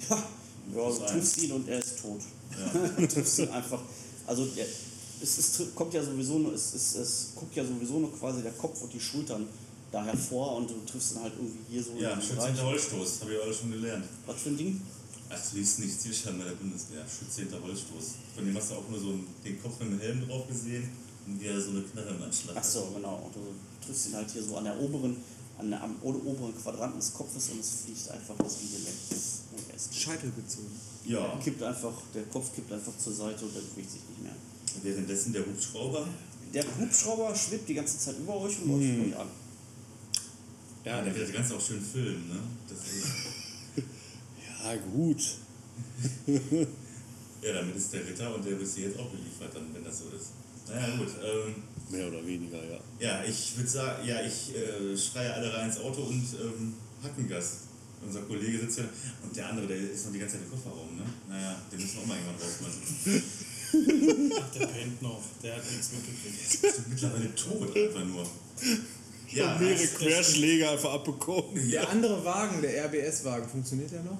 Ja, 0.10 0.16
ja 0.16 0.90
du 0.90 1.06
triffst 1.06 1.38
ihn 1.44 1.52
und 1.52 1.68
er 1.68 1.80
ist 1.80 2.00
tot. 2.02 2.22
Ja. 2.52 2.80
du 2.98 3.08
triffst 3.08 3.40
ihn 3.40 3.50
einfach. 3.50 3.82
Also 4.26 4.46
der, 4.46 4.66
es, 5.22 5.38
es 5.38 5.52
tri- 5.54 5.68
kommt 5.76 5.94
ja 5.94 6.04
sowieso 6.04 6.40
nur, 6.40 6.54
es, 6.54 6.74
es, 6.74 6.96
es 6.96 7.28
guckt 7.36 7.56
ja 7.56 7.64
sowieso 7.66 8.00
nur 8.00 8.18
quasi 8.18 8.42
der 8.42 8.54
Kopf 8.54 8.82
und 8.82 8.92
die 8.94 9.00
Schultern 9.00 9.48
da 9.94 10.04
hervor 10.04 10.58
und 10.58 10.70
du 10.70 10.76
triffst 10.90 11.14
ihn 11.16 11.22
halt 11.22 11.34
irgendwie 11.38 11.60
hier 11.70 11.84
so 11.84 11.92
Ja, 11.98 12.14
in 12.14 12.20
den 12.20 12.28
14. 12.28 12.38
Bereich. 12.38 12.62
Holzstoß, 12.64 13.22
habe 13.22 13.34
ich 13.36 13.42
alle 13.42 13.54
schon 13.54 13.72
gelernt. 13.72 14.06
Was 14.26 14.42
für 14.42 14.50
ein 14.50 14.58
Ding? 14.58 14.82
Ach, 15.30 15.40
du 15.52 15.58
liest 15.58 15.80
nicht 15.80 16.02
Zielscheiben 16.02 16.40
bei 16.40 16.46
der 16.46 16.56
Bundeswehr. 16.56 17.06
14. 17.06 17.48
Holzstoß. 17.62 18.06
Von 18.36 18.46
dem 18.46 18.58
hast 18.58 18.72
du 18.72 18.76
auch 18.76 18.90
nur 18.90 19.00
so 19.00 19.10
einen, 19.10 19.28
den 19.46 19.62
Kopf 19.62 19.80
mit 19.80 19.92
dem 19.92 20.00
Helm 20.00 20.28
drauf 20.28 20.48
gesehen 20.48 20.90
und 21.28 21.40
wie 21.40 21.46
er 21.46 21.62
so 21.62 21.70
eine 21.72 21.82
Knarre 21.84 22.10
im 22.10 22.24
Anschlag 22.24 22.56
Ach 22.58 22.64
so, 22.64 22.92
genau. 22.96 23.22
Und 23.26 23.36
du 23.36 23.42
triffst 23.86 24.08
ihn 24.10 24.16
halt 24.16 24.30
hier 24.32 24.44
so 24.44 24.58
an 24.58 24.64
der 24.66 24.80
oberen, 24.80 25.18
an 25.60 25.70
der, 25.70 25.84
am 25.84 25.96
oberen 26.02 26.54
Quadranten 26.58 27.00
des 27.00 27.14
Kopfes 27.14 27.50
und 27.50 27.60
es 27.60 27.70
fliegt 27.86 28.10
einfach 28.10 28.36
das 28.40 28.62
Video 28.62 28.80
weg. 28.86 28.94
Scheitel 29.94 30.32
gezogen. 30.32 30.72
Ja, 31.06 31.38
kippt 31.44 31.62
einfach, 31.62 31.94
der 32.16 32.24
Kopf 32.24 32.54
kippt 32.56 32.72
einfach 32.72 32.98
zur 32.98 33.14
Seite 33.14 33.46
und 33.46 33.56
er 33.56 33.62
bewegt 33.62 33.92
sich 33.92 34.02
nicht 34.10 34.24
mehr. 34.24 34.34
währenddessen 34.82 35.34
der 35.34 35.46
Hubschrauber. 35.46 36.08
Der 36.54 36.64
Hubschrauber 36.80 37.36
schwebt 37.36 37.70
die 37.70 37.76
ganze 37.76 37.98
Zeit 38.00 38.18
über 38.20 38.36
euch 38.38 38.60
und 38.62 38.70
läuft 38.70 39.08
euch 39.08 39.20
an. 39.20 39.28
Ja, 40.86 41.02
der 41.02 41.16
wird 41.16 41.28
das 41.28 41.34
Ganze 41.34 41.56
auch 41.56 41.62
schön 41.62 41.82
filmen, 41.82 42.30
ne? 42.30 42.40
Ja, 44.64 44.76
gut. 44.78 45.22
ja, 47.42 47.54
damit 47.54 47.76
ist 47.76 47.92
der 47.94 48.08
Ritter 48.08 48.34
und 48.34 48.46
der 48.46 48.58
wird 48.58 48.68
sie 48.68 48.84
jetzt 48.84 48.98
auch 48.98 49.10
beliefert, 49.10 49.54
dann, 49.54 49.74
wenn 49.74 49.84
das 49.84 50.00
so 50.00 50.06
ist. 50.16 50.32
Naja, 50.68 50.96
gut. 50.96 51.10
Ähm, 51.22 51.64
Mehr 51.90 52.08
oder 52.08 52.26
weniger, 52.26 52.58
ja. 52.64 52.80
ja, 53.00 53.24
ich 53.26 53.58
würde 53.58 53.70
sagen, 53.70 54.08
ja, 54.08 54.22
ich 54.22 54.56
äh, 54.56 54.98
schreie 54.98 55.34
alle 55.34 55.54
rein 55.54 55.68
ins 55.68 55.80
Auto 55.80 56.04
und 56.04 56.26
ähm, 56.42 56.74
Hackengas. 57.04 57.58
Unser 58.06 58.22
Kollege 58.22 58.60
sitzt 58.60 58.76
hier 58.76 58.90
und 59.22 59.36
der 59.36 59.50
andere, 59.50 59.68
der 59.68 59.78
ist 59.78 60.06
noch 60.06 60.14
die 60.14 60.20
ganze 60.20 60.36
Zeit 60.36 60.44
im 60.46 60.52
Kofferraum, 60.52 60.96
ne? 60.96 61.04
Naja, 61.30 61.62
den 61.72 61.80
müssen 61.80 61.96
wir 61.96 62.02
auch 62.02 62.08
mal 62.08 62.18
irgendwann 62.18 62.36
rausmachen. 62.36 63.24
Ach, 64.42 64.52
der 64.52 64.68
pennt 64.68 65.02
noch. 65.02 65.24
Der 65.42 65.56
hat 65.56 65.64
nichts 65.72 65.92
mitgekriegt. 65.92 66.64
Ist 66.64 66.88
mittlerweile 66.90 67.34
tot 67.36 67.76
einfach 67.76 68.06
nur. 68.06 68.28
Ja, 69.36 69.58
Mehrere 69.58 69.88
Querschläge 69.88 70.70
einfach 70.70 70.94
abbekommen. 70.94 71.70
Der 71.72 71.90
andere 71.90 72.24
Wagen, 72.24 72.62
der 72.62 72.86
RBS-Wagen, 72.86 73.48
funktioniert 73.50 73.92
der 73.92 74.04
noch? 74.04 74.18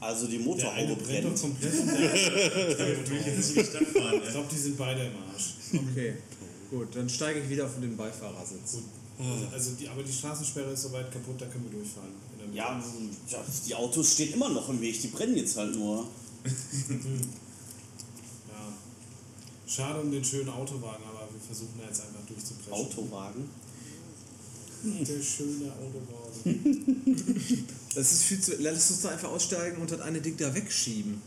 Also 0.00 0.26
die 0.26 0.38
Motorhaube 0.38 0.96
brennt 1.02 1.24
doch 1.24 1.40
brennt. 1.40 1.40
komplett 1.40 1.74
ich 3.10 3.26
jetzt 3.26 3.54
nicht 3.56 3.70
fahren. 3.70 4.20
Ich 4.24 4.30
glaube, 4.30 4.48
die 4.50 4.58
sind 4.58 4.76
beide 4.76 5.06
im 5.06 5.12
Arsch. 5.32 5.54
Okay, 5.72 6.14
gut, 6.70 6.94
dann 6.94 7.08
steige 7.08 7.40
ich 7.40 7.48
wieder 7.48 7.64
auf 7.64 7.72
den 7.80 7.96
Beifahrersitz. 7.96 8.72
Gut. 8.72 8.84
Also 9.52 9.70
die, 9.72 9.88
aber 9.88 10.02
die 10.02 10.12
Straßensperre 10.12 10.72
ist 10.72 10.82
soweit 10.82 11.10
kaputt, 11.10 11.40
da 11.40 11.46
können 11.46 11.64
wir 11.64 11.78
durchfahren. 11.78 12.10
Ja, 12.52 12.80
die 13.66 13.74
Autos 13.74 14.12
stehen 14.12 14.34
immer 14.34 14.48
noch 14.50 14.68
im 14.68 14.80
Weg, 14.80 15.00
die 15.00 15.08
brennen 15.08 15.36
jetzt 15.36 15.56
halt 15.56 15.74
nur. 15.74 16.06
ja. 16.44 16.52
Schade 19.66 20.00
um 20.00 20.12
den 20.12 20.24
schönen 20.24 20.48
Autowagen, 20.50 21.02
aber 21.08 21.28
wir 21.32 21.40
versuchen 21.44 21.74
da 21.78 21.86
jetzt 21.86 22.02
einfach 22.02 22.24
durchzupressen. 22.26 22.72
Autowagen. 22.72 23.50
Der 24.84 25.22
schöne 25.22 25.72
Autowagen. 25.72 27.64
Das 27.94 28.12
ist 28.12 28.24
viel 28.24 28.38
zu. 28.40 28.52
Lass 28.60 28.90
uns 28.90 29.00
doch 29.02 29.10
einfach 29.10 29.30
aussteigen 29.30 29.80
und 29.80 29.90
das 29.90 30.00
eine 30.02 30.20
Ding 30.20 30.36
da 30.36 30.54
wegschieben. 30.54 31.20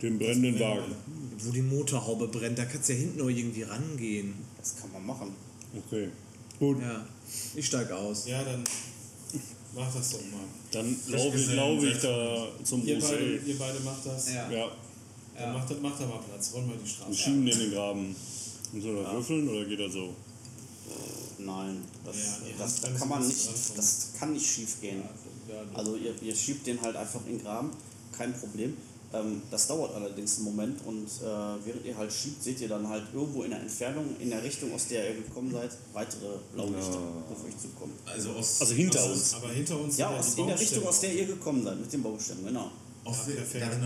Den 0.00 0.18
brennenden 0.18 0.58
Wagen. 0.58 0.94
Wo 1.38 1.50
die 1.52 1.60
Motorhaube 1.60 2.28
brennt, 2.28 2.58
da 2.58 2.64
kannst 2.64 2.88
du 2.88 2.94
ja 2.94 3.00
hinten 3.00 3.18
noch 3.18 3.28
irgendwie 3.28 3.62
rangehen. 3.62 4.32
Das 4.58 4.76
kann 4.76 4.90
man 4.92 5.04
machen. 5.04 5.32
Okay. 5.76 6.08
Gut, 6.58 6.80
Ja, 6.80 7.06
ich 7.54 7.66
steige 7.66 7.94
aus. 7.94 8.26
Ja, 8.26 8.42
dann 8.42 8.64
mach 9.74 9.92
das 9.94 10.10
doch 10.12 10.20
mal. 10.32 10.40
dann 10.72 10.96
laufe 11.08 11.36
ich, 11.38 11.54
lauf 11.54 11.84
ich 11.84 11.98
da 12.00 12.48
zum 12.64 12.84
Ihr 12.86 12.98
beide, 12.98 13.36
ihr 13.46 13.58
beide 13.58 13.80
macht 13.80 14.06
das. 14.06 14.32
Ja. 14.32 14.50
Ja, 14.50 14.70
Dann 15.36 15.52
macht, 15.52 15.70
da- 15.70 15.74
macht 15.76 16.00
da 16.00 16.06
mal 16.06 16.20
Platz. 16.26 16.52
Räum 16.54 16.66
mal 16.68 16.74
die 16.76 16.80
und 16.80 16.88
Straße. 16.88 17.14
schieben 17.14 17.44
den 17.44 17.52
in 17.54 17.60
den 17.60 17.72
Graben. 17.72 18.16
Und 18.72 18.80
soll 18.80 18.96
er 18.96 19.12
würfeln 19.12 19.46
oder 19.48 19.64
geht 19.66 19.78
er 19.80 19.90
so? 19.90 20.14
Nein, 21.38 21.82
das, 22.04 22.16
Ja, 22.16 22.22
das, 22.58 22.80
da 22.80 22.88
Handbremse 22.88 22.98
kann 22.98 23.08
man 23.08 23.26
nicht, 23.26 23.48
das 23.76 24.08
kann 24.18 24.32
nicht 24.32 24.46
schief 24.46 24.80
gehen. 24.80 25.02
Also 25.74 25.96
ihr, 25.96 26.14
ihr 26.22 26.34
schiebt 26.34 26.66
den 26.66 26.80
halt 26.80 26.96
einfach 26.96 27.20
in 27.26 27.38
den 27.38 27.42
Graben, 27.42 27.70
kein 28.16 28.32
Problem. 28.34 28.76
Ähm, 29.10 29.40
das 29.50 29.66
dauert 29.66 29.94
allerdings 29.94 30.36
einen 30.36 30.44
Moment 30.44 30.84
und 30.84 31.06
äh, 31.06 31.24
während 31.64 31.86
ihr 31.86 31.96
halt 31.96 32.12
schiebt, 32.12 32.42
seht 32.42 32.60
ihr 32.60 32.68
dann 32.68 32.86
halt 32.86 33.04
irgendwo 33.14 33.42
in 33.42 33.50
der 33.50 33.60
Entfernung, 33.60 34.04
in 34.20 34.28
der 34.28 34.42
Richtung, 34.42 34.70
aus 34.74 34.86
der 34.88 35.08
ihr 35.08 35.22
gekommen 35.22 35.50
seid, 35.50 35.70
weitere 35.94 36.36
Blaulichter 36.52 36.98
auf 37.30 37.42
euch 37.44 37.56
zukommen. 37.56 37.94
Also, 38.04 38.32
aus, 38.32 38.60
Also 38.60 38.74
hinter 38.74 39.02
aus, 39.02 39.10
uns. 39.12 39.34
Aber 39.34 39.48
hinter 39.48 39.80
uns 39.80 39.96
Ja, 39.96 40.10
aus, 40.10 40.34
in 40.34 40.46
der 40.46 40.60
Richtung, 40.60 40.86
aus 40.86 41.00
der 41.00 41.14
ihr 41.14 41.26
gekommen 41.26 41.64
seid, 41.64 41.80
mit 41.80 41.90
den 41.90 42.02
Baustämmen, 42.02 42.44
genau. 42.46 42.70
Aus 43.04 43.16
Ja, 43.28 43.32
der, 43.54 43.62
äh, 43.62 43.78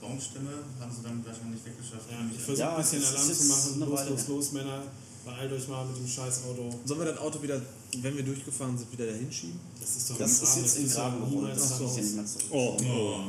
Baumstimme 0.00 0.50
haben 0.80 0.92
sie 0.96 1.02
dann 1.02 1.22
wahrscheinlich 1.26 1.62
weggeschafft. 1.62 2.10
Ja, 2.10 2.16
ich 2.30 2.36
versuche 2.40 2.58
Ja, 2.58 2.70
ein 2.70 2.82
bisschen 2.82 3.04
Alarm 3.04 3.34
zu 3.34 3.44
machen. 3.44 3.80
Los, 3.80 4.08
los, 4.08 4.28
los, 4.28 4.52
Männer. 4.52 4.82
Beeilt 5.24 5.52
euch 5.52 5.68
mal 5.68 5.86
mit 5.86 5.96
dem 5.96 6.06
scheiß 6.06 6.42
Auto. 6.44 6.68
Sollen 6.84 7.00
wir 7.00 7.06
das 7.06 7.18
Auto 7.18 7.42
wieder, 7.42 7.60
wenn 8.02 8.16
wir 8.16 8.22
durchgefahren 8.22 8.76
sind, 8.76 8.92
wieder 8.92 9.06
dahin 9.06 9.32
schieben? 9.32 9.58
Das 9.80 9.96
ist 9.96 10.10
doch 10.10 10.18
Das 10.18 10.42
ist 10.42 10.56
jetzt 10.56 10.76
in 10.78 10.90
Graben 10.90 11.16
geworden, 11.16 11.34
niemals 11.46 11.58
das 11.60 11.68
da 11.70 11.74
ist 11.74 11.80
ja 11.80 11.86
raus. 11.86 11.96
nicht 11.96 12.14
mehr 12.16 12.26
zurück. 12.26 12.44
Oh, 12.50 12.76
Oh. 12.84 13.20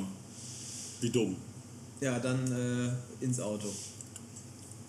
wie 1.01 1.09
dumm. 1.09 1.35
Ja, 2.01 2.19
dann 2.19 2.51
äh, 3.21 3.23
ins 3.23 3.39
Auto. 3.39 3.67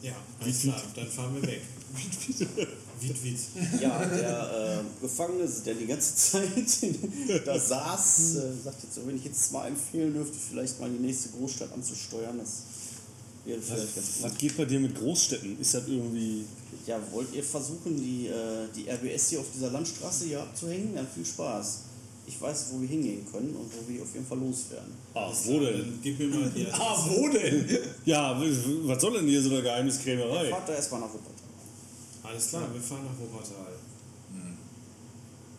Ja, 0.03 0.15
alles 0.41 0.61
klar, 0.61 0.83
dann 0.95 1.07
fahren 1.07 1.35
wir 1.37 1.43
weg. 1.49 1.63
Wied, 3.01 3.25
wied. 3.25 3.39
Ja, 3.81 4.05
der 4.07 4.81
äh, 4.81 5.03
Gefangene, 5.03 5.47
der 5.67 5.75
die 5.75 5.87
ganze 5.87 6.15
Zeit 6.17 7.47
da 7.47 7.59
saß, 7.61 8.37
äh, 8.37 8.53
sagt 8.65 8.83
jetzt, 8.83 8.95
so, 8.95 9.07
wenn 9.07 9.17
ich 9.17 9.25
jetzt 9.25 9.53
mal 9.53 9.69
empfehlen 9.69 10.15
dürfte, 10.15 10.35
vielleicht 10.51 10.81
mal 10.81 10.89
die 10.91 10.99
nächste 10.99 11.29
Großstadt 11.31 11.73
anzusteuern, 11.75 12.39
das 12.39 12.63
wäre 13.45 13.61
vielleicht 13.61 13.95
ganz 13.95 14.07
gut. 14.15 14.23
Was 14.23 14.39
geht 14.39 14.57
bei 14.57 14.65
dir 14.65 14.81
mit 14.81 14.95
Großstädten? 14.99 15.61
Ist 15.61 15.75
das 15.75 15.87
irgendwie. 15.87 16.47
Ja, 16.87 17.01
wollt 17.11 17.35
ihr 17.35 17.43
versuchen, 17.43 17.97
die, 17.97 18.29
äh, 18.29 18.69
die 18.75 18.89
RBS 18.89 19.31
hier 19.31 19.41
auf 19.41 19.47
dieser 19.53 19.71
Landstraße 19.71 20.27
hier 20.27 20.41
abzuhängen? 20.41 20.95
Dann 20.95 21.07
viel 21.07 21.27
Spaß. 21.27 21.81
Ich 22.29 22.41
weiß, 22.41 22.67
wo 22.73 22.81
wir 22.81 22.89
hingehen 22.89 23.25
können 23.31 23.55
und 23.55 23.71
wo 23.73 23.89
wir 23.89 24.03
auf 24.03 24.13
jeden 24.15 24.27
Fall 24.27 24.39
loswerden. 24.39 24.93
Ah, 25.15 25.31
wo 25.45 25.61
denn? 25.61 25.99
Gib 26.03 26.19
mir 26.19 26.27
mal 26.29 26.51
die 26.51 26.67
Ah, 26.73 26.97
wo 27.09 27.29
denn? 27.29 27.69
Ja, 28.05 28.41
was 28.41 29.01
soll 29.01 29.13
denn 29.15 29.27
hier 29.27 29.43
so 29.43 29.51
eine 29.51 29.63
Geheimniskrämerei? 29.63 30.51
Fahrt 30.51 30.69
da 30.69 30.75
erstmal 30.75 31.01
nach 31.01 31.13
Wuppertal. 31.13 31.35
Alles 32.23 32.49
klar, 32.49 32.69
wir 32.73 32.81
fahren 32.81 33.05
nach 33.05 33.19
Wuppertal. 33.19 33.73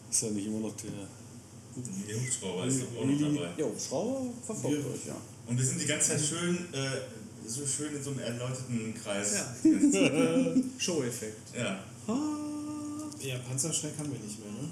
Ist 0.10 0.24
ja 0.24 0.30
nicht 0.30 0.48
immer 0.48 0.60
noch 0.60 0.76
der. 0.78 0.92
Der 2.08 2.16
Hubschrauber 2.20 2.66
ist 2.66 2.82
doch 2.82 3.02
auch 3.02 3.06
noch 3.06 3.20
dabei. 3.20 3.50
Jo, 3.58 3.72
Schrauber 3.78 4.22
verfolgt 4.46 4.86
euch, 4.88 5.06
ja. 5.06 5.16
Und 5.48 5.58
wir 5.58 5.66
sind 5.66 5.80
die 5.80 5.86
ganze 5.86 6.12
Zeit 6.12 6.22
schön, 6.22 6.56
äh, 6.74 6.78
so 7.48 7.66
schön 7.66 7.96
in 7.96 8.04
so 8.04 8.12
einem 8.12 8.20
erläuterten 8.20 8.94
Kreis. 9.02 9.34
Ja. 9.36 9.56
Show-Effekt. 10.78 11.56
ja. 11.58 11.84
Ja, 13.20 13.40
Panzerschreck 13.40 13.94
haben 13.98 14.12
wir 14.12 14.20
nicht 14.20 14.38
mehr, 14.40 14.52
ne? 14.52 14.70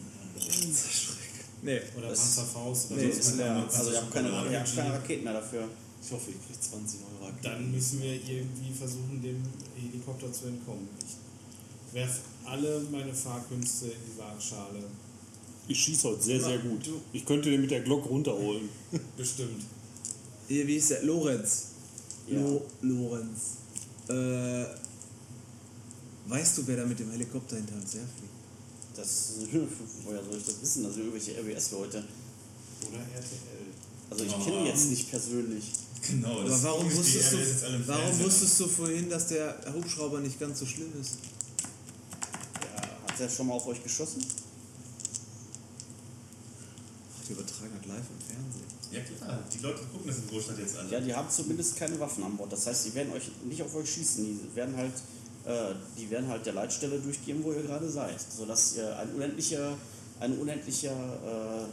Nee. 1.63 1.81
Oder 1.97 2.09
Das- 2.09 2.19
Panzerfaust 2.19 2.91
oder 2.91 3.01
Nee, 3.01 3.11
so. 3.11 3.19
ist 3.19 3.37
leer. 3.37 3.67
Also 3.73 3.91
ihr 3.91 3.97
habt 4.01 4.13
keine, 4.13 4.29
ihr 4.29 4.59
habt 4.59 4.75
keine 4.75 4.93
Raketen 4.93 5.23
mehr 5.23 5.33
dafür. 5.33 5.67
Ich 6.03 6.11
hoffe, 6.11 6.29
ihr 6.29 6.37
kriegt 6.45 6.63
20 6.63 6.99
Euro. 7.01 7.31
Dann 7.41 7.71
müssen 7.71 8.01
wir 8.03 8.13
irgendwie 8.13 8.71
versuchen, 8.77 9.19
dem 9.23 9.41
Helikopter 9.75 10.31
zu 10.31 10.45
entkommen. 10.47 10.87
Ich 11.87 11.95
werfe 11.95 12.19
alle 12.45 12.81
meine 12.91 13.11
Fahrkünste 13.13 13.85
in 13.87 13.91
die 14.13 14.19
Waagschale. 14.19 14.83
Ich 15.67 15.79
schieße 15.79 16.09
heute 16.09 16.21
sehr, 16.21 16.39
sehr 16.39 16.59
gut. 16.59 16.87
Ich 17.13 17.25
könnte 17.25 17.49
den 17.49 17.61
mit 17.61 17.71
der 17.71 17.81
Glock 17.81 18.07
runterholen. 18.07 18.69
Bestimmt. 19.17 19.63
Hier, 20.47 20.67
wie 20.67 20.75
ist 20.75 20.91
der? 20.91 21.01
Lorenz. 21.01 21.69
Ja. 22.27 22.39
Lo 22.39 22.65
Lorenz. 22.81 23.57
Äh, 24.07 24.65
weißt 26.27 26.57
du, 26.57 26.67
wer 26.67 26.77
da 26.77 26.85
mit 26.85 26.99
dem 26.99 27.11
Helikopter 27.11 27.55
hinter 27.55 27.75
uns 27.75 27.93
herfliegt? 27.93 28.33
Das, 28.95 29.33
woher 30.03 30.23
soll 30.23 30.37
ich 30.37 30.45
das 30.45 30.61
wissen? 30.61 30.83
Das 30.83 30.93
sind 30.93 31.05
irgendwelche 31.05 31.39
RBS-Leute. 31.39 32.03
Oder 32.87 32.99
RTL. 32.99 33.65
Also 34.09 34.23
ich 34.23 34.31
kenne 34.43 34.63
die 34.63 34.69
jetzt 34.69 34.89
nicht 34.89 35.09
persönlich. 35.09 35.71
Genau. 36.07 36.39
Aber 36.39 36.49
das 36.49 36.63
warum 36.63 36.87
ist 36.87 36.97
die 36.97 36.99
wusstest, 36.99 37.63
du, 37.63 37.87
warum 37.87 38.19
wusstest 38.19 38.59
du 38.59 38.67
vorhin, 38.67 39.09
dass 39.09 39.27
der 39.27 39.57
Hubschrauber 39.73 40.19
nicht 40.19 40.39
ganz 40.39 40.59
so 40.59 40.65
schlimm 40.65 40.91
ist? 41.01 41.17
Ja, 42.61 42.81
hat 43.11 43.19
der 43.19 43.29
schon 43.29 43.47
mal 43.47 43.55
auf 43.55 43.65
euch 43.67 43.81
geschossen? 43.81 44.23
Ach, 47.11 47.27
die 47.27 47.33
übertragen 47.33 47.71
das 47.77 47.87
live 47.87 47.97
im 47.97 48.35
Fernsehen. 48.35 48.74
Ja 48.95 49.01
klar, 49.01 49.43
die 49.53 49.59
Leute 49.59 49.79
gucken 49.91 50.07
das 50.07 50.17
in 50.17 50.27
Großstadt 50.27 50.59
jetzt 50.59 50.77
an. 50.77 50.89
Ja, 50.89 50.99
die 50.99 51.13
haben 51.13 51.29
zumindest 51.29 51.75
keine 51.75 51.99
Waffen 51.99 52.23
an 52.23 52.37
Bord. 52.37 52.51
Das 52.51 52.65
heißt, 52.65 52.85
die 52.85 52.95
werden 52.95 53.11
euch 53.13 53.29
nicht 53.43 53.61
auf 53.61 53.75
euch 53.75 53.91
schießen. 53.91 54.23
Die 54.25 54.55
werden 54.55 54.75
halt 54.77 54.93
äh, 55.45 55.75
die 55.97 56.09
werden 56.09 56.27
halt 56.27 56.45
der 56.45 56.53
Leitstelle 56.53 56.99
durchgehen, 56.99 57.43
wo 57.43 57.51
ihr 57.53 57.61
gerade 57.61 57.87
seid, 57.89 58.19
sodass 58.19 58.75
ihr 58.77 58.97
ein 58.97 59.09
unendlicher, 59.13 59.77
eine 60.19 60.33
unendliche 60.35 60.87
äh, 60.87 61.65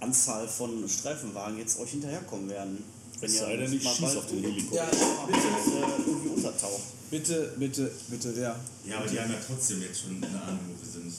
Anzahl 0.00 0.46
von 0.46 0.88
Streifenwagen 0.88 1.58
jetzt 1.58 1.80
euch 1.80 1.90
hinterherkommen 1.90 2.48
werden. 2.48 2.84
Wenn 3.18 3.28
Es 3.28 3.38
sei 3.38 3.56
denn, 3.56 3.72
ich 3.72 3.82
mal 3.82 3.90
schieß 3.90 4.00
bald 4.04 4.18
auf 4.18 4.26
den 4.26 4.42
Helikopter. 4.44 4.76
Ja, 4.76 4.86
bitte, 5.26 5.38
äh, 5.38 6.06
irgendwie 6.06 6.28
untertaucht. 6.28 6.82
Bitte, 7.10 7.52
bitte, 7.58 7.90
bitte, 8.08 8.32
ja. 8.40 8.54
Ja, 8.84 8.98
aber 8.98 9.08
die 9.08 9.18
haben 9.18 9.32
ja 9.32 9.38
trotzdem 9.44 9.82
jetzt 9.82 10.02
schon 10.02 10.22
eine 10.22 10.40
Ahnung, 10.40 10.60
wo 10.68 10.80
wir 10.80 10.88
sind. 10.88 11.12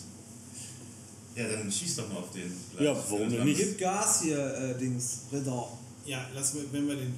Ja, 1.36 1.48
dann 1.48 1.72
schieß 1.72 1.96
doch 1.98 2.10
mal 2.10 2.18
auf 2.18 2.32
den. 2.32 2.52
Ja, 2.80 2.96
warum 3.10 3.30
denn 3.30 3.44
nicht? 3.46 3.58
Gib 3.60 3.78
Gas 3.78 4.22
hier, 4.24 4.38
äh, 4.56 4.78
Dings, 4.78 5.20
Ritter. 5.32 5.68
Ja, 6.06 6.26
lass, 6.36 6.54
wir- 6.56 6.66
wenn 6.72 6.88
wir 6.88 6.96
den 6.96 7.14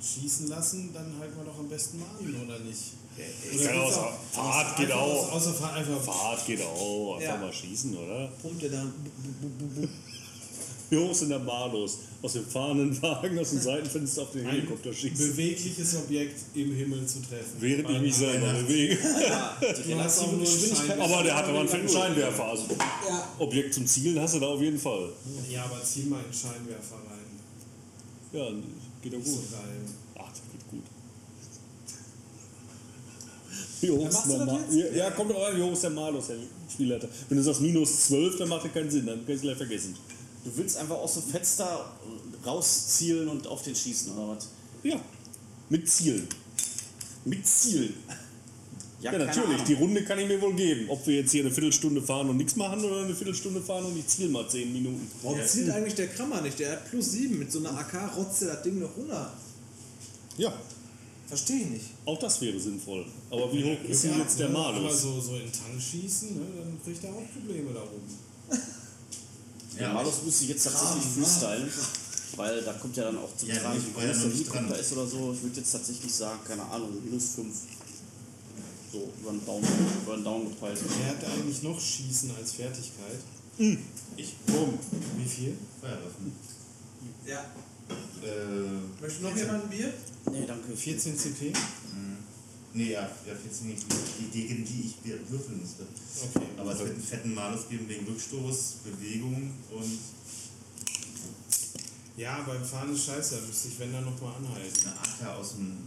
schießen 0.00 0.48
lassen, 0.48 0.90
dann 0.92 1.14
halten 1.18 1.36
wir 1.38 1.44
doch 1.44 1.58
am 1.58 1.68
besten 1.68 1.98
mal 1.98 2.06
an, 2.18 2.46
oder 2.46 2.58
nicht? 2.60 2.92
Ich 3.16 3.64
kann 3.64 3.78
auch 3.78 4.12
Fahrt 4.32 4.76
geht 4.76 4.90
auch. 4.92 5.32
Außer, 5.32 5.50
außer 5.50 5.54
Fahrt 5.54 5.76
einfach. 5.76 6.02
Fahrt 6.02 6.46
geht 6.46 6.60
auch. 6.62 7.14
Einfach 7.16 7.34
Ja. 7.34 7.40
mal 7.40 7.52
schießen, 7.52 7.96
oder? 7.96 8.28
Pumpt 8.42 8.62
er 8.64 8.70
hoch 10.96 11.14
sind 11.14 11.28
der 11.30 11.38
Malus? 11.38 11.98
Aus 12.22 12.32
dem 12.32 12.46
fahrenden 12.46 13.00
Wagen, 13.02 13.38
aus 13.38 13.50
dem 13.50 13.60
Seitenfenster 13.60 14.22
auf 14.22 14.32
den 14.32 14.46
Helikopter 14.48 14.92
schießen. 14.92 15.28
bewegliches 15.28 15.94
Objekt 15.96 16.36
im 16.54 16.74
Himmel 16.74 17.06
zu 17.06 17.20
treffen. 17.20 17.56
Während 17.60 17.90
ich 17.90 18.00
mich 18.00 18.16
selber 18.16 18.52
bewege. 18.54 18.96
Du 18.96 19.98
hast 19.98 20.18
auch 20.20 20.32
nur 20.32 20.46
Aber 21.04 21.22
der 21.22 21.36
hat 21.36 21.44
aber 21.44 21.60
einen 21.60 21.68
fetten 21.68 21.88
Scheinwerfer. 21.88 22.44
Also 22.46 22.64
Ja. 23.08 23.28
Objekt 23.38 23.74
zum 23.74 23.86
Zielen 23.86 24.18
hast 24.20 24.34
du 24.34 24.40
da 24.40 24.46
auf 24.46 24.60
jeden 24.60 24.78
Fall. 24.78 25.10
Ja, 25.50 25.64
aber 25.64 25.82
zieh 25.84 26.04
mal 26.04 26.20
einen 26.24 26.32
Scheinwerfer 26.32 26.96
rein. 27.10 27.24
Ja, 28.32 28.48
geht 29.02 29.12
doch 29.12 29.24
so 29.24 29.36
gut. 29.36 29.52
geil. 29.52 29.60
Ach, 30.16 30.30
das 30.30 30.40
geht 30.50 30.70
gut. 30.70 30.82
Wie 33.82 33.90
hoch 33.90 34.08
ist 34.08 34.26
jetzt? 34.26 34.94
ja, 34.94 35.04
ja, 35.04 35.10
kommt 35.10 35.30
doch 35.30 35.46
an, 35.46 35.56
wie 35.56 35.62
hoch 35.62 35.72
ist 35.72 35.82
der 35.82 35.90
Malus, 35.90 36.28
Herr 36.30 36.36
Spielleiter. 36.72 37.08
Wenn 37.28 37.36
du 37.38 37.44
sagst 37.44 37.60
minus 37.60 38.06
12, 38.06 38.38
dann 38.38 38.48
macht 38.48 38.64
das 38.64 38.72
keinen 38.72 38.90
Sinn, 38.90 39.04
dann 39.06 39.24
kannst 39.26 39.42
du 39.44 39.48
gleich 39.48 39.58
vergessen. 39.58 39.94
Du 40.44 40.56
willst 40.56 40.76
einfach 40.76 40.96
aus 40.96 41.14
dem 41.14 41.22
Fenster 41.24 41.90
rauszielen 42.44 43.28
und 43.28 43.46
auf 43.46 43.62
den 43.62 43.74
schießen, 43.74 44.12
oder 44.16 44.36
was? 44.36 44.48
Ja, 44.82 45.00
mit 45.70 45.88
Zielen. 45.90 46.28
Mit 47.24 47.46
Ziel. 47.46 47.94
Ja, 49.00 49.10
keine 49.12 49.26
natürlich, 49.26 49.48
Ahnung. 49.54 49.64
die 49.66 49.74
Runde 49.74 50.04
kann 50.04 50.18
ich 50.18 50.28
mir 50.28 50.40
wohl 50.40 50.54
geben. 50.54 50.88
Ob 50.90 51.06
wir 51.06 51.16
jetzt 51.16 51.32
hier 51.32 51.42
eine 51.44 51.50
Viertelstunde 51.52 52.00
fahren 52.02 52.28
und 52.30 52.36
nichts 52.38 52.56
machen 52.56 52.82
oder 52.84 53.04
eine 53.04 53.14
Viertelstunde 53.14 53.60
fahren 53.60 53.84
und 53.86 53.98
ich 53.98 54.06
ziel 54.06 54.28
mal 54.28 54.48
10 54.48 54.72
Minuten. 54.72 55.10
Warum 55.22 55.38
zielt 55.46 55.70
eigentlich 55.70 55.94
der 55.94 56.08
Krammer 56.08 56.40
nicht? 56.42 56.58
Der 56.58 56.72
hat 56.72 56.90
plus 56.90 57.12
7 57.12 57.38
mit 57.38 57.50
so 57.52 57.58
einer 57.60 57.78
AK, 57.78 58.16
rotzt 58.16 58.42
er 58.42 58.54
das 58.54 58.62
Ding 58.62 58.78
noch 58.78 58.94
runter. 58.96 59.32
Ja, 60.36 60.52
Verstehe 61.26 61.56
ich 61.62 61.66
nicht. 61.70 61.84
auch 62.04 62.18
das 62.18 62.40
wäre 62.42 62.58
sinnvoll. 62.60 63.06
Aber 63.30 63.50
wie 63.52 63.64
hoch 63.64 63.82
ist 63.88 64.04
denn 64.04 64.12
Ja, 64.12 64.18
jetzt 64.18 64.38
der 64.38 64.50
ne, 64.50 64.58
Aber 64.58 64.72
Malus? 64.80 65.02
so, 65.02 65.20
so 65.20 65.34
in 65.36 65.40
den 65.42 65.52
Tank 65.52 65.80
schießen, 65.80 66.34
ne, 66.36 66.42
dann 66.58 66.78
kriegt 66.84 67.02
er 67.02 67.10
auch 67.10 67.22
Probleme 67.32 67.72
da 67.72 67.80
oben. 67.82 68.58
Ja, 69.78 69.92
Malus 69.92 70.22
müsste 70.24 70.44
jetzt 70.46 70.64
tatsächlich 70.64 71.04
freestylen, 71.04 71.68
weil 72.36 72.62
da 72.62 72.72
kommt 72.74 72.96
ja 72.96 73.04
dann 73.04 73.18
auch 73.18 73.36
zum 73.36 73.48
Ja, 73.48 73.56
Tragen, 73.56 73.78
ich 73.78 73.86
wie 73.86 73.92
groß 73.92 74.02
der 74.04 74.14
nicht 74.14 74.52
Helikopter 74.52 74.78
ist 74.78 74.92
oder 74.92 75.06
so. 75.06 75.32
Ich 75.32 75.42
würde 75.42 75.60
jetzt 75.60 75.72
tatsächlich 75.72 76.14
sagen, 76.14 76.38
keine 76.46 76.62
Ahnung, 76.64 76.90
minus 77.04 77.34
5. 77.36 77.54
So, 78.92 79.12
über 79.20 79.32
den 79.32 79.44
Daumen, 79.44 79.66
über 80.04 80.14
den 80.16 80.24
Daumen 80.24 80.48
gepeilt. 80.50 80.78
Wer 80.98 81.08
hat 81.08 81.24
eigentlich 81.24 81.62
noch 81.64 81.80
Schießen 81.80 82.30
als 82.36 82.52
Fertigkeit? 82.52 83.18
Ich. 84.16 84.36
Bumm. 84.46 84.78
Wie 85.16 85.28
viel? 85.28 85.56
Feuerwaffen. 85.80 86.32
Ja. 87.26 87.44
Äh, 88.22 89.02
Möchte 89.02 89.22
noch 89.22 89.36
jemand 89.36 89.64
ein 89.64 89.70
Bier? 89.70 89.92
Nee, 90.30 90.44
danke. 90.46 90.76
14 90.76 91.18
CP? 91.18 91.52
Nee, 92.74 92.92
ja, 92.92 93.02
ja 93.26 93.34
14 93.34 93.68
nicht. 93.68 93.84
Die, 94.32 94.46
gegen 94.46 94.64
die 94.64 94.86
ich 94.86 95.30
würfeln 95.30 95.60
musste. 95.60 95.84
Okay. 96.34 96.46
Aber 96.58 96.72
es 96.72 96.78
wird 96.80 96.90
einen 96.90 97.02
fetten 97.02 97.34
Malus 97.34 97.68
geben 97.68 97.88
wegen 97.88 98.06
Rückstoß, 98.06 98.74
Bewegung 98.84 99.52
und 99.70 99.98
Ja, 102.16 102.42
beim 102.46 102.64
Fahren 102.64 102.92
ist 102.94 103.06
scheiße, 103.06 103.36
da 103.36 103.46
müsste 103.46 103.68
ich, 103.68 103.78
wenn 103.80 103.92
dann 103.92 104.04
nochmal 104.04 104.34
anhalten. 104.36 104.86
eine 104.86 105.30
AK 105.30 105.36
aus 105.38 105.52
dem. 105.54 105.78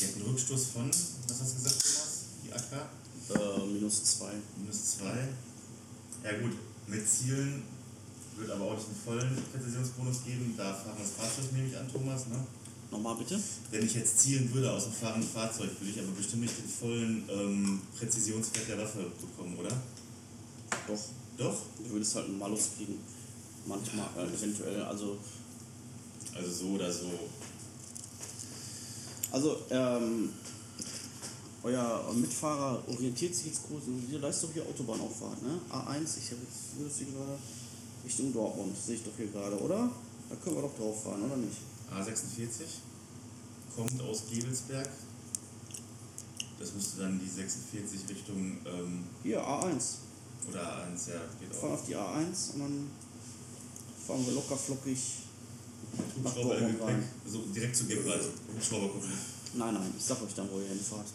Die 0.00 0.06
hat 0.06 0.14
einen 0.14 0.24
Rückstoß 0.26 0.66
von, 0.66 0.90
was 0.90 1.40
hast 1.40 1.52
du 1.52 1.62
gesagt, 1.62 1.82
Thomas? 1.82 2.24
Die 2.44 2.52
AK? 2.52 2.88
Äh, 3.40 3.66
minus 3.66 4.04
2. 4.18 4.32
Minus 4.58 4.98
2. 4.98 5.04
Ja 6.24 6.38
gut, 6.40 6.56
mit 6.86 7.08
Zielen 7.08 7.62
wird 8.36 8.50
aber 8.50 8.64
auch 8.64 8.76
nicht 8.76 8.86
einen 8.86 8.96
vollen 9.04 9.42
Präzisionsbonus 9.52 10.24
geben. 10.24 10.54
Da 10.56 10.72
fahren 10.74 10.96
wir 10.96 11.04
das 11.04 11.12
Fahrzeug 11.12 11.52
nehme 11.52 11.68
ich 11.68 11.76
an, 11.76 11.90
Thomas. 11.90 12.26
Ne? 12.26 12.36
Nochmal 12.90 13.16
bitte? 13.16 13.38
Wenn 13.70 13.84
ich 13.84 13.94
jetzt 13.94 14.18
zielen 14.20 14.52
würde 14.54 14.72
aus 14.72 14.84
dem 14.84 14.92
fahrenden 14.94 15.28
Fahrzeug, 15.28 15.70
würde 15.78 15.90
ich 15.90 15.98
aber 16.00 16.12
bestimmt 16.12 16.42
nicht 16.42 16.58
den 16.58 16.68
vollen 16.68 17.28
ähm, 17.28 17.80
Präzisionswert 17.98 18.68
der 18.68 18.78
Waffe 18.78 19.10
bekommen, 19.20 19.56
oder? 19.58 19.70
Doch. 20.86 21.00
Doch? 21.36 21.56
Du 21.78 21.90
würdest 21.90 22.14
halt 22.14 22.26
einen 22.26 22.38
Malus 22.38 22.70
kriegen. 22.76 22.98
Manchmal, 23.66 24.08
äh, 24.16 24.34
eventuell. 24.34 24.82
Also, 24.82 25.18
Also 26.34 26.50
so 26.50 26.66
oder 26.74 26.90
so. 26.90 27.10
also 29.32 29.56
ähm, 29.70 30.30
euer 31.62 32.10
Mitfahrer 32.14 32.82
orientiert 32.88 33.34
sich 33.34 33.46
jetzt 33.46 33.66
groß. 33.68 33.82
Ihr 34.10 34.18
leistet 34.18 34.48
doch 34.48 34.54
hier 34.54 34.62
Autobahnauffahrt, 34.62 35.42
ne? 35.42 35.60
A1, 35.70 36.18
ich 36.18 36.30
habe 36.30 36.40
jetzt 36.80 36.96
hier 36.98 37.06
gerade 37.06 37.38
Richtung 38.04 38.32
Dortmund, 38.32 38.74
sehe 38.78 38.94
ich 38.94 39.02
doch 39.04 39.12
hier 39.16 39.26
gerade, 39.26 39.58
oder? 39.60 39.90
Da 40.30 40.36
können 40.36 40.56
wir 40.56 40.62
doch 40.62 40.76
drauf 40.76 41.02
fahren, 41.02 41.22
oder 41.24 41.36
nicht? 41.36 41.56
A46 41.92 42.64
kommt 43.74 44.00
aus 44.02 44.24
Gebelsberg. 44.30 44.88
Das 46.58 46.72
müsste 46.74 47.02
dann 47.02 47.20
die 47.20 47.28
46 47.28 48.08
Richtung 48.08 48.58
ähm, 48.66 49.04
Hier, 49.22 49.40
A1. 49.40 49.98
oder 50.48 50.60
A1, 50.60 51.10
ja, 51.10 51.20
geht 51.38 51.50
Wir 51.50 51.54
fahren 51.56 51.70
auch. 51.70 51.74
auf 51.74 51.86
die 51.86 51.96
A1 51.96 52.54
und 52.54 52.60
dann 52.60 52.90
fahren 54.06 54.26
wir 54.26 54.32
locker 54.34 54.56
flockig 54.56 54.98
nach 55.96 56.34
Hubschrauber 56.34 56.58
im 56.58 56.60
Dortmund 56.78 56.82
rein. 56.82 56.96
Gepäck, 57.00 57.32
so 57.32 57.38
direkt 57.54 57.76
zu 57.76 57.84
Gebel, 57.86 58.12
also 58.12 58.30
Hubschrauber 58.52 58.94
nicht. 59.06 59.18
Nein, 59.54 59.74
nein, 59.74 59.94
ich 59.96 60.04
sag 60.04 60.20
euch 60.22 60.34
dann, 60.34 60.50
wo 60.50 60.58
ihr 60.58 60.68
hinfahrt. 60.68 61.06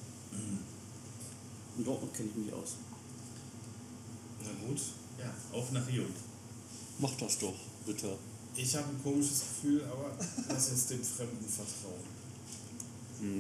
In 1.77 1.83
Dortmund 1.83 2.13
kenne 2.13 2.29
ich 2.29 2.35
mich 2.45 2.53
aus. 2.53 2.75
Na 4.43 4.49
gut. 4.67 4.79
Ja, 5.19 5.33
auf 5.57 5.71
nach 5.71 5.85
Rio. 5.87 6.03
Mach 6.99 7.11
das 7.19 7.37
doch, 7.39 7.53
bitte. 7.85 8.17
Ich 8.55 8.75
habe 8.75 8.88
ein 8.89 9.03
komisches 9.03 9.39
Gefühl, 9.39 9.84
aber 9.85 10.15
lass 10.49 10.69
uns 10.69 10.88
dem 10.88 11.03
Fremden 11.03 11.47
vertrauen. 11.47 12.13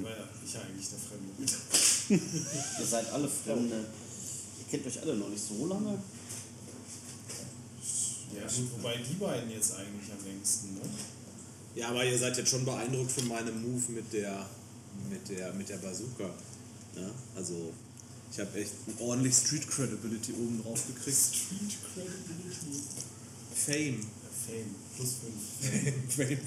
Weil 0.01 0.29
ich 0.45 0.53
ja 0.53 0.61
eigentlich 0.61 0.89
der 0.89 0.99
Fremde 0.99 1.33
bin. 1.37 2.19
Ihr 2.79 2.85
seid 2.85 3.11
alle 3.11 3.27
Fremde. 3.27 3.75
Ihr 3.75 4.65
kennt 4.69 4.87
euch 4.87 5.01
alle 5.01 5.15
noch 5.15 5.29
nicht 5.29 5.43
so 5.43 5.65
lange. 5.65 5.99
Ja, 8.33 8.47
wobei 8.71 8.97
die 8.97 9.15
beiden 9.15 9.51
jetzt 9.51 9.75
eigentlich 9.75 10.09
am 10.11 10.25
längsten, 10.25 10.73
ne? 10.75 10.81
Ja, 11.75 11.89
aber 11.89 12.05
ihr 12.05 12.17
seid 12.17 12.37
jetzt 12.37 12.49
schon 12.49 12.65
beeindruckt 12.65 13.11
von 13.11 13.27
meinem 13.27 13.61
Move 13.61 13.91
mit 13.91 14.13
der, 14.13 14.45
mit 15.09 15.27
der, 15.29 15.53
mit 15.53 15.69
der 15.69 15.77
Bazooka. 15.77 16.29
Ja, 16.95 17.09
also 17.35 17.73
ich 18.31 18.39
habe 18.39 18.59
echt 18.59 18.71
ordentlich 18.99 19.35
Street 19.35 19.67
Credibility 19.67 20.33
oben 20.33 20.61
drauf 20.63 20.81
gekriegt. 20.87 21.17
Street 21.17 21.77
Credibility. 21.93 22.81
Fame. 23.55 24.05
Fame. 24.45 24.75
Plus 24.95 25.15
5. 25.59 26.03
Fame. 26.15 26.39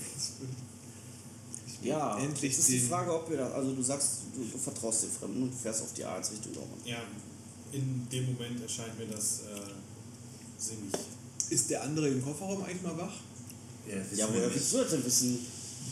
Ja, 1.82 2.18
Endlich 2.18 2.52
jetzt 2.52 2.60
ist 2.60 2.68
die 2.68 2.80
Frage, 2.80 3.14
ob 3.14 3.30
ihr 3.30 3.36
das, 3.36 3.52
also 3.52 3.72
du 3.72 3.82
sagst, 3.82 4.10
du, 4.34 4.44
du 4.44 4.58
vertraust 4.58 5.04
den 5.04 5.10
Fremden 5.10 5.42
und 5.42 5.54
fährst 5.54 5.82
auf 5.82 5.92
die 5.92 6.04
A1 6.04 6.32
Richtung 6.32 6.52
Dortmund. 6.54 6.82
Ja, 6.84 7.02
in 7.72 8.08
dem 8.10 8.26
Moment 8.32 8.60
erscheint 8.62 8.98
mir 8.98 9.06
das 9.06 9.40
äh, 9.40 9.70
sinnig. 10.58 10.92
Ist 11.50 11.70
der 11.70 11.82
andere 11.82 12.08
im 12.08 12.24
Kofferraum 12.24 12.64
eigentlich 12.64 12.82
mal 12.82 12.96
wach? 12.98 13.12
Ja, 13.86 13.96
wissen 13.98 14.18
Ja, 14.18 14.28
wir 14.28 14.40
woher 14.40 14.54
willst 14.54 14.72
du 14.72 14.78
das 14.78 14.90
denn 14.90 15.04
wissen? 15.04 15.38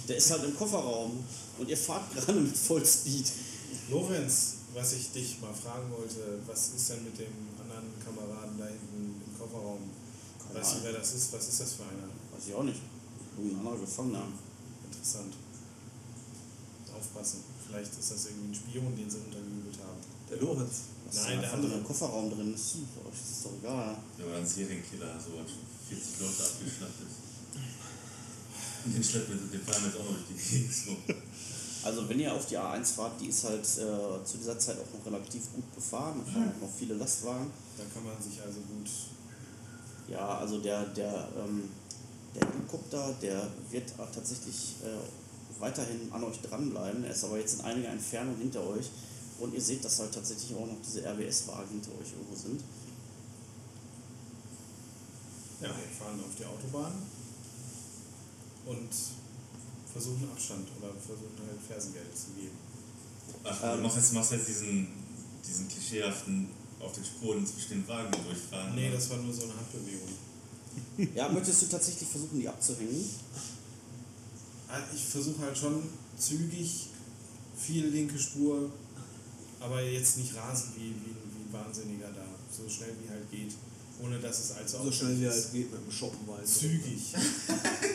Der 0.09 0.17
ist 0.17 0.31
halt 0.31 0.45
im 0.45 0.57
Kofferraum 0.57 1.25
und 1.59 1.69
ihr 1.69 1.77
fahrt 1.77 2.13
gerade 2.15 2.41
mit 2.41 2.57
Vollspeed. 2.57 3.31
Lorenz, 3.91 4.55
was 4.73 4.95
ich 4.95 5.13
dich 5.13 5.41
mal 5.41 5.55
fragen 5.55 5.91
wollte, 5.91 6.41
was 6.47 6.71
ist 6.77 6.91
denn 6.91 7.05
mit 7.05 7.19
dem 7.19 7.33
anderen 7.61 7.93
Kameraden 8.05 8.59
da 8.59 8.67
hinten 8.67 9.23
im 9.27 9.39
Kofferraum? 9.39 9.79
Keine 10.39 10.44
Weißt 10.55 10.75
du, 10.77 10.85
wer 10.85 10.93
das 10.93 11.15
ist? 11.15 11.33
Was 11.33 11.49
ist 11.49 11.61
das 11.61 11.73
für 11.75 11.83
einer? 11.83 12.09
Weiß 12.33 12.47
ich 12.47 12.55
auch 12.55 12.63
nicht. 12.63 12.81
Irgendein 13.37 13.59
anderer 13.59 13.79
Gefangener. 13.79 14.23
Interessant. 14.87 15.35
Aufpassen. 16.95 17.43
Vielleicht 17.67 17.91
ist 17.99 18.11
das 18.13 18.27
irgendwie 18.27 18.49
ein 18.49 18.55
Spion, 18.55 18.97
den 18.97 19.11
sie 19.11 19.19
untergejubelt 19.19 19.79
haben. 19.83 19.99
Der 20.31 20.39
Lorenz. 20.39 20.95
Was 21.07 21.17
Nein, 21.17 21.37
da 21.37 21.43
der 21.43 21.53
andere. 21.55 21.75
im 21.75 21.85
Kofferraum 21.85 22.31
drin 22.31 22.55
ist, 22.55 22.77
euch 22.77 23.19
ist 23.19 23.45
doch 23.45 23.53
egal. 23.61 23.97
Der 24.19 24.31
war 24.31 24.37
ein 24.39 24.47
Serienkiller, 24.47 25.19
so 25.19 25.39
hat 25.39 25.51
schon 25.51 25.67
40 25.89 26.21
Leute 26.21 26.43
abgeschlachtet. 26.45 27.11
Und 28.85 28.95
den 28.95 29.03
schleppen 29.05 29.41
wir, 29.41 29.59
den 29.59 29.67
fahren 29.67 29.83
wir 29.83 29.91
jetzt 29.91 29.99
auch 30.01 30.05
noch 30.05 30.15
durch 30.15 30.29
die 30.29 30.57
Gegend. 30.57 30.75
So. 30.75 30.97
Also 31.85 32.09
wenn 32.09 32.21
ihr 32.21 32.33
auf 32.33 32.47
die 32.47 32.57
A1 32.57 32.95
fahrt, 32.95 33.21
die 33.21 33.27
ist 33.27 33.45
halt 33.45 33.61
äh, 33.61 34.25
zu 34.25 34.39
dieser 34.39 34.59
Zeit 34.59 34.77
auch 34.79 34.99
noch 34.99 35.05
relativ 35.05 35.53
gut 35.53 35.75
befahren, 35.75 36.23
da 36.25 36.33
fahren 36.33 36.53
auch 36.57 36.63
noch 36.63 36.75
viele 36.75 36.95
Lastwagen. 36.95 37.51
Da 37.77 37.85
kann 37.93 38.05
man 38.05 38.17
sich 38.23 38.41
also 38.41 38.61
gut. 38.61 38.89
Ja, 40.09 40.39
also 40.39 40.59
der, 40.59 40.85
der, 40.87 41.29
ähm, 41.39 41.71
der 42.35 42.47
Helikopter, 42.49 43.15
der 43.23 43.49
wird 43.71 43.93
auch 43.99 44.11
tatsächlich 44.11 44.77
äh, 44.85 45.61
weiterhin 45.61 46.13
an 46.13 46.25
euch 46.25 46.41
dranbleiben. 46.41 47.05
Er 47.05 47.11
ist 47.11 47.25
aber 47.25 47.39
jetzt 47.39 47.61
in 47.61 47.65
einiger 47.65 47.89
Entfernung 47.89 48.37
hinter 48.37 48.67
euch. 48.67 48.91
Und 49.41 49.55
ihr 49.55 49.61
seht, 49.61 49.85
dass 49.85 49.99
halt 49.99 50.13
tatsächlich 50.15 50.57
auch 50.57 50.67
noch 50.67 50.77
diese 50.85 51.01
RBS-Wagen 51.05 51.71
hinter 51.71 51.91
euch 51.93 52.13
irgendwo 52.13 52.35
sind. 52.35 52.61
Ja, 55.61 55.69
wir 55.69 55.97
fahren 55.99 56.21
auf 56.21 56.35
die 56.39 56.45
Autobahn 56.45 56.93
und 58.67 58.91
versuchen 59.91 60.29
Abstand 60.31 60.69
oder 60.79 60.93
versuchen 60.95 61.39
halt 61.47 61.61
Fersengeld 61.67 62.17
zu 62.17 62.33
geben. 62.39 62.57
Ach, 63.45 63.77
du 63.77 63.83
machst 63.83 63.97
jetzt, 63.97 64.13
machst 64.13 64.33
jetzt 64.33 64.49
diesen, 64.49 64.89
diesen 65.47 65.69
klischeehaften 65.69 66.49
auf 66.85 66.93
den 66.93 67.05
Spuren 67.05 67.47
zwischen 67.47 67.71
den 67.71 67.89
Wagen 67.89 68.11
durchfahren. 68.25 68.75
Nee, 68.75 68.91
das 68.93 69.09
war 69.11 69.19
nur 69.19 69.33
so 69.33 69.45
eine 69.45 69.53
Handbewegung. 69.57 70.09
Ja, 71.15 71.29
möchtest 71.29 71.63
du 71.63 71.67
tatsächlich 71.67 72.09
versuchen, 72.09 72.39
die 72.41 72.49
abzuhängen? 72.49 73.09
Ah, 74.69 74.79
Ich 74.95 75.05
versuche 75.05 75.41
halt 75.43 75.57
schon 75.57 75.83
zügig, 76.19 76.89
viel 77.57 77.87
linke 77.87 78.19
Spur, 78.19 78.71
aber 79.61 79.83
jetzt 79.83 80.19
nicht 80.19 80.35
rasend 80.35 80.77
wie, 80.77 80.91
wie, 80.91 81.15
wie 81.15 81.49
ein 81.49 81.53
Wahnsinniger 81.53 82.09
da. 82.09 82.25
So 82.51 82.69
schnell 82.69 82.95
wie 83.03 83.09
halt 83.09 83.31
geht, 83.31 83.55
ohne 84.03 84.19
dass 84.19 84.39
es 84.41 84.53
allzu 84.53 84.79
So 84.85 84.93
schnell 84.93 85.21
wie 85.21 85.29
halt 85.29 85.53
geht 85.53 85.73
mit 85.73 85.81
dem 85.85 85.91
Shoppen 85.93 86.27
weil 86.27 86.45
Zügig. 86.45 87.15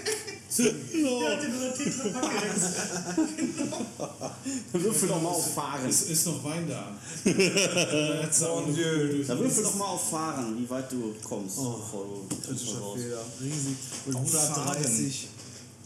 Würfel 4.74 5.10
doch 5.10 5.22
mal 5.22 5.30
auf 5.30 5.54
Fahren. 5.54 5.88
Es 5.88 6.02
ist 6.04 6.26
noch 6.26 6.44
Wein 6.44 6.68
da. 6.68 6.98
Durch 7.24 9.28
Da 9.28 9.40
würfel 9.40 9.64
doch 9.64 9.76
mal 9.76 9.86
auf 9.86 10.10
Fahren, 10.10 10.58
wie 10.60 10.70
weit 10.70 10.92
du 10.92 11.14
kommst. 11.24 11.58
bevor 11.58 12.26
du 12.30 12.36
Kritischer 12.36 12.80
raus. 12.80 13.00
Fehler. 13.00 13.22
Riesig. 13.42 13.76
Mit 14.08 14.16
Auf 14.16 14.36
130. 14.36 15.28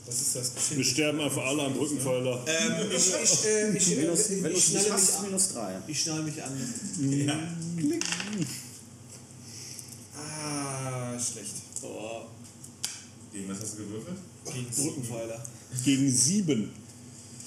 Das 0.06 0.20
ist 0.20 0.36
das 0.36 0.52
Wir 0.72 0.78
Geschick. 0.78 0.94
sterben 0.94 1.22
einfach 1.22 1.46
alle 1.46 1.64
am 1.64 1.74
Brückenpfeiler. 1.74 2.44
Ähm, 2.46 2.92
ich, 2.92 3.14
ich, 3.24 3.46
äh, 3.46 3.78
ich, 3.78 3.88
Minus, 3.98 4.30
äh, 4.30 4.42
du 4.42 4.48
ich, 4.50 4.74
nicht 4.74 4.86
schnalle 4.86 5.00
mich 5.02 5.14
an. 5.16 5.24
minus 5.26 5.54
3. 5.54 5.82
Ich 5.88 6.02
schnall 6.02 6.24
mich 6.24 6.44
an. 6.44 6.52
Ja. 7.00 7.40
Ah, 10.18 11.18
schlecht. 11.20 11.54
Oh, 11.84 12.24
Gegen 13.32 13.50
was 13.50 13.62
hast 13.62 13.74
du 13.74 13.78
gewürfelt? 13.78 14.18
Gegen 14.46 14.70
Brückenpfeiler. 14.70 15.44
Gegen 15.84 16.12
sieben. 16.12 16.72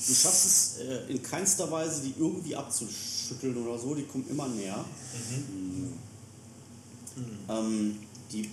Du 0.06 0.14
schaffst 0.14 0.46
es 0.46 0.78
äh, 0.78 1.10
in 1.10 1.22
keinster 1.22 1.70
Weise, 1.70 2.02
die 2.02 2.14
irgendwie 2.18 2.54
abzuschütteln 2.54 3.56
oder 3.56 3.78
so. 3.78 3.94
Die 3.94 4.04
kommen 4.04 4.26
immer 4.28 4.46
näher. 4.48 4.84
Ähm, 7.48 7.98
die 8.30 8.50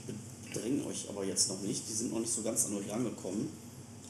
bedrängen 0.47 0.85
euch 0.85 1.09
aber 1.09 1.25
jetzt 1.25 1.49
noch 1.49 1.61
nicht. 1.61 1.83
Die 1.89 1.93
sind 1.93 2.11
noch 2.13 2.19
nicht 2.19 2.33
so 2.33 2.41
ganz 2.41 2.65
an 2.65 2.75
euch 2.77 2.89
rangekommen. 2.89 3.49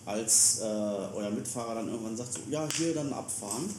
Als 0.05 0.59
äh, 0.59 0.63
euer 0.63 1.31
Mitfahrer 1.31 1.75
dann 1.75 1.87
irgendwann 1.89 2.17
sagt, 2.17 2.33
so, 2.33 2.39
ja, 2.49 2.67
hier 2.77 2.93
dann 2.93 3.11
abfahren. 3.13 3.69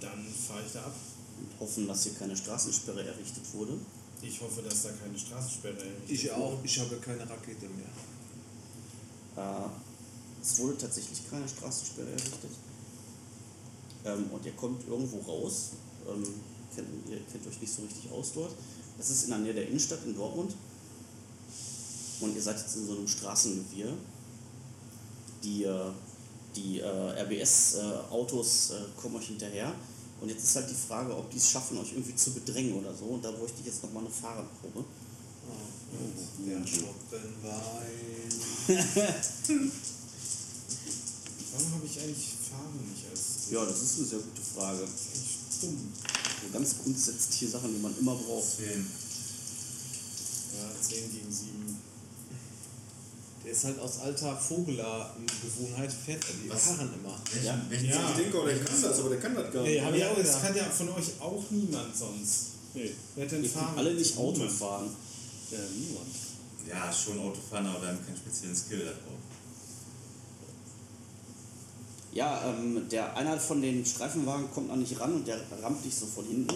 Dann 0.00 0.24
fahre 0.48 0.60
ich 0.66 0.72
da 0.72 0.80
ab. 0.80 0.94
Und 1.38 1.60
hoffen, 1.60 1.86
dass 1.88 2.04
hier 2.04 2.14
keine 2.14 2.36
Straßensperre 2.36 3.04
errichtet 3.04 3.42
wurde. 3.52 3.74
Ich 4.22 4.40
hoffe, 4.40 4.62
dass 4.62 4.82
da 4.84 4.90
keine 4.92 5.18
Straßensperre 5.18 5.74
errichtet 5.76 6.10
Ich 6.10 6.24
wurde. 6.24 6.36
auch. 6.36 6.58
Ich 6.64 6.78
habe 6.80 6.96
keine 6.96 7.20
Rakete 7.28 7.66
mehr. 7.66 7.90
Äh, 9.36 9.68
es 10.42 10.58
wurde 10.58 10.76
tatsächlich 10.76 11.28
keine 11.30 11.48
Straßensperre 11.48 12.10
errichtet. 12.10 12.50
Ähm, 14.04 14.26
und 14.30 14.44
ihr 14.44 14.52
kommt 14.52 14.86
irgendwo 14.86 15.18
raus. 15.18 15.70
Ähm, 16.06 16.22
kennt, 16.74 16.88
ihr 17.08 17.20
kennt 17.20 17.46
euch 17.46 17.60
nicht 17.60 17.72
so 17.72 17.82
richtig 17.82 18.10
aus 18.12 18.32
dort. 18.34 18.52
Das 18.98 19.10
ist 19.10 19.24
in 19.24 19.30
der 19.30 19.38
Nähe 19.38 19.54
der 19.54 19.68
Innenstadt 19.68 20.04
in 20.04 20.14
Dortmund. 20.14 20.54
Und 22.20 22.34
ihr 22.34 22.42
seid 22.42 22.58
jetzt 22.58 22.76
in 22.76 22.86
so 22.86 22.92
einem 22.92 23.08
Straßengewirr. 23.08 23.92
Die, 25.42 25.64
äh, 25.64 25.90
die 26.54 26.80
äh, 26.80 27.22
RBS-Autos 27.22 28.70
äh, 28.70 29.00
kommen 29.00 29.16
euch 29.16 29.26
hinterher. 29.26 29.72
Und 30.20 30.28
jetzt 30.28 30.44
ist 30.44 30.56
halt 30.56 30.70
die 30.70 30.74
Frage, 30.74 31.16
ob 31.16 31.28
die 31.30 31.38
es 31.38 31.50
schaffen, 31.50 31.78
euch 31.78 31.92
irgendwie 31.92 32.14
zu 32.14 32.32
bedrängen 32.32 32.74
oder 32.74 32.94
so. 32.94 33.06
Und 33.06 33.24
da 33.24 33.30
bräuchte 33.30 33.60
ich 33.60 33.66
jetzt 33.66 33.82
nochmal 33.82 34.04
eine 34.04 34.12
Fahrerprobe. 34.12 34.84
Oh, 35.48 35.66
der 36.46 36.66
Schoppenwein. 36.66 38.30
Warum 41.56 41.72
habe 41.74 41.86
ich 41.86 42.00
eigentlich 42.00 42.28
Farben 42.50 42.80
nicht 42.90 43.04
als. 43.10 43.50
Ja, 43.50 43.64
das 43.64 43.80
ist 43.82 43.98
eine 43.98 44.06
sehr 44.06 44.18
gute 44.18 44.42
Frage. 44.42 44.80
Das 44.80 44.90
ist 44.90 45.14
echt 45.14 45.62
dumm. 45.62 45.92
So 46.42 46.48
ganz 46.52 46.74
grundsätzliche 46.82 47.48
Sachen, 47.52 47.72
die 47.74 47.80
man 47.80 47.94
immer 47.98 48.14
braucht. 48.16 48.56
Zehn. 48.56 48.86
Ja, 50.54 50.66
10 50.80 51.12
gegen 51.12 51.30
7. 51.32 51.78
Der 53.44 53.52
ist 53.52 53.64
halt 53.64 53.78
aus 53.78 53.98
alter 54.00 54.36
Vogeler-Gewohnheit, 54.40 55.92
fährt 55.92 56.24
er 56.24 56.34
die 56.42 56.48
Was? 56.50 56.64
Karren 56.64 56.90
immer. 56.94 57.20
Ja. 57.44 57.60
welchen 57.68 57.88
Ja. 57.90 58.10
Ich 58.10 58.16
denke 58.16 58.38
auch, 58.40 58.46
der 58.46 58.64
kann 58.64 58.82
das, 58.82 58.98
aber 59.00 59.08
der 59.10 59.20
kann 59.20 59.34
das 59.34 59.52
gar 59.52 59.62
Nee, 59.62 59.74
nicht. 59.74 59.84
hab 59.84 59.92
ich 59.94 60.00
Ja, 60.00 60.10
auch 60.10 60.16
das 60.16 60.40
kann 60.42 60.56
ja 60.56 60.64
von 60.64 60.88
euch 60.90 61.20
auch 61.20 61.44
niemand 61.50 61.94
sonst. 61.96 62.36
Nee, 62.72 62.90
Wer 63.14 63.24
hat 63.26 63.32
denn 63.32 63.44
Farben? 63.44 63.78
alle 63.78 63.94
nicht 63.94 64.16
Auto 64.16 64.38
Niemand. 64.38 64.52
fahren. 64.58 64.96
Ja, 65.54 65.60
niemand. 65.70 66.14
Ja, 66.68 66.92
schon 66.92 67.18
Autofahren, 67.18 67.66
aber 67.66 67.82
wir 67.82 67.88
haben 67.88 68.04
keinen 68.04 68.16
speziellen 68.16 68.56
Skill 68.56 68.80
darauf. 68.80 69.20
Ja, 72.12 72.44
ähm, 72.48 72.88
der 72.88 73.16
einer 73.16 73.38
von 73.38 73.60
den 73.60 73.84
Streifenwagen 73.84 74.50
kommt 74.52 74.70
an 74.70 74.80
dich 74.80 74.98
ran 74.98 75.14
und 75.14 75.26
der 75.26 75.40
rammt 75.62 75.84
dich 75.84 75.94
so 75.94 76.06
von 76.06 76.24
hinten. 76.24 76.54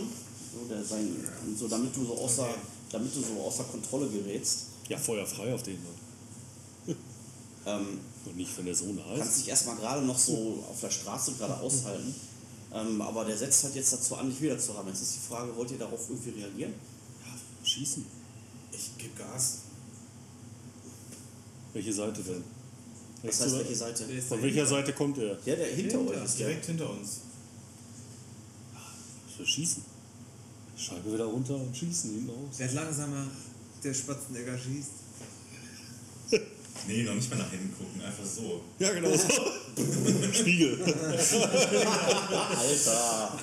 So, 0.53 0.67
der 0.69 0.83
sein, 0.83 1.15
so 1.57 1.69
damit 1.69 1.95
du 1.95 2.05
so 2.05 2.17
außer, 2.17 2.49
damit 2.91 3.15
du 3.15 3.21
so 3.21 3.41
außer 3.43 3.65
Kontrolle 3.65 4.09
gerätst. 4.09 4.67
Ja, 4.89 4.97
Feuer 4.97 5.27
frei 5.27 5.53
auf 5.53 5.63
den. 5.63 5.79
Mann. 5.83 6.97
Ähm, 7.67 8.01
Und 8.25 8.37
nicht, 8.37 8.57
wenn 8.57 8.65
der 8.65 8.75
so 8.75 8.87
nah 8.87 9.03
kannst 9.15 9.33
ist. 9.33 9.39
dich 9.41 9.49
erstmal 9.49 9.77
gerade 9.77 10.01
noch 10.01 10.19
so 10.19 10.65
auf 10.71 10.81
der 10.81 10.91
Straße 10.91 11.33
gerade 11.33 11.59
aushalten. 11.59 12.15
Ähm, 12.73 13.03
aber 13.03 13.27
der 13.27 13.37
setzt 13.37 13.65
halt 13.65 13.75
jetzt 13.75 13.93
dazu 13.93 14.17
an, 14.17 14.31
dich 14.31 14.41
wieder 14.41 14.59
zu 14.59 14.73
haben. 14.75 14.89
Jetzt 14.89 15.03
ist 15.03 15.17
die 15.17 15.29
Frage, 15.29 15.55
wollt 15.55 15.71
ihr 15.73 15.77
darauf 15.77 16.01
irgendwie 16.09 16.31
reagieren? 16.31 16.73
Schießen. 17.63 18.07
Ich 18.73 18.97
gebe 18.99 19.15
Gas. 19.17 19.59
Welche 21.73 21.93
Seite 21.93 22.23
denn? 22.23 22.45
Was 23.23 23.41
heißt 23.41 23.55
welche 23.59 23.75
Seite? 23.75 24.05
Der 24.05 24.23
Von 24.23 24.43
welcher 24.43 24.67
Seite 24.67 24.93
kommt 24.93 25.19
er? 25.19 25.39
Ja, 25.45 25.57
der 25.57 25.67
hinter 25.67 25.99
Hinter, 25.99 26.13
euch 26.13 26.25
ist 26.25 26.39
der. 26.39 26.47
Direkt 26.49 26.67
hinter 26.67 26.91
uns. 26.91 27.21
Für 29.37 29.47
Schießen. 29.47 29.83
Scheibe 30.77 31.13
wieder 31.13 31.25
runter 31.25 31.57
und 31.57 31.77
schießen 31.77 32.17
ihn 32.17 32.31
aus. 32.31 32.57
Der 32.59 32.67
ist 32.67 32.75
langsamer, 32.75 33.27
der 33.83 33.95
Spatzenegger 33.95 34.57
schießt. 34.57 34.91
Nee, 36.87 37.03
noch 37.03 37.15
nicht 37.15 37.29
mal 37.29 37.37
nach 37.37 37.51
hinten 37.51 37.75
gucken, 37.77 38.01
einfach 38.01 38.25
so. 38.25 38.63
Ja, 38.79 38.93
genau 38.95 39.11
so. 39.11 39.29
Spiegel. 40.33 40.81
Alter! 42.57 43.39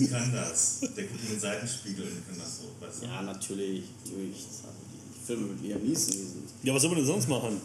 Neeson 0.00 0.10
kann 0.10 0.32
das. 0.32 0.80
Der 0.80 1.04
guckt 1.04 1.22
in 1.24 1.30
den 1.30 1.40
Seitenspiegel 1.40 2.04
und 2.04 2.26
kann 2.28 2.38
das 2.38 2.58
so. 2.58 2.64
Weißt 2.84 3.02
du? 3.02 3.06
Ja, 3.06 3.22
natürlich. 3.22 3.84
natürlich. 4.04 4.34
Also 4.34 4.78
die 4.92 5.26
Filme 5.26 5.46
mit 5.48 5.62
Liam 5.62 5.82
Neeson, 5.82 6.16
Ja, 6.62 6.74
was 6.74 6.82
soll 6.82 6.90
man 6.90 6.98
denn 6.98 7.06
sonst 7.06 7.28
machen? 7.28 7.60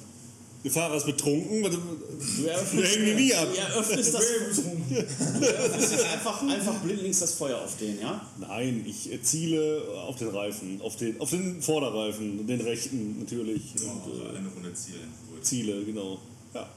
Der 0.64 0.72
Fahrer 0.72 0.95
ist 0.95 1.05
betrunken. 1.05 1.61
Du 1.64 2.43
Wir 2.43 2.53
hängen 2.57 3.05
die 3.05 3.14
nie 3.15 3.34
ab. 3.34 3.49
Du 3.53 3.60
eröffnest, 3.60 4.14
das, 4.14 4.23
du 4.55 5.45
eröffnest 5.45 5.91
jetzt 5.91 6.05
einfach, 6.05 6.41
einfach 6.41 6.76
blindlings 6.80 7.19
das 7.19 7.34
Feuer 7.34 7.61
auf 7.61 7.76
den, 7.77 7.99
ja? 7.99 8.26
Nein, 8.39 8.85
ich 8.88 9.10
ziele 9.23 9.81
auf 10.07 10.15
den 10.15 10.30
Reifen, 10.30 10.80
auf 10.81 10.95
den, 10.95 11.19
auf 11.19 11.31
den 11.31 11.61
Vorderreifen, 11.61 12.47
den 12.47 12.61
rechten 12.61 13.19
natürlich. 13.19 13.73
Ja, 13.84 13.91
Und, 13.91 14.03
also 14.10 14.23
äh, 14.23 14.38
eine 14.38 14.47
Runde 14.47 14.73
zielen. 14.73 15.11
Ziele, 15.41 15.84
genau. 15.84 16.19
Ja. 16.53 16.69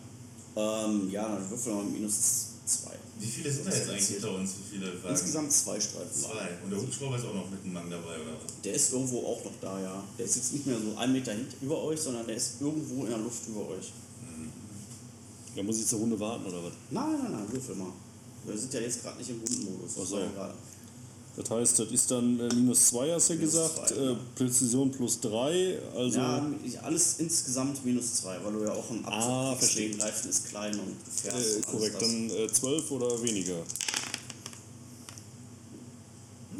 Ähm, 0.56 1.08
ja, 1.12 1.28
dann 1.28 1.48
würfeln 1.48 1.76
wir 1.76 1.84
mal 1.84 1.90
minus 1.92 2.46
zwei. 2.66 2.92
Wie 3.18 3.26
viele 3.26 3.50
sind 3.50 3.66
da 3.66 3.70
jetzt 3.70 3.88
eigentlich 3.88 4.06
hinter 4.06 4.34
uns? 4.34 4.54
Wie 4.58 4.76
viele 4.76 5.02
Wagen? 5.02 5.14
Insgesamt 5.14 5.52
zwei 5.52 5.80
Streifen. 5.80 6.12
Zwei. 6.12 6.48
Und 6.64 6.70
der 6.70 6.80
Hubschrauber 6.80 7.16
ist 7.16 7.24
auch 7.24 7.34
noch 7.34 7.50
mit 7.50 7.62
einem 7.62 7.72
Mann 7.72 7.90
dabei, 7.90 8.16
oder 8.20 8.32
was? 8.34 8.60
Der 8.62 8.74
ist 8.74 8.92
irgendwo 8.92 9.26
auch 9.26 9.44
noch 9.44 9.52
da, 9.60 9.80
ja. 9.80 10.04
Der 10.18 10.26
ist 10.26 10.36
jetzt 10.36 10.52
nicht 10.52 10.66
mehr 10.66 10.78
so 10.78 10.96
ein 10.96 11.12
Meter 11.12 11.32
über 11.62 11.82
euch, 11.84 12.00
sondern 12.00 12.26
der 12.26 12.36
ist 12.36 12.60
irgendwo 12.60 13.04
in 13.04 13.10
der 13.10 13.18
Luft 13.18 13.46
über 13.48 13.68
euch. 13.68 13.92
Da 15.56 15.62
muss 15.62 15.78
ich 15.78 15.86
zur 15.86 16.00
Runde 16.00 16.20
warten, 16.20 16.44
oder 16.44 16.62
was? 16.62 16.72
Nein, 16.90 17.16
nein, 17.22 17.32
nein, 17.32 17.50
würfel 17.50 17.76
mal. 17.76 17.92
Wir 18.44 18.58
sind 18.58 18.74
ja 18.74 18.80
jetzt 18.80 19.02
gerade 19.02 19.16
nicht 19.16 19.30
im 19.30 19.40
Rundenmodus. 19.40 19.92
Ach 20.02 20.06
so. 20.06 20.18
ja 20.18 20.28
gerade. 20.28 20.54
Das 21.36 21.50
heißt, 21.50 21.78
das 21.80 21.90
ist 21.90 22.10
dann 22.10 22.40
äh, 22.40 22.54
minus 22.54 22.86
2, 22.88 23.12
hast 23.12 23.28
du 23.28 23.34
ja 23.34 23.38
Minus 23.38 23.52
gesagt. 23.54 23.88
zwei, 23.88 23.94
äh, 23.96 24.04
ja. 24.06 24.16
Präzision 24.36 24.90
plus 24.90 25.20
3. 25.20 25.78
Also, 25.94 26.18
Ja, 26.18 26.50
alles 26.82 27.16
insgesamt 27.18 27.84
minus 27.84 28.14
zwei, 28.14 28.38
weil 28.42 28.52
du 28.54 28.64
ja 28.64 28.72
auch 28.72 28.90
Abzug 28.90 29.04
Ah, 29.06 29.48
kriegst, 29.50 29.58
verstehe. 29.72 29.90
den 29.90 30.00
Reifen 30.00 30.30
ist 30.30 30.48
klein 30.48 30.78
und 30.78 30.96
fährst. 31.14 31.58
äh, 31.58 31.60
korrekt. 31.62 32.00
Dann 32.00 32.30
äh, 32.30 32.48
12 32.50 32.90
oder 32.90 33.22
weniger. 33.22 33.56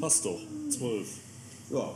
Passt 0.01 0.25
doch. 0.25 0.41
12. 0.71 1.07
Ja, 1.73 1.95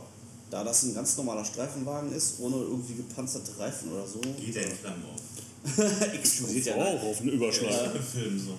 da 0.49 0.63
das 0.63 0.83
ein 0.83 0.93
ganz 0.95 1.15
normaler 1.17 1.45
Streifenwagen 1.45 2.11
ist, 2.13 2.39
ohne 2.39 2.55
irgendwie 2.57 2.95
gepanzerte 2.95 3.57
Reifen 3.59 3.91
oder 3.91 4.07
so, 4.07 4.19
Geht 4.19 4.55
der 4.55 4.65
in 4.71 4.75
Flammen 4.75 5.03
auf? 5.13 5.21
explodiert 6.13 6.65
ja 6.65 6.75
Auch 6.75 7.03
auf 7.03 7.21
einen 7.21 7.29
Überschlag. 7.29 7.93
Im 7.95 8.01
Film 8.03 8.39
so. 8.39 8.57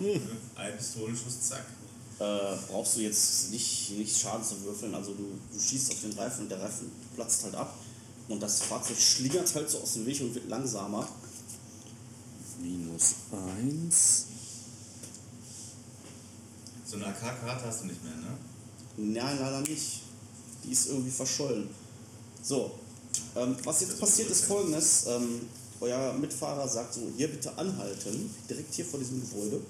Ein 0.54 0.76
Pistolenschuss, 0.76 1.40
zack. 1.48 1.64
Äh, 2.18 2.56
brauchst 2.68 2.96
du 2.96 3.00
jetzt 3.00 3.50
nicht, 3.50 3.90
nicht 3.92 4.16
Schaden 4.16 4.44
zu 4.44 4.62
würfeln. 4.62 4.94
Also 4.94 5.14
du, 5.14 5.38
du 5.52 5.58
schießt 5.58 5.92
auf 5.92 6.00
den 6.00 6.12
Reifen 6.12 6.42
und 6.42 6.48
der 6.50 6.60
Reifen 6.60 6.90
platzt 7.14 7.44
halt 7.44 7.54
ab. 7.54 7.74
Und 8.28 8.40
das 8.40 8.62
Fahrzeug 8.62 8.98
schlingert 8.98 9.52
halt 9.54 9.68
so 9.68 9.78
aus 9.78 9.94
dem 9.94 10.06
Weg 10.06 10.20
und 10.20 10.34
wird 10.34 10.48
langsamer. 10.48 11.08
Minus 12.60 13.14
1. 13.32 14.26
So 16.86 16.96
eine 16.96 17.06
AK-Karte 17.06 17.66
hast 17.66 17.82
du 17.82 17.86
nicht 17.86 18.02
mehr, 18.04 18.14
ne? 18.14 18.36
Nein, 18.96 19.38
leider 19.40 19.60
nicht. 19.62 20.02
Die 20.64 20.70
ist 20.70 20.88
irgendwie 20.88 21.10
verschollen. 21.10 21.68
So, 22.42 22.72
ähm, 23.34 23.56
was 23.64 23.80
jetzt 23.80 23.98
passiert 23.98 24.30
ist 24.30 24.44
folgendes. 24.44 25.06
Ähm, 25.06 25.40
euer 25.80 26.12
Mitfahrer 26.12 26.68
sagt 26.68 26.94
so, 26.94 27.00
hier 27.16 27.28
bitte 27.28 27.56
anhalten, 27.58 28.32
direkt 28.48 28.72
hier 28.74 28.84
vor 28.84 29.00
diesem 29.00 29.20
Gebäude. 29.20 29.60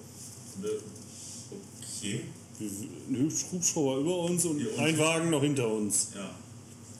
Okay. 2.03 2.25
Ein 2.61 3.29
Hubsch- 3.29 3.53
Hubschrauber 3.53 3.97
über 3.99 4.19
uns 4.21 4.45
und 4.45 4.59
Hier 4.59 4.69
unten. 4.71 4.81
ein 4.81 4.99
Wagen 4.99 5.31
noch 5.31 5.43
hinter 5.43 5.69
uns. 5.73 6.09
Ja. 6.15 6.31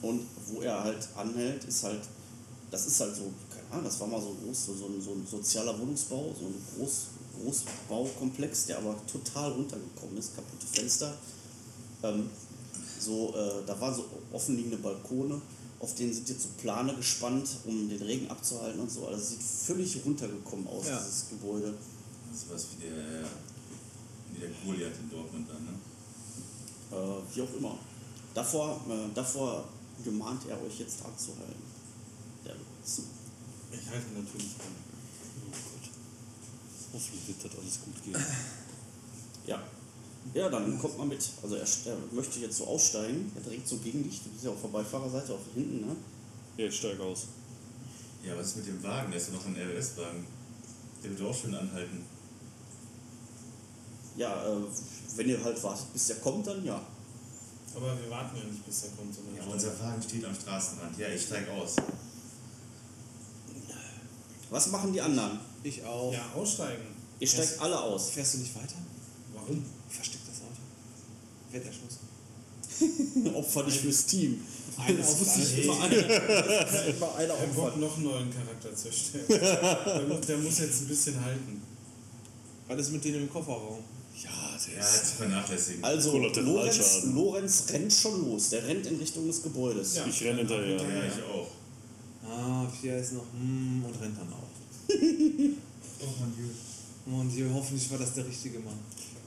Und 0.01 0.21
wo 0.47 0.61
er 0.61 0.83
halt 0.83 1.07
anhält, 1.15 1.63
ist 1.65 1.83
halt, 1.83 2.01
das 2.71 2.87
ist 2.87 2.99
halt 2.99 3.15
so, 3.15 3.31
keine 3.53 3.69
Ahnung, 3.71 3.85
das 3.85 3.99
war 3.99 4.07
mal 4.07 4.21
so 4.21 4.35
groß, 4.43 4.65
so, 4.65 4.73
so, 4.75 4.85
ein, 4.87 5.01
so 5.01 5.11
ein 5.11 5.25
sozialer 5.29 5.77
Wohnungsbau, 5.79 6.33
so 6.39 6.45
ein 6.47 6.55
Groß, 6.77 6.93
Großbaukomplex, 7.41 8.65
der 8.67 8.77
aber 8.79 8.95
total 9.11 9.51
runtergekommen 9.53 10.17
ist, 10.17 10.35
kaputte 10.35 10.65
Fenster. 10.71 11.13
Ähm, 12.03 12.29
so, 12.99 13.33
äh, 13.35 13.65
da 13.65 13.79
waren 13.79 13.93
so 13.95 14.05
offenliegende 14.31 14.77
Balkone, 14.77 15.41
auf 15.79 15.95
denen 15.95 16.13
sind 16.13 16.27
jetzt 16.29 16.43
so 16.43 16.49
Plane 16.61 16.93
gespannt, 16.95 17.47
um 17.65 17.87
den 17.89 18.01
Regen 18.01 18.29
abzuhalten 18.29 18.79
und 18.81 18.91
so. 18.91 19.07
Also 19.07 19.23
sieht 19.23 19.41
völlig 19.43 19.97
runtergekommen 20.05 20.67
aus, 20.67 20.87
Ja. 20.87 20.97
dieses 20.99 21.29
Gebäude. 21.29 21.73
Sowas 22.33 22.67
wie 22.77 22.83
der, 22.85 22.91
wie 22.91 23.11
der 23.11 23.27
Goliath 24.49 24.99
in 24.99 25.09
Dortmund 25.09 25.47
dann, 25.49 25.63
ne? 25.65 25.73
Äh, 26.91 27.35
wie 27.35 27.41
auch 27.41 27.53
immer. 27.57 27.77
Davor, 28.33 28.81
äh, 28.89 29.13
davor 29.13 29.63
gemahnt 30.03 30.41
er 30.47 30.61
euch 30.63 30.79
jetzt 30.79 31.05
anzuhalten. 31.05 31.63
Der 32.45 32.53
Lorenz. 32.53 33.01
Ich 33.71 33.89
halte 33.89 34.13
natürlich 34.13 34.53
an. 34.59 34.73
Oh 35.47 35.51
Gott. 35.51 35.89
Hoffentlich 36.93 37.27
wird 37.27 37.45
das 37.45 37.59
alles 37.59 37.79
gut 37.81 38.03
gehen. 38.03 38.25
Ja. 39.45 39.61
Ja, 40.33 40.49
dann 40.49 40.79
kommt 40.79 40.97
mal 40.97 41.05
mit. 41.05 41.29
Also 41.41 41.55
er, 41.55 41.67
er 41.85 41.97
möchte 42.11 42.39
jetzt 42.39 42.57
so 42.57 42.65
aussteigen, 42.65 43.31
er 43.35 43.41
direkt 43.41 43.67
so 43.67 43.77
gegen 43.77 44.03
dich, 44.03 44.23
du 44.23 44.29
bist 44.29 44.45
ja 44.45 44.51
auf 44.51 44.61
der 44.61 44.69
Beifahrerseite, 44.69 45.33
auf 45.33 45.41
hinten, 45.53 45.85
ne? 45.85 45.95
Ja, 46.55 46.67
ich 46.67 46.77
steige 46.77 47.03
aus. 47.03 47.27
Ja, 48.23 48.37
was 48.37 48.47
ist 48.47 48.57
mit 48.57 48.67
dem 48.67 48.81
Wagen? 48.83 49.11
Der 49.11 49.19
ist 49.19 49.27
ja 49.27 49.33
noch 49.33 49.45
ein 49.45 49.55
RS-Wagen. 49.55 50.25
Der 51.03 51.11
wird 51.11 51.29
auch 51.29 51.35
schön 51.35 51.53
anhalten. 51.53 52.05
Ja, 54.17 54.45
äh, 54.45 54.57
wenn 55.15 55.29
ihr 55.29 55.43
halt 55.43 55.61
wartet, 55.63 55.91
bis 55.93 56.07
der 56.07 56.17
kommt, 56.17 56.45
dann 56.47 56.63
ja. 56.63 56.81
Aber 57.75 57.97
wir 57.99 58.09
warten 58.09 58.37
ja 58.37 58.43
nicht, 58.43 58.65
bis 58.65 58.83
er 58.83 58.89
kommt, 58.91 59.13
sondern 59.15 59.35
Ja, 59.35 59.43
unser 59.51 59.79
Wagen 59.79 60.01
steht 60.01 60.23
am 60.25 60.35
Straßenrand. 60.35 60.97
Ja, 60.97 61.07
ich 61.09 61.21
steig 61.23 61.49
aus. 61.49 61.75
Was 64.49 64.67
machen 64.67 64.93
die 64.93 65.01
anderen? 65.01 65.39
Ich 65.63 65.83
auch. 65.83 66.13
Ja, 66.13 66.21
aussteigen. 66.35 66.83
Ihr 67.19 67.27
steigt 67.27 67.59
alle 67.59 67.79
aus. 67.79 68.11
Fährst 68.11 68.35
du 68.35 68.37
nicht 68.39 68.55
weiter? 68.55 68.75
Warum? 69.33 69.63
Versteck 69.89 70.19
das 70.27 70.41
Auto. 70.41 70.61
Wetterschuss. 71.51 71.99
Opfer 73.35 73.63
dich 73.63 73.79
fürs 73.79 74.05
Team. 74.05 74.41
Ein 74.77 74.97
Das 74.97 75.19
muss 75.19 75.29
alle. 75.29 75.61
immer 75.61 75.81
einer, 75.83 76.87
immer 76.87 77.15
einer 77.15 77.33
Er 77.33 77.47
braucht 77.47 77.77
noch 77.77 77.95
einen 77.95 78.05
neuen 78.05 78.29
Charakter 78.33 78.75
zu 78.75 78.87
erstellen. 78.89 79.25
der, 79.27 80.01
muss, 80.07 80.21
der 80.27 80.37
muss 80.37 80.59
jetzt 80.59 80.81
ein 80.81 80.87
bisschen 80.87 81.23
halten. 81.23 81.61
Was 82.67 82.79
ist 82.79 82.91
mit 82.91 83.03
denen 83.05 83.23
im 83.23 83.29
Kofferraum? 83.31 83.79
Ja, 84.21 84.57
der 84.67 84.77
Ja, 84.77 84.83
zu 84.85 85.15
vernachlässigen. 85.17 85.83
Also. 85.83 86.17
Lorenz, 86.17 87.03
Lorenz 87.13 87.65
rennt 87.71 87.93
schon 87.93 88.29
los. 88.29 88.49
Der 88.49 88.67
rennt 88.67 88.85
in 88.85 88.97
Richtung 88.97 89.27
des 89.27 89.41
Gebäudes. 89.41 89.95
Ja. 89.95 90.05
Ich 90.07 90.21
renne 90.23 90.39
hinterher. 90.39 90.77
ja, 90.77 91.05
ich 91.05 91.23
auch. 91.23 91.47
Ah, 92.25 92.65
Pia 92.65 92.97
ist 92.97 93.13
noch 93.13 93.25
hm 93.33 93.83
und 93.85 94.01
rennt 94.01 94.17
dann 94.17 94.33
auch. 94.33 94.49
Oh 96.05 96.13
mein 96.19 96.33
Gott. 96.35 96.55
Mon 97.05 97.29
Dieu, 97.29 97.47
hoffentlich 97.53 97.89
war 97.89 97.97
das 97.97 98.13
der 98.13 98.25
richtige 98.27 98.59
Mann. 98.59 98.77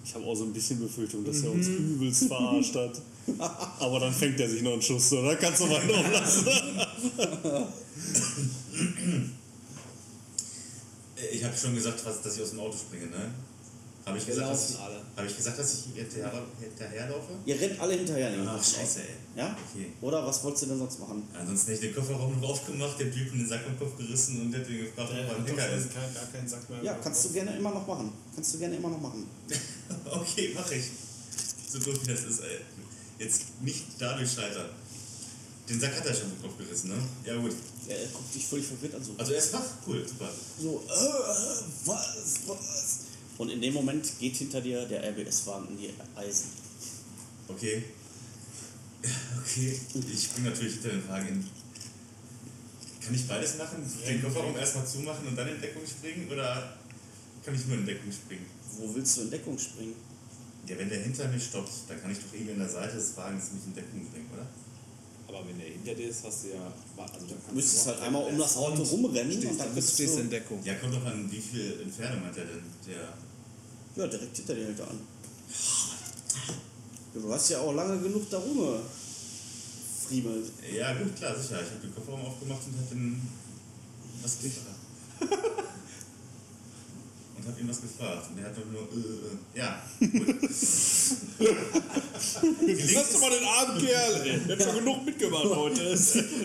Ich 0.04 0.14
habe 0.14 0.26
auch 0.26 0.34
so 0.34 0.44
ein 0.44 0.52
bisschen 0.52 0.78
Befürchtung, 0.78 1.24
dass 1.24 1.40
er 1.42 1.52
uns 1.52 1.66
übelst 1.68 2.26
verarscht 2.26 2.74
hat. 2.74 3.00
Aber 3.80 3.98
dann 3.98 4.12
fängt 4.12 4.38
er 4.38 4.48
sich 4.48 4.60
noch 4.62 4.74
einen 4.74 4.82
Schuss. 4.82 5.08
Da 5.10 5.34
kannst 5.36 5.60
du 5.60 5.66
mal 5.66 5.84
noch 5.86 6.12
lassen. 6.12 6.46
Ich 11.32 11.42
habe 11.42 11.56
schon 11.56 11.74
gesagt, 11.74 12.04
dass 12.04 12.36
ich 12.36 12.42
aus 12.42 12.50
dem 12.50 12.60
Auto 12.60 12.76
springe, 12.76 13.06
ne? 13.06 13.30
Habe 14.06 14.18
ich, 14.18 14.26
Wir 14.28 14.34
gesagt, 14.34 14.52
dass 14.52 14.70
laufen 14.74 14.92
ich, 15.12 15.18
hab 15.18 15.26
ich 15.26 15.36
gesagt, 15.36 15.58
dass 15.58 15.74
ich 15.74 15.80
hinterher, 15.96 16.32
hinterherlaufe? 16.60 17.32
Ihr 17.44 17.60
rennt 17.60 17.80
alle 17.80 17.94
hinterher. 17.94 18.30
Ach, 18.46 18.52
Nico. 18.52 18.62
scheiße, 18.62 19.00
ey. 19.00 19.06
Ja? 19.36 19.56
Okay. 19.74 19.92
Oder 20.00 20.24
was 20.24 20.44
wolltest 20.44 20.62
du 20.62 20.66
denn 20.68 20.78
sonst 20.78 21.00
machen? 21.00 21.24
Ansonsten 21.34 21.72
hätte 21.72 21.86
ich 21.86 21.92
den 21.92 22.00
Kofferraum 22.00 22.40
noch 22.40 22.48
aufgemacht, 22.50 23.00
dem 23.00 23.12
Typen 23.12 23.38
den 23.40 23.48
Sack 23.48 23.66
im 23.66 23.76
Kopf 23.76 23.96
gerissen 23.96 24.40
und 24.42 24.52
hätte 24.54 24.70
ihn 24.72 24.84
gefragt, 24.84 25.10
ob 25.10 25.16
Der 25.16 25.24
er 25.26 25.36
ein 25.36 25.42
Hacker 25.42 25.76
ist. 25.76 25.92
kein, 25.92 26.14
gar 26.14 26.26
keinen 26.26 26.48
Sack 26.48 26.70
mehr. 26.70 26.82
Ja, 26.84 26.94
kannst 27.02 27.24
du 27.24 27.30
gerne 27.30 27.56
immer 27.56 27.70
noch 27.72 27.84
machen. 27.84 28.12
Kannst 28.32 28.54
du 28.54 28.58
gerne 28.58 28.76
immer 28.76 28.90
noch 28.90 29.00
machen. 29.00 29.26
Okay, 30.08 30.52
mach 30.54 30.70
ich. 30.70 30.84
So 31.68 31.78
doof 31.80 31.98
wie 32.02 32.06
das 32.12 32.22
ist, 32.24 32.40
ey. 32.40 32.58
Jetzt 33.18 33.60
nicht 33.62 33.84
dadurch 33.98 34.30
scheitern. 34.30 34.68
Den 35.68 35.80
Sack 35.80 35.96
hat 35.96 36.06
er 36.06 36.14
schon 36.14 36.30
im 36.30 36.40
Kopf 36.42 36.56
gerissen, 36.58 36.90
ne? 36.90 36.96
Ja, 37.24 37.34
gut. 37.36 37.52
Er 37.88 38.06
guckt 38.06 38.32
dich 38.32 38.46
völlig 38.46 38.66
verwirrt 38.66 38.94
an. 38.94 39.02
So, 39.02 39.14
Also 39.18 39.32
er 39.32 39.38
ist 39.38 39.52
wach. 39.52 39.62
Cool, 39.84 40.06
super. 40.06 40.30
so 40.62 40.84
äh, 40.88 41.86
was, 41.86 42.24
was? 42.46 42.98
Und 43.38 43.50
in 43.50 43.60
dem 43.60 43.74
Moment 43.74 44.18
geht 44.18 44.36
hinter 44.36 44.60
dir 44.60 44.86
der 44.86 45.02
RBS-Wagen 45.10 45.68
in 45.68 45.78
die 45.78 45.90
Eisen. 46.14 46.50
Okay. 47.48 47.82
Okay. 49.38 49.78
Ich 50.12 50.30
bin 50.30 50.44
natürlich 50.44 50.74
hinter 50.74 50.88
den 50.88 51.08
Wagen 51.08 51.28
in. 51.28 51.46
Kann 53.00 53.14
ich 53.14 53.28
beides 53.28 53.56
machen? 53.56 53.88
Den 54.04 54.20
Kofferraum 54.20 54.56
erstmal 54.56 54.84
zumachen 54.84 55.28
und 55.28 55.36
dann 55.36 55.46
in 55.46 55.60
Deckung 55.60 55.86
springen? 55.86 56.28
Oder 56.28 56.76
kann 57.44 57.54
ich 57.54 57.64
nur 57.66 57.78
in 57.78 57.86
Deckung 57.86 58.10
springen? 58.10 58.46
Wo 58.76 58.92
willst 58.92 59.16
du 59.16 59.22
in 59.22 59.30
Deckung 59.30 59.56
springen? 59.56 59.94
Ja, 60.66 60.76
wenn 60.76 60.88
der 60.88 60.98
hinter 60.98 61.28
mir 61.28 61.38
stoppt, 61.38 61.70
dann 61.88 62.02
kann 62.02 62.10
ich 62.10 62.18
doch 62.18 62.32
irgendwie 62.34 62.54
an 62.54 62.58
der 62.58 62.68
Seite 62.68 62.96
des 62.96 63.16
Wagens 63.16 63.52
mich 63.52 63.66
in 63.66 63.74
Deckung 63.74 64.04
bringen, 64.10 64.28
oder? 64.34 64.46
Aber 65.36 65.46
wenn 65.48 65.58
der 65.58 65.68
hinter 65.68 65.94
dir 65.94 66.08
ist, 66.08 66.24
hast 66.24 66.44
du 66.44 66.48
ja. 66.48 66.72
Also 66.96 67.26
dann 67.26 67.36
Du 67.48 67.54
müsstest 67.54 67.86
halt 67.86 68.00
einmal 68.00 68.24
um 68.24 68.38
das 68.38 68.56
Auto 68.56 68.82
rumrennen 68.82 69.32
und 69.32 69.38
Stehst, 69.42 69.60
dann 69.60 69.66
dann 69.66 69.74
bist 69.74 69.92
stehst 69.94 70.16
du 70.16 70.20
in 70.20 70.30
Deckung. 70.30 70.62
Ja, 70.64 70.74
kommt 70.76 70.94
doch 70.94 71.04
an, 71.04 71.30
wie 71.30 71.40
viel 71.40 71.80
Entfernung 71.82 72.24
hat 72.24 72.36
er 72.38 72.46
denn? 72.46 72.62
Der. 72.86 73.12
ja, 73.96 74.06
direkt 74.06 74.34
hinter 74.36 74.54
dir 74.54 74.64
hält 74.66 74.78
er 74.80 74.88
an. 74.88 74.98
Ja, 77.14 77.20
du 77.20 77.32
hast 77.32 77.50
ja 77.50 77.60
auch 77.60 77.74
lange 77.74 78.00
genug 78.00 78.30
da 78.30 78.38
rumgefriemelt. 78.38 80.52
Ja, 80.74 80.94
gut, 80.94 81.14
klar, 81.16 81.36
sicher. 81.36 81.60
Ich 81.62 81.70
habe 81.70 81.80
den 81.82 81.94
Kofferraum 81.94 82.24
aufgemacht 82.24 82.62
und 82.66 82.78
habe 82.78 82.94
ihn 82.94 83.28
was 84.22 84.38
gefragt. 84.40 84.70
und 87.46 87.52
habe 87.52 87.60
ihn 87.60 87.68
was 87.68 87.80
gefragt. 87.80 88.26
Und 88.30 88.38
er 88.38 88.46
hat 88.46 88.56
doch 88.56 88.64
nur. 88.66 88.82
Äh, 88.82 88.96
äh, 88.98 89.60
ja. 89.60 89.80
Lass 92.94 93.12
doch 93.12 93.20
mal 93.20 93.30
den 93.30 93.44
armen 93.44 93.86
Kerl, 93.86 94.22
ey. 94.24 94.40
Der 94.48 94.56
hat 94.56 94.64
schon 94.64 94.74
genug 94.84 95.04
mitgemacht 95.04 95.44
heute. 95.44 95.82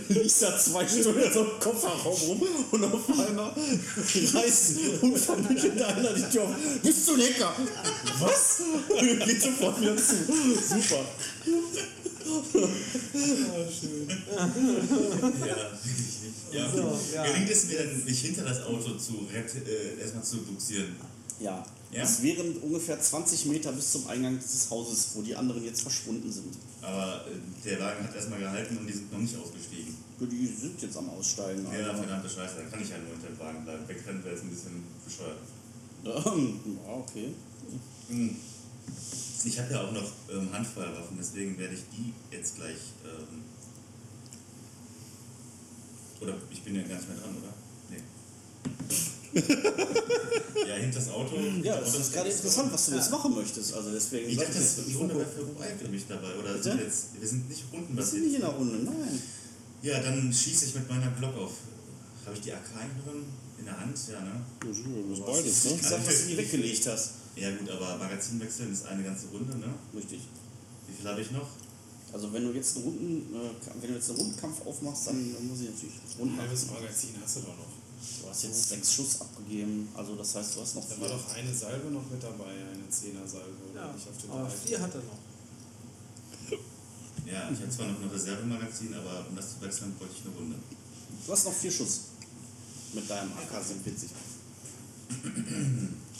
liegt 0.10 0.42
da 0.42 0.60
zwei 0.60 0.88
Stunden 0.88 1.34
so 1.34 1.42
im 1.42 1.60
Kofferraum 1.60 2.20
rum 2.22 2.42
und 2.72 2.84
auf 2.84 3.10
einmal 3.10 3.52
reißt 3.56 4.80
unvermittelt 5.02 5.82
einer 5.82 6.14
die 6.14 6.30
Tür 6.30 6.44
auf. 6.44 6.56
Bist 6.84 7.08
du 7.08 7.16
lecker? 7.16 7.54
Was? 8.20 8.62
Geht 9.00 9.42
sofort 9.42 9.82
wieder 9.82 9.98
zu. 9.98 10.16
Super. 10.26 11.06
Ja, 14.22 15.58
wirklich 15.84 16.22
nicht. 16.24 16.54
Ja, 16.54 16.70
So, 16.72 17.00
ja. 17.14 17.24
Gelingt 17.26 17.50
es 17.50 17.66
mir 17.68 17.78
dann, 17.80 18.04
mich 18.06 18.20
hinter 18.22 18.44
das 18.44 18.64
Auto 18.64 18.96
zu 18.98 19.28
rett, 19.34 19.52
äh, 19.68 20.00
erstmal 20.02 20.24
zu 20.24 20.38
buxieren? 20.44 20.96
Ja. 21.40 21.64
Ja? 21.92 22.04
Es 22.04 22.22
wären 22.24 22.56
ungefähr 22.58 23.00
20 23.02 23.46
Meter 23.48 23.72
bis 23.74 23.92
zum 23.92 24.08
Eingang 24.08 24.40
dieses 24.42 24.70
Hauses, 24.70 25.10
wo 25.14 25.22
die 25.22 25.36
anderen 25.36 25.64
jetzt 25.66 25.82
verschwunden 25.82 26.32
sind. 26.32 26.54
Aber 26.82 27.26
äh, 27.28 27.32
der 27.68 27.80
Wagen 27.82 28.04
hat 28.06 28.16
erstmal 28.16 28.40
gehalten 28.40 28.78
und 28.78 28.88
die 28.88 28.94
sind 28.94 29.12
noch 29.12 29.20
nicht 29.20 29.36
ausgestiegen. 29.38 29.96
Die 30.22 30.46
sind 30.48 30.82
jetzt 30.82 30.96
am 30.98 31.10
Aussteigen. 31.10 31.66
Ja, 31.74 31.90
aber- 31.90 31.98
verdammte 32.00 32.30
Scheiße, 32.30 32.56
dann 32.58 32.72
kann 32.72 32.82
ich 32.82 32.90
ja 32.90 32.98
nur 33.00 33.10
hinter 33.14 33.28
dem 33.28 33.40
Wagen 33.40 33.64
bleiben. 33.66 33.88
Wegrennen 33.88 34.24
wäre 34.24 34.36
jetzt 34.36 34.44
ein 34.44 34.50
bisschen 34.52 34.84
bescheuert. 35.06 35.38
Ja, 36.04 36.94
okay. 36.94 37.30
Hm. 38.10 38.36
Ich 39.44 39.60
habe 39.60 39.74
ja 39.74 39.82
auch 39.84 39.92
noch 39.92 40.12
ähm, 40.32 40.52
Handfeuerwaffen, 40.54 41.18
deswegen 41.20 41.58
werde 41.58 41.74
ich 41.74 41.82
die 41.92 42.14
jetzt 42.36 42.56
gleich. 42.56 42.78
Ähm, 43.04 43.44
oder 46.22 46.36
ich 46.52 46.62
bin 46.62 46.76
ja 46.76 46.84
gar 46.84 46.96
nicht 46.98 47.10
mehr 47.10 47.18
dran, 47.18 47.36
oder? 47.38 47.54
Nee. 47.90 48.04
ja, 50.68 50.76
hinter 50.76 51.00
das 51.00 51.10
Auto. 51.10 51.36
Ja, 51.64 51.80
das 51.80 51.96
ist 51.96 52.14
gerade 52.14 52.30
interessant, 52.30 52.72
was 52.72 52.86
du 52.86 52.96
jetzt 52.96 53.10
machen 53.10 53.34
möchtest. 53.34 53.74
Also 53.74 53.92
deswegen 53.92 54.30
Ich 54.30 54.38
dachte, 54.38 54.52
ich 54.52 54.58
das 54.58 54.86
die 54.86 54.94
Runde 54.94 55.16
wäre 55.16 55.28
vorbei 55.28 55.74
für 55.82 55.88
mich 55.90 56.06
dabei. 56.08 56.36
Oder 56.36 56.54
Bitte? 56.54 56.64
sind 56.64 56.78
wir 56.78 56.86
jetzt, 56.86 57.06
wir 57.20 57.28
sind 57.28 57.50
nicht 57.50 57.64
wir 57.72 58.04
sind 58.04 58.24
nicht 58.24 58.36
in 58.36 58.42
der 58.42 58.50
Runde, 58.52 58.78
nein. 58.84 59.22
Ja, 59.82 60.00
dann 60.00 60.32
schieße 60.32 60.66
ich 60.66 60.76
mit 60.76 60.88
meiner 60.88 61.10
Glock 61.12 61.36
auf. 61.38 61.54
Habe 62.26 62.36
ich 62.36 62.42
die 62.42 62.54
AK 62.54 62.70
in 63.58 63.66
der 63.66 63.80
Hand? 63.80 63.98
Ja, 64.12 64.20
ne? 64.20 64.42
Das 64.60 64.78
ist 64.78 64.86
Du 64.86 65.12
hast 65.12 65.26
beides, 65.26 65.64
nicht 65.64 65.76
ne? 65.76 65.82
gesagt, 65.82 66.08
was 66.08 66.22
du 66.22 66.30
nie 66.30 66.38
weggelegt 66.38 66.88
hast. 66.88 67.10
Ja 67.36 67.56
gut, 67.56 67.70
aber 67.70 67.98
Magazin 67.98 68.40
wechseln 68.40 68.72
ist 68.74 68.86
eine 68.86 69.04
ganze 69.04 69.28
Runde, 69.28 69.58
ne? 69.58 69.74
Richtig. 69.96 70.22
Wie 70.88 70.94
viel 70.94 71.08
habe 71.10 71.22
ich 71.22 71.32
noch? 71.32 71.48
Also 72.14 72.34
wenn 72.34 72.44
du 72.44 72.52
jetzt 72.52 72.76
einen 72.76 72.86
Runden, 72.86 73.36
äh, 73.36 73.50
wenn 73.82 73.90
du 73.90 73.96
jetzt 73.96 74.10
einen 74.10 74.20
Rundenkampf 74.20 74.66
aufmachst, 74.66 75.08
dann, 75.08 75.48
muss 75.48 75.62
ich 75.62 75.70
natürlich 75.70 75.96
Runden 76.20 76.34
Ein 76.36 76.42
halbes 76.42 76.68
Magazin 76.68 77.16
hast 77.24 77.38
du 77.38 77.40
doch 77.42 77.56
noch. 77.58 77.72
Ja, 78.24 78.30
hast 78.32 78.44
jetzt 78.44 78.70
sechs 78.70 78.94
Schuss 78.94 79.22
abgegeben, 79.22 79.88
also 79.96 80.16
das 80.16 80.36
heißt, 80.36 80.56
du 80.56 80.62
hast 80.62 80.76
noch 80.76 80.88
Da 80.90 80.96
vier. 80.96 81.02
war 81.04 81.10
doch 81.18 81.34
eine 81.36 81.54
Salve 81.54 81.88
noch 81.92 82.10
mit 82.10 82.22
dabei, 82.22 82.46
eine 82.74 82.90
Zehner-Salve, 82.90 83.54
oder 83.72 83.82
Ja, 83.82 83.94
nicht 83.94 84.08
auf 84.10 84.18
den 84.22 84.32
aber 84.32 84.48
drei? 84.50 84.56
vier 84.58 84.82
hat 84.82 84.94
er 84.96 85.02
noch. 85.02 85.20
Ja, 87.32 87.50
ich 87.54 87.60
habe 87.62 87.70
zwar 87.70 87.88
noch 87.88 88.02
ein 88.02 88.10
Reservemagazin, 88.10 88.94
aber 88.94 89.26
um 89.30 89.36
das 89.36 89.52
zu 89.54 89.62
wechseln, 89.62 89.96
wollte 90.00 90.14
ich 90.18 90.26
eine 90.26 90.36
Runde. 90.36 90.56
Du 91.26 91.32
hast 91.32 91.46
noch 91.46 91.54
vier 91.54 91.72
Schuss 91.72 92.02
mit 92.94 93.10
deinem 93.10 93.32
AK-47. 93.32 94.10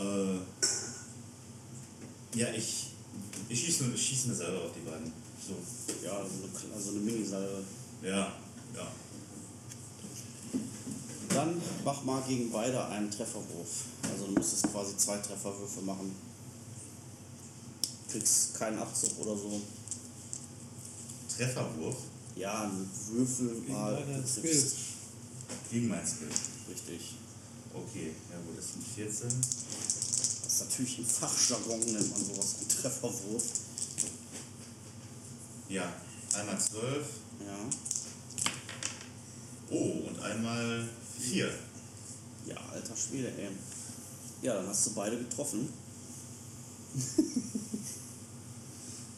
Äh, 0.00 0.38
ja, 2.38 2.48
ich, 2.54 2.88
ich 3.48 3.60
schieße 3.64 3.84
ich 3.94 4.02
schieß 4.06 4.26
mir 4.26 4.34
selber 4.34 4.62
auf 4.64 4.70
die 4.74 4.88
beiden. 4.88 5.12
So, 5.46 5.54
Ja, 6.06 6.12
also 6.18 6.30
eine, 6.44 6.74
also 6.74 6.90
eine 6.90 7.00
Minisalve. 7.00 7.62
ja, 8.02 8.32
ja. 8.76 8.92
Dann 11.28 11.60
mach 11.84 12.02
mal 12.04 12.22
gegen 12.26 12.50
beide 12.50 12.84
einen 12.86 13.10
Trefferwurf. 13.10 13.84
Also 14.02 14.26
du 14.26 14.32
müsstest 14.32 14.70
quasi 14.72 14.96
zwei 14.96 15.16
Trefferwürfe 15.18 15.80
machen. 15.82 16.14
Kriegst 18.10 18.54
keinen 18.54 18.78
Abzug 18.78 19.18
oder 19.20 19.36
so. 19.36 19.60
Trefferwurf 21.36 21.96
Ja, 22.36 22.62
ein 22.64 22.90
Würfel 23.10 23.60
Gegen 23.60 23.72
mal. 23.72 23.96
gegen 25.70 25.88
mein 25.88 26.04
Skill. 26.06 26.28
Richtig. 26.68 27.14
Okay, 27.72 28.12
ja 28.30 28.36
gut, 28.44 28.58
das 28.58 28.72
sind 28.72 28.84
14. 28.84 29.28
Fachjargon 30.86 31.80
nennt 31.80 32.10
man 32.10 32.24
sowas 32.24 32.56
ein 32.60 32.68
Trefferwurf. 32.68 33.44
Ja, 35.68 35.92
einmal 36.34 36.58
12. 36.58 37.06
Ja. 37.46 37.56
Oh, 39.70 40.08
und 40.08 40.20
einmal 40.20 40.88
4. 41.18 41.48
Ja, 42.46 42.56
alter 42.72 42.96
Schwede, 42.96 43.32
ey. 43.38 43.50
Ja, 44.42 44.54
dann 44.54 44.68
hast 44.68 44.86
du 44.86 44.94
beide 44.94 45.18
getroffen. 45.18 45.68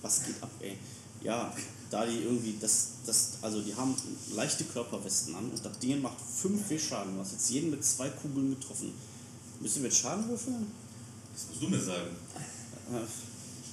Was 0.03 0.25
geht 0.25 0.43
ab, 0.43 0.51
ey? 0.61 0.77
Ja, 1.23 1.55
da 1.91 2.05
die 2.05 2.19
irgendwie, 2.19 2.57
das, 2.61 2.89
das, 3.07 3.35
also 3.41 3.61
die 3.63 3.75
haben 3.75 3.95
leichte 4.35 4.65
Körperwesten 4.65 5.35
an 5.35 5.51
und 5.51 5.65
das 5.65 5.79
Ding 5.79 6.03
macht 6.03 6.21
5 6.21 6.69
W-Schaden. 6.69 7.15
Du 7.15 7.21
hast 7.21 7.33
jetzt 7.33 7.51
jeden 7.51 7.71
mit 7.71 7.85
zwei 7.85 8.09
Kugeln 8.09 8.51
getroffen. 8.51 8.93
Müssen 9.61 9.83
wir 9.83 9.91
jetzt 9.91 10.01
Schaden 10.01 10.29
würfeln? 10.29 10.67
Das 11.33 11.47
musst 11.49 11.63
du 11.63 11.69
mir 11.69 11.81
sagen. 11.81 12.11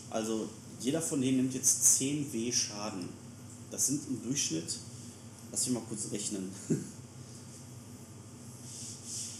Also, 0.09 0.49
jeder 0.79 1.01
von 1.01 1.21
denen 1.21 1.37
nimmt 1.37 1.53
jetzt 1.53 1.97
10 1.97 2.31
W 2.31 2.51
Schaden. 2.51 3.09
Das 3.69 3.87
sind 3.87 4.01
im 4.07 4.23
Durchschnitt, 4.23 4.79
lass 5.51 5.65
mich 5.65 5.75
mal 5.75 5.83
kurz 5.87 6.11
rechnen, 6.11 6.49
äh, 6.69 6.75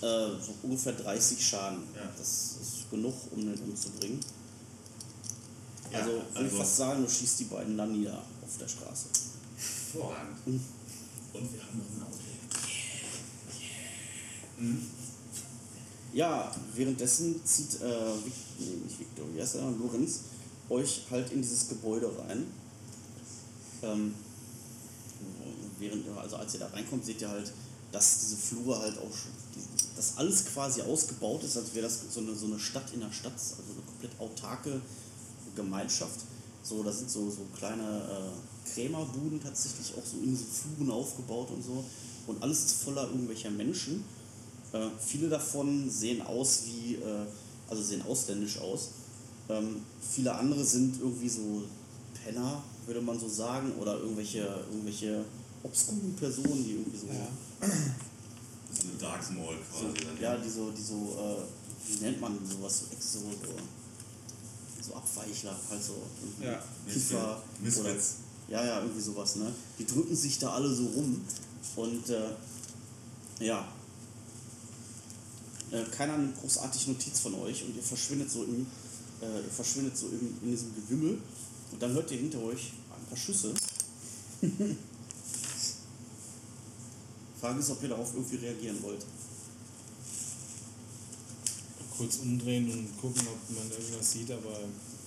so 0.02 0.54
ungefähr 0.62 0.94
30 0.94 1.48
Schaden. 1.48 1.80
Ja. 1.96 2.12
Das 2.18 2.58
ist 2.62 2.90
genug, 2.92 3.16
um 3.32 3.40
den 3.40 3.60
umzubringen. 3.60 4.20
Ja, 5.92 6.00
also, 6.00 6.12
würde 6.12 6.26
ich 6.34 6.38
also- 6.38 6.58
fast 6.58 6.78
sagen, 6.78 7.04
du 7.04 7.10
schießt 7.10 7.40
die 7.40 7.46
beiden 7.46 7.78
dann 7.78 7.92
nieder 7.92 8.18
auf 8.18 8.58
der 8.60 8.68
Straße. 8.68 9.08
Hervorragend. 9.58 10.46
Mhm. 10.46 10.62
Und 11.34 11.54
wir 11.54 11.62
haben 11.62 11.78
noch 11.78 11.86
ein 11.96 12.04
Auto. 12.04 12.20
Ja, 16.14 16.52
währenddessen 16.74 17.44
zieht, 17.46 17.82
äh, 17.82 18.14
nee, 18.60 18.66
nicht 18.84 19.00
Victor, 19.00 19.26
wie 19.34 19.42
heißt 19.42 19.56
er, 19.56 19.70
Lorenz, 19.72 20.22
euch 20.70 21.04
halt 21.12 21.32
in 21.32 21.42
dieses 21.42 21.70
Gebäude 21.70 22.12
rein. 22.18 22.46
Ähm, 23.84 24.16
während, 25.78 26.06
also 26.18 26.38
als 26.38 26.54
ihr 26.56 26.62
da 26.62 26.68
reinkommt, 26.68 27.06
seht 27.06 27.22
ihr 27.22 27.30
halt, 27.30 27.52
dass 27.92 28.20
diese 28.22 28.36
Flure 28.38 28.80
halt 28.80 28.98
auch, 28.98 29.16
schon- 29.16 29.32
dass 29.96 30.18
alles 30.18 30.46
quasi 30.46 30.82
ausgebaut 30.82 31.44
ist, 31.44 31.58
als 31.58 31.74
wäre 31.74 31.86
das 31.86 32.00
so 32.12 32.22
eine, 32.22 32.36
so 32.36 32.48
eine 32.48 32.60
Stadt 32.60 32.92
in 32.94 33.02
der 33.02 33.12
Stadt, 33.12 33.34
also 33.34 33.72
eine 33.74 33.82
komplett 33.86 34.20
autarke 34.20 34.82
Gemeinschaft. 35.56 36.22
So, 36.64 36.84
da 36.84 36.92
sind 36.92 37.10
so, 37.10 37.30
so 37.30 37.46
kleine 37.58 37.84
äh, 37.84 38.70
Krämerbuden 38.74 39.42
tatsächlich 39.42 39.94
auch 39.98 40.06
so 40.06 40.18
in 40.18 40.32
diesen 40.32 40.48
Fluren 40.48 40.92
aufgebaut 40.92 41.50
und 41.52 41.64
so. 41.64 41.84
Und 42.28 42.42
alles 42.44 42.66
ist 42.66 42.84
voller 42.84 43.04
irgendwelcher 43.08 43.50
Menschen. 43.50 44.04
Äh, 44.74 44.88
viele 45.00 45.30
davon 45.30 45.90
sehen 45.90 46.22
aus 46.22 46.64
wie, 46.66 46.96
äh, 46.96 47.26
also 47.70 47.82
sehen 47.82 48.02
ausländisch 48.04 48.60
aus. 48.60 48.90
Ähm, 49.50 49.78
viele 50.14 50.34
andere 50.36 50.64
sind 50.64 51.00
irgendwie 51.00 51.30
so 51.30 51.64
Penner, 52.24 52.64
würde 52.86 53.02
man 53.02 53.20
so 53.20 53.28
sagen, 53.28 53.72
oder 53.80 53.98
irgendwelche, 54.00 54.42
irgendwelche 54.72 55.26
obskuren 55.64 56.16
Personen, 56.16 56.64
die 56.64 56.72
irgendwie 56.74 56.98
so, 56.98 57.08
So 58.72 58.88
eine 58.88 58.98
Dark 59.00 59.32
Mall 59.32 59.56
so 59.72 59.88
quasi. 59.88 60.06
dann. 60.06 60.22
ja, 60.22 60.38
die 60.38 60.50
so, 60.50 60.70
die 60.70 60.82
so, 60.82 61.18
äh, 61.20 61.42
wie 61.88 62.04
nennt 62.04 62.22
man 62.22 62.38
sowas, 62.46 62.84
so, 63.00 63.20
so, 63.20 63.26
so, 63.32 63.54
so 64.88 64.94
Abweichler, 64.96 65.56
halt 65.70 65.84
so 65.84 65.96
Ja. 66.42 66.62
Kiffer 66.88 67.42
Misfits. 67.62 67.80
oder 67.80 68.60
ja, 68.62 68.66
ja, 68.66 68.80
irgendwie 68.82 69.02
sowas, 69.02 69.36
ne? 69.38 69.52
Die 69.78 69.86
drücken 69.86 70.16
sich 70.16 70.38
da 70.40 70.52
alle 70.54 70.74
so 70.74 70.86
rum 70.86 71.22
und 71.76 72.10
äh, 72.10 72.30
ja. 73.40 73.68
Äh, 75.72 75.84
keiner 75.96 76.18
nimmt 76.18 76.40
großartig 76.40 76.88
Notiz 76.88 77.20
von 77.20 77.36
euch 77.36 77.64
und 77.64 77.76
ihr 77.76 77.84
verschwindet 77.84 78.32
so 78.32 78.44
im, 78.44 78.66
äh, 79.22 79.26
ihr 79.42 79.52
verschwindet 79.56 79.96
so 79.98 80.08
im, 80.08 80.38
in 80.42 80.52
diesem 80.52 80.74
Gewimmel 80.76 81.20
und 81.72 81.82
dann 81.82 81.94
hört 81.94 82.10
ihr 82.12 82.18
hinter 82.18 82.42
euch 82.44 82.74
ein 83.00 83.06
paar 83.08 83.18
Schüsse. 83.18 83.54
Frage 87.40 87.60
ist, 87.60 87.70
ob 87.70 87.82
ihr 87.84 87.90
darauf 87.90 88.14
irgendwie 88.14 88.36
reagieren 88.38 88.82
wollt. 88.84 89.06
Kurz 91.96 92.18
umdrehen 92.18 92.70
und 92.72 92.98
gucken, 93.00 93.22
ob 93.28 93.56
man 93.56 93.70
irgendwas 93.72 94.12
sieht, 94.12 94.32
aber 94.32 94.60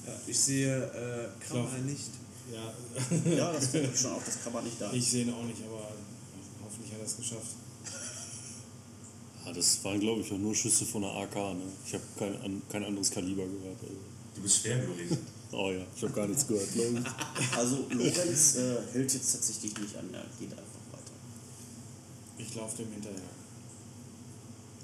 Ja, 0.07 0.15
ich 0.27 0.39
sehe 0.39 0.77
äh, 0.77 1.29
Krammer 1.45 1.69
Klar. 1.69 1.79
nicht. 1.81 2.11
ja, 2.53 2.73
Ja, 3.37 3.53
das 3.53 3.67
finde 3.69 3.91
ich 3.93 4.01
schon 4.01 4.13
auch, 4.13 4.23
das 4.25 4.39
man 4.53 4.65
nicht 4.65 4.81
da. 4.81 4.93
ich 4.93 5.11
sehe 5.11 5.25
ihn 5.25 5.33
auch 5.33 5.45
nicht, 5.45 5.63
aber 5.65 5.89
hoffentlich 6.65 6.93
hat 6.93 7.01
er 7.01 7.07
es 7.07 7.17
geschafft. 7.17 7.57
Ja, 9.45 9.53
das 9.53 9.83
waren, 9.85 9.99
glaube 9.99 10.21
ich, 10.21 10.33
auch 10.33 10.39
nur 10.39 10.55
Schüsse 10.55 10.87
von 10.87 11.03
der 11.03 11.11
AK. 11.11 11.35
Ne? 11.35 11.65
Ich 11.87 11.95
habe 11.95 12.05
kein, 12.19 12.41
an, 12.43 12.63
kein 12.69 12.85
anderes 12.85 13.11
Kaliber 13.11 13.45
gehört. 13.45 13.79
Also. 13.83 13.95
Du 14.35 14.43
bist 14.43 14.63
schwerhörig. 14.63 15.11
Oh 15.55 15.71
ja, 15.71 15.85
ich 15.95 16.03
habe 16.03 16.15
gar 16.15 16.27
nichts 16.27 16.47
gehört, 16.47 16.73
glaube 16.73 16.99
ich. 16.99 17.55
Also 17.59 17.85
Lorenz 17.91 18.57
äh, 18.57 18.77
hält 18.95 19.13
jetzt 19.13 19.33
tatsächlich 19.33 19.77
nicht 19.77 19.95
an, 19.97 20.09
er 20.11 20.25
geht 20.41 20.51
einfach 20.51 20.81
weiter. 20.91 21.13
Ich 22.39 22.55
laufe 22.55 22.79
dem 22.79 22.91
hinterher. 22.91 23.21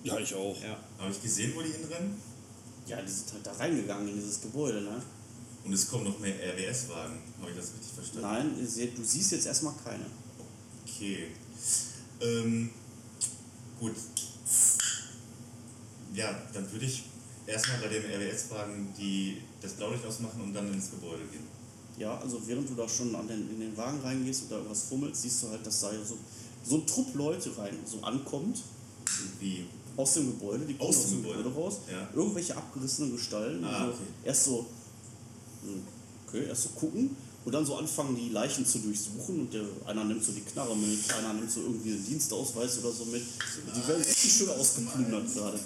Ja, 0.04 0.18
ich 0.18 0.34
auch. 0.34 0.54
Ja. 0.62 0.78
Habe 0.98 1.10
ich 1.10 1.22
gesehen, 1.22 1.54
wo 1.56 1.62
die 1.62 1.70
hinrennen? 1.70 2.20
Ja, 2.86 3.00
die 3.00 3.10
sind 3.10 3.32
halt 3.32 3.46
da 3.46 3.52
reingegangen 3.52 4.08
in 4.08 4.16
dieses 4.16 4.42
Gebäude, 4.42 4.82
ne? 4.82 5.02
Und 5.64 5.72
es 5.72 5.88
kommen 5.88 6.04
noch 6.04 6.18
mehr 6.18 6.34
RWS-Wagen. 6.34 7.18
Habe 7.40 7.50
ich 7.50 7.56
das 7.56 7.72
richtig 7.72 7.92
verstanden? 7.94 8.54
Nein, 8.56 8.94
du 8.94 9.04
siehst 9.04 9.32
jetzt 9.32 9.46
erstmal 9.46 9.74
keine. 9.84 10.04
Okay. 10.86 11.28
Ähm, 12.20 12.70
gut. 13.80 13.94
Ja, 16.18 16.36
dann 16.52 16.70
würde 16.72 16.84
ich 16.84 17.04
erstmal 17.46 17.78
bei 17.78 17.88
dem 17.88 18.02
RWS-Wagen 18.02 18.92
die, 18.98 19.36
das 19.62 19.74
Blaulicht 19.74 20.04
ausmachen 20.04 20.40
und 20.42 20.52
dann 20.52 20.72
ins 20.72 20.90
Gebäude 20.90 21.22
gehen. 21.30 21.44
Ja, 21.96 22.18
also 22.18 22.40
während 22.46 22.68
du 22.68 22.74
da 22.74 22.88
schon 22.88 23.14
an 23.14 23.28
den, 23.28 23.48
in 23.50 23.60
den 23.60 23.76
Wagen 23.76 24.00
reingehst 24.00 24.42
und 24.42 24.50
da 24.50 24.56
irgendwas 24.56 24.82
fummelst, 24.82 25.22
siehst 25.22 25.42
du 25.44 25.48
halt, 25.50 25.64
dass 25.64 25.80
da 25.80 25.90
so, 26.04 26.16
so 26.64 26.76
ein 26.76 26.86
Trupp 26.86 27.14
Leute 27.14 27.56
rein 27.56 27.76
so 27.84 28.00
ankommt 28.02 28.62
Wie? 29.38 29.66
aus 29.96 30.14
dem 30.14 30.26
Gebäude, 30.26 30.64
die 30.66 30.74
kommen 30.74 30.88
Aus 30.90 30.96
aus, 30.98 31.08
dem 31.10 31.22
Gebäude, 31.22 31.42
Gebäude, 31.44 31.60
raus, 31.60 31.78
ja. 31.90 32.08
irgendwelche 32.14 32.56
abgerissenen 32.56 33.12
Gestalten, 33.12 33.64
Ah, 33.64 33.86
so, 33.86 33.90
okay. 33.92 34.02
erst 34.24 34.44
so, 34.44 34.66
okay, 36.26 36.46
erst 36.46 36.62
so 36.64 36.68
gucken 36.70 37.16
und 37.44 37.52
dann 37.52 37.64
so 37.64 37.76
anfangen, 37.76 38.14
die 38.16 38.28
Leichen 38.28 38.66
zu 38.66 38.78
durchsuchen 38.80 39.40
und 39.40 39.54
der, 39.54 39.62
einer 39.86 40.04
nimmt 40.04 40.22
so 40.24 40.32
die 40.32 40.40
Knarre 40.42 40.76
mit, 40.76 40.98
einer 41.14 41.32
nimmt 41.32 41.50
so 41.50 41.60
irgendwie 41.62 41.90
den 41.92 42.04
Dienstausweis 42.04 42.78
oder 42.78 42.92
so 42.92 43.04
mit. 43.06 43.22
Die 43.22 43.88
werden 43.88 44.02
richtig 44.02 44.32
schön 44.32 44.50
ausgeplündert 44.50 45.34
gerade. 45.34 45.58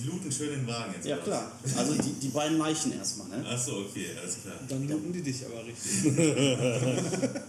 Die 0.00 0.06
looten 0.06 0.32
schön 0.32 0.50
den 0.50 0.66
Wagen 0.66 0.94
jetzt. 0.94 1.06
Ja 1.06 1.16
oder 1.16 1.24
klar, 1.24 1.52
also 1.76 1.94
die, 1.94 2.12
die 2.12 2.28
beiden 2.28 2.56
Leichen 2.58 2.92
erstmal, 2.92 3.28
ne? 3.28 3.46
Achso, 3.46 3.80
okay, 3.80 4.06
alles 4.18 4.36
klar. 4.42 4.56
Dann 4.68 4.88
looten 4.88 5.12
die 5.12 5.22
dich 5.22 5.44
aber 5.44 5.64
richtig. 5.66 6.12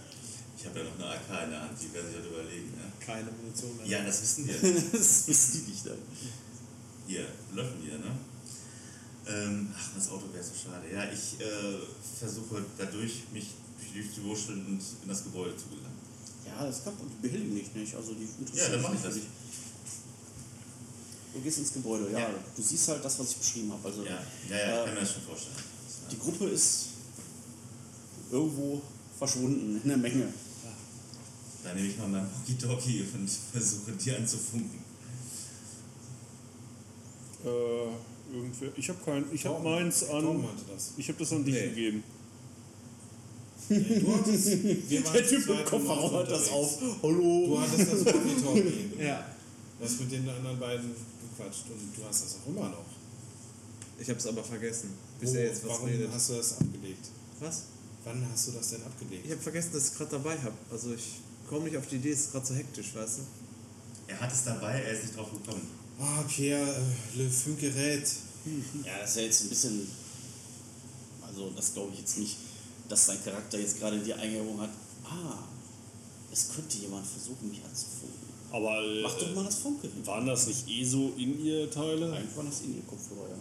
Ich 0.62 0.68
habe 0.68 0.78
ja 0.78 0.84
noch 0.84 0.94
eine 0.94 1.06
AK 1.10 1.44
in 1.44 1.50
der 1.50 1.60
Hand, 1.60 1.72
die 1.74 1.92
werden 1.92 2.06
sich 2.06 2.16
halt 2.22 2.30
überlegen. 2.30 2.70
Ne? 2.70 2.86
Keine 3.04 3.32
Munition 3.32 3.76
mehr. 3.78 3.84
Ja, 3.86 4.04
das 4.06 4.22
wissen 4.22 4.46
wir. 4.46 4.54
das 4.92 5.26
wissen 5.26 5.64
die 5.66 5.70
nicht 5.72 5.86
dann. 5.86 5.98
Hier, 7.08 7.26
löschen 7.52 7.82
wir, 7.82 7.98
ne? 7.98 8.14
Ähm, 9.26 9.74
ach, 9.76 9.90
das 9.96 10.08
Auto 10.08 10.32
wäre 10.32 10.44
so 10.44 10.54
schade. 10.54 10.86
Ja, 10.86 11.02
ich 11.10 11.40
äh, 11.40 11.82
versuche 12.16 12.62
dadurch, 12.78 13.24
mich 13.32 13.48
durchzuwurschteln 13.92 14.64
und 14.66 14.80
in 15.02 15.08
das 15.08 15.24
Gebäude 15.24 15.56
zu 15.56 15.66
gelangen. 15.66 15.98
Ja, 16.46 16.64
das 16.64 16.84
kann 16.84 16.94
die 17.10 17.26
behelligen 17.26 17.56
dich 17.56 17.74
nicht. 17.74 17.96
Also 17.96 18.14
die 18.14 18.22
Ja, 18.22 18.30
interessieren 18.38 18.72
dann 18.72 18.82
mach 18.82 18.90
sich 18.90 18.98
ich 18.98 19.04
das. 19.04 19.14
für 19.14 19.20
Du 21.34 21.40
gehst 21.40 21.58
ins 21.58 21.72
Gebäude, 21.72 22.10
ja. 22.12 22.18
Ja. 22.20 22.30
Du 22.54 22.62
siehst 22.62 22.88
halt 22.88 23.04
das, 23.04 23.18
was 23.18 23.30
ich 23.30 23.36
beschrieben 23.36 23.72
habe. 23.72 23.88
Also 23.88 24.02
Ja, 24.04 24.10
ja, 24.50 24.56
ja, 24.56 24.56
ich 24.56 24.82
Äh, 24.82 24.84
kann 24.84 24.94
mir 24.94 25.00
das 25.00 25.12
schon 25.12 25.22
vorstellen. 25.22 25.56
die 26.10 26.18
Gruppe 26.18 26.46
ist 26.48 26.86
irgendwo 28.30 28.82
verschwunden 29.18 29.80
in 29.82 29.88
der 29.88 29.96
Menge. 29.98 30.28
Dann 31.64 31.76
nehme 31.76 31.88
ich 31.88 31.96
mal 31.98 32.08
mein 32.08 32.26
Walkie-Talkie 32.26 33.04
und 33.14 33.30
versuche 33.52 33.92
die 33.92 34.10
anzufunken. 34.12 34.80
Äh, 37.44 38.34
irgendwer. 38.34 38.72
Ich 38.76 38.88
habe 38.88 38.98
kein. 39.04 39.24
Ich 39.32 39.46
habe 39.46 39.62
meins 39.62 40.04
an. 40.10 40.24
hatte 40.42 40.64
das. 40.72 40.92
Ich 40.96 41.08
habe 41.08 41.18
das 41.18 41.32
an 41.32 41.44
dich 41.44 41.54
Nee. 41.54 41.68
gegeben. 41.68 42.04
Du 43.68 44.14
hattest, 44.16 44.46
wir 44.90 45.04
waren 45.04 45.12
Der 45.14 45.26
Typ 45.26 45.48
im 45.48 45.64
Kofferraum 45.64 46.12
hat 46.14 46.30
das 46.30 46.48
auf. 46.50 46.78
Hallo. 47.02 47.46
Du 47.46 47.60
hattest 47.60 47.92
das 47.92 48.04
Walkie-Talkie. 48.06 48.90
Ja. 49.02 49.24
Du 49.78 49.84
hast 49.84 50.00
mit 50.00 50.12
den 50.12 50.28
anderen 50.28 50.58
beiden 50.60 50.90
gequatscht 51.42 51.64
und 51.70 51.96
du 51.96 52.04
hast 52.04 52.24
das 52.24 52.36
auch 52.36 52.46
immer 52.48 52.68
noch. 52.68 52.84
Ich 53.98 54.08
hab's 54.08 54.26
aber 54.26 54.42
vergessen, 54.42 54.90
bis 55.20 55.30
Wo, 55.30 55.34
er 55.36 55.46
jetzt 55.46 55.62
was 55.64 55.70
warum 55.70 55.86
redet. 55.88 56.10
hast 56.12 56.30
du 56.30 56.34
das 56.34 56.52
abgelegt? 56.58 57.06
Was? 57.40 57.62
Wann 58.04 58.26
hast 58.32 58.48
du 58.48 58.52
das 58.52 58.70
denn 58.70 58.82
abgelegt? 58.82 59.24
Ich 59.26 59.30
habe 59.32 59.40
vergessen, 59.40 59.70
dass 59.74 59.84
ich 59.84 59.90
es 59.92 59.96
gerade 59.98 60.10
dabei 60.12 60.36
habe. 60.38 60.54
Also 60.70 60.92
ich 60.94 61.20
komme 61.48 61.64
nicht 61.66 61.76
auf 61.76 61.86
die 61.86 61.96
Idee, 61.96 62.10
es 62.10 62.20
ist 62.20 62.32
gerade 62.32 62.46
so 62.46 62.54
hektisch, 62.54 62.94
weißt 62.94 63.18
du? 63.18 63.22
Er 64.08 64.20
hat 64.20 64.32
es 64.32 64.44
dabei, 64.44 64.82
er 64.82 64.92
ist 64.92 65.04
nicht 65.04 65.16
drauf 65.16 65.30
gekommen. 65.30 65.68
Ah, 66.00 66.22
Pierre, 66.28 66.74
äh, 67.14 67.16
Le 67.18 67.30
Funkerät. 67.30 68.08
Ja, 68.84 68.98
das 68.98 69.10
ist 69.10 69.16
ja 69.16 69.22
jetzt 69.22 69.42
ein 69.42 69.48
bisschen. 69.50 69.88
Also, 71.24 71.50
das 71.50 71.72
glaube 71.74 71.92
ich 71.92 72.00
jetzt 72.00 72.18
nicht, 72.18 72.36
dass 72.88 73.06
sein 73.06 73.22
Charakter 73.22 73.56
jetzt 73.60 73.78
gerade 73.78 74.00
die 74.00 74.12
Eingebung 74.12 74.60
hat. 74.60 74.70
Ah, 75.04 75.38
es 76.32 76.48
könnte 76.52 76.76
jemand 76.78 77.06
versuchen, 77.06 77.50
mich 77.50 77.64
anzufunken. 77.64 78.01
Aber 78.52 78.82
äh, 78.82 79.02
Mach 79.02 79.14
doch 79.18 79.34
mal 79.34 79.44
das 79.44 79.56
Funkgerät. 79.56 80.06
waren 80.06 80.26
das 80.26 80.46
nicht 80.46 80.68
eh 80.68 80.84
so 80.84 81.12
in 81.16 81.42
ihr 81.44 81.70
Teile? 81.70 82.12
Eigentlich 82.12 82.36
war 82.36 82.44
das 82.44 82.60
in 82.60 82.76
ihr 82.76 82.82
Kopfhörer, 82.82 83.28
ja. 83.30 83.36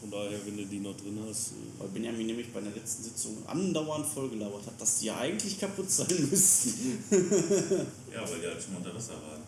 Von 0.00 0.10
daher, 0.10 0.38
wenn 0.44 0.56
du 0.56 0.66
die 0.66 0.80
noch 0.80 0.96
drin 0.96 1.18
hast. 1.28 1.52
äh, 1.52 1.54
Weil 1.80 1.88
Benjamin 1.88 2.26
nämlich 2.26 2.52
bei 2.52 2.60
der 2.60 2.72
letzten 2.72 3.04
Sitzung 3.04 3.36
andauernd 3.46 4.04
vollgelabert 4.06 4.66
hat, 4.66 4.80
dass 4.80 4.98
die 4.98 5.06
ja 5.06 5.16
eigentlich 5.18 5.58
kaputt 5.58 5.90
sein 5.90 6.28
müssten. 6.30 6.98
Ja, 8.12 8.20
weil 8.30 8.40
die 8.40 8.46
halt 8.46 8.62
schon 8.62 8.76
unter 8.76 8.94
Wasser 8.94 9.12
waren. 9.14 9.42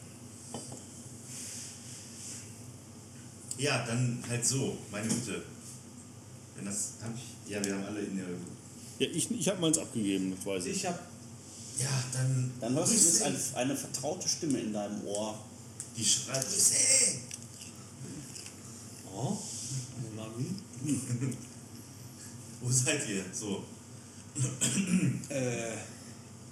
Ja, 3.59 3.85
dann 3.87 4.23
halt 4.29 4.45
so, 4.45 4.77
meine 4.91 5.09
Güte. 5.09 5.43
Wenn 6.57 6.65
das 6.67 6.93
hab 7.03 7.13
ich. 7.15 7.51
Ja, 7.51 7.65
wir 7.65 7.75
haben 7.75 7.85
alle 7.85 8.01
in 8.01 8.17
der. 8.17 8.27
Ja, 8.99 9.07
ich, 9.15 9.31
ich 9.31 9.49
habe 9.49 9.61
meins 9.61 9.79
abgegeben, 9.79 10.35
das 10.37 10.45
weiß 10.47 10.67
ich. 10.67 10.77
Ich 10.77 10.87
habe 10.87 10.99
Ja, 11.79 12.05
dann. 12.13 12.53
Dann 12.61 12.75
hörst 12.75 12.93
du 12.93 12.97
jetzt 12.97 13.23
eine, 13.23 13.39
eine 13.55 13.77
vertraute 13.77 14.29
Stimme 14.29 14.59
in 14.59 14.73
deinem 14.73 15.05
Ohr. 15.05 15.39
Die 15.97 16.05
schreit. 16.05 16.47
Oh, 19.15 19.37
Mami. 20.15 20.55
Wo 22.61 22.71
seid 22.71 23.09
ihr? 23.09 23.25
So. 23.33 23.65
Äh, 25.29 25.77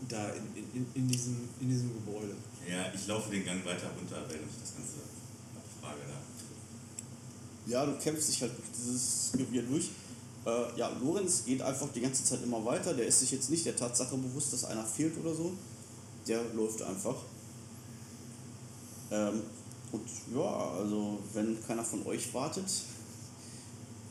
da 0.09 0.31
in, 0.31 0.65
in, 0.75 0.87
in, 0.95 1.09
diesem, 1.09 1.49
in 1.61 1.69
diesem 1.69 1.93
Gebäude. 1.95 2.35
Ja, 2.69 2.93
ich 2.93 3.07
laufe 3.07 3.31
den 3.31 3.45
Gang 3.45 3.65
weiter 3.65 3.89
runter, 3.99 4.25
während 4.29 4.51
ich 4.51 4.61
das 4.61 4.75
Ganze 4.75 4.95
abfrage 5.57 6.01
da. 6.09 7.71
Ja, 7.71 7.87
du 7.87 7.97
kämpfst 7.99 8.29
dich 8.31 8.43
halt 8.43 8.53
durch 8.57 8.69
dieses 8.77 9.33
Gewirr 9.33 9.63
durch. 9.63 9.91
Äh, 10.47 10.79
ja, 10.79 10.91
Lorenz 11.03 11.45
geht 11.45 11.63
einfach 11.63 11.89
die 11.95 12.01
ganze 12.01 12.25
Zeit 12.25 12.43
immer 12.43 12.65
weiter. 12.65 12.95
Der 12.95 13.07
ist 13.07 13.21
sich 13.21 13.31
jetzt 13.33 13.51
nicht 13.51 13.65
der 13.65 13.77
Tatsache 13.77 14.17
bewusst, 14.17 14.53
dass 14.53 14.65
einer 14.65 14.85
fehlt 14.85 15.17
oder 15.19 15.35
so. 15.35 15.53
Der 16.27 16.41
läuft 16.55 16.83
einfach. 16.83 17.17
Ähm, 19.11 19.43
und 19.93 20.03
ja, 20.35 20.71
also 20.79 21.19
wenn 21.33 21.57
keiner 21.67 21.85
von 21.85 22.07
euch 22.07 22.33
wartet, 22.35 22.67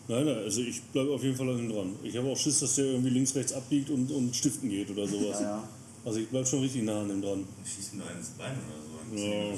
Nein, 0.06 0.26
nein, 0.26 0.38
also 0.38 0.60
ich 0.62 0.82
bleibe 0.84 1.14
auf 1.14 1.24
jeden 1.24 1.36
Fall 1.38 1.50
an 1.50 1.60
ihm 1.60 1.70
dran. 1.70 1.96
Ich 2.04 2.18
habe 2.18 2.30
auch 2.30 2.38
Schiss, 2.38 2.60
dass 2.60 2.76
der 2.76 2.86
irgendwie 2.86 3.10
links, 3.10 3.34
rechts 3.36 3.54
abbiegt 3.54 3.90
und, 3.90 4.12
und 4.12 4.36
stiften 4.36 4.70
geht 4.70 4.92
oder 4.92 5.08
sowas. 5.08 5.40
ja, 5.40 5.58
ja. 5.58 5.70
Also 6.04 6.20
ich 6.20 6.28
bleibe 6.28 6.46
schon 6.46 6.60
richtig 6.60 6.84
nah 6.84 7.02
an 7.02 7.10
ihm 7.10 7.22
dran. 7.22 7.48
Ich 7.64 7.72
schieße 7.72 7.96
mir 7.96 8.04
ins 8.12 8.32
Bein 8.32 8.52
oder 8.52 8.82
so. 8.83 8.83
Ja. 9.16 9.58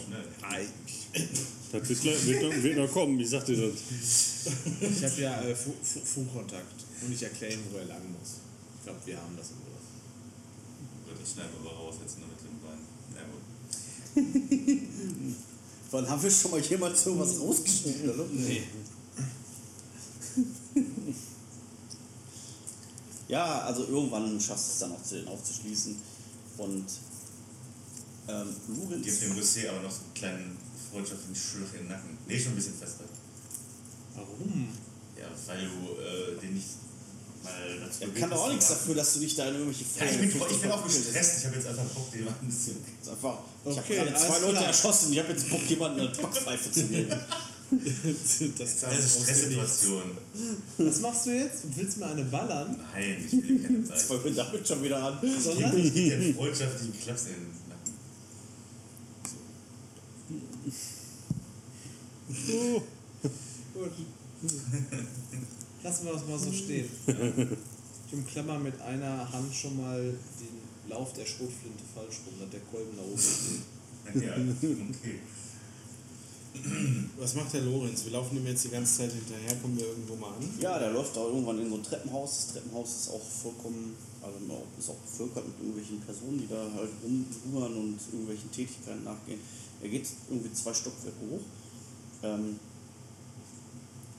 Das 1.72 1.90
wird, 1.90 2.02
gleich- 2.02 2.26
wird, 2.26 2.42
noch, 2.44 2.64
wird 2.64 2.78
noch 2.78 2.92
kommen, 2.92 3.20
ich 3.20 3.30
sagte 3.30 3.56
das. 3.56 3.74
Ich 4.82 5.04
habe 5.04 5.22
ja 5.22 5.42
äh, 5.42 5.56
Fu- 5.56 5.74
Fu- 5.82 6.00
Funkkontakt 6.06 6.84
und 7.02 7.12
ich 7.14 7.22
erkläre 7.24 7.54
ihm, 7.54 7.60
wo 7.72 7.78
er 7.78 7.86
lang 7.86 8.02
muss. 8.20 8.36
Ich 8.80 8.84
glaube, 8.86 9.00
wir 9.06 9.18
haben 9.18 9.36
das 9.38 9.48
im 9.52 9.58
Griff. 9.58 9.86
Gut, 11.06 11.18
ich 11.24 11.32
schneide 11.32 11.50
aber 11.62 11.72
raus 11.76 11.96
jetzt 12.02 12.18
nur 12.20 12.28
mit 12.28 12.40
dem 12.42 12.60
Bein. 12.62 12.80
Gut. 14.86 15.36
Wann 15.92 16.10
haben 16.10 16.24
wir 16.24 16.32
schon 16.32 16.52
mal 16.52 16.60
jemand 16.62 16.98
so 16.98 17.18
was 17.20 17.40
rausgeschnitten, 17.40 18.10
oder? 18.10 18.26
Nee. 18.32 18.64
Ja, 23.28 23.62
also 23.62 23.86
irgendwann 23.88 24.40
schaffst 24.40 24.68
du 24.68 24.72
es 24.74 24.80
dann 24.80 24.92
auch 24.92 25.04
zu 25.04 25.16
den 25.16 25.28
aufzuschließen. 25.28 25.96
Und 26.58 26.86
ähm, 28.28 28.48
Lorenz. 28.68 29.06
Gib 29.06 29.20
dem 29.22 29.34
Rüssé 29.38 29.70
aber 29.70 29.82
noch 29.82 29.92
so 29.92 30.02
einen 30.04 30.14
kleinen 30.14 30.58
freundschaftlichen 30.92 31.36
Schlag 31.36 31.74
in 31.74 31.80
den 31.82 31.88
Nacken. 31.90 32.18
Nee, 32.28 32.40
schon 32.40 32.54
ein 32.54 32.56
bisschen 32.56 32.74
fester. 32.76 33.04
Warum? 34.16 34.70
Ja, 35.20 35.28
weil 35.48 35.60
du 35.66 36.02
äh, 36.02 36.40
den 36.42 36.54
nicht 36.56 36.68
mal 37.44 37.52
dazu 37.80 38.02
Er 38.02 38.08
bewegt 38.08 38.22
kann 38.22 38.30
doch 38.32 38.42
auch 38.46 38.50
nichts 38.50 38.68
zu 38.68 38.74
dafür, 38.74 38.96
dass 38.96 39.14
du 39.14 39.20
dich 39.20 39.36
da 39.36 39.48
in 39.50 39.56
irgendwelche 39.56 39.86
Ja, 40.00 40.06
ich 40.06 40.18
bin, 40.18 40.42
ich 40.52 40.62
bin 40.62 40.72
auch 40.72 40.84
gestresst. 40.86 41.40
Ich 41.40 41.46
habe 41.46 41.56
jetzt 41.56 41.68
einfach 41.68 41.84
Bock, 41.86 42.12
den 42.12 42.26
mal 42.26 42.34
ein 42.42 42.48
bisschen. 42.48 42.78
Das 43.00 43.08
ist 43.08 43.14
Einfach, 43.14 43.38
ich 43.66 43.78
Okay, 43.78 44.00
habe 44.00 44.10
gerade 44.12 44.26
zwei 44.28 44.40
Leute 44.40 44.52
klar. 44.54 44.66
erschossen, 44.68 45.12
ich 45.14 45.20
habe 45.20 45.32
jetzt 45.34 45.50
Bock, 45.50 45.70
jemanden 45.70 46.00
eine 46.02 46.10
Backpfeife 46.10 46.72
zu 46.72 46.84
geben. 46.86 47.10
das 48.58 48.80
Das 48.80 49.00
ist 49.00 49.22
Stresssituation. 49.22 50.04
Was 50.78 51.00
machst 51.02 51.26
du 51.26 51.32
jetzt? 51.32 51.64
Willst 51.76 51.96
du 51.98 52.00
mir 52.02 52.08
eine 52.08 52.24
ballern? 52.26 52.80
Nein, 52.94 53.24
ich 53.26 53.32
will 53.34 53.60
keine 53.62 53.78
Jetzt 53.80 53.90
Zeit. 53.90 54.02
fangen 54.02 54.24
wir 54.24 54.34
damit 54.34 54.68
schon 54.68 54.84
wieder 54.84 55.04
an. 55.04 55.20
Sondern? 55.42 55.78
Ich 55.78 55.94
gebe 55.94 56.18
dir 56.24 56.36
freundschaftlichen 56.36 57.00
Klaps 57.02 57.24
in 57.26 57.65
Gut. 63.74 63.92
Lassen 65.84 66.06
wir 66.06 66.14
das 66.14 66.28
mal 66.28 66.40
so 66.40 66.52
stehen. 66.52 66.90
Ich 68.08 68.14
umklammer 68.14 68.60
mit 68.60 68.82
einer 68.82 69.32
Hand 69.32 69.54
schon 69.54 69.78
mal 69.78 70.02
den 70.02 70.90
Lauf 70.90 71.14
der 71.14 71.26
Schrotflinte 71.26 71.84
falsch 71.94 72.22
rum, 72.26 72.34
dass 72.40 72.50
der 72.50 72.62
Kolben 72.62 72.98
da 72.98 73.04
oben 73.04 73.18
steht. 73.18 74.24
Ja, 74.24 74.34
okay. 74.34 75.20
Was 77.18 77.36
macht 77.36 77.54
der 77.54 77.62
Lorenz? 77.62 78.06
Wir 78.06 78.14
laufen 78.14 78.38
ihm 78.38 78.48
jetzt 78.48 78.64
die 78.64 78.70
ganze 78.70 78.98
Zeit 78.98 79.12
hinterher, 79.12 79.56
kommen 79.62 79.78
wir 79.78 79.88
irgendwo 79.88 80.16
mal 80.16 80.30
an. 80.30 80.50
Ja, 80.60 80.80
der 80.80 80.92
läuft 80.92 81.16
da 81.16 81.26
irgendwann 81.26 81.60
in 81.60 81.70
so 81.70 81.76
ein 81.76 81.84
Treppenhaus. 81.84 82.32
Das 82.32 82.48
Treppenhaus 82.54 82.96
ist 82.96 83.10
auch 83.10 83.22
vollkommen, 83.22 83.96
also 84.22 84.38
ist 84.80 84.90
auch 84.90 84.96
bevölkert 84.96 85.46
mit 85.48 85.60
irgendwelchen 85.60 86.00
Personen, 86.02 86.40
die 86.40 86.48
da 86.48 86.70
halt 86.76 86.90
rumhungern 87.04 87.74
und 87.76 88.00
irgendwelchen 88.12 88.52
Tätigkeiten 88.52 89.04
nachgehen. 89.04 89.40
Er 89.82 89.90
geht 89.90 90.08
irgendwie 90.30 90.54
zwei 90.54 90.74
Stockwerke 90.74 91.18
hoch 91.30 91.42
ähm, 92.24 92.60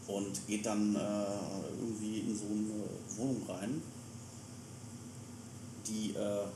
und 0.07 0.47
geht 0.47 0.67
dann 0.67 0.95
äh, 0.95 1.81
irgendwie 1.81 2.21
in 2.21 2.37
so 2.37 2.45
eine 2.45 2.85
Wohnung 3.17 3.43
rein, 3.49 3.83
die 5.87 6.15
äh, 6.15 6.47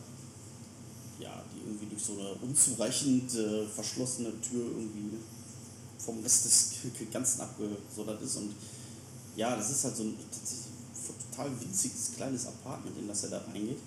ja, 1.18 1.42
die 1.54 1.66
irgendwie 1.66 1.86
durch 1.86 2.02
so 2.02 2.12
eine 2.14 2.32
unzureichend 2.34 3.34
äh, 3.34 3.66
verschlossene 3.66 4.40
Tür 4.40 4.64
irgendwie 4.64 5.18
vom 5.98 6.20
Rest 6.20 6.46
des 6.46 6.70
Ganzen 7.12 7.42
abgesondert 7.42 8.22
ist. 8.22 8.36
Und 8.36 8.54
ja, 9.36 9.54
das 9.56 9.70
ist 9.70 9.84
halt 9.84 9.96
so 9.96 10.04
ein 10.04 10.16
total 11.30 11.50
winziges 11.60 12.12
kleines 12.16 12.46
Apartment, 12.46 12.98
in 12.98 13.08
das 13.08 13.24
er 13.24 13.30
da 13.30 13.38
reingeht. 13.38 13.78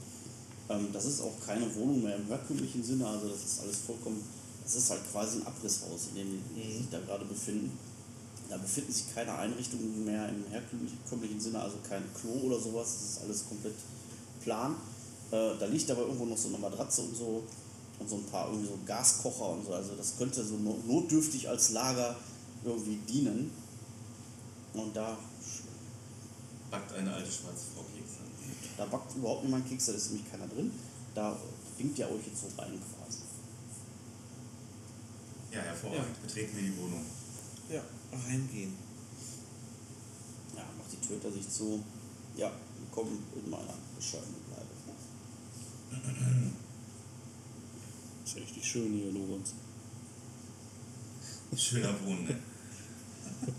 Ähm, 0.69 0.90
das 0.93 1.06
ist 1.06 1.22
auch 1.22 1.33
keine 1.45 1.74
Wohnung 1.75 2.03
mehr 2.03 2.16
im 2.16 2.27
herkömmlichen 2.27 2.83
Sinne, 2.83 3.08
also 3.08 3.27
das 3.27 3.43
ist 3.43 3.61
alles 3.61 3.77
vollkommen, 3.77 4.24
das 4.64 4.75
ist 4.75 4.90
halt 4.90 5.01
quasi 5.11 5.38
ein 5.40 5.48
Abrisshaus, 5.48 6.08
in 6.09 6.16
dem 6.16 6.42
die 6.56 6.77
sich 6.77 6.90
da 6.90 7.00
gerade 7.00 7.25
befinden. 7.25 7.77
Da 8.50 8.58
befinden 8.58 8.92
sich 8.92 9.14
keine 9.14 9.35
Einrichtungen 9.35 10.06
mehr 10.06 10.30
im 10.30 10.45
herkömmlichen 10.51 11.40
Sinne, 11.40 11.59
also 11.59 11.77
kein 11.88 12.03
Klo 12.14 12.48
oder 12.48 12.59
sowas, 12.59 12.88
das 13.00 13.09
ist 13.11 13.22
alles 13.24 13.45
komplett 13.48 13.75
plan. 14.43 14.75
Äh, 15.32 15.58
da 15.59 15.66
liegt 15.66 15.90
aber 15.90 16.01
irgendwo 16.01 16.25
noch 16.25 16.38
so 16.38 16.50
eine 16.50 16.58
Matratze 16.59 17.01
und 17.01 17.16
so 17.16 17.43
und 18.00 18.09
so 18.09 18.16
ein 18.17 18.24
paar 18.25 18.48
irgendwie 18.50 18.67
so 18.67 18.77
Gaskocher 18.85 19.50
und 19.50 19.66
so. 19.66 19.74
Also 19.74 19.95
das 19.95 20.17
könnte 20.17 20.43
so 20.43 20.56
no- 20.58 20.77
notdürftig 20.88 21.48
als 21.50 21.72
Lager 21.72 22.16
irgendwie 22.64 22.98
dienen. 23.11 23.51
Und 24.74 24.95
da, 24.95 25.17
Backt 26.72 26.92
eine 26.93 27.14
alte 27.14 27.32
schwarze 27.32 27.66
Frau 27.75 27.83
Kekse. 27.93 28.17
da 28.77 28.85
backt 28.85 29.16
überhaupt 29.16 29.43
niemand 29.43 29.67
Keks, 29.69 29.85
da 29.85 29.93
ist 29.93 30.11
nämlich 30.11 30.30
keiner 30.32 30.48
drin. 30.48 30.72
Da 31.14 31.38
winkt 31.77 32.00
ihr 32.00 32.08
euch 32.08 32.25
jetzt 32.25 32.42
so 32.42 32.48
rein. 32.61 32.80
Ja, 35.53 35.61
hervorragend. 35.61 36.19
Betreten 36.25 36.56
wir 36.56 36.64
die 36.64 36.77
Wohnung. 36.77 37.06
Ja, 37.69 37.83
reingehen. 38.11 38.75
Ja, 40.56 40.64
macht 40.80 40.91
die 40.91 40.98
Tür 40.98 41.19
hinter 41.19 41.32
sich 41.32 41.48
zu. 41.48 41.83
Ja, 42.35 42.51
willkommen 42.80 43.23
in 43.35 43.51
meiner 43.51 43.75
bescheidenen 43.95 44.41
Bleibe. 44.48 44.65
Ist 48.25 48.35
ja 48.35 48.41
richtig 48.41 48.65
schön 48.65 48.93
hier, 48.93 49.11
Lorenz. 49.11 49.53
Schöner 51.56 51.93
Wohnen, 52.03 52.25
ne? 52.25 52.40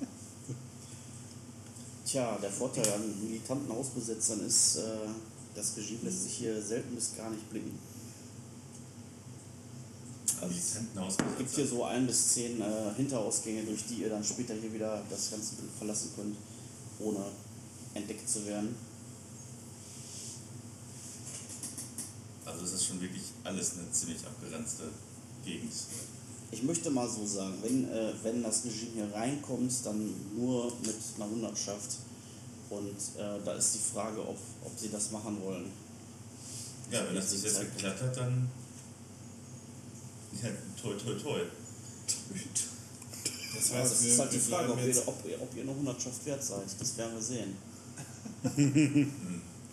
Tja, 2.05 2.37
der 2.43 2.51
Vorteil 2.51 2.93
an 2.93 3.23
militanten 3.23 3.73
Hausbesetzern 3.73 4.45
ist, 4.45 4.77
äh, 4.77 5.09
das 5.55 5.77
Regime 5.77 6.01
lässt 6.03 6.25
sich 6.25 6.39
hier 6.39 6.61
selten 6.61 6.97
bis 6.97 7.17
gar 7.17 7.31
nicht 7.31 7.49
blicken. 7.51 7.79
Also 10.41 10.55
es 11.09 11.39
gibt 11.39 11.51
hier 11.51 11.67
so 11.67 11.85
ein 11.85 12.07
bis 12.07 12.29
zehn 12.35 12.61
äh, 12.61 12.95
Hinterausgänge, 12.97 13.65
durch 13.65 13.87
die 13.87 14.03
ihr 14.03 14.11
dann 14.11 14.25
später 14.25 14.55
hier 14.55 14.73
wieder 14.73 15.03
das 15.11 15.31
ganze 15.31 15.55
Bild 15.57 15.71
verlassen 15.77 16.11
könnt, 16.17 16.37
ohne 16.99 17.25
entdeckt 17.95 18.29
zu 18.29 18.45
werden. 18.47 18.75
Also 22.45 22.65
es 22.65 22.73
ist 22.73 22.87
schon 22.87 23.01
wirklich 23.01 23.23
alles 23.43 23.73
eine 23.79 23.91
ziemlich 23.91 24.19
abgeranzte 24.27 24.85
Gegend. 25.45 25.73
Ich 26.51 26.63
möchte 26.63 26.91
mal 26.91 27.09
so 27.09 27.27
sagen, 27.27 27.55
wenn, 27.63 27.89
äh, 27.91 28.13
wenn 28.23 28.43
das 28.43 28.65
Regime 28.65 28.93
hier 28.95 29.13
reinkommt, 29.13 29.73
dann 29.85 30.15
nur 30.37 30.73
mit 30.83 30.97
einer 31.17 31.29
Hundertschaft. 31.29 31.97
Und 32.71 32.97
äh, 33.19 33.45
da 33.45 33.53
ist 33.55 33.75
die 33.75 33.93
Frage, 33.93 34.21
ob, 34.21 34.39
ob 34.65 34.79
sie 34.79 34.89
das 34.89 35.11
machen 35.11 35.41
wollen. 35.43 35.71
Ja, 36.91 37.07
wenn 37.07 37.15
das 37.15 37.31
bis 37.31 37.45
jetzt 37.45 37.61
geklappt 37.61 38.03
hat, 38.03 38.17
dann. 38.17 38.49
Ja, 40.43 40.51
toi, 40.81 40.95
toi, 40.95 41.15
toi. 41.15 41.41
Das 43.55 43.73
heißt, 43.73 43.93
das 43.93 44.03
wir, 44.03 44.11
ist 44.11 44.19
halt 44.19 44.33
die 44.33 44.39
Frage, 44.39 44.69
ob 44.71 44.75
bleiben 44.75 44.89
ihr, 44.89 44.95
jetzt, 44.95 45.09
ob, 45.09 45.25
ihr, 45.27 45.41
ob 45.41 45.57
ihr 45.57 45.63
eine 45.63 45.75
Hundertschaft 45.75 46.27
wert 46.27 46.43
seid. 46.43 46.67
Das 46.79 46.97
werden 46.97 47.15
wir 47.15 47.23
sehen. 47.23 47.57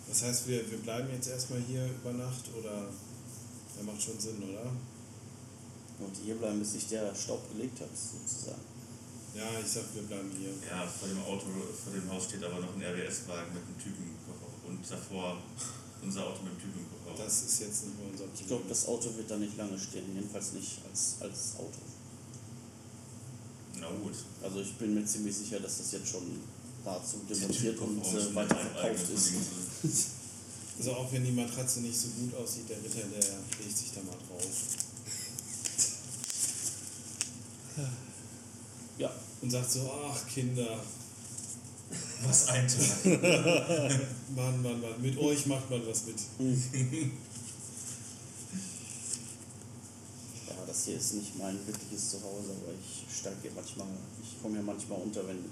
das 0.08 0.22
heißt 0.22 0.48
wir, 0.48 0.70
wir 0.70 0.78
bleiben 0.78 1.08
jetzt 1.12 1.28
erstmal 1.28 1.60
hier 1.60 1.84
über 1.84 2.12
Nacht 2.12 2.44
oder 2.58 2.88
der 3.76 3.84
macht 3.84 4.02
schon 4.02 4.18
Sinn, 4.18 4.42
oder? 4.42 4.70
Und 5.98 6.16
hier 6.24 6.36
bleiben, 6.36 6.58
bis 6.58 6.72
sich 6.72 6.88
der 6.88 7.14
Staub 7.14 7.50
gelegt 7.52 7.80
hat, 7.80 7.90
sozusagen. 7.92 8.62
Ja, 9.34 9.48
ich 9.58 9.66
sag, 9.66 9.84
wir 9.94 10.02
bleiben 10.02 10.30
hier. 10.36 10.52
Ja, 10.68 10.86
vor 10.86 11.08
dem 11.08 11.22
Auto, 11.22 11.46
vor 11.72 11.92
dem 11.92 12.10
Haus 12.10 12.24
steht 12.24 12.44
aber 12.44 12.60
noch 12.60 12.76
ein 12.76 12.82
RWS-Wagen 12.82 13.54
mit 13.54 13.62
einem 13.64 13.78
Typenkoffer 13.78 14.68
und 14.68 14.90
davor 14.90 15.38
unser 16.02 16.26
Auto 16.26 16.42
mit 16.42 16.52
dem 16.52 16.60
Typenkoffer. 16.60 16.91
Das 17.18 17.42
ist 17.42 17.60
jetzt 17.60 17.86
nicht 17.86 17.98
mehr 17.98 18.08
unser 18.10 18.24
Problem. 18.24 18.40
Ich 18.40 18.46
glaube, 18.46 18.64
das 18.68 18.86
Auto 18.86 19.14
wird 19.16 19.30
da 19.30 19.36
nicht 19.36 19.56
lange 19.56 19.78
stehen, 19.78 20.04
jedenfalls 20.14 20.52
nicht 20.52 20.78
als, 20.88 21.16
als 21.20 21.56
Auto. 21.56 21.80
Na 23.80 23.88
gut. 24.02 24.14
Also 24.42 24.60
ich 24.60 24.74
bin 24.74 24.94
mir 24.94 25.04
ziemlich 25.04 25.36
sicher, 25.36 25.60
dass 25.60 25.78
das 25.78 25.92
jetzt 25.92 26.08
schon 26.08 26.40
dazu 26.84 27.18
demontiert 27.28 27.78
und 27.78 28.02
äh, 28.04 28.34
weiterverkauft 28.34 29.10
ist. 29.14 29.32
Also 30.78 30.92
auch 30.92 31.12
wenn 31.12 31.22
die 31.22 31.32
Matratze 31.32 31.80
nicht 31.80 31.96
so 31.96 32.08
gut 32.08 32.34
aussieht, 32.34 32.68
der 32.68 32.78
Ritter, 32.78 33.06
der 33.06 33.22
legt 33.60 33.76
sich 33.76 33.92
da 33.92 34.00
mal 34.00 34.16
drauf. 34.26 34.48
Ja, 38.98 39.12
Und 39.40 39.50
sagt 39.50 39.70
so, 39.70 39.92
ach 40.10 40.26
Kinder, 40.26 40.82
Was 42.26 42.48
ein 42.48 42.66
Tag. 42.68 43.04
Mann, 44.34 44.62
Mann, 44.62 44.80
Mann, 44.80 45.00
mit 45.00 45.18
euch 45.18 45.46
macht 45.46 45.70
man 45.70 45.86
was 45.86 46.06
mit. 46.06 46.16
ja, 50.48 50.54
das 50.66 50.84
hier 50.84 50.96
ist 50.96 51.14
nicht 51.14 51.38
mein 51.38 51.58
wirkliches 51.66 52.10
Zuhause, 52.10 52.50
aber 52.62 52.72
ich 52.80 53.04
steige 53.14 53.36
hier 53.42 53.52
manchmal, 53.54 53.88
ich 54.22 54.40
komme 54.40 54.54
hier 54.54 54.64
manchmal 54.64 55.00
unter, 55.00 55.26
wenn, 55.26 55.44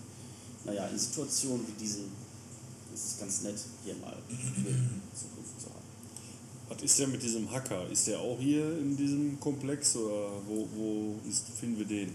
naja, 0.65 0.87
in 0.87 0.99
Situationen 0.99 1.67
wie 1.67 1.73
diesen 1.73 2.13
ist 2.95 3.07
es 3.07 3.19
ganz 3.19 3.43
nett, 3.43 3.59
hier 3.85 3.95
mal 3.97 4.17
Zukunft 4.29 5.61
zu 5.61 5.69
haben. 5.69 5.81
Was 6.69 6.83
ist 6.83 6.99
denn 6.99 7.13
mit 7.13 7.23
diesem 7.23 7.51
Hacker? 7.51 7.89
Ist 7.89 8.07
der 8.07 8.19
auch 8.19 8.39
hier 8.39 8.79
in 8.79 8.97
diesem 8.97 9.39
Komplex 9.41 9.97
oder 9.97 10.31
wo, 10.47 10.69
wo 10.75 11.15
ist, 11.29 11.47
finden 11.59 11.79
wir 11.79 11.87
den? 11.87 12.15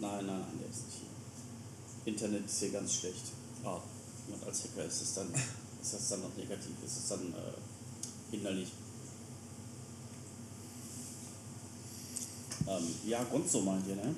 Nein, 0.00 0.26
nein, 0.26 0.40
nein, 0.40 0.58
der 0.60 0.68
ist 0.68 0.86
nicht 0.86 0.98
hier. 0.98 1.05
Internet 2.06 2.46
ist 2.46 2.60
hier 2.60 2.70
ganz 2.70 2.94
schlecht. 2.94 3.32
Ah, 3.64 3.80
Und 4.28 4.46
als 4.46 4.64
Hacker 4.64 4.84
ist 4.84 5.02
es 5.02 5.14
dann, 5.14 5.28
ist 5.82 5.92
das 5.94 6.08
dann 6.08 6.22
noch 6.22 6.34
negativ, 6.36 6.72
ist 6.84 6.96
es 6.98 7.08
dann 7.08 7.32
äh, 7.34 8.30
hinderlich. 8.30 8.68
Ähm, 12.68 12.94
ja, 13.06 13.22
Gonzo 13.24 13.60
meint 13.60 13.86
ihr, 13.86 13.96
ne? 13.96 14.14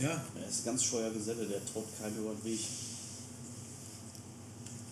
Ja, 0.00 0.22
Er 0.40 0.48
ist 0.48 0.60
ein 0.60 0.64
ganz 0.64 0.84
scheuer 0.84 1.10
Geselle, 1.10 1.46
der 1.46 1.64
traut 1.66 1.86
keinem 1.98 2.18
über 2.18 2.32
den 2.34 2.44
Weg. 2.44 2.60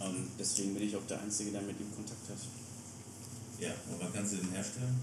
Ähm, 0.00 0.28
deswegen 0.39 0.74
bin 0.74 0.82
ich 0.82 0.97
auch 0.97 1.07
der 1.08 1.20
Einzige, 1.20 1.50
der 1.50 1.62
mit 1.62 1.81
ihm 1.81 1.94
Kontakt 1.94 2.28
hat. 2.28 2.39
Ja, 3.58 3.70
wann 3.98 4.12
kannst 4.12 4.32
du 4.32 4.36
den 4.36 4.50
herstellen? 4.50 5.00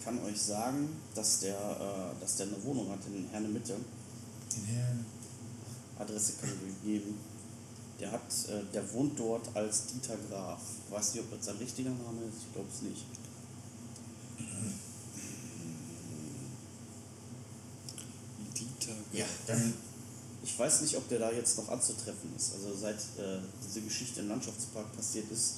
Ich 0.00 0.06
kann 0.06 0.24
euch 0.24 0.40
sagen, 0.40 0.96
dass 1.14 1.40
der, 1.40 1.58
äh, 1.58 2.20
dass 2.20 2.36
der 2.36 2.46
eine 2.46 2.64
Wohnung 2.64 2.90
hat 2.90 3.00
in 3.06 3.28
Herne 3.28 3.48
Mitte. 3.48 3.76
Den 4.56 4.64
Herrn. 4.64 5.04
Adresse 5.98 6.32
kann 6.40 6.48
ich 6.48 6.72
euch 6.72 6.82
geben. 6.82 7.18
Der 8.00 8.10
hat, 8.10 8.22
äh, 8.48 8.62
der 8.72 8.90
wohnt 8.94 9.20
dort 9.20 9.54
als 9.54 9.88
Dieter 9.88 10.16
Graf. 10.30 10.62
Weiß 10.88 11.12
nicht, 11.12 11.24
ob 11.24 11.36
das 11.36 11.44
sein 11.44 11.56
richtiger 11.58 11.90
Name 11.90 12.22
ist, 12.26 12.46
ich 12.46 12.54
glaube 12.54 12.68
es 12.74 12.80
nicht. 12.80 13.04
Dieter. 18.56 18.96
Ja, 19.12 19.26
dann. 19.46 19.74
Ich 20.42 20.58
weiß 20.58 20.80
nicht, 20.80 20.96
ob 20.96 21.06
der 21.10 21.18
da 21.18 21.30
jetzt 21.30 21.58
noch 21.58 21.68
anzutreffen 21.68 22.34
ist. 22.34 22.54
Also 22.54 22.74
seit 22.74 22.96
äh, 23.18 23.40
diese 23.62 23.82
Geschichte 23.82 24.20
im 24.20 24.28
Landschaftspark 24.28 24.96
passiert 24.96 25.30
ist, 25.30 25.56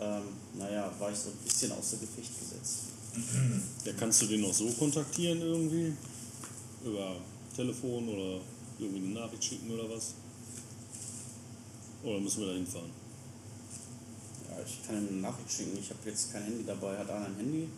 ähm, 0.00 0.22
naja, 0.54 0.90
war 0.98 1.12
ich 1.12 1.18
so 1.18 1.28
ein 1.28 1.36
bisschen 1.44 1.70
außer 1.72 1.98
Gefecht 1.98 2.32
gesetzt. 2.40 2.93
Ja, 3.84 3.92
kannst 3.98 4.22
du 4.22 4.26
den 4.26 4.40
noch 4.40 4.52
so 4.52 4.66
kontaktieren 4.72 5.40
irgendwie? 5.40 5.92
Über 6.84 7.16
Telefon 7.54 8.08
oder 8.08 8.40
irgendwie 8.78 9.04
eine 9.04 9.20
Nachricht 9.20 9.44
schicken 9.44 9.70
oder 9.70 9.88
was? 9.88 10.14
Oder 12.02 12.20
müssen 12.20 12.40
wir 12.40 12.48
da 12.48 12.54
hinfahren? 12.54 12.90
Ja, 14.48 14.64
ich 14.64 14.86
kann 14.86 14.96
ihm 14.96 15.08
eine 15.08 15.16
Nachricht 15.18 15.52
schicken. 15.52 15.78
Ich 15.78 15.90
habe 15.90 16.00
jetzt 16.06 16.32
kein 16.32 16.42
Handy 16.44 16.64
dabei. 16.64 16.98
Hat 16.98 17.08
einer 17.10 17.26
ein 17.26 17.36
Handy? 17.36 17.68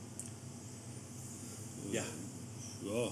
ja. 1.92 2.02
Ja, 2.84 3.10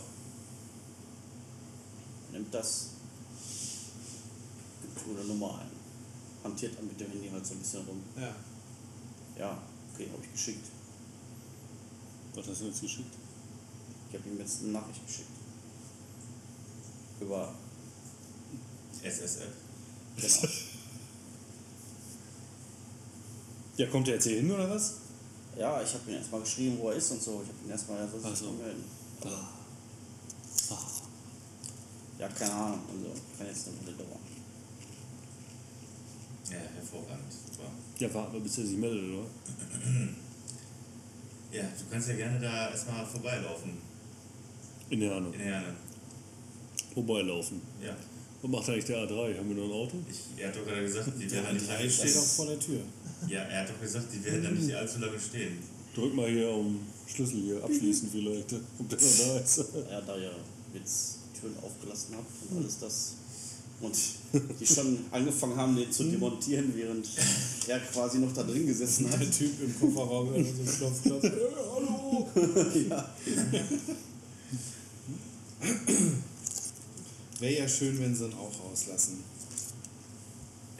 Nimmt 2.32 2.52
das. 2.52 2.90
Gibt 4.82 5.18
eine 5.18 5.24
Nummer 5.28 5.60
ein. 5.60 5.70
Hantiert 6.42 6.76
dann 6.76 6.86
mit 6.88 7.00
dem 7.00 7.10
Handy 7.10 7.28
halt 7.30 7.46
so 7.46 7.54
ein 7.54 7.60
bisschen 7.60 7.86
rum. 7.86 8.02
Ja. 8.16 8.34
Ja, 9.38 9.58
okay, 9.92 10.08
habe 10.12 10.22
ich 10.24 10.32
geschickt. 10.32 10.66
Was 12.34 12.48
hast 12.48 12.60
du 12.62 12.66
jetzt 12.66 12.80
geschickt? 12.80 13.14
Ich 14.10 14.18
habe 14.18 14.28
ihm 14.28 14.38
jetzt 14.38 14.62
eine 14.62 14.72
Nachricht 14.72 15.06
geschickt. 15.06 15.28
Über. 17.20 17.54
SSF. 19.02 19.48
Genau. 20.16 20.52
Ja, 23.76 23.86
kommt 23.88 24.06
der 24.06 24.14
jetzt 24.14 24.24
hier 24.24 24.36
hin 24.36 24.50
oder 24.50 24.70
was? 24.70 24.94
Ja, 25.58 25.82
ich 25.82 25.92
habe 25.94 26.10
ihm 26.10 26.16
erstmal 26.16 26.40
geschrieben, 26.40 26.78
wo 26.80 26.90
er 26.90 26.96
ist 26.96 27.10
und 27.10 27.22
so. 27.22 27.42
Ich 27.42 27.48
habe 27.48 27.58
ihn 27.64 27.70
erstmal, 27.70 27.98
er 27.98 28.08
sich 28.08 28.20
Ach 28.24 28.36
so. 28.36 28.52
melden. 28.52 28.84
Aber, 29.20 29.48
Ah. 30.70 30.78
ja, 32.18 32.28
keine 32.28 32.52
Ahnung. 32.52 32.80
Also, 32.88 33.20
kann 33.36 33.46
jetzt 33.46 33.68
eine 33.68 33.76
Weile 33.80 33.92
dauern. 33.96 34.20
Ja, 36.50 36.58
hervorragend. 36.58 37.32
Super. 37.32 37.68
Ja, 37.98 38.14
warten 38.14 38.32
wir, 38.34 38.40
bis 38.40 38.58
er 38.58 38.66
sich 38.66 38.76
meldet, 38.78 39.12
oder? 39.12 39.26
Ja, 41.54 41.62
du 41.62 41.84
kannst 41.88 42.08
ja 42.08 42.14
gerne 42.16 42.40
da 42.40 42.70
erstmal 42.70 43.06
vorbeilaufen. 43.06 43.78
In 44.90 44.98
der 45.00 45.14
Hand. 45.14 45.32
In 45.34 45.38
der 45.38 45.46
Herne. 45.46 45.74
Vorbeilaufen. 46.92 47.60
Ja. 47.80 47.96
Was 48.42 48.50
macht 48.50 48.68
eigentlich 48.68 48.84
der 48.86 49.08
A3? 49.08 49.38
Haben 49.38 49.48
wir 49.50 49.56
noch 49.56 49.64
ein 49.64 49.70
Auto? 49.70 49.96
Ich, 50.10 50.20
er 50.36 50.48
hat 50.48 50.56
doch 50.56 50.66
gerade 50.66 50.82
gesagt, 50.82 51.10
die 51.16 51.30
werden 51.30 51.44
da 51.44 51.52
nicht 51.52 51.68
lange 51.68 51.84
A3 51.84 51.90
steht 51.90 52.16
auch 52.16 52.22
stehen. 52.22 52.36
vor 52.36 52.46
der 52.46 52.58
Tür. 52.58 52.80
Ja, 53.28 53.42
er 53.42 53.60
hat 53.60 53.70
doch 53.70 53.80
gesagt, 53.80 54.06
die 54.12 54.24
werden 54.24 54.42
da 54.42 54.50
nicht 54.50 54.74
allzu 54.74 54.98
lange 54.98 55.20
stehen. 55.20 55.58
Drück 55.94 56.12
mal 56.14 56.28
hier 56.28 56.50
um 56.50 56.80
Schlüssel 57.06 57.40
hier 57.40 57.62
abschließen 57.62 58.08
vielleicht, 58.10 58.52
ob 58.80 58.88
der 58.88 58.98
noch 58.98 59.18
da 59.18 59.38
ist. 59.38 59.64
Ja, 59.90 60.00
da 60.00 60.16
ihr 60.16 60.32
jetzt 60.74 61.18
Türen 61.40 61.56
aufgelassen 61.62 62.16
habt 62.16 62.50
und 62.50 62.58
alles 62.58 62.78
das. 62.80 63.14
Und 63.84 63.96
die 64.60 64.66
schon 64.66 64.98
angefangen 65.10 65.56
haben, 65.56 65.76
den 65.76 65.92
zu 65.92 66.04
demontieren, 66.04 66.72
während 66.74 67.06
er 67.68 67.80
quasi 67.80 68.18
noch 68.18 68.32
da 68.32 68.42
drin 68.42 68.66
gesessen 68.66 69.10
hat. 69.10 69.20
Der 69.20 69.30
Typ 69.30 69.62
im 69.62 69.78
Kofferraum, 69.78 70.32
der 70.32 70.44
so 70.44 70.62
klopft, 70.78 71.02
klopft. 71.02 71.32
Hey, 71.34 71.40
hallo! 71.74 72.28
ja. 72.88 73.14
Wäre 77.40 77.58
ja 77.58 77.68
schön, 77.68 77.98
wenn 78.00 78.14
sie 78.14 78.24
ihn 78.24 78.34
auch 78.34 78.52
rauslassen. 78.64 79.24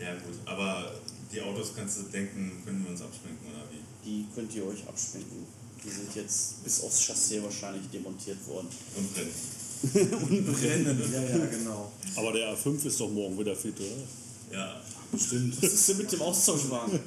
Ja, 0.01 0.15
gut, 0.15 0.39
aber 0.47 0.93
die 1.33 1.41
Autos 1.41 1.73
kannst 1.77 1.99
du 1.99 2.03
denken, 2.05 2.63
können 2.65 2.85
wir 2.85 2.91
uns 2.91 3.03
abschminken 3.03 3.49
oder 3.49 3.65
wie? 3.71 4.09
Die 4.09 4.27
könnt 4.35 4.55
ihr 4.55 4.67
euch 4.67 4.87
abschminken. 4.87 5.47
Die 5.85 5.91
sind 5.91 6.15
jetzt 6.15 6.65
bis 6.65 6.83
aufs 6.83 7.01
Chassis 7.07 7.43
wahrscheinlich 7.43 7.89
demontiert 7.91 8.47
worden. 8.47 8.69
Und 8.97 9.15
brennen. 9.15 9.31
Brennen. 9.93 11.03
Ja, 11.13 11.23
ja, 11.23 11.47
genau. 11.51 11.93
Aber 12.17 12.33
der 12.33 12.57
A5 12.57 12.87
ist 12.87 13.01
doch 13.01 13.11
morgen 13.11 13.39
wieder 13.39 13.57
fit, 13.57 13.75
oder? 13.79 14.57
Ja, 14.57 14.81
Bestimmt. 15.15 15.63
Was 15.63 15.73
ist 15.73 15.89
denn 15.89 15.97
mit 15.99 16.11
dem 16.13 16.23
Austauschwagen? 16.23 16.99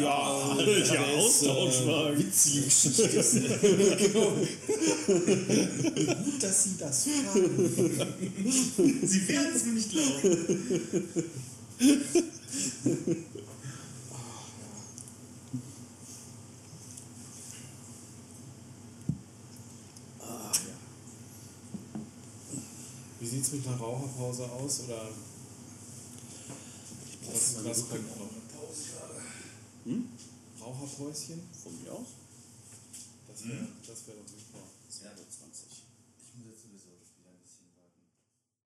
Ja, 0.00 0.56
der 0.56 0.80
der 0.80 1.06
Austauschwagen. 1.18 2.18
Witzige 2.18 2.62
Geschichte. 2.62 3.08
Gut, 6.24 6.42
dass 6.42 6.64
Sie 6.64 6.76
das 6.78 7.04
fragen. 7.04 7.70
sie 9.02 9.28
werden 9.28 9.52
es 9.54 9.64
mir 9.66 9.72
nicht 9.72 9.90
glauben. 9.90 11.04
Es 23.50 23.56
mit 23.56 23.66
einer 23.66 23.76
Raucherpause 23.76 24.44
aus? 24.50 24.80
Oder 24.84 25.08
was, 27.26 27.64
was 27.64 27.88
kommt 27.88 28.18
noch? 28.18 28.30
Hm? 29.84 30.08
Raucherpäuschen? 30.60 31.40
Von 31.62 31.82
mir 31.82 31.92
aus? 31.92 32.08
Das 33.28 33.48
wäre 33.48 33.66
das 33.86 34.06
wär 34.06 34.14
doch 34.14 34.29